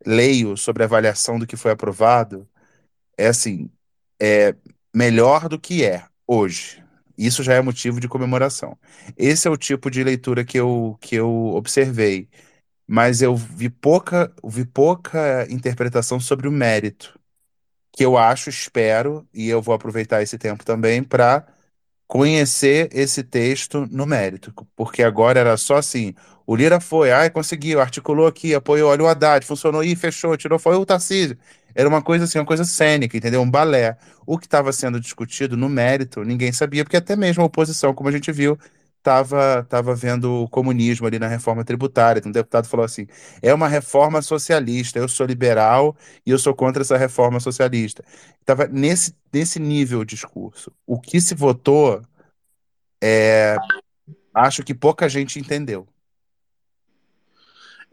leio 0.03 0.57
sobre 0.57 0.81
a 0.81 0.87
avaliação 0.87 1.37
do 1.37 1.45
que 1.45 1.55
foi 1.55 1.71
aprovado 1.71 2.49
é 3.17 3.27
assim, 3.27 3.69
é 4.21 4.55
melhor 4.95 5.49
do 5.49 5.59
que 5.59 5.85
é 5.85 6.05
hoje. 6.27 6.83
Isso 7.17 7.43
já 7.43 7.53
é 7.53 7.61
motivo 7.61 7.99
de 7.99 8.07
comemoração. 8.07 8.77
Esse 9.17 9.47
é 9.47 9.51
o 9.51 9.57
tipo 9.57 9.91
de 9.91 10.03
leitura 10.03 10.43
que 10.45 10.59
eu, 10.59 10.97
que 11.01 11.15
eu 11.15 11.29
observei, 11.55 12.27
mas 12.91 13.21
eu 13.21 13.33
vi 13.37 13.69
pouca, 13.69 14.33
vi 14.43 14.65
pouca 14.65 15.47
interpretação 15.49 16.19
sobre 16.19 16.45
o 16.45 16.51
mérito, 16.51 17.17
que 17.93 18.03
eu 18.05 18.17
acho, 18.17 18.49
espero, 18.49 19.25
e 19.33 19.49
eu 19.49 19.61
vou 19.61 19.73
aproveitar 19.73 20.21
esse 20.21 20.37
tempo 20.37 20.65
também 20.65 21.01
para 21.01 21.47
conhecer 22.07 22.89
esse 22.93 23.23
texto 23.23 23.87
no 23.91 24.05
mérito, 24.05 24.53
porque 24.75 25.03
agora 25.03 25.39
era 25.39 25.57
só 25.57 25.77
assim, 25.77 26.13
o 26.45 26.55
Lira 26.55 26.81
foi, 26.81 27.11
ai, 27.13 27.29
conseguiu, 27.29 27.79
articulou 27.81 28.27
aqui, 28.27 28.53
apoiou, 28.53 28.91
olha 28.91 29.03
o 29.03 29.07
Haddad, 29.07 29.45
funcionou, 29.45 29.83
ih, 29.83 29.95
fechou, 29.95 30.35
tirou, 30.37 30.59
foi 30.59 30.75
o 30.75 30.85
Tarcísio. 30.85 31.37
Era 31.73 31.87
uma 31.87 32.01
coisa 32.01 32.25
assim, 32.25 32.39
uma 32.39 32.45
coisa 32.45 32.65
cênica, 32.65 33.15
entendeu? 33.17 33.41
Um 33.41 33.49
balé. 33.49 33.97
O 34.25 34.37
que 34.37 34.47
estava 34.47 34.73
sendo 34.73 34.99
discutido 34.99 35.55
no 35.55 35.69
mérito, 35.69 36.23
ninguém 36.25 36.51
sabia, 36.51 36.83
porque 36.83 36.97
até 36.97 37.15
mesmo 37.15 37.43
a 37.43 37.45
oposição, 37.45 37.93
como 37.93 38.09
a 38.09 38.11
gente 38.11 38.31
viu, 38.33 38.57
estava 39.01 39.65
tava 39.67 39.95
vendo 39.95 40.43
o 40.43 40.47
comunismo 40.47 41.07
ali 41.07 41.17
na 41.17 41.27
reforma 41.27 41.65
tributária. 41.65 42.19
Então, 42.19 42.29
um 42.29 42.33
deputado 42.33 42.67
falou 42.67 42.85
assim: 42.85 43.07
é 43.41 43.53
uma 43.53 43.67
reforma 43.67 44.21
socialista, 44.21 44.99
eu 44.99 45.07
sou 45.07 45.25
liberal 45.25 45.95
e 46.25 46.29
eu 46.29 46.39
sou 46.39 46.53
contra 46.55 46.83
essa 46.83 46.97
reforma 46.97 47.39
socialista. 47.39 48.03
Estava 48.39 48.67
nesse, 48.67 49.15
nesse 49.33 49.59
nível 49.59 49.99
o 49.99 50.05
discurso. 50.05 50.71
O 50.85 50.99
que 50.99 51.19
se 51.19 51.33
votou, 51.35 52.01
é, 53.03 53.57
acho 54.33 54.63
que 54.63 54.73
pouca 54.73 55.09
gente 55.09 55.39
entendeu. 55.39 55.87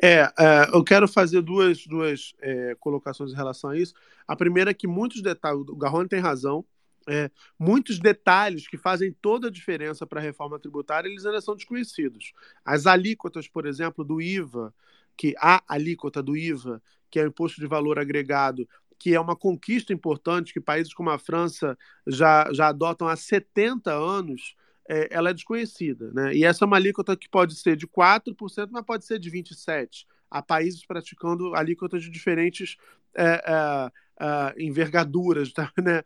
É, 0.00 0.20
é, 0.38 0.68
eu 0.72 0.84
quero 0.84 1.08
fazer 1.08 1.42
duas, 1.42 1.84
duas 1.86 2.32
é, 2.40 2.76
colocações 2.78 3.32
em 3.32 3.36
relação 3.36 3.70
a 3.70 3.76
isso. 3.76 3.94
A 4.28 4.36
primeira 4.36 4.70
é 4.70 4.74
que 4.74 4.86
muitos 4.86 5.22
detalhes, 5.22 5.66
o 5.68 5.74
Garrone 5.74 6.08
tem 6.08 6.20
razão, 6.20 6.64
é, 7.08 7.30
muitos 7.58 7.98
detalhes 7.98 8.68
que 8.68 8.76
fazem 8.76 9.12
toda 9.20 9.48
a 9.48 9.50
diferença 9.50 10.06
para 10.06 10.20
a 10.20 10.22
reforma 10.22 10.58
tributária, 10.58 11.08
eles 11.08 11.24
ainda 11.24 11.40
são 11.40 11.56
desconhecidos. 11.56 12.32
As 12.64 12.86
alíquotas, 12.86 13.48
por 13.48 13.66
exemplo, 13.66 14.04
do 14.04 14.20
IVA, 14.20 14.74
que 15.16 15.34
a 15.38 15.62
alíquota 15.66 16.22
do 16.22 16.36
IVA, 16.36 16.82
que 17.10 17.18
é 17.18 17.24
o 17.24 17.28
imposto 17.28 17.60
de 17.60 17.66
valor 17.66 17.98
agregado, 17.98 18.68
que 18.98 19.14
é 19.14 19.20
uma 19.20 19.36
conquista 19.36 19.92
importante 19.92 20.52
que 20.52 20.60
países 20.60 20.92
como 20.92 21.10
a 21.10 21.18
França 21.18 21.78
já, 22.06 22.48
já 22.52 22.68
adotam 22.68 23.08
há 23.08 23.16
70 23.16 23.92
anos, 23.92 24.54
é, 24.88 25.08
ela 25.10 25.30
é 25.30 25.34
desconhecida. 25.34 26.10
Né? 26.12 26.34
E 26.34 26.44
essa 26.44 26.64
é 26.64 26.66
uma 26.66 26.76
alíquota 26.76 27.16
que 27.16 27.28
pode 27.28 27.54
ser 27.54 27.76
de 27.76 27.86
4%, 27.86 28.68
mas 28.70 28.84
pode 28.84 29.04
ser 29.04 29.18
de 29.18 29.30
27%. 29.30 30.04
Há 30.30 30.42
países 30.42 30.84
praticando 30.84 31.54
alíquotas 31.54 32.02
de 32.02 32.10
diferentes 32.10 32.76
é, 33.16 33.90
é 34.20 34.62
envergaduras 34.62 35.52
tá, 35.54 35.72
né, 35.78 36.02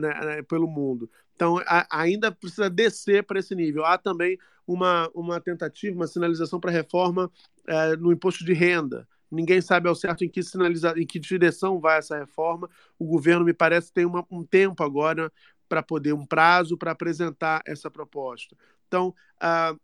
né, 0.00 0.42
pelo 0.42 0.66
mundo. 0.66 1.10
Então, 1.34 1.58
a, 1.66 1.86
ainda 1.90 2.32
precisa 2.32 2.68
descer 2.68 3.24
para 3.24 3.38
esse 3.38 3.54
nível. 3.54 3.84
Há 3.84 3.96
também 3.96 4.38
uma, 4.66 5.08
uma 5.14 5.40
tentativa, 5.40 5.94
uma 5.94 6.06
sinalização 6.06 6.58
para 6.60 6.70
reforma 6.70 7.30
é, 7.66 7.96
no 7.96 8.12
imposto 8.12 8.44
de 8.44 8.52
renda. 8.52 9.08
Ninguém 9.30 9.60
sabe 9.60 9.88
ao 9.88 9.94
certo 9.94 10.24
em 10.24 10.28
que, 10.28 10.42
sinaliza... 10.42 10.94
em 10.96 11.06
que 11.06 11.18
direção 11.18 11.78
vai 11.78 11.98
essa 11.98 12.18
reforma. 12.18 12.68
O 12.98 13.04
governo, 13.04 13.44
me 13.44 13.54
parece, 13.54 13.92
tem 13.92 14.04
uma, 14.04 14.26
um 14.30 14.44
tempo 14.44 14.82
agora 14.82 15.32
para 15.68 15.82
poder, 15.82 16.12
um 16.12 16.26
prazo 16.26 16.76
para 16.76 16.92
apresentar 16.92 17.62
essa 17.66 17.90
proposta. 17.90 18.56
Então, 18.86 19.14
a, 19.40 19.76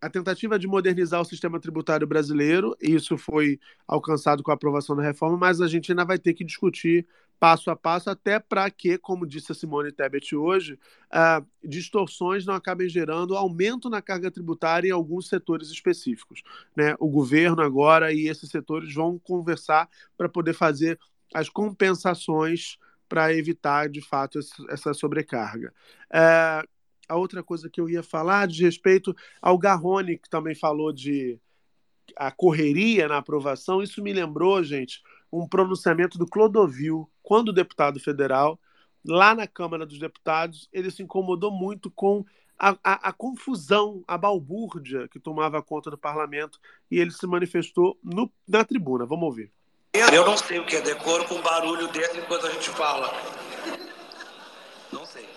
a 0.00 0.08
tentativa 0.08 0.58
de 0.58 0.66
modernizar 0.66 1.20
o 1.20 1.24
sistema 1.24 1.58
tributário 1.58 2.06
brasileiro, 2.06 2.76
isso 2.80 3.18
foi 3.18 3.58
alcançado 3.86 4.42
com 4.42 4.50
a 4.50 4.54
aprovação 4.54 4.94
da 4.94 5.02
reforma, 5.02 5.36
mas 5.36 5.60
a 5.60 5.66
gente 5.66 5.90
ainda 5.90 6.04
vai 6.04 6.18
ter 6.18 6.34
que 6.34 6.44
discutir 6.44 7.06
passo 7.38 7.70
a 7.70 7.76
passo, 7.76 8.10
até 8.10 8.38
para 8.38 8.68
que, 8.70 8.98
como 8.98 9.26
disse 9.26 9.52
a 9.52 9.54
Simone 9.54 9.92
Tebet 9.92 10.34
hoje, 10.34 10.74
uh, 10.74 11.46
distorções 11.62 12.44
não 12.44 12.54
acabem 12.54 12.88
gerando 12.88 13.36
aumento 13.36 13.88
na 13.88 14.02
carga 14.02 14.30
tributária 14.30 14.88
em 14.88 14.92
alguns 14.92 15.28
setores 15.28 15.68
específicos. 15.68 16.42
Né? 16.76 16.96
O 16.98 17.08
governo 17.08 17.62
agora 17.62 18.12
e 18.12 18.28
esses 18.28 18.50
setores 18.50 18.92
vão 18.92 19.18
conversar 19.18 19.88
para 20.16 20.28
poder 20.28 20.52
fazer 20.52 20.98
as 21.32 21.48
compensações 21.48 22.76
para 23.08 23.32
evitar, 23.32 23.88
de 23.88 24.00
fato, 24.00 24.38
essa 24.68 24.92
sobrecarga. 24.92 25.72
É, 26.12 26.62
a 27.08 27.16
outra 27.16 27.42
coisa 27.42 27.70
que 27.70 27.80
eu 27.80 27.88
ia 27.88 28.02
falar 28.02 28.46
de 28.46 28.64
respeito 28.64 29.16
ao 29.40 29.58
Garrone, 29.58 30.18
que 30.18 30.28
também 30.28 30.54
falou 30.54 30.92
de 30.92 31.40
a 32.16 32.30
correria 32.30 33.08
na 33.08 33.18
aprovação, 33.18 33.82
isso 33.82 34.02
me 34.02 34.12
lembrou, 34.12 34.62
gente, 34.62 35.02
um 35.32 35.46
pronunciamento 35.46 36.18
do 36.18 36.26
Clodovil, 36.26 37.08
quando 37.22 37.52
deputado 37.52 38.00
federal, 38.00 38.58
lá 39.04 39.34
na 39.34 39.46
Câmara 39.46 39.86
dos 39.86 39.98
Deputados, 39.98 40.68
ele 40.72 40.90
se 40.90 41.02
incomodou 41.02 41.50
muito 41.50 41.90
com 41.90 42.24
a, 42.58 42.70
a, 42.82 43.08
a, 43.08 43.12
confusão, 43.12 44.02
a 44.06 44.18
balbúrdia 44.18 45.06
que 45.08 45.20
tomava 45.20 45.62
conta 45.62 45.90
do 45.90 45.98
parlamento 45.98 46.58
e 46.90 46.98
ele 46.98 47.12
se 47.12 47.26
manifestou 47.26 47.98
no, 48.02 48.30
na 48.48 48.64
tribuna. 48.64 49.06
Vamos 49.06 49.24
ouvir. 49.24 49.52
Eu 50.12 50.26
não 50.26 50.36
sei 50.36 50.58
o 50.58 50.66
que 50.66 50.76
é 50.76 50.80
decoro 50.80 51.24
com 51.26 51.40
barulho 51.40 51.88
desse 51.88 52.18
enquanto 52.18 52.46
a 52.46 52.50
gente 52.50 52.70
fala. 52.70 53.10
Não 54.92 55.04
sei. 55.06 55.28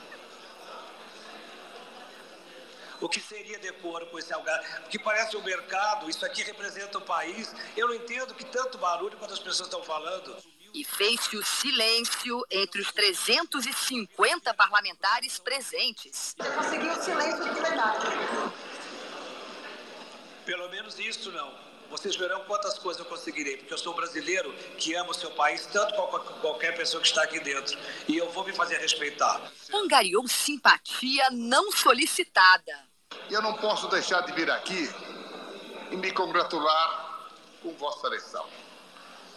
O 3.01 3.09
que 3.09 3.19
seria 3.19 3.57
decoro 3.57 4.05
com 4.05 4.19
esse 4.19 4.31
algar? 4.31 4.63
Porque 4.81 4.99
parece 4.99 5.35
um 5.35 5.41
mercado, 5.41 6.07
isso 6.07 6.23
aqui 6.23 6.43
representa 6.43 6.99
o 6.99 7.01
país. 7.01 7.53
Eu 7.75 7.87
não 7.87 7.95
entendo 7.95 8.35
que 8.35 8.45
tanto 8.45 8.77
barulho 8.77 9.17
quando 9.17 9.33
as 9.33 9.39
pessoas 9.39 9.67
estão 9.67 9.83
falando. 9.83 10.37
E 10.71 10.85
fez-se 10.85 11.35
o 11.35 11.43
silêncio 11.43 12.45
entre 12.49 12.79
os 12.79 12.91
350 12.91 14.53
parlamentares 14.53 15.39
presentes. 15.39 16.35
Você 16.37 16.49
conseguiu 16.51 16.91
o 16.91 17.03
silêncio 17.03 17.43
de 17.43 17.59
verdade. 17.59 18.05
Pelo 20.45 20.69
menos 20.69 20.99
isso 20.99 21.31
não. 21.31 21.71
Vocês 21.89 22.15
verão 22.15 22.45
quantas 22.45 22.79
coisas 22.79 23.03
eu 23.03 23.09
conseguirei, 23.09 23.57
porque 23.57 23.73
eu 23.73 23.77
sou 23.77 23.93
brasileiro 23.93 24.53
que 24.77 24.93
ama 24.93 25.09
o 25.09 25.13
seu 25.13 25.31
país 25.31 25.65
tanto 25.65 25.93
quanto 25.93 26.33
qualquer 26.39 26.73
pessoa 26.77 27.01
que 27.01 27.07
está 27.07 27.23
aqui 27.23 27.39
dentro. 27.41 27.77
E 28.07 28.15
eu 28.15 28.31
vou 28.31 28.45
me 28.45 28.53
fazer 28.53 28.77
respeitar. 28.77 29.51
Angariou 29.73 30.25
simpatia 30.27 31.29
não 31.31 31.69
solicitada. 31.71 32.90
Eu 33.31 33.41
não 33.41 33.53
posso 33.53 33.87
deixar 33.87 34.21
de 34.21 34.33
vir 34.33 34.51
aqui 34.51 34.89
e 35.89 35.95
me 35.95 36.11
congratular 36.11 37.29
com 37.61 37.73
vossa 37.75 38.07
eleição. 38.07 38.45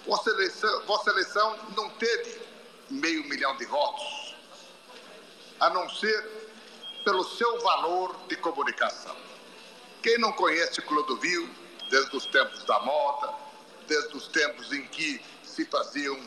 Vossa 0.04 0.30
eleição, 0.30 0.84
vossa 0.84 1.14
não 1.76 1.88
teve 1.90 2.42
meio 2.90 3.24
milhão 3.28 3.56
de 3.56 3.64
votos, 3.66 4.34
a 5.60 5.70
não 5.70 5.88
ser 5.88 6.44
pelo 7.04 7.24
seu 7.24 7.60
valor 7.62 8.16
de 8.28 8.36
comunicação. 8.36 9.16
Quem 10.02 10.18
não 10.18 10.32
conhece 10.32 10.82
Clodovil 10.82 11.48
desde 11.88 12.16
os 12.16 12.26
tempos 12.26 12.64
da 12.64 12.80
moda, 12.80 13.32
desde 13.86 14.16
os 14.16 14.26
tempos 14.28 14.72
em 14.72 14.86
que 14.88 15.24
se 15.44 15.64
faziam 15.66 16.18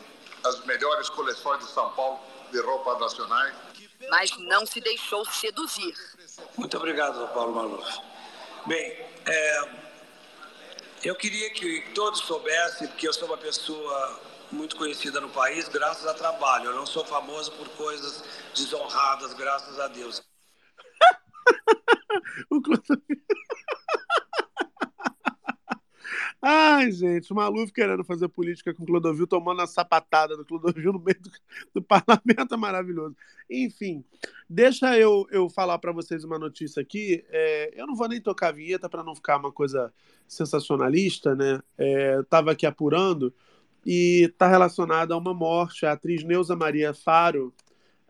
as 0.42 0.64
melhores 0.64 1.10
coleções 1.10 1.64
de 1.64 1.70
São 1.70 1.90
Paulo 1.92 2.18
de 2.50 2.60
roupas 2.60 2.98
nacionais. 2.98 3.54
Mas 4.08 4.36
não 4.38 4.64
se 4.64 4.80
deixou 4.80 5.24
seduzir. 5.26 5.94
Muito 6.56 6.76
obrigado, 6.76 7.28
Paulo 7.32 7.54
Maluf. 7.54 8.00
Bem, 8.66 8.92
é, 9.26 9.68
eu 11.04 11.14
queria 11.14 11.50
que 11.50 11.82
todos 11.94 12.20
soubessem 12.20 12.88
que 12.88 13.06
eu 13.06 13.12
sou 13.12 13.28
uma 13.28 13.38
pessoa 13.38 14.20
muito 14.50 14.76
conhecida 14.76 15.20
no 15.20 15.28
país 15.28 15.68
graças 15.68 16.06
a 16.06 16.14
trabalho. 16.14 16.66
Eu 16.66 16.74
não 16.74 16.86
sou 16.86 17.04
famoso 17.04 17.52
por 17.52 17.68
coisas 17.70 18.24
desonradas, 18.54 19.32
graças 19.34 19.78
a 19.78 19.88
Deus. 19.88 20.22
o 22.50 22.60
Ai, 26.40 26.92
gente, 26.92 27.32
o 27.32 27.36
Maluf 27.36 27.72
querendo 27.72 28.04
fazer 28.04 28.28
política 28.28 28.72
com 28.72 28.84
o 28.84 28.86
Clodovil, 28.86 29.26
tomando 29.26 29.60
a 29.60 29.66
sapatada 29.66 30.36
do 30.36 30.44
Clodovil 30.44 30.92
no 30.92 31.00
meio 31.00 31.20
do, 31.20 31.30
do 31.74 31.82
parlamento, 31.82 32.54
é 32.54 32.56
maravilhoso. 32.56 33.16
Enfim, 33.50 34.04
deixa 34.48 34.96
eu, 34.96 35.26
eu 35.32 35.48
falar 35.50 35.78
para 35.78 35.90
vocês 35.90 36.22
uma 36.22 36.38
notícia 36.38 36.80
aqui. 36.80 37.24
É, 37.28 37.72
eu 37.74 37.88
não 37.88 37.96
vou 37.96 38.06
nem 38.06 38.20
tocar 38.20 38.48
a 38.48 38.52
vinheta 38.52 38.88
para 38.88 39.02
não 39.02 39.16
ficar 39.16 39.36
uma 39.36 39.50
coisa 39.50 39.92
sensacionalista, 40.28 41.34
né? 41.34 41.60
É, 41.76 42.14
eu 42.14 42.20
estava 42.20 42.52
aqui 42.52 42.66
apurando 42.66 43.34
e 43.84 44.28
está 44.30 44.46
relacionada 44.46 45.14
a 45.14 45.18
uma 45.18 45.34
morte. 45.34 45.86
A 45.86 45.92
atriz 45.92 46.22
Neuza 46.22 46.54
Maria 46.54 46.94
Faro, 46.94 47.52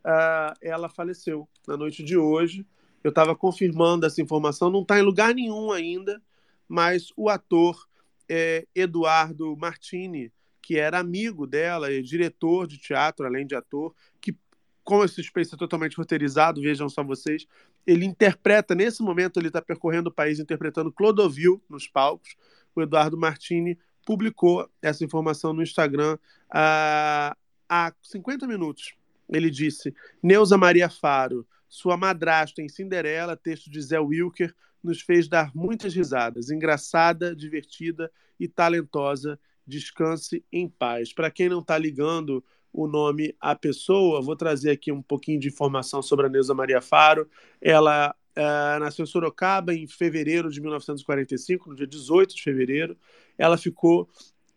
uh, 0.00 0.52
ela 0.60 0.90
faleceu 0.90 1.48
na 1.66 1.78
noite 1.78 2.02
de 2.02 2.18
hoje. 2.18 2.66
Eu 3.02 3.08
estava 3.08 3.34
confirmando 3.34 4.04
essa 4.04 4.20
informação, 4.20 4.68
não 4.68 4.82
está 4.82 4.98
em 4.98 5.02
lugar 5.02 5.34
nenhum 5.34 5.72
ainda, 5.72 6.20
mas 6.68 7.10
o 7.16 7.30
ator 7.30 7.87
é, 8.28 8.66
Eduardo 8.74 9.56
Martini, 9.56 10.32
que 10.60 10.78
era 10.78 10.98
amigo 10.98 11.46
dela, 11.46 11.90
e 11.90 12.02
diretor 12.02 12.66
de 12.66 12.78
teatro, 12.78 13.26
além 13.26 13.46
de 13.46 13.54
ator, 13.54 13.94
que, 14.20 14.36
como 14.84 15.04
esse 15.04 15.22
Space 15.22 15.54
é 15.54 15.56
totalmente 15.58 15.96
roteirizado, 15.96 16.60
vejam 16.60 16.88
só 16.88 17.02
vocês, 17.02 17.46
ele 17.86 18.04
interpreta, 18.04 18.74
nesse 18.74 19.02
momento, 19.02 19.38
ele 19.38 19.48
está 19.48 19.62
percorrendo 19.62 20.10
o 20.10 20.12
país 20.12 20.38
interpretando 20.38 20.92
Clodovil 20.92 21.62
nos 21.70 21.88
palcos. 21.88 22.36
O 22.74 22.82
Eduardo 22.82 23.16
Martini 23.16 23.78
publicou 24.04 24.68
essa 24.82 25.02
informação 25.02 25.54
no 25.54 25.62
Instagram 25.62 26.18
há, 26.50 27.34
há 27.66 27.92
50 28.02 28.46
minutos. 28.46 28.94
Ele 29.28 29.50
disse: 29.50 29.94
Neuza 30.22 30.58
Maria 30.58 30.90
Faro, 30.90 31.46
sua 31.68 31.96
madrasta 31.96 32.60
em 32.62 32.68
Cinderela, 32.68 33.36
texto 33.36 33.70
de 33.70 33.80
Zé 33.80 33.98
Wilker, 33.98 34.54
nos 34.88 35.00
fez 35.02 35.28
dar 35.28 35.54
muitas 35.54 35.94
risadas. 35.94 36.50
Engraçada, 36.50 37.36
divertida 37.36 38.10
e 38.40 38.48
talentosa. 38.48 39.38
Descanse 39.66 40.44
em 40.50 40.68
paz. 40.68 41.12
Para 41.12 41.30
quem 41.30 41.48
não 41.48 41.60
está 41.60 41.76
ligando 41.76 42.42
o 42.72 42.86
nome 42.86 43.34
à 43.40 43.54
pessoa, 43.54 44.22
vou 44.22 44.36
trazer 44.36 44.70
aqui 44.70 44.90
um 44.90 45.02
pouquinho 45.02 45.40
de 45.40 45.48
informação 45.48 46.02
sobre 46.02 46.26
a 46.26 46.28
Neuza 46.28 46.54
Maria 46.54 46.80
Faro. 46.80 47.28
Ela 47.60 48.14
uh, 48.36 48.80
nasceu 48.80 49.04
em 49.04 49.06
Sorocaba 49.06 49.74
em 49.74 49.86
fevereiro 49.86 50.50
de 50.50 50.60
1945, 50.60 51.70
no 51.70 51.76
dia 51.76 51.86
18 51.86 52.34
de 52.34 52.42
fevereiro. 52.42 52.96
Ela 53.36 53.58
ficou 53.58 54.08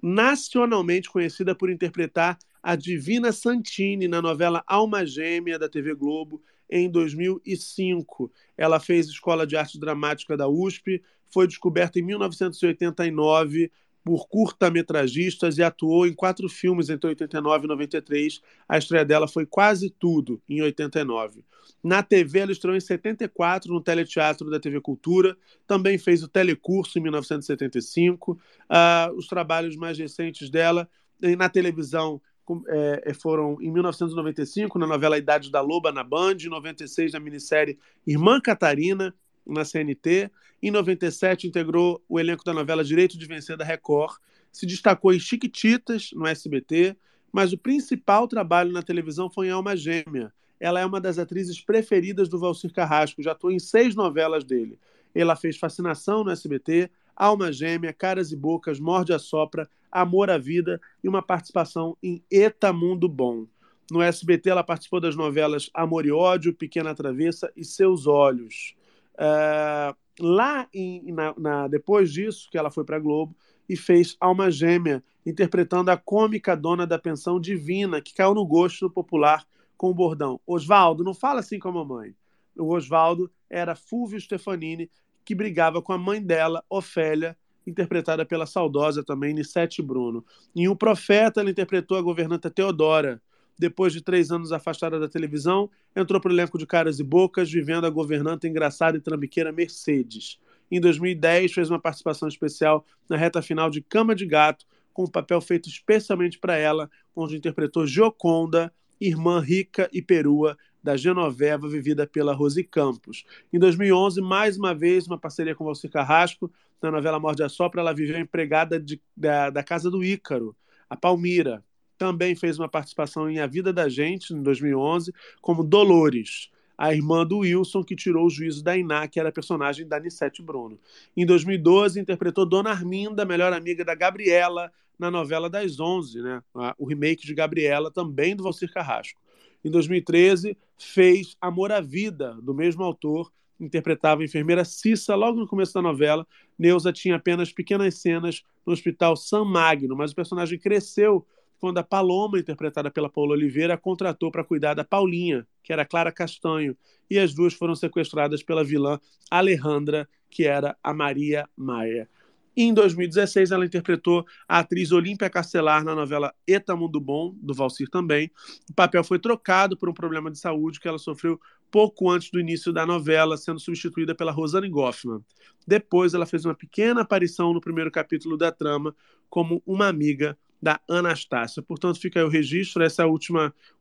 nacionalmente 0.02 1.10
conhecida 1.10 1.54
por 1.54 1.70
interpretar 1.70 2.38
a 2.64 2.76
Divina 2.76 3.32
Santini 3.32 4.08
na 4.08 4.22
novela 4.22 4.64
Alma 4.68 5.06
Gêmea 5.06 5.60
da 5.60 5.68
TV 5.68 5.94
Globo 5.94 6.42
em 6.72 6.90
2005. 6.90 8.32
Ela 8.58 8.80
fez 8.80 9.08
Escola 9.08 9.46
de 9.46 9.58
Arte 9.58 9.80
Dramática 9.80 10.38
da 10.38 10.48
USP, 10.48 11.04
foi 11.30 11.48
descoberta 11.48 12.00
em 12.00 12.04
1989 12.04 13.72
por 14.04 14.28
curta-metragistas 14.28 15.58
e 15.58 15.64
atuou 15.64 16.08
em 16.08 16.14
quatro 16.14 16.50
filmes 16.50 16.90
entre 16.90 17.10
89 17.10 17.66
e 17.66 17.68
93. 17.68 18.42
A 18.68 18.78
estreia 18.78 19.06
dela 19.06 19.28
foi 19.28 19.46
Quase 19.46 19.90
Tudo, 19.90 20.42
em 20.50 20.62
89. 20.62 21.44
Na 21.84 22.02
TV, 22.02 22.40
ela 22.40 22.52
estreou 22.52 22.76
em 22.76 22.80
74 22.80 23.72
no 23.72 23.82
Teleteatro 23.82 24.50
da 24.50 24.60
TV 24.60 24.82
Cultura. 24.82 25.38
Também 25.68 25.98
fez 25.98 26.24
o 26.24 26.28
Telecurso 26.28 26.98
em 26.98 27.02
1975. 27.02 28.40
Ah, 28.70 29.12
os 29.16 29.28
trabalhos 29.28 29.76
mais 29.76 29.98
recentes 29.98 30.50
dela 30.50 30.90
na 31.38 31.50
televisão 31.50 32.20
com- 32.46 32.64
eh, 32.68 33.14
foram 33.14 33.58
em 33.62 33.72
1995, 33.72 34.78
na 34.80 34.88
novela 34.88 35.18
Idade 35.18 35.52
da 35.52 35.62
Loba, 35.62 35.92
na 35.92 36.04
Band. 36.04 36.38
Em 36.42 36.50
96, 36.50 37.14
na 37.14 37.20
minissérie 37.20 37.78
Irmã 38.06 38.40
Catarina, 38.42 39.14
na 39.46 39.64
CNT. 39.66 40.30
Em 40.62 40.72
97, 40.72 41.48
integrou 41.48 42.04
o 42.08 42.20
elenco 42.20 42.44
da 42.44 42.54
novela 42.54 42.84
Direito 42.84 43.18
de 43.18 43.26
Vencer 43.26 43.58
da 43.58 43.66
Record. 43.66 44.18
Se 44.52 44.66
destacou 44.66 45.14
em 45.14 45.20
Chiquititas, 45.20 46.12
no 46.14 46.28
SBT, 46.28 46.96
mas 47.32 47.54
o 47.54 47.58
principal 47.58 48.28
trabalho 48.28 48.72
na 48.72 48.84
televisão 48.84 49.30
foi 49.30 49.48
em 49.48 49.52
Alma 49.52 49.76
Gêmea. 49.76 50.32
Ela 50.60 50.82
é 50.82 50.86
uma 50.86 51.02
das 51.02 51.18
atrizes 51.18 51.60
preferidas 51.60 52.30
do 52.30 52.38
Valcir 52.38 52.72
Carrasco, 52.72 53.24
já 53.24 53.32
atuou 53.32 53.52
em 53.52 53.60
seis 53.60 53.96
novelas 53.96 54.44
dele. 54.44 54.78
Ela 55.16 55.36
fez 55.36 55.58
Fascinação 55.58 56.24
no 56.24 56.32
SBT, 56.32 56.92
Alma 57.16 57.52
Gêmea, 57.52 57.94
Caras 57.94 58.32
e 58.32 58.36
Bocas, 58.36 58.80
Morde 58.80 59.14
a 59.14 59.20
Sopra, 59.20 59.68
Amor 59.92 60.30
à 60.30 60.38
Vida 60.38 60.80
e 61.04 61.10
uma 61.10 61.22
participação 61.22 61.98
em 62.02 62.24
Eta 62.32 62.72
Mundo 62.72 63.10
Bom. 63.10 63.46
No 63.92 64.02
SBT, 64.02 64.50
ela 64.50 64.64
participou 64.64 65.02
das 65.02 65.16
novelas 65.16 65.70
Amor 65.74 66.06
e 66.06 66.12
Ódio, 66.12 66.54
Pequena 66.54 66.96
Travessa 66.96 67.52
e 67.58 67.66
Seus 67.66 68.08
Olhos. 68.08 68.76
Ah, 69.18 69.96
lá, 70.20 70.68
em- 70.74 71.12
na- 71.12 71.36
na- 71.38 71.68
depois 71.68 72.12
disso, 72.12 72.48
que 72.50 72.58
ela 72.58 72.72
foi 72.72 72.84
para 72.86 72.96
a 72.98 73.00
Globo 73.00 73.36
e 73.68 73.76
fez 73.76 74.16
Alma 74.20 74.50
Gêmea, 74.50 75.04
interpretando 75.26 75.90
a 75.90 75.98
cômica 75.98 76.56
dona 76.56 76.88
da 76.88 76.98
pensão 76.98 77.40
divina, 77.40 78.02
que 78.02 78.14
caiu 78.14 78.34
no 78.34 78.46
gosto 78.46 78.90
popular 78.90 79.46
com 79.78 79.90
o 79.90 79.94
bordão. 79.94 80.40
Osvaldo, 80.46 81.04
não 81.04 81.14
fala 81.14 81.40
assim 81.42 81.60
com 81.60 81.70
a 81.70 81.72
mamãe. 81.72 82.16
O 82.58 82.74
Osvaldo 82.74 83.32
era 83.50 83.76
Fulvio 83.76 84.20
Stefanini, 84.20 84.90
que 85.24 85.36
brigava 85.36 85.82
com 85.82 85.94
a 85.94 85.98
mãe 85.98 86.22
dela, 86.22 86.64
Ofélia, 86.70 87.38
interpretada 87.66 88.26
pela 88.26 88.46
saudosa 88.46 89.04
também 89.04 89.34
Nissete 89.34 89.82
Bruno. 89.82 90.26
Em 90.56 90.68
O 90.68 90.76
Profeta, 90.76 91.42
ela 91.42 91.50
interpretou 91.50 91.98
a 91.98 92.02
governanta 92.02 92.50
Teodora. 92.50 93.22
Depois 93.58 93.94
de 93.94 94.02
três 94.02 94.32
anos 94.32 94.52
afastada 94.52 95.00
da 95.00 95.08
televisão, 95.08 95.70
entrou 95.96 96.20
para 96.20 96.32
o 96.32 96.34
elenco 96.34 96.58
de 96.58 96.66
Caras 96.66 97.00
e 97.00 97.04
Bocas, 97.04 97.52
vivendo 97.52 97.86
a 97.86 97.90
governanta 97.90 98.48
engraçada 98.48 98.98
e 98.98 99.02
trambiqueira 99.02 99.52
Mercedes. 99.52 100.40
Em 100.72 100.80
2010, 100.80 101.54
fez 101.54 101.70
uma 101.70 101.80
participação 101.80 102.28
especial 102.28 102.86
na 103.10 103.18
reta 103.18 103.42
final 103.42 103.70
de 103.70 103.82
Cama 103.82 104.16
de 104.16 104.26
Gato, 104.26 104.66
com 104.94 105.04
um 105.04 105.08
papel 105.08 105.40
feito 105.42 105.70
especialmente 105.70 106.40
para 106.40 106.58
ela, 106.58 106.90
onde 107.16 107.38
interpretou 107.38 107.86
Gioconda, 107.86 108.74
irmã 109.00 109.40
rica 109.40 109.90
e 109.92 110.02
perua 110.02 110.58
da 110.84 110.98
Genoveva, 110.98 111.68
vivida 111.68 112.08
pela 112.08 112.34
Rosi 112.34 112.64
Campos. 112.64 113.24
Em 113.52 113.60
2011, 113.60 114.22
mais 114.22 114.58
uma 114.58 114.74
vez, 114.74 115.08
uma 115.08 115.18
parceria 115.18 115.56
com 115.56 115.66
Valcir 115.66 115.90
Carrasco, 115.92 116.52
na 116.82 116.90
novela 116.92 117.20
Morde 117.20 117.44
a 117.44 117.50
Sopra, 117.50 117.82
ela 117.82 117.94
viveu 117.94 118.20
empregada 118.20 118.80
de- 118.80 119.02
da, 119.16 119.50
da 119.50 119.64
casa 119.64 119.92
do 119.92 120.04
Ícaro, 120.04 120.56
a 120.90 120.98
Palmira. 120.98 121.64
Também 121.98 122.36
fez 122.36 122.58
uma 122.58 122.68
participação 122.68 123.30
em 123.30 123.40
A 123.40 123.46
Vida 123.46 123.72
da 123.72 123.88
Gente, 123.88 124.34
em 124.34 124.42
2011, 124.42 125.14
como 125.40 125.64
Dolores, 125.64 126.50
a 126.76 126.92
irmã 126.92 127.24
do 127.24 127.40
Wilson, 127.40 127.84
que 127.84 127.96
tirou 127.96 128.26
o 128.26 128.30
juízo 128.30 128.64
da 128.64 128.76
Iná, 128.76 129.08
que 129.08 129.20
era 129.20 129.32
personagem 129.32 129.88
da 129.88 129.98
Anissete 129.98 130.42
Bruno. 130.42 130.80
Em 131.16 131.28
2012, 131.28 132.00
interpretou 132.00 132.44
Dona 132.44 132.72
Arminda, 132.72 133.24
melhor 133.24 133.54
amiga 133.54 133.86
da 133.86 133.94
Gabriela, 133.94 134.72
na 134.98 135.12
novela 135.12 135.48
das 135.48 135.80
Onze, 135.80 136.22
né? 136.22 136.42
O 136.80 136.88
remake 136.88 137.26
de 137.26 137.36
Gabriela, 137.36 137.92
também 137.92 138.36
do 138.36 138.44
Valcir 138.44 138.72
Carrasco. 138.74 139.22
Em 139.64 139.70
2013, 139.70 140.58
fez 140.78 141.38
Amor 141.40 141.72
à 141.72 141.80
Vida, 141.80 142.38
do 142.42 142.54
mesmo 142.54 142.84
autor, 142.84 143.32
interpretava 143.60 144.22
a 144.22 144.26
enfermeira 144.26 144.66
Cissa 144.66 145.16
logo 145.16 145.40
no 145.40 145.48
começo 145.48 145.74
da 145.74 145.82
novela. 145.82 146.26
Neuza 146.58 146.92
tinha 146.92 147.16
apenas 147.16 147.54
pequenas 147.54 147.96
cenas 147.96 148.44
no 148.66 148.74
Hospital 148.74 149.16
San 149.16 149.46
Magno, 149.46 149.96
mas 149.96 150.12
o 150.12 150.16
personagem 150.16 150.58
cresceu 150.58 151.26
quando 151.60 151.78
a 151.78 151.84
Paloma, 151.84 152.40
interpretada 152.40 152.90
pela 152.90 153.08
Paula 153.08 153.34
Oliveira, 153.34 153.76
a 153.76 153.78
contratou 153.78 154.32
para 154.32 154.44
cuidar 154.44 154.74
da 154.74 154.84
Paulinha, 154.84 155.46
que 155.62 155.72
era 155.72 155.86
Clara 155.86 156.12
Castanho, 156.12 156.76
e 157.08 157.20
as 157.20 157.36
duas 157.36 157.54
foram 157.54 157.76
sequestradas 157.76 158.42
pela 158.42 158.64
vilã 158.64 159.00
Alejandra, 159.30 160.10
que 160.28 160.46
era 160.46 160.76
a 160.82 160.92
Maria 160.92 161.48
Maia. 161.56 162.10
Em 162.56 162.74
2016, 162.74 163.52
ela 163.52 163.66
interpretou 163.66 164.26
a 164.48 164.60
atriz 164.60 164.92
Olímpia 164.92 165.30
Castelar 165.30 165.84
na 165.84 165.96
novela 165.96 166.34
Eta 166.46 166.76
Mundo 166.76 167.00
Bom, 167.00 167.34
do 167.42 167.54
Valcir 167.54 167.90
também. 167.90 168.30
O 168.70 168.74
papel 168.74 169.04
foi 169.04 169.20
trocado 169.20 169.78
por 169.78 169.88
um 169.90 169.94
problema 169.94 170.30
de 170.30 170.38
saúde 170.38 170.80
que 170.80 170.88
ela 170.88 170.98
sofreu 170.98 171.40
pouco 171.72 172.10
antes 172.10 172.30
do 172.30 172.40
início 172.40 172.74
da 172.74 172.86
novela, 172.86 173.38
sendo 173.38 173.60
substituída 173.60 174.14
pela 174.14 174.34
Rosane 174.34 174.68
Goffman. 174.68 175.24
Depois, 175.66 176.14
ela 176.14 176.26
fez 176.26 176.44
uma 176.44 176.54
pequena 176.54 177.02
aparição 177.02 177.54
no 177.54 177.62
primeiro 177.62 177.90
capítulo 177.90 178.36
da 178.36 178.52
trama 178.52 178.94
como 179.30 179.64
uma 179.66 179.88
amiga 179.88 180.38
da 180.62 180.80
Anastácia. 180.90 181.64
Portanto, 181.64 182.00
fica 182.00 182.20
aí 182.20 182.26
o 182.26 182.30
registro. 182.30 182.84
Esse 182.84 183.02
é 183.02 183.06
o 183.06 183.18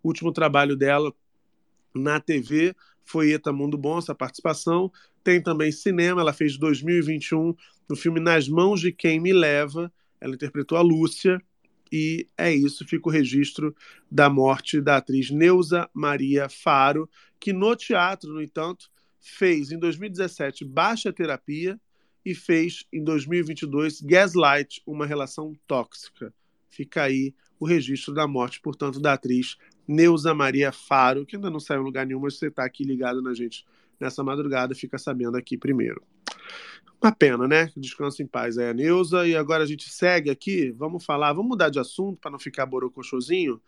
último 0.05 0.33
trabalho 0.33 0.77
dela 0.77 1.13
na 1.93 2.21
TV. 2.21 2.75
Foi 3.05 3.33
Eta 3.33 3.53
Mundo 3.53 3.77
Bom, 3.77 3.99
essa 3.99 4.15
participação. 4.15 4.93
Tem 5.25 5.43
também 5.43 5.73
cinema, 5.73 6.21
ela 6.21 6.33
fez 6.33 6.57
2021 6.57 7.55
no 7.91 7.97
filme 7.97 8.21
Nas 8.21 8.49
Mãos 8.49 8.81
de 8.81 8.93
Quem 8.93 9.19
Me 9.19 9.33
Leva. 9.33 9.93
Ela 10.21 10.37
interpretou 10.37 10.79
a 10.79 10.81
Lúcia. 10.81 11.43
E 11.91 12.29
é 12.39 12.55
isso, 12.55 12.87
fica 12.87 13.09
o 13.09 13.13
registro 13.13 13.75
da 14.09 14.31
morte 14.31 14.81
da 14.81 14.99
atriz 14.99 15.29
Neuza 15.29 15.91
Maria 15.93 16.49
Faro, 16.49 17.11
que 17.41 17.53
no 17.53 17.75
teatro, 17.75 18.33
no 18.33 18.41
entanto, 18.41 18.89
fez 19.19 19.73
em 19.73 19.79
2017 19.79 20.65
Baixa 20.65 21.13
Terapia 21.13 21.81
e 22.25 22.33
fez 22.33 22.87
em 22.93 23.03
2022 23.03 24.03
Gaslight, 24.03 24.81
uma 24.87 25.05
relação 25.05 25.53
tóxica. 25.67 26.33
Fica 26.69 27.03
aí 27.03 27.35
o 27.59 27.67
registro 27.67 28.15
da 28.15 28.29
morte, 28.29 28.61
portanto, 28.61 29.01
da 29.01 29.15
atriz 29.15 29.57
Neuza 29.89 30.33
Maria 30.33 30.71
Faro, 30.71 31.27
que 31.27 31.35
ainda 31.35 31.51
não 31.51 31.59
saiu 31.59 31.81
em 31.81 31.87
lugar 31.87 32.07
nenhum, 32.07 32.21
mas 32.21 32.39
você 32.39 32.47
está 32.47 32.65
aqui 32.65 32.85
ligado 32.85 33.21
na 33.21 33.35
gente 33.35 33.67
nessa 33.99 34.23
madrugada, 34.23 34.77
fica 34.77 34.97
sabendo 34.97 35.37
aqui 35.37 35.59
primeiro. 35.59 36.01
Uma 37.03 37.13
pena, 37.13 37.49
né? 37.49 37.71
Descansa 37.77 38.23
em 38.23 38.27
paz 38.27 38.59
aí 38.59 38.69
a 38.69 38.75
Neuza. 38.75 39.27
E 39.27 39.35
agora 39.35 39.63
a 39.63 39.67
gente 39.67 39.89
segue 39.89 40.31
aqui. 40.31 40.71
Vamos 40.73 41.05
falar, 41.05 41.33
vamos 41.33 41.49
mudar 41.49 41.71
de 41.71 41.79
assunto 41.79 42.19
para 42.21 42.31
não 42.31 42.39
ficar 42.39 42.67
borocochosinho. 42.67 43.61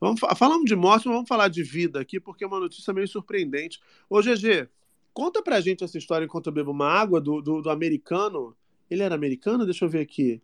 Vamos, 0.00 0.18
fa- 0.18 0.34
falamos 0.34 0.64
de 0.64 0.74
morte, 0.74 1.06
mas 1.06 1.14
vamos 1.14 1.28
falar 1.28 1.48
de 1.48 1.62
vida 1.62 2.00
aqui, 2.00 2.18
porque 2.18 2.42
é 2.42 2.46
uma 2.46 2.58
notícia 2.58 2.92
meio 2.92 3.06
surpreendente. 3.06 3.78
Ô, 4.08 4.20
GG, 4.22 4.68
conta 5.12 5.42
pra 5.42 5.60
gente 5.60 5.84
essa 5.84 5.98
história 5.98 6.24
enquanto 6.24 6.46
eu 6.46 6.52
bebo 6.52 6.70
uma 6.72 6.88
água 6.88 7.20
do, 7.20 7.40
do, 7.40 7.60
do 7.62 7.70
americano. 7.70 8.56
Ele 8.90 9.02
era 9.02 9.14
americano? 9.14 9.64
Deixa 9.64 9.84
eu 9.84 9.88
ver 9.88 10.00
aqui. 10.00 10.40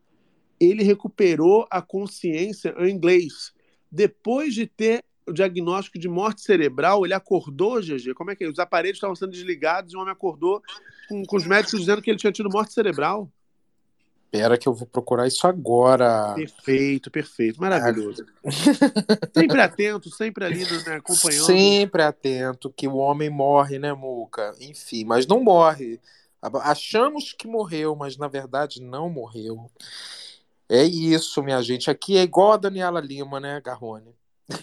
Ele 0.61 0.83
recuperou 0.83 1.67
a 1.71 1.83
consciência 1.83 2.75
em 2.79 2.91
inglês. 2.91 3.53
Depois 3.91 4.55
de 4.55 4.67
ter 4.67 5.05
o 5.27 5.33
diagnóstico 5.33 5.99
de 5.99 6.09
morte 6.09 6.41
cerebral, 6.41 7.05
ele 7.05 7.15
acordou, 7.15 7.81
GG. 7.81 8.15
Como 8.15 8.31
é 8.31 8.37
que 8.37 8.45
é? 8.45 8.49
Os 8.49 8.59
aparelhos 8.59 8.97
estavam 8.97 9.17
sendo 9.17 9.33
desligados 9.33 9.93
e 9.93 9.97
o 9.97 10.01
homem 10.01 10.13
acordou 10.13 10.63
com, 11.09 11.25
com 11.25 11.37
os 11.37 11.47
médicos 11.47 11.81
dizendo 11.81 12.01
que 12.01 12.11
ele 12.11 12.19
tinha 12.19 12.33
tido 12.33 12.51
morte 12.51 12.73
cerebral. 12.73 13.31
Espera 14.25 14.59
que 14.59 14.69
eu 14.69 14.75
vou 14.75 14.87
procurar 14.87 15.27
isso 15.27 15.47
agora. 15.47 16.35
Perfeito, 16.35 17.11
perfeito. 17.11 17.61
Maravilhoso. 17.61 18.27
sempre 19.33 19.61
atento, 19.61 20.11
sempre 20.11 20.45
ali, 20.45 20.65
né, 20.85 20.97
acompanhando. 20.97 21.47
Sempre 21.47 22.03
atento 22.03 22.71
que 22.71 22.89
o 22.89 22.97
homem 22.97 23.31
morre, 23.31 23.79
né, 23.79 23.93
Muca? 23.93 24.55
Enfim, 24.61 25.05
mas 25.05 25.27
não 25.27 25.43
morre. 25.43 26.01
Achamos 26.63 27.33
que 27.33 27.47
morreu, 27.47 27.95
mas 27.95 28.17
na 28.17 28.29
verdade 28.29 28.83
não 28.83 29.09
morreu. 29.09 29.71
É 30.69 30.83
isso, 30.83 31.43
minha 31.43 31.63
gente. 31.63 31.89
Aqui 31.89 32.17
é 32.17 32.23
igual 32.23 32.53
a 32.53 32.57
Daniela 32.57 33.01
Lima, 33.01 33.39
né, 33.39 33.61
Garrone? 33.65 34.16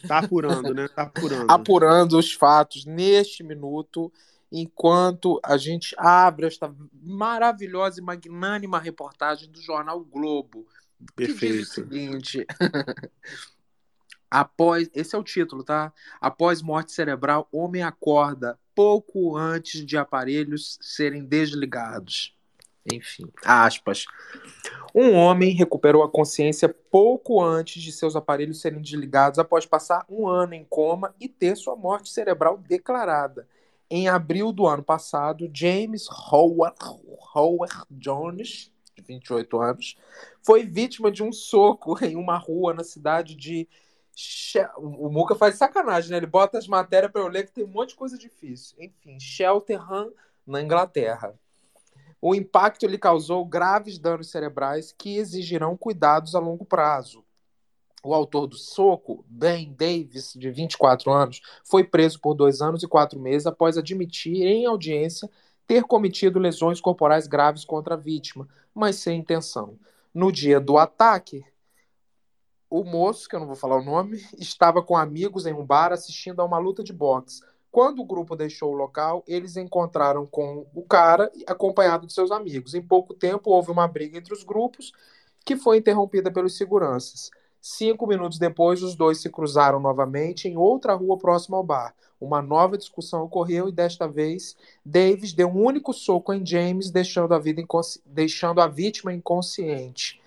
Tá 0.07 0.19
apurando, 0.19 0.73
né? 0.73 0.87
Tá 0.87 1.03
apurando. 1.03 1.49
Apurando 1.49 2.17
os 2.17 2.33
fatos 2.33 2.85
neste 2.85 3.43
minuto, 3.43 4.11
enquanto 4.51 5.39
a 5.43 5.57
gente 5.57 5.95
abre 5.97 6.45
esta 6.45 6.73
maravilhosa 7.01 7.99
e 7.99 8.03
magnânima 8.03 8.79
reportagem 8.79 9.49
do 9.49 9.61
jornal 9.61 9.99
Globo. 10.03 10.65
Que 11.17 11.27
diz 11.27 11.35
o 11.35 11.39
Perfeito. 11.39 11.65
seguinte. 11.65 12.47
Após, 14.29 14.89
esse 14.95 15.15
é 15.15 15.19
o 15.19 15.23
título, 15.23 15.63
tá? 15.63 15.93
Após 16.19 16.61
morte 16.61 16.91
cerebral, 16.91 17.47
homem 17.51 17.83
acorda 17.83 18.57
pouco 18.73 19.37
antes 19.37 19.85
de 19.85 19.95
aparelhos 19.95 20.79
serem 20.81 21.23
desligados. 21.23 22.35
Enfim, 22.91 23.25
aspas. 23.45 24.05
Um 24.93 25.13
homem 25.13 25.51
recuperou 25.51 26.03
a 26.03 26.11
consciência 26.11 26.69
pouco 26.69 27.41
antes 27.41 27.81
de 27.81 27.91
seus 27.91 28.15
aparelhos 28.15 28.61
serem 28.61 28.81
desligados 28.81 29.39
após 29.39 29.65
passar 29.65 30.05
um 30.09 30.27
ano 30.27 30.53
em 30.53 30.65
coma 30.65 31.15
e 31.19 31.27
ter 31.27 31.55
sua 31.55 31.75
morte 31.75 32.09
cerebral 32.09 32.57
declarada. 32.57 33.47
Em 33.89 34.07
abril 34.07 34.51
do 34.51 34.67
ano 34.67 34.83
passado, 34.83 35.49
James 35.53 36.07
Howard, 36.09 36.75
Howard 37.35 37.85
Jones, 37.89 38.71
de 38.95 39.01
28 39.01 39.61
anos, 39.61 39.97
foi 40.41 40.63
vítima 40.63 41.11
de 41.11 41.23
um 41.23 41.31
soco 41.31 41.97
em 42.03 42.15
uma 42.15 42.37
rua 42.37 42.73
na 42.73 42.83
cidade 42.83 43.35
de. 43.35 43.67
O 44.77 45.09
Muca 45.09 45.33
faz 45.33 45.55
sacanagem, 45.55 46.11
né? 46.11 46.17
Ele 46.17 46.27
bota 46.27 46.59
as 46.59 46.67
matérias 46.67 47.11
para 47.11 47.21
eu 47.21 47.27
ler 47.27 47.45
que 47.45 47.51
tem 47.51 47.63
um 47.63 47.67
monte 47.67 47.89
de 47.89 47.95
coisa 47.95 48.15
difícil. 48.15 48.77
Enfim, 48.79 49.19
Cheltenham, 49.19 50.11
na 50.45 50.61
Inglaterra. 50.61 51.33
O 52.25 52.33
impacto 52.33 52.87
lhe 52.87 52.97
causou 52.97 53.43
graves 53.43 53.99
danos 53.99 54.29
cerebrais 54.29 54.93
que 54.97 55.17
exigirão 55.17 55.75
cuidados 55.75 56.35
a 56.35 56.39
longo 56.39 56.63
prazo. 56.63 57.21
O 58.01 58.13
autor 58.13 58.47
do 58.47 58.55
soco, 58.55 59.25
Ben 59.27 59.73
Davis, 59.73 60.31
de 60.33 60.49
24 60.49 61.11
anos, 61.11 61.41
foi 61.65 61.83
preso 61.83 62.21
por 62.21 62.33
dois 62.33 62.61
anos 62.61 62.81
e 62.81 62.87
quatro 62.87 63.19
meses 63.19 63.45
após 63.45 63.77
admitir 63.77 64.41
em 64.41 64.65
audiência 64.65 65.29
ter 65.67 65.83
cometido 65.83 66.39
lesões 66.39 66.79
corporais 66.79 67.27
graves 67.27 67.65
contra 67.65 67.95
a 67.95 67.97
vítima, 67.97 68.47
mas 68.73 68.95
sem 68.95 69.19
intenção. 69.19 69.77
No 70.13 70.31
dia 70.31 70.61
do 70.61 70.77
ataque, 70.77 71.43
o 72.69 72.85
moço, 72.85 73.27
que 73.27 73.35
eu 73.35 73.41
não 73.41 73.47
vou 73.47 73.57
falar 73.57 73.75
o 73.75 73.83
nome, 73.83 74.25
estava 74.39 74.81
com 74.81 74.95
amigos 74.95 75.45
em 75.45 75.51
um 75.51 75.65
bar 75.65 75.91
assistindo 75.91 76.41
a 76.41 76.45
uma 76.45 76.57
luta 76.57 76.85
de 76.85 76.93
boxe. 76.93 77.41
Quando 77.73 78.03
o 78.03 78.05
grupo 78.05 78.35
deixou 78.35 78.71
o 78.71 78.75
local, 78.75 79.23
eles 79.27 79.57
encontraram 79.57 80.27
com 80.27 80.67
o 80.75 80.83
cara 80.83 81.31
acompanhado 81.47 82.05
de 82.05 82.13
seus 82.13 82.29
amigos. 82.29 82.75
Em 82.75 82.81
pouco 82.83 83.15
tempo, 83.15 83.49
houve 83.49 83.71
uma 83.71 83.87
briga 83.87 84.15
entre 84.15 84.31
os 84.31 84.43
grupos 84.43 84.93
que 85.43 85.57
foi 85.57 85.77
interrompida 85.77 86.29
pelos 86.29 86.55
seguranças. 86.55 87.31
Cinco 87.59 88.05
minutos 88.05 88.37
depois, 88.37 88.83
os 88.83 88.95
dois 88.95 89.17
se 89.17 89.27
cruzaram 89.27 89.79
novamente 89.79 90.47
em 90.47 90.55
outra 90.55 90.93
rua 90.93 91.17
próxima 91.17 91.57
ao 91.57 91.63
bar. 91.63 91.95
Uma 92.21 92.43
nova 92.43 92.77
discussão 92.77 93.23
ocorreu 93.23 93.67
e, 93.67 93.71
desta 93.71 94.07
vez, 94.07 94.55
Davis 94.85 95.33
deu 95.33 95.47
um 95.47 95.65
único 95.65 95.93
soco 95.93 96.31
em 96.31 96.45
James, 96.45 96.91
deixando 96.91 97.33
a, 97.33 97.41
inconsci- 97.43 97.99
deixando 98.05 98.61
a 98.61 98.67
vítima 98.67 99.11
inconsciente. 99.11 100.21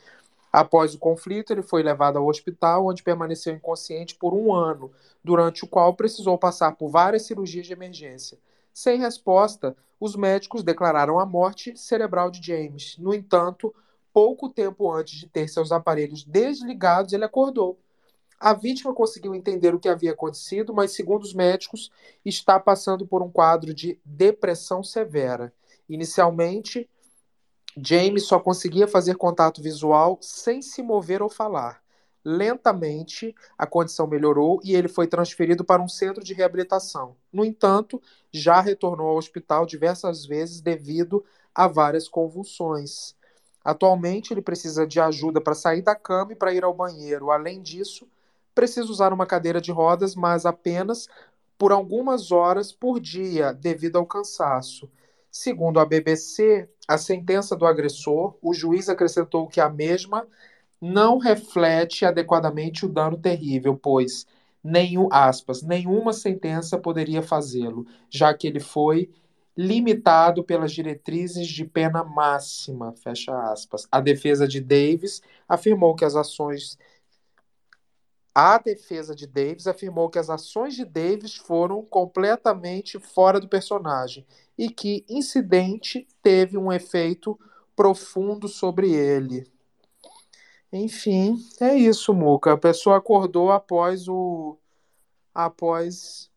Após 0.57 0.95
o 0.95 0.99
conflito, 0.99 1.53
ele 1.53 1.61
foi 1.61 1.83
levado 1.83 2.17
ao 2.17 2.27
hospital, 2.27 2.87
onde 2.87 3.03
permaneceu 3.03 3.53
inconsciente 3.53 4.15
por 4.15 4.33
um 4.33 4.55
ano, 4.55 4.91
durante 5.23 5.65
o 5.65 5.69
qual 5.69 5.93
precisou 5.93 6.39
passar 6.39 6.77
por 6.77 6.89
várias 6.89 7.27
cirurgias 7.27 7.67
de 7.67 7.75
emergência. 7.75 8.39
Sem 8.73 8.99
resposta, 8.99 9.77
os 10.01 10.17
médicos 10.17 10.63
declararam 10.63 11.21
a 11.21 11.27
morte 11.27 11.77
cerebral 11.77 12.31
de 12.31 12.43
James. 12.43 12.97
No 12.97 13.13
entanto, 13.13 13.75
pouco 14.15 14.49
tempo 14.49 14.91
antes 14.91 15.19
de 15.19 15.29
ter 15.29 15.47
seus 15.47 15.71
aparelhos 15.71 16.25
desligados, 16.25 17.13
ele 17.13 17.27
acordou. 17.27 17.79
A 18.41 18.55
vítima 18.55 18.95
conseguiu 18.95 19.35
entender 19.35 19.75
o 19.75 19.79
que 19.79 19.91
havia 19.91 20.13
acontecido, 20.13 20.73
mas, 20.73 20.93
segundo 20.93 21.23
os 21.23 21.35
médicos, 21.35 21.91
está 22.25 22.59
passando 22.59 23.07
por 23.07 23.23
um 23.23 23.31
quadro 23.31 23.75
de 23.75 24.01
depressão 24.03 24.83
severa. 24.83 25.53
Inicialmente, 25.87 26.89
James 27.77 28.27
só 28.27 28.39
conseguia 28.41 28.89
fazer 28.89 29.17
contato 29.17 29.61
visual 29.63 30.19
sem 30.21 30.63
se 30.63 30.83
mover 30.83 31.23
ou 31.23 31.29
falar. 31.29 31.83
Lentamente, 32.25 33.35
a 33.57 33.67
condição 33.67 34.07
melhorou 34.07 34.61
e 34.65 34.75
ele 34.75 34.89
foi 34.89 35.07
transferido 35.07 35.65
para 35.65 35.81
um 35.83 35.89
centro 35.89 36.25
de 36.25 36.35
reabilitação. 36.35 37.17
No 37.33 37.45
entanto, 37.45 38.03
já 38.33 38.61
retornou 38.61 39.09
ao 39.09 39.17
hospital 39.17 39.65
diversas 39.65 40.25
vezes 40.27 40.61
devido 40.61 41.25
a 41.55 41.69
várias 41.69 42.09
convulsões. 42.09 43.15
Atualmente, 43.65 44.33
ele 44.33 44.43
precisa 44.43 44.87
de 44.87 44.99
ajuda 44.99 45.41
para 45.41 45.55
sair 45.55 45.83
da 45.83 45.95
cama 45.95 46.33
e 46.33 46.37
para 46.37 46.53
ir 46.53 46.65
ao 46.65 46.75
banheiro. 46.75 47.31
Além 47.31 47.61
disso, 47.63 48.09
precisa 48.55 48.91
usar 48.91 49.13
uma 49.13 49.27
cadeira 49.27 49.61
de 49.61 49.71
rodas, 49.71 50.15
mas 50.15 50.47
apenas 50.47 51.09
por 51.59 51.73
algumas 51.73 52.33
horas 52.33 52.73
por 52.73 52.99
dia, 52.99 53.53
devido 53.53 53.97
ao 53.97 54.07
cansaço. 54.07 54.91
Segundo 55.39 55.79
a 55.79 55.85
BBC, 55.85 56.67
a 56.89 56.97
sentença 56.97 57.55
do 57.55 57.67
agressor, 57.67 58.39
o 58.41 58.55
juiz 58.55 58.89
acrescentou 58.89 59.47
que 59.47 59.61
a 59.61 59.69
mesma 59.69 60.27
não 60.81 61.19
reflete 61.19 62.07
adequadamente 62.07 62.87
o 62.87 62.89
dano 62.89 63.19
terrível, 63.19 63.77
pois 63.77 64.27
nenhum, 64.65 65.09
aspas, 65.13 65.61
nenhuma 65.63 66.15
sentença 66.15 66.79
poderia 66.79 67.23
fazê-lo, 67.23 67.87
já 68.09 68.33
que 68.33 68.47
ele 68.47 68.61
foi 68.61 69.11
limitado 69.55 70.43
pelas 70.43 70.73
diretrizes 70.73 71.47
de 71.47 71.67
pena 71.67 72.03
máxima, 72.03 72.95
fecha 72.95 73.39
aspas. 73.53 73.87
A 73.93 74.01
defesa 74.01 74.49
de 74.49 74.59
Davis 74.59 75.21
afirmou 75.47 75.95
que 75.95 76.07
as 76.07 76.17
ações 76.17 76.79
a 78.39 78.59
defesa 78.59 79.17
de 79.17 79.27
Davis 79.27 79.67
afirmou 79.67 80.11
que 80.11 80.19
as 80.19 80.29
ações 80.29 80.75
de 80.75 80.85
Davis 80.85 81.37
foram 81.37 81.83
completamente 81.83 83.01
fora 83.01 83.41
do 83.41 83.49
personagem 83.49 84.27
e 84.59 84.69
que 84.69 85.07
incidente 85.09 86.07
teve 86.23 86.59
um 86.59 86.71
efeito 86.71 87.41
profundo 87.75 88.47
sobre 88.47 88.93
ele. 88.93 89.51
Enfim, 90.71 91.39
é 91.59 91.75
isso, 91.77 92.13
Muca. 92.13 92.53
A 92.53 92.59
pessoa 92.59 92.99
acordou 92.99 93.51
após 93.51 94.07
o 94.07 94.59
após 95.35 96.31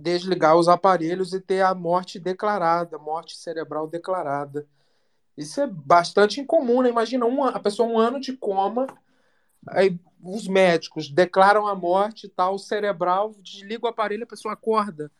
desligar 0.00 0.54
os 0.54 0.68
aparelhos 0.68 1.32
e 1.32 1.40
ter 1.40 1.62
a 1.62 1.74
morte 1.74 2.20
declarada, 2.20 2.96
morte 2.96 3.36
cerebral 3.36 3.88
declarada. 3.88 4.68
Isso 5.36 5.60
é 5.60 5.66
bastante 5.66 6.40
incomum, 6.40 6.80
né? 6.80 6.90
Imagina 6.90 7.26
uma, 7.26 7.48
a 7.48 7.58
pessoa 7.58 7.88
um 7.88 7.98
ano 7.98 8.20
de 8.20 8.36
coma, 8.36 8.86
aí 9.70 9.98
os 10.22 10.48
médicos 10.48 11.08
declaram 11.08 11.66
a 11.66 11.74
morte 11.74 12.26
e 12.26 12.28
tal, 12.28 12.58
cerebral, 12.58 13.34
desliga 13.40 13.86
o 13.86 13.88
aparelho, 13.88 14.24
a 14.24 14.26
pessoa 14.26 14.54
acorda. 14.54 15.10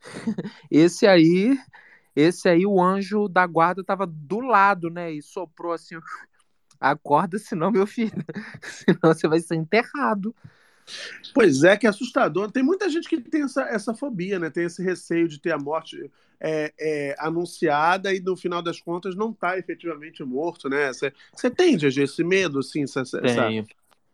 Esse 0.70 1.06
aí, 1.06 1.58
esse 2.14 2.48
aí 2.48 2.66
o 2.66 2.80
anjo 2.80 3.28
da 3.28 3.46
guarda 3.46 3.82
tava 3.82 4.06
do 4.06 4.40
lado, 4.40 4.88
né? 4.90 5.10
E 5.10 5.22
soprou 5.22 5.72
assim, 5.72 5.96
acorda, 6.80 7.38
senão 7.38 7.70
meu 7.70 7.86
filho, 7.86 8.24
senão 8.62 9.14
você 9.14 9.26
vai 9.26 9.40
ser 9.40 9.56
enterrado. 9.56 10.34
Pois 11.34 11.64
é, 11.64 11.76
que 11.76 11.86
é 11.86 11.90
assustador. 11.90 12.50
Tem 12.50 12.62
muita 12.62 12.88
gente 12.88 13.08
que 13.08 13.20
tem 13.20 13.42
essa, 13.42 13.62
essa 13.62 13.94
fobia, 13.94 14.38
né? 14.38 14.50
Tem 14.50 14.64
esse 14.64 14.82
receio 14.82 15.26
de 15.26 15.40
ter 15.40 15.52
a 15.52 15.58
morte 15.58 16.10
é, 16.40 16.72
é, 16.78 17.16
anunciada 17.18 18.14
e 18.14 18.20
no 18.20 18.36
final 18.36 18.62
das 18.62 18.80
contas 18.80 19.16
não 19.16 19.32
tá 19.32 19.58
efetivamente 19.58 20.22
morto, 20.22 20.68
né? 20.68 20.92
Você 20.92 21.50
tem, 21.50 21.76
GG, 21.76 22.02
esse 22.02 22.22
medo, 22.22 22.60
assim, 22.60 22.84
essa, 22.84 23.00
essa-. 23.00 23.66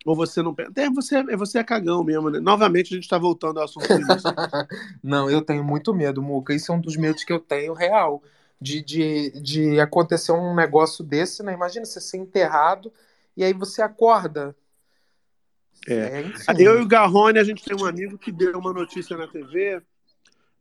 Ou 0.05 0.17
você 0.17 0.43
não. 0.43 0.55
É, 0.77 0.91
você, 0.91 1.17
é 1.17 1.37
você 1.37 1.59
é 1.59 1.65
cagão 1.65 2.03
mesmo, 2.03 2.29
né? 2.31 2.41
Novamente 2.41 2.93
a 2.93 2.97
gente 2.97 3.09
tá 3.09 3.19
voltando 3.19 3.59
ao 3.59 3.65
assunto. 3.65 3.87
Não, 5.03 5.31
eu 5.31 5.41
tenho 5.41 5.63
muito 5.63 5.95
medo, 5.95 6.21
Muca. 6.21 6.53
Isso 6.53 6.73
é 6.73 6.75
um 6.75 6.81
dos 6.81 6.97
medos 6.97 7.23
que 7.23 7.33
eu 7.33 7.39
tenho 7.39 7.73
real. 7.73 8.23
De, 8.61 8.81
de, 8.81 9.31
de 9.41 9.81
acontecer 9.81 10.31
um 10.33 10.55
negócio 10.55 11.05
desse, 11.05 11.43
né? 11.43 11.53
Imagina 11.53 11.85
você 11.85 12.01
ser 12.01 12.19
enterrado 12.19 12.93
e 13.37 13.43
aí 13.43 13.53
você 13.53 13.83
acorda. 13.83 14.55
É. 15.89 16.21
enfim. 16.23 16.63
Eu 16.63 16.79
e 16.79 16.83
o 16.83 16.87
Garrone, 16.87 17.39
a 17.39 17.45
gente 17.45 17.65
tem 17.65 17.77
um 17.77 17.87
amigo 17.87 18.17
que 18.17 18.31
deu 18.31 18.57
uma 18.59 18.73
notícia 18.73 19.17
na 19.17 19.27
TV 19.27 19.83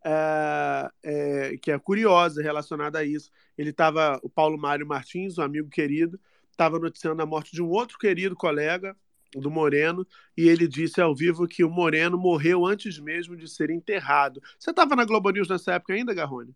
é, 0.04 0.92
é, 1.04 1.58
que 1.58 1.72
é 1.72 1.78
curiosa 1.80 2.42
relacionada 2.42 3.00
a 3.00 3.04
isso. 3.04 3.32
Ele 3.58 3.70
estava, 3.70 4.20
o 4.24 4.30
Paulo 4.30 4.58
Mário 4.58 4.86
Martins, 4.86 5.38
um 5.38 5.44
amigo 5.44 5.70
querido, 5.70 6.20
estava 6.50 6.80
noticiando 6.80 7.22
a 7.22 7.26
morte 7.26 7.52
de 7.52 7.62
um 7.62 7.70
outro 7.70 7.98
querido 7.98 8.36
colega, 8.36 8.96
do 9.34 9.50
Moreno, 9.52 10.06
e 10.38 10.48
ele 10.48 10.68
disse 10.68 11.00
ao 11.02 11.16
vivo 11.16 11.48
que 11.48 11.64
o 11.64 11.70
Moreno 11.70 12.18
morreu 12.18 12.66
antes 12.66 13.00
mesmo 13.00 13.36
de 13.36 13.48
ser 13.48 13.70
enterrado. 13.70 14.42
Você 14.60 14.72
estava 14.72 14.96
na 14.96 15.06
Globo 15.06 15.30
News 15.30 15.50
nessa 15.50 15.74
época 15.74 15.94
ainda, 15.94 16.14
Garrone? 16.14 16.54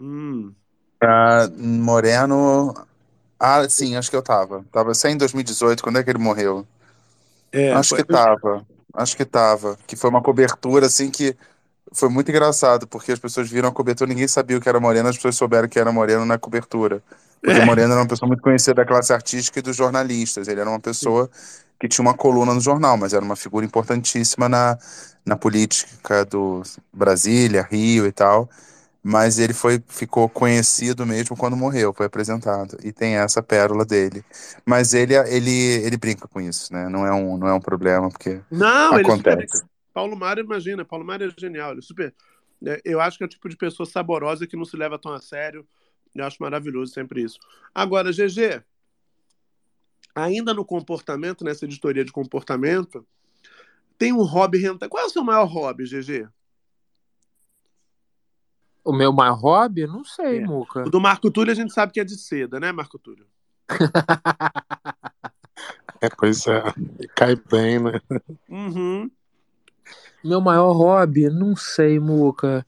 Hum. 0.00 0.54
Ah, 1.00 1.48
Moreno. 1.56 2.74
Ah, 3.38 3.68
sim, 3.68 3.96
acho 3.96 4.10
que 4.10 4.16
eu 4.16 4.22
tava. 4.22 4.64
Tava 4.72 4.94
sem 4.94 5.14
em 5.14 5.16
2018, 5.16 5.82
quando 5.82 5.98
é 5.98 6.04
que 6.04 6.10
ele 6.10 6.18
morreu? 6.18 6.66
É, 7.52 7.72
acho 7.72 7.90
foi- 7.90 7.98
que 7.98 8.04
tava. 8.04 8.66
Acho 8.94 9.16
que 9.16 9.24
tava. 9.24 9.78
Que 9.86 9.96
foi 9.96 10.10
uma 10.10 10.22
cobertura 10.22 10.86
assim 10.86 11.10
que 11.10 11.36
foi 11.92 12.08
muito 12.08 12.30
engraçado, 12.30 12.86
porque 12.86 13.12
as 13.12 13.18
pessoas 13.18 13.50
viram 13.50 13.68
a 13.68 13.72
cobertura, 13.72 14.08
ninguém 14.08 14.28
sabia 14.28 14.56
o 14.58 14.60
que 14.60 14.68
era 14.68 14.80
Moreno, 14.80 15.08
as 15.08 15.16
pessoas 15.16 15.36
souberam 15.36 15.68
que 15.68 15.78
era 15.78 15.92
Moreno 15.92 16.24
na 16.26 16.38
cobertura. 16.38 17.02
Porque 17.44 17.60
É. 17.60 17.60
Moreno 17.60 17.92
era 17.92 18.00
uma 18.02 18.08
pessoa 18.08 18.26
muito 18.28 18.42
conhecida 18.42 18.74
da 18.74 18.84
classe 18.86 19.12
artística 19.12 19.58
e 19.58 19.62
dos 19.62 19.76
jornalistas. 19.76 20.48
Ele 20.48 20.60
era 20.60 20.70
uma 20.70 20.80
pessoa 20.80 21.30
que 21.78 21.88
tinha 21.88 22.02
uma 22.02 22.14
coluna 22.14 22.54
no 22.54 22.60
jornal, 22.60 22.96
mas 22.96 23.12
era 23.12 23.24
uma 23.24 23.36
figura 23.36 23.64
importantíssima 23.66 24.48
na, 24.48 24.78
na 25.24 25.36
política 25.36 26.24
do 26.24 26.62
Brasília, 26.92 27.62
Rio 27.70 28.06
e 28.06 28.12
tal. 28.12 28.48
Mas 29.02 29.38
ele 29.38 29.54
foi, 29.54 29.82
ficou 29.88 30.28
conhecido 30.28 31.06
mesmo 31.06 31.36
quando 31.36 31.56
morreu, 31.56 31.92
foi 31.94 32.06
apresentado. 32.06 32.76
E 32.82 32.92
tem 32.92 33.16
essa 33.16 33.42
pérola 33.42 33.84
dele. 33.84 34.24
Mas 34.66 34.94
ele, 34.94 35.14
ele, 35.14 35.50
ele 35.84 35.96
brinca 35.96 36.26
com 36.28 36.40
isso, 36.40 36.72
né? 36.72 36.88
Não 36.88 37.06
é 37.06 37.12
um, 37.12 37.36
não 37.38 37.46
é 37.48 37.54
um 37.54 37.60
problema, 37.60 38.10
porque 38.10 38.42
Não, 38.50 38.98
ele 38.98 39.10
super. 39.10 39.36
acontece. 39.36 39.64
Paulo 39.92 40.16
Mário, 40.16 40.44
imagina, 40.44 40.84
Paulo 40.84 41.04
Mário 41.04 41.28
é 41.28 41.40
genial, 41.40 41.70
ele 41.72 41.80
é 41.80 41.82
super. 41.82 42.14
é, 42.66 42.80
Eu 42.84 43.00
acho 43.00 43.18
que 43.18 43.24
é 43.24 43.26
o 43.26 43.30
tipo 43.30 43.48
de 43.48 43.56
pessoa 43.56 43.86
saborosa 43.88 44.46
que 44.46 44.56
não 44.56 44.64
se 44.64 44.76
leva 44.76 44.98
tão 44.98 45.12
a 45.12 45.20
sério. 45.20 45.66
Eu 46.20 46.26
acho 46.26 46.36
maravilhoso 46.40 46.92
sempre 46.92 47.22
isso. 47.22 47.38
Agora, 47.74 48.10
GG, 48.10 48.62
ainda 50.14 50.54
no 50.54 50.64
comportamento, 50.64 51.44
nessa 51.44 51.64
editoria 51.64 52.04
de 52.04 52.12
comportamento, 52.12 53.06
tem 53.98 54.12
um 54.12 54.22
hobby 54.22 54.58
rentável. 54.58 54.90
Qual 54.90 55.02
é 55.02 55.06
o 55.06 55.10
seu 55.10 55.24
maior 55.24 55.44
hobby, 55.44 55.84
GG? 55.84 56.28
O 58.84 58.92
meu 58.92 59.12
maior 59.12 59.34
hobby? 59.34 59.86
Não 59.86 60.04
sei, 60.04 60.38
É. 60.38 60.46
Muca. 60.46 60.86
O 60.86 60.90
do 60.90 61.00
Marco 61.00 61.30
Túlio 61.30 61.52
a 61.52 61.56
gente 61.56 61.72
sabe 61.72 61.92
que 61.92 62.00
é 62.00 62.04
de 62.04 62.16
seda, 62.16 62.60
né, 62.60 62.70
Marco 62.72 62.98
Túlio? 62.98 63.26
É, 65.98 66.10
pois 66.10 66.46
é. 66.46 66.62
Cai 67.14 67.34
bem, 67.36 67.78
né? 67.78 68.00
Uhum. 68.48 69.10
Meu 70.22 70.42
maior 70.42 70.72
hobby? 70.72 71.28
Não 71.30 71.56
sei, 71.56 71.98
Muca. 71.98 72.66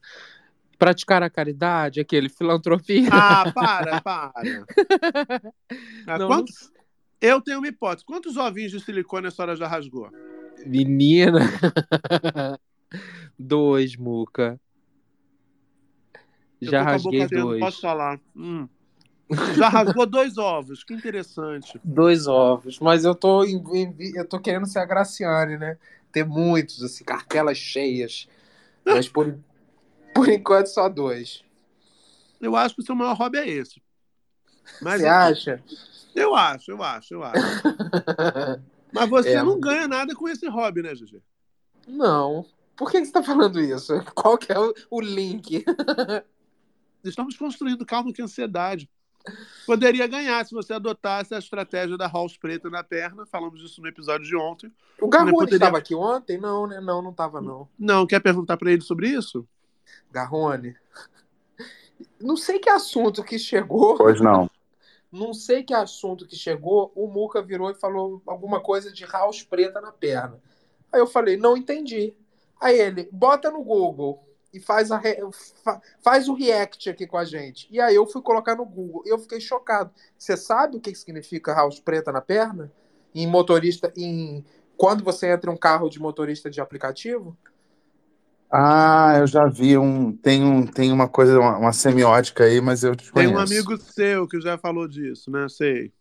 Praticar 0.78 1.22
a 1.22 1.28
caridade, 1.30 2.00
aquele 2.00 2.28
filantropia. 2.28 3.08
Ah, 3.12 3.50
para, 3.52 4.00
para. 4.00 4.32
Ah, 6.06 6.18
Não, 6.18 6.26
quantos- 6.28 6.72
Eu 7.20 7.40
tenho 7.42 7.58
uma 7.58 7.68
hipótese. 7.68 8.06
Quantos 8.06 8.36
ovinhos 8.36 8.70
de 8.72 8.80
silicone 8.80 9.26
a 9.26 9.30
senhora 9.30 9.56
já 9.56 9.66
rasgou? 9.66 10.10
Menina. 10.64 11.40
dois, 13.38 13.96
Muca. 13.96 14.58
Eu 16.60 16.70
Já 16.70 16.82
rasguei 16.82 17.20
dentro, 17.20 17.40
dois. 17.42 17.60
Posso 17.60 17.80
falar? 17.80 18.18
Hum. 18.34 18.68
Já 19.56 19.68
rasgou 19.68 20.06
dois 20.06 20.38
ovos. 20.38 20.82
Que 20.82 20.94
interessante. 20.94 21.78
Dois 21.84 22.26
ovos. 22.26 22.78
Mas 22.80 23.04
eu 23.04 23.14
tô, 23.14 23.44
em- 23.44 23.62
em- 23.74 24.16
eu 24.16 24.26
tô 24.26 24.40
querendo 24.40 24.66
ser 24.66 24.78
a 24.78 24.86
Graciane, 24.86 25.58
né? 25.58 25.76
Ter 26.10 26.24
muitos, 26.24 26.82
assim, 26.82 27.04
cartelas 27.04 27.58
cheias. 27.58 28.26
Mas 28.84 29.06
por, 29.08 29.38
por 30.18 30.28
enquanto 30.28 30.66
só 30.66 30.88
dois. 30.88 31.44
Eu 32.40 32.56
acho 32.56 32.74
que 32.74 32.80
o 32.80 32.84
seu 32.84 32.94
maior 32.94 33.14
hobby 33.16 33.38
é 33.38 33.48
esse. 33.48 33.80
Mas 34.82 35.00
Você 35.00 35.06
eu- 35.06 35.12
acha? 35.12 35.64
Eu 36.14 36.34
acho, 36.34 36.70
eu 36.72 36.82
acho, 36.82 37.14
eu 37.14 37.22
acho. 37.22 37.38
Mas 38.92 39.08
você 39.08 39.30
É. 39.34 39.42
não 39.42 39.60
ganha 39.60 39.86
nada 39.86 40.14
com 40.14 40.28
esse 40.28 40.48
hobby, 40.48 40.82
né, 40.82 40.94
GG? 40.94 41.20
Não. 41.86 42.44
Por 42.76 42.90
que 42.90 43.04
você 43.04 43.12
tá 43.12 43.22
falando 43.22 43.60
isso? 43.60 43.92
Qual 44.14 44.36
que 44.38 44.52
é 44.52 44.58
o, 44.58 44.72
o 44.90 45.00
link? 45.00 45.64
Estamos 47.04 47.36
construindo 47.36 47.84
calma 47.86 48.12
que 48.12 48.22
ansiedade. 48.22 48.88
Poderia 49.66 50.06
ganhar 50.06 50.44
se 50.46 50.54
você 50.54 50.72
adotasse 50.72 51.34
a 51.34 51.38
estratégia 51.38 51.96
da 51.98 52.06
House 52.08 52.36
Preta 52.38 52.70
na 52.70 52.82
perna. 52.82 53.26
Falamos 53.26 53.60
disso 53.60 53.80
no 53.82 53.88
episódio 53.88 54.26
de 54.26 54.34
ontem. 54.36 54.72
O 55.00 55.08
Garrone 55.08 55.32
Poderia- 55.32 55.56
estava 55.56 55.78
aqui 55.78 55.94
ontem? 55.94 56.38
Não, 56.38 56.66
né? 56.66 56.80
Não, 56.80 57.02
não 57.02 57.12
tava, 57.12 57.40
não. 57.40 57.68
Não, 57.78 58.06
quer 58.06 58.20
perguntar 58.20 58.56
pra 58.56 58.72
ele 58.72 58.80
sobre 58.80 59.08
isso? 59.08 59.46
Garrone. 60.10 60.76
Não 62.20 62.36
sei 62.36 62.58
que 62.58 62.70
assunto 62.70 63.24
que 63.24 63.38
chegou. 63.38 63.96
Pois 63.96 64.20
não. 64.20 64.50
Não 65.10 65.32
sei 65.32 65.62
que 65.62 65.72
assunto 65.72 66.26
que 66.26 66.36
chegou. 66.36 66.92
O 66.94 67.06
Muca 67.06 67.42
virou 67.42 67.70
e 67.70 67.74
falou 67.74 68.22
alguma 68.26 68.60
coisa 68.60 68.92
de 68.92 69.04
house 69.04 69.42
preta 69.42 69.80
na 69.80 69.90
perna. 69.90 70.40
Aí 70.92 71.00
eu 71.00 71.06
falei, 71.06 71.36
não 71.36 71.56
entendi. 71.56 72.14
Aí 72.60 72.78
ele, 72.78 73.08
bota 73.12 73.50
no 73.50 73.62
Google 73.62 74.22
e 74.52 74.60
faz, 74.60 74.90
a 74.90 75.00
faz 76.00 76.28
o 76.28 76.34
react 76.34 76.90
aqui 76.90 77.06
com 77.06 77.16
a 77.16 77.24
gente. 77.24 77.68
E 77.70 77.80
aí 77.80 77.94
eu 77.94 78.06
fui 78.06 78.20
colocar 78.22 78.56
no 78.56 78.64
Google. 78.64 79.02
Eu 79.06 79.18
fiquei 79.18 79.40
chocado. 79.40 79.92
Você 80.16 80.36
sabe 80.36 80.76
o 80.76 80.80
que 80.80 80.92
que 80.92 80.98
significa 80.98 81.54
house 81.54 81.80
preta 81.80 82.12
na 82.12 82.20
perna? 82.20 82.70
Em 83.14 83.26
motorista, 83.26 83.92
em 83.96 84.44
quando 84.76 85.02
você 85.02 85.30
entra 85.30 85.50
em 85.50 85.54
um 85.54 85.56
carro 85.56 85.88
de 85.88 86.00
motorista 86.00 86.50
de 86.50 86.60
aplicativo? 86.60 87.36
Ah, 88.50 89.16
eu 89.18 89.26
já 89.26 89.46
vi 89.46 89.76
um. 89.76 90.12
Tem, 90.16 90.42
um, 90.42 90.66
tem 90.66 90.90
uma 90.90 91.08
coisa, 91.08 91.38
uma, 91.38 91.58
uma 91.58 91.72
semiótica 91.72 92.44
aí, 92.44 92.60
mas 92.60 92.82
eu 92.82 92.92
Tem 92.92 93.04
desconheço. 93.04 93.34
um 93.34 93.38
amigo 93.38 93.76
seu 93.76 94.26
que 94.26 94.40
já 94.40 94.56
falou 94.56 94.88
disso, 94.88 95.30
né? 95.30 95.48
Sei. 95.48 95.92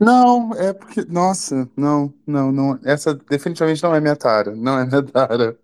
Não, 0.00 0.52
é 0.54 0.72
porque. 0.72 1.04
Nossa, 1.04 1.68
não, 1.76 2.12
não, 2.26 2.50
não. 2.50 2.78
Essa 2.84 3.14
definitivamente 3.14 3.82
não 3.82 3.94
é 3.94 4.00
minha 4.00 4.16
tara. 4.16 4.54
Não 4.54 4.78
é 4.78 4.84
minha 4.86 5.02
tara. 5.02 5.58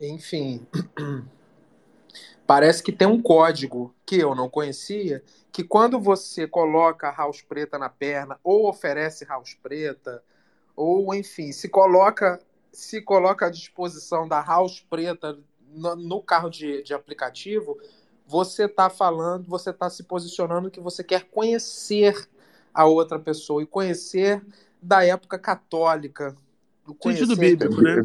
Enfim, 0.00 0.66
parece 2.46 2.82
que 2.82 2.90
tem 2.90 3.06
um 3.06 3.20
código 3.20 3.94
que 4.06 4.16
eu 4.16 4.34
não 4.34 4.48
conhecia, 4.48 5.22
que 5.52 5.62
quando 5.62 6.00
você 6.00 6.46
coloca 6.46 7.08
a 7.08 7.14
house 7.14 7.42
preta 7.42 7.78
na 7.78 7.88
perna, 7.88 8.38
ou 8.42 8.68
oferece 8.68 9.24
house 9.24 9.54
preta, 9.62 10.22
ou 10.74 11.14
enfim, 11.14 11.52
se 11.52 11.68
coloca, 11.68 12.40
se 12.72 13.00
coloca 13.02 13.46
à 13.46 13.50
disposição 13.50 14.26
da 14.28 14.40
house 14.40 14.80
preta 14.88 15.38
no, 15.72 15.96
no 15.96 16.22
carro 16.22 16.48
de, 16.50 16.82
de 16.82 16.94
aplicativo, 16.94 17.78
você 18.26 18.64
está 18.64 18.88
falando, 18.88 19.46
você 19.48 19.70
está 19.70 19.90
se 19.90 20.02
posicionando 20.04 20.70
que 20.70 20.80
você 20.80 21.02
quer 21.02 21.24
conhecer 21.24 22.28
a 22.72 22.84
outra 22.86 23.18
pessoa 23.18 23.62
e 23.62 23.66
conhecer 23.66 24.42
da 24.80 25.04
época 25.04 25.38
católica. 25.38 26.36
do 26.86 26.96
Sentido 27.02 27.36
bíblico, 27.36 27.82
né? 27.82 28.04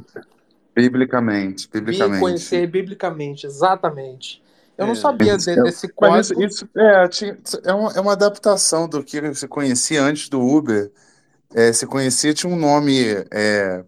Biblicamente, 0.75 1.67
Bi- 1.67 1.79
biblicamente. 1.79 2.19
Conhecer 2.19 2.67
biblicamente, 2.67 3.45
exatamente. 3.45 4.43
Eu 4.77 4.85
não 4.87 4.93
É. 4.93 4.95
sabia 4.95 5.35
Isso, 5.35 5.45
de- 5.45 5.59
é- 5.59 5.63
desse 5.63 5.87
Mas 5.99 6.27
código. 6.27 6.43
isso, 6.43 6.65
isso 6.65 6.69
é, 6.77 7.07
tinha- 7.07 7.37
é, 7.63 7.73
uma, 7.73 7.91
é 7.93 8.01
uma 8.01 8.11
adaptação 8.11 8.87
do 8.89 9.01
que 9.03 9.33
se 9.33 9.47
conhecia 9.47 10.03
antes 10.03 10.27
do 10.27 10.41
Uber. 10.41 10.91
É, 11.53 11.71
se 11.71 11.87
conhecia, 11.87 12.33
tinha 12.33 12.51
um 12.51 12.57
nome 12.57 12.93
é, 13.31 13.85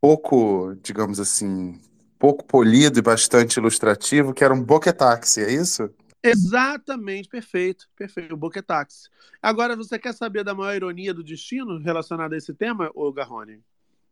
pouco, 0.00 0.74
digamos 0.82 1.20
assim, 1.20 1.80
pouco 2.18 2.44
polido 2.44 2.98
e 2.98 3.02
bastante 3.02 3.58
ilustrativo, 3.58 4.32
que 4.32 4.42
era 4.44 4.54
um 4.54 4.62
boquetáxi, 4.62 5.42
é 5.42 5.52
isso? 5.52 5.90
Exatamente, 6.22 7.28
perfeito, 7.28 7.88
perfeito. 7.96 8.34
O 8.34 8.36
Boquetaxi. 8.36 9.08
Agora, 9.42 9.74
você 9.74 9.98
quer 9.98 10.12
saber 10.12 10.44
da 10.44 10.54
maior 10.54 10.74
ironia 10.76 11.14
do 11.14 11.24
destino 11.24 11.78
relacionada 11.78 12.34
a 12.34 12.38
esse 12.38 12.52
tema, 12.52 12.90
ô 12.94 13.10
Garrone? 13.10 13.60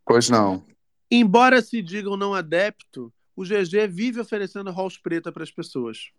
Pois 0.07 0.31
não. 0.31 0.65
Embora 1.11 1.61
se 1.61 1.83
digam 1.83 2.17
não 2.17 2.33
adepto, 2.33 3.13
o 3.37 3.45
GG 3.45 3.87
vive 3.89 4.21
oferecendo 4.21 4.73
house 4.73 4.97
preta 4.97 5.31
para 5.31 5.43
as 5.43 5.51
pessoas. 5.51 6.11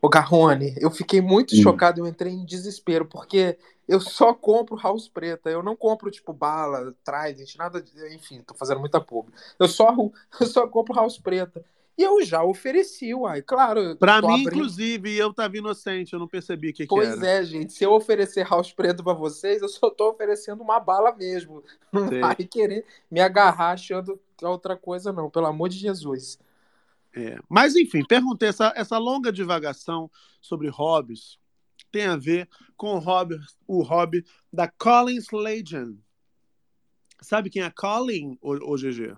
Ô 0.00 0.08
Garrone, 0.08 0.74
eu 0.80 0.90
fiquei 0.90 1.20
muito 1.20 1.54
Hum. 1.54 1.62
chocado, 1.62 2.00
eu 2.00 2.06
entrei 2.08 2.32
em 2.32 2.44
desespero, 2.44 3.06
porque 3.06 3.56
eu 3.92 4.00
só 4.00 4.32
compro 4.34 4.76
house 4.76 5.08
preta, 5.08 5.50
eu 5.50 5.62
não 5.62 5.76
compro 5.76 6.10
tipo 6.10 6.32
bala, 6.32 6.94
trident, 7.04 7.54
nada, 7.56 7.80
de- 7.82 8.14
enfim, 8.14 8.42
tô 8.42 8.54
fazendo 8.54 8.80
muita 8.80 9.00
pub. 9.00 9.28
Eu 9.58 9.68
só, 9.68 9.94
eu 10.40 10.46
só 10.46 10.66
compro 10.66 10.94
house 10.94 11.18
preta. 11.18 11.64
E 11.96 12.02
eu 12.02 12.24
já 12.24 12.42
ofereci, 12.42 13.14
uai, 13.14 13.42
claro. 13.42 13.94
Para 13.96 14.20
tô 14.22 14.28
mim, 14.28 14.32
abrindo- 14.40 14.48
inclusive, 14.56 15.14
eu 15.14 15.30
tava 15.32 15.58
inocente, 15.58 16.14
eu 16.14 16.18
não 16.18 16.26
percebi 16.26 16.70
o 16.70 16.72
que, 16.72 16.84
que 16.84 16.88
Pois 16.88 17.18
era. 17.18 17.26
é, 17.26 17.44
gente. 17.44 17.74
Se 17.74 17.84
eu 17.84 17.92
oferecer 17.92 18.48
house 18.48 18.72
preto 18.72 19.04
pra 19.04 19.12
vocês, 19.12 19.60
eu 19.60 19.68
só 19.68 19.90
tô 19.90 20.08
oferecendo 20.10 20.62
uma 20.62 20.80
bala 20.80 21.14
mesmo. 21.14 21.62
Não 21.92 22.08
Sei. 22.08 22.20
vai 22.20 22.34
querer 22.36 22.86
me 23.10 23.20
agarrar 23.20 23.72
achando 23.72 24.18
que 24.38 24.44
é 24.44 24.48
outra 24.48 24.74
coisa, 24.74 25.12
não. 25.12 25.28
Pelo 25.28 25.44
amor 25.46 25.68
de 25.68 25.76
Jesus. 25.76 26.38
É. 27.14 27.38
Mas, 27.46 27.76
enfim, 27.76 28.02
perguntei, 28.08 28.48
essa, 28.48 28.72
essa 28.74 28.96
longa 28.96 29.30
divagação 29.30 30.10
sobre 30.40 30.68
hobbies 30.68 31.38
tem 31.92 32.06
a 32.06 32.16
ver 32.16 32.48
com 32.76 32.94
o 32.94 32.98
hobby, 32.98 33.38
o 33.68 33.82
hobby 33.82 34.24
da 34.52 34.66
Collins 34.66 35.30
Legend. 35.30 35.98
Sabe 37.20 37.50
quem 37.50 37.62
é 37.62 37.66
a 37.66 37.70
Colin, 37.70 38.36
ô, 38.40 38.72
ô 38.72 38.76
GG? 38.76 39.16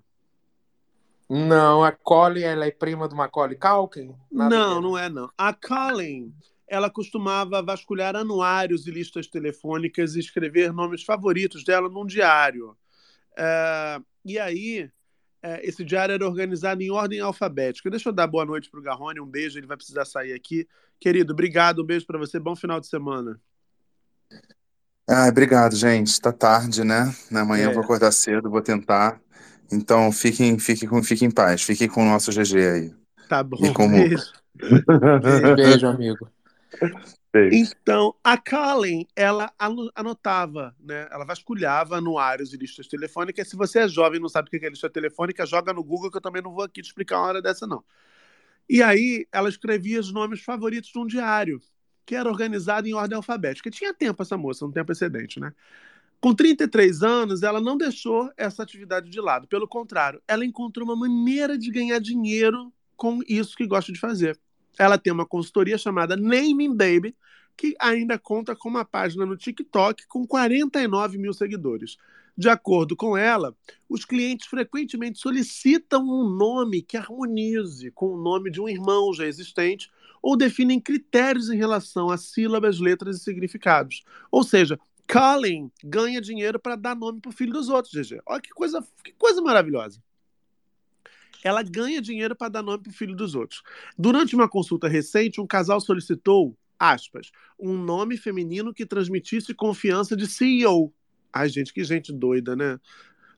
Não, 1.31 1.83
a 1.83 1.91
Colin, 1.91 2.43
ela 2.43 2.67
é 2.67 2.71
prima 2.71 3.09
do 3.09 3.17
Macaulay 3.17 3.57
Culkin? 3.57 4.15
Nada 4.31 4.55
a 4.55 4.59
Não, 4.59 4.81
não 4.83 4.99
é 4.99 5.09
não. 5.09 5.31
A 5.39 5.55
Colin, 5.55 6.35
ela 6.69 6.91
costumava 6.91 7.63
vasculhar 7.63 8.15
anuários 8.15 8.87
e 8.87 8.91
listas 8.91 9.27
telefônicas 9.27 10.17
e 10.17 10.21
escrever 10.21 10.73
nomes 10.73 11.03
favoritos 11.03 11.65
dela 11.65 11.89
num 11.89 12.05
diário. 12.05 12.77
É, 13.37 14.01
e 14.25 14.39
aí, 14.39 14.91
é, 15.45 15.61
esse 15.63 15.85
diário 15.85 16.15
era 16.15 16.27
organizado 16.27 16.83
em 16.83 16.91
ordem 16.91 17.21
alfabética. 17.21 17.91
Deixa 17.91 18.09
eu 18.09 18.15
dar 18.15 18.27
boa 18.27 18.47
noite 18.47 18.71
pro 18.71 18.81
Garrone, 18.81 19.21
um 19.21 19.27
beijo, 19.27 19.59
ele 19.59 19.67
vai 19.67 19.77
precisar 19.77 20.07
sair 20.07 20.33
aqui. 20.33 20.67
Querido, 20.99 21.35
obrigado, 21.35 21.83
um 21.83 21.85
beijo 21.85 22.07
para 22.07 22.19
você, 22.19 22.41
bom 22.41 22.57
final 22.57 22.81
de 22.81 22.87
semana. 22.87 23.39
Ah, 25.07 25.29
obrigado, 25.29 25.77
gente. 25.77 26.19
Tá 26.19 26.33
tarde, 26.33 26.83
né? 26.83 27.15
Amanhã 27.31 27.65
eu 27.65 27.71
É. 27.73 27.75
vou 27.75 27.83
acordar 27.85 28.11
cedo, 28.11 28.49
vou 28.49 28.63
tentar. 28.63 29.21
Então, 29.71 30.11
fiquem, 30.11 30.59
fiquem, 30.59 30.89
com, 30.89 31.03
fiquem 31.03 31.29
em 31.29 31.31
paz. 31.31 31.63
Fiquem 31.63 31.89
com 31.89 32.03
o 32.03 32.09
nosso 32.09 32.31
GG 32.33 32.57
aí. 32.67 32.95
Tá 33.29 33.43
bom, 33.43 33.59
E 33.61 33.69
o 33.69 33.89
beijo. 33.89 34.33
Beijo, 35.57 35.87
amigo. 35.87 36.29
Então, 37.51 38.15
a 38.25 38.37
Colin, 38.39 39.07
ela 39.15 39.53
ano- 39.59 39.91
anotava, 39.95 40.75
né? 40.81 41.09
Ela 41.11 41.25
vasculhava 41.25 41.97
anuários 41.99 42.53
e 42.53 42.57
listas 42.57 42.89
telefônicas. 42.89 43.49
Se 43.49 43.57
você 43.57 43.81
é 43.81 43.89
jovem 43.89 44.19
e 44.19 44.23
não 44.23 44.29
sabe 44.29 44.49
o 44.49 44.51
que 44.51 44.65
é 44.67 44.71
lista 44.71 44.91
telefônica, 44.91 45.47
joga 45.47 45.73
no 45.73 45.85
Google, 45.85 46.11
que 46.11 46.17
eu 46.17 46.23
também 46.23 46.43
não 46.43 46.53
vou 46.53 46.65
aqui 46.65 46.83
te 46.83 46.87
explicar 46.89 47.19
uma 47.19 47.29
hora 47.29 47.43
dessa, 47.43 47.67
não. 47.67 47.85
E 48.69 48.83
aí, 48.83 49.27
ela 49.33 49.49
escrevia 49.49 50.01
os 50.01 50.13
nomes 50.13 50.43
favoritos 50.43 50.91
de 50.91 50.99
um 50.99 51.07
diário, 51.07 51.61
que 52.07 52.15
era 52.17 52.29
organizado 52.29 52.89
em 52.89 52.95
ordem 52.95 53.17
alfabética. 53.17 53.71
Tinha 53.71 53.95
tempo 53.95 54.23
essa 54.23 54.37
moça, 54.37 54.67
um 54.67 54.73
tempo 54.73 54.93
excedente, 54.93 55.41
né? 55.41 55.53
Com 56.21 56.35
33 56.35 57.03
anos, 57.03 57.43
ela 57.43 57.61
não 57.61 57.77
deixou 57.77 58.31
essa 58.37 58.63
atividade 58.63 59.11
de 59.11 59.21
lado. 59.21 59.47
Pelo 59.49 59.69
contrário, 59.69 60.23
ela 60.27 60.45
encontrou 60.45 60.87
uma 60.89 60.97
maneira 60.97 61.59
de 61.59 61.71
ganhar 61.71 61.99
dinheiro 62.01 62.73
com 62.97 63.21
isso 63.29 63.57
que 63.57 63.67
gosta 63.67 63.93
de 63.93 64.01
fazer. 64.01 64.41
Ela 64.79 64.99
tem 64.99 65.13
uma 65.13 65.27
consultoria 65.27 65.79
chamada 65.79 66.17
Naming 66.17 66.77
Baby, 66.77 67.17
que 67.57 67.75
ainda 67.79 68.19
conta 68.19 68.55
com 68.57 68.69
uma 68.69 68.85
página 68.85 69.25
no 69.25 69.37
TikTok 69.37 70.07
com 70.09 70.27
49 70.27 71.19
mil 71.19 71.33
seguidores. 71.33 71.97
De 72.37 72.49
acordo 72.49 72.97
com 72.97 73.17
ela, 73.17 73.57
os 73.89 74.05
clientes 74.05 74.49
frequentemente 74.49 75.21
solicitam 75.21 76.03
um 76.03 76.29
nome 76.29 76.83
que 76.83 76.97
harmonize 76.97 77.93
com 77.93 78.15
o 78.15 78.21
nome 78.21 78.51
de 78.51 78.61
um 78.61 78.69
irmão 78.69 79.13
já 79.15 79.25
existente 79.25 79.89
ou 80.21 80.37
definem 80.37 80.81
critérios 80.81 81.49
em 81.49 81.57
relação 81.57 82.11
a 82.11 82.17
sílabas, 82.17 82.81
letras 82.81 83.19
e 83.19 83.21
significados. 83.21 84.03
Ou 84.33 84.43
seja, 84.43 84.81
Colin 85.07 85.71
ganha 85.85 86.21
dinheiro 86.21 86.59
para 86.59 86.77
dar 86.77 86.97
nome 86.97 87.21
para 87.21 87.29
o 87.29 87.33
filho 87.33 87.53
dos 87.53 87.69
outros, 87.69 87.93
GG. 87.95 88.21
Olha 88.27 88.41
que 88.41 88.51
coisa, 88.51 88.85
que 89.05 89.13
coisa 89.13 89.41
maravilhosa. 89.41 90.03
Ela 91.45 91.63
ganha 91.63 92.01
dinheiro 92.01 92.35
para 92.35 92.49
dar 92.49 92.63
nome 92.63 92.83
para 92.83 92.91
o 92.91 92.95
filho 92.95 93.15
dos 93.15 93.35
outros. 93.35 93.63
Durante 93.99 94.35
uma 94.35 94.49
consulta 94.49 94.89
recente, 94.89 95.43
um 95.43 95.47
casal 95.47 95.79
solicitou, 95.79 96.57
aspas, 96.79 97.31
um 97.61 97.77
nome 97.77 98.17
feminino 98.17 98.73
que 98.73 98.87
transmitisse 98.87 99.53
confiança 99.53 100.17
de 100.17 100.27
CEO. 100.27 100.91
Ai, 101.31 101.51
gente, 101.51 101.75
que 101.75 101.85
gente 101.85 102.11
doida, 102.13 102.57
né? 102.57 102.81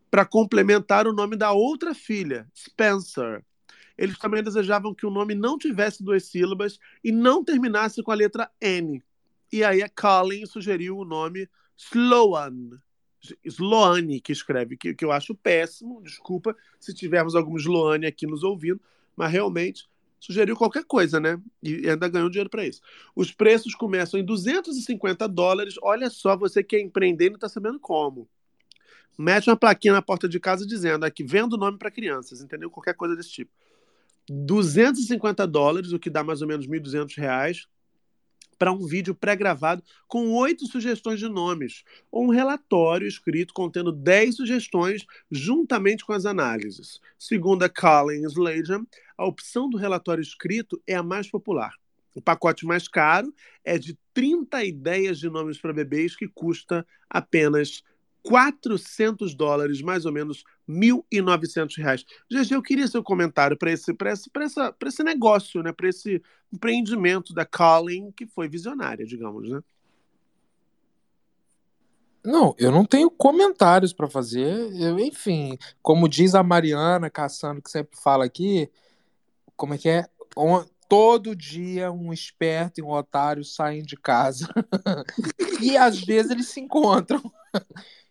Para 0.09 0.25
complementar 0.25 1.09
o 1.09 1.13
nome 1.13 1.37
da 1.37 1.51
outra 1.51 1.93
filha, 1.93 2.49
Spencer. 2.57 3.45
Eles 3.99 4.19
também 4.19 4.43
desejavam 4.43 4.95
que 4.95 5.07
o 5.07 5.11
nome 5.11 5.35
não 5.35 5.59
tivesse 5.59 6.05
duas 6.05 6.27
sílabas 6.27 6.79
e 7.03 7.11
não 7.11 7.43
terminasse 7.43 8.03
com 8.05 8.13
a 8.13 8.15
letra 8.15 8.49
N. 8.61 9.03
E 9.53 9.65
aí 9.65 9.83
a 9.83 9.89
Colin 9.89 10.47
sugeriu 10.47 10.99
o 10.99 11.05
nome 11.05 11.49
Sloan. 11.77 12.79
Sloane, 13.45 14.21
que 14.21 14.33
escreve, 14.33 14.77
que, 14.77 14.95
que 14.95 15.05
eu 15.05 15.13
acho 15.13 15.35
péssimo. 15.35 16.03
Desculpa 16.03 16.57
se 16.81 16.95
tivermos 16.95 17.35
algum 17.35 17.57
Sloane 17.57 18.07
aqui 18.07 18.27
nos 18.27 18.43
ouvindo, 18.43 18.81
mas 19.17 19.31
realmente 19.31 19.89
sugeriu 20.19 20.57
qualquer 20.57 20.85
coisa, 20.85 21.21
né? 21.21 21.41
E 21.63 21.89
ainda 21.89 22.09
ganhou 22.09 22.29
dinheiro 22.29 22.51
para 22.51 22.67
isso. 22.67 22.81
Os 23.15 23.33
preços 23.33 23.75
começam 23.75 24.19
em 24.19 24.25
250 24.25 25.29
dólares. 25.29 25.75
Olha 25.83 26.11
só, 26.11 26.37
você 26.37 26.63
que 26.63 26.77
é 26.77 26.81
empreender 26.81 27.31
não 27.31 27.37
está 27.37 27.49
sabendo 27.49 27.79
como. 27.79 28.29
Mete 29.19 29.49
uma 29.49 29.57
plaquinha 29.57 29.95
na 29.95 30.03
porta 30.03 30.29
de 30.29 30.39
casa 30.39 30.67
dizendo 30.67 31.05
aqui, 31.05 31.25
vendo 31.25 31.57
nome 31.57 31.79
para 31.79 31.91
crianças, 31.91 32.41
entendeu? 32.41 32.71
Qualquer 32.71 32.95
coisa 32.95 33.17
desse 33.17 33.31
tipo. 33.31 33.51
250 34.29 35.47
dólares, 35.47 35.93
o 35.93 35.99
que 35.99 36.11
dá 36.11 36.25
mais 36.25 36.43
ou 36.43 36.49
menos 36.49 36.67
1.200 36.67 37.17
reais, 37.17 37.67
para 38.59 38.73
um 38.73 38.87
vídeo 38.87 39.15
pré-gravado 39.15 39.83
com 40.07 40.33
oito 40.35 40.67
sugestões 40.67 41.21
de 41.21 41.29
nomes, 41.29 41.85
ou 42.11 42.25
um 42.25 42.31
relatório 42.31 43.07
escrito 43.07 43.53
contendo 43.53 43.93
dez 43.93 44.37
sugestões 44.37 45.05
juntamente 45.31 46.05
com 46.05 46.13
as 46.13 46.27
análises. 46.27 47.01
Segundo 47.19 47.63
a 47.63 47.69
Colin 47.69 48.25
Sladen, 48.27 48.87
a 49.17 49.27
opção 49.27 49.69
do 49.69 49.77
relatório 49.77 50.23
escrito 50.23 50.81
é 50.87 50.95
a 50.95 51.03
mais 51.03 51.31
popular. 51.31 51.73
O 52.15 52.23
pacote 52.23 52.65
mais 52.65 52.89
caro 52.89 53.33
é 53.63 53.79
de 53.79 53.99
30 54.15 54.65
ideias 54.65 55.19
de 55.19 55.29
nomes 55.29 55.59
para 55.59 55.73
bebês, 55.73 56.17
que 56.17 56.27
custa 56.27 56.87
apenas 57.11 57.83
400 58.23 59.35
dólares, 59.35 59.83
mais 59.83 60.07
ou 60.07 60.13
menos 60.13 60.43
1.900 60.69 61.77
reais. 61.79 62.05
GG, 62.31 62.55
eu 62.55 62.63
queria 62.63 62.89
seu 62.89 63.03
comentário 63.03 63.57
para 63.57 63.71
esse, 63.71 63.93
esse, 63.93 64.31
essa, 64.37 64.75
esse 64.85 65.03
negócio, 65.03 65.63
né? 65.63 65.73
para 65.73 65.89
esse 65.89 66.23
empreendimento 66.53 67.33
da 67.33 67.45
Colin, 67.45 68.11
que 68.11 68.27
foi 68.27 68.49
visionária, 68.49 69.05
digamos, 69.05 69.49
né? 69.49 69.61
Não, 72.27 72.57
eu 72.59 72.73
não 72.73 72.85
tenho 72.85 73.09
comentários 73.09 73.93
para 73.93 74.09
fazer. 74.09 74.53
Eu, 74.75 74.99
enfim, 74.99 75.57
como 75.81 76.09
diz 76.09 76.35
a 76.35 76.43
Mariana 76.43 77.09
Cassano, 77.09 77.63
que 77.63 77.71
sempre 77.71 77.97
fala 77.97 78.25
aqui, 78.25 78.69
como 79.55 79.75
é 79.75 79.79
que 79.79 79.89
é? 79.89 80.07
Todo 80.89 81.37
dia 81.37 81.93
um 81.93 82.13
esperto 82.13 82.81
e 82.81 82.83
um 82.83 82.91
otário 82.91 83.45
saem 83.45 83.85
de 83.85 83.97
casa. 83.97 84.49
e 85.63 85.77
às 85.77 86.01
vezes 86.01 86.33
eles 86.33 86.49
se 86.49 86.59
encontram. 86.59 87.23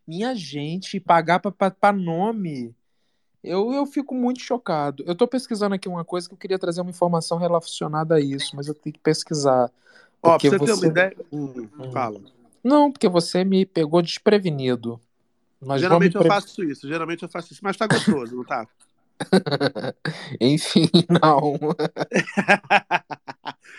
Minha 0.07 0.35
gente, 0.35 0.99
pagar 0.99 1.39
para 1.39 1.93
nome. 1.93 2.75
Eu, 3.43 3.71
eu 3.73 3.85
fico 3.85 4.13
muito 4.15 4.41
chocado. 4.41 5.03
Eu 5.05 5.13
estou 5.13 5.27
pesquisando 5.27 5.75
aqui 5.75 5.87
uma 5.87 6.03
coisa 6.03 6.27
que 6.27 6.33
eu 6.33 6.37
queria 6.37 6.59
trazer 6.59 6.81
uma 6.81 6.89
informação 6.89 7.37
relacionada 7.37 8.15
a 8.15 8.19
isso, 8.19 8.55
mas 8.55 8.67
eu 8.67 8.73
tenho 8.73 8.93
que 8.93 8.99
pesquisar. 8.99 9.71
Ó, 10.21 10.37
pra 10.37 10.49
você, 10.49 10.57
você 10.57 10.65
ter 10.65 10.73
uma 10.73 10.87
ideia. 10.87 11.15
Hum, 11.31 11.67
hum. 11.79 11.91
Fala. 11.91 12.19
Não, 12.63 12.91
porque 12.91 13.07
você 13.07 13.43
me 13.43 13.65
pegou 13.65 14.01
desprevenido. 14.01 14.99
Mas 15.61 15.81
geralmente 15.81 16.15
eu 16.15 16.21
pre... 16.21 16.29
faço 16.29 16.63
isso, 16.63 16.87
geralmente 16.87 17.23
eu 17.23 17.29
faço 17.29 17.53
isso, 17.53 17.61
mas 17.63 17.77
tá 17.77 17.87
gostoso, 17.87 18.35
não 18.35 18.43
tá? 18.43 18.67
Enfim, 20.41 20.89
não. 21.09 21.57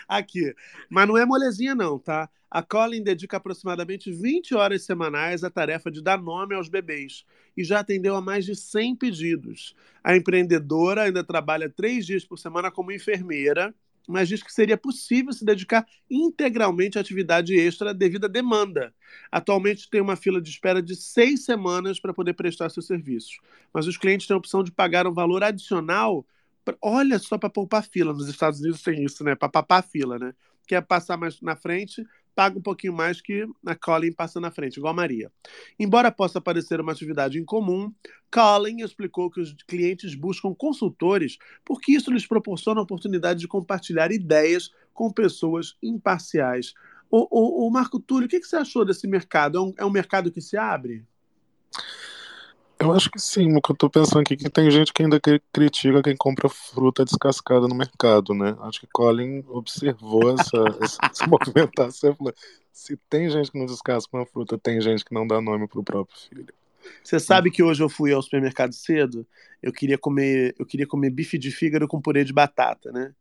Aqui. 0.07 0.55
Mas 0.89 1.07
não 1.07 1.17
é 1.17 1.25
molezinha, 1.25 1.75
não, 1.75 1.99
tá? 1.99 2.29
A 2.49 2.63
Colin 2.63 3.03
dedica 3.03 3.37
aproximadamente 3.37 4.09
20 4.09 4.55
horas 4.55 4.83
semanais 4.83 5.43
à 5.43 5.49
tarefa 5.49 5.91
de 5.91 6.01
dar 6.01 6.21
nome 6.21 6.55
aos 6.55 6.69
bebês 6.69 7.25
e 7.57 7.63
já 7.63 7.81
atendeu 7.81 8.15
a 8.15 8.21
mais 8.21 8.45
de 8.45 8.55
100 8.55 8.95
pedidos. 8.95 9.75
A 10.01 10.15
empreendedora 10.15 11.03
ainda 11.03 11.23
trabalha 11.23 11.69
três 11.69 12.05
dias 12.05 12.23
por 12.23 12.39
semana 12.39 12.71
como 12.71 12.91
enfermeira, 12.91 13.75
mas 14.07 14.29
diz 14.29 14.41
que 14.41 14.53
seria 14.53 14.77
possível 14.77 15.33
se 15.33 15.43
dedicar 15.43 15.85
integralmente 16.09 16.97
à 16.97 17.01
atividade 17.01 17.53
extra 17.59 17.93
devido 17.93 18.25
à 18.25 18.27
demanda. 18.29 18.93
Atualmente 19.29 19.89
tem 19.89 19.99
uma 19.99 20.15
fila 20.15 20.41
de 20.41 20.49
espera 20.49 20.81
de 20.81 20.95
seis 20.95 21.43
semanas 21.43 21.99
para 21.99 22.13
poder 22.13 22.33
prestar 22.33 22.69
seus 22.69 22.87
serviços, 22.87 23.37
mas 23.73 23.85
os 23.85 23.97
clientes 23.97 24.25
têm 24.25 24.33
a 24.33 24.37
opção 24.37 24.63
de 24.63 24.71
pagar 24.71 25.05
um 25.05 25.13
valor 25.13 25.43
adicional. 25.43 26.25
Olha 26.81 27.19
só 27.19 27.37
para 27.37 27.49
poupar 27.49 27.83
fila. 27.83 28.13
Nos 28.13 28.27
Estados 28.27 28.59
Unidos 28.59 28.81
tem 28.81 29.03
isso, 29.03 29.23
né? 29.23 29.35
Para 29.35 29.49
papar 29.49 29.83
fila, 29.83 30.17
né? 30.17 30.33
Quer 30.67 30.81
passar 30.81 31.15
mais 31.15 31.39
na 31.41 31.55
frente, 31.55 32.05
paga 32.35 32.59
um 32.59 32.61
pouquinho 32.61 32.93
mais 32.93 33.19
que 33.19 33.47
a 33.65 33.73
Colin 33.73 34.11
passa 34.11 34.39
na 34.39 34.51
frente, 34.51 34.77
igual 34.77 34.91
a 34.91 34.95
Maria. 34.95 35.31
Embora 35.79 36.11
possa 36.11 36.39
parecer 36.39 36.79
uma 36.79 36.91
atividade 36.91 37.39
incomum, 37.39 37.91
Colin 38.31 38.83
explicou 38.83 39.31
que 39.31 39.39
os 39.39 39.53
clientes 39.67 40.13
buscam 40.13 40.53
consultores 40.53 41.37
porque 41.65 41.93
isso 41.93 42.11
lhes 42.11 42.27
proporciona 42.27 42.79
a 42.79 42.83
oportunidade 42.83 43.39
de 43.39 43.47
compartilhar 43.47 44.11
ideias 44.11 44.69
com 44.93 45.11
pessoas 45.11 45.75
imparciais. 45.81 46.73
O, 47.09 47.27
o, 47.31 47.67
o 47.67 47.71
Marco 47.71 47.99
Túlio, 47.99 48.27
o 48.27 48.29
que, 48.29 48.39
que, 48.39 48.45
você 48.45 48.57
achou 48.57 48.85
desse 48.85 49.07
mercado? 49.07 49.57
É 49.57 49.61
um, 49.61 49.73
é 49.77 49.85
um 49.85 49.89
mercado 49.89 50.29
que 50.29 50.41
se 50.41 50.57
abre? 50.57 51.05
Eu 52.79 52.93
acho 52.93 53.09
que 53.09 53.19
sim, 53.19 53.55
o 53.55 53.61
que 53.61 53.71
eu 53.71 53.75
tô 53.75 53.89
pensando 53.89 54.19
aqui 54.19 54.35
é 54.35 54.37
que 54.37 54.49
tem 54.49 54.69
gente 54.69 54.93
que 54.93 55.01
ainda 55.01 55.19
critica 55.51 56.03
quem 56.03 56.15
compra 56.15 56.47
fruta 56.47 57.03
descascada 57.03 57.67
no 57.67 57.73
mercado, 57.73 58.35
né? 58.35 58.55
Acho 58.61 58.81
que 58.81 58.87
Colin 58.93 59.43
observou 59.47 60.29
essa, 60.39 60.63
essa, 60.81 60.97
essa 61.03 61.27
movimentação 61.27 62.15
falou, 62.15 62.33
se 62.71 62.95
tem 63.09 63.29
gente 63.31 63.51
que 63.51 63.57
não 63.57 63.65
descasca 63.65 64.15
uma 64.15 64.25
fruta, 64.27 64.59
tem 64.59 64.79
gente 64.79 65.03
que 65.03 65.13
não 65.13 65.25
dá 65.25 65.41
nome 65.41 65.67
pro 65.67 65.83
próprio 65.83 66.15
filho. 66.17 66.45
Você 67.03 67.19
sabe 67.19 67.49
que 67.49 67.63
hoje 67.63 67.81
eu 67.81 67.89
fui 67.89 68.13
ao 68.13 68.21
supermercado 68.21 68.73
cedo, 68.73 69.25
eu 69.61 69.73
queria 69.73 69.97
comer, 69.97 70.55
eu 70.59 70.65
queria 70.65 70.85
comer 70.85 71.09
bife 71.09 71.37
de 71.37 71.51
fígado 71.51 71.87
com 71.87 71.99
purê 71.99 72.23
de 72.23 72.31
batata, 72.31 72.91
né? 72.91 73.13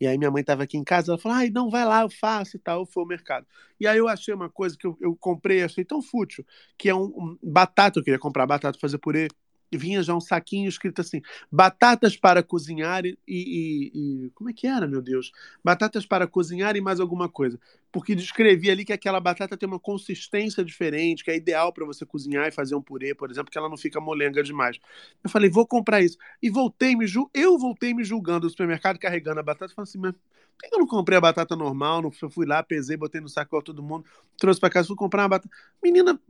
E 0.00 0.06
aí 0.06 0.16
minha 0.18 0.30
mãe 0.30 0.40
estava 0.40 0.62
aqui 0.62 0.76
em 0.78 0.84
casa, 0.84 1.12
ela 1.12 1.18
falou, 1.18 1.36
ai, 1.38 1.50
não, 1.50 1.68
vai 1.70 1.84
lá, 1.84 2.02
eu 2.02 2.10
faço 2.10 2.56
e 2.56 2.60
tal, 2.60 2.86
foi 2.86 3.02
ao 3.02 3.06
mercado. 3.08 3.46
E 3.78 3.86
aí 3.86 3.98
eu 3.98 4.08
achei 4.08 4.32
uma 4.34 4.48
coisa 4.48 4.76
que 4.76 4.86
eu, 4.86 4.96
eu 5.00 5.14
comprei, 5.16 5.62
achei 5.62 5.84
tão 5.84 6.00
fútil, 6.02 6.44
que 6.78 6.88
é 6.88 6.94
um, 6.94 7.04
um 7.04 7.38
batata, 7.42 7.98
eu 7.98 8.04
queria 8.04 8.18
comprar 8.18 8.46
batata, 8.46 8.78
fazer 8.80 8.98
purê, 8.98 9.28
vinha 9.76 10.02
já 10.02 10.14
um 10.14 10.20
saquinho 10.20 10.68
escrito 10.68 11.00
assim: 11.00 11.20
batatas 11.50 12.16
para 12.16 12.42
cozinhar 12.42 13.04
e, 13.04 13.18
e, 13.26 14.26
e, 14.26 14.30
Como 14.30 14.50
é 14.50 14.52
que 14.52 14.66
era, 14.66 14.86
meu 14.86 15.00
Deus? 15.00 15.32
Batatas 15.62 16.04
para 16.04 16.26
cozinhar 16.26 16.76
e 16.76 16.80
mais 16.80 17.00
alguma 17.00 17.28
coisa. 17.28 17.58
Porque 17.92 18.14
descrevia 18.14 18.72
ali 18.72 18.84
que 18.84 18.92
aquela 18.92 19.20
batata 19.20 19.56
tem 19.56 19.68
uma 19.68 19.80
consistência 19.80 20.64
diferente, 20.64 21.24
que 21.24 21.30
é 21.30 21.36
ideal 21.36 21.72
para 21.72 21.84
você 21.84 22.06
cozinhar 22.06 22.46
e 22.46 22.52
fazer 22.52 22.74
um 22.74 22.82
purê, 22.82 23.14
por 23.14 23.30
exemplo, 23.30 23.50
que 23.50 23.58
ela 23.58 23.68
não 23.68 23.76
fica 23.76 24.00
molenga 24.00 24.42
demais. 24.42 24.78
Eu 25.22 25.30
falei, 25.30 25.50
vou 25.50 25.66
comprar 25.66 26.00
isso. 26.00 26.16
E 26.40 26.48
voltei 26.50 26.94
me 26.94 27.06
ju... 27.06 27.28
eu 27.34 27.58
voltei 27.58 27.92
me 27.92 28.04
julgando 28.04 28.44
no 28.44 28.50
supermercado, 28.50 28.98
carregando 28.98 29.40
a 29.40 29.42
batata, 29.42 29.74
falando 29.74 29.88
assim, 29.88 29.98
mas 29.98 30.12
por 30.12 30.68
que 30.68 30.74
eu 30.74 30.78
não 30.78 30.86
comprei 30.86 31.16
a 31.16 31.20
batata 31.20 31.56
normal? 31.56 32.02
Não 32.02 32.10
fui 32.12 32.46
lá, 32.46 32.62
pesei, 32.62 32.96
botei 32.96 33.20
no 33.20 33.28
saco 33.28 33.62
todo 33.62 33.82
mundo, 33.82 34.04
trouxe 34.38 34.60
para 34.60 34.70
casa, 34.70 34.88
fui 34.88 34.96
comprar 34.96 35.22
uma 35.22 35.30
batata. 35.30 35.54
Menina, 35.82 36.20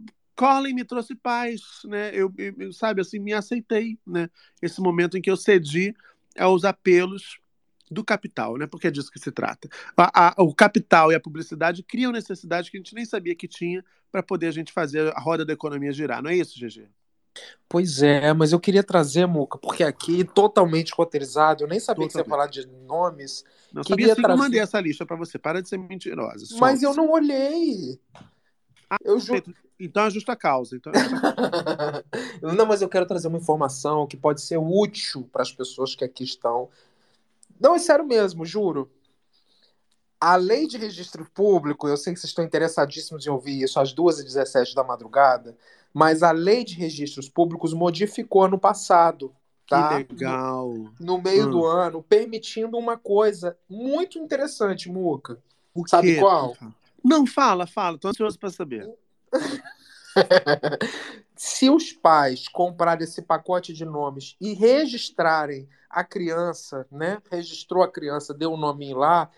Colin 0.40 0.72
me 0.72 0.84
trouxe 0.86 1.14
paz, 1.14 1.60
né? 1.84 2.10
Eu, 2.14 2.32
eu, 2.58 2.72
sabe, 2.72 3.02
assim, 3.02 3.18
me 3.18 3.34
aceitei, 3.34 3.98
né? 4.06 4.30
Esse 4.62 4.80
momento 4.80 5.18
em 5.18 5.20
que 5.20 5.30
eu 5.30 5.36
cedi 5.36 5.94
aos 6.38 6.64
apelos 6.64 7.38
do 7.90 8.02
capital, 8.02 8.56
né? 8.56 8.66
Porque 8.66 8.86
é 8.86 8.90
disso 8.90 9.10
que 9.10 9.18
se 9.18 9.30
trata. 9.30 9.68
A, 9.94 10.30
a, 10.30 10.42
o 10.42 10.54
capital 10.54 11.12
e 11.12 11.14
a 11.14 11.20
publicidade 11.20 11.82
criam 11.82 12.10
necessidades 12.10 12.70
que 12.70 12.78
a 12.78 12.80
gente 12.80 12.94
nem 12.94 13.04
sabia 13.04 13.34
que 13.34 13.46
tinha 13.46 13.84
para 14.10 14.22
poder 14.22 14.46
a 14.46 14.50
gente 14.50 14.72
fazer 14.72 15.12
a 15.14 15.20
roda 15.20 15.44
da 15.44 15.52
economia 15.52 15.92
girar, 15.92 16.22
não 16.22 16.30
é 16.30 16.36
isso, 16.36 16.58
GG? 16.58 16.88
Pois 17.68 18.02
é, 18.02 18.32
mas 18.32 18.52
eu 18.52 18.58
queria 18.58 18.82
trazer, 18.82 19.26
Muca, 19.26 19.58
porque 19.58 19.84
aqui 19.84 20.24
totalmente 20.24 20.92
roteirizado, 20.94 21.64
eu 21.64 21.68
nem 21.68 21.78
sabia 21.78 22.08
totalmente. 22.08 22.12
que 22.12 22.12
você 22.12 22.18
ia 22.18 22.24
falar 22.24 22.46
de 22.46 22.66
nomes. 22.86 23.44
Não 23.70 23.82
queria 23.82 24.08
sabia 24.08 24.22
trazer... 24.22 24.32
eu 24.32 24.42
mandei 24.42 24.60
essa 24.60 24.80
lista 24.80 25.04
para 25.04 25.16
você, 25.16 25.38
para 25.38 25.60
de 25.60 25.68
ser 25.68 25.78
mentirosa. 25.78 26.46
Mas 26.58 26.82
eu 26.82 26.94
não 26.94 27.10
olhei. 27.10 28.00
Ah, 28.90 28.96
eu 29.04 29.18
ju... 29.20 29.42
Então 29.78 30.04
é 30.04 30.10
justa 30.10 30.36
causa. 30.36 30.76
Então 30.76 30.92
é 30.92 30.96
justa 30.96 31.18
causa. 31.20 31.40
Não, 32.42 32.66
mas 32.66 32.82
eu 32.82 32.88
quero 32.88 33.06
trazer 33.06 33.28
uma 33.28 33.38
informação 33.38 34.06
que 34.06 34.16
pode 34.16 34.40
ser 34.42 34.58
útil 34.58 35.28
para 35.32 35.42
as 35.42 35.52
pessoas 35.52 35.94
que 35.94 36.04
aqui 36.04 36.24
estão. 36.24 36.68
Não, 37.60 37.74
é 37.76 37.78
sério 37.78 38.06
mesmo, 38.06 38.44
juro. 38.44 38.90
A 40.20 40.36
lei 40.36 40.66
de 40.66 40.76
registro 40.76 41.24
público, 41.32 41.88
eu 41.88 41.96
sei 41.96 42.12
que 42.12 42.20
vocês 42.20 42.30
estão 42.30 42.44
interessadíssimos 42.44 43.26
em 43.26 43.30
ouvir 43.30 43.62
isso 43.62 43.80
às 43.80 43.92
2h17 43.92 44.74
da 44.74 44.84
madrugada, 44.84 45.56
Mas 45.92 46.22
a 46.22 46.30
lei 46.30 46.62
de 46.62 46.74
registros 46.74 47.28
públicos 47.28 47.72
modificou 47.74 48.44
ano 48.44 48.58
passado. 48.58 49.34
Tá? 49.68 50.04
Que 50.04 50.12
legal. 50.12 50.72
No 51.00 51.20
meio 51.20 51.46
Hum. 51.46 51.50
do 51.50 51.64
ano, 51.66 52.02
permitindo 52.02 52.76
uma 52.78 52.96
coisa 52.96 53.56
muito 53.68 54.18
interessante, 54.18 54.88
Muca. 54.88 55.42
O 55.74 55.88
Sabe 55.88 56.14
quê? 56.14 56.20
qual? 56.20 56.56
Não, 57.04 57.26
fala, 57.26 57.66
fala. 57.66 57.98
Tô 57.98 58.08
ansioso 58.08 58.38
pra 58.38 58.50
saber. 58.50 58.88
Se 61.36 61.70
os 61.70 61.92
pais 61.92 62.48
comprarem 62.48 63.04
esse 63.04 63.22
pacote 63.22 63.72
de 63.72 63.84
nomes 63.84 64.36
e 64.40 64.52
registrarem 64.52 65.68
a 65.88 66.04
criança, 66.04 66.86
né? 66.90 67.20
Registrou 67.30 67.82
a 67.82 67.90
criança, 67.90 68.34
deu 68.34 68.52
o 68.52 68.56
nominho 68.56 68.98
lá, 68.98 69.30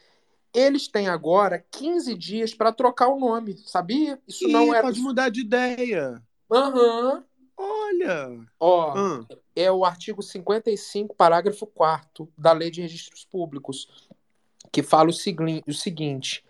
eles 0.52 0.88
têm 0.88 1.08
agora 1.08 1.64
15 1.70 2.14
dias 2.14 2.54
para 2.54 2.72
trocar 2.72 3.08
o 3.08 3.18
nome, 3.18 3.56
sabia? 3.66 4.20
Isso 4.26 4.46
não 4.48 4.72
era. 4.74 4.82
pode 4.82 5.00
mudar 5.00 5.28
de 5.30 5.40
ideia. 5.40 6.22
Aham. 6.50 7.24
Olha. 7.56 8.40
Ó, 8.58 8.98
Hum. 8.98 9.26
é 9.54 9.70
o 9.70 9.84
artigo 9.84 10.22
55, 10.22 11.14
parágrafo 11.14 11.66
4 11.66 12.28
da 12.36 12.52
Lei 12.52 12.70
de 12.70 12.82
Registros 12.82 13.24
Públicos, 13.24 14.08
que 14.72 14.82
fala 14.82 15.10
o, 15.10 15.12
segui- 15.12 15.62
o 15.66 15.72
seguinte: 15.72 16.44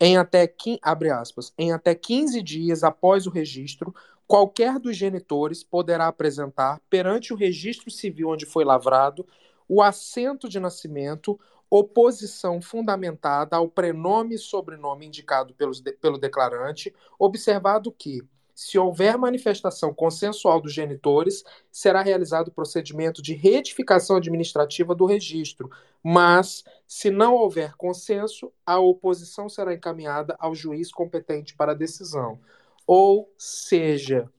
em 0.00 0.16
até, 0.16 0.52
abre 0.82 1.10
aspas, 1.10 1.52
em 1.58 1.72
até 1.72 1.94
15 1.94 2.42
dias 2.42 2.82
após 2.82 3.26
o 3.26 3.30
registro, 3.30 3.94
qualquer 4.26 4.78
dos 4.78 4.96
genitores 4.96 5.62
poderá 5.62 6.06
apresentar 6.08 6.80
perante 6.88 7.32
o 7.32 7.36
registro 7.36 7.90
civil 7.90 8.30
onde 8.30 8.46
foi 8.46 8.64
lavrado 8.64 9.26
o 9.68 9.82
assento 9.82 10.48
de 10.48 10.58
nascimento, 10.58 11.38
oposição 11.68 12.60
fundamentada 12.60 13.56
ao 13.56 13.68
prenome 13.68 14.34
e 14.34 14.38
sobrenome 14.38 15.06
indicado 15.06 15.54
pelos 15.54 15.80
de- 15.80 15.92
pelo 15.92 16.18
declarante, 16.18 16.92
observado 17.18 17.92
que, 17.92 18.22
se 18.54 18.78
houver 18.78 19.16
manifestação 19.18 19.92
consensual 19.92 20.60
dos 20.60 20.72
genitores, 20.72 21.44
será 21.70 22.02
realizado 22.02 22.48
o 22.48 22.52
procedimento 22.52 23.22
de 23.22 23.34
retificação 23.34 24.16
administrativa 24.16 24.94
do 24.94 25.06
registro, 25.06 25.70
mas, 26.02 26.64
se 26.86 27.10
não 27.10 27.34
houver 27.34 27.74
consenso, 27.76 28.52
a 28.64 28.78
oposição 28.78 29.48
será 29.48 29.74
encaminhada 29.74 30.36
ao 30.38 30.54
juiz 30.54 30.90
competente 30.90 31.54
para 31.54 31.72
a 31.72 31.76
decisão. 31.76 32.38
Ou 32.86 33.32
seja, 33.36 34.30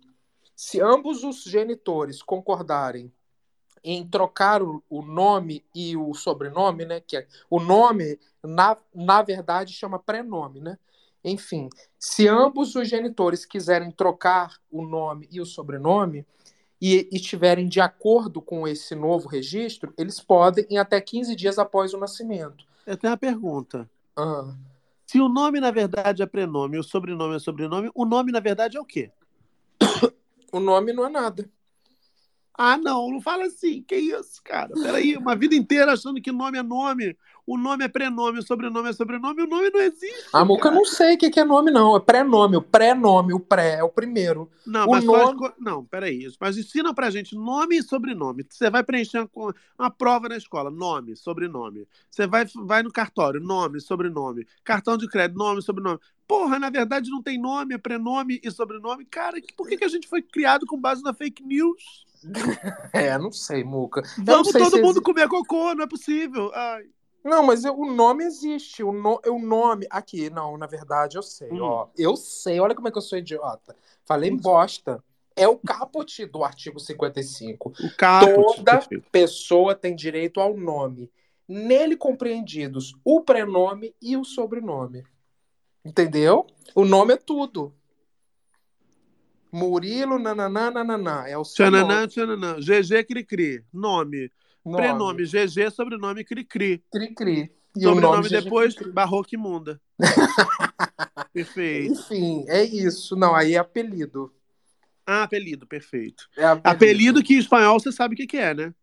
se 0.55 0.81
ambos 0.81 1.23
os 1.23 1.43
genitores 1.43 2.21
concordarem 2.21 3.11
em 3.83 4.07
trocar 4.07 4.61
o, 4.61 5.01
nome 5.01 5.65
e 5.73 5.97
o 5.97 6.13
sobrenome, 6.13 6.85
né? 6.85 6.99
Que 6.99 7.17
é, 7.17 7.27
o 7.49 7.59
nome, 7.59 8.19
na, 8.43 8.77
na 8.93 9.21
verdade, 9.21 9.73
chama 9.73 9.97
prenome, 9.97 10.59
né? 10.59 10.77
Enfim, 11.23 11.69
se 11.99 12.27
ambos 12.27 12.75
os 12.75 12.87
genitores 12.87 13.45
quiserem 13.45 13.91
trocar 13.91 14.57
o 14.71 14.81
nome 14.83 15.27
e 15.31 15.39
o 15.39 15.45
sobrenome 15.45 16.25
e 16.81 17.07
estiverem 17.11 17.67
de 17.67 17.79
acordo 17.79 18.41
com 18.41 18.67
esse 18.67 18.95
novo 18.95 19.27
registro, 19.27 19.93
eles 19.97 20.19
podem 20.19 20.65
em 20.69 20.79
até 20.79 20.99
15 20.99 21.35
dias 21.35 21.59
após 21.59 21.93
o 21.93 21.99
nascimento. 21.99 22.65
Eu 22.87 22.97
tenho 22.97 23.11
uma 23.11 23.17
pergunta. 23.17 23.87
Ah, 24.17 24.55
Se 25.05 25.19
o 25.19 25.29
nome, 25.29 25.59
na 25.59 25.69
verdade, 25.69 26.23
é 26.23 26.25
prenome 26.25 26.77
e 26.77 26.79
o 26.79 26.83
sobrenome 26.83 27.35
é 27.35 27.39
sobrenome, 27.39 27.91
o 27.93 28.05
nome, 28.05 28.31
na 28.31 28.39
verdade, 28.39 28.77
é 28.77 28.81
o 28.81 28.85
quê? 28.85 29.11
o 30.51 30.59
nome 30.59 30.91
não 30.91 31.05
é 31.05 31.09
nada. 31.09 31.47
Ah, 32.57 32.77
não, 32.77 33.09
não 33.09 33.21
fala 33.21 33.45
assim. 33.45 33.83
Que 33.83 33.95
isso, 33.95 34.41
cara? 34.43 34.73
Peraí, 34.73 35.15
uma 35.17 35.35
vida 35.35 35.55
inteira 35.55 35.93
achando 35.93 36.21
que 36.21 36.31
nome 36.31 36.57
é 36.57 36.63
nome. 36.63 37.17
O 37.45 37.57
nome 37.57 37.83
é 37.83 37.87
prenome, 37.87 38.39
o 38.39 38.43
sobrenome 38.43 38.89
é 38.89 38.93
sobrenome, 38.93 39.41
o 39.41 39.47
nome 39.47 39.69
não 39.71 39.81
existe. 39.81 40.29
A 40.31 40.45
Muca 40.45 40.69
eu 40.69 40.73
não 40.73 40.85
sei 40.85 41.15
o 41.15 41.17
que 41.17 41.39
é 41.39 41.43
nome, 41.43 41.71
não. 41.71 41.95
É 41.95 41.99
pré-nome. 41.99 42.55
O 42.55 42.61
pré-nome, 42.61 43.33
o 43.33 43.39
pré 43.39 43.79
é 43.79 43.83
o 43.83 43.89
primeiro. 43.89 44.49
Não, 44.65 44.85
o 44.85 44.91
mas 44.91 45.03
faz 45.03 45.25
nome... 45.25 45.39
co- 45.39 45.53
não, 45.59 45.83
peraí. 45.83 46.27
Mas 46.39 46.57
ensina 46.57 46.93
pra 46.93 47.09
gente 47.09 47.35
nome 47.35 47.77
e 47.77 47.83
sobrenome. 47.83 48.45
Você 48.47 48.69
vai 48.69 48.83
preencher 48.83 49.27
uma, 49.35 49.55
uma 49.77 49.89
prova 49.89 50.29
na 50.29 50.37
escola, 50.37 50.69
nome, 50.69 51.15
sobrenome. 51.15 51.87
Você 52.09 52.27
vai, 52.27 52.45
vai 52.63 52.83
no 52.83 52.91
cartório, 52.91 53.41
nome, 53.41 53.81
sobrenome. 53.81 54.45
Cartão 54.63 54.95
de 54.95 55.07
crédito, 55.09 55.37
nome, 55.37 55.61
sobrenome. 55.61 55.99
Porra, 56.27 56.59
na 56.59 56.69
verdade 56.69 57.09
não 57.09 57.21
tem 57.21 57.37
nome, 57.37 57.73
é 57.73 57.77
prenome 57.77 58.39
e 58.43 58.51
sobrenome. 58.51 59.03
Cara, 59.05 59.37
por 59.57 59.67
que, 59.67 59.77
que 59.77 59.83
a 59.83 59.89
gente 59.89 60.07
foi 60.07 60.21
criado 60.21 60.65
com 60.65 60.79
base 60.79 61.03
na 61.03 61.13
fake 61.13 61.43
news? 61.43 62.05
É, 62.93 63.17
não 63.17 63.31
sei, 63.31 63.63
Muca. 63.63 64.01
Vamos 64.17 64.49
sei 64.49 64.61
todo 64.61 64.81
mundo 64.81 65.01
comer 65.01 65.27
cocô, 65.27 65.73
não 65.73 65.83
é 65.83 65.87
possível. 65.87 66.51
Ai. 66.53 66.83
Não, 67.23 67.43
mas 67.43 67.63
eu- 67.63 67.77
o 67.77 67.91
nome 67.91 68.23
existe. 68.23 68.83
O, 68.83 68.91
no- 68.91 69.21
o 69.27 69.39
nome. 69.39 69.85
Aqui, 69.89 70.29
não, 70.29 70.57
na 70.57 70.65
verdade 70.65 71.17
eu 71.17 71.23
sei, 71.23 71.51
Hum. 71.51 71.61
ó. 71.61 71.87
Eu 71.97 72.15
sei, 72.15 72.59
olha 72.59 72.73
como 72.75 72.87
é 72.87 72.91
que 72.91 72.97
eu 72.97 73.01
sou 73.01 73.17
idiota. 73.17 73.75
Falei 74.05 74.31
bosta. 74.31 75.03
É 75.35 75.47
o 75.47 75.57
caput 75.57 76.25
do 76.25 76.43
artigo 76.43 76.79
55. 76.79 77.71
O 77.79 77.95
caput, 77.95 78.57
Toda 78.57 78.79
pessoa 79.11 79.73
tem 79.73 79.95
direito 79.95 80.39
ao 80.41 80.57
nome. 80.57 81.09
Nele 81.47 81.95
compreendidos 81.95 82.93
o 83.03 83.21
prenome 83.21 83.95
e 84.01 84.17
o 84.17 84.23
sobrenome. 84.25 85.03
Entendeu? 85.83 86.45
O 86.75 86.85
nome 86.85 87.13
é 87.13 87.17
tudo. 87.17 87.73
Murilo, 89.51 90.17
nananã, 90.17 90.71
nananã. 90.71 91.23
É 91.27 91.37
o 91.37 91.43
seu 91.43 91.65
Tchananã, 91.65 91.95
nome. 91.95 92.07
tchananã. 92.07 92.55
GG 92.59 93.03
Cricri. 93.05 93.63
Nome. 93.73 94.31
Nome. 94.63 94.77
Prenome 94.77 95.23
GG, 95.25 95.71
sobrenome 95.71 96.23
Cricri. 96.23 96.83
Cricri. 96.91 97.51
E 97.75 97.85
o 97.87 97.89
Sobrenome 97.89 98.29
depois, 98.29 98.75
Barroca 98.93 99.29
Imunda. 99.33 99.81
Perfeito. 101.33 101.93
Enfim, 101.93 102.45
é 102.47 102.63
isso. 102.63 103.15
Não, 103.15 103.33
aí 103.35 103.55
é 103.55 103.57
apelido. 103.57 104.33
Ah, 105.05 105.23
apelido, 105.23 105.65
perfeito. 105.65 106.27
É 106.37 106.43
apelido. 106.45 106.69
Apelido 106.69 107.23
que 107.23 107.33
em 107.35 107.39
espanhol 107.39 107.79
você 107.79 107.91
sabe 107.91 108.13
o 108.13 108.17
que 108.17 108.27
que 108.27 108.37
é, 108.37 108.53
né? 108.53 108.73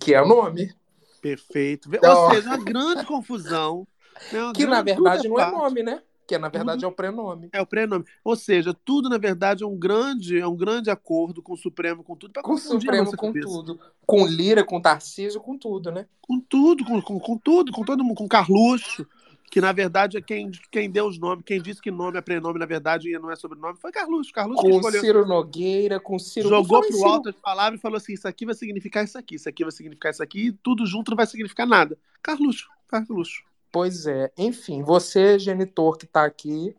Que 0.00 0.14
é 0.14 0.22
o 0.22 0.28
nome. 0.28 0.72
Perfeito. 1.20 1.90
Não. 2.02 2.24
Ou 2.24 2.30
seja, 2.34 2.48
uma 2.48 2.58
grande 2.64 3.04
confusão. 3.04 3.86
né? 4.32 4.42
Uma 4.42 4.52
Que 4.52 4.64
na 4.66 4.82
grande- 4.82 4.92
verdade 5.00 5.22
tudo 5.24 5.34
não 5.34 5.40
é 5.40 5.50
nome, 5.50 5.82
né? 5.82 6.02
Que 6.28 6.36
na 6.36 6.50
verdade 6.50 6.84
é 6.84 6.86
o 6.86 6.92
prenome. 6.92 7.48
É 7.54 7.60
o 7.62 7.64
prenome. 7.64 8.04
Ou 8.22 8.36
seja, 8.36 8.76
tudo, 8.84 9.08
na 9.08 9.16
verdade, 9.16 9.64
é 9.64 9.66
um 9.66 9.74
grande, 9.74 10.38
é 10.38 10.46
um 10.46 10.54
grande 10.54 10.90
acordo 10.90 11.40
com 11.42 11.54
o 11.54 11.56
Supremo, 11.56 12.04
com 12.04 12.14
tudo, 12.14 12.38
Com 12.42 12.52
o 12.52 12.58
Supremo, 12.58 13.16
com 13.16 13.28
cabeça. 13.28 13.48
tudo. 13.48 13.80
Com 14.04 14.26
Lira, 14.26 14.62
com 14.62 14.78
Tarcísio, 14.78 15.40
com 15.40 15.56
tudo, 15.56 15.90
né? 15.90 16.06
Com 16.20 16.38
tudo, 16.38 16.84
com, 16.84 17.00
com, 17.00 17.18
com 17.18 17.38
tudo, 17.38 17.72
com 17.72 17.82
todo 17.82 18.04
mundo, 18.04 18.16
com 18.16 18.28
Carluxo, 18.28 19.06
que 19.50 19.58
na 19.58 19.72
verdade 19.72 20.18
é 20.18 20.20
quem, 20.20 20.50
quem 20.70 20.90
deu 20.90 21.06
os 21.06 21.18
nomes, 21.18 21.42
quem 21.46 21.62
disse 21.62 21.80
que 21.80 21.90
nome 21.90 22.18
é 22.18 22.20
prenome, 22.20 22.58
na 22.58 22.66
verdade, 22.66 23.10
não 23.18 23.30
é 23.30 23.36
sobrenome, 23.36 23.78
foi 23.80 23.90
Carluxo. 23.90 24.30
Carluxo 24.30 24.60
Com 24.60 24.68
escolheu. 24.68 25.00
Ciro 25.00 25.26
Nogueira, 25.26 25.98
com 25.98 26.18
Ciro... 26.18 26.50
Jogou 26.50 26.82
pro 26.82 26.92
Ciro- 26.92 27.08
alto 27.08 27.30
as 27.30 27.36
palavras 27.36 27.78
e 27.78 27.82
falou 27.82 27.96
assim: 27.96 28.12
isso 28.12 28.28
aqui 28.28 28.44
vai 28.44 28.54
significar 28.54 29.02
isso 29.02 29.16
aqui, 29.16 29.36
isso 29.36 29.48
aqui 29.48 29.64
vai 29.64 29.72
significar 29.72 30.12
isso 30.12 30.22
aqui, 30.22 30.48
e 30.48 30.52
tudo 30.52 30.84
junto 30.84 31.10
não 31.10 31.16
vai 31.16 31.26
significar 31.26 31.66
nada. 31.66 31.96
Carluxo, 32.22 32.68
Carluxo. 32.86 33.47
Pois 33.70 34.06
é. 34.06 34.30
Enfim, 34.36 34.82
você, 34.82 35.38
genitor 35.38 35.96
que 35.96 36.06
tá 36.06 36.24
aqui, 36.24 36.74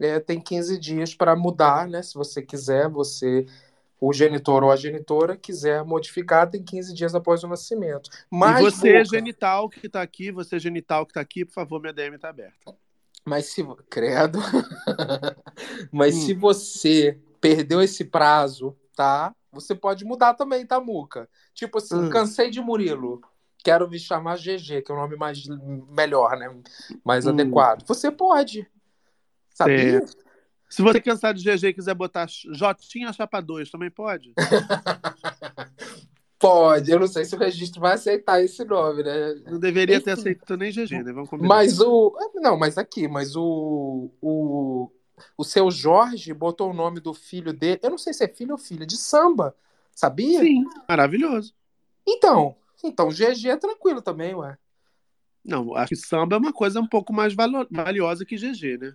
é, 0.00 0.20
tem 0.20 0.40
15 0.40 0.78
dias 0.78 1.14
para 1.14 1.34
mudar, 1.36 1.88
né? 1.88 2.02
Se 2.02 2.14
você 2.14 2.42
quiser, 2.42 2.88
você, 2.88 3.46
o 4.00 4.12
genitor 4.12 4.64
ou 4.64 4.70
a 4.70 4.76
genitora, 4.76 5.36
quiser 5.36 5.84
modificar, 5.84 6.50
tem 6.50 6.62
15 6.62 6.94
dias 6.94 7.14
após 7.14 7.42
o 7.44 7.48
nascimento. 7.48 8.10
Mas, 8.30 8.58
e 8.58 8.70
você, 8.70 9.04
genital 9.04 9.68
que 9.68 9.88
tá 9.88 10.02
aqui, 10.02 10.30
você, 10.30 10.58
genital 10.58 11.06
que 11.06 11.14
tá 11.14 11.20
aqui, 11.20 11.44
por 11.44 11.52
favor, 11.52 11.80
minha 11.80 11.92
DM 11.92 12.18
tá 12.18 12.28
aberta. 12.28 12.74
Mas 13.24 13.46
se. 13.46 13.64
Credo. 13.88 14.38
Mas 15.92 16.16
Hum. 16.16 16.20
se 16.20 16.34
você 16.34 17.18
perdeu 17.40 17.80
esse 17.80 18.04
prazo, 18.04 18.76
tá? 18.96 19.34
Você 19.52 19.74
pode 19.74 20.04
mudar 20.04 20.34
também, 20.34 20.66
tá, 20.66 20.80
Muca? 20.80 21.28
Tipo 21.54 21.78
assim, 21.78 21.96
Hum. 21.96 22.10
cansei 22.10 22.50
de 22.50 22.60
Murilo. 22.60 23.20
Quero 23.62 23.88
me 23.88 23.98
chamar 23.98 24.36
GG, 24.38 24.82
que 24.82 24.90
é 24.90 24.94
o 24.94 24.98
nome 24.98 25.16
mais 25.16 25.46
melhor, 25.88 26.36
né? 26.36 26.54
Mais 27.04 27.26
Hum. 27.26 27.30
adequado. 27.30 27.86
Você 27.86 28.10
pode. 28.10 28.66
Sabia? 29.54 29.98
É. 29.98 30.06
Se 30.68 30.80
você 30.80 31.00
cansar 31.00 31.34
de 31.34 31.42
GG 31.44 31.68
e 31.68 31.74
quiser 31.74 31.94
botar 31.94 32.26
Jotinha 32.28 33.12
Chapa 33.12 33.40
2, 33.40 33.70
também 33.70 33.90
pode? 33.90 34.32
Pode. 36.38 36.90
Eu 36.90 36.98
não 36.98 37.06
sei 37.06 37.24
se 37.24 37.36
o 37.36 37.38
registro 37.38 37.80
vai 37.80 37.94
aceitar 37.94 38.42
esse 38.42 38.64
nome, 38.64 39.04
né? 39.04 39.34
Não 39.46 39.60
deveria 39.60 40.00
ter 40.00 40.10
Enfim. 40.10 40.20
aceito 40.20 40.56
nem 40.56 40.72
GG, 40.72 41.04
né? 41.04 41.12
Vamos 41.12 41.30
combinar. 41.30 41.48
Mas 41.48 41.78
o. 41.78 42.12
Não, 42.34 42.58
mas 42.58 42.76
aqui, 42.76 43.06
mas 43.06 43.36
o. 43.36 44.10
O, 44.20 44.90
o 45.38 45.44
seu 45.44 45.70
Jorge 45.70 46.34
botou 46.34 46.70
o 46.70 46.74
nome 46.74 46.98
do 46.98 47.14
filho 47.14 47.52
dele. 47.52 47.78
Eu 47.80 47.90
não 47.90 47.98
sei 47.98 48.12
se 48.12 48.24
é 48.24 48.28
filho 48.28 48.52
ou 48.52 48.58
filha, 48.58 48.84
de 48.84 48.96
samba. 48.96 49.54
Sabia? 49.94 50.40
Sim, 50.40 50.64
maravilhoso. 50.88 51.54
Então, 52.04 52.56
então 52.82 53.10
GG 53.10 53.50
é 53.50 53.56
tranquilo 53.56 54.02
também, 54.02 54.34
ué. 54.34 54.56
Não, 55.44 55.74
acho 55.74 55.90
que 55.90 55.96
samba 55.96 56.36
é 56.36 56.38
uma 56.38 56.52
coisa 56.52 56.80
um 56.80 56.86
pouco 56.86 57.12
mais 57.12 57.34
valiosa 57.34 58.24
que 58.24 58.36
GG, 58.36 58.78
né? 58.78 58.94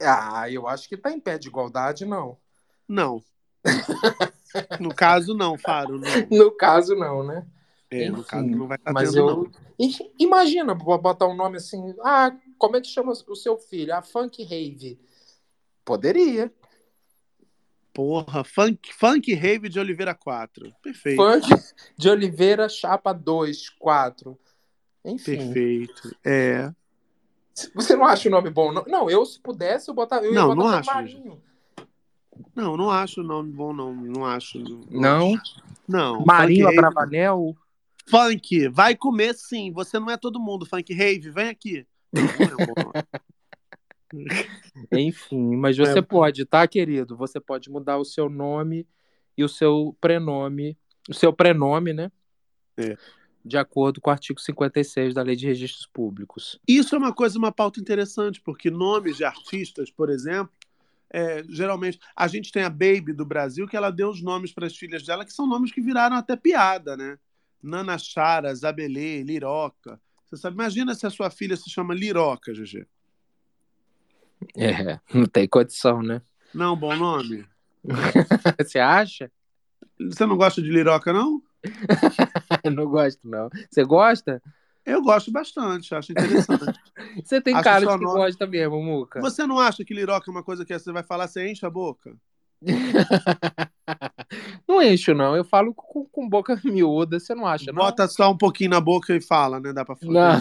Ah, 0.00 0.50
eu 0.50 0.66
acho 0.66 0.88
que 0.88 0.96
tá 0.96 1.12
em 1.12 1.20
pé 1.20 1.38
de 1.38 1.48
igualdade, 1.48 2.04
não. 2.04 2.38
Não. 2.88 3.22
No 4.80 4.94
caso, 4.94 5.34
não, 5.34 5.56
Faro. 5.56 5.98
Não. 5.98 6.08
No 6.30 6.50
caso, 6.50 6.94
não, 6.94 7.22
né? 7.22 7.46
É, 7.90 8.08
no 8.10 8.20
Enfim, 8.20 8.26
caso, 8.26 8.48
não 8.48 8.66
vai 8.66 8.78
estar 8.78 8.92
mas 8.92 9.12
tendo, 9.12 9.18
eu... 9.18 9.26
não. 9.26 9.52
Imagina 10.18 10.74
bo- 10.74 10.98
botar 10.98 11.26
um 11.26 11.34
nome 11.36 11.58
assim. 11.58 11.94
Ah, 12.02 12.34
como 12.58 12.76
é 12.76 12.80
que 12.80 12.88
chama 12.88 13.12
o 13.12 13.36
seu 13.36 13.56
filho? 13.58 13.94
Ah, 13.94 14.02
Funk 14.02 14.42
Rave. 14.42 14.98
Poderia. 15.84 16.52
Porra, 17.92 18.42
funk, 18.42 18.92
funk 18.94 19.34
Rave 19.34 19.68
de 19.68 19.78
Oliveira 19.78 20.14
4. 20.14 20.72
Perfeito. 20.82 21.16
Funk 21.22 21.46
de 21.96 22.08
Oliveira, 22.08 22.68
chapa 22.68 23.12
2, 23.12 23.68
4. 23.70 24.38
Enfim. 25.04 25.36
Perfeito. 25.36 26.16
É. 26.24 26.72
Você 27.74 27.94
não 27.94 28.06
acha 28.06 28.28
o 28.28 28.32
nome 28.32 28.48
bom? 28.48 28.72
Não, 28.72 28.84
não 28.86 29.10
eu, 29.10 29.26
se 29.26 29.38
pudesse, 29.40 29.90
eu 29.90 29.94
botava. 29.94 30.24
Eu 30.24 30.32
ia 30.32 30.40
Não, 30.40 30.54
botar 30.54 30.60
não 30.60 30.68
acho, 30.78 30.94
Marinho. 30.94 31.42
Não, 32.54 32.76
não 32.76 32.90
acho 32.90 33.20
o 33.20 33.24
nome 33.24 33.52
bom, 33.52 33.74
não. 33.74 33.94
Não 33.94 34.24
acho. 34.24 34.58
Não? 34.90 35.34
Não. 35.86 36.24
Marinho 36.24 36.66
Funk 36.66 36.76
Rave- 36.76 36.86
Abravanel. 36.86 37.56
Funk, 38.08 38.68
vai 38.68 38.96
comer 38.96 39.34
sim. 39.34 39.70
Você 39.72 39.98
não 39.98 40.10
é 40.10 40.16
todo 40.16 40.40
mundo. 40.40 40.64
Funk 40.64 40.94
Rave, 40.94 41.30
vem 41.30 41.48
aqui. 41.50 41.86
Não, 42.12 42.22
não 42.22 42.58
é 42.58 42.66
bom. 42.66 42.92
Enfim, 44.92 45.56
mas 45.56 45.76
você 45.76 45.98
É. 45.98 46.02
pode, 46.02 46.44
tá, 46.44 46.66
querido? 46.66 47.16
Você 47.16 47.40
pode 47.40 47.70
mudar 47.70 47.98
o 47.98 48.04
seu 48.04 48.28
nome 48.28 48.86
e 49.36 49.44
o 49.44 49.48
seu 49.48 49.96
prenome, 50.00 50.76
o 51.08 51.14
seu 51.14 51.32
prenome, 51.32 51.92
né? 51.92 52.10
É. 52.76 52.96
De 53.44 53.56
acordo 53.56 54.00
com 54.00 54.10
o 54.10 54.12
artigo 54.12 54.40
56 54.40 55.14
da 55.14 55.22
Lei 55.22 55.34
de 55.34 55.46
Registros 55.46 55.86
Públicos. 55.86 56.60
Isso 56.66 56.94
é 56.94 56.98
uma 56.98 57.12
coisa, 57.12 57.38
uma 57.38 57.50
pauta 57.50 57.80
interessante, 57.80 58.40
porque 58.40 58.70
nomes 58.70 59.16
de 59.16 59.24
artistas, 59.24 59.90
por 59.90 60.08
exemplo, 60.10 60.52
é, 61.10 61.42
geralmente 61.48 61.98
a 62.16 62.26
gente 62.28 62.52
tem 62.52 62.62
a 62.62 62.70
Baby 62.70 63.12
do 63.12 63.26
Brasil, 63.26 63.66
que 63.66 63.76
ela 63.76 63.90
deu 63.90 64.08
os 64.08 64.22
nomes 64.22 64.52
para 64.52 64.66
as 64.66 64.76
filhas 64.76 65.02
dela, 65.04 65.24
que 65.24 65.32
são 65.32 65.46
nomes 65.46 65.72
que 65.72 65.80
viraram 65.80 66.16
até 66.16 66.36
piada, 66.36 66.96
né? 66.96 67.18
Nana 67.62 67.98
Chara, 67.98 68.54
Zabelê, 68.54 69.22
Liroca. 69.22 70.00
Você 70.26 70.36
sabe, 70.36 70.54
imagina 70.54 70.94
se 70.94 71.06
a 71.06 71.10
sua 71.10 71.30
filha 71.30 71.56
se 71.56 71.68
chama 71.68 71.94
Liroca, 71.94 72.52
GG. 72.54 72.86
É, 74.56 74.98
não 75.14 75.26
tem 75.26 75.46
condição, 75.48 76.02
né? 76.02 76.20
Não, 76.54 76.76
bom 76.76 76.96
nome. 76.96 77.46
Você 78.60 78.78
acha? 78.78 79.30
Você 80.00 80.26
não 80.26 80.36
gosta 80.36 80.60
de 80.62 80.70
Liroca, 80.70 81.12
não? 81.12 81.42
não 82.74 82.86
gosto, 82.86 83.20
não. 83.24 83.48
Você 83.70 83.84
gosta? 83.84 84.42
Eu 84.84 85.00
gosto 85.00 85.30
bastante, 85.30 85.94
acho 85.94 86.10
interessante. 86.12 86.78
Você 87.24 87.40
tem 87.40 87.54
Acho 87.54 87.64
cara 87.64 87.86
de 87.86 87.98
que 87.98 88.04
nome- 88.04 88.18
gosta 88.18 88.46
mesmo, 88.46 88.82
Muca. 88.82 89.20
Você 89.20 89.46
não 89.46 89.58
acha 89.60 89.84
que 89.84 89.94
Liroca 89.94 90.28
é 90.28 90.32
uma 90.32 90.42
coisa 90.42 90.64
que 90.64 90.76
você 90.76 90.90
vai 90.92 91.02
falar, 91.04 91.28
você 91.28 91.48
enche 91.48 91.64
a 91.64 91.70
boca? 91.70 92.16
Não 94.68 94.80
encho, 94.82 95.14
não. 95.14 95.36
Eu 95.36 95.44
falo 95.44 95.74
com, 95.74 96.04
com 96.06 96.28
boca 96.28 96.60
miúda. 96.64 97.18
Você 97.18 97.34
não 97.34 97.46
acha, 97.46 97.66
não? 97.72 97.82
Bota 97.82 98.06
só 98.08 98.30
um 98.30 98.36
pouquinho 98.36 98.70
na 98.70 98.80
boca 98.80 99.14
e 99.14 99.20
fala, 99.20 99.60
né? 99.60 99.72
Dá 99.72 99.84
pra 99.84 99.96
falar. 99.96 100.40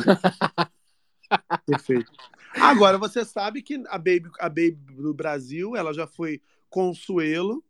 Perfeito. 1.66 2.11
Agora, 2.56 2.98
você 2.98 3.24
sabe 3.24 3.61
que 3.61 3.82
a 3.88 3.98
Baby, 3.98 4.30
a 4.40 4.50
Baby 4.50 4.77
do 4.98 5.14
Brasil, 5.14 5.76
ela 5.76 5.93
já 5.93 6.06
foi 6.06 6.42
Consuelo, 6.69 7.64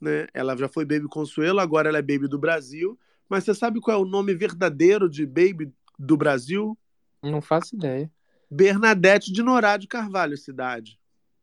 né? 0.00 0.26
Ela 0.34 0.56
já 0.56 0.68
foi 0.68 0.84
Baby 0.84 1.08
Consuelo, 1.08 1.60
agora 1.60 1.88
ela 1.88 1.98
é 1.98 2.02
Baby 2.02 2.28
do 2.28 2.38
Brasil. 2.38 2.98
Mas 3.28 3.44
você 3.44 3.54
sabe 3.54 3.80
qual 3.80 3.98
é 3.98 4.00
o 4.00 4.06
nome 4.06 4.34
verdadeiro 4.34 5.08
de 5.08 5.24
Baby 5.26 5.72
do 5.98 6.16
Brasil? 6.16 6.76
Não 7.22 7.40
faço 7.40 7.76
ideia. 7.76 8.10
Bernadette 8.50 9.32
de 9.32 9.42
Norá 9.42 9.76
de 9.76 9.86
Carvalho, 9.86 10.36
cidade. 10.36 10.98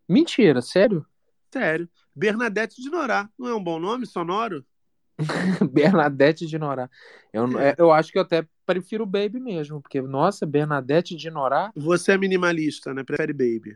Mentira, 0.07 0.61
sério? 0.61 1.05
Sério. 1.51 1.89
Bernadette 2.15 2.81
de 2.81 2.89
Norá. 2.89 3.29
Não 3.37 3.47
é 3.47 3.55
um 3.55 3.63
bom 3.63 3.79
nome 3.79 4.05
sonoro? 4.05 4.63
Bernadette 5.71 6.45
de 6.45 6.59
Norá. 6.59 6.89
Eu, 7.33 7.59
é, 7.59 7.75
eu 7.77 7.91
acho 7.91 8.11
que 8.11 8.17
eu 8.17 8.21
até 8.21 8.47
prefiro 8.69 9.03
Baby 9.03 9.39
mesmo, 9.39 9.81
porque, 9.81 9.99
nossa, 9.99 10.45
Bernadette 10.45 11.15
de 11.15 11.31
Norá. 11.31 11.71
Você 11.75 12.11
é 12.11 12.17
minimalista, 12.19 12.93
né? 12.93 13.03
Prefere 13.03 13.33
Baby. 13.33 13.75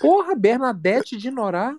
Porra, 0.00 0.36
Bernadette 0.36 1.16
de 1.16 1.32
Norá? 1.32 1.76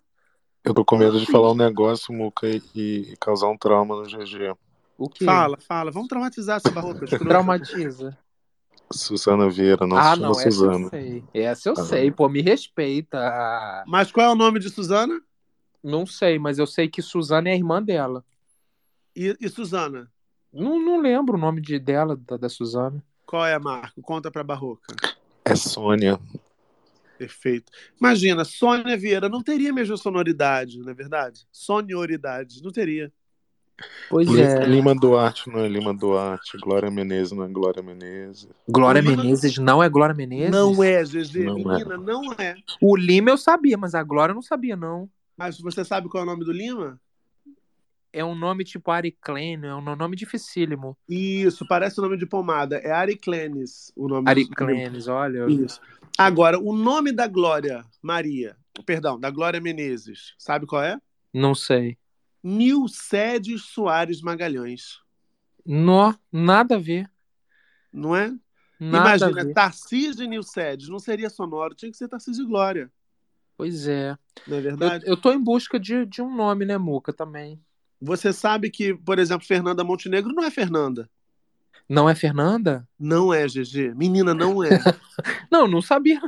Eu 0.62 0.74
tô 0.74 0.84
com 0.84 0.98
medo 0.98 1.18
de 1.18 1.26
falar 1.32 1.54
um 1.54 1.56
negócio, 1.56 2.14
Muca, 2.14 2.46
e, 2.46 2.62
e 2.76 3.16
causar 3.22 3.48
um 3.48 3.58
trauma 3.58 3.96
no 3.96 4.04
GG. 4.04 4.54
O 4.98 5.08
quê? 5.08 5.24
Fala, 5.24 5.58
fala. 5.58 5.92
Vamos 5.92 6.10
traumatizar 6.10 6.58
essa 6.58 6.70
barroca. 6.70 7.06
Traumatiza. 7.18 8.18
Susana 8.92 9.50
Vieira, 9.50 9.88
não 9.88 9.96
ah, 9.98 10.16
não, 10.18 10.32
essa 10.32 10.52
Suzana. 10.52 10.86
eu 10.86 10.90
sei. 10.90 11.24
Essa 11.34 11.70
eu 11.70 11.74
Ah. 11.78 11.84
sei, 11.86 12.12
pô, 12.12 12.28
me 12.28 12.42
respeita. 12.42 13.84
Mas 13.88 14.12
qual 14.12 14.28
é 14.28 14.30
o 14.30 14.36
nome 14.36 14.60
de 14.60 14.70
Suzana? 14.70 15.22
Não 15.82 16.06
sei, 16.06 16.38
mas 16.38 16.60
eu 16.60 16.68
sei 16.68 16.90
que 16.90 17.02
Suzana 17.02 17.48
é 17.48 17.54
a 17.54 17.56
irmã 17.56 17.82
dela. 17.82 18.26
E, 19.16 19.38
e 19.40 19.48
Suzana? 19.48 20.12
Não, 20.56 20.80
não 20.80 21.02
lembro 21.02 21.36
o 21.36 21.40
nome 21.40 21.62
de, 21.62 21.78
dela, 21.78 22.16
da, 22.16 22.38
da 22.38 22.50
Suzana. 22.50 23.04
Qual 23.26 23.46
é, 23.46 23.58
Marco? 23.60 24.02
Conta 24.02 24.32
pra 24.32 24.44
barroca. 24.44 24.96
É 25.44 25.56
Sônia. 25.56 26.20
Perfeito. 27.18 27.72
Imagina, 28.00 28.44
Sônia 28.44 28.98
Vieira 28.98 29.30
não 29.30 29.42
teria 29.42 29.70
a 29.72 29.74
mesma 29.74 29.96
sonoridade, 29.98 30.80
não 30.80 30.90
é 30.90 30.94
verdade? 30.94 31.42
Sonoridade, 31.52 32.62
não 32.64 32.72
teria. 32.72 33.12
Pois 34.10 34.34
é. 34.38 34.66
Lima 34.66 34.96
Duarte 34.96 35.50
não 35.50 35.60
é 35.60 35.68
Lima 35.68 35.94
Duarte. 35.94 36.58
Glória 36.58 36.90
Menezes 36.90 37.34
não 37.34 37.44
é 37.44 37.48
Glória 37.50 37.84
Menezes. 37.84 38.48
Glória 38.70 39.02
Lima- 39.02 39.18
Menezes 39.24 39.58
não 39.58 39.84
é 39.84 39.90
Glória 39.90 40.16
Menezes? 40.16 40.52
Não 40.52 40.82
é, 40.84 41.04
GG. 41.04 41.44
Não 41.46 41.72
é. 41.74 41.78
Menina, 41.84 41.98
não 41.98 42.32
é. 42.34 42.56
O 42.82 42.96
Lima 42.96 43.30
eu 43.32 43.38
sabia, 43.38 43.78
mas 43.78 43.94
a 43.94 44.02
Glória 44.04 44.32
eu 44.32 44.36
não 44.36 44.42
sabia, 44.42 44.78
não. 44.78 45.10
Mas 45.38 45.60
você 45.60 45.84
sabe 45.84 46.08
qual 46.08 46.24
é 46.24 46.26
o 46.26 46.30
nome 46.30 46.46
do 46.46 46.54
Lima? 46.54 47.00
É 48.18 48.24
um 48.24 48.34
nome 48.34 48.64
tipo 48.64 48.92
Ariclênio, 48.92 49.68
é 49.68 49.76
um 49.76 49.82
nome 49.94 50.16
dificílimo. 50.16 50.98
Isso, 51.10 51.68
parece 51.68 52.00
o 52.00 52.02
nome 52.02 52.16
de 52.16 52.26
pomada. 52.26 52.78
É 52.78 52.90
Ariclenes 52.90 53.92
o 53.94 54.08
nome 54.08 54.30
Ariclenes, 54.30 55.10
olha. 55.10 55.46
Isso. 55.50 55.82
Agora, 56.18 56.58
o 56.58 56.74
nome 56.74 57.12
da 57.12 57.28
Glória 57.28 57.86
Maria, 58.02 58.56
perdão, 58.86 59.20
da 59.20 59.30
Glória 59.30 59.60
Menezes, 59.60 60.34
sabe 60.38 60.66
qual 60.66 60.82
é? 60.82 60.98
Não 61.34 61.54
sei. 61.54 61.98
Nilcedes 62.42 63.64
Soares 63.66 64.22
Magalhães. 64.22 65.00
Nó, 65.66 66.14
nada 66.32 66.76
a 66.76 66.80
ver. 66.80 67.12
Não 67.92 68.16
é? 68.16 68.34
Nada 68.80 69.26
Imagina. 69.26 69.54
Tarcísio 69.54 70.24
e 70.24 70.28
Nilcedes, 70.30 70.88
não 70.88 71.00
seria 71.00 71.30
sonoro, 71.30 71.76
tinha 71.76 71.92
que 71.92 71.98
ser 71.98 72.08
Tarcísio 72.08 72.46
e 72.46 72.48
Glória, 72.48 72.90
Pois 73.58 73.88
é. 73.90 74.18
não 74.48 74.56
é 74.56 74.60
Eu, 74.60 74.64
verdade? 74.64 75.04
eu 75.06 75.18
tô 75.18 75.34
em 75.34 75.42
busca 75.42 75.78
de, 75.78 76.06
de 76.06 76.22
um 76.22 76.34
nome, 76.34 76.66
né, 76.66 76.78
Muca, 76.78 77.12
também. 77.12 77.62
Você 78.02 78.32
sabe 78.34 78.70
que, 78.70 78.94
por 78.94 79.20
exemplo, 79.20 79.48
Fernanda 79.48 79.84
Montenegro 79.84 80.34
não 80.34 80.44
é 80.44 80.52
Fernanda. 80.52 81.10
Não 81.88 82.10
é 82.10 82.16
Fernanda? 82.16 82.88
Não 83.00 83.32
é, 83.32 83.46
GG. 83.46 83.94
Menina, 83.96 84.34
não 84.34 84.64
é. 84.64 84.70
Não, 85.52 85.68
não 85.68 85.82
sabia. 85.84 86.20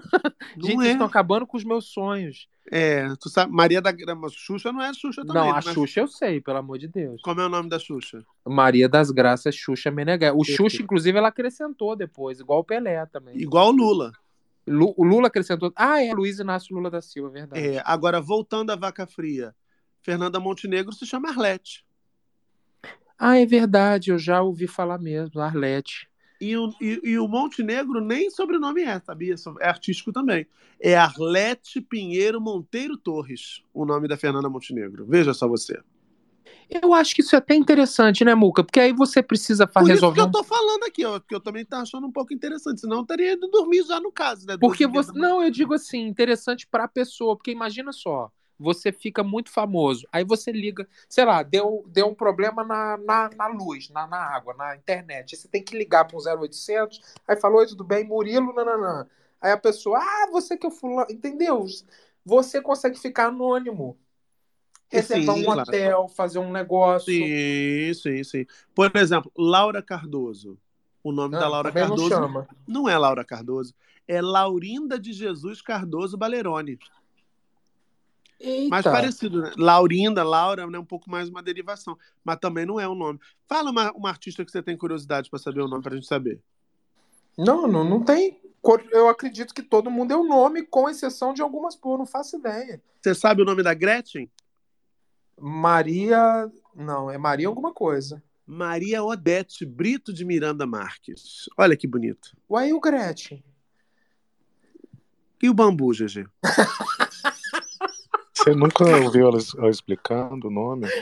Não 0.55 0.67
Gente, 0.69 0.85
é. 0.85 0.91
estão 0.91 1.07
acabando 1.07 1.47
com 1.47 1.57
os 1.57 1.63
meus 1.63 1.85
sonhos. 1.91 2.47
É, 2.71 3.07
tu 3.19 3.27
sabe, 3.27 3.51
Maria 3.51 3.81
da 3.81 3.91
Grama, 3.91 4.27
Xuxa 4.29 4.71
não 4.71 4.81
é 4.81 4.93
Xuxa 4.93 5.25
também. 5.25 5.41
não, 5.41 5.51
a 5.51 5.55
né? 5.55 5.61
Xuxa 5.61 5.99
eu 6.01 6.07
sei, 6.07 6.39
pelo 6.39 6.57
amor 6.57 6.77
de 6.77 6.87
Deus. 6.87 7.19
Como 7.23 7.41
é 7.41 7.45
o 7.45 7.49
nome 7.49 7.69
da 7.69 7.79
Xuxa? 7.79 8.23
Maria 8.45 8.87
das 8.87 9.09
Graças, 9.09 9.55
Xuxa 9.55 9.89
Meneghel. 9.89 10.35
O 10.35 10.37
Perfeito. 10.45 10.57
Xuxa, 10.69 10.83
inclusive, 10.83 11.17
ela 11.17 11.29
acrescentou 11.29 11.95
depois, 11.95 12.39
igual 12.39 12.59
o 12.59 12.63
Pelé 12.63 13.03
também. 13.07 13.35
Igual 13.37 13.69
o 13.69 13.71
Lula. 13.75 14.11
Lu- 14.67 14.93
o 14.95 15.03
Lula 15.03 15.27
acrescentou. 15.27 15.71
Ah, 15.75 16.03
é 16.03 16.13
Luiz 16.13 16.39
Inácio 16.39 16.75
Lula 16.75 16.91
da 16.91 17.01
Silva, 17.01 17.29
verdade. 17.29 17.65
É, 17.65 17.81
agora, 17.85 18.21
voltando 18.21 18.69
à 18.71 18.75
Vaca 18.75 19.07
Fria, 19.07 19.55
Fernanda 20.07 20.39
Montenegro 20.39 20.93
se 20.93 21.05
chama 21.05 21.27
Arlete. 21.27 21.83
Ah, 23.19 23.37
é 23.37 23.45
verdade, 23.45 24.09
eu 24.09 24.17
já 24.17 24.41
ouvi 24.41 24.65
falar 24.65 24.97
mesmo, 24.97 25.41
Arlete. 25.41 26.07
E 26.39 26.55
o, 26.55 26.73
e, 26.79 27.01
e 27.03 27.19
o 27.19 27.27
Montenegro 27.27 27.99
nem 27.99 28.29
sobrenome 28.29 28.83
é, 28.83 29.01
sabia? 29.01 29.35
É 29.59 29.67
artístico 29.67 30.13
também. 30.13 30.47
É 30.79 30.95
Arlete 30.95 31.81
Pinheiro 31.81 32.39
Monteiro 32.39 32.95
Torres, 32.95 33.61
o 33.73 33.85
nome 33.85 34.07
da 34.07 34.15
Fernanda 34.15 34.47
Montenegro. 34.47 35.05
Veja 35.05 35.33
só 35.33 35.45
você. 35.45 35.77
Eu 36.69 36.93
acho 36.93 37.13
que 37.13 37.21
isso 37.21 37.35
é 37.35 37.39
até 37.39 37.55
interessante, 37.55 38.23
né, 38.23 38.33
Muca? 38.33 38.63
Porque 38.63 38.79
aí 38.79 38.93
você 38.93 39.21
precisa 39.21 39.67
fa- 39.67 39.81
Por 39.81 39.87
isso 39.87 39.95
resolver. 39.95 40.21
que 40.21 40.27
eu 40.27 40.31
tô 40.31 40.43
falando 40.43 40.83
aqui, 40.83 41.03
ó, 41.03 41.19
que 41.19 41.35
eu 41.35 41.41
também 41.41 41.65
tô 41.65 41.75
achando 41.75 42.07
um 42.07 42.11
pouco 42.11 42.33
interessante, 42.33 42.79
senão 42.79 42.99
eu 42.99 43.05
teria 43.05 43.33
ido 43.33 43.49
dormir 43.49 43.83
já 43.83 43.99
no 43.99 44.11
caso, 44.11 44.47
né? 44.47 44.55
Porque 44.57 44.87
você. 44.87 45.11
Não, 45.13 45.43
eu 45.43 45.51
digo 45.51 45.73
assim, 45.73 46.07
interessante 46.07 46.65
pra 46.65 46.87
pessoa. 46.87 47.35
Porque 47.35 47.51
imagina 47.51 47.91
só, 47.91 48.31
você 48.59 48.91
fica 48.91 49.23
muito 49.23 49.51
famoso. 49.51 50.07
Aí 50.11 50.23
você 50.23 50.51
liga, 50.51 50.87
sei 51.07 51.25
lá, 51.25 51.43
deu, 51.43 51.83
deu 51.87 52.07
um 52.07 52.15
problema 52.15 52.63
na, 52.63 52.97
na, 52.97 53.29
na 53.35 53.47
luz, 53.47 53.89
na, 53.89 54.07
na 54.07 54.17
água, 54.17 54.53
na 54.55 54.75
internet. 54.75 55.35
Aí 55.35 55.41
você 55.41 55.47
tem 55.47 55.63
que 55.63 55.77
ligar 55.77 56.05
para 56.05 56.17
um 56.17 56.21
0800. 56.21 57.01
Aí 57.27 57.35
falou: 57.37 57.59
Oi, 57.59 57.67
tudo 57.67 57.83
bem? 57.83 58.03
Murilo, 58.03 58.53
nananã. 58.53 59.07
Aí 59.39 59.51
a 59.51 59.57
pessoa, 59.57 59.99
ah, 59.99 60.27
você 60.31 60.57
que 60.57 60.67
é 60.67 60.71
fulano. 60.71 61.07
Entendeu? 61.11 61.65
Você 62.25 62.61
consegue 62.61 62.99
ficar 62.99 63.27
anônimo. 63.27 63.97
Reservar 64.89 65.35
Sim, 65.35 65.41
um 65.41 65.45
claro. 65.45 65.61
hotel, 65.61 66.07
fazer 66.07 66.39
um 66.39 66.51
negócio. 66.51 67.11
Sim, 67.13 67.93
sim, 67.93 68.23
sim. 68.23 68.45
Por 68.73 68.89
exemplo, 68.95 69.31
Laura 69.37 69.81
Cardoso. 69.81 70.57
O 71.03 71.11
nome 71.11 71.35
Ah, 71.35 71.39
da 71.39 71.47
Laura 71.47 71.71
não 71.71 71.79
Cardoso 71.79 72.09
chama. 72.09 72.47
não 72.67 72.89
é 72.89 72.97
Laura 72.97 73.23
Cardoso, 73.23 73.73
é 74.07 74.21
Laurinda 74.21 74.99
de 74.99 75.13
Jesus 75.13 75.61
Cardoso 75.61 76.17
Balerone. 76.17 76.77
Eita. 78.39 78.69
Mais 78.69 78.83
parecido, 78.83 79.41
né? 79.41 79.51
Laurinda, 79.57 80.23
Laura, 80.23 80.67
né? 80.67 80.77
Um 80.77 80.85
pouco 80.85 81.09
mais 81.09 81.27
uma 81.29 81.41
derivação. 81.41 81.97
Mas 82.23 82.37
também 82.37 82.65
não 82.65 82.79
é 82.79 82.87
o 82.87 82.95
nome. 82.95 83.19
Fala 83.47 83.71
uma, 83.71 83.91
uma 83.93 84.09
artista 84.09 84.45
que 84.45 84.51
você 84.51 84.61
tem 84.61 84.77
curiosidade 84.77 85.29
para 85.29 85.39
saber 85.39 85.61
o 85.61 85.67
nome, 85.67 85.81
pra 85.81 85.95
gente 85.95 86.07
saber. 86.07 86.39
Não, 87.37 87.67
não, 87.67 87.83
não 87.83 88.03
tem. 88.03 88.39
Eu 88.91 89.07
acredito 89.07 89.53
que 89.53 89.61
todo 89.61 89.89
mundo 89.89 90.11
é 90.11 90.17
o 90.17 90.27
nome, 90.27 90.63
com 90.63 90.89
exceção 90.89 91.33
de 91.33 91.41
algumas, 91.41 91.75
pô, 91.75 91.97
não 91.97 92.05
faço 92.05 92.37
ideia. 92.37 92.81
Você 93.01 93.15
sabe 93.15 93.41
o 93.41 93.45
nome 93.45 93.63
da 93.63 93.73
Gretchen? 93.73 94.29
Maria. 95.39 96.51
Não, 96.75 97.09
é 97.09 97.17
Maria 97.17 97.47
alguma 97.47 97.73
coisa. 97.73 98.21
Maria 98.45 99.03
Odete 99.03 99.65
Brito 99.65 100.13
de 100.13 100.25
Miranda 100.25 100.65
Marques. 100.65 101.49
Olha 101.57 101.77
que 101.77 101.87
bonito. 101.87 102.35
Ué, 102.49 102.69
e 102.69 102.73
o 102.73 102.79
Gretchen? 102.79 103.43
E 105.41 105.49
o 105.49 105.53
bambu, 105.53 105.91
GG? 105.91 106.27
Você 108.37 108.53
nunca 108.53 108.83
ouviu 109.03 109.27
ela, 109.27 109.37
ela 109.57 109.69
explicando 109.69 110.47
o 110.47 110.51
nome? 110.51 110.87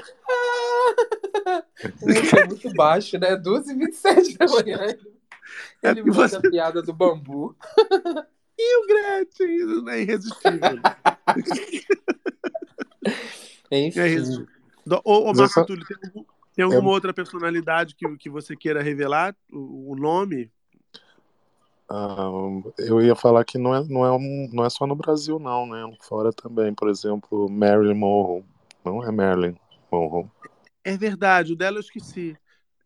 Muito, 2.01 2.35
é 2.38 2.47
muito 2.47 2.73
baixo, 2.73 3.19
né? 3.19 3.35
12h27 3.35 4.38
da 4.38 4.45
manhã. 4.47 4.95
É 5.83 5.89
Ele 5.89 6.01
manda 6.03 6.27
você- 6.27 6.38
a 6.38 6.41
piada 6.41 6.81
do 6.81 6.93
bambu. 6.93 7.55
E 8.57 8.77
o 8.77 8.88
Gretchen? 8.88 9.53
Isso 9.57 9.89
é 9.89 10.01
irresistível. 10.01 10.80
Enfim. 13.69 13.99
É 13.99 14.07
isso. 14.07 14.47
Ô, 15.03 15.30
ô 15.30 15.33
Marco 15.33 15.65
Túlio, 15.65 15.85
tem, 15.85 15.97
algum- 16.05 16.25
tem 16.55 16.64
alguma 16.65 16.89
É- 16.89 16.93
outra 16.93 17.14
personalidade 17.14 17.95
que, 17.95 18.07
que 18.17 18.30
você 18.30 18.55
queira 18.55 18.81
revelar? 18.81 19.35
O, 19.51 19.91
o 19.91 19.95
nome? 19.97 20.49
Ah, 21.88 22.30
eu 22.80 22.99
ia 23.01 23.15
falar 23.15 23.45
que 23.45 23.57
não 23.57 23.75
é, 23.75 23.83
não, 23.83 24.03
é 24.05 24.11
um- 24.11 24.49
não 24.51 24.65
é 24.65 24.69
só 24.69 24.88
no 24.88 24.95
Brasil, 24.95 25.38
não, 25.38 25.67
né? 25.67 25.95
Fora 26.01 26.33
também, 26.33 26.73
por 26.73 26.89
exemplo, 26.89 27.47
Marilyn 27.49 27.93
Monroe. 27.93 28.43
Não 28.83 29.03
é 29.03 29.11
Marilyn 29.11 29.55
Monroe. 29.91 30.25
É 30.83 30.97
verdade, 30.97 31.53
o 31.53 31.55
dela 31.55 31.77
eu 31.77 31.81
esqueci. 31.81 32.35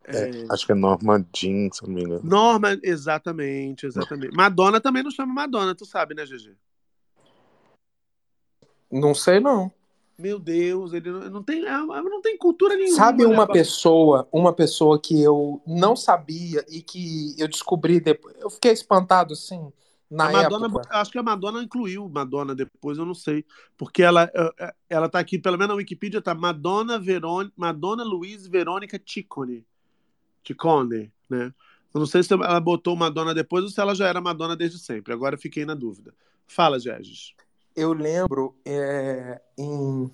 É, 0.06 0.24
É, 0.24 0.32
acho 0.50 0.66
que 0.66 0.72
é 0.72 0.76
Norma 0.76 1.26
Jean, 1.36 1.70
se 1.72 1.84
eu 1.84 1.88
não 1.88 1.96
me 1.96 2.04
engano. 2.04 2.22
Norma, 2.24 2.78
exatamente, 2.84 3.86
exatamente. 3.86 4.36
Madonna 4.36 4.82
também 4.82 5.04
não 5.04 5.12
chama 5.12 5.34
Madonna, 5.34 5.76
tu 5.76 5.86
sabe, 5.86 6.14
né, 6.16 6.26
GG? 6.26 6.56
Não 8.92 9.14
sei, 9.14 9.40
não. 9.40 9.72
Meu 10.20 10.38
Deus, 10.38 10.92
ele 10.92 11.10
não, 11.10 11.30
não 11.30 11.44
tem, 11.44 11.66
ela 11.66 12.02
não 12.04 12.22
tem 12.22 12.38
cultura 12.38 12.76
nenhuma. 12.76 12.98
Sabe 12.98 13.26
né, 13.26 13.34
uma 13.34 13.46
Bá? 13.46 13.54
pessoa, 13.54 14.28
uma 14.34 14.52
pessoa 14.52 15.00
que 15.00 15.20
eu 15.22 15.62
não 15.66 15.96
sabia 15.96 16.66
e 16.68 16.82
que 16.82 17.34
eu 17.38 17.48
descobri 17.48 18.02
depois. 18.02 18.36
Eu 18.38 18.50
fiquei 18.50 18.74
espantado, 18.74 19.32
assim, 19.32 19.72
na 20.12 20.28
a 20.28 20.32
Madonna, 20.32 20.66
época. 20.66 20.90
acho 20.92 21.12
que 21.12 21.18
a 21.18 21.24
Madonna 21.24 21.64
incluiu 21.64 22.10
Madonna 22.10 22.54
depois, 22.54 22.98
eu 22.98 23.06
não 23.06 23.14
sei. 23.14 23.46
Porque 23.78 24.04
ela, 24.04 24.30
eh, 24.36 24.74
ela 24.90 25.08
tá 25.08 25.20
aqui, 25.20 25.40
pelo 25.40 25.58
menos 25.58 25.70
na 25.70 25.78
Wikipedia, 25.78 26.22
tá 26.22 26.36
Madonna, 26.36 27.00
Verônica, 27.00 27.54
Madonna 27.56 28.04
Luiz 28.04 28.46
Verônica 28.46 29.02
Ciccone. 29.06 29.66
Ciccone, 30.46 31.14
né? 31.30 31.54
Eu 31.94 32.00
não 32.00 32.06
sei 32.06 32.24
se 32.24 32.34
ela 32.34 32.60
botou 32.60 32.94
Madonna 32.96 33.34
depois 33.34 33.64
ou 33.64 33.70
se 33.70 33.80
ela 33.80 33.96
já 33.96 34.08
era 34.08 34.20
Madonna 34.20 34.56
desde 34.56 34.80
sempre. 34.80 35.14
Agora 35.14 35.38
fiquei 35.38 35.64
na 35.64 35.76
dúvida. 35.76 36.14
Fala, 36.46 36.78
Gegis. 36.78 37.34
Eu 37.80 37.94
lembro 37.94 38.60
é, 38.66 39.42
em, 39.58 40.12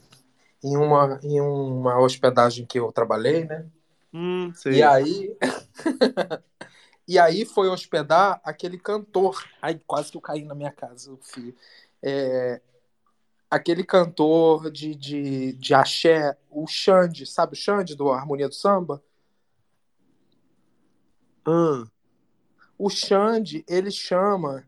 em, 0.64 0.78
uma, 0.78 1.20
em 1.24 1.42
uma 1.42 2.00
hospedagem 2.00 2.64
que 2.64 2.78
eu 2.78 2.92
trabalhei, 2.92 3.44
né? 3.44 3.66
Hum. 4.14 4.54
E 4.68 4.84
aí. 4.84 5.36
e 7.08 7.18
aí 7.18 7.44
foi 7.44 7.68
hospedar 7.68 8.40
aquele 8.44 8.78
cantor. 8.78 9.44
Ai, 9.60 9.82
quase 9.88 10.12
que 10.12 10.18
eu 10.18 10.22
caí 10.22 10.46
na 10.46 10.54
minha 10.54 10.72
casa, 10.72 11.18
filho. 11.24 11.56
É, 12.04 12.62
aquele 13.50 13.84
cantor 13.84 14.70
de, 14.70 14.94
de, 14.94 15.54
de 15.54 15.74
axé, 15.74 16.38
o 16.52 16.68
Xande, 16.68 17.26
sabe 17.26 17.54
o 17.54 17.56
Xande 17.56 17.96
do 17.96 18.12
Harmonia 18.12 18.48
do 18.48 18.54
Samba? 18.54 19.04
Ah, 21.48 21.86
O 22.78 22.90
Xande, 22.90 23.66
ele 23.68 23.90
chama 23.92 24.68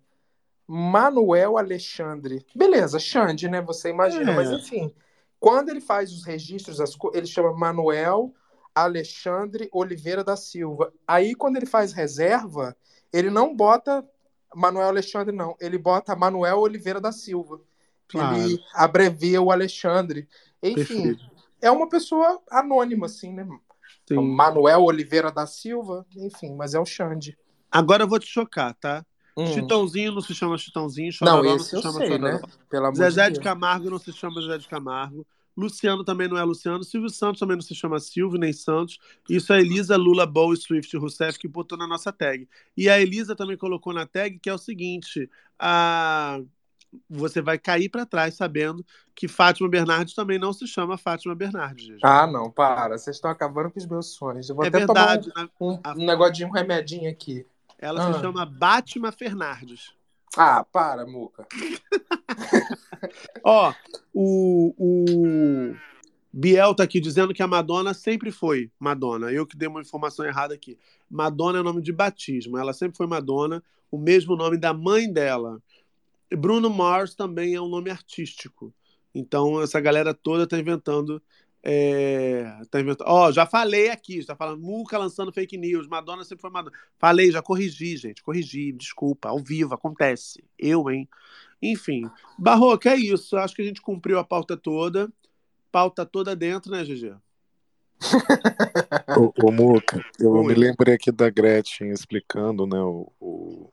Manuel 0.67 1.57
Alexandre. 1.57 2.45
Beleza, 2.55 2.99
Xande, 2.99 3.47
né? 3.47 3.61
Você 3.61 3.89
imagina, 3.89 4.31
É. 4.31 4.35
mas 4.35 4.51
enfim. 4.51 4.93
Quando 5.39 5.69
ele 5.69 5.79
faz 5.81 6.11
os 6.11 6.25
registros, 6.25 6.79
ele 7.13 7.27
chama 7.27 7.53
Manuel 7.53 8.33
Alexandre 8.75 9.69
Oliveira 9.71 10.23
da 10.23 10.35
Silva. 10.35 10.91
Aí, 11.07 11.33
quando 11.35 11.57
ele 11.57 11.65
faz 11.65 11.93
reserva, 11.93 12.75
ele 13.13 13.29
não 13.29 13.55
bota 13.55 14.05
Manuel 14.55 14.87
Alexandre, 14.87 15.35
não. 15.35 15.55
Ele 15.59 15.77
bota 15.77 16.15
Manuel 16.15 16.59
Oliveira 16.59 16.99
da 16.99 17.11
Silva. 17.11 17.59
Claro. 18.07 18.37
Ele 18.37 18.59
abrevia 18.73 19.41
o 19.41 19.51
Alexandre. 19.51 20.27
Enfim, 20.63 21.03
Perfeito. 21.03 21.31
é 21.61 21.69
uma 21.69 21.87
pessoa 21.89 22.41
anônima, 22.49 23.05
assim, 23.05 23.31
né? 23.33 23.47
Sim. 24.07 24.15
Manuel 24.15 24.83
Oliveira 24.83 25.31
da 25.31 25.45
Silva, 25.45 26.05
enfim, 26.15 26.55
mas 26.55 26.73
é 26.73 26.79
o 26.79 26.85
Xande. 26.85 27.37
Agora 27.69 28.03
eu 28.03 28.07
vou 28.07 28.19
te 28.19 28.27
chocar, 28.27 28.73
tá? 28.75 29.05
Hum. 29.37 29.45
Chitãozinho 29.45 30.11
não 30.11 30.21
se 30.21 30.33
chama 30.35 30.57
Chitãozinho, 30.57 31.11
Não, 31.21 31.41
Chororó 31.41 31.43
não, 31.43 31.55
esse 31.55 31.69
se 31.69 31.77
chama 31.77 31.99
sei, 31.99 32.07
Chororó. 32.07 32.39
né? 32.39 32.41
Pelo 32.69 32.91
Zezé 32.93 33.29
de 33.29 33.39
de. 33.39 33.39
Camargo 33.39 33.89
não 33.89 33.99
se 33.99 34.11
chama 34.13 34.41
Zezé 34.41 34.57
de 34.57 34.67
Camargo. 34.67 35.25
Luciano 35.55 36.03
também 36.03 36.27
não 36.27 36.37
é 36.37 36.43
Luciano. 36.43 36.83
Silvio 36.83 37.09
Santos 37.09 37.39
também 37.39 37.55
não 37.57 37.61
se 37.63 37.73
chama 37.75 37.99
Silvio, 37.99 38.39
nem 38.39 38.53
Santos. 38.53 38.99
Isso 39.29 39.51
é 39.53 39.59
Elisa, 39.61 39.95
Lula, 39.97 40.25
Bow 40.25 40.53
e 40.53 40.57
Swift 40.57 40.95
Rousseff 40.97 41.39
que 41.39 41.47
botou 41.47 41.77
na 41.77 41.87
nossa 41.87 42.11
tag. 42.13 42.47
E 42.75 42.89
a 42.89 42.99
Elisa 43.01 43.35
também 43.35 43.57
colocou 43.57 43.93
na 43.93 44.05
tag 44.05 44.39
que 44.39 44.49
é 44.49 44.53
o 44.53 44.57
seguinte: 44.57 45.29
a... 45.59 46.39
você 47.09 47.41
vai 47.41 47.57
cair 47.59 47.89
para 47.89 48.05
trás 48.05 48.35
sabendo 48.35 48.85
que 49.15 49.27
Fátima 49.27 49.69
Bernardes 49.69 50.13
também 50.13 50.39
não 50.39 50.53
se 50.53 50.67
chama 50.67 50.97
Fátima 50.97 51.35
Bernardes. 51.35 51.85
gente. 51.85 52.01
Ah, 52.01 52.27
não, 52.27 52.51
para. 52.51 52.97
Vocês 52.97 53.15
estão 53.17 53.31
acabando 53.31 53.71
com 53.71 53.79
os 53.79 53.85
meus 53.87 54.07
sonhos. 54.15 54.49
Eu 54.49 54.55
vou 54.55 54.63
É 54.63 54.69
até 54.69 54.79
verdade, 54.79 55.31
tomar 55.31 55.43
né? 55.45 55.49
um, 55.59 55.71
um, 55.73 55.81
um 55.95 56.05
negodinho, 56.05 56.47
um 56.49 56.51
remedinho 56.51 57.09
aqui. 57.09 57.45
Ela 57.79 58.07
Ah. 58.09 58.13
se 58.13 58.19
chama 58.19 58.45
Bátima 58.45 59.11
Fernardes. 59.11 59.93
Ah, 60.35 60.63
para, 60.63 61.05
Muca. 61.05 61.47
Ó, 63.43 63.73
o, 64.13 64.73
o 64.77 65.75
Biel 66.31 66.75
tá 66.75 66.83
aqui 66.83 66.99
dizendo 66.99 67.33
que 67.33 67.41
a 67.41 67.47
Madonna 67.47 67.93
sempre 67.93 68.31
foi 68.31 68.71
Madonna. 68.79 69.31
Eu 69.31 69.45
que 69.45 69.57
dei 69.57 69.67
uma 69.67 69.81
informação 69.81 70.25
errada 70.25 70.53
aqui. 70.53 70.77
Madonna 71.09 71.57
é 71.57 71.61
o 71.61 71.63
nome 71.63 71.81
de 71.81 71.91
batismo. 71.91 72.57
Ela 72.57 72.73
sempre 72.73 72.97
foi 72.97 73.07
Madonna, 73.07 73.63
o 73.89 73.97
mesmo 73.97 74.35
nome 74.35 74.57
da 74.57 74.73
mãe 74.73 75.11
dela. 75.11 75.61
E 76.29 76.35
Bruno 76.35 76.69
Mars 76.69 77.15
também 77.15 77.55
é 77.55 77.61
um 77.61 77.69
nome 77.69 77.89
artístico. 77.89 78.73
Então, 79.15 79.61
essa 79.61 79.79
galera 79.79 80.13
toda 80.13 80.45
tá 80.45 80.59
inventando. 80.59 81.21
É, 81.69 82.61
tá 82.71 82.79
inventando. 82.79 83.07
Ó, 83.09 83.29
já 83.29 83.45
falei 83.45 83.89
aqui, 83.89 84.19
está 84.19 84.37
falando 84.37 84.61
Muca 84.61 84.97
lançando 84.97 85.33
fake 85.33 85.57
news, 85.57 85.85
Madonna 85.85 86.23
sempre 86.23 86.41
foi 86.41 86.49
Madonna. 86.49 86.73
Falei, 86.97 87.29
já 87.29 87.41
corrigi, 87.41 87.97
gente, 87.97 88.23
corrigi, 88.23 88.71
desculpa, 88.71 89.27
ao 89.27 89.39
vivo, 89.39 89.73
acontece. 89.73 90.41
Eu, 90.57 90.89
hein? 90.89 91.09
Enfim, 91.61 92.09
Barroca, 92.39 92.91
é 92.91 92.95
isso. 92.95 93.35
Acho 93.35 93.53
que 93.53 93.61
a 93.61 93.65
gente 93.65 93.81
cumpriu 93.81 94.17
a 94.17 94.23
pauta 94.23 94.55
toda. 94.55 95.11
Pauta 95.69 96.05
toda 96.05 96.33
dentro, 96.35 96.71
né, 96.71 96.85
GG? 96.85 97.15
Ô, 99.17 99.33
ô 99.45 99.51
Muca, 99.51 100.01
eu 100.19 100.31
Oi. 100.31 100.47
me 100.47 100.53
lembrei 100.53 100.93
aqui 100.95 101.11
da 101.11 101.29
Gretchen 101.29 101.89
explicando, 101.89 102.65
né, 102.65 102.79
o, 102.79 103.11
o- 103.19 103.69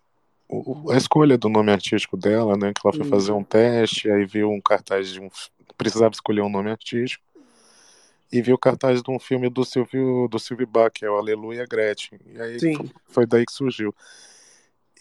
o- 0.48 0.90
a 0.90 0.96
escolha 0.96 1.36
do 1.38 1.48
nome 1.48 1.70
artístico 1.70 2.16
dela, 2.16 2.56
né, 2.56 2.72
que 2.74 2.80
ela 2.84 2.94
foi 2.96 3.06
Hum. 3.06 3.10
fazer 3.10 3.32
um 3.32 3.44
teste, 3.44 4.10
aí 4.10 4.24
viu 4.24 4.50
um 4.50 4.60
cartaz 4.60 5.10
de 5.10 5.20
um... 5.20 5.28
precisava 5.76 6.12
escolher 6.12 6.40
um 6.42 6.48
nome 6.50 6.70
artístico, 6.70 7.22
e 8.34 8.42
viu 8.42 8.56
o 8.56 8.58
cartaz 8.58 9.02
de 9.02 9.10
um 9.10 9.18
filme 9.18 9.48
do 9.48 9.64
Silvio, 9.64 10.28
do 10.28 10.38
Silvio 10.38 10.66
Bach, 10.66 10.90
que 10.92 11.04
é 11.04 11.10
o 11.10 11.16
Aleluia 11.16 11.66
Gretchen, 11.66 12.18
e 12.26 12.40
aí 12.40 12.58
Sim. 12.58 12.90
foi, 13.06 13.26
daí 13.26 13.46
que 13.46 13.52
surgiu. 13.52 13.94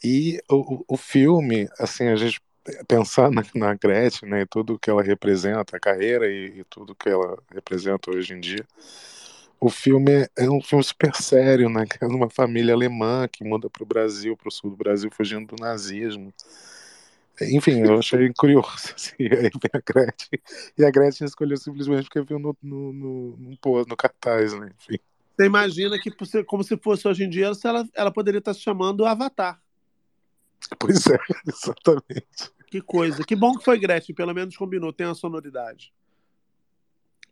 E 0.03 0.39
o, 0.49 0.75
o- 0.75 0.85
o 0.89 0.97
filme, 0.97 1.67
assim, 1.79 2.07
a 2.07 2.15
gente 2.15 2.41
pensar 2.87 3.29
na, 3.31 3.43
na 3.55 3.73
Gretchen, 3.73 4.29
né, 4.29 4.41
e 4.41 4.45
tudo 4.45 4.79
que 4.79 4.89
ela 4.89 5.01
representa, 5.03 5.75
a 5.75 5.79
carreira 5.79 6.27
e, 6.29 6.59
e 6.59 6.63
tudo 6.65 6.95
que 6.95 7.09
ela 7.09 7.37
representa 7.53 8.11
hoje 8.11 8.33
em 8.33 8.39
dia, 8.39 8.65
o 9.59 9.69
filme 9.69 10.11
é, 10.11 10.29
é 10.45 10.49
um 10.49 10.61
filme 10.61 10.83
super 10.83 11.15
sério, 11.15 11.69
né? 11.69 11.85
Que 11.85 12.03
é 12.03 12.07
uma 12.07 12.29
família 12.29 12.73
alemã 12.73 13.27
que 13.31 13.43
muda 13.43 13.69
para 13.69 13.83
o 13.83 13.85
Brasil, 13.85 14.35
para 14.35 14.49
o 14.49 14.51
sul 14.51 14.69
do 14.71 14.75
Brasil, 14.75 15.09
fugindo 15.11 15.55
do 15.55 15.61
nazismo. 15.61 16.33
Enfim, 17.41 17.81
eu 17.81 17.99
achei 17.99 18.31
curioso. 18.37 18.69
Assim, 18.95 19.25
a 19.25 19.79
Gretchen. 19.85 20.39
E 20.77 20.85
a 20.85 20.91
Gretchen 20.91 21.25
escolheu 21.25 21.57
simplesmente 21.57 22.03
porque 22.03 22.21
viu 22.21 22.39
no, 22.39 22.55
no, 22.61 22.93
no, 22.93 23.37
no, 23.37 23.85
no 23.85 23.97
cartaz, 23.97 24.53
né? 24.53 24.71
Enfim. 24.77 24.99
Você 25.35 25.45
imagina 25.45 25.97
que, 25.99 26.11
como 26.45 26.63
se 26.63 26.77
fosse 26.77 27.07
hoje 27.07 27.23
em 27.23 27.29
dia, 27.29 27.51
ela, 27.63 27.89
ela 27.95 28.11
poderia 28.11 28.37
estar 28.37 28.53
se 28.53 28.61
chamando 28.61 29.05
Avatar. 29.05 29.59
Pois 30.79 31.07
é, 31.07 31.17
exatamente. 31.47 32.51
Que 32.67 32.81
coisa. 32.81 33.23
Que 33.23 33.35
bom 33.35 33.57
que 33.57 33.65
foi 33.65 33.79
Gretchen, 33.79 34.15
pelo 34.15 34.33
menos 34.33 34.55
combinou, 34.55 34.93
tem 34.93 35.07
a 35.07 35.15
sonoridade. 35.15 35.91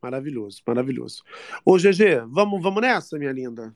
Maravilhoso, 0.01 0.63
maravilhoso. 0.65 1.23
Ô, 1.63 1.77
GG, 1.77 2.25
vamos, 2.27 2.61
vamos 2.61 2.81
nessa, 2.81 3.19
minha 3.19 3.31
linda? 3.31 3.75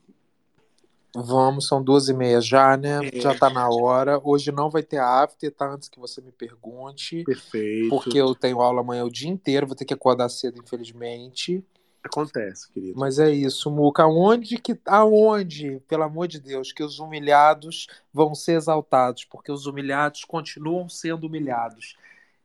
Vamos, 1.22 1.66
são 1.66 1.82
duas 1.82 2.08
e 2.08 2.14
meia 2.14 2.40
já, 2.40 2.76
né? 2.76 3.00
É. 3.12 3.20
Já 3.20 3.34
tá 3.34 3.48
na 3.48 3.68
hora. 3.68 4.20
Hoje 4.22 4.52
não 4.52 4.70
vai 4.70 4.82
ter 4.82 4.98
after, 4.98 5.50
tá? 5.52 5.68
Antes 5.68 5.88
que 5.88 5.98
você 5.98 6.20
me 6.20 6.32
pergunte. 6.32 7.24
Perfeito. 7.24 7.88
Porque 7.88 8.18
eu 8.18 8.34
tenho 8.34 8.60
aula 8.60 8.80
amanhã 8.80 9.04
o 9.04 9.10
dia 9.10 9.28
inteiro, 9.28 9.66
vou 9.66 9.76
ter 9.76 9.84
que 9.84 9.94
acordar 9.94 10.28
cedo, 10.28 10.60
infelizmente. 10.62 11.64
Acontece, 12.02 12.70
querido. 12.70 12.98
Mas 12.98 13.18
é 13.18 13.30
isso, 13.30 13.70
Muca. 13.70 14.04
Aonde 14.04 14.58
que. 14.58 14.78
Aonde, 14.86 15.80
pelo 15.88 16.04
amor 16.04 16.28
de 16.28 16.38
Deus, 16.38 16.72
que 16.72 16.82
os 16.82 16.98
humilhados 16.98 17.88
vão 18.12 18.34
ser 18.34 18.52
exaltados? 18.52 19.24
Porque 19.24 19.50
os 19.50 19.66
humilhados 19.66 20.24
continuam 20.24 20.88
sendo 20.88 21.26
humilhados. 21.26 21.96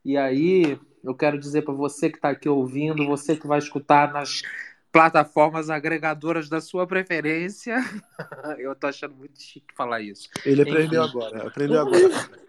E 0.04 0.16
aí, 0.16 0.78
eu 1.04 1.14
quero 1.14 1.38
dizer 1.38 1.62
para 1.62 1.74
você 1.74 2.10
que 2.10 2.16
está 2.16 2.30
aqui 2.30 2.48
ouvindo, 2.48 3.06
você 3.06 3.36
que 3.36 3.46
vai 3.46 3.58
escutar 3.58 4.12
nas 4.12 4.42
plataformas 4.92 5.70
agregadoras 5.70 6.48
da 6.50 6.60
sua 6.60 6.86
preferência. 6.86 7.76
Eu 8.58 8.74
tô 8.76 8.86
achando 8.86 9.14
muito 9.16 9.40
chique 9.40 9.74
falar 9.74 10.02
isso. 10.02 10.28
Ele 10.44 10.62
aprendeu 10.62 11.04
Enfim. 11.04 11.16
agora, 11.16 11.48
aprendeu 11.48 11.80
agora. 11.80 12.42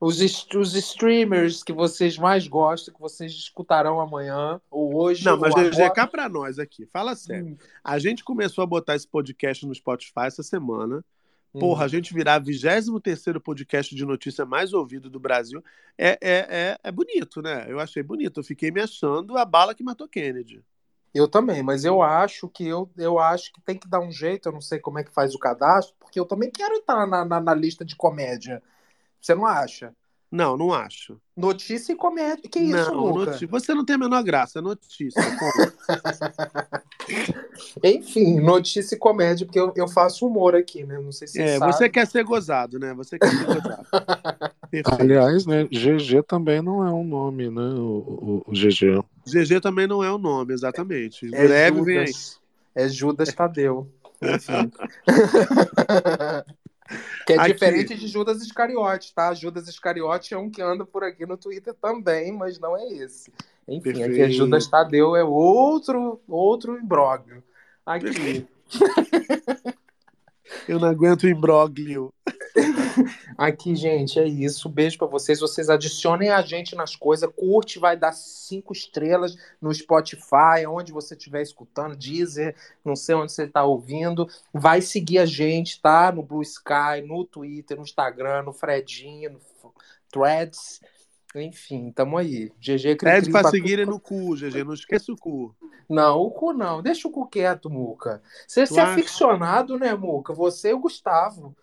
Os, 0.00 0.20
os 0.54 0.74
streamers 0.74 1.62
que 1.62 1.72
vocês 1.72 2.16
mais 2.18 2.46
gostam, 2.46 2.94
que 2.94 3.00
vocês 3.00 3.32
escutarão 3.32 4.00
amanhã, 4.00 4.60
ou 4.70 4.96
hoje, 4.96 5.24
Não, 5.24 5.38
mas 5.38 5.54
DG, 5.54 5.76
agora. 5.82 5.90
cá 5.90 6.06
pra 6.06 6.28
nós 6.28 6.58
aqui, 6.58 6.86
fala 6.86 7.14
sério. 7.14 7.56
A 7.82 7.98
gente 7.98 8.24
começou 8.24 8.62
a 8.62 8.66
botar 8.66 8.94
esse 8.94 9.06
podcast 9.06 9.66
no 9.66 9.74
Spotify 9.74 10.26
essa 10.26 10.42
semana. 10.42 11.04
Porra, 11.52 11.80
Uhum. 11.80 11.84
a 11.84 11.88
gente 11.88 12.12
virar 12.12 12.40
23 12.40 12.86
podcast 13.42 13.94
de 13.94 14.04
notícia 14.04 14.44
mais 14.44 14.72
ouvido 14.72 15.08
do 15.08 15.20
Brasil 15.20 15.62
é, 15.96 16.18
é, 16.20 16.46
é, 16.50 16.78
é 16.82 16.90
bonito, 16.90 17.40
né? 17.40 17.66
Eu 17.68 17.78
achei 17.78 18.02
bonito. 18.02 18.40
Eu 18.40 18.44
fiquei 18.44 18.72
me 18.72 18.80
achando 18.80 19.38
a 19.38 19.44
bala 19.44 19.72
que 19.72 19.84
matou 19.84 20.08
Kennedy. 20.08 20.64
Eu 21.14 21.28
também, 21.28 21.62
mas 21.62 21.84
eu 21.84 22.02
acho 22.02 22.48
que 22.48 22.66
eu, 22.66 22.90
eu 22.96 23.18
acho 23.20 23.52
que 23.52 23.60
tem 23.60 23.78
que 23.78 23.88
dar 23.88 24.00
um 24.00 24.10
jeito, 24.10 24.48
eu 24.48 24.52
não 24.52 24.60
sei 24.60 24.80
como 24.80 24.98
é 24.98 25.04
que 25.04 25.12
faz 25.12 25.34
o 25.34 25.38
cadastro, 25.38 25.94
porque 26.00 26.18
eu 26.18 26.26
também 26.26 26.50
quero 26.50 26.74
estar 26.76 27.06
na, 27.06 27.24
na, 27.24 27.40
na 27.40 27.54
lista 27.54 27.84
de 27.84 27.94
comédia. 27.96 28.62
Você 29.20 29.34
não 29.34 29.46
acha? 29.46 29.94
Não, 30.34 30.56
não 30.56 30.74
acho. 30.74 31.16
Notícia 31.36 31.92
e 31.92 31.96
comédia. 31.96 32.50
Que 32.50 32.58
isso, 32.58 32.92
não, 32.92 33.06
Luca? 33.06 33.30
noti- 33.30 33.46
você 33.46 33.72
não 33.72 33.84
tem 33.84 33.94
a 33.94 33.98
menor 33.98 34.20
graça, 34.24 34.58
é 34.58 34.62
notícia. 34.62 35.22
Enfim, 37.84 38.40
notícia 38.40 38.96
e 38.96 38.98
comédia, 38.98 39.46
porque 39.46 39.60
eu, 39.60 39.72
eu 39.76 39.86
faço 39.86 40.26
humor 40.26 40.56
aqui, 40.56 40.82
né? 40.82 40.98
Não 40.98 41.12
sei 41.12 41.28
se 41.28 41.40
é, 41.40 41.58
sabem. 41.58 41.72
você 41.72 41.88
quer 41.88 42.04
ser 42.08 42.24
gozado, 42.24 42.80
né? 42.80 42.92
Você 42.94 43.16
quer 43.16 43.30
ser 43.30 43.46
gozado. 43.46 43.86
Aliás, 44.98 45.46
né, 45.46 45.68
GG 45.70 46.24
também 46.26 46.60
não 46.60 46.84
é 46.84 46.90
um 46.90 47.04
nome, 47.04 47.48
né? 47.48 47.62
O, 47.62 48.42
o, 48.44 48.46
o 48.48 48.52
GG. 48.52 49.04
GG 49.24 49.60
também 49.60 49.86
não 49.86 50.02
é 50.02 50.10
o 50.10 50.18
nome, 50.18 50.52
exatamente. 50.52 51.32
É 51.32 51.46
breve 51.46 51.80
vem 51.82 51.98
aí. 51.98 52.06
Judas. 52.08 52.40
É 52.74 52.88
Judas 52.88 53.32
Tadeu. 53.32 53.88
Enfim. 54.20 54.72
que 57.26 57.32
é 57.32 57.38
Aqui. 57.38 57.52
diferente 57.52 57.94
de 57.94 58.06
Judas 58.06 58.42
Iscariote, 58.42 59.14
tá? 59.14 59.32
Judas 59.34 59.68
Iscariote 59.68 60.34
é 60.34 60.38
um 60.38 60.50
que 60.50 60.60
anda 60.60 60.84
por 60.84 61.02
aqui 61.02 61.24
no 61.24 61.36
Twitter 61.36 61.74
também, 61.74 62.32
mas 62.32 62.58
não 62.58 62.76
é 62.76 62.86
esse. 62.88 63.32
Enfim, 63.66 63.90
aqui 63.90 64.02
é 64.02 64.06
Perfeito. 64.06 64.32
Judas 64.32 64.66
Tadeu, 64.66 65.16
é 65.16 65.24
outro, 65.24 66.20
outro 66.28 66.78
imbróglio. 66.78 67.42
Aqui. 67.86 68.46
Eu 70.68 70.78
não 70.78 70.88
aguento 70.88 71.22
o 71.24 71.28
imbróglio. 71.28 72.12
Aqui, 73.36 73.74
gente, 73.74 74.18
é 74.18 74.26
isso. 74.26 74.68
Beijo 74.68 74.98
pra 74.98 75.06
vocês. 75.06 75.40
Vocês 75.40 75.68
adicionem 75.68 76.30
a 76.30 76.40
gente 76.42 76.76
nas 76.76 76.94
coisas. 76.94 77.28
Curte, 77.34 77.78
vai 77.78 77.96
dar 77.96 78.12
cinco 78.12 78.72
estrelas 78.72 79.36
no 79.60 79.74
Spotify, 79.74 80.66
onde 80.68 80.92
você 80.92 81.14
estiver 81.14 81.42
escutando, 81.42 81.96
Deezer, 81.96 82.54
não 82.84 82.94
sei 82.94 83.14
onde 83.14 83.32
você 83.32 83.44
está 83.44 83.64
ouvindo. 83.64 84.28
Vai 84.52 84.80
seguir 84.80 85.18
a 85.18 85.26
gente, 85.26 85.80
tá? 85.80 86.12
No 86.12 86.22
Blue 86.22 86.42
Sky, 86.42 87.02
no 87.04 87.24
Twitter, 87.24 87.76
no 87.76 87.82
Instagram, 87.82 88.42
no 88.42 88.52
Fredinho, 88.52 89.32
no 89.32 89.40
Threads. 90.10 90.80
Enfim, 91.34 91.90
tamo 91.90 92.16
aí. 92.16 92.52
GG 92.60 92.96
Pede 93.00 93.30
pra 93.30 93.50
seguirem 93.50 93.84
tudo. 93.84 93.94
no 93.94 94.00
cu, 94.00 94.36
GG. 94.36 94.62
Não 94.62 94.74
esqueça 94.74 95.12
o 95.12 95.16
cu. 95.16 95.54
Não, 95.88 96.20
o 96.20 96.30
cu 96.30 96.52
não. 96.52 96.80
Deixa 96.80 97.08
o 97.08 97.10
cu 97.10 97.26
quieto, 97.26 97.68
Muca. 97.68 98.22
Você, 98.46 98.60
é 98.60 98.62
acha? 98.62 98.94
ficcionado, 98.94 99.76
né, 99.76 99.92
Muca? 99.94 100.32
Você 100.32 100.70
e 100.70 100.74
o 100.74 100.78
Gustavo. 100.78 101.56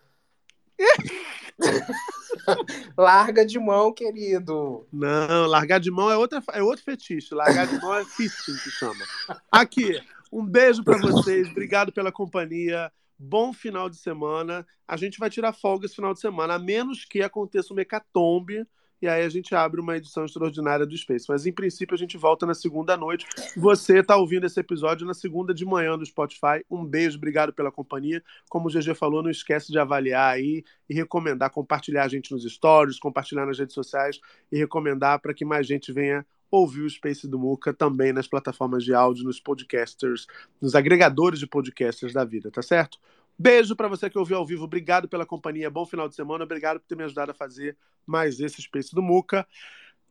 Larga 2.98 3.46
de 3.46 3.60
mão, 3.60 3.94
querido. 3.94 4.88
Não, 4.92 5.46
largar 5.48 5.80
de 5.80 5.92
mão 5.92 6.10
é, 6.10 6.18
outra, 6.18 6.42
é 6.54 6.64
outro 6.64 6.84
fetiche. 6.84 7.34
Largar 7.34 7.68
de 7.68 7.80
mão 7.80 7.94
é 7.94 8.06
fisting 8.06 8.56
que 8.56 8.70
chama. 8.70 9.04
Aqui, 9.52 10.00
um 10.32 10.46
beijo 10.46 10.84
pra 10.84 10.98
vocês. 10.98 11.48
Obrigado 11.50 11.92
pela 11.92 12.12
companhia. 12.12 12.92
Bom 13.18 13.54
final 13.54 13.90
de 13.90 13.98
semana. 13.98 14.66
A 14.88 14.98
gente 14.98 15.20
vai 15.20 15.30
tirar 15.30 15.54
folga 15.54 15.86
esse 15.86 15.96
final 15.96 16.14
de 16.14 16.20
semana, 16.20 16.56
a 16.56 16.60
menos 16.60 17.06
que 17.06 17.22
aconteça 17.22 17.74
um 17.74 17.80
hecatombe. 17.80 18.66
E 19.02 19.08
aí 19.08 19.24
a 19.24 19.30
gente 19.30 19.56
abre 19.56 19.82
uma 19.82 19.98
edição 19.98 20.26
extraordinária 20.26 20.86
do 20.86 20.96
Space. 20.96 21.26
Mas 21.28 21.46
em 21.46 21.52
princípio 21.52 21.96
a 21.96 21.98
gente 21.98 22.18
volta 22.18 22.46
na 22.46 22.54
segunda 22.54 22.96
noite. 22.96 23.26
Você 23.58 24.00
está 24.00 24.16
ouvindo 24.16 24.46
esse 24.46 24.60
episódio 24.60 25.08
na 25.08 25.14
segunda 25.14 25.54
de 25.54 25.66
manhã 25.66 25.98
no 25.98 26.06
Spotify. 26.06 26.64
Um 26.70 26.86
beijo, 26.86 27.18
obrigado 27.18 27.52
pela 27.52 27.72
companhia. 27.72 28.24
Como 28.50 28.68
o 28.68 28.72
GG 28.72 28.94
falou, 28.94 29.24
não 29.24 29.32
esquece 29.32 29.72
de 29.72 29.80
avaliar 29.80 30.34
aí 30.34 30.64
e 30.90 30.94
recomendar, 30.94 31.50
compartilhar 31.50 32.04
a 32.04 32.08
gente 32.08 32.32
nos 32.32 32.44
stories, 32.44 33.00
compartilhar 33.00 33.46
nas 33.46 33.58
redes 33.58 33.74
sociais 33.74 34.20
e 34.52 34.58
recomendar 34.58 35.20
para 35.20 35.34
que 35.34 35.44
mais 35.44 35.66
gente 35.66 35.92
venha 35.92 36.26
ouvir 36.52 36.82
o 36.82 36.90
Space 36.90 37.26
do 37.28 37.40
Muca 37.40 37.74
também 37.74 38.12
nas 38.12 38.28
plataformas 38.28 38.84
de 38.84 38.94
áudio, 38.94 39.24
nos 39.24 39.40
podcasters, 39.40 40.28
nos 40.62 40.76
agregadores 40.76 41.40
de 41.40 41.48
podcasters 41.48 42.12
da 42.12 42.26
vida, 42.26 42.52
tá 42.52 42.62
certo? 42.62 43.00
Beijo 43.42 43.76
para 43.76 43.88
você 43.88 44.08
que 44.08 44.20
ouviu 44.20 44.38
ao 44.38 44.46
vivo. 44.46 44.66
Obrigado 44.66 45.10
pela 45.10 45.26
companhia. 45.26 45.68
Bom 45.68 45.84
final 45.84 46.08
de 46.08 46.14
semana. 46.14 46.44
Obrigado 46.44 46.80
por 46.80 46.86
ter 46.86 46.96
me 46.96 47.04
ajudado 47.04 47.32
a 47.32 47.34
fazer 47.34 47.76
mais 48.06 48.40
esse 48.40 48.62
Space 48.62 48.94
do 48.94 49.02
Muca. 49.02 49.48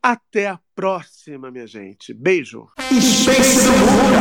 Até 0.03 0.49
a 0.49 0.59
próxima, 0.75 1.49
minha 1.49 1.65
gente. 1.65 2.13
Beijo. 2.13 2.67
Space 2.91 3.65
do 3.65 3.71
Muca. 3.71 4.21